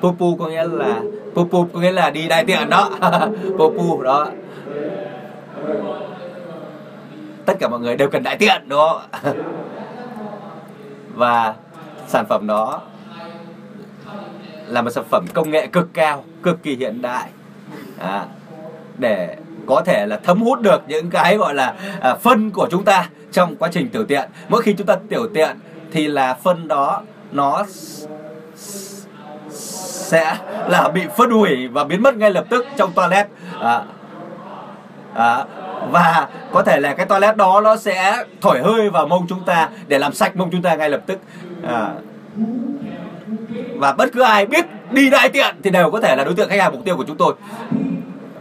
Pupu 0.00 0.36
có 0.36 0.48
nghĩa 0.48 0.64
là, 0.68 1.00
Pupu 1.34 1.66
có 1.72 1.80
nghĩa 1.80 1.92
là 1.92 2.10
đi 2.10 2.28
đại 2.28 2.44
tiện 2.44 2.70
đó. 2.70 2.90
Pupu 3.58 4.02
đó. 4.02 4.28
Tất 7.44 7.54
cả 7.60 7.68
mọi 7.68 7.80
người 7.80 7.96
đều 7.96 8.08
cần 8.08 8.22
đại 8.22 8.36
tiện, 8.36 8.62
đúng 8.68 8.80
không? 8.88 9.34
và 11.16 11.54
sản 12.06 12.26
phẩm 12.28 12.46
đó 12.46 12.80
là 14.66 14.82
một 14.82 14.90
sản 14.90 15.04
phẩm 15.10 15.24
công 15.34 15.50
nghệ 15.50 15.66
cực 15.66 15.88
cao 15.94 16.24
cực 16.42 16.62
kỳ 16.62 16.76
hiện 16.76 17.02
đại. 17.02 17.30
À, 17.98 18.26
để 18.98 19.36
có 19.66 19.82
thể 19.86 20.06
là 20.06 20.20
thấm 20.24 20.42
hút 20.42 20.60
được 20.60 20.82
những 20.88 21.10
cái 21.10 21.36
gọi 21.36 21.54
là 21.54 21.74
à, 22.00 22.14
phân 22.14 22.50
của 22.50 22.68
chúng 22.70 22.84
ta 22.84 23.08
trong 23.32 23.56
quá 23.56 23.68
trình 23.72 23.88
tiểu 23.88 24.04
tiện. 24.04 24.30
Mỗi 24.48 24.62
khi 24.62 24.74
chúng 24.78 24.86
ta 24.86 24.96
tiểu 25.08 25.28
tiện 25.34 25.56
thì 25.92 26.06
là 26.06 26.34
phân 26.34 26.68
đó 26.68 27.02
nó 27.32 27.64
sẽ 29.50 30.36
là 30.68 30.88
bị 30.88 31.02
phân 31.16 31.30
hủy 31.30 31.68
và 31.68 31.84
biến 31.84 32.02
mất 32.02 32.16
ngay 32.16 32.30
lập 32.30 32.44
tức 32.48 32.66
trong 32.76 32.92
toilet. 32.92 33.26
À, 33.60 33.82
à, 35.14 35.44
và 35.90 36.28
có 36.52 36.62
thể 36.62 36.80
là 36.80 36.94
cái 36.94 37.06
toilet 37.06 37.36
đó 37.36 37.60
nó 37.60 37.76
sẽ 37.76 38.24
thổi 38.40 38.60
hơi 38.62 38.90
vào 38.90 39.06
mông 39.06 39.26
chúng 39.28 39.44
ta 39.44 39.68
để 39.88 39.98
làm 39.98 40.12
sạch 40.12 40.36
mông 40.36 40.50
chúng 40.52 40.62
ta 40.62 40.74
ngay 40.74 40.90
lập 40.90 41.00
tức. 41.06 41.18
À, 41.68 41.90
và 43.76 43.92
bất 43.92 44.12
cứ 44.12 44.22
ai 44.22 44.46
biết 44.46 44.66
đi 44.90 45.10
đại 45.10 45.28
tiện 45.28 45.56
thì 45.62 45.70
đều 45.70 45.90
có 45.90 46.00
thể 46.00 46.16
là 46.16 46.24
đối 46.24 46.34
tượng 46.34 46.48
khách 46.48 46.60
hàng 46.60 46.72
mục 46.72 46.84
tiêu 46.84 46.96
của 46.96 47.04
chúng 47.06 47.16
tôi. 47.16 47.34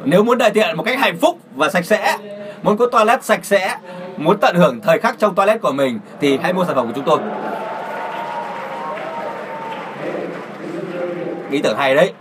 Nếu 0.04 0.24
muốn 0.24 0.38
đại 0.38 0.50
tiện 0.50 0.78
một 0.78 0.84
cách 0.84 1.00
hạnh 1.00 1.18
phúc 1.18 1.40
và 1.56 1.70
sạch 1.70 1.86
sẽ 1.86 2.18
muốn 2.64 2.78
có 2.78 2.86
toilet 2.86 3.24
sạch 3.24 3.46
sẽ 3.46 3.78
muốn 4.18 4.38
tận 4.38 4.56
hưởng 4.56 4.82
thời 4.82 5.00
khắc 5.00 5.20
trong 5.20 5.36
toilet 5.36 5.62
của 5.62 5.72
mình 5.72 6.00
thì 6.22 6.38
hãy 6.44 6.54
mua 6.54 6.66
sản 6.66 6.76
phẩm 6.76 6.88
của 6.88 6.94
chúng 6.96 7.06
tôi. 7.06 7.20
Ý 11.52 11.62
tưởng 11.62 11.78
hay 11.78 11.96
đấy. 11.96 12.14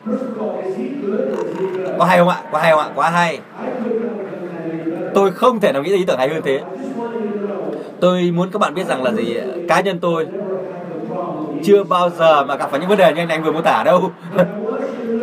Có 1.99 2.05
hay 2.05 2.19
không 2.19 2.29
ạ? 2.29 2.37
Có 2.53 2.59
hay 2.59 2.71
không 2.71 2.81
ạ? 2.81 2.89
Quá 2.95 3.11
hay 3.11 3.39
tôi 5.15 5.31
không 5.31 5.61
thể 5.61 5.73
nào 5.73 5.83
nghĩ 5.83 5.91
ra 5.91 5.97
ý 5.97 6.05
tưởng 6.05 6.19
hay 6.19 6.29
hơn 6.29 6.43
thế. 6.45 6.61
Tôi 8.01 8.31
muốn 8.35 8.51
các 8.51 8.59
bạn 8.59 8.75
biết 8.75 8.87
rằng 8.87 9.03
là 9.03 9.13
gì? 9.13 9.37
Cá 9.69 9.81
nhân 9.81 9.99
tôi 10.01 10.27
chưa 11.65 11.85
bao 11.85 12.11
giờ 12.11 12.45
mà 12.45 12.57
gặp 12.57 12.71
phải 12.71 12.81
những 12.81 12.89
vấn 12.89 12.99
đề 12.99 13.13
như 13.13 13.21
anh, 13.21 13.29
anh 13.29 13.43
vừa 13.43 13.53
mô 13.53 13.61
tả 13.61 13.83
đâu. 13.85 14.11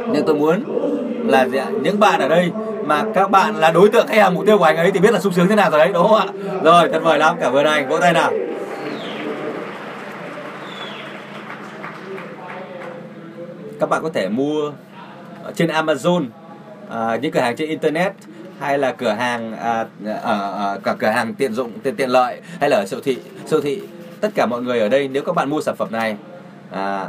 Nhưng 0.08 0.26
tôi 0.26 0.36
muốn 0.36 0.64
là 1.28 1.48
gì 1.48 1.58
ạ? 1.58 1.66
những 1.82 2.00
bạn 2.00 2.20
ở 2.20 2.28
đây 2.28 2.52
mà 2.86 3.04
các 3.14 3.32
bạn 3.32 3.56
là 3.56 3.72
đối 3.72 3.90
tượng 3.90 4.08
khách 4.08 4.18
hàng 4.18 4.34
mục 4.34 4.46
tiêu 4.46 4.58
của 4.58 4.64
anh 4.64 4.78
ấy 4.78 4.92
thì 4.92 5.00
biết 5.00 5.14
là 5.14 5.20
sung 5.20 5.34
sướng 5.34 5.48
thế 5.48 5.56
nào 5.56 5.72
rồi 5.72 5.80
đấy 5.80 5.92
đúng 5.94 6.08
không 6.08 6.18
ạ? 6.18 6.28
Rồi 6.64 6.90
thật 6.90 7.04
vời 7.04 7.20
lắm. 7.20 7.36
Cảm 7.40 7.54
ơn 7.54 7.66
anh. 7.66 7.90
Vỗ 7.90 7.98
tay 7.98 8.14
nào. 8.14 8.32
Các 13.80 13.90
bạn 13.90 14.04
có 14.04 14.10
thể 14.14 14.30
mua 14.30 14.72
trên 15.56 15.70
Amazon 15.70 16.26
à, 16.90 17.16
những 17.22 17.32
cửa 17.32 17.40
hàng 17.40 17.56
trên 17.56 17.70
internet 17.70 18.14
hay 18.62 18.78
là 18.78 18.92
cửa 18.92 19.12
hàng 19.12 19.58
à, 19.58 19.86
ở, 20.22 20.52
ở 20.52 20.80
cả 20.84 20.96
cửa 21.00 21.08
hàng 21.08 21.34
tiện 21.34 21.54
dụng 21.54 21.72
tiện 21.84 21.96
tiện 21.96 22.10
lợi 22.10 22.42
hay 22.60 22.70
là 22.70 22.78
ở 22.78 22.86
siêu 22.86 23.00
thị 23.04 23.18
siêu 23.46 23.62
thị. 23.62 23.82
Tất 24.22 24.30
cả 24.36 24.46
mọi 24.46 24.62
người 24.62 24.80
ở 24.80 24.90
đây 24.90 25.08
nếu 25.08 25.24
các 25.24 25.36
bạn 25.36 25.50
mua 25.50 25.62
sản 25.62 25.76
phẩm 25.76 25.88
này 25.92 26.16
à, 26.72 27.08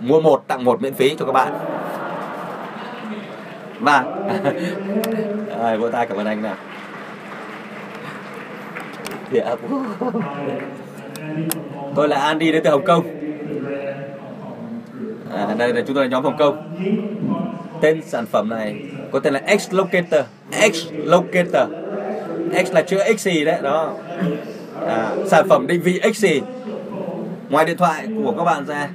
mua 0.00 0.20
một 0.20 0.44
tặng 0.46 0.64
một 0.64 0.82
miễn 0.82 0.94
phí 0.94 1.16
cho 1.18 1.26
các 1.26 1.32
bạn. 1.32 1.52
Và 3.80 4.04
à, 5.60 5.76
vỗ 5.80 5.90
tay 5.90 6.06
cảm 6.06 6.18
ơn 6.18 6.26
anh 6.26 6.42
nào. 6.42 6.56
Thì, 9.30 9.38
à, 9.38 9.54
tôi 11.94 12.08
là 12.08 12.16
Andy 12.16 12.52
đến 12.52 12.62
từ 12.64 12.70
Hồng 12.70 12.84
Kông. 12.84 13.04
À, 15.32 15.54
đây 15.58 15.74
là 15.74 15.80
chúng 15.86 15.94
tôi 15.94 16.04
là 16.04 16.10
nhóm 16.10 16.24
Hồng 16.24 16.36
Kông. 16.38 16.78
Tên 17.80 18.02
sản 18.02 18.26
phẩm 18.26 18.48
này 18.48 18.82
có 19.12 19.18
tên 19.18 19.34
là 19.34 19.42
X 19.58 19.72
Locator 19.72 20.24
X 20.72 20.86
Locator 20.92 21.70
X 22.66 22.72
là 22.72 22.82
chữ 22.82 22.98
X 23.18 23.20
gì 23.20 23.44
đấy 23.44 23.58
đó. 23.62 23.94
À, 24.86 25.10
sản 25.26 25.48
phẩm 25.48 25.66
định 25.66 25.82
vị 25.82 26.00
X 26.14 26.16
gì 26.16 26.40
ngoài 27.48 27.64
điện 27.64 27.76
thoại 27.76 28.06
của 28.24 28.34
các 28.38 28.44
bạn 28.44 28.66
ra 28.66 28.88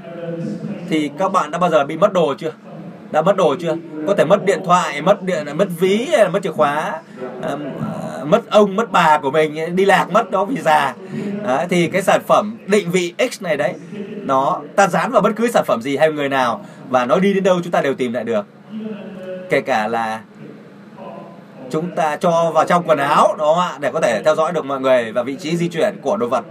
thì 0.89 1.11
các 1.19 1.31
bạn 1.31 1.51
đã 1.51 1.57
bao 1.57 1.69
giờ 1.69 1.83
bị 1.83 1.97
mất 1.97 2.13
đồ 2.13 2.33
chưa? 2.37 2.51
Đã 3.11 3.21
mất 3.21 3.35
đồ 3.35 3.55
chưa? 3.59 3.75
Có 4.07 4.15
thể 4.15 4.25
mất 4.25 4.45
điện 4.45 4.59
thoại 4.65 5.01
mất 5.01 5.23
điện 5.23 5.45
mất 5.57 5.67
ví 5.79 6.07
mất 6.31 6.43
chìa 6.43 6.51
khóa 6.51 7.01
mất 8.23 8.49
ông 8.49 8.75
mất 8.75 8.91
bà 8.91 9.17
của 9.17 9.31
mình 9.31 9.75
đi 9.75 9.85
lạc 9.85 10.11
mất 10.11 10.31
đó 10.31 10.45
vì 10.45 10.61
già. 10.61 10.95
Đấy, 11.43 11.65
thì 11.69 11.87
cái 11.87 12.01
sản 12.01 12.21
phẩm 12.27 12.57
định 12.67 12.91
vị 12.91 13.13
X 13.31 13.41
này 13.41 13.57
đấy 13.57 13.73
nó 14.25 14.61
ta 14.75 14.87
dán 14.87 15.11
vào 15.11 15.21
bất 15.21 15.31
cứ 15.35 15.47
sản 15.47 15.63
phẩm 15.67 15.81
gì 15.81 15.97
hay 15.97 16.11
người 16.11 16.29
nào 16.29 16.65
và 16.89 17.05
nó 17.05 17.19
đi 17.19 17.33
đến 17.33 17.43
đâu 17.43 17.59
chúng 17.63 17.71
ta 17.71 17.81
đều 17.81 17.93
tìm 17.93 18.13
lại 18.13 18.23
được 18.23 18.45
kể 19.49 19.61
cả 19.61 19.87
là 19.87 20.21
chúng 21.69 21.95
ta 21.95 22.15
cho 22.15 22.51
vào 22.53 22.65
trong 22.65 22.83
quần 22.87 22.97
áo 22.97 23.35
đó 23.37 23.69
ạ? 23.71 23.77
Để 23.79 23.91
có 23.91 24.01
thể 24.01 24.21
theo 24.23 24.35
dõi 24.35 24.51
được 24.51 24.65
mọi 24.65 24.79
người 24.79 25.11
và 25.11 25.23
vị 25.23 25.35
trí 25.35 25.57
di 25.57 25.67
chuyển 25.67 25.95
của 26.01 26.17
đồ 26.17 26.27
vật. 26.27 26.45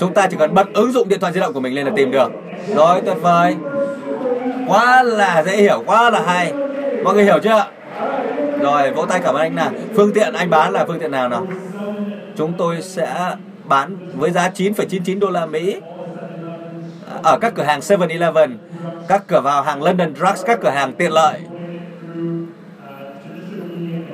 Chúng 0.00 0.14
ta 0.14 0.26
chỉ 0.30 0.36
cần 0.38 0.54
bật 0.54 0.66
ứng 0.74 0.92
dụng 0.92 1.08
điện 1.08 1.20
thoại 1.20 1.32
di 1.32 1.40
động 1.40 1.52
của 1.52 1.60
mình 1.60 1.74
lên 1.74 1.86
là 1.86 1.92
tìm 1.96 2.10
được. 2.10 2.32
Rồi 2.76 3.00
tuyệt 3.06 3.16
vời. 3.20 3.56
Quá 4.68 5.02
là 5.02 5.42
dễ 5.42 5.56
hiểu 5.56 5.82
quá 5.86 6.10
là 6.10 6.22
hay. 6.26 6.52
Mọi 7.04 7.14
người 7.14 7.24
hiểu 7.24 7.38
chưa? 7.42 7.66
Rồi 8.60 8.90
vỗ 8.90 9.06
tay 9.06 9.20
cảm 9.24 9.34
ơn 9.34 9.42
anh 9.42 9.54
nào. 9.54 9.70
Phương 9.96 10.12
tiện 10.12 10.32
anh 10.32 10.50
bán 10.50 10.72
là 10.72 10.84
phương 10.84 11.00
tiện 11.00 11.10
nào 11.10 11.28
nào? 11.28 11.46
Chúng 12.36 12.52
tôi 12.58 12.82
sẽ 12.82 13.34
bán 13.64 13.96
với 14.14 14.30
giá 14.30 14.50
9,99 14.54 15.18
đô 15.18 15.30
la 15.30 15.46
Mỹ. 15.46 15.76
Ở 17.22 17.38
các 17.38 17.52
cửa 17.54 17.62
hàng 17.62 17.80
7-Eleven, 17.80 18.56
các 19.08 19.22
cửa 19.26 19.40
vào 19.40 19.62
hàng 19.62 19.82
London 19.82 20.14
Drugs, 20.14 20.44
các 20.46 20.58
cửa 20.62 20.70
hàng 20.70 20.92
tiện 20.92 21.12
lợi. 21.12 21.40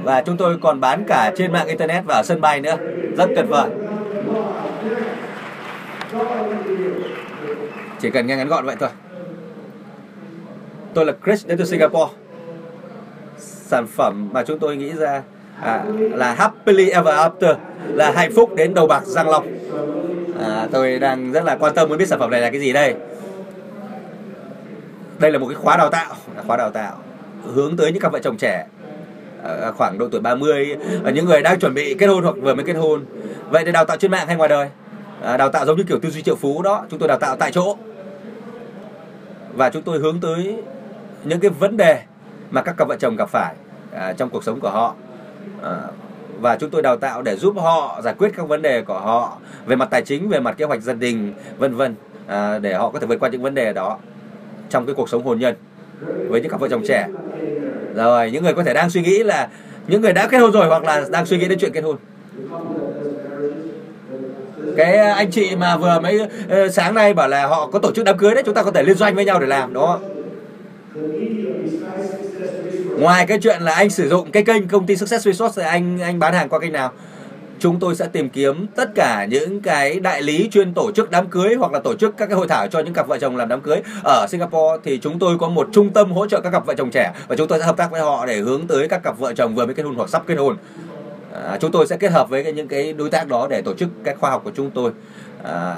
Và 0.03 0.23
chúng 0.23 0.37
tôi 0.37 0.59
còn 0.61 0.81
bán 0.81 1.05
cả 1.09 1.33
trên 1.37 1.53
mạng 1.53 1.67
internet 1.67 2.05
và 2.05 2.15
ở 2.15 2.23
sân 2.25 2.41
bay 2.41 2.61
nữa. 2.61 2.77
Rất 3.17 3.27
tuyệt 3.37 3.45
vời. 3.49 3.71
Chỉ 8.01 8.11
cần 8.11 8.27
nghe 8.27 8.37
ngắn 8.37 8.49
gọn 8.49 8.67
vậy 8.67 8.77
thôi. 8.81 8.89
Tôi 10.95 11.07
là 11.07 11.13
Chris 11.25 11.47
đến 11.47 11.59
từ 11.59 11.65
Singapore. 11.65 12.13
Sản 13.39 13.87
phẩm 13.87 14.29
mà 14.33 14.45
chúng 14.45 14.59
tôi 14.59 14.77
nghĩ 14.77 14.93
ra 14.93 15.23
à, 15.63 15.85
là 15.99 16.35
Happily 16.35 16.91
Ever 16.91 17.15
After 17.15 17.55
là 17.89 18.11
hạnh 18.11 18.33
phúc 18.37 18.55
đến 18.55 18.75
đầu 18.75 18.87
bạc 18.87 19.03
răng 19.05 19.29
long 19.29 19.47
à, 20.41 20.69
tôi 20.73 20.99
đang 20.99 21.33
rất 21.33 21.45
là 21.45 21.57
quan 21.57 21.75
tâm 21.75 21.89
muốn 21.89 21.99
biết 21.99 22.09
sản 22.09 22.19
phẩm 22.19 22.31
này 22.31 22.41
là 22.41 22.51
cái 22.51 22.61
gì 22.61 22.73
đây 22.73 22.95
đây 25.19 25.33
là 25.33 25.39
một 25.39 25.47
cái 25.47 25.55
khóa 25.55 25.77
đào 25.77 25.91
tạo 25.91 26.15
khóa 26.47 26.57
đào 26.57 26.71
tạo 26.71 26.97
hướng 27.55 27.77
tới 27.77 27.93
những 27.93 28.03
cặp 28.03 28.13
vợ 28.13 28.19
chồng 28.19 28.37
trẻ 28.37 28.67
À, 29.45 29.53
à, 29.63 29.73
khoảng 29.73 29.99
độ 29.99 30.09
tuổi 30.09 30.21
30 30.21 30.77
à, 31.05 31.11
những 31.11 31.27
người 31.27 31.43
đang 31.43 31.61
chuẩn 31.61 31.75
bị 31.75 31.95
kết 31.95 32.07
hôn 32.07 32.25
hoặc 32.25 32.35
vừa 32.43 32.55
mới 32.55 32.65
kết 32.65 32.73
hôn. 32.73 33.05
Vậy 33.51 33.65
để 33.65 33.73
đào 33.73 33.85
tạo 33.85 33.97
trên 33.97 34.11
mạng 34.11 34.27
hay 34.27 34.37
ngoài 34.37 34.49
đời? 34.49 34.69
À, 35.23 35.37
đào 35.37 35.49
tạo 35.49 35.67
giống 35.67 35.77
như 35.77 35.85
kiểu 35.89 35.99
tư 36.03 36.11
duy 36.11 36.23
triệu 36.23 36.37
phú 36.37 36.63
đó 36.63 36.87
chúng 36.91 36.99
tôi 36.99 37.09
đào 37.09 37.19
tạo 37.19 37.37
tại 37.37 37.53
chỗ. 37.53 37.77
Và 39.55 39.71
chúng 39.71 39.83
tôi 39.83 39.99
hướng 39.99 40.21
tới 40.21 40.57
những 41.25 41.41
cái 41.41 41.51
vấn 41.51 41.77
đề 41.77 42.03
mà 42.51 42.63
các 42.63 42.77
cặp 42.77 42.89
vợ 42.89 42.97
chồng 43.01 43.17
gặp 43.17 43.29
phải 43.29 43.55
à, 43.93 44.13
trong 44.13 44.31
cuộc 44.31 44.45
sống 44.45 44.61
của 44.61 44.71
họ. 44.71 44.95
À, 45.63 45.81
và 46.41 46.57
chúng 46.57 46.71
tôi 46.71 46.83
đào 46.83 46.97
tạo 46.97 47.23
để 47.23 47.37
giúp 47.37 47.55
họ 47.59 48.01
giải 48.05 48.15
quyết 48.19 48.33
các 48.37 48.49
vấn 48.49 48.63
đề 48.63 48.83
của 48.83 49.01
họ 49.01 49.39
về 49.67 49.77
mặt 49.77 49.89
tài 49.91 50.03
chính 50.03 50.29
về 50.29 50.41
mặt 50.41 50.57
kế 50.57 50.65
hoạch 50.65 50.83
gia 50.83 50.93
đình 50.93 51.33
vân 51.59 51.75
vân 51.75 51.95
à, 52.27 52.59
để 52.59 52.75
họ 52.75 52.91
có 52.91 52.99
thể 52.99 53.07
vượt 53.07 53.21
qua 53.21 53.29
những 53.29 53.43
vấn 53.43 53.55
đề 53.55 53.73
đó 53.73 53.99
trong 54.71 54.87
cái 54.87 54.95
cuộc 54.95 55.09
sống 55.09 55.23
hôn 55.23 55.39
nhân 55.39 55.55
với 56.29 56.41
những 56.41 56.51
cặp 56.51 56.61
vợ 56.61 56.69
chồng 56.69 56.83
trẻ 56.89 57.09
rồi 57.95 58.31
những 58.31 58.43
người 58.45 58.55
có 58.55 58.65
thể 58.65 58.75
đang 58.75 58.91
suy 58.91 59.03
nghĩ 59.03 59.23
là 59.23 59.49
những 59.87 60.03
người 60.03 60.13
đã 60.13 60.27
kết 60.27 60.39
hôn 60.39 60.53
rồi 60.53 60.67
hoặc 60.67 60.85
là 60.85 61.05
đang 61.11 61.27
suy 61.27 61.39
nghĩ 61.39 61.49
đến 61.49 61.59
chuyện 61.59 61.73
kết 61.73 61.81
hôn. 61.81 61.97
Cái 64.77 64.97
ờ, 64.97 65.13
anh 65.13 65.31
chị 65.31 65.57
mà 65.57 65.77
vừa 65.77 66.01
mấy 66.01 66.21
ờ, 66.49 66.69
sáng 66.69 66.95
nay 66.95 67.15
bảo 67.15 67.29
là 67.29 67.47
họ 67.47 67.67
có 67.73 67.79
tổ 67.79 67.93
chức 67.93 68.05
đám 68.05 68.19
cưới 68.19 68.35
đấy 68.35 68.43
chúng 68.47 68.55
ta 68.55 68.63
có 68.63 68.71
thể 68.71 68.83
liên 68.83 68.97
doanh 68.97 69.15
với 69.15 69.25
nhau 69.25 69.41
để 69.41 69.47
làm 69.47 69.73
đó, 69.73 70.01
ngoài 72.99 73.27
cái 73.27 73.39
chuyện 73.43 73.63
là 73.63 73.75
anh 73.75 73.91
sử 73.91 74.09
dụng 74.09 74.31
cái 74.31 74.43
kênh 74.43 74.69
công 74.69 74.87
ty 74.87 74.97
Success 74.97 75.27
Resource 75.27 75.63
anh 75.63 75.99
anh 75.99 76.19
bán 76.19 76.35
hàng 76.35 76.49
qua 76.49 76.59
kênh 76.59 76.73
nào? 76.73 76.93
Chúng 77.61 77.81
tôi 77.81 77.95
sẽ 77.95 78.07
tìm 78.07 78.29
kiếm 78.29 78.67
tất 78.77 78.91
cả 78.95 79.27
những 79.31 79.61
cái 79.61 80.01
đại 80.01 80.23
lý 80.23 80.49
chuyên 80.53 80.73
tổ 80.75 80.91
chức 80.95 81.11
đám 81.11 81.27
cưới 81.27 81.55
hoặc 81.55 81.73
là 81.73 81.81
tổ 81.85 81.95
chức 81.95 82.17
các 82.17 82.27
cái 82.27 82.35
hội 82.35 82.49
thảo 82.49 82.69
cho 82.69 82.81
những 82.81 82.95
cặp 82.95 83.09
vợ 83.09 83.19
chồng 83.19 83.37
làm 83.37 83.49
đám 83.49 83.61
cưới. 83.61 83.77
Ở 84.05 84.27
Singapore 84.29 84.81
thì 84.85 84.99
chúng 84.99 85.19
tôi 85.19 85.39
có 85.39 85.49
một 85.49 85.69
trung 85.73 85.91
tâm 85.91 86.13
hỗ 86.13 86.27
trợ 86.27 86.41
các 86.41 86.51
cặp 86.51 86.67
vợ 86.67 86.75
chồng 86.79 86.91
trẻ 86.91 87.13
và 87.29 87.37
chúng 87.37 87.49
tôi 87.49 87.59
sẽ 87.59 87.67
hợp 87.67 87.77
tác 87.77 87.91
với 87.91 88.01
họ 88.01 88.27
để 88.27 88.41
hướng 88.41 88.67
tới 88.67 88.89
các 88.89 89.03
cặp 89.03 89.19
vợ 89.19 89.33
chồng 89.33 89.55
vừa 89.55 89.67
mới 89.67 89.75
kết 89.75 89.83
hôn 89.83 89.95
hoặc 89.95 90.09
sắp 90.09 90.23
kết 90.27 90.35
hôn. 90.35 90.57
À, 91.33 91.59
chúng 91.61 91.73
tôi 91.73 91.87
sẽ 91.87 91.97
kết 91.97 92.13
hợp 92.13 92.29
với 92.29 92.45
cái, 92.45 92.53
những 92.53 92.69
cái 92.69 92.93
đối 92.93 93.11
tác 93.11 93.29
đó 93.29 93.47
để 93.51 93.63
tổ 93.63 93.75
chức 93.75 93.89
các 94.05 94.17
khoa 94.21 94.31
học 94.31 94.41
của 94.45 94.53
chúng 94.57 94.71
tôi. 94.71 94.91
À, 95.45 95.77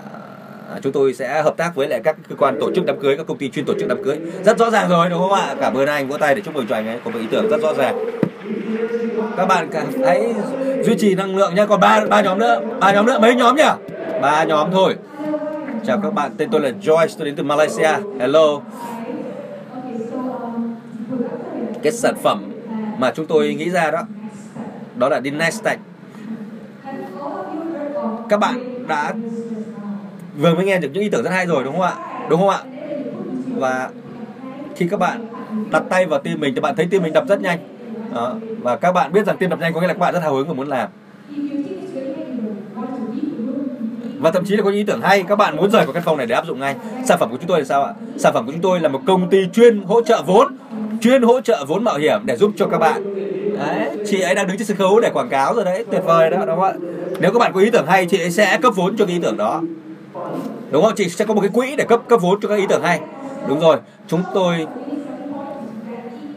À, 0.71 0.79
chúng 0.83 0.93
tôi 0.93 1.15
sẽ 1.15 1.43
hợp 1.43 1.57
tác 1.57 1.75
với 1.75 1.89
lại 1.89 2.01
các 2.05 2.17
cơ 2.29 2.37
quan 2.37 2.59
tổ 2.61 2.71
chức 2.75 2.85
đám 2.87 3.01
cưới, 3.01 3.17
các 3.17 3.27
công 3.27 3.39
ty 3.39 3.51
chuyên 3.51 3.65
tổ 3.65 3.75
chức 3.81 3.89
đám 3.89 4.05
cưới. 4.05 4.19
Rất 4.45 4.59
rõ 4.59 4.71
ràng 4.71 4.89
rồi, 4.89 5.11
đúng 5.11 5.19
không 5.19 5.33
ạ? 5.33 5.55
Cảm 5.61 5.75
ơn 5.75 5.87
anh, 5.87 6.09
vỗ 6.09 6.17
tay 6.19 6.35
để 6.35 6.41
chúc 6.41 6.55
mừng 6.55 6.67
cho 6.67 6.75
anh 6.75 6.87
ấy, 6.87 6.99
có 7.05 7.11
một 7.11 7.19
ý 7.21 7.27
tưởng 7.31 7.49
rất 7.49 7.61
rõ 7.63 7.75
ràng. 7.75 7.99
Các 9.37 9.47
bạn 9.47 9.69
hãy 10.05 10.35
duy 10.85 10.95
trì 10.99 11.15
năng 11.15 11.37
lượng 11.37 11.55
nhé 11.55 11.67
còn 11.69 11.81
ba 11.81 12.05
ba 12.11 12.21
nhóm 12.23 12.39
nữa, 12.39 12.61
ba 12.81 12.93
nhóm 12.93 13.07
nữa, 13.07 13.19
mấy 13.23 13.35
nhóm 13.35 13.57
nhỉ? 13.57 13.63
Ba 14.23 14.45
nhóm 14.45 14.71
thôi. 14.73 14.97
Chào 15.87 16.01
các 16.03 16.15
bạn, 16.15 16.31
tên 16.37 16.49
tôi 16.51 16.61
là 16.61 16.71
Joyce, 16.83 17.09
tôi 17.19 17.27
đến 17.27 17.37
từ 17.37 17.43
Malaysia. 17.43 17.93
Hello. 18.21 18.61
Cái 21.83 21.93
sản 21.93 22.15
phẩm 22.23 22.53
mà 22.99 23.13
chúng 23.17 23.27
tôi 23.27 23.55
nghĩ 23.55 23.71
ra 23.71 23.91
đó 23.91 23.99
đó 24.97 25.09
là 25.09 25.21
Dynastic 25.21 25.79
các 28.29 28.41
bạn 28.41 28.87
đã 28.89 29.15
vừa 30.41 30.55
mới 30.55 30.65
nghe 30.65 30.79
được 30.79 30.89
những 30.93 31.03
ý 31.03 31.09
tưởng 31.09 31.23
rất 31.23 31.31
hay 31.31 31.47
rồi, 31.47 31.65
đúng 31.65 31.73
không 31.73 31.83
ạ? 31.83 31.95
Đúng 32.31 32.41
không 32.41 32.49
ạ? 32.49 32.59
Và 33.57 33.91
khi 34.77 34.89
các 34.89 35.01
bạn 35.01 35.27
đặt 35.71 35.83
tay 35.89 36.07
vào 36.07 36.21
tim 36.21 36.41
mình 36.41 36.55
thì 36.55 36.61
bạn 36.61 36.77
thấy 36.77 36.87
tim 36.91 37.03
mình 37.03 37.13
đập 37.13 37.25
rất 37.29 37.41
nhanh. 37.41 37.59
Đó. 38.15 38.35
và 38.63 38.77
các 38.77 38.93
bạn 38.93 39.13
biết 39.13 39.27
rằng 39.27 39.37
tim 39.37 39.51
đập 39.51 39.59
nhanh 39.61 39.75
có 39.75 39.81
nghĩa 39.81 39.87
là 39.87 39.93
các 39.93 39.99
bạn 39.99 40.15
rất 40.15 40.21
hào 40.21 40.35
hứng 40.35 40.49
và 40.49 40.55
muốn 40.55 40.69
làm. 40.69 40.89
Và 44.19 44.31
thậm 44.31 44.45
chí 44.45 44.57
là 44.57 44.63
có 44.63 44.71
những 44.71 44.79
ý 44.79 44.85
tưởng 44.85 45.01
hay, 45.03 45.23
các 45.23 45.37
bạn 45.37 45.57
muốn 45.57 45.71
rời 45.71 45.85
khỏi 45.85 45.95
căn 45.95 46.03
phòng 46.03 46.17
này 46.17 46.27
để 46.27 46.35
áp 46.35 46.47
dụng 46.47 46.61
ngay. 46.61 46.77
Sản 47.05 47.19
phẩm 47.19 47.31
của 47.31 47.37
chúng 47.37 47.47
tôi 47.47 47.59
là 47.59 47.65
sao 47.65 47.85
ạ? 47.85 47.93
Sản 48.17 48.35
phẩm 48.35 48.47
của 48.47 48.53
chúng 48.53 48.61
tôi 48.61 48.81
là 48.81 48.89
một 48.89 49.01
công 49.07 49.31
ty 49.31 49.39
chuyên 49.53 49.83
hỗ 49.83 50.03
trợ 50.03 50.23
vốn, 50.27 50.57
chuyên 51.01 51.23
hỗ 51.23 51.41
trợ 51.41 51.65
vốn 51.69 51.85
mạo 51.85 51.99
hiểm 51.99 52.21
để 52.25 52.37
giúp 52.37 52.51
cho 52.57 52.67
các 52.67 52.79
bạn. 52.79 53.15
Đấy, 53.59 53.91
chị 54.07 54.21
ấy 54.21 54.35
đang 54.35 54.47
đứng 54.47 54.57
trên 54.57 54.67
sân 54.67 54.77
khấu 54.77 55.01
để 55.01 55.11
quảng 55.11 55.29
cáo 55.29 55.55
rồi 55.55 55.65
đấy, 55.65 55.85
tuyệt 55.91 56.03
vời 56.05 56.31
đó, 56.31 56.39
đúng 56.47 56.57
không 56.57 56.65
ạ? 56.65 56.73
Nếu 57.21 57.33
các 57.33 57.39
bạn 57.39 57.53
có 57.53 57.61
ý 57.61 57.71
tưởng 57.71 57.87
hay, 57.87 58.07
chị 58.07 58.21
ấy 58.21 58.31
sẽ 58.31 58.59
cấp 58.63 58.73
vốn 58.77 58.97
cho 58.97 59.07
cái 59.07 59.15
ý 59.15 59.21
tưởng 59.23 59.37
đó 59.37 59.63
đúng 60.71 60.85
không? 60.85 60.93
Chị 60.97 61.09
sẽ 61.09 61.25
có 61.25 61.35
một 61.35 61.41
cái 61.41 61.51
quỹ 61.55 61.77
để 61.77 61.85
cấp 61.85 62.01
cấp 62.09 62.21
vốn 62.23 62.41
cho 62.41 62.49
các 62.49 62.57
ý 62.57 62.67
tưởng 62.69 62.83
hay. 62.83 63.01
Đúng 63.49 63.61
rồi. 63.61 63.77
Chúng 64.09 64.23
tôi 64.35 64.67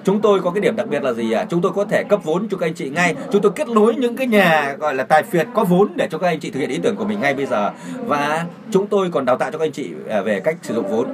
chúng 0.03 0.21
tôi 0.21 0.39
có 0.39 0.51
cái 0.51 0.61
điểm 0.61 0.75
đặc 0.75 0.87
biệt 0.89 1.03
là 1.03 1.13
gì 1.13 1.31
ạ? 1.31 1.41
À? 1.41 1.45
chúng 1.49 1.61
tôi 1.61 1.71
có 1.75 1.85
thể 1.85 2.03
cấp 2.03 2.19
vốn 2.23 2.47
cho 2.49 2.57
các 2.57 2.67
anh 2.67 2.73
chị 2.73 2.89
ngay. 2.89 3.15
Chúng 3.31 3.41
tôi 3.41 3.51
kết 3.55 3.67
nối 3.67 3.95
những 3.95 4.15
cái 4.15 4.27
nhà 4.27 4.75
gọi 4.79 4.95
là 4.95 5.03
tài 5.03 5.23
phiệt 5.23 5.47
có 5.53 5.63
vốn 5.63 5.87
để 5.95 6.07
cho 6.11 6.17
các 6.17 6.27
anh 6.27 6.39
chị 6.39 6.51
thực 6.51 6.59
hiện 6.59 6.69
ý 6.69 6.79
tưởng 6.83 6.95
của 6.95 7.05
mình 7.05 7.19
ngay 7.19 7.33
bây 7.33 7.45
giờ. 7.45 7.71
Và 8.05 8.45
chúng 8.71 8.87
tôi 8.87 9.09
còn 9.11 9.25
đào 9.25 9.37
tạo 9.37 9.51
cho 9.51 9.57
các 9.57 9.65
anh 9.65 9.71
chị 9.71 9.89
à, 10.09 10.21
về 10.21 10.39
cách 10.39 10.55
sử 10.61 10.73
dụng 10.75 10.87
vốn. 10.87 11.07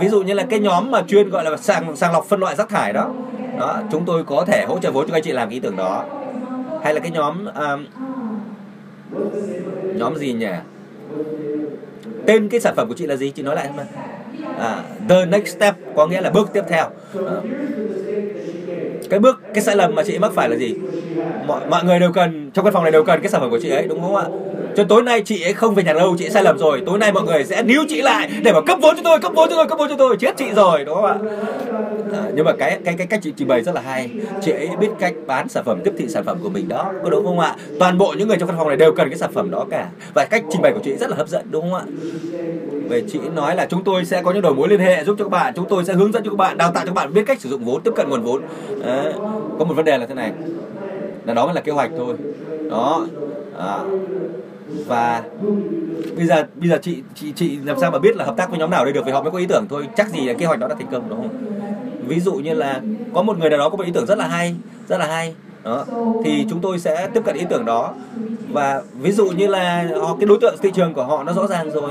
Ví 0.00 0.08
dụ 0.08 0.22
như 0.22 0.34
là 0.34 0.46
cái 0.50 0.60
nhóm 0.60 0.90
mà 0.90 1.02
chuyên 1.08 1.30
gọi 1.30 1.44
là 1.44 1.56
sàng 1.56 1.96
sàng 1.96 2.12
lọc 2.12 2.24
phân 2.24 2.40
loại 2.40 2.56
rác 2.56 2.68
thải 2.68 2.92
đó. 2.92 3.10
Đó 3.58 3.78
chúng 3.92 4.04
tôi 4.04 4.24
có 4.24 4.44
thể 4.44 4.64
hỗ 4.68 4.78
trợ 4.78 4.90
vốn 4.90 5.06
cho 5.06 5.10
các 5.12 5.16
anh 5.16 5.22
chị 5.22 5.32
làm 5.32 5.48
cái 5.48 5.54
ý 5.54 5.60
tưởng 5.60 5.76
đó. 5.76 6.04
Hay 6.82 6.94
là 6.94 7.00
cái 7.00 7.10
nhóm 7.10 7.46
um, 7.46 7.86
nhóm 9.96 10.16
gì 10.16 10.32
nhỉ? 10.32 10.46
Tên 12.26 12.48
cái 12.48 12.60
sản 12.60 12.74
phẩm 12.76 12.88
của 12.88 12.94
chị 12.94 13.06
là 13.06 13.16
gì? 13.16 13.30
Chị 13.30 13.42
nói 13.42 13.56
lại 13.56 13.68
mà. 13.76 13.84
À, 14.58 14.82
the 15.08 15.26
next 15.26 15.56
step 15.56 15.74
có 15.96 16.06
nghĩa 16.06 16.20
là 16.20 16.30
bước 16.30 16.50
tiếp 16.52 16.62
theo. 16.68 16.90
À. 17.14 17.36
cái 19.10 19.20
bước 19.20 19.40
cái 19.54 19.62
sai 19.64 19.76
lầm 19.76 19.94
mà 19.94 20.02
chị 20.06 20.18
mắc 20.18 20.32
phải 20.34 20.48
là 20.48 20.56
gì? 20.56 20.74
Mọi 21.46 21.66
mọi 21.70 21.84
người 21.84 22.00
đều 22.00 22.12
cần 22.12 22.50
trong 22.54 22.64
căn 22.64 22.74
phòng 22.74 22.82
này 22.82 22.92
đều 22.92 23.04
cần 23.04 23.20
cái 23.20 23.30
sản 23.30 23.40
phẩm 23.40 23.50
của 23.50 23.58
chị 23.62 23.70
ấy 23.70 23.86
đúng 23.88 24.00
không 24.00 24.16
ạ? 24.16 24.24
Cho 24.76 24.84
tối 24.84 25.02
nay 25.02 25.22
chị 25.24 25.42
ấy 25.42 25.52
không 25.52 25.74
về 25.74 25.82
nhà 25.82 25.92
đâu 25.92 26.16
chị 26.18 26.24
ấy 26.24 26.30
sai 26.30 26.42
lầm 26.42 26.58
rồi. 26.58 26.82
Tối 26.86 26.98
nay 26.98 27.12
mọi 27.12 27.22
người 27.22 27.44
sẽ 27.44 27.62
níu 27.62 27.82
chị 27.88 28.02
lại 28.02 28.30
để 28.42 28.52
mà 28.52 28.60
cấp 28.60 28.78
vốn 28.82 28.96
cho 28.96 29.02
tôi 29.04 29.18
cấp 29.18 29.32
vốn 29.34 29.48
cho 29.50 29.56
tôi 29.56 29.66
cấp 29.68 29.78
vốn 29.78 29.88
cho 29.88 29.96
tôi. 29.98 30.16
Chết 30.16 30.36
chị 30.36 30.44
rồi 30.56 30.84
đúng 30.84 30.94
không 30.94 31.04
ạ? 31.04 31.16
À, 32.12 32.22
nhưng 32.34 32.44
mà 32.44 32.52
cái 32.58 32.78
cái 32.84 32.94
cái 32.98 33.06
cách 33.06 33.20
chị 33.22 33.32
trình 33.36 33.48
bày 33.48 33.62
rất 33.62 33.74
là 33.74 33.80
hay. 33.80 34.10
Chị 34.42 34.52
ấy 34.52 34.68
biết 34.80 34.88
cách 34.98 35.14
bán 35.26 35.48
sản 35.48 35.64
phẩm 35.64 35.80
tiếp 35.84 35.92
thị 35.98 36.08
sản 36.08 36.24
phẩm 36.24 36.38
của 36.42 36.48
mình 36.48 36.68
đó 36.68 36.92
có 37.04 37.10
đúng 37.10 37.26
không 37.26 37.40
ạ? 37.40 37.56
Toàn 37.80 37.98
bộ 37.98 38.14
những 38.18 38.28
người 38.28 38.36
trong 38.36 38.48
căn 38.48 38.58
phòng 38.58 38.68
này 38.68 38.76
đều 38.76 38.92
cần 38.92 39.08
cái 39.08 39.18
sản 39.18 39.32
phẩm 39.32 39.50
đó 39.50 39.64
cả. 39.70 39.88
Và 40.14 40.24
cách 40.24 40.42
trình 40.50 40.62
bày 40.62 40.72
của 40.72 40.80
chị 40.84 40.90
ấy 40.90 40.96
rất 40.96 41.10
là 41.10 41.16
hấp 41.16 41.28
dẫn 41.28 41.46
đúng 41.50 41.62
không 41.62 41.74
ạ? 41.74 41.84
Về 42.88 43.02
chị 43.08 43.18
nói 43.34 43.56
là 43.56 43.66
chúng 43.70 43.84
tôi 43.84 44.04
sẽ 44.04 44.22
có 44.22 44.32
những 44.32 44.42
đầu 44.42 44.54
mối 44.54 44.68
liên 44.68 44.80
hệ 44.80 45.04
giúp 45.04 45.16
cho 45.18 45.24
các 45.24 45.30
bạn 45.30 45.52
chúng 45.56 45.66
tôi 45.68 45.84
sẽ 45.84 45.92
hướng 45.92 46.12
dẫn 46.12 46.24
cho 46.24 46.30
các 46.30 46.36
bạn 46.36 46.56
đào 46.56 46.70
tạo 46.74 46.84
cho 46.86 46.90
các 46.90 46.94
bạn 46.94 47.14
biết 47.14 47.22
cách 47.26 47.40
sử 47.40 47.48
dụng 47.48 47.64
vốn 47.64 47.82
tiếp 47.82 47.90
cận 47.96 48.08
nguồn 48.08 48.22
vốn. 48.22 48.42
À, 48.84 49.12
có 49.58 49.64
một 49.64 49.74
vấn 49.74 49.84
đề 49.84 49.98
là 49.98 50.06
thế 50.06 50.14
này. 50.14 50.32
Là 51.24 51.34
đó 51.34 51.46
mới 51.46 51.54
là 51.54 51.60
kế 51.60 51.72
hoạch 51.72 51.90
thôi. 51.98 52.14
Đó 52.70 53.06
à 53.58 53.78
và 54.86 55.22
bây 56.16 56.26
giờ 56.26 56.44
bây 56.54 56.68
giờ 56.68 56.78
chị 56.82 57.02
chị 57.14 57.32
chị 57.36 57.58
làm 57.64 57.76
sao 57.80 57.90
mà 57.90 57.98
biết 57.98 58.16
là 58.16 58.24
hợp 58.24 58.34
tác 58.36 58.50
với 58.50 58.58
nhóm 58.58 58.70
nào 58.70 58.84
đây 58.84 58.92
được? 58.92 59.06
Vì 59.06 59.12
họ 59.12 59.22
mới 59.22 59.30
có 59.30 59.38
ý 59.38 59.46
tưởng. 59.46 59.66
Thôi 59.70 59.88
chắc 59.96 60.10
gì 60.10 60.20
là 60.20 60.34
kế 60.34 60.46
hoạch 60.46 60.58
đó 60.58 60.68
đã 60.68 60.74
thành 60.74 60.88
công 60.92 61.08
đúng 61.08 61.18
không? 61.18 61.30
Ví 62.06 62.20
dụ 62.20 62.34
như 62.34 62.54
là 62.54 62.80
có 63.14 63.22
một 63.22 63.38
người 63.38 63.50
nào 63.50 63.58
đó 63.58 63.68
có 63.68 63.76
một 63.76 63.84
ý 63.84 63.92
tưởng 63.92 64.06
rất 64.06 64.18
là 64.18 64.26
hay 64.26 64.54
rất 64.88 64.98
là 64.98 65.06
hay. 65.06 65.34
Đó. 65.64 65.84
Thì 66.24 66.46
chúng 66.50 66.60
tôi 66.60 66.78
sẽ 66.78 67.08
tiếp 67.14 67.20
cận 67.24 67.36
ý 67.36 67.44
tưởng 67.50 67.64
đó. 67.64 67.94
Và 68.52 68.82
ví 69.00 69.12
dụ 69.12 69.26
như 69.26 69.46
là 69.46 69.88
họ 70.00 70.16
cái 70.20 70.26
đối 70.26 70.38
tượng 70.40 70.54
thị 70.62 70.70
trường 70.74 70.94
của 70.94 71.04
họ 71.04 71.24
nó 71.24 71.32
rõ 71.32 71.46
ràng 71.46 71.70
rồi. 71.70 71.90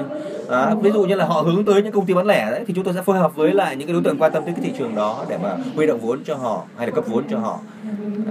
Đó, 0.50 0.76
ví 0.82 0.92
dụ 0.92 1.04
như 1.04 1.16
là 1.16 1.26
họ 1.26 1.42
hướng 1.42 1.66
tới 1.66 1.84
những 1.84 1.92
công 1.92 2.06
ty 2.06 2.14
bán 2.14 2.26
lẻ 2.26 2.52
đấy 2.52 2.64
thì 2.68 2.74
chúng 2.74 2.84
tôi 2.84 2.94
sẽ 2.94 3.02
phối 3.02 3.18
hợp 3.18 3.36
với 3.36 3.54
lại 3.54 3.76
những 3.76 3.88
cái 3.88 3.94
đối 3.94 4.04
tượng 4.04 4.18
quan 4.18 4.32
tâm 4.32 4.44
tới 4.46 4.54
cái 4.54 4.66
thị 4.66 4.74
trường 4.78 4.96
đó 4.96 5.26
để 5.30 5.38
mà 5.44 5.58
huy 5.76 5.88
động 5.88 6.00
vốn 6.00 6.20
cho 6.26 6.36
họ 6.36 6.64
hay 6.78 6.88
là 6.88 6.94
cấp 6.94 7.04
vốn 7.08 7.24
cho 7.30 7.40
họ. 7.40 7.60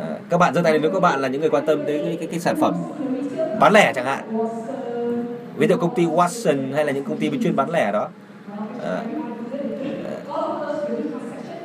À, 0.00 0.08
các 0.30 0.38
bạn 0.38 0.54
giơ 0.54 0.62
tay 0.62 0.72
lên 0.72 0.82
nếu 0.82 0.90
các 0.90 1.00
bạn 1.00 1.20
là 1.20 1.28
những 1.28 1.40
người 1.40 1.50
quan 1.50 1.66
tâm 1.66 1.84
tới 1.86 1.98
cái, 2.04 2.16
cái, 2.20 2.28
cái 2.30 2.40
sản 2.40 2.56
phẩm 2.60 2.74
bán 3.60 3.72
lẻ 3.72 3.92
chẳng 3.94 4.04
hạn. 4.04 4.48
Ví 5.56 5.66
dụ 5.66 5.76
công 5.76 5.94
ty 5.94 6.04
Watson 6.04 6.74
hay 6.74 6.84
là 6.84 6.92
những 6.92 7.04
công 7.04 7.18
ty 7.18 7.30
chuyên 7.42 7.56
bán 7.56 7.70
lẻ 7.70 7.92
đó. 7.92 8.08
À, 8.84 9.02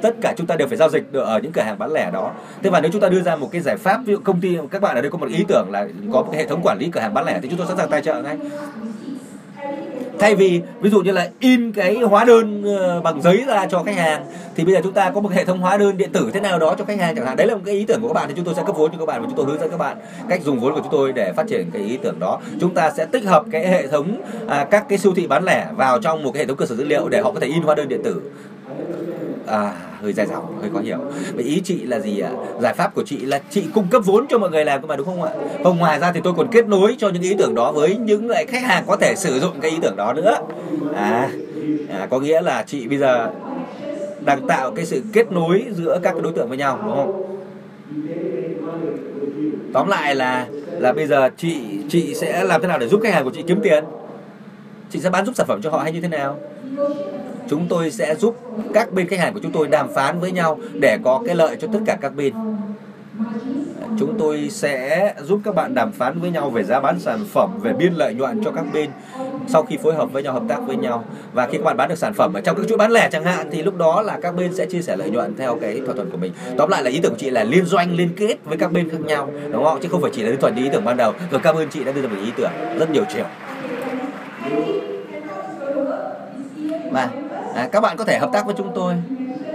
tất 0.01 0.15
cả 0.21 0.33
chúng 0.37 0.47
ta 0.47 0.55
đều 0.55 0.67
phải 0.67 0.77
giao 0.77 0.89
dịch 0.89 1.11
được 1.11 1.23
ở 1.23 1.39
những 1.39 1.51
cửa 1.51 1.61
hàng 1.61 1.79
bán 1.79 1.91
lẻ 1.91 2.11
đó. 2.13 2.31
Thế 2.63 2.69
và 2.69 2.81
nếu 2.81 2.91
chúng 2.91 3.01
ta 3.01 3.09
đưa 3.09 3.21
ra 3.21 3.35
một 3.35 3.49
cái 3.51 3.61
giải 3.61 3.77
pháp 3.77 4.01
ví 4.05 4.13
dụ 4.13 4.19
công 4.23 4.41
ty 4.41 4.57
các 4.71 4.81
bạn 4.81 4.95
ở 4.95 5.01
đây 5.01 5.11
có 5.11 5.17
một 5.17 5.29
ý 5.29 5.45
tưởng 5.47 5.67
là 5.71 5.87
có 6.13 6.21
một 6.21 6.29
cái 6.31 6.41
hệ 6.41 6.47
thống 6.47 6.61
quản 6.63 6.77
lý 6.79 6.89
cửa 6.91 7.01
hàng 7.01 7.13
bán 7.13 7.25
lẻ 7.25 7.39
thì 7.41 7.49
chúng 7.49 7.57
tôi 7.57 7.67
sẵn 7.67 7.77
sàng 7.77 7.89
tài 7.89 8.01
trợ 8.01 8.21
ngay 8.21 8.37
thay 10.19 10.35
vì 10.35 10.61
ví 10.81 10.89
dụ 10.89 11.01
như 11.01 11.11
là 11.11 11.29
in 11.39 11.71
cái 11.71 11.95
hóa 11.95 12.25
đơn 12.25 12.63
ờ, 12.77 13.01
bằng 13.01 13.21
giấy 13.21 13.43
ra 13.47 13.67
cho 13.67 13.83
khách 13.83 13.95
hàng 13.95 14.25
thì 14.55 14.65
bây 14.65 14.73
giờ 14.73 14.79
chúng 14.83 14.93
ta 14.93 15.09
có 15.09 15.21
một 15.21 15.31
hệ 15.31 15.45
thống 15.45 15.59
hóa 15.59 15.77
đơn 15.77 15.97
điện 15.97 16.11
tử 16.11 16.29
thế 16.33 16.39
nào 16.39 16.59
đó 16.59 16.75
cho 16.77 16.85
khách 16.85 16.99
hàng 16.99 17.15
chẳng 17.15 17.25
hạn. 17.25 17.37
Đấy 17.37 17.47
là 17.47 17.55
một 17.55 17.61
cái 17.65 17.75
ý 17.75 17.85
tưởng 17.85 18.01
của 18.01 18.07
các 18.07 18.13
bạn 18.13 18.25
thì 18.27 18.33
chúng 18.35 18.45
tôi 18.45 18.55
sẽ 18.55 18.63
cấp 18.65 18.75
vốn 18.77 18.91
cho 18.91 18.97
các 18.97 19.05
bạn 19.05 19.21
và 19.21 19.27
chúng 19.27 19.37
tôi 19.37 19.45
hướng 19.45 19.59
dẫn 19.59 19.69
các 19.71 19.77
bạn 19.77 19.97
cách 20.29 20.41
dùng 20.43 20.59
vốn 20.59 20.73
của 20.73 20.79
chúng 20.79 20.91
tôi 20.91 21.13
để 21.13 21.33
phát 21.33 21.47
triển 21.47 21.71
cái 21.73 21.81
ý 21.81 21.97
tưởng 21.97 22.19
đó. 22.19 22.39
Chúng 22.61 22.73
ta 22.73 22.91
sẽ 22.91 23.05
tích 23.05 23.23
hợp 23.23 23.45
cái 23.51 23.67
hệ 23.67 23.87
thống 23.87 24.21
à, 24.47 24.67
các 24.71 24.89
cái 24.89 24.97
siêu 24.97 25.13
thị 25.15 25.27
bán 25.27 25.43
lẻ 25.43 25.67
vào 25.75 26.01
trong 26.01 26.23
một 26.23 26.31
cái 26.31 26.43
hệ 26.43 26.47
thống 26.47 26.57
cơ 26.57 26.65
sở 26.65 26.75
dữ 26.75 26.83
liệu 26.83 27.09
để 27.09 27.21
họ 27.21 27.31
có 27.31 27.39
thể 27.39 27.47
in 27.47 27.61
hóa 27.61 27.75
đơn 27.75 27.89
điện 27.89 28.01
tử 28.03 28.21
à, 29.49 29.73
hơi 30.01 30.13
dài 30.13 30.27
dòng 30.27 30.59
hơi 30.61 30.69
khó 30.73 30.79
hiểu. 30.79 30.97
Vậy 31.33 31.43
ý 31.43 31.61
chị 31.63 31.83
là 31.83 31.99
gì 31.99 32.19
ạ? 32.19 32.29
Giải 32.61 32.73
pháp 32.73 32.95
của 32.95 33.03
chị 33.05 33.17
là 33.17 33.41
chị 33.49 33.63
cung 33.73 33.87
cấp 33.87 34.01
vốn 34.05 34.25
cho 34.29 34.37
mọi 34.37 34.49
người 34.49 34.65
làm 34.65 34.81
cơ 34.81 34.87
mà 34.87 34.95
đúng 34.95 35.05
không 35.05 35.23
ạ? 35.23 35.31
Không 35.63 35.77
ngoài 35.77 35.99
ra 35.99 36.11
thì 36.11 36.19
tôi 36.23 36.33
còn 36.37 36.47
kết 36.51 36.67
nối 36.67 36.95
cho 36.97 37.09
những 37.09 37.23
ý 37.23 37.35
tưởng 37.39 37.55
đó 37.55 37.71
với 37.71 37.97
những 37.97 38.29
lại 38.29 38.45
khách 38.45 38.63
hàng 38.63 38.83
có 38.87 38.95
thể 38.95 39.15
sử 39.15 39.39
dụng 39.39 39.59
cái 39.61 39.71
ý 39.71 39.77
tưởng 39.81 39.95
đó 39.95 40.13
nữa. 40.13 40.37
À, 40.95 41.29
à 41.89 42.07
có 42.09 42.19
nghĩa 42.19 42.41
là 42.41 42.63
chị 42.67 42.87
bây 42.87 42.97
giờ 42.97 43.29
đang 44.25 44.47
tạo 44.47 44.71
cái 44.71 44.85
sự 44.85 45.01
kết 45.13 45.31
nối 45.31 45.65
giữa 45.75 45.99
các 46.03 46.21
đối 46.23 46.33
tượng 46.33 46.49
với 46.49 46.57
nhau 46.57 46.79
đúng 46.85 46.95
không? 46.95 47.25
Tóm 49.73 49.87
lại 49.87 50.15
là 50.15 50.47
là 50.79 50.93
bây 50.93 51.07
giờ 51.07 51.29
chị 51.37 51.55
chị 51.89 52.13
sẽ 52.15 52.43
làm 52.43 52.61
thế 52.61 52.67
nào 52.67 52.79
để 52.79 52.87
giúp 52.87 52.99
khách 53.03 53.13
hàng 53.13 53.23
của 53.23 53.31
chị 53.31 53.43
kiếm 53.47 53.59
tiền? 53.63 53.83
Chị 54.89 54.99
sẽ 54.99 55.09
bán 55.09 55.25
giúp 55.25 55.35
sản 55.35 55.47
phẩm 55.47 55.61
cho 55.61 55.69
họ 55.69 55.77
hay 55.77 55.91
như 55.91 56.01
thế 56.01 56.07
nào? 56.07 56.37
Chúng 57.49 57.67
tôi 57.69 57.91
sẽ 57.91 58.15
giúp 58.15 58.35
các 58.73 58.93
bên 58.93 59.07
khách 59.07 59.19
hàng 59.19 59.33
của 59.33 59.39
chúng 59.43 59.51
tôi 59.51 59.67
đàm 59.67 59.93
phán 59.93 60.19
với 60.19 60.31
nhau 60.31 60.59
để 60.73 60.97
có 61.03 61.21
cái 61.25 61.35
lợi 61.35 61.57
cho 61.61 61.67
tất 61.73 61.79
cả 61.85 61.97
các 62.01 62.15
bên. 62.15 62.33
Chúng 63.99 64.15
tôi 64.19 64.49
sẽ 64.51 65.13
giúp 65.23 65.39
các 65.45 65.55
bạn 65.55 65.73
đàm 65.73 65.91
phán 65.91 66.19
với 66.19 66.31
nhau 66.31 66.49
về 66.49 66.63
giá 66.63 66.79
bán 66.79 66.99
sản 66.99 67.19
phẩm, 67.31 67.59
về 67.61 67.73
biên 67.73 67.93
lợi 67.93 68.13
nhuận 68.13 68.43
cho 68.43 68.51
các 68.51 68.65
bên 68.73 68.89
sau 69.47 69.63
khi 69.63 69.77
phối 69.77 69.95
hợp 69.95 70.11
với 70.11 70.23
nhau, 70.23 70.33
hợp 70.33 70.43
tác 70.47 70.59
với 70.67 70.75
nhau. 70.75 71.03
Và 71.33 71.47
khi 71.47 71.57
các 71.57 71.63
bạn 71.63 71.77
bán 71.77 71.89
được 71.89 71.97
sản 71.97 72.13
phẩm 72.13 72.33
ở 72.33 72.41
trong 72.41 72.57
các 72.57 72.67
chuỗi 72.69 72.77
bán 72.77 72.91
lẻ 72.91 73.09
chẳng 73.11 73.23
hạn, 73.23 73.47
thì 73.51 73.63
lúc 73.63 73.77
đó 73.77 74.01
là 74.01 74.19
các 74.21 74.35
bên 74.35 74.55
sẽ 74.55 74.65
chia 74.65 74.81
sẻ 74.81 74.95
lợi 74.95 75.09
nhuận 75.09 75.35
theo 75.35 75.57
cái 75.61 75.81
thỏa 75.85 75.95
thuận 75.95 76.11
của 76.11 76.17
mình. 76.17 76.33
Tóm 76.57 76.69
lại 76.69 76.83
là 76.83 76.89
ý 76.89 76.99
tưởng 77.03 77.11
của 77.11 77.17
chị 77.19 77.29
là 77.29 77.43
liên 77.43 77.65
doanh, 77.65 77.95
liên 77.95 78.09
kết 78.17 78.35
với 78.43 78.57
các 78.57 78.71
bên 78.71 78.89
khác 78.89 79.01
nhau, 79.01 79.29
đúng 79.51 79.63
không? 79.63 79.79
Chứ 79.81 79.89
không 79.91 80.01
phải 80.01 80.11
chỉ 80.13 80.23
là 80.23 80.29
đơn 80.29 80.39
thuần 80.41 80.55
ý 80.55 80.69
tưởng 80.73 80.85
ban 80.85 80.97
đầu. 80.97 81.13
Rồi 81.31 81.41
cảm 81.43 81.55
ơn 81.55 81.69
chị 81.69 81.83
đã 81.83 81.91
đưa 81.91 82.01
ra 82.01 82.07
một 82.07 82.17
ý 82.23 82.31
tưởng 82.37 82.51
rất 82.79 82.91
nhiều 82.91 83.03
chiều 83.13 83.25
và 86.91 87.09
à, 87.55 87.69
các 87.71 87.81
bạn 87.81 87.97
có 87.97 88.03
thể 88.03 88.17
hợp 88.19 88.29
tác 88.33 88.45
với 88.45 88.55
chúng 88.57 88.71
tôi. 88.75 88.93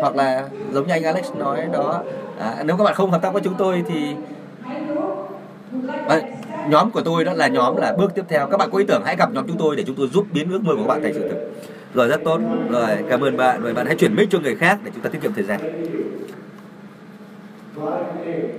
Hoặc 0.01 0.17
là 0.17 0.49
giống 0.73 0.87
như 0.87 0.93
anh 0.93 1.03
Alex 1.03 1.33
nói 1.35 1.67
đó 1.73 2.03
à, 2.39 2.57
nếu 2.65 2.77
các 2.77 2.85
bạn 2.85 2.95
không 2.95 3.11
hợp 3.11 3.23
tác 3.23 3.33
với 3.33 3.43
chúng 3.43 3.55
tôi 3.55 3.85
thì 3.89 4.15
à, 6.09 6.21
nhóm 6.69 6.91
của 6.91 7.01
tôi 7.01 7.25
đó 7.25 7.33
là 7.33 7.49
nhóm 7.49 7.77
là 7.77 7.95
bước 7.99 8.15
tiếp 8.15 8.25
theo. 8.29 8.47
Các 8.47 8.57
bạn 8.57 8.71
có 8.73 8.79
ý 8.79 8.85
tưởng 8.89 9.03
hãy 9.05 9.17
gặp 9.17 9.33
nhóm 9.33 9.47
chúng 9.47 9.59
tôi 9.59 9.77
để 9.77 9.85
chúng 9.87 9.97
tôi 9.97 10.09
giúp 10.09 10.27
biến 10.33 10.53
ước 10.53 10.65
mơ 10.65 10.73
của 10.77 10.83
các 10.83 10.89
bạn 10.89 11.03
thành 11.03 11.15
sự 11.15 11.29
thực. 11.29 11.53
Rồi 11.95 12.09
rất 12.09 12.21
tốt. 12.25 12.41
Rồi 12.71 12.89
cảm 13.11 13.21
ơn 13.21 13.37
bạn. 13.37 13.63
Rồi 13.63 13.75
bạn 13.75 13.87
hãy 13.87 13.97
chuyển 13.97 14.17
mic 14.17 14.31
cho 14.31 14.39
người 14.39 14.57
khác 14.57 14.79
để 14.85 14.91
chúng 14.95 15.03
ta 15.03 15.11
tiết 15.11 15.23
kiệm 15.23 15.33
thời 15.33 15.45
gian. 15.45 15.61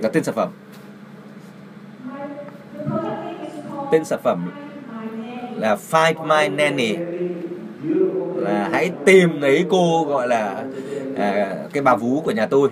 Đặt 0.02 0.12
tên 0.12 0.24
sản 0.24 0.34
phẩm. 0.34 0.48
Tên 3.92 4.04
sản 4.04 4.18
phẩm 4.22 4.50
là 5.56 5.76
Find 5.90 6.26
My 6.26 6.48
Nanny 6.48 6.96
là 8.46 8.68
hãy 8.72 8.90
tìm 9.04 9.40
lấy 9.40 9.66
cô 9.70 10.04
gọi 10.04 10.28
là 10.28 10.64
à, 11.16 11.54
cái 11.72 11.82
bà 11.82 11.96
vú 11.96 12.20
của 12.20 12.30
nhà 12.30 12.46
tôi. 12.46 12.68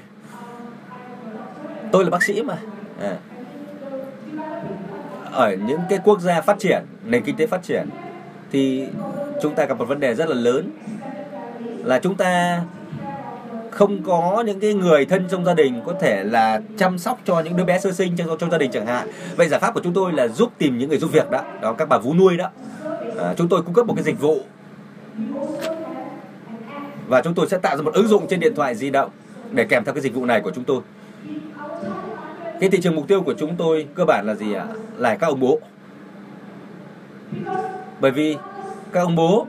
Tôi 1.93 2.05
là 2.05 2.11
bác 2.11 2.23
sĩ 2.23 2.43
mà. 2.43 2.57
À. 3.01 3.17
ở 5.33 5.57
những 5.67 5.81
cái 5.89 5.99
quốc 6.05 6.21
gia 6.21 6.41
phát 6.41 6.59
triển 6.59 6.83
nền 7.05 7.23
kinh 7.23 7.37
tế 7.37 7.47
phát 7.47 7.63
triển 7.63 7.89
thì 8.53 8.87
chúng 9.43 9.55
ta 9.55 9.65
gặp 9.65 9.79
một 9.79 9.85
vấn 9.85 10.01
đề 10.01 10.15
rất 10.15 10.29
là 10.29 10.35
lớn 10.35 10.71
là 11.85 11.99
chúng 11.99 12.17
ta 12.17 12.63
không 13.71 14.03
có 14.03 14.43
những 14.47 14.61
cái 14.61 14.75
người 14.75 15.07
thân 15.07 15.25
trong 15.31 15.45
gia 15.45 15.55
đình 15.55 15.81
có 15.87 15.95
thể 16.01 16.25
là 16.25 16.61
chăm 16.79 16.99
sóc 16.99 17.21
cho 17.25 17.41
những 17.41 17.57
đứa 17.57 17.65
bé 17.65 17.79
sơ 17.81 17.93
sinh 17.93 18.17
trong 18.17 18.39
trong 18.39 18.51
gia 18.51 18.59
đình 18.59 18.71
chẳng 18.71 18.87
hạn. 18.87 19.09
Vậy 19.37 19.49
giải 19.49 19.61
pháp 19.61 19.75
của 19.75 19.81
chúng 19.85 19.95
tôi 19.95 20.13
là 20.13 20.29
giúp 20.29 20.53
tìm 20.59 20.79
những 20.79 20.89
người 20.89 20.99
giúp 20.99 21.13
việc 21.13 21.31
đó 21.31 21.43
đó 21.61 21.73
các 21.73 21.89
bà 21.89 21.99
vú 21.99 22.15
nuôi 22.15 22.37
đó. 22.37 22.51
À, 23.19 23.35
chúng 23.37 23.49
tôi 23.49 23.63
cung 23.63 23.75
cấp 23.75 23.87
một 23.87 23.95
cái 23.97 24.05
dịch 24.05 24.21
vụ 24.21 24.41
và 27.09 27.23
chúng 27.23 27.35
tôi 27.35 27.49
sẽ 27.49 27.59
tạo 27.59 27.77
ra 27.77 27.83
một 27.83 27.95
ứng 27.95 28.09
dụng 28.09 28.27
trên 28.29 28.41
điện 28.41 28.55
thoại 28.57 28.75
di 28.75 28.91
động 28.91 29.11
để 29.51 29.65
kèm 29.65 29.85
theo 29.85 29.95
cái 29.95 30.03
dịch 30.03 30.15
vụ 30.15 30.25
này 30.25 30.41
của 30.41 30.51
chúng 30.55 30.65
tôi. 30.65 30.81
Cái 32.61 32.71
thị 32.71 32.81
trường 32.81 32.95
mục 32.95 33.09
tiêu 33.09 33.21
của 33.21 33.35
chúng 33.39 33.57
tôi 33.57 33.87
cơ 33.95 34.05
bản 34.05 34.27
là 34.27 34.35
gì 34.35 34.53
ạ? 34.53 34.67
Là 34.97 35.15
các 35.15 35.27
ông 35.27 35.41
bố. 35.41 35.61
Bởi 38.01 38.11
vì 38.11 38.37
các 38.93 39.01
ông 39.01 39.17
bố 39.17 39.47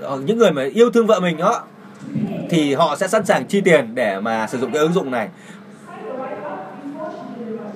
ờ, 0.00 0.18
những 0.18 0.38
người 0.38 0.52
mà 0.52 0.64
yêu 0.74 0.90
thương 0.90 1.06
vợ 1.06 1.20
mình 1.20 1.36
đó 1.36 1.64
thì 2.50 2.74
họ 2.74 2.96
sẽ 2.96 3.08
sẵn 3.08 3.26
sàng 3.26 3.46
chi 3.46 3.60
tiền 3.60 3.94
để 3.94 4.20
mà 4.20 4.46
sử 4.46 4.58
dụng 4.58 4.72
cái 4.72 4.82
ứng 4.82 4.92
dụng 4.92 5.10
này. 5.10 5.28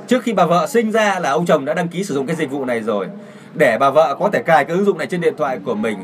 Trước 0.06 0.22
khi 0.22 0.32
bà 0.32 0.46
vợ 0.46 0.66
sinh 0.66 0.92
ra 0.92 1.18
là 1.18 1.30
ông 1.30 1.46
chồng 1.46 1.64
đã 1.64 1.74
đăng 1.74 1.88
ký 1.88 2.04
sử 2.04 2.14
dụng 2.14 2.26
cái 2.26 2.36
dịch 2.36 2.50
vụ 2.50 2.64
này 2.64 2.80
rồi 2.80 3.06
để 3.54 3.78
bà 3.78 3.90
vợ 3.90 4.16
có 4.18 4.30
thể 4.32 4.42
cài 4.42 4.64
cái 4.64 4.76
ứng 4.76 4.86
dụng 4.86 4.98
này 4.98 5.06
trên 5.06 5.20
điện 5.20 5.34
thoại 5.36 5.58
của 5.64 5.74
mình. 5.74 5.98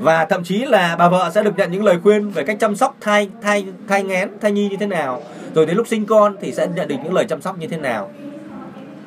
Và 0.00 0.24
thậm 0.24 0.44
chí 0.44 0.58
là 0.58 0.96
bà 0.98 1.08
vợ 1.08 1.30
sẽ 1.34 1.42
được 1.42 1.56
nhận 1.56 1.72
những 1.72 1.84
lời 1.84 1.96
khuyên 2.02 2.30
về 2.30 2.44
cách 2.44 2.56
chăm 2.60 2.76
sóc 2.76 2.96
thai 3.00 3.28
thai 3.42 3.66
thai 3.88 4.02
nghén 4.02 4.28
thai 4.40 4.52
nhi 4.52 4.68
như 4.68 4.76
thế 4.80 4.86
nào. 4.86 5.22
Rồi 5.54 5.66
đến 5.66 5.76
lúc 5.76 5.88
sinh 5.88 6.06
con 6.06 6.36
thì 6.40 6.52
sẽ 6.52 6.66
nhận 6.76 6.88
được 6.88 6.96
những 7.04 7.14
lời 7.14 7.24
chăm 7.28 7.42
sóc 7.42 7.58
như 7.58 7.66
thế 7.66 7.76
nào. 7.76 8.10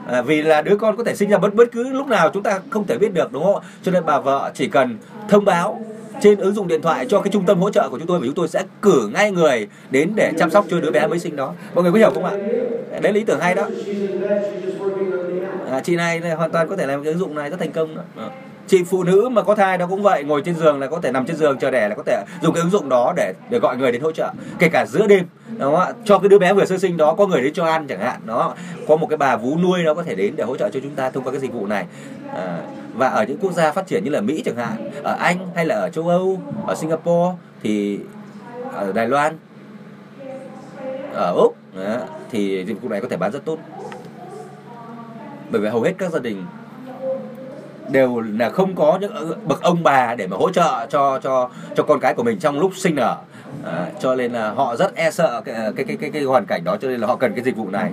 À, 0.08 0.22
vì 0.22 0.42
là 0.42 0.62
đứa 0.62 0.78
con 0.78 0.98
có 0.98 1.04
thể 1.04 1.16
sinh 1.16 1.30
ra 1.30 1.38
bất 1.38 1.54
bất 1.54 1.72
cứ 1.72 1.90
lúc 1.90 2.08
nào 2.08 2.30
chúng 2.34 2.44
ta 2.44 2.60
không 2.70 2.88
thể 2.88 2.98
biết 2.98 3.14
được 3.14 3.32
đúng 3.32 3.44
không 3.44 3.64
cho 3.84 3.92
nên 3.92 4.06
bà 4.06 4.20
vợ 4.20 4.52
chỉ 4.54 4.68
cần 4.68 4.98
thông 5.30 5.46
báo 5.46 5.82
trên 6.22 6.40
ứng 6.40 6.54
dụng 6.54 6.68
điện 6.68 6.82
thoại 6.82 7.06
cho 7.10 7.20
cái 7.20 7.32
trung 7.32 7.46
tâm 7.46 7.60
hỗ 7.60 7.70
trợ 7.70 7.90
của 7.90 7.98
chúng 7.98 8.08
tôi 8.08 8.20
và 8.20 8.26
chúng 8.26 8.36
tôi 8.36 8.48
sẽ 8.48 8.64
cử 8.82 9.10
ngay 9.14 9.32
người 9.32 9.68
đến 9.92 10.12
để 10.16 10.32
chăm 10.40 10.52
sóc 10.52 10.66
cho 10.70 10.80
đứa 10.80 10.92
bé 10.92 11.08
mới 11.08 11.20
sinh 11.20 11.36
đó. 11.36 11.54
Mọi 11.74 11.84
người 11.84 11.92
có 11.92 11.98
hiểu 11.98 12.12
không 12.14 12.26
ạ? 12.26 12.32
Đấy 13.02 13.14
là 13.14 13.20
ý 13.20 13.24
tưởng 13.24 13.40
hay 13.40 13.56
đó 13.56 13.68
à, 15.74 15.80
chị 15.80 15.96
này 15.96 16.20
hoàn 16.20 16.52
toàn 16.52 16.68
có 16.68 16.76
thể 16.76 16.86
làm 16.86 17.04
cái 17.04 17.12
ứng 17.12 17.20
dụng 17.20 17.36
này 17.36 17.50
rất 17.50 17.60
thành 17.60 17.72
công 17.72 17.96
đó. 17.96 18.02
à. 18.18 18.28
chị 18.68 18.84
phụ 18.84 19.04
nữ 19.04 19.30
mà 19.32 19.42
có 19.42 19.56
thai 19.56 19.78
đó 19.78 19.88
cũng 19.90 20.04
vậy 20.04 20.24
ngồi 20.24 20.42
trên 20.46 20.56
giường 20.56 20.80
là 20.80 20.88
có 20.88 21.00
thể 21.02 21.12
nằm 21.12 21.26
trên 21.26 21.36
giường 21.38 21.58
chờ 21.60 21.72
đẻ 21.72 21.88
là 21.88 21.96
có 21.96 22.04
thể 22.06 22.24
dùng 22.42 22.54
cái 22.54 22.62
ứng 22.62 22.72
dụng 22.72 22.90
đó 22.90 23.14
để 23.16 23.34
để 23.50 23.60
gọi 23.60 23.78
người 23.78 23.92
đến 23.92 24.02
hỗ 24.02 24.12
trợ 24.12 24.32
kể 24.60 24.70
cả 24.70 24.86
giữa 24.86 25.08
đêm 25.08 25.26
đúng 25.48 25.60
không 25.60 25.76
ạ 25.76 25.94
cho 26.06 26.20
cái 26.20 26.30
đứa 26.30 26.40
bé 26.40 26.54
vừa 26.54 26.66
sơ 26.66 26.78
sinh 26.78 26.98
đó 26.98 27.14
có 27.14 27.28
người 27.28 27.42
đến 27.42 27.54
cho 27.54 27.66
ăn 27.66 27.88
chẳng 27.88 28.00
hạn 28.00 28.22
đó 28.26 28.56
có 28.88 28.96
một 28.96 29.08
cái 29.10 29.18
bà 29.18 29.36
vú 29.36 29.58
nuôi 29.58 29.84
nó 29.84 29.94
có 29.94 30.04
thể 30.04 30.16
đến 30.16 30.36
để 30.36 30.44
hỗ 30.44 30.58
trợ 30.58 30.70
cho 30.70 30.80
chúng 30.80 30.96
ta 30.96 31.10
thông 31.10 31.24
qua 31.24 31.32
cái 31.32 31.42
dịch 31.42 31.54
vụ 31.54 31.68
này 31.68 31.86
à, 32.36 32.60
và 32.94 33.08
ở 33.08 33.26
những 33.26 33.38
quốc 33.38 33.54
gia 33.54 33.72
phát 33.72 33.88
triển 33.88 34.04
như 34.04 34.10
là 34.10 34.22
Mỹ 34.22 34.42
chẳng 34.46 34.56
hạn 34.56 34.92
ở 35.04 35.16
Anh 35.20 35.38
hay 35.56 35.66
là 35.66 35.76
ở 35.76 35.90
châu 35.90 36.08
Âu 36.08 36.42
ở 36.68 36.76
Singapore 36.76 37.38
thì 37.64 38.00
ở 38.74 38.92
Đài 38.92 39.08
Loan 39.08 39.38
ở 41.14 41.34
Úc 41.36 41.56
đó, 41.76 41.98
thì 42.32 42.66
dịch 42.68 42.82
vụ 42.82 42.90
này 42.90 43.02
có 43.02 43.08
thể 43.10 43.18
bán 43.18 43.32
rất 43.32 43.46
tốt 43.46 43.58
bởi 45.54 45.62
vì 45.62 45.70
hầu 45.70 45.82
hết 45.82 45.94
các 45.98 46.12
gia 46.12 46.20
đình 46.20 46.46
đều 47.92 48.20
là 48.20 48.50
không 48.50 48.76
có 48.76 48.98
những 49.02 49.14
ờ, 49.14 49.36
bậc 49.44 49.62
ông 49.62 49.84
bà 49.84 50.16
để 50.16 50.28
mà 50.28 50.38
hỗ 50.38 50.52
trợ 50.52 50.86
cho 50.90 51.20
cho 51.24 51.50
cho 51.76 51.84
con 51.84 52.00
cái 52.00 52.14
của 52.14 52.24
mình 52.24 52.40
trong 52.40 52.60
lúc 52.60 52.72
sinh 52.76 52.96
nở. 52.96 53.18
À, 53.66 53.86
cho 54.00 54.16
nên 54.16 54.32
là 54.32 54.52
họ 54.52 54.76
rất 54.76 54.96
e 54.96 55.12
sợ 55.12 55.42
cái 55.46 55.56
ờ, 55.56 55.72
cái 55.76 55.86
cái 55.86 55.98
cái, 55.98 56.10
cái 56.10 56.24
hoàn 56.24 56.46
cảnh 56.46 56.64
đó 56.64 56.78
cho 56.82 56.88
nên 56.88 57.00
là 57.00 57.08
họ 57.08 57.16
cần 57.16 57.34
cái 57.34 57.44
dịch 57.44 57.56
vụ 57.56 57.70
này. 57.70 57.92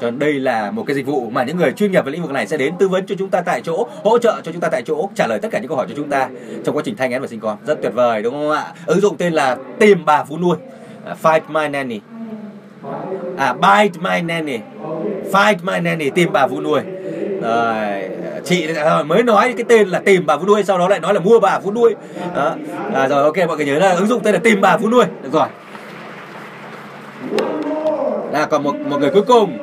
Cho 0.00 0.10
nên 0.10 0.18
đây 0.18 0.32
là 0.32 0.70
một 0.70 0.84
cái 0.86 0.96
dịch 0.96 1.06
vụ 1.06 1.30
mà 1.30 1.44
những 1.44 1.56
người 1.56 1.72
chuyên 1.72 1.92
nghiệp 1.92 2.04
về 2.04 2.12
lĩnh 2.12 2.22
vực 2.22 2.30
này 2.30 2.46
sẽ 2.46 2.56
đến 2.56 2.74
tư 2.78 2.88
vấn 2.88 3.06
cho 3.06 3.14
chúng 3.18 3.30
ta 3.30 3.40
tại 3.40 3.60
chỗ 3.64 3.88
hỗ 4.04 4.18
trợ 4.18 4.40
cho 4.44 4.52
chúng 4.52 4.60
ta 4.60 4.68
tại 4.68 4.82
chỗ 4.82 5.08
trả 5.14 5.26
lời 5.26 5.38
tất 5.42 5.48
cả 5.52 5.58
những 5.58 5.68
câu 5.68 5.76
hỏi 5.76 5.86
cho 5.88 5.94
chúng 5.96 6.10
ta 6.10 6.28
trong 6.64 6.76
quá 6.76 6.82
trình 6.86 6.96
thai 6.96 7.08
nghén 7.08 7.22
và 7.22 7.28
sinh 7.28 7.40
con. 7.40 7.58
Rất 7.66 7.82
tuyệt 7.82 7.92
vời 7.94 8.22
đúng 8.22 8.34
không 8.34 8.50
ạ? 8.50 8.72
Ứng 8.86 9.00
dụng 9.00 9.16
tên 9.16 9.32
là 9.32 9.56
tìm 9.78 10.04
bà 10.04 10.24
phú 10.24 10.38
nuôi 10.38 10.56
uh, 11.10 11.18
find 11.22 11.40
my 11.48 11.68
nanny 11.68 12.00
à 13.36 13.52
bite 13.52 13.98
my 14.00 14.22
nanny. 14.22 14.58
Find 15.32 15.56
my 15.62 15.80
nanny 15.80 16.10
tìm 16.10 16.32
bà 16.32 16.46
vũ 16.46 16.60
nuôi. 16.60 16.80
Rồi 17.42 17.74
chị 18.44 18.68
mới 19.06 19.22
nói 19.22 19.54
cái 19.56 19.64
tên 19.68 19.88
là 19.88 19.98
tìm 19.98 20.26
bà 20.26 20.36
vũ 20.36 20.46
nuôi 20.46 20.62
sau 20.64 20.78
đó 20.78 20.88
lại 20.88 21.00
nói 21.00 21.14
là 21.14 21.20
mua 21.20 21.40
bà 21.40 21.58
vũ 21.58 21.72
nuôi. 21.72 21.94
Đó. 22.36 22.54
À, 22.94 23.08
rồi 23.08 23.22
ok 23.22 23.36
mọi 23.48 23.56
người 23.56 23.66
nhớ 23.66 23.78
là 23.78 23.90
ứng 23.90 24.06
dụng 24.06 24.22
tên 24.22 24.34
là 24.34 24.40
tìm 24.44 24.60
bà 24.60 24.76
vũ 24.76 24.90
nuôi. 24.90 25.04
Được 25.22 25.32
rồi. 25.32 25.46
Là 28.32 28.46
còn 28.46 28.62
một 28.62 28.74
một 28.76 29.00
người 29.00 29.10
cuối 29.10 29.22
cùng. 29.22 29.58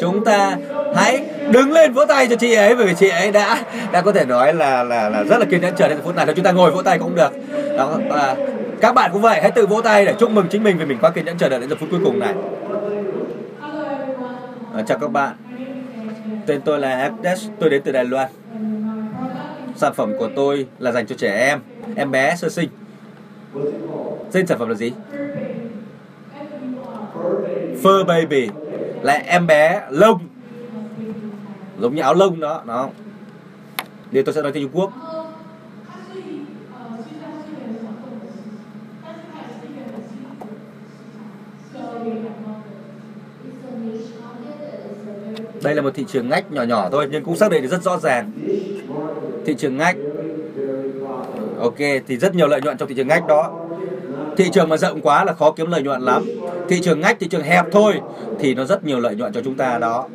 Chúng 0.00 0.24
ta 0.24 0.56
hãy 0.96 1.24
đứng 1.50 1.72
lên 1.72 1.92
vỗ 1.92 2.04
tay 2.04 2.26
cho 2.26 2.36
chị 2.36 2.54
ấy 2.54 2.74
bởi 2.76 2.86
vì 2.86 2.94
chị 2.94 3.08
ấy 3.08 3.32
đã 3.32 3.62
đã 3.92 4.00
có 4.00 4.12
thể 4.12 4.24
nói 4.24 4.54
là 4.54 4.82
là 4.82 5.08
là 5.08 5.24
rất 5.24 5.38
là 5.38 5.44
kiên 5.44 5.60
nhẫn 5.60 5.74
chờ 5.76 5.88
đến 5.88 5.98
phút 6.04 6.16
này. 6.16 6.26
Chúng 6.36 6.44
ta 6.44 6.52
ngồi 6.52 6.70
vỗ 6.70 6.82
tay 6.82 6.98
cũng 6.98 7.14
được. 7.14 7.32
Đó 7.76 7.98
và 8.08 8.36
các 8.80 8.94
bạn 8.94 9.10
cũng 9.12 9.22
vậy 9.22 9.40
hãy 9.42 9.50
tự 9.50 9.66
vỗ 9.66 9.80
tay 9.80 10.04
để 10.04 10.14
chúc 10.18 10.30
mừng 10.30 10.46
chính 10.50 10.64
mình 10.64 10.78
vì 10.78 10.84
mình 10.84 10.98
quá 11.00 11.10
kiên 11.10 11.24
nhẫn 11.24 11.38
chờ 11.38 11.48
đợi 11.48 11.60
đến 11.60 11.70
giờ 11.70 11.76
phút 11.80 11.88
cuối 11.90 12.00
cùng 12.04 12.18
này 12.18 12.34
à, 14.78 14.84
chào 14.86 14.98
các 14.98 15.12
bạn. 15.12 15.36
Tên 16.46 16.60
tôi 16.60 16.78
là 16.78 17.10
Fdesh 17.22 17.50
tôi 17.60 17.70
đến 17.70 17.82
từ 17.84 17.92
Đài 17.92 18.04
Loan. 18.04 18.28
Sản 19.76 19.94
phẩm 19.94 20.12
của 20.18 20.28
tôi 20.36 20.66
là 20.78 20.92
dành 20.92 21.06
cho 21.06 21.14
trẻ 21.18 21.48
em 21.48 21.60
em 21.96 22.10
bé 22.10 22.36
sơ 22.36 22.48
sinh. 22.48 22.68
Tên 24.32 24.46
sản 24.46 24.58
phẩm 24.58 24.68
là 24.68 24.74
gì? 24.74 24.92
Fur 27.82 28.04
Baby. 28.04 28.48
Là 29.02 29.12
em 29.12 29.46
bé 29.46 29.82
lông. 29.90 30.18
Giống 31.80 31.94
như 31.94 32.02
áo 32.02 32.14
lông 32.14 32.40
đó 32.40 32.62
đó. 32.66 32.88
Điều 34.10 34.22
tôi 34.22 34.34
sẽ 34.34 34.42
nói 34.42 34.52
tiếng 34.52 34.62
Trung 34.62 34.80
Quốc. 34.80 34.92
Đây 45.62 45.74
là 45.74 45.82
một 45.82 45.90
thị 45.94 46.04
trường 46.08 46.28
ngách 46.28 46.52
nhỏ 46.52 46.62
nhỏ 46.62 46.88
thôi, 46.92 47.08
nhưng 47.10 47.24
cũng 47.24 47.36
xác 47.36 47.50
định 47.50 47.62
được 47.62 47.68
rất 47.68 47.82
rõ 47.82 47.98
ràng. 47.98 48.32
Thị 49.46 49.54
trường 49.58 49.76
ngách. 49.76 49.96
Ok, 51.60 51.78
thì 51.78 52.16
rất 52.16 52.34
nhiều 52.34 52.48
lợi 52.48 52.60
nhuận 52.60 52.76
trong 52.76 52.88
thị 52.88 52.94
trường 52.94 53.08
ngách 53.08 53.26
đó. 53.26 53.52
Thị 54.36 54.50
trường 54.52 54.68
mà 54.68 54.76
rộng 54.76 55.00
quá 55.00 55.24
là 55.24 55.32
khó 55.32 55.50
kiếm 55.50 55.70
lợi 55.70 55.82
nhuận 55.82 56.02
lắm. 56.02 56.24
Thị 56.68 56.80
trường 56.80 57.00
ngách, 57.00 57.20
thị 57.20 57.28
trường 57.28 57.42
hẹp 57.42 57.64
thôi, 57.72 57.94
thì 58.38 58.54
nó 58.54 58.64
rất 58.64 58.84
nhiều 58.84 59.00
lợi 59.00 59.14
nhuận 59.16 59.32
cho 59.32 59.40
chúng 59.44 59.54
ta 59.54 59.78
đó. 59.78 60.08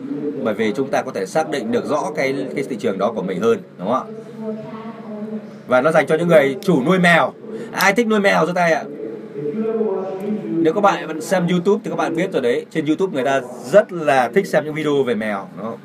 Bởi 0.43 0.53
vì 0.53 0.73
chúng 0.75 0.89
ta 0.89 1.01
có 1.01 1.11
thể 1.11 1.25
xác 1.25 1.49
định 1.49 1.71
được 1.71 1.85
rõ 1.85 2.11
cái 2.15 2.35
cái 2.55 2.65
thị 2.69 2.75
trường 2.79 2.97
đó 2.97 3.11
của 3.15 3.21
mình 3.21 3.41
hơn, 3.41 3.59
đúng 3.79 3.87
không 3.87 4.07
ạ? 4.07 4.13
Và 5.67 5.81
nó 5.81 5.91
dành 5.91 6.07
cho 6.07 6.15
những 6.15 6.27
người 6.27 6.55
chủ 6.61 6.83
nuôi 6.83 6.99
mèo. 6.99 7.33
Ai 7.71 7.93
thích 7.93 8.07
nuôi 8.07 8.19
mèo 8.19 8.45
cho 8.45 8.53
tay 8.53 8.73
ạ? 8.73 8.83
Nếu 10.63 10.73
các 10.73 10.81
bạn 10.81 11.21
xem 11.21 11.47
YouTube 11.47 11.81
thì 11.83 11.89
các 11.89 11.95
bạn 11.95 12.15
biết 12.15 12.31
rồi 12.33 12.41
đấy, 12.41 12.65
trên 12.71 12.85
YouTube 12.85 13.13
người 13.13 13.23
ta 13.23 13.41
rất 13.71 13.93
là 13.93 14.29
thích 14.33 14.47
xem 14.47 14.65
những 14.65 14.73
video 14.73 15.03
về 15.03 15.15
mèo 15.15 15.47
đó 15.57 15.77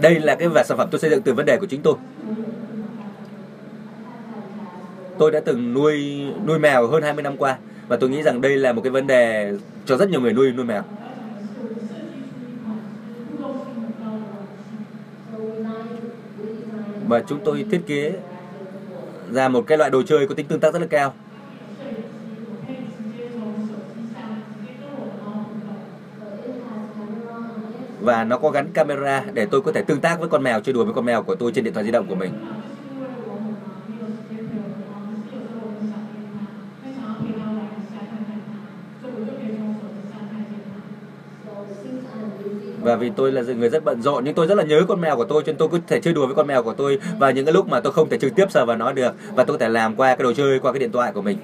đây 0.00 0.20
là 0.20 0.34
cái 0.34 0.48
sản 0.64 0.78
phẩm 0.78 0.88
tôi 0.90 1.00
xây 1.00 1.10
dựng 1.10 1.22
từ 1.22 1.34
vấn 1.34 1.46
đề 1.46 1.56
của 1.56 1.66
chính 1.66 1.82
tôi. 1.82 1.94
Tôi 5.18 5.30
đã 5.30 5.40
từng 5.40 5.74
nuôi 5.74 6.26
nuôi 6.46 6.58
mèo 6.58 6.86
hơn 6.86 7.02
20 7.02 7.22
năm 7.22 7.36
qua 7.36 7.58
và 7.88 7.96
tôi 7.96 8.10
nghĩ 8.10 8.22
rằng 8.22 8.40
đây 8.40 8.56
là 8.56 8.72
một 8.72 8.82
cái 8.82 8.90
vấn 8.90 9.06
đề 9.06 9.52
cho 9.86 9.96
rất 9.96 10.10
nhiều 10.10 10.20
người 10.20 10.32
nuôi 10.32 10.52
nuôi 10.52 10.64
mèo. 10.64 10.82
Và 17.08 17.22
chúng 17.26 17.38
tôi 17.44 17.66
thiết 17.70 17.80
kế 17.86 18.12
ra 19.32 19.48
một 19.48 19.64
cái 19.66 19.78
loại 19.78 19.90
đồ 19.90 20.02
chơi 20.02 20.26
có 20.26 20.34
tính 20.34 20.46
tương 20.46 20.60
tác 20.60 20.72
rất 20.72 20.78
là 20.78 20.86
cao. 20.86 21.14
Và 28.00 28.24
nó 28.24 28.38
có 28.38 28.50
gắn 28.50 28.72
camera 28.72 29.24
để 29.32 29.46
tôi 29.46 29.60
có 29.60 29.72
thể 29.72 29.82
tương 29.82 30.00
tác 30.00 30.20
với 30.20 30.28
con 30.28 30.42
mèo, 30.42 30.60
chơi 30.60 30.72
đùa 30.72 30.84
với 30.84 30.94
con 30.94 31.04
mèo 31.04 31.22
của 31.22 31.34
tôi 31.34 31.52
trên 31.52 31.64
điện 31.64 31.74
thoại 31.74 31.86
di 31.86 31.92
động 31.92 32.06
của 32.06 32.14
mình. 32.14 32.32
Và 42.84 42.96
vì 42.96 43.10
tôi 43.16 43.32
là 43.32 43.42
người 43.42 43.68
rất 43.68 43.84
bận 43.84 44.02
rộn, 44.02 44.24
nhưng 44.24 44.34
tôi 44.34 44.46
rất 44.46 44.54
là 44.54 44.64
nhớ 44.64 44.82
con 44.88 45.00
mèo 45.00 45.16
của 45.16 45.24
tôi, 45.24 45.42
cho 45.42 45.52
nên 45.52 45.56
tôi 45.56 45.68
có 45.68 45.78
thể 45.86 46.00
chơi 46.00 46.14
đùa 46.14 46.26
với 46.26 46.34
con 46.34 46.46
mèo 46.46 46.62
của 46.62 46.74
tôi. 46.74 46.98
Và 47.18 47.30
những 47.30 47.44
cái 47.44 47.54
lúc 47.54 47.68
mà 47.68 47.80
tôi 47.80 47.92
không 47.92 48.08
thể 48.08 48.18
trực 48.18 48.34
tiếp 48.34 48.46
sờ 48.50 48.66
vào 48.66 48.76
nó 48.76 48.92
được. 48.92 49.14
Và 49.34 49.44
tôi 49.44 49.56
có 49.56 49.60
thể 49.60 49.68
làm 49.68 49.96
qua 49.96 50.16
cái 50.16 50.22
đồ 50.24 50.32
chơi 50.32 50.58
qua 50.58 50.72
cái 50.72 50.78
điện 50.78 50.92
thoại 50.92 51.12
của 51.12 51.22
mình. 51.22 51.38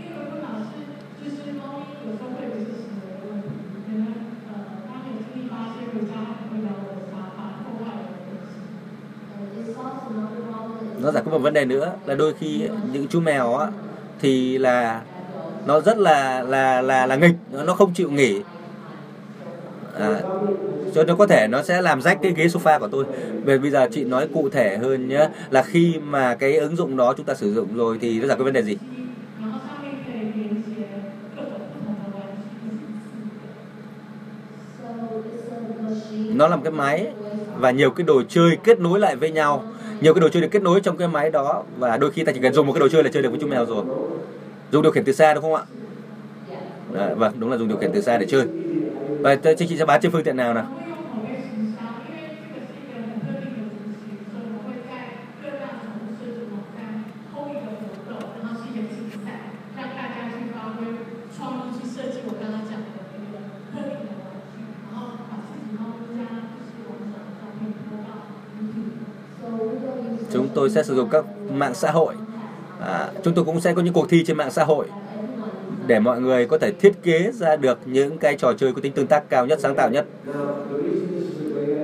Nó 11.02 11.10
giải 11.10 11.22
quyết 11.22 11.32
một 11.32 11.38
vấn 11.38 11.54
đề 11.54 11.64
nữa, 11.64 11.92
là 12.06 12.14
đôi 12.14 12.34
khi 12.40 12.68
những 12.92 13.08
chú 13.08 13.20
mèo 13.20 13.54
á, 13.54 13.66
thì 14.20 14.58
là 14.58 15.00
nó 15.66 15.80
rất 15.80 15.98
là 15.98 16.42
là 16.42 16.82
là 16.82 17.06
là 17.06 17.16
nghịch, 17.16 17.34
nó 17.66 17.74
không 17.74 17.92
chịu 17.94 18.10
nghỉ 18.10 18.42
à, 19.92 20.24
cho 20.92 21.04
nó 21.04 21.16
có 21.16 21.26
thể 21.26 21.46
nó 21.50 21.62
sẽ 21.62 21.82
làm 21.82 22.02
rách 22.02 22.18
cái 22.22 22.32
ghế 22.36 22.46
sofa 22.46 22.78
của 22.80 22.88
tôi. 22.88 23.06
Về 23.42 23.58
bây 23.58 23.70
giờ 23.70 23.88
chị 23.92 24.04
nói 24.04 24.28
cụ 24.32 24.48
thể 24.50 24.78
hơn 24.78 25.08
nhé 25.08 25.28
là 25.50 25.62
khi 25.62 25.98
mà 26.00 26.34
cái 26.34 26.56
ứng 26.56 26.76
dụng 26.76 26.96
đó 26.96 27.14
chúng 27.16 27.26
ta 27.26 27.34
sử 27.34 27.54
dụng 27.54 27.74
rồi 27.76 27.98
thì 28.00 28.20
nó 28.20 28.26
giải 28.26 28.36
quyết 28.36 28.44
vấn 28.44 28.52
đề 28.54 28.62
gì? 28.62 28.78
Nó 36.28 36.48
là 36.48 36.56
một 36.56 36.62
cái 36.64 36.72
máy 36.72 37.14
và 37.52 37.70
nhiều 37.70 37.90
cái 37.90 38.04
đồ 38.04 38.22
chơi 38.28 38.56
kết 38.64 38.80
nối 38.80 39.00
lại 39.00 39.16
với 39.16 39.30
nhau. 39.32 39.66
Nhiều 40.00 40.14
cái 40.14 40.20
đồ 40.20 40.28
chơi 40.28 40.42
được 40.42 40.48
kết 40.50 40.62
nối 40.62 40.80
trong 40.80 40.96
cái 40.96 41.08
máy 41.08 41.30
đó 41.30 41.64
và 41.74 41.96
đôi 41.96 42.10
khi 42.12 42.24
ta 42.24 42.32
chỉ 42.32 42.40
cần 42.40 42.52
dùng 42.52 42.66
một 42.66 42.72
cái 42.72 42.80
đồ 42.80 42.88
chơi 42.88 43.02
là 43.04 43.10
chơi 43.12 43.22
được 43.22 43.30
với 43.30 43.38
chú 43.40 43.46
mèo 43.46 43.66
rồi. 43.66 43.84
Dùng 44.70 44.82
điều 44.82 44.92
khiển 44.92 45.04
từ 45.04 45.12
xa 45.12 45.34
đúng 45.34 45.42
không 45.42 45.54
ạ? 45.54 45.64
À, 46.92 47.14
vâng 47.14 47.40
đúng 47.40 47.50
là 47.50 47.56
dùng 47.56 47.68
điều 47.68 47.76
khiển 47.78 47.92
từ 47.92 48.00
xa 48.00 48.18
để 48.18 48.26
chơi 48.26 48.48
và 49.22 49.36
chị 49.58 49.66
chị 49.68 49.78
sẽ 49.78 49.84
bán 49.84 50.00
trên 50.00 50.12
phương 50.12 50.24
tiện 50.24 50.36
nào 50.36 50.54
nào? 50.54 50.66
Chúng 70.32 70.48
tôi 70.54 70.70
sẽ 70.70 70.82
sử 70.82 70.94
dụng 70.94 71.08
các 71.10 71.24
mạng 71.52 71.74
xã 71.74 71.90
hội. 71.90 72.14
À, 72.80 73.08
chúng 73.24 73.34
tôi 73.34 73.44
cũng 73.44 73.60
sẽ 73.60 73.74
có 73.74 73.82
những 73.82 73.94
cuộc 73.94 74.10
thi 74.10 74.24
trên 74.26 74.36
mạng 74.36 74.50
xã 74.50 74.64
hội 74.64 74.86
để 75.86 75.98
mọi 75.98 76.20
người 76.20 76.46
có 76.46 76.58
thể 76.58 76.72
thiết 76.72 76.92
kế 77.02 77.30
ra 77.34 77.56
được 77.56 77.78
những 77.84 78.18
cái 78.18 78.36
trò 78.36 78.52
chơi 78.52 78.72
có 78.72 78.80
tính 78.80 78.92
tương 78.92 79.06
tác 79.06 79.30
cao 79.30 79.46
nhất 79.46 79.58
sáng 79.60 79.74
tạo 79.74 79.90
nhất. 79.90 80.06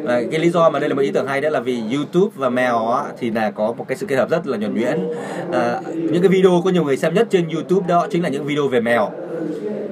À, 0.06 0.20
cái 0.30 0.40
lý 0.40 0.50
do 0.50 0.70
mà 0.70 0.78
đây 0.78 0.88
là 0.88 0.94
một 0.94 1.02
ý 1.02 1.10
tưởng 1.10 1.26
hay 1.26 1.40
đó 1.40 1.48
là 1.48 1.60
vì 1.60 1.82
YouTube 1.94 2.30
và 2.34 2.48
mèo 2.48 2.88
á, 2.88 3.04
thì 3.18 3.30
là 3.30 3.50
có 3.50 3.72
một 3.72 3.84
cái 3.88 3.96
sự 3.96 4.06
kết 4.06 4.16
hợp 4.16 4.30
rất 4.30 4.46
là 4.46 4.56
nhuần 4.56 4.74
nhuyễn. 4.74 5.08
À, 5.52 5.80
những 5.94 6.22
cái 6.22 6.28
video 6.28 6.60
có 6.64 6.70
nhiều 6.70 6.84
người 6.84 6.96
xem 6.96 7.14
nhất 7.14 7.26
trên 7.30 7.48
YouTube 7.48 7.86
đó 7.88 8.06
chính 8.10 8.22
là 8.22 8.28
những 8.28 8.44
video 8.44 8.68
về 8.68 8.80
mèo 8.80 9.10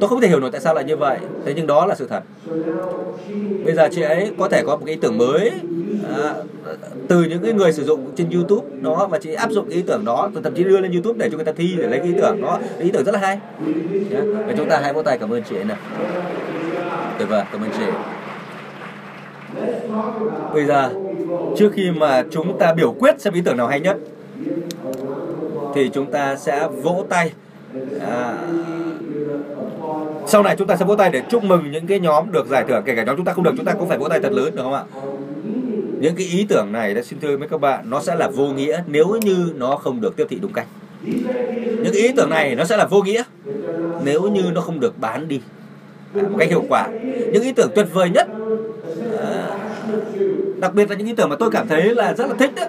tôi 0.01 0.09
không 0.09 0.21
thể 0.21 0.29
hiểu 0.29 0.41
nổi 0.41 0.51
tại 0.51 0.61
sao 0.61 0.75
lại 0.75 0.85
như 0.85 0.97
vậy. 0.97 1.19
Thế 1.45 1.53
nhưng 1.57 1.67
đó 1.67 1.87
là 1.87 1.95
sự 1.95 2.07
thật. 2.07 2.23
Bây 3.65 3.75
giờ 3.75 3.89
chị 3.93 4.03
ấy 4.03 4.31
có 4.39 4.49
thể 4.49 4.63
có 4.67 4.77
một 4.77 4.83
cái 4.87 4.95
ý 4.95 5.01
tưởng 5.01 5.19
mới. 5.19 5.53
À, 6.17 6.35
từ 7.09 7.25
những 7.25 7.43
cái 7.43 7.53
người 7.53 7.73
sử 7.73 7.85
dụng 7.85 8.11
trên 8.17 8.31
YouTube 8.31 8.67
đó 8.81 9.09
và 9.11 9.19
chị 9.19 9.35
áp 9.35 9.51
dụng 9.51 9.69
ý 9.69 9.83
tưởng 9.83 10.05
đó 10.05 10.31
thậm 10.45 10.55
chí 10.55 10.65
đưa 10.65 10.81
lên 10.81 10.93
YouTube 10.93 11.19
để 11.19 11.31
cho 11.31 11.37
người 11.37 11.45
ta 11.45 11.53
thi 11.57 11.75
để 11.79 11.87
lấy 11.89 11.99
cái 11.99 12.09
ý 12.09 12.15
tưởng 12.19 12.43
đó. 12.43 12.59
Ý 12.79 12.91
tưởng 12.91 13.05
rất 13.05 13.13
là 13.13 13.19
hay. 13.19 13.39
Và 14.47 14.53
chúng 14.57 14.69
ta 14.69 14.81
hãy 14.83 14.93
vỗ 14.93 15.03
tay 15.03 15.19
cảm 15.19 15.31
ơn 15.31 15.43
chị 15.43 15.57
ấy 15.57 15.65
nào 15.65 15.77
tuyệt 17.19 17.29
vời 17.29 17.43
cảm 17.53 17.61
ơn 17.63 17.71
chị. 17.79 17.85
Bây 20.55 20.65
giờ 20.65 20.91
trước 21.57 21.71
khi 21.75 21.91
mà 21.91 22.25
chúng 22.31 22.59
ta 22.59 22.73
biểu 22.73 22.93
quyết 22.93 23.21
xem 23.21 23.35
ý 23.35 23.41
tưởng 23.45 23.57
nào 23.57 23.67
hay 23.67 23.81
nhất 23.81 23.97
thì 25.75 25.89
chúng 25.89 26.11
ta 26.11 26.37
sẽ 26.37 26.69
vỗ 26.83 27.05
tay. 27.09 27.33
À, 28.01 28.35
sau 30.27 30.43
này 30.43 30.57
chúng 30.59 30.69
ta 30.69 30.77
sẽ 30.77 30.85
vỗ 30.85 30.97
tay 30.97 31.11
để 31.11 31.23
chúc 31.31 31.45
mừng 31.45 31.71
những 31.71 31.87
cái 31.87 32.01
nhóm 32.01 32.33
được 32.33 32.47
giải 32.47 32.65
thưởng 32.69 32.83
kể 32.85 32.95
cả 32.97 33.05
nhóm 33.05 33.17
chúng 33.17 33.25
ta 33.25 33.33
không 33.33 33.45
được 33.45 33.53
chúng 33.57 33.67
ta 33.67 33.73
cũng 33.73 33.89
phải 33.89 33.99
vỗ 33.99 34.09
tay 34.09 34.21
thật 34.21 34.33
lớn 34.33 34.57
được 34.57 34.63
không 34.63 34.75
ạ? 34.75 34.85
Những 36.01 36.15
cái 36.17 36.27
ý 36.27 36.47
tưởng 36.49 36.73
này 36.73 36.95
đã 36.95 37.03
xin 37.03 37.19
thưa 37.21 37.37
với 37.37 37.49
các 37.49 37.61
bạn 37.61 37.91
nó 37.91 38.01
sẽ 38.01 38.15
là 38.15 38.29
vô 38.29 38.47
nghĩa 38.47 38.83
nếu 38.87 39.19
như 39.23 39.53
nó 39.57 39.77
không 39.77 40.01
được 40.01 40.17
tiếp 40.17 40.27
thị 40.31 40.39
đúng 40.43 40.53
cách. 40.53 40.67
Những 41.83 41.93
ý 41.93 42.13
tưởng 42.17 42.31
này 42.31 42.55
nó 42.55 42.65
sẽ 42.65 42.77
là 42.77 42.87
vô 42.87 43.03
nghĩa 43.03 43.23
nếu 44.05 44.23
như 44.23 44.43
nó 44.55 44.61
không 44.61 44.81
được 44.81 44.99
bán 45.01 45.29
đi. 45.29 45.41
À, 46.15 46.23
một 46.23 46.37
cách 46.39 46.49
hiệu 46.49 46.65
quả. 46.69 46.89
Những 47.33 47.43
ý 47.43 47.53
tưởng 47.53 47.71
tuyệt 47.75 47.87
vời 47.93 48.11
nhất 48.11 48.29
à, 49.19 49.59
đặc 50.59 50.75
biệt 50.75 50.91
là 50.91 50.97
những 50.97 51.07
ý 51.07 51.15
tưởng 51.17 51.29
mà 51.29 51.37
tôi 51.37 51.51
cảm 51.51 51.69
thấy 51.69 51.95
là 51.95 52.15
rất 52.15 52.27
là 52.27 52.35
thích 52.39 52.51
đó 52.55 52.63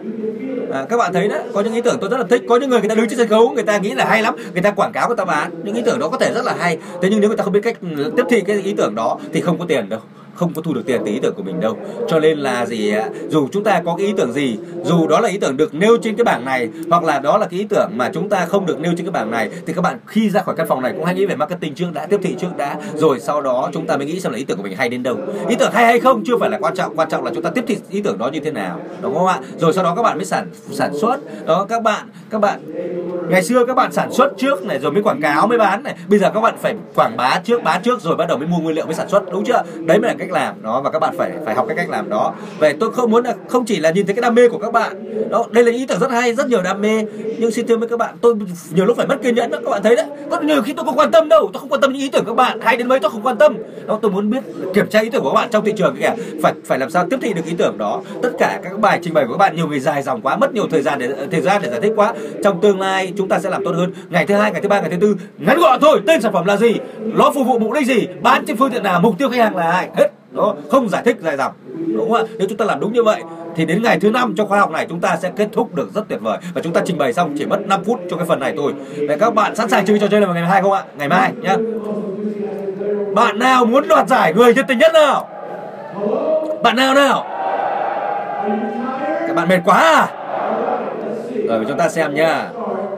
à, 0.72 0.86
các 0.90 0.98
bạn 0.98 1.14
thấy 1.14 1.28
đó 1.28 1.36
có 1.54 1.62
những 1.62 1.74
ý 1.74 1.82
tưởng 1.82 1.98
tôi 2.02 2.10
rất 2.10 2.18
là 2.18 2.24
thích. 2.30 2.44
Có 2.50 2.58
những 2.58 2.70
người 2.70 2.80
người 2.80 2.90
ta 2.90 2.96
đứng 2.96 3.10
trên 3.10 3.18
sân 3.18 3.28
khấu 3.28 3.50
người 3.50 3.64
ta 3.64 3.78
nghĩ 3.78 3.92
là 3.92 4.06
hay 4.06 4.22
lắm 4.22 4.36
người 4.54 4.62
ta 4.62 4.72
quảng 4.72 4.92
cáo 4.92 5.08
người 5.08 5.18
ta 5.18 5.26
bán 5.26 5.52
những 5.64 5.76
ý 5.76 5.82
tưởng 5.86 6.00
đó 6.00 6.10
có 6.10 6.18
thể 6.18 6.34
rất 6.34 6.46
là 6.46 6.56
hay. 6.60 6.78
Thế 7.02 7.10
nhưng 7.12 7.20
nếu 7.20 7.30
người 7.30 7.38
ta 7.38 7.44
không 7.44 7.54
biết 7.54 7.62
cách 7.64 7.78
ừ, 7.82 8.14
tiếp 8.18 8.24
thị 8.30 8.42
cái 8.42 8.62
ý 8.62 8.74
tưởng 8.78 8.96
đó 8.96 9.20
thì 9.34 9.42
không 9.42 9.60
có 9.60 9.66
tiền 9.68 9.90
đâu 9.90 10.00
không 10.36 10.54
có 10.54 10.62
thu 10.62 10.74
được 10.74 10.82
tiền 10.86 11.02
từ 11.06 11.12
ý 11.12 11.20
tưởng 11.20 11.34
của 11.36 11.44
mình 11.44 11.60
đâu. 11.60 11.78
Cho 12.08 12.20
nên 12.20 12.38
là 12.38 12.66
gì 12.66 12.94
dù 13.30 13.48
chúng 13.52 13.64
ta 13.64 13.82
có 13.86 13.96
cái 13.98 14.08
ý 14.08 14.14
tưởng 14.18 14.34
gì, 14.34 14.58
dù 14.84 15.08
đó 15.08 15.20
là 15.20 15.30
ý 15.30 15.38
tưởng 15.38 15.58
được 15.58 15.74
nêu 15.74 15.98
trên 15.98 16.16
cái 16.16 16.24
bảng 16.24 16.46
này, 16.46 16.70
hoặc 16.90 17.04
là 17.04 17.20
đó 17.20 17.38
là 17.38 17.48
cái 17.48 17.60
ý 17.60 17.66
tưởng 17.70 17.90
mà 17.96 18.10
chúng 18.14 18.30
ta 18.30 18.46
không 18.46 18.66
được 18.66 18.80
nêu 18.80 18.94
trên 18.98 19.06
cái 19.06 19.12
bảng 19.12 19.32
này, 19.32 19.50
thì 19.66 19.74
các 19.74 19.82
bạn 19.82 19.98
khi 20.08 20.30
ra 20.30 20.42
khỏi 20.42 20.56
căn 20.56 20.68
phòng 20.68 20.82
này 20.82 20.94
cũng 20.96 21.06
hãy 21.06 21.16
nghĩ 21.16 21.26
về 21.26 21.36
marketing 21.36 21.76
trước 21.76 21.88
đã, 21.94 22.06
tiếp 22.06 22.20
thị 22.24 22.36
trước 22.40 22.58
đã, 22.58 22.76
rồi 22.96 23.20
sau 23.20 23.42
đó 23.42 23.70
chúng 23.74 23.88
ta 23.88 23.98
mới 23.98 24.06
nghĩ 24.06 24.20
xem 24.20 24.32
là 24.32 24.38
ý 24.38 24.44
tưởng 24.44 24.58
của 24.58 24.64
mình 24.64 24.76
hay 24.78 24.90
đến 24.90 25.04
đâu. 25.04 25.18
Ý 25.50 25.56
tưởng 25.56 25.72
hay 25.74 25.86
hay 25.86 26.00
không 26.00 26.24
chưa 26.26 26.38
phải 26.38 26.50
là 26.50 26.58
quan 26.62 26.76
trọng 26.76 26.96
quan 26.96 27.10
trọng 27.10 27.24
là 27.24 27.32
chúng 27.34 27.44
ta 27.44 27.50
tiếp 27.50 27.64
thị 27.68 27.78
ý 27.90 28.02
tưởng 28.02 28.18
đó 28.18 28.30
như 28.34 28.40
thế 28.40 28.52
nào, 28.52 28.80
đúng 29.02 29.14
không 29.14 29.28
ạ? 29.28 29.40
Rồi 29.58 29.74
sau 29.74 29.84
đó 29.84 29.94
các 29.96 30.02
bạn 30.02 30.18
mới 30.18 30.26
sản 30.26 30.48
sản 30.72 30.92
xuất. 31.02 31.18
Đó, 31.46 31.66
các 31.70 31.84
bạn 31.84 32.08
các 32.30 32.42
bạn, 32.42 32.60
ngày 33.30 33.44
xưa 33.44 33.66
các 33.66 33.76
bạn 33.76 33.92
sản 33.92 34.12
xuất 34.12 34.34
trước 34.38 34.66
này 34.66 34.80
rồi 34.80 34.92
mới 34.92 35.04
quảng 35.04 35.22
cáo 35.22 35.48
mới 35.48 35.58
bán 35.58 35.84
này. 35.84 35.96
Bây 36.08 36.20
giờ 36.20 36.32
các 36.34 36.42
bạn 36.42 36.56
phải 36.62 36.76
quảng 36.96 37.18
bá 37.18 37.40
trước, 37.44 37.64
bán 37.64 37.82
trước 37.84 38.02
rồi 38.02 38.16
bắt 38.16 38.26
đầu 38.28 38.38
mới 38.38 38.48
mua 38.48 38.58
nguyên 38.58 38.76
liệu 38.76 38.86
mới 38.86 38.96
sản 38.96 39.10
xuất, 39.10 39.32
đúng 39.32 39.46
chưa? 39.46 39.64
Đấy 39.86 40.00
mới 40.00 40.10
là 40.10 40.16
cái 40.20 40.25
cách 40.28 40.34
làm 40.34 40.64
đó 40.64 40.82
và 40.82 40.92
các 40.92 41.00
bạn 41.00 41.18
phải 41.18 41.32
phải 41.46 41.56
học 41.56 41.66
cái 41.68 41.78
cách 41.78 41.90
làm 41.90 42.10
đó. 42.10 42.34
Về 42.60 42.74
tôi 42.80 42.92
không 42.92 43.12
muốn 43.12 43.24
là, 43.24 43.34
không 43.48 43.66
chỉ 43.66 43.80
là 43.80 43.92
nhìn 43.92 44.06
thấy 44.06 44.16
cái 44.16 44.22
đam 44.22 44.36
mê 44.36 44.48
của 44.48 44.58
các 44.58 44.72
bạn. 44.72 44.92
Đó, 45.30 45.46
đây 45.52 45.64
là 45.64 45.72
ý 45.72 45.86
tưởng 45.86 46.00
rất 46.00 46.12
hay, 46.12 46.36
rất 46.36 46.48
nhiều 46.48 46.62
đam 46.62 46.82
mê. 46.82 47.04
Nhưng 47.38 47.52
xin 47.52 47.68
thưa 47.68 47.78
với 47.78 47.90
các 47.90 48.00
bạn, 48.00 48.16
tôi 48.22 48.36
nhiều 48.74 48.86
lúc 48.86 48.98
phải 48.98 49.08
mất 49.08 49.18
kiên 49.24 49.36
nhẫn 49.36 49.52
đó, 49.52 49.58
các 49.66 49.72
bạn 49.72 49.84
thấy 49.84 49.96
đấy. 49.96 50.06
Có 50.32 50.42
nhiều 50.42 50.62
khi 50.62 50.74
tôi 50.74 50.86
không 50.86 50.98
quan 50.98 51.12
tâm 51.12 51.30
đâu, 51.30 51.50
tôi 51.54 51.60
không 51.60 51.70
quan 51.70 51.82
tâm 51.82 51.94
những 51.94 52.02
ý 52.02 52.10
tưởng 52.10 52.26
các 52.26 52.36
bạn. 52.36 52.60
Hay 52.62 52.78
đến 52.78 52.88
mấy 52.88 53.00
tôi 53.00 53.12
không 53.12 53.22
quan 53.22 53.38
tâm. 53.38 53.58
Đó, 53.86 54.00
tôi 54.02 54.12
muốn 54.12 54.30
biết, 54.30 54.44
kiểm 54.74 54.90
tra 54.90 55.00
ý 55.00 55.10
tưởng 55.10 55.24
của 55.24 55.30
các 55.30 55.36
bạn 55.36 55.50
trong 55.52 55.66
thị 55.66 55.74
trường 55.78 55.96
kìa. 56.00 56.12
Phải 56.44 56.54
phải 56.66 56.80
làm 56.80 56.90
sao 56.90 57.08
tiếp 57.10 57.18
thị 57.22 57.34
được 57.34 57.46
ý 57.46 57.54
tưởng 57.58 57.78
đó. 57.78 58.02
Tất 58.22 58.32
cả 58.40 58.60
các 58.64 58.80
bài 58.80 59.00
trình 59.04 59.14
bày 59.14 59.26
của 59.26 59.34
các 59.34 59.38
bạn 59.38 59.56
nhiều 59.56 59.68
người 59.68 59.80
dài 59.80 60.02
dòng 60.02 60.22
quá, 60.22 60.36
mất 60.36 60.54
nhiều 60.54 60.68
thời 60.72 60.82
gian 60.82 61.00
để, 61.00 61.10
thời 61.32 61.42
gian 61.42 61.62
để 61.62 61.70
giải 61.70 61.82
thích 61.82 61.94
quá. 61.96 62.14
Trong 62.44 62.62
tương 62.62 62.80
lai, 62.80 63.14
chúng 63.18 63.28
ta 63.28 63.40
sẽ 63.40 63.50
làm 63.50 63.66
tốt 63.66 63.72
hơn. 63.72 63.94
Ngày 64.10 64.26
thứ 64.26 64.36
hai, 64.36 64.52
ngày 64.52 64.62
thứ 64.62 64.70
ba, 64.70 64.82
ngày 64.82 64.90
thứ 64.90 64.98
tư, 65.02 65.16
ngắn 65.38 65.60
gọn 65.60 65.80
thôi. 65.82 66.02
Tên 66.08 66.22
sản 66.22 66.34
phẩm 66.34 66.46
là 66.46 66.58
gì? 66.58 66.76
Nó 67.00 67.32
phục 67.36 67.48
vụ 67.48 67.60
mục 67.60 67.72
đích 67.74 67.88
gì? 67.88 68.08
Bán 68.22 68.46
trên 68.46 68.58
phương 68.58 68.72
tiện 68.72 68.84
nào? 68.84 69.00
Mục 69.00 69.16
tiêu 69.18 69.30
khách 69.30 69.40
hàng 69.40 69.56
là 69.56 69.72
ai? 69.72 69.90
Hết 69.96 70.10
đó, 70.36 70.56
không 70.72 70.90
giải 70.90 71.02
thích 71.06 71.18
dài 71.22 71.38
dòng. 71.38 71.54
Đúng 71.88 72.12
không 72.12 72.14
ạ? 72.14 72.24
Nếu 72.38 72.48
chúng 72.48 72.58
ta 72.58 72.66
làm 72.66 72.80
đúng 72.80 72.94
như 72.94 73.04
vậy, 73.04 73.24
thì 73.56 73.66
đến 73.66 73.84
ngày 73.84 74.00
thứ 74.00 74.12
năm 74.12 74.34
trong 74.38 74.48
khóa 74.48 74.60
học 74.60 74.72
này 74.72 74.86
chúng 74.90 75.00
ta 75.00 75.18
sẽ 75.22 75.32
kết 75.36 75.48
thúc 75.54 75.76
được 75.76 75.94
rất 75.94 76.02
tuyệt 76.08 76.20
vời. 76.22 76.38
Và 76.54 76.62
chúng 76.62 76.74
ta 76.74 76.82
trình 76.86 76.98
bày 76.98 77.14
xong 77.14 77.36
chỉ 77.38 77.46
mất 77.46 77.68
5 77.68 77.84
phút 77.84 78.00
cho 78.10 78.18
cái 78.18 78.26
phần 78.26 78.40
này 78.40 78.54
thôi. 78.58 78.74
Vậy 79.08 79.18
các 79.20 79.34
bạn 79.34 79.56
sẵn 79.56 79.70
sàng 79.70 79.86
chơi 79.86 80.00
trò 80.00 80.08
chơi 80.08 80.20
này 80.20 80.28
vào 80.28 80.36
ngày 80.36 80.44
mai 80.50 80.62
không 80.62 80.72
ạ? 80.72 80.84
Ngày 80.98 81.10
mai 81.10 81.32
nhá. 81.42 81.56
Bạn 83.14 83.40
nào 83.40 83.66
muốn 83.66 83.88
đoạt 83.88 84.08
giải 84.08 84.34
người 84.34 84.54
nhiệt 84.54 84.66
tình 84.68 84.78
nhất 84.78 84.92
nào? 84.94 85.30
Bạn 86.64 86.76
nào 86.76 86.94
nào? 86.94 87.26
Các 89.28 89.36
bạn 89.36 89.48
mệt 89.48 89.60
quá 89.66 89.78
à? 89.78 90.08
Rồi, 91.48 91.66
chúng 91.68 91.78
ta 91.78 91.90
xem 91.90 92.14
nhá. 92.14 92.50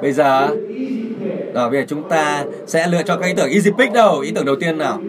Bây 0.01 0.11
giờ, 0.11 0.47
rồi, 1.53 1.69
bây 1.69 1.79
giờ 1.79 1.85
chúng 1.89 2.09
ta 2.09 2.43
sẽ 2.67 2.87
lựa 2.87 3.03
chọn 3.03 3.19
cái 3.21 3.29
ý 3.29 3.35
tưởng 3.35 3.51
easy 3.51 3.71
pick 3.77 3.93
đâu. 3.93 4.19
Ý 4.19 4.31
tưởng 4.35 4.45
đầu 4.45 4.55
tiên 4.55 4.77
nào? 4.77 4.99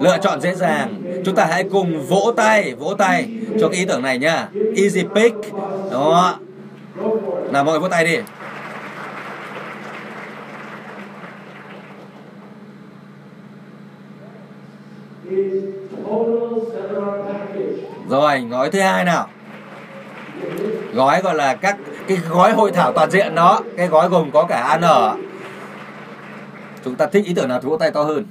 lựa 0.00 0.18
chọn 0.22 0.40
dễ 0.40 0.54
dàng. 0.54 1.02
Chúng 1.24 1.34
ta 1.34 1.44
hãy 1.44 1.64
cùng 1.72 2.06
vỗ 2.08 2.32
tay 2.36 2.74
vỗ 2.74 2.94
tay 2.94 3.28
cho 3.60 3.68
cái 3.68 3.78
ý 3.78 3.84
tưởng 3.84 4.02
này 4.02 4.18
nhá 4.18 4.48
easy 4.76 5.04
pick. 5.14 5.36
Đó. 5.92 6.38
Nào, 7.50 7.64
mọi 7.64 7.72
người 7.72 7.80
vỗ 7.80 7.88
tay 7.88 8.04
đi. 8.04 8.18
Rồi, 18.08 18.40
gói 18.50 18.70
thứ 18.70 18.80
hai 18.80 19.04
nào. 19.04 19.28
Gói 20.94 21.22
gọi 21.22 21.34
là 21.34 21.54
các 21.54 21.76
cái 22.08 22.18
gói 22.30 22.52
hội 22.52 22.70
thảo 22.72 22.92
toàn 22.92 23.10
diện 23.10 23.34
đó. 23.34 23.60
Cái 23.76 23.88
gói 23.88 24.08
gồm 24.08 24.30
có 24.30 24.44
cả 24.44 24.60
an 24.60 24.80
ở 24.80 25.16
chúng 26.84 26.94
ta 26.94 27.06
thích 27.06 27.24
ý 27.26 27.34
tưởng 27.34 27.48
nào 27.48 27.60
thì 27.62 27.68
vỗ 27.68 27.76
tay 27.76 27.90
to 27.90 28.02
hơn 28.02 28.24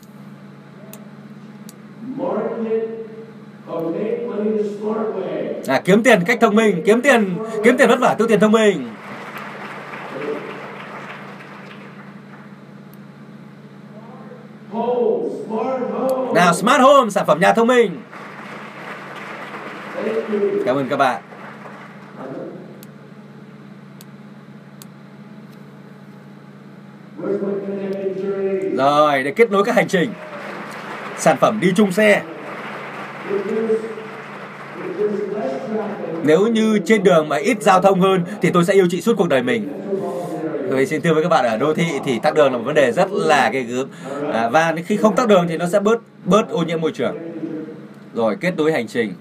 à, 5.68 5.82
kiếm 5.86 6.04
tiền 6.04 6.20
cách 6.26 6.38
thông 6.42 6.56
minh 6.56 6.82
kiếm 6.86 7.02
tiền 7.02 7.38
kiếm 7.64 7.78
tiền 7.78 7.90
vất 7.90 8.00
vả 8.00 8.16
tiêu 8.18 8.28
tiền 8.28 8.40
thông 8.40 8.52
minh. 8.52 8.90
Nào 16.34 16.54
smart 16.54 16.82
home 16.82 17.10
sản 17.10 17.26
phẩm 17.28 17.40
nhà 17.40 17.54
thông 17.54 17.68
minh. 17.68 18.02
Cảm 20.66 20.76
ơn 20.76 20.90
các 20.90 20.98
bạn. 20.98 21.22
Rồi 28.78 29.24
để 29.24 29.32
kết 29.32 29.52
nối 29.52 29.64
các 29.64 29.76
hành 29.76 29.88
trình 29.88 30.14
sản 31.18 31.38
phẩm 31.38 31.60
đi 31.62 31.74
chung 31.76 31.92
xe. 31.92 32.22
Nếu 36.24 36.48
như 36.48 36.80
trên 36.86 37.04
đường 37.04 37.30
mà 37.30 37.38
ít 37.38 37.58
giao 37.62 37.82
thông 37.82 38.02
hơn 38.02 38.24
thì 38.42 38.50
tôi 38.52 38.66
sẽ 38.66 38.74
yêu 38.74 38.88
chị 38.92 39.02
suốt 39.02 39.14
cuộc 39.18 39.30
đời 39.30 39.44
mình. 39.44 39.70
Vậy 40.70 40.86
xin 40.86 41.02
thưa 41.02 41.14
với 41.14 41.24
các 41.24 41.30
bạn 41.30 41.46
ở 41.46 41.58
đô 41.58 41.74
thị 41.74 41.86
thì 42.06 42.20
tắc 42.20 42.36
đường 42.36 42.52
là 42.52 42.58
một 42.58 42.64
vấn 42.66 42.76
đề 42.76 42.92
rất 42.92 43.12
là 43.12 43.50
ghê 43.50 43.62
gớm. 43.62 43.88
À, 44.34 44.50
và 44.50 44.76
khi 44.86 44.98
không 44.98 45.16
tắc 45.16 45.28
đường 45.28 45.46
thì 45.50 45.58
nó 45.58 45.66
sẽ 45.68 45.80
bớt 45.80 46.00
bớt 46.26 46.50
ô 46.50 46.64
nhiễm 46.64 46.82
môi 46.82 46.92
trường. 46.92 47.18
Rồi 48.14 48.38
kết 48.42 48.54
nối 48.58 48.72
hành 48.72 48.88
trình. 48.88 49.14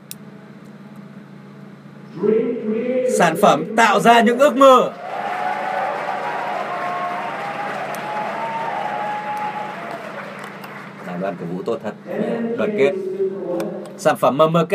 Sản 3.19 3.37
phẩm 3.43 3.77
tạo 3.77 4.01
ra 4.01 4.21
những 4.21 4.39
ước 4.39 4.57
mơ 4.57 4.93
đàm 11.07 11.16
đoàn 11.27 11.37
cổ 11.41 11.47
vũ 11.57 11.63
tốt 11.63 11.79
thật. 11.85 11.95
Đoàn 12.57 12.71
kết. 12.79 12.93
Sản 13.97 14.17
phẩm 14.17 14.39
mmk 14.39 14.75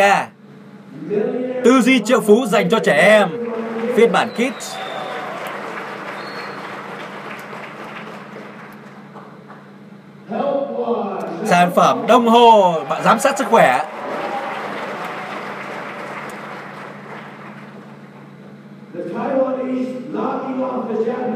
tư 1.64 1.82
duy 1.82 2.00
triệu 2.00 2.22
phú 2.22 2.46
dành 2.46 2.70
cho 2.70 2.80
trẻ 2.80 2.94
em. 2.94 3.30
Phiên 3.96 4.12
bản 4.12 4.30
kids 4.36 4.76
sản 11.46 11.72
phẩm 11.76 12.06
đồng 12.08 12.28
hồ. 12.28 12.74
Bạn 12.90 13.04
giám 13.04 13.20
sát 13.20 13.38
sức 13.38 13.48
khỏe. 13.48 13.86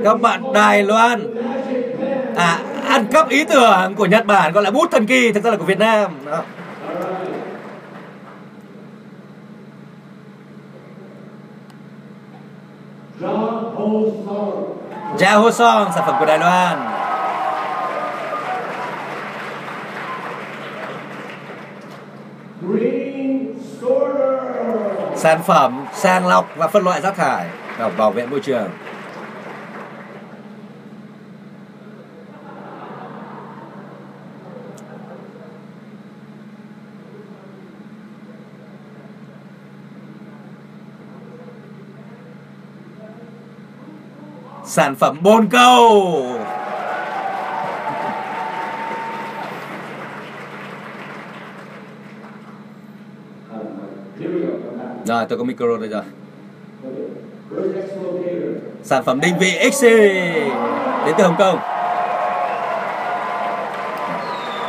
Các 0.04 0.22
bạn 0.22 0.54
Đài 0.54 0.84
Loan. 0.84 1.22
À 2.36 2.60
ăn 2.88 3.08
cắp 3.08 3.30
ý 3.30 3.44
tưởng 3.44 3.96
của 3.96 4.06
Nhật 4.06 4.26
Bản, 4.26 4.54
gọi 4.54 4.64
là 4.64 4.72
bút 4.72 4.92
thần 4.92 5.08
kỳ, 5.08 5.32
thực 5.32 5.44
ra 5.44 5.52
là 5.52 5.58
của 5.58 5.66
Việt 5.66 5.80
Nam. 5.80 6.12
Đó. 6.26 6.42
Ja 15.20 15.38
Ho 15.38 15.52
Song 15.52 15.92
sản 15.96 16.04
phẩm 16.06 16.16
của 16.20 16.26
Đài 16.26 16.40
Loan. 16.40 16.78
Sản 25.16 25.40
phẩm 25.44 25.86
sàng 25.94 26.28
lọc 26.28 26.50
và 26.56 26.68
phân 26.68 26.84
loại 26.84 27.02
rác 27.02 27.16
thải 27.16 27.46
bảo 27.98 28.12
vệ 28.12 28.26
môi 28.26 28.40
trường. 28.40 28.70
Sản 44.76 44.96
phẩm 44.96 45.18
bồn 45.24 45.48
cầu 45.52 46.26
Rồi, 55.06 55.26
tôi 55.30 55.38
có 55.38 55.44
micro 55.44 55.78
đây 55.80 55.90
rồi. 55.90 56.04
Sản 58.84 59.04
phẩm 59.04 59.20
định 59.20 59.34
vị 59.40 59.72
XC 59.72 59.84
Đến 61.06 61.16
từ 61.18 61.24
Hồng 61.24 61.36
Kông. 61.38 61.60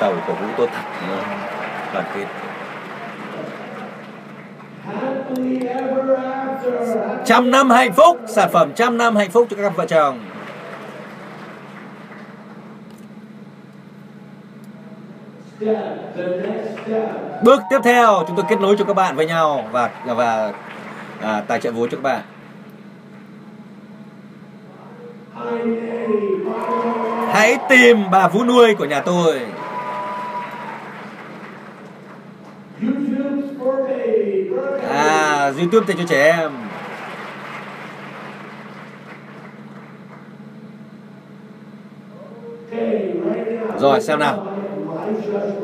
Tàu 0.00 0.14
của 0.26 0.34
Vũ 0.34 0.46
tốt 0.56 0.66
thật 0.72 1.06
Đoàn 1.94 2.04
kết. 2.14 2.26
Trăm 7.26 7.50
năm 7.50 7.70
hạnh 7.70 7.92
phúc 7.92 8.20
Sản 8.26 8.50
phẩm 8.52 8.72
trăm 8.76 8.98
năm 8.98 9.16
hạnh 9.16 9.30
phúc 9.30 9.46
cho 9.50 9.56
các 9.56 9.62
cặp 9.62 9.76
vợ 9.76 9.86
chồng 9.86 10.20
Bước 17.42 17.60
tiếp 17.70 17.78
theo 17.84 18.24
chúng 18.26 18.36
tôi 18.36 18.44
kết 18.48 18.60
nối 18.60 18.76
cho 18.78 18.84
các 18.84 18.94
bạn 18.94 19.16
với 19.16 19.26
nhau 19.26 19.68
và 19.72 19.90
và 20.04 20.52
à, 21.20 21.42
tài 21.48 21.60
trợ 21.60 21.72
vốn 21.72 21.90
cho 21.90 21.96
các 21.96 22.02
bạn. 22.02 22.22
Hãy 27.32 27.58
tìm 27.68 28.10
bà 28.10 28.28
vú 28.28 28.44
nuôi 28.44 28.74
của 28.74 28.84
nhà 28.84 29.00
tôi. 29.00 29.40
À, 34.88 35.52
YouTube 35.58 35.86
dành 35.86 35.96
cho 35.98 36.04
trẻ 36.08 36.32
em. 36.32 36.65
Rồi, 43.80 44.00
xem 44.00 44.18
nào. 44.18 44.46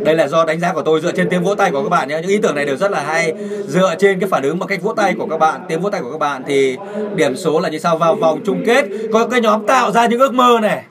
Đây 0.05 0.15
là 0.15 0.29
do 0.29 0.45
đánh 0.45 0.61
giá 0.61 0.73
của 0.73 0.83
tôi 0.83 1.01
dựa 1.01 1.13
trên 1.13 1.29
tiếng 1.29 1.45
vỗ 1.45 1.55
tay 1.55 1.71
của 1.71 1.83
các 1.83 1.89
bạn 1.89 2.09
nhé. 2.09 2.19
Những 2.23 2.31
ý 2.31 2.39
tưởng 2.39 2.55
này 2.55 2.65
đều 2.67 2.77
rất 2.77 2.91
là 2.91 3.01
hay. 3.01 3.33
Dựa 3.67 3.95
trên 3.99 4.21
cái 4.21 4.29
phản 4.29 4.43
ứng 4.43 4.59
bằng 4.59 4.69
cách 4.69 4.83
vỗ 4.83 4.93
tay 4.93 5.15
của 5.19 5.27
các 5.27 5.37
bạn, 5.37 5.61
tiếng 5.69 5.81
vỗ 5.81 5.91
tay 5.91 6.01
của 6.01 6.13
các 6.13 6.19
bạn 6.19 6.43
thì 6.47 6.77
điểm 7.15 7.37
số 7.37 7.61
là 7.61 7.69
như 7.69 7.79
sau. 7.79 7.97
Vào 7.97 8.15
vòng 8.15 8.41
chung 8.47 8.63
kết, 8.67 8.85
có 9.13 9.27
cái 9.27 9.41
nhóm 9.41 9.67
tạo 9.67 9.93
ra 9.93 10.07
những 10.07 10.21
ước 10.21 10.35
mơ 10.35 10.59
này. 10.63 10.85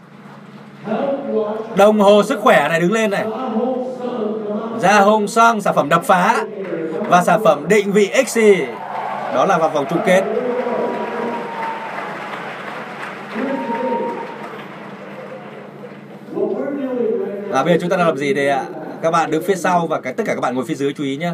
Đồng 1.75 1.99
hồ 1.99 2.23
sức 2.23 2.39
khỏe 2.41 2.67
này 2.69 2.79
đứng 2.79 2.91
lên 2.91 3.11
này. 3.11 3.25
Ra 4.81 4.99
hông 4.99 5.27
sang, 5.27 5.61
sản 5.61 5.75
phẩm 5.75 5.89
đập 5.89 6.03
phá 6.03 6.45
và 7.09 7.23
sản 7.23 7.43
phẩm 7.43 7.67
định 7.67 7.91
vị 7.91 8.09
XC 8.27 8.41
đó 9.35 9.45
là 9.45 9.57
vào 9.57 9.69
vòng 9.69 9.85
chung 9.89 9.99
kết. 10.05 10.23
Bây 17.63 17.73
giờ 17.73 17.77
chúng 17.81 17.89
ta 17.89 17.97
đang 17.97 18.07
làm 18.07 18.17
gì 18.17 18.33
đây 18.33 18.47
ạ? 18.47 18.65
Các 19.01 19.11
bạn 19.11 19.31
đứng 19.31 19.43
phía 19.43 19.55
sau 19.55 19.87
và 19.87 20.01
cái 20.01 20.13
tất 20.13 20.23
cả 20.27 20.35
các 20.35 20.41
bạn 20.41 20.55
ngồi 20.55 20.65
phía 20.65 20.75
dưới 20.75 20.93
chú 20.93 21.03
ý 21.03 21.17
nhé 21.17 21.31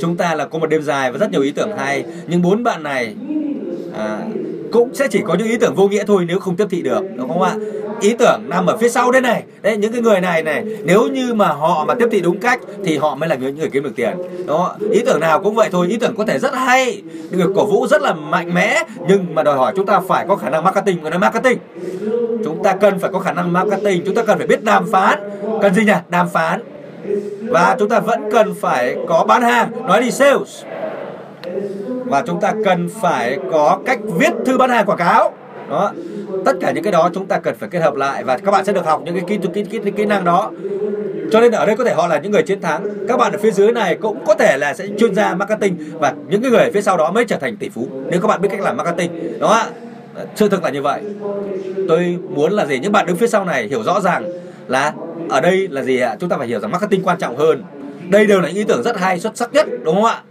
chúng 0.00 0.16
ta 0.16 0.34
là 0.34 0.46
có 0.46 0.58
một 0.58 0.66
đêm 0.66 0.82
dài 0.82 1.12
và 1.12 1.18
rất 1.18 1.30
nhiều 1.32 1.42
ý 1.42 1.50
tưởng 1.50 1.76
hay. 1.76 2.04
Nhưng 2.26 2.42
bốn 2.42 2.62
bạn 2.62 2.82
này 2.82 3.14
à, 3.96 4.18
cũng 4.72 4.94
sẽ 4.94 5.08
chỉ 5.10 5.20
có 5.24 5.34
những 5.34 5.48
ý 5.48 5.56
tưởng 5.56 5.74
vô 5.74 5.88
nghĩa 5.88 6.04
thôi 6.04 6.24
nếu 6.28 6.38
không 6.38 6.56
tiếp 6.56 6.66
thị 6.70 6.82
được 6.82 7.02
đúng 7.16 7.28
không 7.28 7.42
ạ? 7.42 7.54
Ý 8.00 8.14
tưởng 8.18 8.40
nằm 8.48 8.66
ở 8.66 8.76
phía 8.76 8.88
sau 8.88 9.10
đây 9.10 9.22
này. 9.22 9.42
Đấy, 9.62 9.76
những 9.76 9.92
cái 9.92 10.02
người 10.02 10.20
này 10.20 10.42
này, 10.42 10.64
nếu 10.84 11.02
như 11.02 11.34
mà 11.34 11.48
họ 11.48 11.84
mà 11.88 11.94
tiếp 11.94 12.08
thị 12.10 12.20
đúng 12.20 12.38
cách 12.38 12.60
thì 12.84 12.98
họ 12.98 13.14
mới 13.14 13.28
là 13.28 13.34
những 13.34 13.58
người 13.58 13.70
kiếm 13.70 13.82
được 13.82 13.92
tiền. 13.96 14.16
Đó, 14.46 14.76
ý 14.90 15.00
tưởng 15.06 15.20
nào 15.20 15.40
cũng 15.42 15.54
vậy 15.54 15.68
thôi, 15.72 15.86
ý 15.90 15.96
tưởng 15.96 16.16
có 16.16 16.24
thể 16.24 16.38
rất 16.38 16.54
hay, 16.54 17.02
được 17.30 17.52
cổ 17.56 17.66
vũ 17.66 17.86
rất 17.86 18.02
là 18.02 18.12
mạnh 18.12 18.54
mẽ, 18.54 18.82
nhưng 19.08 19.34
mà 19.34 19.42
đòi 19.42 19.56
hỏi 19.56 19.72
chúng 19.76 19.86
ta 19.86 20.00
phải 20.08 20.26
có 20.28 20.36
khả 20.36 20.50
năng 20.50 20.64
marketing, 20.64 21.02
người 21.02 21.10
nói 21.10 21.20
marketing. 21.20 21.58
Chúng 22.44 22.62
ta 22.62 22.72
cần 22.72 22.98
phải 22.98 23.10
có 23.12 23.18
khả 23.18 23.32
năng 23.32 23.52
marketing, 23.52 24.02
chúng 24.06 24.14
ta 24.14 24.22
cần 24.22 24.38
phải 24.38 24.46
biết 24.46 24.64
đàm 24.64 24.90
phán. 24.92 25.18
Cần 25.62 25.74
gì 25.74 25.84
nhỉ? 25.84 25.92
Đàm 26.08 26.28
phán. 26.28 26.62
Và 27.42 27.76
chúng 27.78 27.88
ta 27.88 28.00
vẫn 28.00 28.30
cần 28.32 28.54
phải 28.60 28.96
có 29.08 29.24
bán 29.24 29.42
hàng. 29.42 29.70
Nói 29.86 30.00
đi, 30.00 30.10
sales. 30.10 30.64
Và 32.04 32.22
chúng 32.26 32.40
ta 32.40 32.52
cần 32.64 32.88
phải 33.00 33.38
có 33.52 33.78
cách 33.86 33.98
viết 34.18 34.32
thư 34.46 34.58
bán 34.58 34.70
hàng 34.70 34.86
quảng 34.86 34.98
cáo 34.98 35.32
đó. 35.70 35.92
Tất 36.44 36.52
cả 36.60 36.70
những 36.70 36.84
cái 36.84 36.92
đó 36.92 37.10
chúng 37.14 37.26
ta 37.26 37.38
cần 37.38 37.54
phải 37.58 37.68
kết 37.68 37.80
hợp 37.80 37.94
lại 37.94 38.24
và 38.24 38.38
các 38.38 38.50
bạn 38.50 38.64
sẽ 38.64 38.72
được 38.72 38.84
học 38.84 39.02
những 39.04 39.14
cái 39.14 39.24
kỹ 39.28 39.38
kỹ, 39.54 39.64
kỹ, 39.70 39.78
kỹ, 39.84 39.90
kỹ 39.96 40.04
năng 40.04 40.24
đó. 40.24 40.50
Cho 41.32 41.40
nên 41.40 41.52
ở 41.52 41.66
đây 41.66 41.76
có 41.76 41.84
thể 41.84 41.94
họ 41.94 42.06
là 42.06 42.18
những 42.18 42.32
người 42.32 42.42
chiến 42.42 42.60
thắng. 42.60 42.86
Các 43.08 43.16
bạn 43.16 43.32
ở 43.32 43.38
phía 43.38 43.50
dưới 43.50 43.72
này 43.72 43.96
cũng 43.96 44.24
có 44.26 44.34
thể 44.34 44.56
là 44.58 44.74
sẽ 44.74 44.86
chuyên 44.98 45.14
gia 45.14 45.34
marketing 45.34 45.76
và 45.92 46.14
những 46.28 46.42
cái 46.42 46.50
người 46.50 46.64
ở 46.64 46.70
phía 46.74 46.82
sau 46.82 46.96
đó 46.96 47.10
mới 47.10 47.24
trở 47.24 47.36
thành 47.36 47.56
tỷ 47.56 47.68
phú 47.68 47.88
nếu 48.10 48.20
các 48.20 48.28
bạn 48.28 48.40
biết 48.40 48.48
cách 48.52 48.60
làm 48.60 48.76
marketing. 48.76 49.38
Đó 49.40 49.64
sự 50.34 50.46
ờ, 50.46 50.48
thực 50.48 50.64
là 50.64 50.70
như 50.70 50.82
vậy. 50.82 51.02
Tôi 51.88 52.18
muốn 52.28 52.52
là 52.52 52.66
gì? 52.66 52.78
Những 52.78 52.92
bạn 52.92 53.06
đứng 53.06 53.16
phía 53.16 53.26
sau 53.26 53.44
này 53.44 53.68
hiểu 53.68 53.82
rõ 53.82 54.00
ràng 54.00 54.24
là 54.68 54.92
ở 55.28 55.40
đây 55.40 55.68
là 55.70 55.82
gì 55.82 56.00
ạ? 56.00 56.16
Chúng 56.20 56.28
ta 56.28 56.36
phải 56.36 56.46
hiểu 56.46 56.60
rằng 56.60 56.70
marketing 56.70 57.02
quan 57.02 57.18
trọng 57.18 57.36
hơn. 57.36 57.64
Đây 58.08 58.26
đều 58.26 58.40
là 58.40 58.48
những 58.48 58.56
ý 58.56 58.64
tưởng 58.64 58.82
rất 58.82 59.00
hay 59.00 59.20
xuất 59.20 59.36
sắc 59.36 59.52
nhất 59.52 59.66
đúng 59.84 59.94
không 59.94 60.04
ạ? 60.04 60.22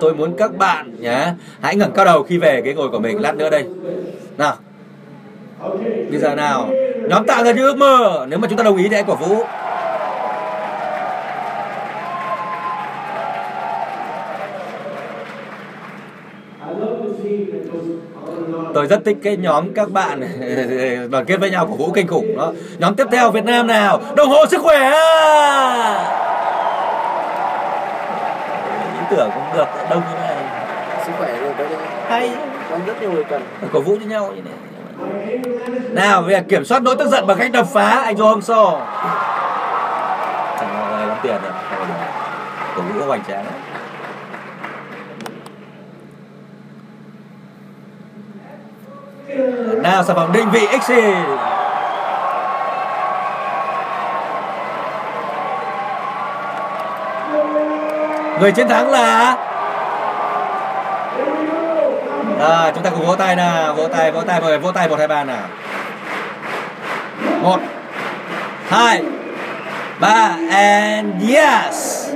Tôi 0.00 0.14
muốn 0.14 0.34
các 0.38 0.56
bạn 0.56 0.96
nhé 1.00 1.32
hãy 1.60 1.76
ngẩng 1.76 1.92
cao 1.92 2.04
đầu 2.04 2.22
khi 2.22 2.38
về 2.38 2.62
cái 2.64 2.74
ngồi 2.74 2.88
của 2.88 2.98
mình, 2.98 3.20
lát 3.20 3.36
nữa 3.36 3.50
đây. 3.50 3.64
Nào. 4.38 4.56
Bây 6.10 6.18
giờ 6.18 6.34
nào. 6.34 6.68
Nhóm 7.08 7.26
tạo 7.26 7.44
ra 7.44 7.52
những 7.52 7.64
ước 7.64 7.76
mơ, 7.76 8.26
nếu 8.28 8.38
mà 8.38 8.48
chúng 8.48 8.58
ta 8.58 8.64
đồng 8.64 8.76
ý 8.76 8.88
thì 8.88 8.94
hãy 8.94 9.04
cổ 9.06 9.14
vũ. 9.14 9.44
Tôi 18.74 18.86
rất 18.86 19.04
thích 19.04 19.16
cái 19.22 19.36
nhóm 19.36 19.74
các 19.74 19.90
bạn 19.90 20.20
đoàn 21.10 21.24
kết 21.24 21.36
với 21.40 21.50
nhau 21.50 21.66
cổ 21.66 21.76
vũ 21.76 21.92
kinh 21.94 22.06
khủng 22.06 22.36
đó. 22.36 22.52
Nhóm 22.78 22.94
tiếp 22.94 23.06
theo, 23.12 23.30
Việt 23.30 23.44
Nam 23.44 23.66
nào? 23.66 24.00
Đồng 24.16 24.28
hồ 24.28 24.46
sức 24.50 24.60
khỏe! 24.60 24.78
à! 24.78 26.25
Tưởng 29.10 29.30
cũng 29.34 29.44
được 29.54 29.66
đông 29.90 30.02
như 30.10 30.18
này. 30.20 30.36
Sức 31.06 31.12
khỏe 31.18 31.40
rồi 31.40 31.54
đấy 31.58 31.68
hay. 32.08 32.30
có 32.70 32.78
rất 32.86 33.00
nhiều 33.00 33.12
người 33.12 33.24
cần. 33.24 33.42
Cổ 33.72 33.80
vũ 33.80 33.96
cho 34.00 34.06
nhau 34.06 34.32
như 34.36 34.42
này 34.42 34.54
nào 35.90 36.22
về 36.22 36.42
kiểm 36.48 36.64
soát 36.64 36.82
nỗi 36.82 36.96
tức 36.96 37.08
giận 37.08 37.26
bằng 37.26 37.38
cách 37.38 37.52
đập 37.52 37.66
phá 37.72 38.02
anh 38.04 38.16
Joe 38.16 38.28
Hong 38.28 38.42
So 38.42 38.86
chẳng 40.60 40.92
là 40.92 41.06
lắm 41.06 41.16
tiền 41.22 41.36
rồi. 41.42 41.52
Cổ 42.76 42.82
vũ 42.82 43.06
hoành 43.06 43.22
tráng 43.28 43.44
nào 49.82 50.04
sản 50.04 50.16
phẩm 50.16 50.32
định 50.32 50.50
vị 50.50 50.68
XC 50.80 50.92
người 58.40 58.52
chiến 58.52 58.68
thắng 58.68 58.90
là 58.90 59.36
à, 62.40 62.72
chúng 62.74 62.82
ta 62.82 62.90
cùng 62.90 63.06
vỗ 63.06 63.16
tay 63.16 63.36
nào 63.36 63.74
vỗ 63.74 63.88
tay 63.88 64.12
vỗ 64.12 64.20
tay 64.26 64.40
mọi 64.40 64.58
vỗ 64.58 64.72
tay 64.72 64.88
một 64.88 64.98
hai 64.98 65.08
ba 65.08 65.24
nào. 65.24 65.46
Một 67.42 67.58
hai 68.68 69.02
ba 70.00 70.36
and 70.50 71.30
yes. 71.30 72.10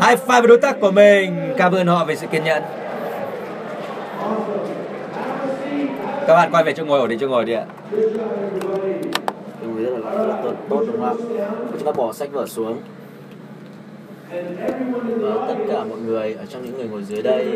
Hai 0.00 0.16
five 0.16 0.40
với 0.40 0.48
đối 0.48 0.58
tác 0.58 0.80
của 0.80 0.90
mình. 0.90 1.54
Cảm 1.56 1.72
ơn 1.72 1.86
họ 1.86 2.04
về 2.04 2.16
sự 2.16 2.26
kiên 2.26 2.44
nhẫn. 2.44 2.62
Các 6.26 6.34
bạn 6.34 6.50
quay 6.50 6.64
về 6.64 6.72
chỗ 6.72 6.84
ngồi 6.84 7.00
ổn 7.00 7.08
định 7.08 7.18
chỗ 7.18 7.28
ngồi 7.28 7.44
đi 7.44 7.52
ạ. 7.52 7.62
Đúng 9.62 9.84
rất 9.84 9.90
là, 9.90 10.10
rất 10.18 10.26
là 10.26 10.34
tốt, 10.42 10.52
tốt 10.70 10.84
đúng 10.86 11.00
không 11.00 11.04
ạ? 11.08 11.12
Chúng 11.72 11.84
ta 11.84 11.92
bỏ 11.92 12.12
sách 12.12 12.28
vở 12.32 12.46
xuống 12.46 12.78
và 15.20 15.46
tất 15.48 15.54
cả 15.68 15.84
mọi 15.84 15.98
người 16.06 16.34
ở 16.34 16.46
trong 16.46 16.62
những 16.62 16.78
người 16.78 16.88
ngồi 16.88 17.02
dưới 17.02 17.22
đây 17.22 17.46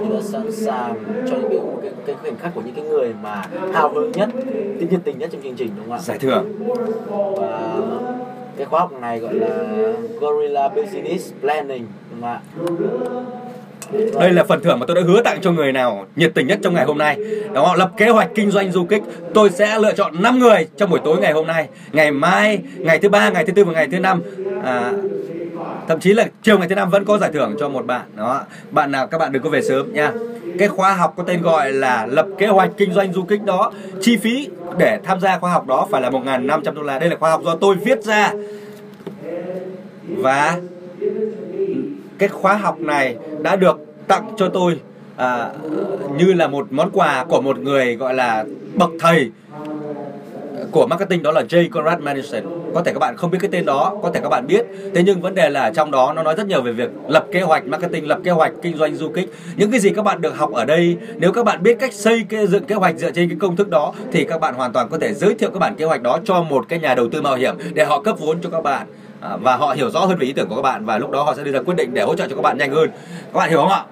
thì 0.00 0.06
đã 0.14 0.20
sẵn 0.22 0.52
sàng 0.52 0.94
cho 1.30 1.36
những 1.36 1.50
cái 1.50 1.60
cái, 1.82 1.92
cái 2.06 2.16
khoảnh 2.22 2.36
khắc 2.36 2.54
của 2.54 2.60
những 2.60 2.74
cái 2.74 2.84
người 2.84 3.14
mà 3.22 3.44
hào 3.72 3.94
hứng 3.94 4.12
nhất, 4.12 4.28
tinh 4.78 4.88
nhiệt 4.90 5.00
tình 5.04 5.18
nhất 5.18 5.30
trong 5.32 5.42
chương 5.42 5.56
trình 5.56 5.70
đúng 5.76 5.84
không 5.84 5.94
ạ? 5.94 6.00
giải 6.02 6.18
thưởng 6.18 6.52
Và 7.36 7.80
cái 8.56 8.66
khóa 8.66 8.80
học 8.80 8.92
này 9.00 9.18
gọi 9.18 9.34
là 9.34 9.48
Gorilla 10.20 10.68
Business 10.68 11.32
Planning 11.40 11.86
đúng 12.10 12.20
không 12.20 12.30
ạ? 12.30 12.40
đây 14.20 14.32
là 14.32 14.44
phần 14.44 14.62
thưởng 14.62 14.78
mà 14.78 14.86
tôi 14.86 14.96
đã 14.96 15.02
hứa 15.06 15.22
tặng 15.22 15.38
cho 15.42 15.52
người 15.52 15.72
nào 15.72 16.06
nhiệt 16.16 16.32
tình 16.34 16.46
nhất 16.46 16.58
trong 16.62 16.74
ngày 16.74 16.84
hôm 16.84 16.98
nay 16.98 17.16
đó 17.52 17.74
lập 17.78 17.90
kế 17.96 18.08
hoạch 18.08 18.28
kinh 18.34 18.50
doanh 18.50 18.72
du 18.72 18.84
kích 18.84 19.02
tôi 19.34 19.50
sẽ 19.50 19.78
lựa 19.78 19.92
chọn 19.92 20.22
5 20.22 20.38
người 20.38 20.66
trong 20.76 20.90
buổi 20.90 21.00
tối 21.04 21.18
ngày 21.20 21.32
hôm 21.32 21.46
nay 21.46 21.68
ngày 21.92 22.10
mai 22.10 22.58
ngày 22.76 22.98
thứ 22.98 23.08
ba 23.08 23.30
ngày 23.30 23.44
thứ 23.44 23.52
tư 23.52 23.64
và 23.64 23.72
ngày 23.72 23.88
thứ 23.92 23.98
năm 23.98 24.22
à, 24.64 24.92
thậm 25.88 26.00
chí 26.00 26.12
là 26.12 26.26
chiều 26.42 26.58
ngày 26.58 26.68
thứ 26.68 26.74
năm 26.74 26.90
vẫn 26.90 27.04
có 27.04 27.18
giải 27.18 27.30
thưởng 27.32 27.56
cho 27.60 27.68
một 27.68 27.86
bạn. 27.86 28.02
Đó. 28.16 28.42
Bạn 28.70 28.92
nào 28.92 29.06
các 29.06 29.18
bạn 29.18 29.32
đừng 29.32 29.42
có 29.42 29.50
về 29.50 29.62
sớm 29.62 29.92
nha. 29.92 30.12
Cái 30.58 30.68
khóa 30.68 30.92
học 30.92 31.14
có 31.16 31.22
tên 31.22 31.42
gọi 31.42 31.72
là 31.72 32.06
lập 32.06 32.26
kế 32.38 32.46
hoạch 32.46 32.70
kinh 32.76 32.92
doanh 32.92 33.12
du 33.12 33.22
kích 33.22 33.44
đó. 33.44 33.72
Chi 34.00 34.16
phí 34.16 34.48
để 34.78 35.00
tham 35.04 35.20
gia 35.20 35.38
khóa 35.38 35.52
học 35.52 35.66
đó 35.66 35.86
phải 35.90 36.02
là 36.02 36.10
1.500 36.10 36.74
đô 36.74 36.82
la. 36.82 36.98
Đây 36.98 37.10
là 37.10 37.16
khóa 37.16 37.30
học 37.30 37.42
do 37.44 37.56
tôi 37.56 37.76
viết 37.76 38.04
ra. 38.04 38.32
Và 40.08 40.58
cái 42.18 42.28
khóa 42.28 42.54
học 42.54 42.80
này 42.80 43.16
đã 43.42 43.56
được 43.56 43.80
tặng 44.08 44.32
cho 44.36 44.48
tôi 44.48 44.80
à, 45.16 45.50
như 46.18 46.32
là 46.32 46.46
một 46.46 46.66
món 46.70 46.90
quà 46.90 47.24
của 47.24 47.40
một 47.40 47.58
người 47.58 47.96
gọi 47.96 48.14
là 48.14 48.44
bậc 48.74 48.90
thầy 49.00 49.30
của 50.70 50.86
marketing 50.86 51.22
đó 51.22 51.32
là 51.32 51.42
J. 51.48 51.70
Conrad 51.70 51.98
Manison. 51.98 52.42
Có 52.74 52.82
thể 52.82 52.92
các 52.92 52.98
bạn 52.98 53.16
không 53.16 53.30
biết 53.30 53.38
cái 53.40 53.50
tên 53.52 53.64
đó, 53.64 53.98
có 54.02 54.10
thể 54.10 54.20
các 54.20 54.28
bạn 54.28 54.46
biết. 54.46 54.66
Thế 54.94 55.02
nhưng 55.06 55.20
vấn 55.20 55.34
đề 55.34 55.50
là 55.50 55.70
trong 55.70 55.90
đó 55.90 56.12
nó 56.12 56.22
nói 56.22 56.34
rất 56.36 56.46
nhiều 56.46 56.62
về 56.62 56.72
việc 56.72 56.90
lập 57.08 57.26
kế 57.32 57.40
hoạch 57.40 57.66
marketing, 57.66 58.08
lập 58.08 58.18
kế 58.24 58.30
hoạch 58.30 58.52
kinh 58.62 58.76
doanh 58.76 58.96
du 58.96 59.08
kích. 59.08 59.32
Những 59.56 59.70
cái 59.70 59.80
gì 59.80 59.90
các 59.90 60.02
bạn 60.02 60.20
được 60.20 60.36
học 60.36 60.52
ở 60.52 60.64
đây, 60.64 60.96
nếu 61.16 61.32
các 61.32 61.44
bạn 61.44 61.62
biết 61.62 61.78
cách 61.80 61.92
xây 61.92 62.24
cái 62.28 62.46
dựng 62.46 62.64
kế 62.64 62.74
hoạch 62.74 62.96
dựa 62.96 63.10
trên 63.10 63.28
cái 63.28 63.38
công 63.40 63.56
thức 63.56 63.68
đó 63.68 63.92
thì 64.12 64.24
các 64.24 64.40
bạn 64.40 64.54
hoàn 64.54 64.72
toàn 64.72 64.88
có 64.90 64.98
thể 64.98 65.14
giới 65.14 65.34
thiệu 65.34 65.50
các 65.50 65.58
bản 65.58 65.74
kế 65.74 65.84
hoạch 65.84 66.02
đó 66.02 66.18
cho 66.24 66.42
một 66.42 66.64
cái 66.68 66.78
nhà 66.78 66.94
đầu 66.94 67.08
tư 67.08 67.22
mạo 67.22 67.34
hiểm 67.34 67.54
để 67.74 67.84
họ 67.84 68.00
cấp 68.00 68.16
vốn 68.20 68.38
cho 68.42 68.50
các 68.50 68.62
bạn. 68.62 68.86
À, 69.20 69.36
và 69.36 69.56
họ 69.56 69.74
hiểu 69.76 69.90
rõ 69.90 70.00
hơn 70.00 70.18
về 70.18 70.26
ý 70.26 70.32
tưởng 70.32 70.48
của 70.48 70.56
các 70.56 70.62
bạn 70.62 70.84
và 70.84 70.98
lúc 70.98 71.10
đó 71.10 71.22
họ 71.22 71.34
sẽ 71.34 71.44
đưa 71.44 71.52
ra 71.52 71.62
quyết 71.62 71.74
định 71.76 71.94
để 71.94 72.02
hỗ 72.02 72.14
trợ 72.14 72.26
cho 72.28 72.36
các 72.36 72.42
bạn 72.42 72.58
nhanh 72.58 72.70
hơn. 72.70 72.90
Các 73.32 73.38
bạn 73.38 73.50
hiểu 73.50 73.58
không 73.58 73.68
ạ? 73.68 73.84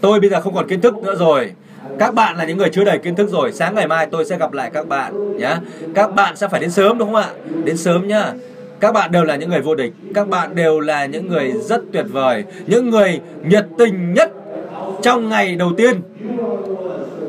Tôi 0.00 0.20
bây 0.20 0.30
giờ 0.30 0.40
không 0.40 0.54
còn 0.54 0.68
kiến 0.68 0.80
thức 0.80 0.94
nữa 0.96 1.14
rồi 1.18 1.52
các 1.98 2.14
bạn 2.14 2.36
là 2.36 2.44
những 2.44 2.58
người 2.58 2.70
chưa 2.72 2.84
đầy 2.84 2.98
kiến 2.98 3.14
thức 3.14 3.30
rồi. 3.30 3.52
Sáng 3.52 3.74
ngày 3.74 3.86
mai 3.86 4.06
tôi 4.06 4.24
sẽ 4.24 4.38
gặp 4.38 4.52
lại 4.52 4.70
các 4.74 4.88
bạn 4.88 5.38
nhé 5.38 5.56
các 5.94 6.14
bạn 6.14 6.36
sẽ 6.36 6.48
phải 6.48 6.60
đến 6.60 6.70
sớm 6.70 6.98
đúng 6.98 7.12
không 7.12 7.22
ạ? 7.22 7.28
Đến 7.64 7.76
sớm 7.76 8.08
nhá. 8.08 8.32
Các 8.80 8.92
bạn 8.92 9.12
đều 9.12 9.24
là 9.24 9.36
những 9.36 9.50
người 9.50 9.60
vô 9.60 9.74
địch. 9.74 9.92
Các 10.14 10.28
bạn 10.28 10.54
đều 10.54 10.80
là 10.80 11.06
những 11.06 11.28
người 11.28 11.52
rất 11.52 11.80
tuyệt 11.92 12.06
vời. 12.12 12.44
Những 12.66 12.90
người 12.90 13.20
nhiệt 13.44 13.66
tình 13.78 14.14
nhất 14.14 14.32
trong 15.02 15.28
ngày 15.28 15.54
đầu 15.54 15.72
tiên 15.76 16.00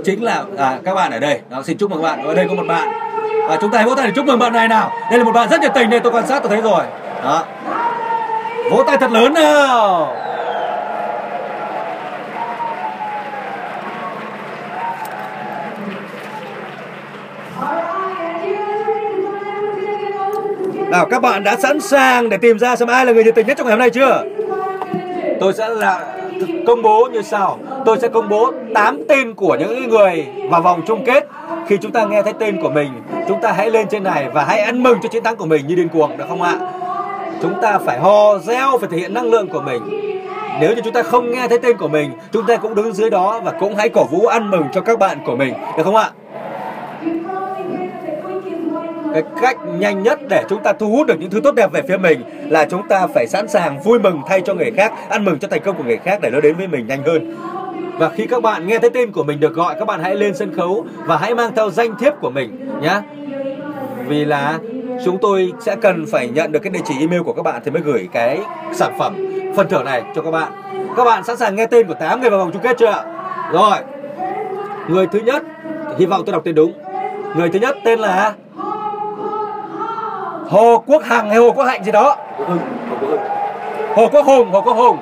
chính 0.04 0.24
là 0.24 0.44
à, 0.58 0.80
các 0.84 0.96
bạn 0.96 1.12
ở 1.12 1.20
đây. 1.20 1.40
Đó, 1.50 1.62
xin 1.64 1.78
chúc 1.78 1.92
mừng 1.92 2.02
các 2.02 2.08
bạn. 2.08 2.28
Ở 2.28 2.34
đây 2.34 2.46
có 2.50 2.54
một 2.54 2.64
bạn. 2.68 2.90
Và 3.50 3.58
chúng 3.62 3.72
ta 3.72 3.78
hãy 3.78 3.88
vỗ 3.88 3.96
tay 3.96 4.08
để 4.08 4.14
chúc 4.16 4.26
mừng 4.26 4.40
bạn 4.40 4.54
này 4.54 4.68
nào. 4.68 4.92
Đây 5.10 5.20
là 5.20 5.26
một 5.26 5.32
bạn 5.32 5.50
rất 5.50 5.62
nhiệt 5.62 5.72
tình 5.76 5.90
đây 5.90 6.00
tôi 6.00 6.14
quan 6.14 6.28
sát 6.28 6.40
tôi 6.44 6.50
thấy 6.50 6.62
rồi. 6.62 6.84
Đó. 7.24 7.46
Vỗ 8.72 8.84
tay 8.88 8.98
thật 8.98 9.12
lớn 9.12 9.34
nào. 9.34 10.16
Nào 20.96 21.06
các 21.06 21.22
bạn 21.22 21.44
đã 21.44 21.56
sẵn 21.56 21.82
sàng 21.82 22.30
để 22.30 22.38
tìm 22.38 22.60
ra 22.60 22.76
xem 22.76 22.88
ai 22.88 23.06
là 23.06 23.12
người 23.12 23.24
nhiệt 23.24 23.36
tình 23.36 23.48
nhất 23.48 23.58
trong 23.58 23.68
ngày 23.68 23.72
hôm 23.72 23.80
nay 23.80 23.90
chưa? 23.90 24.24
Tôi 25.40 25.54
sẽ 25.54 25.70
là 25.70 26.18
công 26.68 26.82
bố 26.82 27.08
như 27.14 27.22
sau. 27.22 27.60
Tôi 27.86 28.00
sẽ 28.00 28.08
công 28.08 28.30
bố 28.30 28.52
8 28.74 29.04
tên 29.10 29.34
của 29.34 29.58
những 29.60 29.90
người 29.90 30.28
vào 30.50 30.62
vòng 30.62 30.82
chung 30.88 31.06
kết. 31.06 31.28
Khi 31.68 31.78
chúng 31.82 31.92
ta 31.92 32.06
nghe 32.06 32.22
thấy 32.22 32.34
tên 32.40 32.62
của 32.62 32.70
mình, 32.70 32.90
chúng 33.28 33.42
ta 33.42 33.52
hãy 33.52 33.72
lên 33.72 33.88
trên 33.88 34.04
này 34.04 34.30
và 34.34 34.44
hãy 34.44 34.60
ăn 34.60 34.84
mừng 34.84 34.98
cho 35.04 35.10
chiến 35.10 35.24
thắng 35.24 35.36
của 35.36 35.46
mình 35.46 35.68
như 35.68 35.76
điên 35.76 35.90
cuồng 35.90 36.18
được 36.18 36.26
không 36.30 36.42
ạ? 36.42 36.56
Chúng 37.42 37.62
ta 37.62 37.78
phải 37.78 38.00
hò 38.00 38.38
reo, 38.38 38.78
phải 38.78 38.90
thể 38.92 38.98
hiện 38.98 39.14
năng 39.14 39.32
lượng 39.32 39.48
của 39.48 39.62
mình. 39.62 39.82
Nếu 40.60 40.76
như 40.76 40.82
chúng 40.84 40.94
ta 40.94 41.04
không 41.04 41.32
nghe 41.32 41.48
thấy 41.48 41.60
tên 41.60 41.78
của 41.78 41.88
mình, 41.88 42.12
chúng 42.32 42.46
ta 42.46 42.56
cũng 42.56 42.76
đứng 42.76 42.94
dưới 42.94 43.10
đó 43.10 43.42
và 43.44 43.52
cũng 43.52 43.76
hãy 43.76 43.90
cổ 43.90 44.04
vũ 44.04 44.26
ăn 44.26 44.52
mừng 44.52 44.64
cho 44.74 44.82
các 44.82 45.00
bạn 45.00 45.18
của 45.26 45.36
mình, 45.36 45.54
được 45.78 45.84
không 45.84 45.96
ạ? 45.96 46.10
Cái 49.16 49.24
cách 49.42 49.58
nhanh 49.80 50.04
nhất 50.04 50.20
để 50.30 50.44
chúng 50.50 50.64
ta 50.64 50.74
thu 50.74 50.90
hút 50.90 51.08
được 51.08 51.16
những 51.20 51.30
thứ 51.30 51.42
tốt 51.44 51.56
đẹp 51.56 51.72
về 51.72 51.82
phía 51.88 51.98
mình 51.98 52.22
là 52.50 52.66
chúng 52.66 52.88
ta 52.88 53.08
phải 53.08 53.28
sẵn 53.28 53.48
sàng 53.48 53.80
vui 53.80 54.00
mừng 54.00 54.22
thay 54.28 54.42
cho 54.42 54.54
người 54.54 54.72
khác, 54.72 54.94
ăn 55.10 55.26
mừng 55.26 55.40
cho 55.40 55.48
thành 55.48 55.62
công 55.66 55.78
của 55.78 55.84
người 55.84 55.98
khác 55.98 56.20
để 56.22 56.30
nó 56.30 56.42
đến 56.42 56.56
với 56.56 56.68
mình 56.68 56.88
nhanh 56.88 57.04
hơn. 57.04 57.36
Và 57.98 58.10
khi 58.10 58.28
các 58.28 58.42
bạn 58.42 58.68
nghe 58.68 58.80
thấy 58.80 58.90
tên 58.90 59.12
của 59.12 59.24
mình 59.24 59.40
được 59.40 59.54
gọi, 59.54 59.76
các 59.80 59.86
bạn 59.86 60.04
hãy 60.04 60.16
lên 60.16 60.36
sân 60.36 60.56
khấu 60.56 60.86
và 61.06 61.18
hãy 61.18 61.36
mang 61.36 61.52
theo 61.56 61.70
danh 61.70 61.96
thiếp 62.00 62.14
của 62.22 62.30
mình 62.30 62.70
nhé 62.82 63.02
vì 64.08 64.26
là 64.26 64.60
chúng 65.06 65.18
tôi 65.22 65.54
sẽ 65.60 65.76
cần 65.76 66.06
phải 66.12 66.28
nhận 66.28 66.52
được 66.52 66.60
cái 66.60 66.72
địa 66.72 66.80
chỉ 66.86 66.96
email 67.00 67.22
của 67.22 67.34
các 67.34 67.42
bạn 67.42 67.62
thì 67.66 67.72
mới 67.72 67.82
gửi 67.82 68.10
cái 68.12 68.40
sản 68.74 68.94
phẩm 69.00 69.16
phần 69.56 69.70
thưởng 69.70 69.86
này 69.86 70.04
cho 70.16 70.22
các 70.22 70.32
bạn. 70.32 70.52
Các 70.98 71.04
bạn 71.06 71.24
sẵn 71.24 71.38
sàng 71.38 71.56
nghe 71.56 71.66
tên 71.66 71.88
của 71.88 71.94
8 71.94 72.22
người 72.22 72.30
vào 72.30 72.40
vòng 72.40 72.52
chung 72.54 72.62
kết 72.62 72.78
chưa 72.80 72.88
ạ? 72.88 73.04
Rồi, 73.54 73.78
người 74.88 75.08
thứ 75.08 75.20
nhất, 75.20 75.44
hy 76.00 76.06
vọng 76.06 76.22
tôi 76.26 76.34
đọc 76.34 76.42
tên 76.46 76.56
đúng. 76.56 76.74
Người 77.38 77.50
thứ 77.50 77.60
nhất 77.60 77.78
tên 77.84 78.00
là 78.00 78.34
Hồ 80.50 80.84
Quốc 80.88 81.04
Hằng 81.04 81.30
hay 81.30 81.38
Hồ 81.38 81.52
Quốc 81.52 81.64
Hạnh 81.64 81.84
gì 81.84 81.92
đó. 81.92 82.18
Hồ 83.96 84.08
Quốc 84.12 84.26
Hùng 84.26 84.52
Hồ 84.52 84.62
Quốc 84.62 84.78
Hùng 84.78 84.98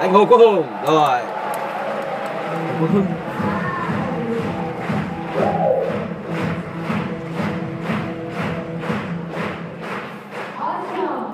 Anh 0.00 0.12
Hồ 0.12 0.24
Quốc 0.24 0.38
Hùng. 0.38 0.64
Rồi 0.86 1.20
Hồ 2.80 2.80
Quốc 2.80 2.88
Hùng 2.92 3.06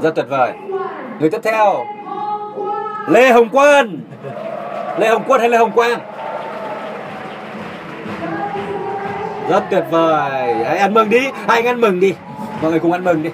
Rất 0.02 0.14
tuyệt 0.14 0.26
vời. 0.28 0.52
Người 1.20 1.30
tiếp 1.30 1.40
theo 1.42 1.84
Lê 3.06 3.32
Hồng 3.32 3.48
Quân. 3.52 4.00
Lê 4.98 5.08
Hồng 5.08 5.22
Quân 5.26 5.40
hay 5.40 5.48
Lê 5.48 5.58
Hồng 5.58 5.72
Quang? 5.72 6.00
Rất 9.48 9.62
tuyệt 9.70 9.84
vời. 9.90 10.54
Hãy 10.64 10.78
ăn 10.78 10.94
mừng 10.94 11.10
đi. 11.10 11.30
Hãy 11.48 11.62
ăn 11.62 11.80
mừng 11.80 12.00
đi. 12.00 12.14
Mọi 12.62 12.70
người 12.70 12.80
cùng 12.80 12.92
ăn 12.92 13.04
mừng 13.04 13.22
đi 13.22 13.30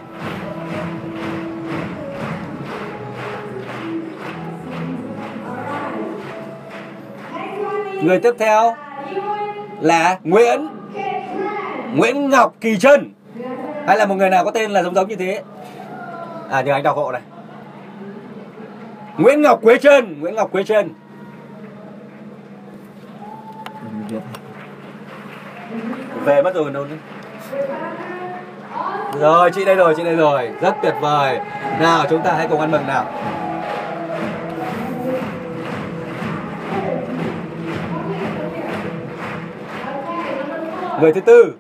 Người 8.03 8.21
tiếp 8.21 8.35
theo 8.39 8.77
là 9.81 10.19
Nguyễn 10.25 10.69
Nguyễn 11.95 12.31
Ngọc 12.31 12.55
Kỳ 12.61 12.79
Trân. 12.79 13.13
Hay 13.87 13.97
là 13.97 14.07
một 14.07 14.15
người 14.15 14.31
nào 14.31 14.45
có 14.45 14.51
tên 14.51 14.71
là 14.71 14.83
giống 14.83 14.95
giống 14.95 15.09
như 15.09 15.17
thế? 15.17 15.43
À 16.51 16.61
nhờ 16.61 16.73
anh 16.73 16.83
đọc 16.83 16.97
hộ 16.97 17.13
này. 17.13 17.23
Nguyễn 19.19 19.43
Ngọc 19.43 19.63
Quế 19.63 19.79
Trân, 19.79 20.21
Nguyễn 20.21 20.35
Ngọc 20.35 20.53
Quế 20.53 20.65
Trân. 20.65 20.91
Về 26.25 26.43
mất 26.43 26.55
rồi 26.55 26.71
đâu 26.73 26.85
nữa 26.85 26.97
rồi, 29.21 29.51
chị 29.51 29.65
đây 29.65 29.75
rồi, 29.75 29.95
chị 29.97 30.05
đây 30.05 30.17
rồi. 30.17 30.51
Rất 30.61 30.75
tuyệt 30.83 30.95
vời. 31.01 31.41
Nào, 31.81 32.05
chúng 32.11 32.23
ta 32.23 32.33
hãy 32.33 32.49
cùng 32.51 32.61
ăn 32.61 32.71
mừng 32.71 32.87
nào. 32.87 33.05
Người 41.01 41.13
thứ 41.13 41.21
tư. 41.21 41.55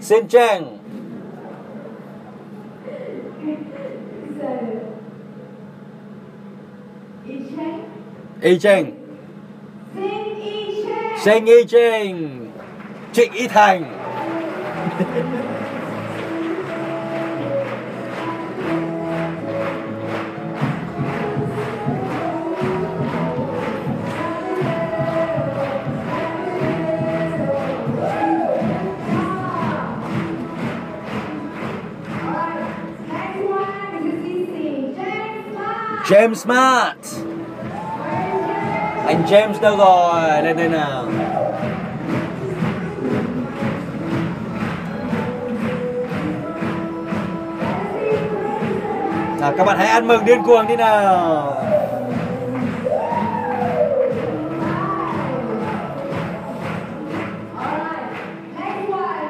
Xin 0.00 0.28
Cheng. 0.28 0.78
Y 8.40 8.58
Cheng. 8.58 8.92
Sinh 11.18 11.46
Y 11.46 11.64
Cheng. 11.64 12.46
Trịnh 13.12 13.32
Y 13.32 13.48
Thành. 13.48 13.84
James 36.08 36.34
Smart 36.34 36.96
Anh 39.06 39.22
James 39.26 39.60
đâu 39.60 39.76
rồi? 39.76 40.42
Lên 40.42 40.56
đây 40.56 40.68
nào. 40.68 41.04
Nào, 49.40 49.52
các 49.56 49.64
bạn 49.64 49.78
hãy 49.78 49.88
ăn 49.88 50.08
mừng 50.08 50.24
điên 50.24 50.42
cuồng 50.42 50.66
đi 50.66 50.76
nào. 50.76 51.54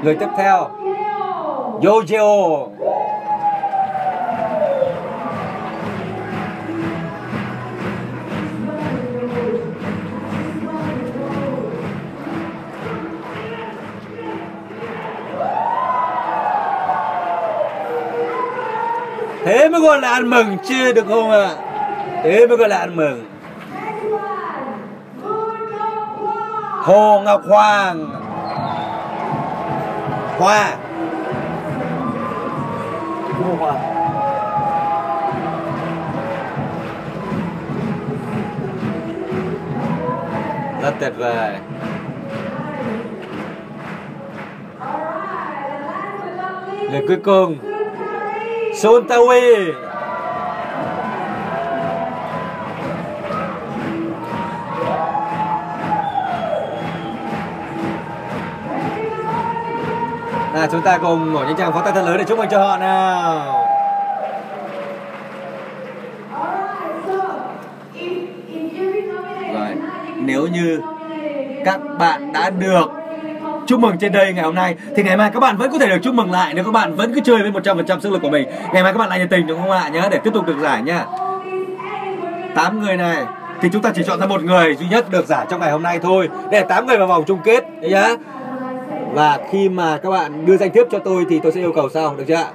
Người 0.02 0.14
tiếp 0.14 0.28
theo 0.36 0.68
Yojo 1.80 2.68
Thế 19.48 19.68
mới 19.68 19.80
gọi 19.80 20.00
là 20.00 20.10
ăn 20.10 20.30
mừng 20.30 20.56
chưa 20.64 20.92
được 20.92 21.06
không 21.08 21.30
ạ? 21.30 21.38
À? 21.38 21.56
Thế 22.22 22.46
mới 22.46 22.56
gọi 22.56 22.68
là 22.68 22.78
ăn 22.78 22.96
mừng. 22.96 23.24
Hồ 26.82 27.20
Ngọc 27.24 27.42
Hoàng 27.48 28.10
Hoa 30.38 30.76
Rất 40.82 40.94
tuyệt 41.00 41.12
vời 41.18 41.54
lời 46.92 47.04
cuối 47.08 47.18
cùng 47.24 47.77
Suntawi 48.78 49.74
Nào 60.52 60.66
chúng 60.72 60.82
ta 60.82 60.98
cùng 60.98 61.32
ngồi 61.32 61.46
những 61.46 61.56
tràng 61.56 61.72
pháo 61.72 61.82
tay 61.82 61.92
thật 61.92 62.02
lớn 62.06 62.18
để 62.18 62.24
chúc 62.24 62.38
mừng 62.38 62.48
cho 62.48 62.58
họ 62.58 62.76
nào. 62.76 63.64
Rồi, 69.54 69.74
nếu 70.16 70.46
như 70.46 70.80
các 71.64 71.80
bạn 71.98 72.32
đã 72.32 72.50
được 72.50 72.97
chúc 73.68 73.80
mừng 73.80 73.98
trên 73.98 74.12
đây 74.12 74.32
ngày 74.32 74.44
hôm 74.44 74.54
nay. 74.54 74.74
Thì 74.96 75.02
ngày 75.02 75.16
mai 75.16 75.30
các 75.34 75.40
bạn 75.40 75.56
vẫn 75.56 75.70
có 75.72 75.78
thể 75.78 75.88
được 75.88 75.98
chúc 76.02 76.14
mừng 76.14 76.30
lại 76.30 76.54
nếu 76.54 76.64
các 76.64 76.70
bạn 76.70 76.94
vẫn 76.94 77.14
cứ 77.14 77.20
chơi 77.24 77.38
với 77.42 77.50
100% 77.50 78.00
sức 78.00 78.12
lực 78.12 78.22
của 78.22 78.30
mình. 78.30 78.48
Ngày 78.72 78.82
mai 78.82 78.92
các 78.92 78.98
bạn 78.98 79.08
lại 79.08 79.18
nhiệt 79.18 79.30
tình 79.30 79.46
đúng 79.46 79.60
không 79.60 79.70
ạ? 79.70 79.88
Nhớ 79.92 80.08
để 80.10 80.18
tiếp 80.24 80.30
tục 80.34 80.46
được 80.46 80.58
giải 80.60 80.82
nha 80.82 81.04
tám 82.54 82.80
người 82.80 82.96
này, 82.96 83.16
thì 83.60 83.68
chúng 83.72 83.82
ta 83.82 83.90
chỉ 83.94 84.02
chọn 84.06 84.20
ra 84.20 84.26
một 84.26 84.42
người 84.42 84.76
duy 84.76 84.86
nhất 84.90 85.10
được 85.10 85.26
giải 85.26 85.46
trong 85.50 85.60
ngày 85.60 85.70
hôm 85.70 85.82
nay 85.82 85.98
thôi. 86.02 86.28
Để 86.50 86.62
tám 86.62 86.86
người 86.86 86.96
vào 86.96 87.06
vòng 87.06 87.24
chung 87.26 87.38
kết, 87.44 87.64
đấy 87.80 87.90
nhá. 87.90 88.08
Và 89.12 89.38
khi 89.50 89.68
mà 89.68 89.98
các 90.02 90.10
bạn 90.10 90.46
đưa 90.46 90.56
danh 90.56 90.70
thiếp 90.70 90.86
cho 90.90 90.98
tôi 90.98 91.26
thì 91.30 91.40
tôi 91.42 91.52
sẽ 91.52 91.60
yêu 91.60 91.72
cầu 91.72 91.88
sau 91.94 92.14
được 92.16 92.24
chưa 92.28 92.34
ạ? 92.34 92.50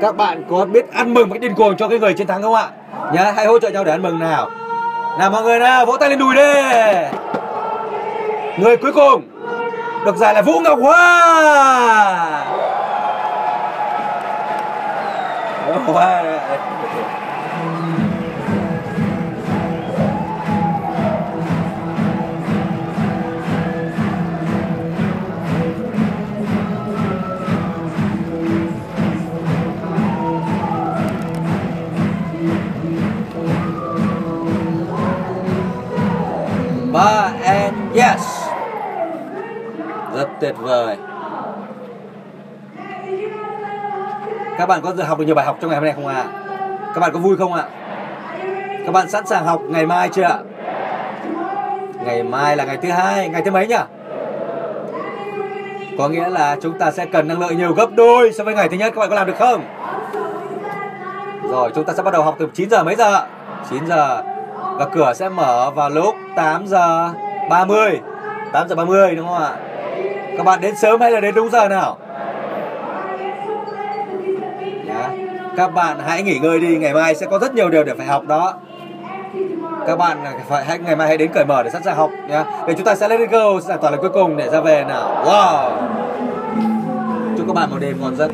Các 0.00 0.16
bạn 0.16 0.44
có 0.50 0.64
biết 0.64 0.92
ăn 0.92 1.14
mừng 1.14 1.28
một 1.28 1.36
điên 1.40 1.54
cuồng 1.54 1.76
cho 1.76 1.88
cái 1.88 1.98
người 1.98 2.14
chiến 2.14 2.26
thắng 2.26 2.42
không 2.42 2.54
ạ? 2.54 2.68
Nhá, 3.12 3.32
hãy 3.36 3.46
hỗ 3.46 3.58
trợ 3.58 3.68
nhau 3.68 3.84
để 3.84 3.90
ăn 3.90 4.02
mừng 4.02 4.18
nào. 4.18 4.50
Nào, 5.18 5.30
mọi 5.30 5.42
người 5.42 5.58
nào, 5.58 5.86
vỗ 5.86 5.96
tay 5.96 6.10
lên 6.10 6.18
đùi 6.18 6.34
đi. 6.34 6.52
Người 8.58 8.76
cuối 8.76 8.92
cùng 8.92 9.22
được 10.06 10.16
giải 10.16 10.34
là 10.34 10.42
Vũ 10.42 10.60
Ngọc 10.60 10.78
Hoa. 10.82 12.44
Hoa. 15.86 16.35
Tuyệt 40.40 40.54
vời. 40.58 40.96
Các 44.58 44.66
bạn 44.66 44.80
có 44.82 44.92
được 44.92 45.04
học 45.04 45.18
được 45.18 45.24
nhiều 45.24 45.34
bài 45.34 45.46
học 45.46 45.58
trong 45.60 45.70
ngày 45.70 45.76
hôm 45.76 45.84
nay 45.84 45.94
không 45.96 46.06
ạ? 46.06 46.14
À? 46.14 46.46
các 46.94 47.00
bạn 47.00 47.10
có 47.12 47.18
vui 47.18 47.36
không 47.36 47.52
ạ? 47.52 47.62
À? 47.62 47.68
các 48.86 48.92
bạn 48.92 49.08
sẵn 49.08 49.26
sàng 49.26 49.46
học 49.46 49.62
ngày 49.68 49.86
mai 49.86 50.08
chưa 50.12 50.22
ạ? 50.22 50.38
Ngày 52.04 52.22
mai 52.22 52.56
là 52.56 52.64
ngày 52.64 52.76
thứ 52.82 52.90
hai, 52.90 53.28
ngày 53.28 53.42
thứ 53.42 53.50
mấy 53.50 53.66
nhỉ? 53.66 53.76
Có 55.98 56.08
nghĩa 56.08 56.28
là 56.28 56.56
chúng 56.62 56.78
ta 56.78 56.90
sẽ 56.90 57.06
cần 57.06 57.28
năng 57.28 57.40
lượng 57.40 57.56
nhiều 57.56 57.72
gấp 57.72 57.86
đôi 57.96 58.32
so 58.32 58.44
với 58.44 58.54
ngày 58.54 58.68
thứ 58.68 58.76
nhất, 58.76 58.92
các 58.94 59.00
bạn 59.00 59.08
có 59.08 59.14
làm 59.14 59.26
được 59.26 59.36
không? 59.38 59.64
Rồi, 61.50 61.70
chúng 61.74 61.84
ta 61.84 61.92
sẽ 61.92 62.02
bắt 62.02 62.10
đầu 62.10 62.22
học 62.22 62.36
từ 62.38 62.48
9 62.54 62.70
giờ 62.70 62.84
mấy 62.84 62.94
giờ 62.94 63.26
9 63.70 63.86
giờ. 63.86 64.22
Và 64.78 64.86
cửa 64.94 65.12
sẽ 65.14 65.28
mở 65.28 65.70
vào 65.70 65.90
lúc 65.90 66.14
8 66.36 66.66
giờ 66.66 67.10
30 67.50 68.00
8 68.52 68.68
giờ 68.68 68.74
30 68.74 69.14
đúng 69.14 69.26
không 69.26 69.42
ạ? 69.42 69.56
Các 70.36 70.44
bạn 70.44 70.60
đến 70.60 70.76
sớm 70.76 71.00
hay 71.00 71.10
là 71.10 71.20
đến 71.20 71.34
đúng 71.34 71.50
giờ 71.50 71.68
nào? 71.68 71.98
Yeah. 74.88 75.10
các 75.56 75.74
bạn 75.74 75.98
hãy 76.06 76.22
nghỉ 76.22 76.38
ngơi 76.38 76.60
đi, 76.60 76.76
ngày 76.76 76.94
mai 76.94 77.14
sẽ 77.14 77.26
có 77.26 77.38
rất 77.38 77.54
nhiều 77.54 77.70
điều 77.70 77.84
để 77.84 77.94
phải 77.94 78.06
học 78.06 78.26
đó. 78.26 78.54
Các 79.86 79.96
bạn 79.96 80.18
phải 80.48 80.64
hãy, 80.64 80.78
ngày 80.78 80.96
mai 80.96 81.08
hãy 81.08 81.16
đến 81.16 81.30
cởi 81.32 81.44
mở 81.44 81.62
để 81.62 81.70
sẵn 81.70 81.82
sàng 81.82 81.96
học 81.96 82.10
nhé. 82.28 82.44
để 82.66 82.74
chúng 82.74 82.84
ta 82.84 82.94
sẽ 82.94 83.08
lên 83.08 83.30
go 83.30 83.60
giải 83.60 83.78
tỏa 83.80 83.90
lần 83.90 84.00
cuối 84.00 84.10
cùng 84.10 84.36
để 84.36 84.50
ra 84.50 84.60
về 84.60 84.84
nào. 84.84 85.24
Wow. 85.24 85.70
Chúc 87.38 87.46
các 87.46 87.52
bạn 87.54 87.70
một 87.70 87.76
đêm 87.80 88.00
ngon 88.00 88.16
giấc. 88.16 88.30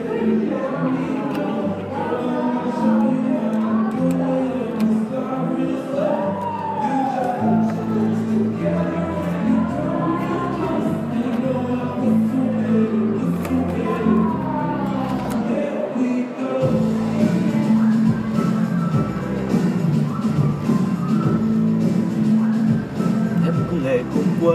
Cua 24.43 24.55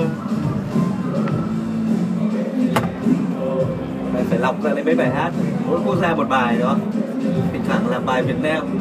Phải, 4.13 4.23
phải 4.29 4.39
lọc 4.39 4.63
ra 4.63 4.71
lấy 4.73 4.83
mấy 4.83 4.95
bài 4.95 5.09
hát. 5.09 5.31
Mỗi 5.67 5.79
quốc 5.85 5.95
gia 6.01 6.15
một 6.15 6.29
bài 6.29 6.57
đó. 6.59 6.75
Thỉnh 7.51 7.61
thoảng 7.67 7.87
làm 7.89 8.05
bài 8.05 8.23
Việt 8.23 8.41
Nam. 8.41 8.79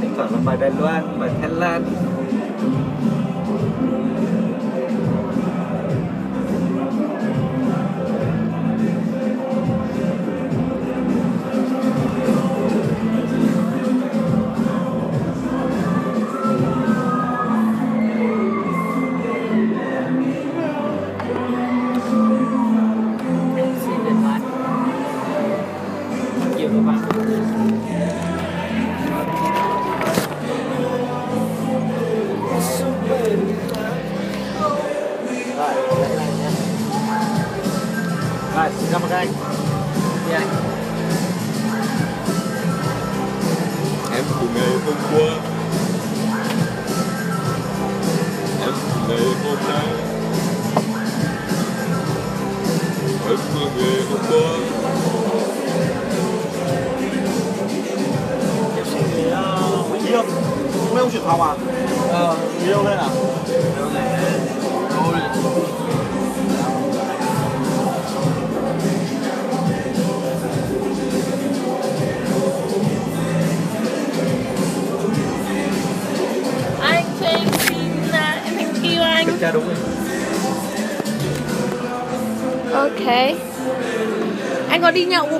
Thỉnh 0.00 0.12
thoảng 0.16 0.32
làm 0.32 0.44
bài 0.44 0.56
Đài 0.60 0.70
Loan 0.80 1.20
bài 1.20 1.30
Thái 1.40 1.50
Lan. 1.50 1.84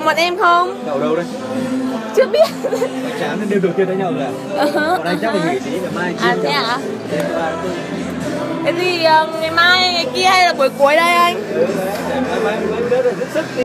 Cùng 0.03 0.05
bọn 0.05 0.15
em 0.15 0.37
không? 0.37 0.85
Nhậu 0.85 0.99
đâu 0.99 1.15
đấy? 1.15 1.25
Chưa 2.15 2.25
biết. 2.25 2.47
Tráng 3.19 3.39
nên 3.39 3.49
đêm 3.49 3.61
đầu 3.61 3.71
tiên 3.77 3.87
đã 3.87 3.93
nhậu 3.93 4.13
rồi 4.13 4.23
à? 4.23 4.65
Còn 4.97 5.03
anh 5.05 5.17
chắc 5.21 5.33
phải 5.33 5.53
nghỉ 5.53 5.59
tí 5.65 5.71
để 5.71 5.87
mai 5.95 6.13
à 6.21 6.35
thế 6.43 6.49
à? 6.49 6.77
Thế 8.65 8.73
thì 8.79 9.03
ờ, 9.03 9.27
ngày 9.41 9.51
mai 9.51 9.93
ngày 9.93 10.05
kia 10.15 10.23
hay 10.23 10.45
là 10.45 10.53
buổi 10.53 10.69
cuối 10.69 10.95
đây 10.95 11.13
anh? 11.13 11.35
Ừ, 11.53 11.65
để 12.09 12.19
mai 12.29 12.39
mai 12.43 12.57
mai 12.71 12.81
rất 12.89 13.05
là 13.05 13.11
sức 13.19 13.27
sức 13.33 13.45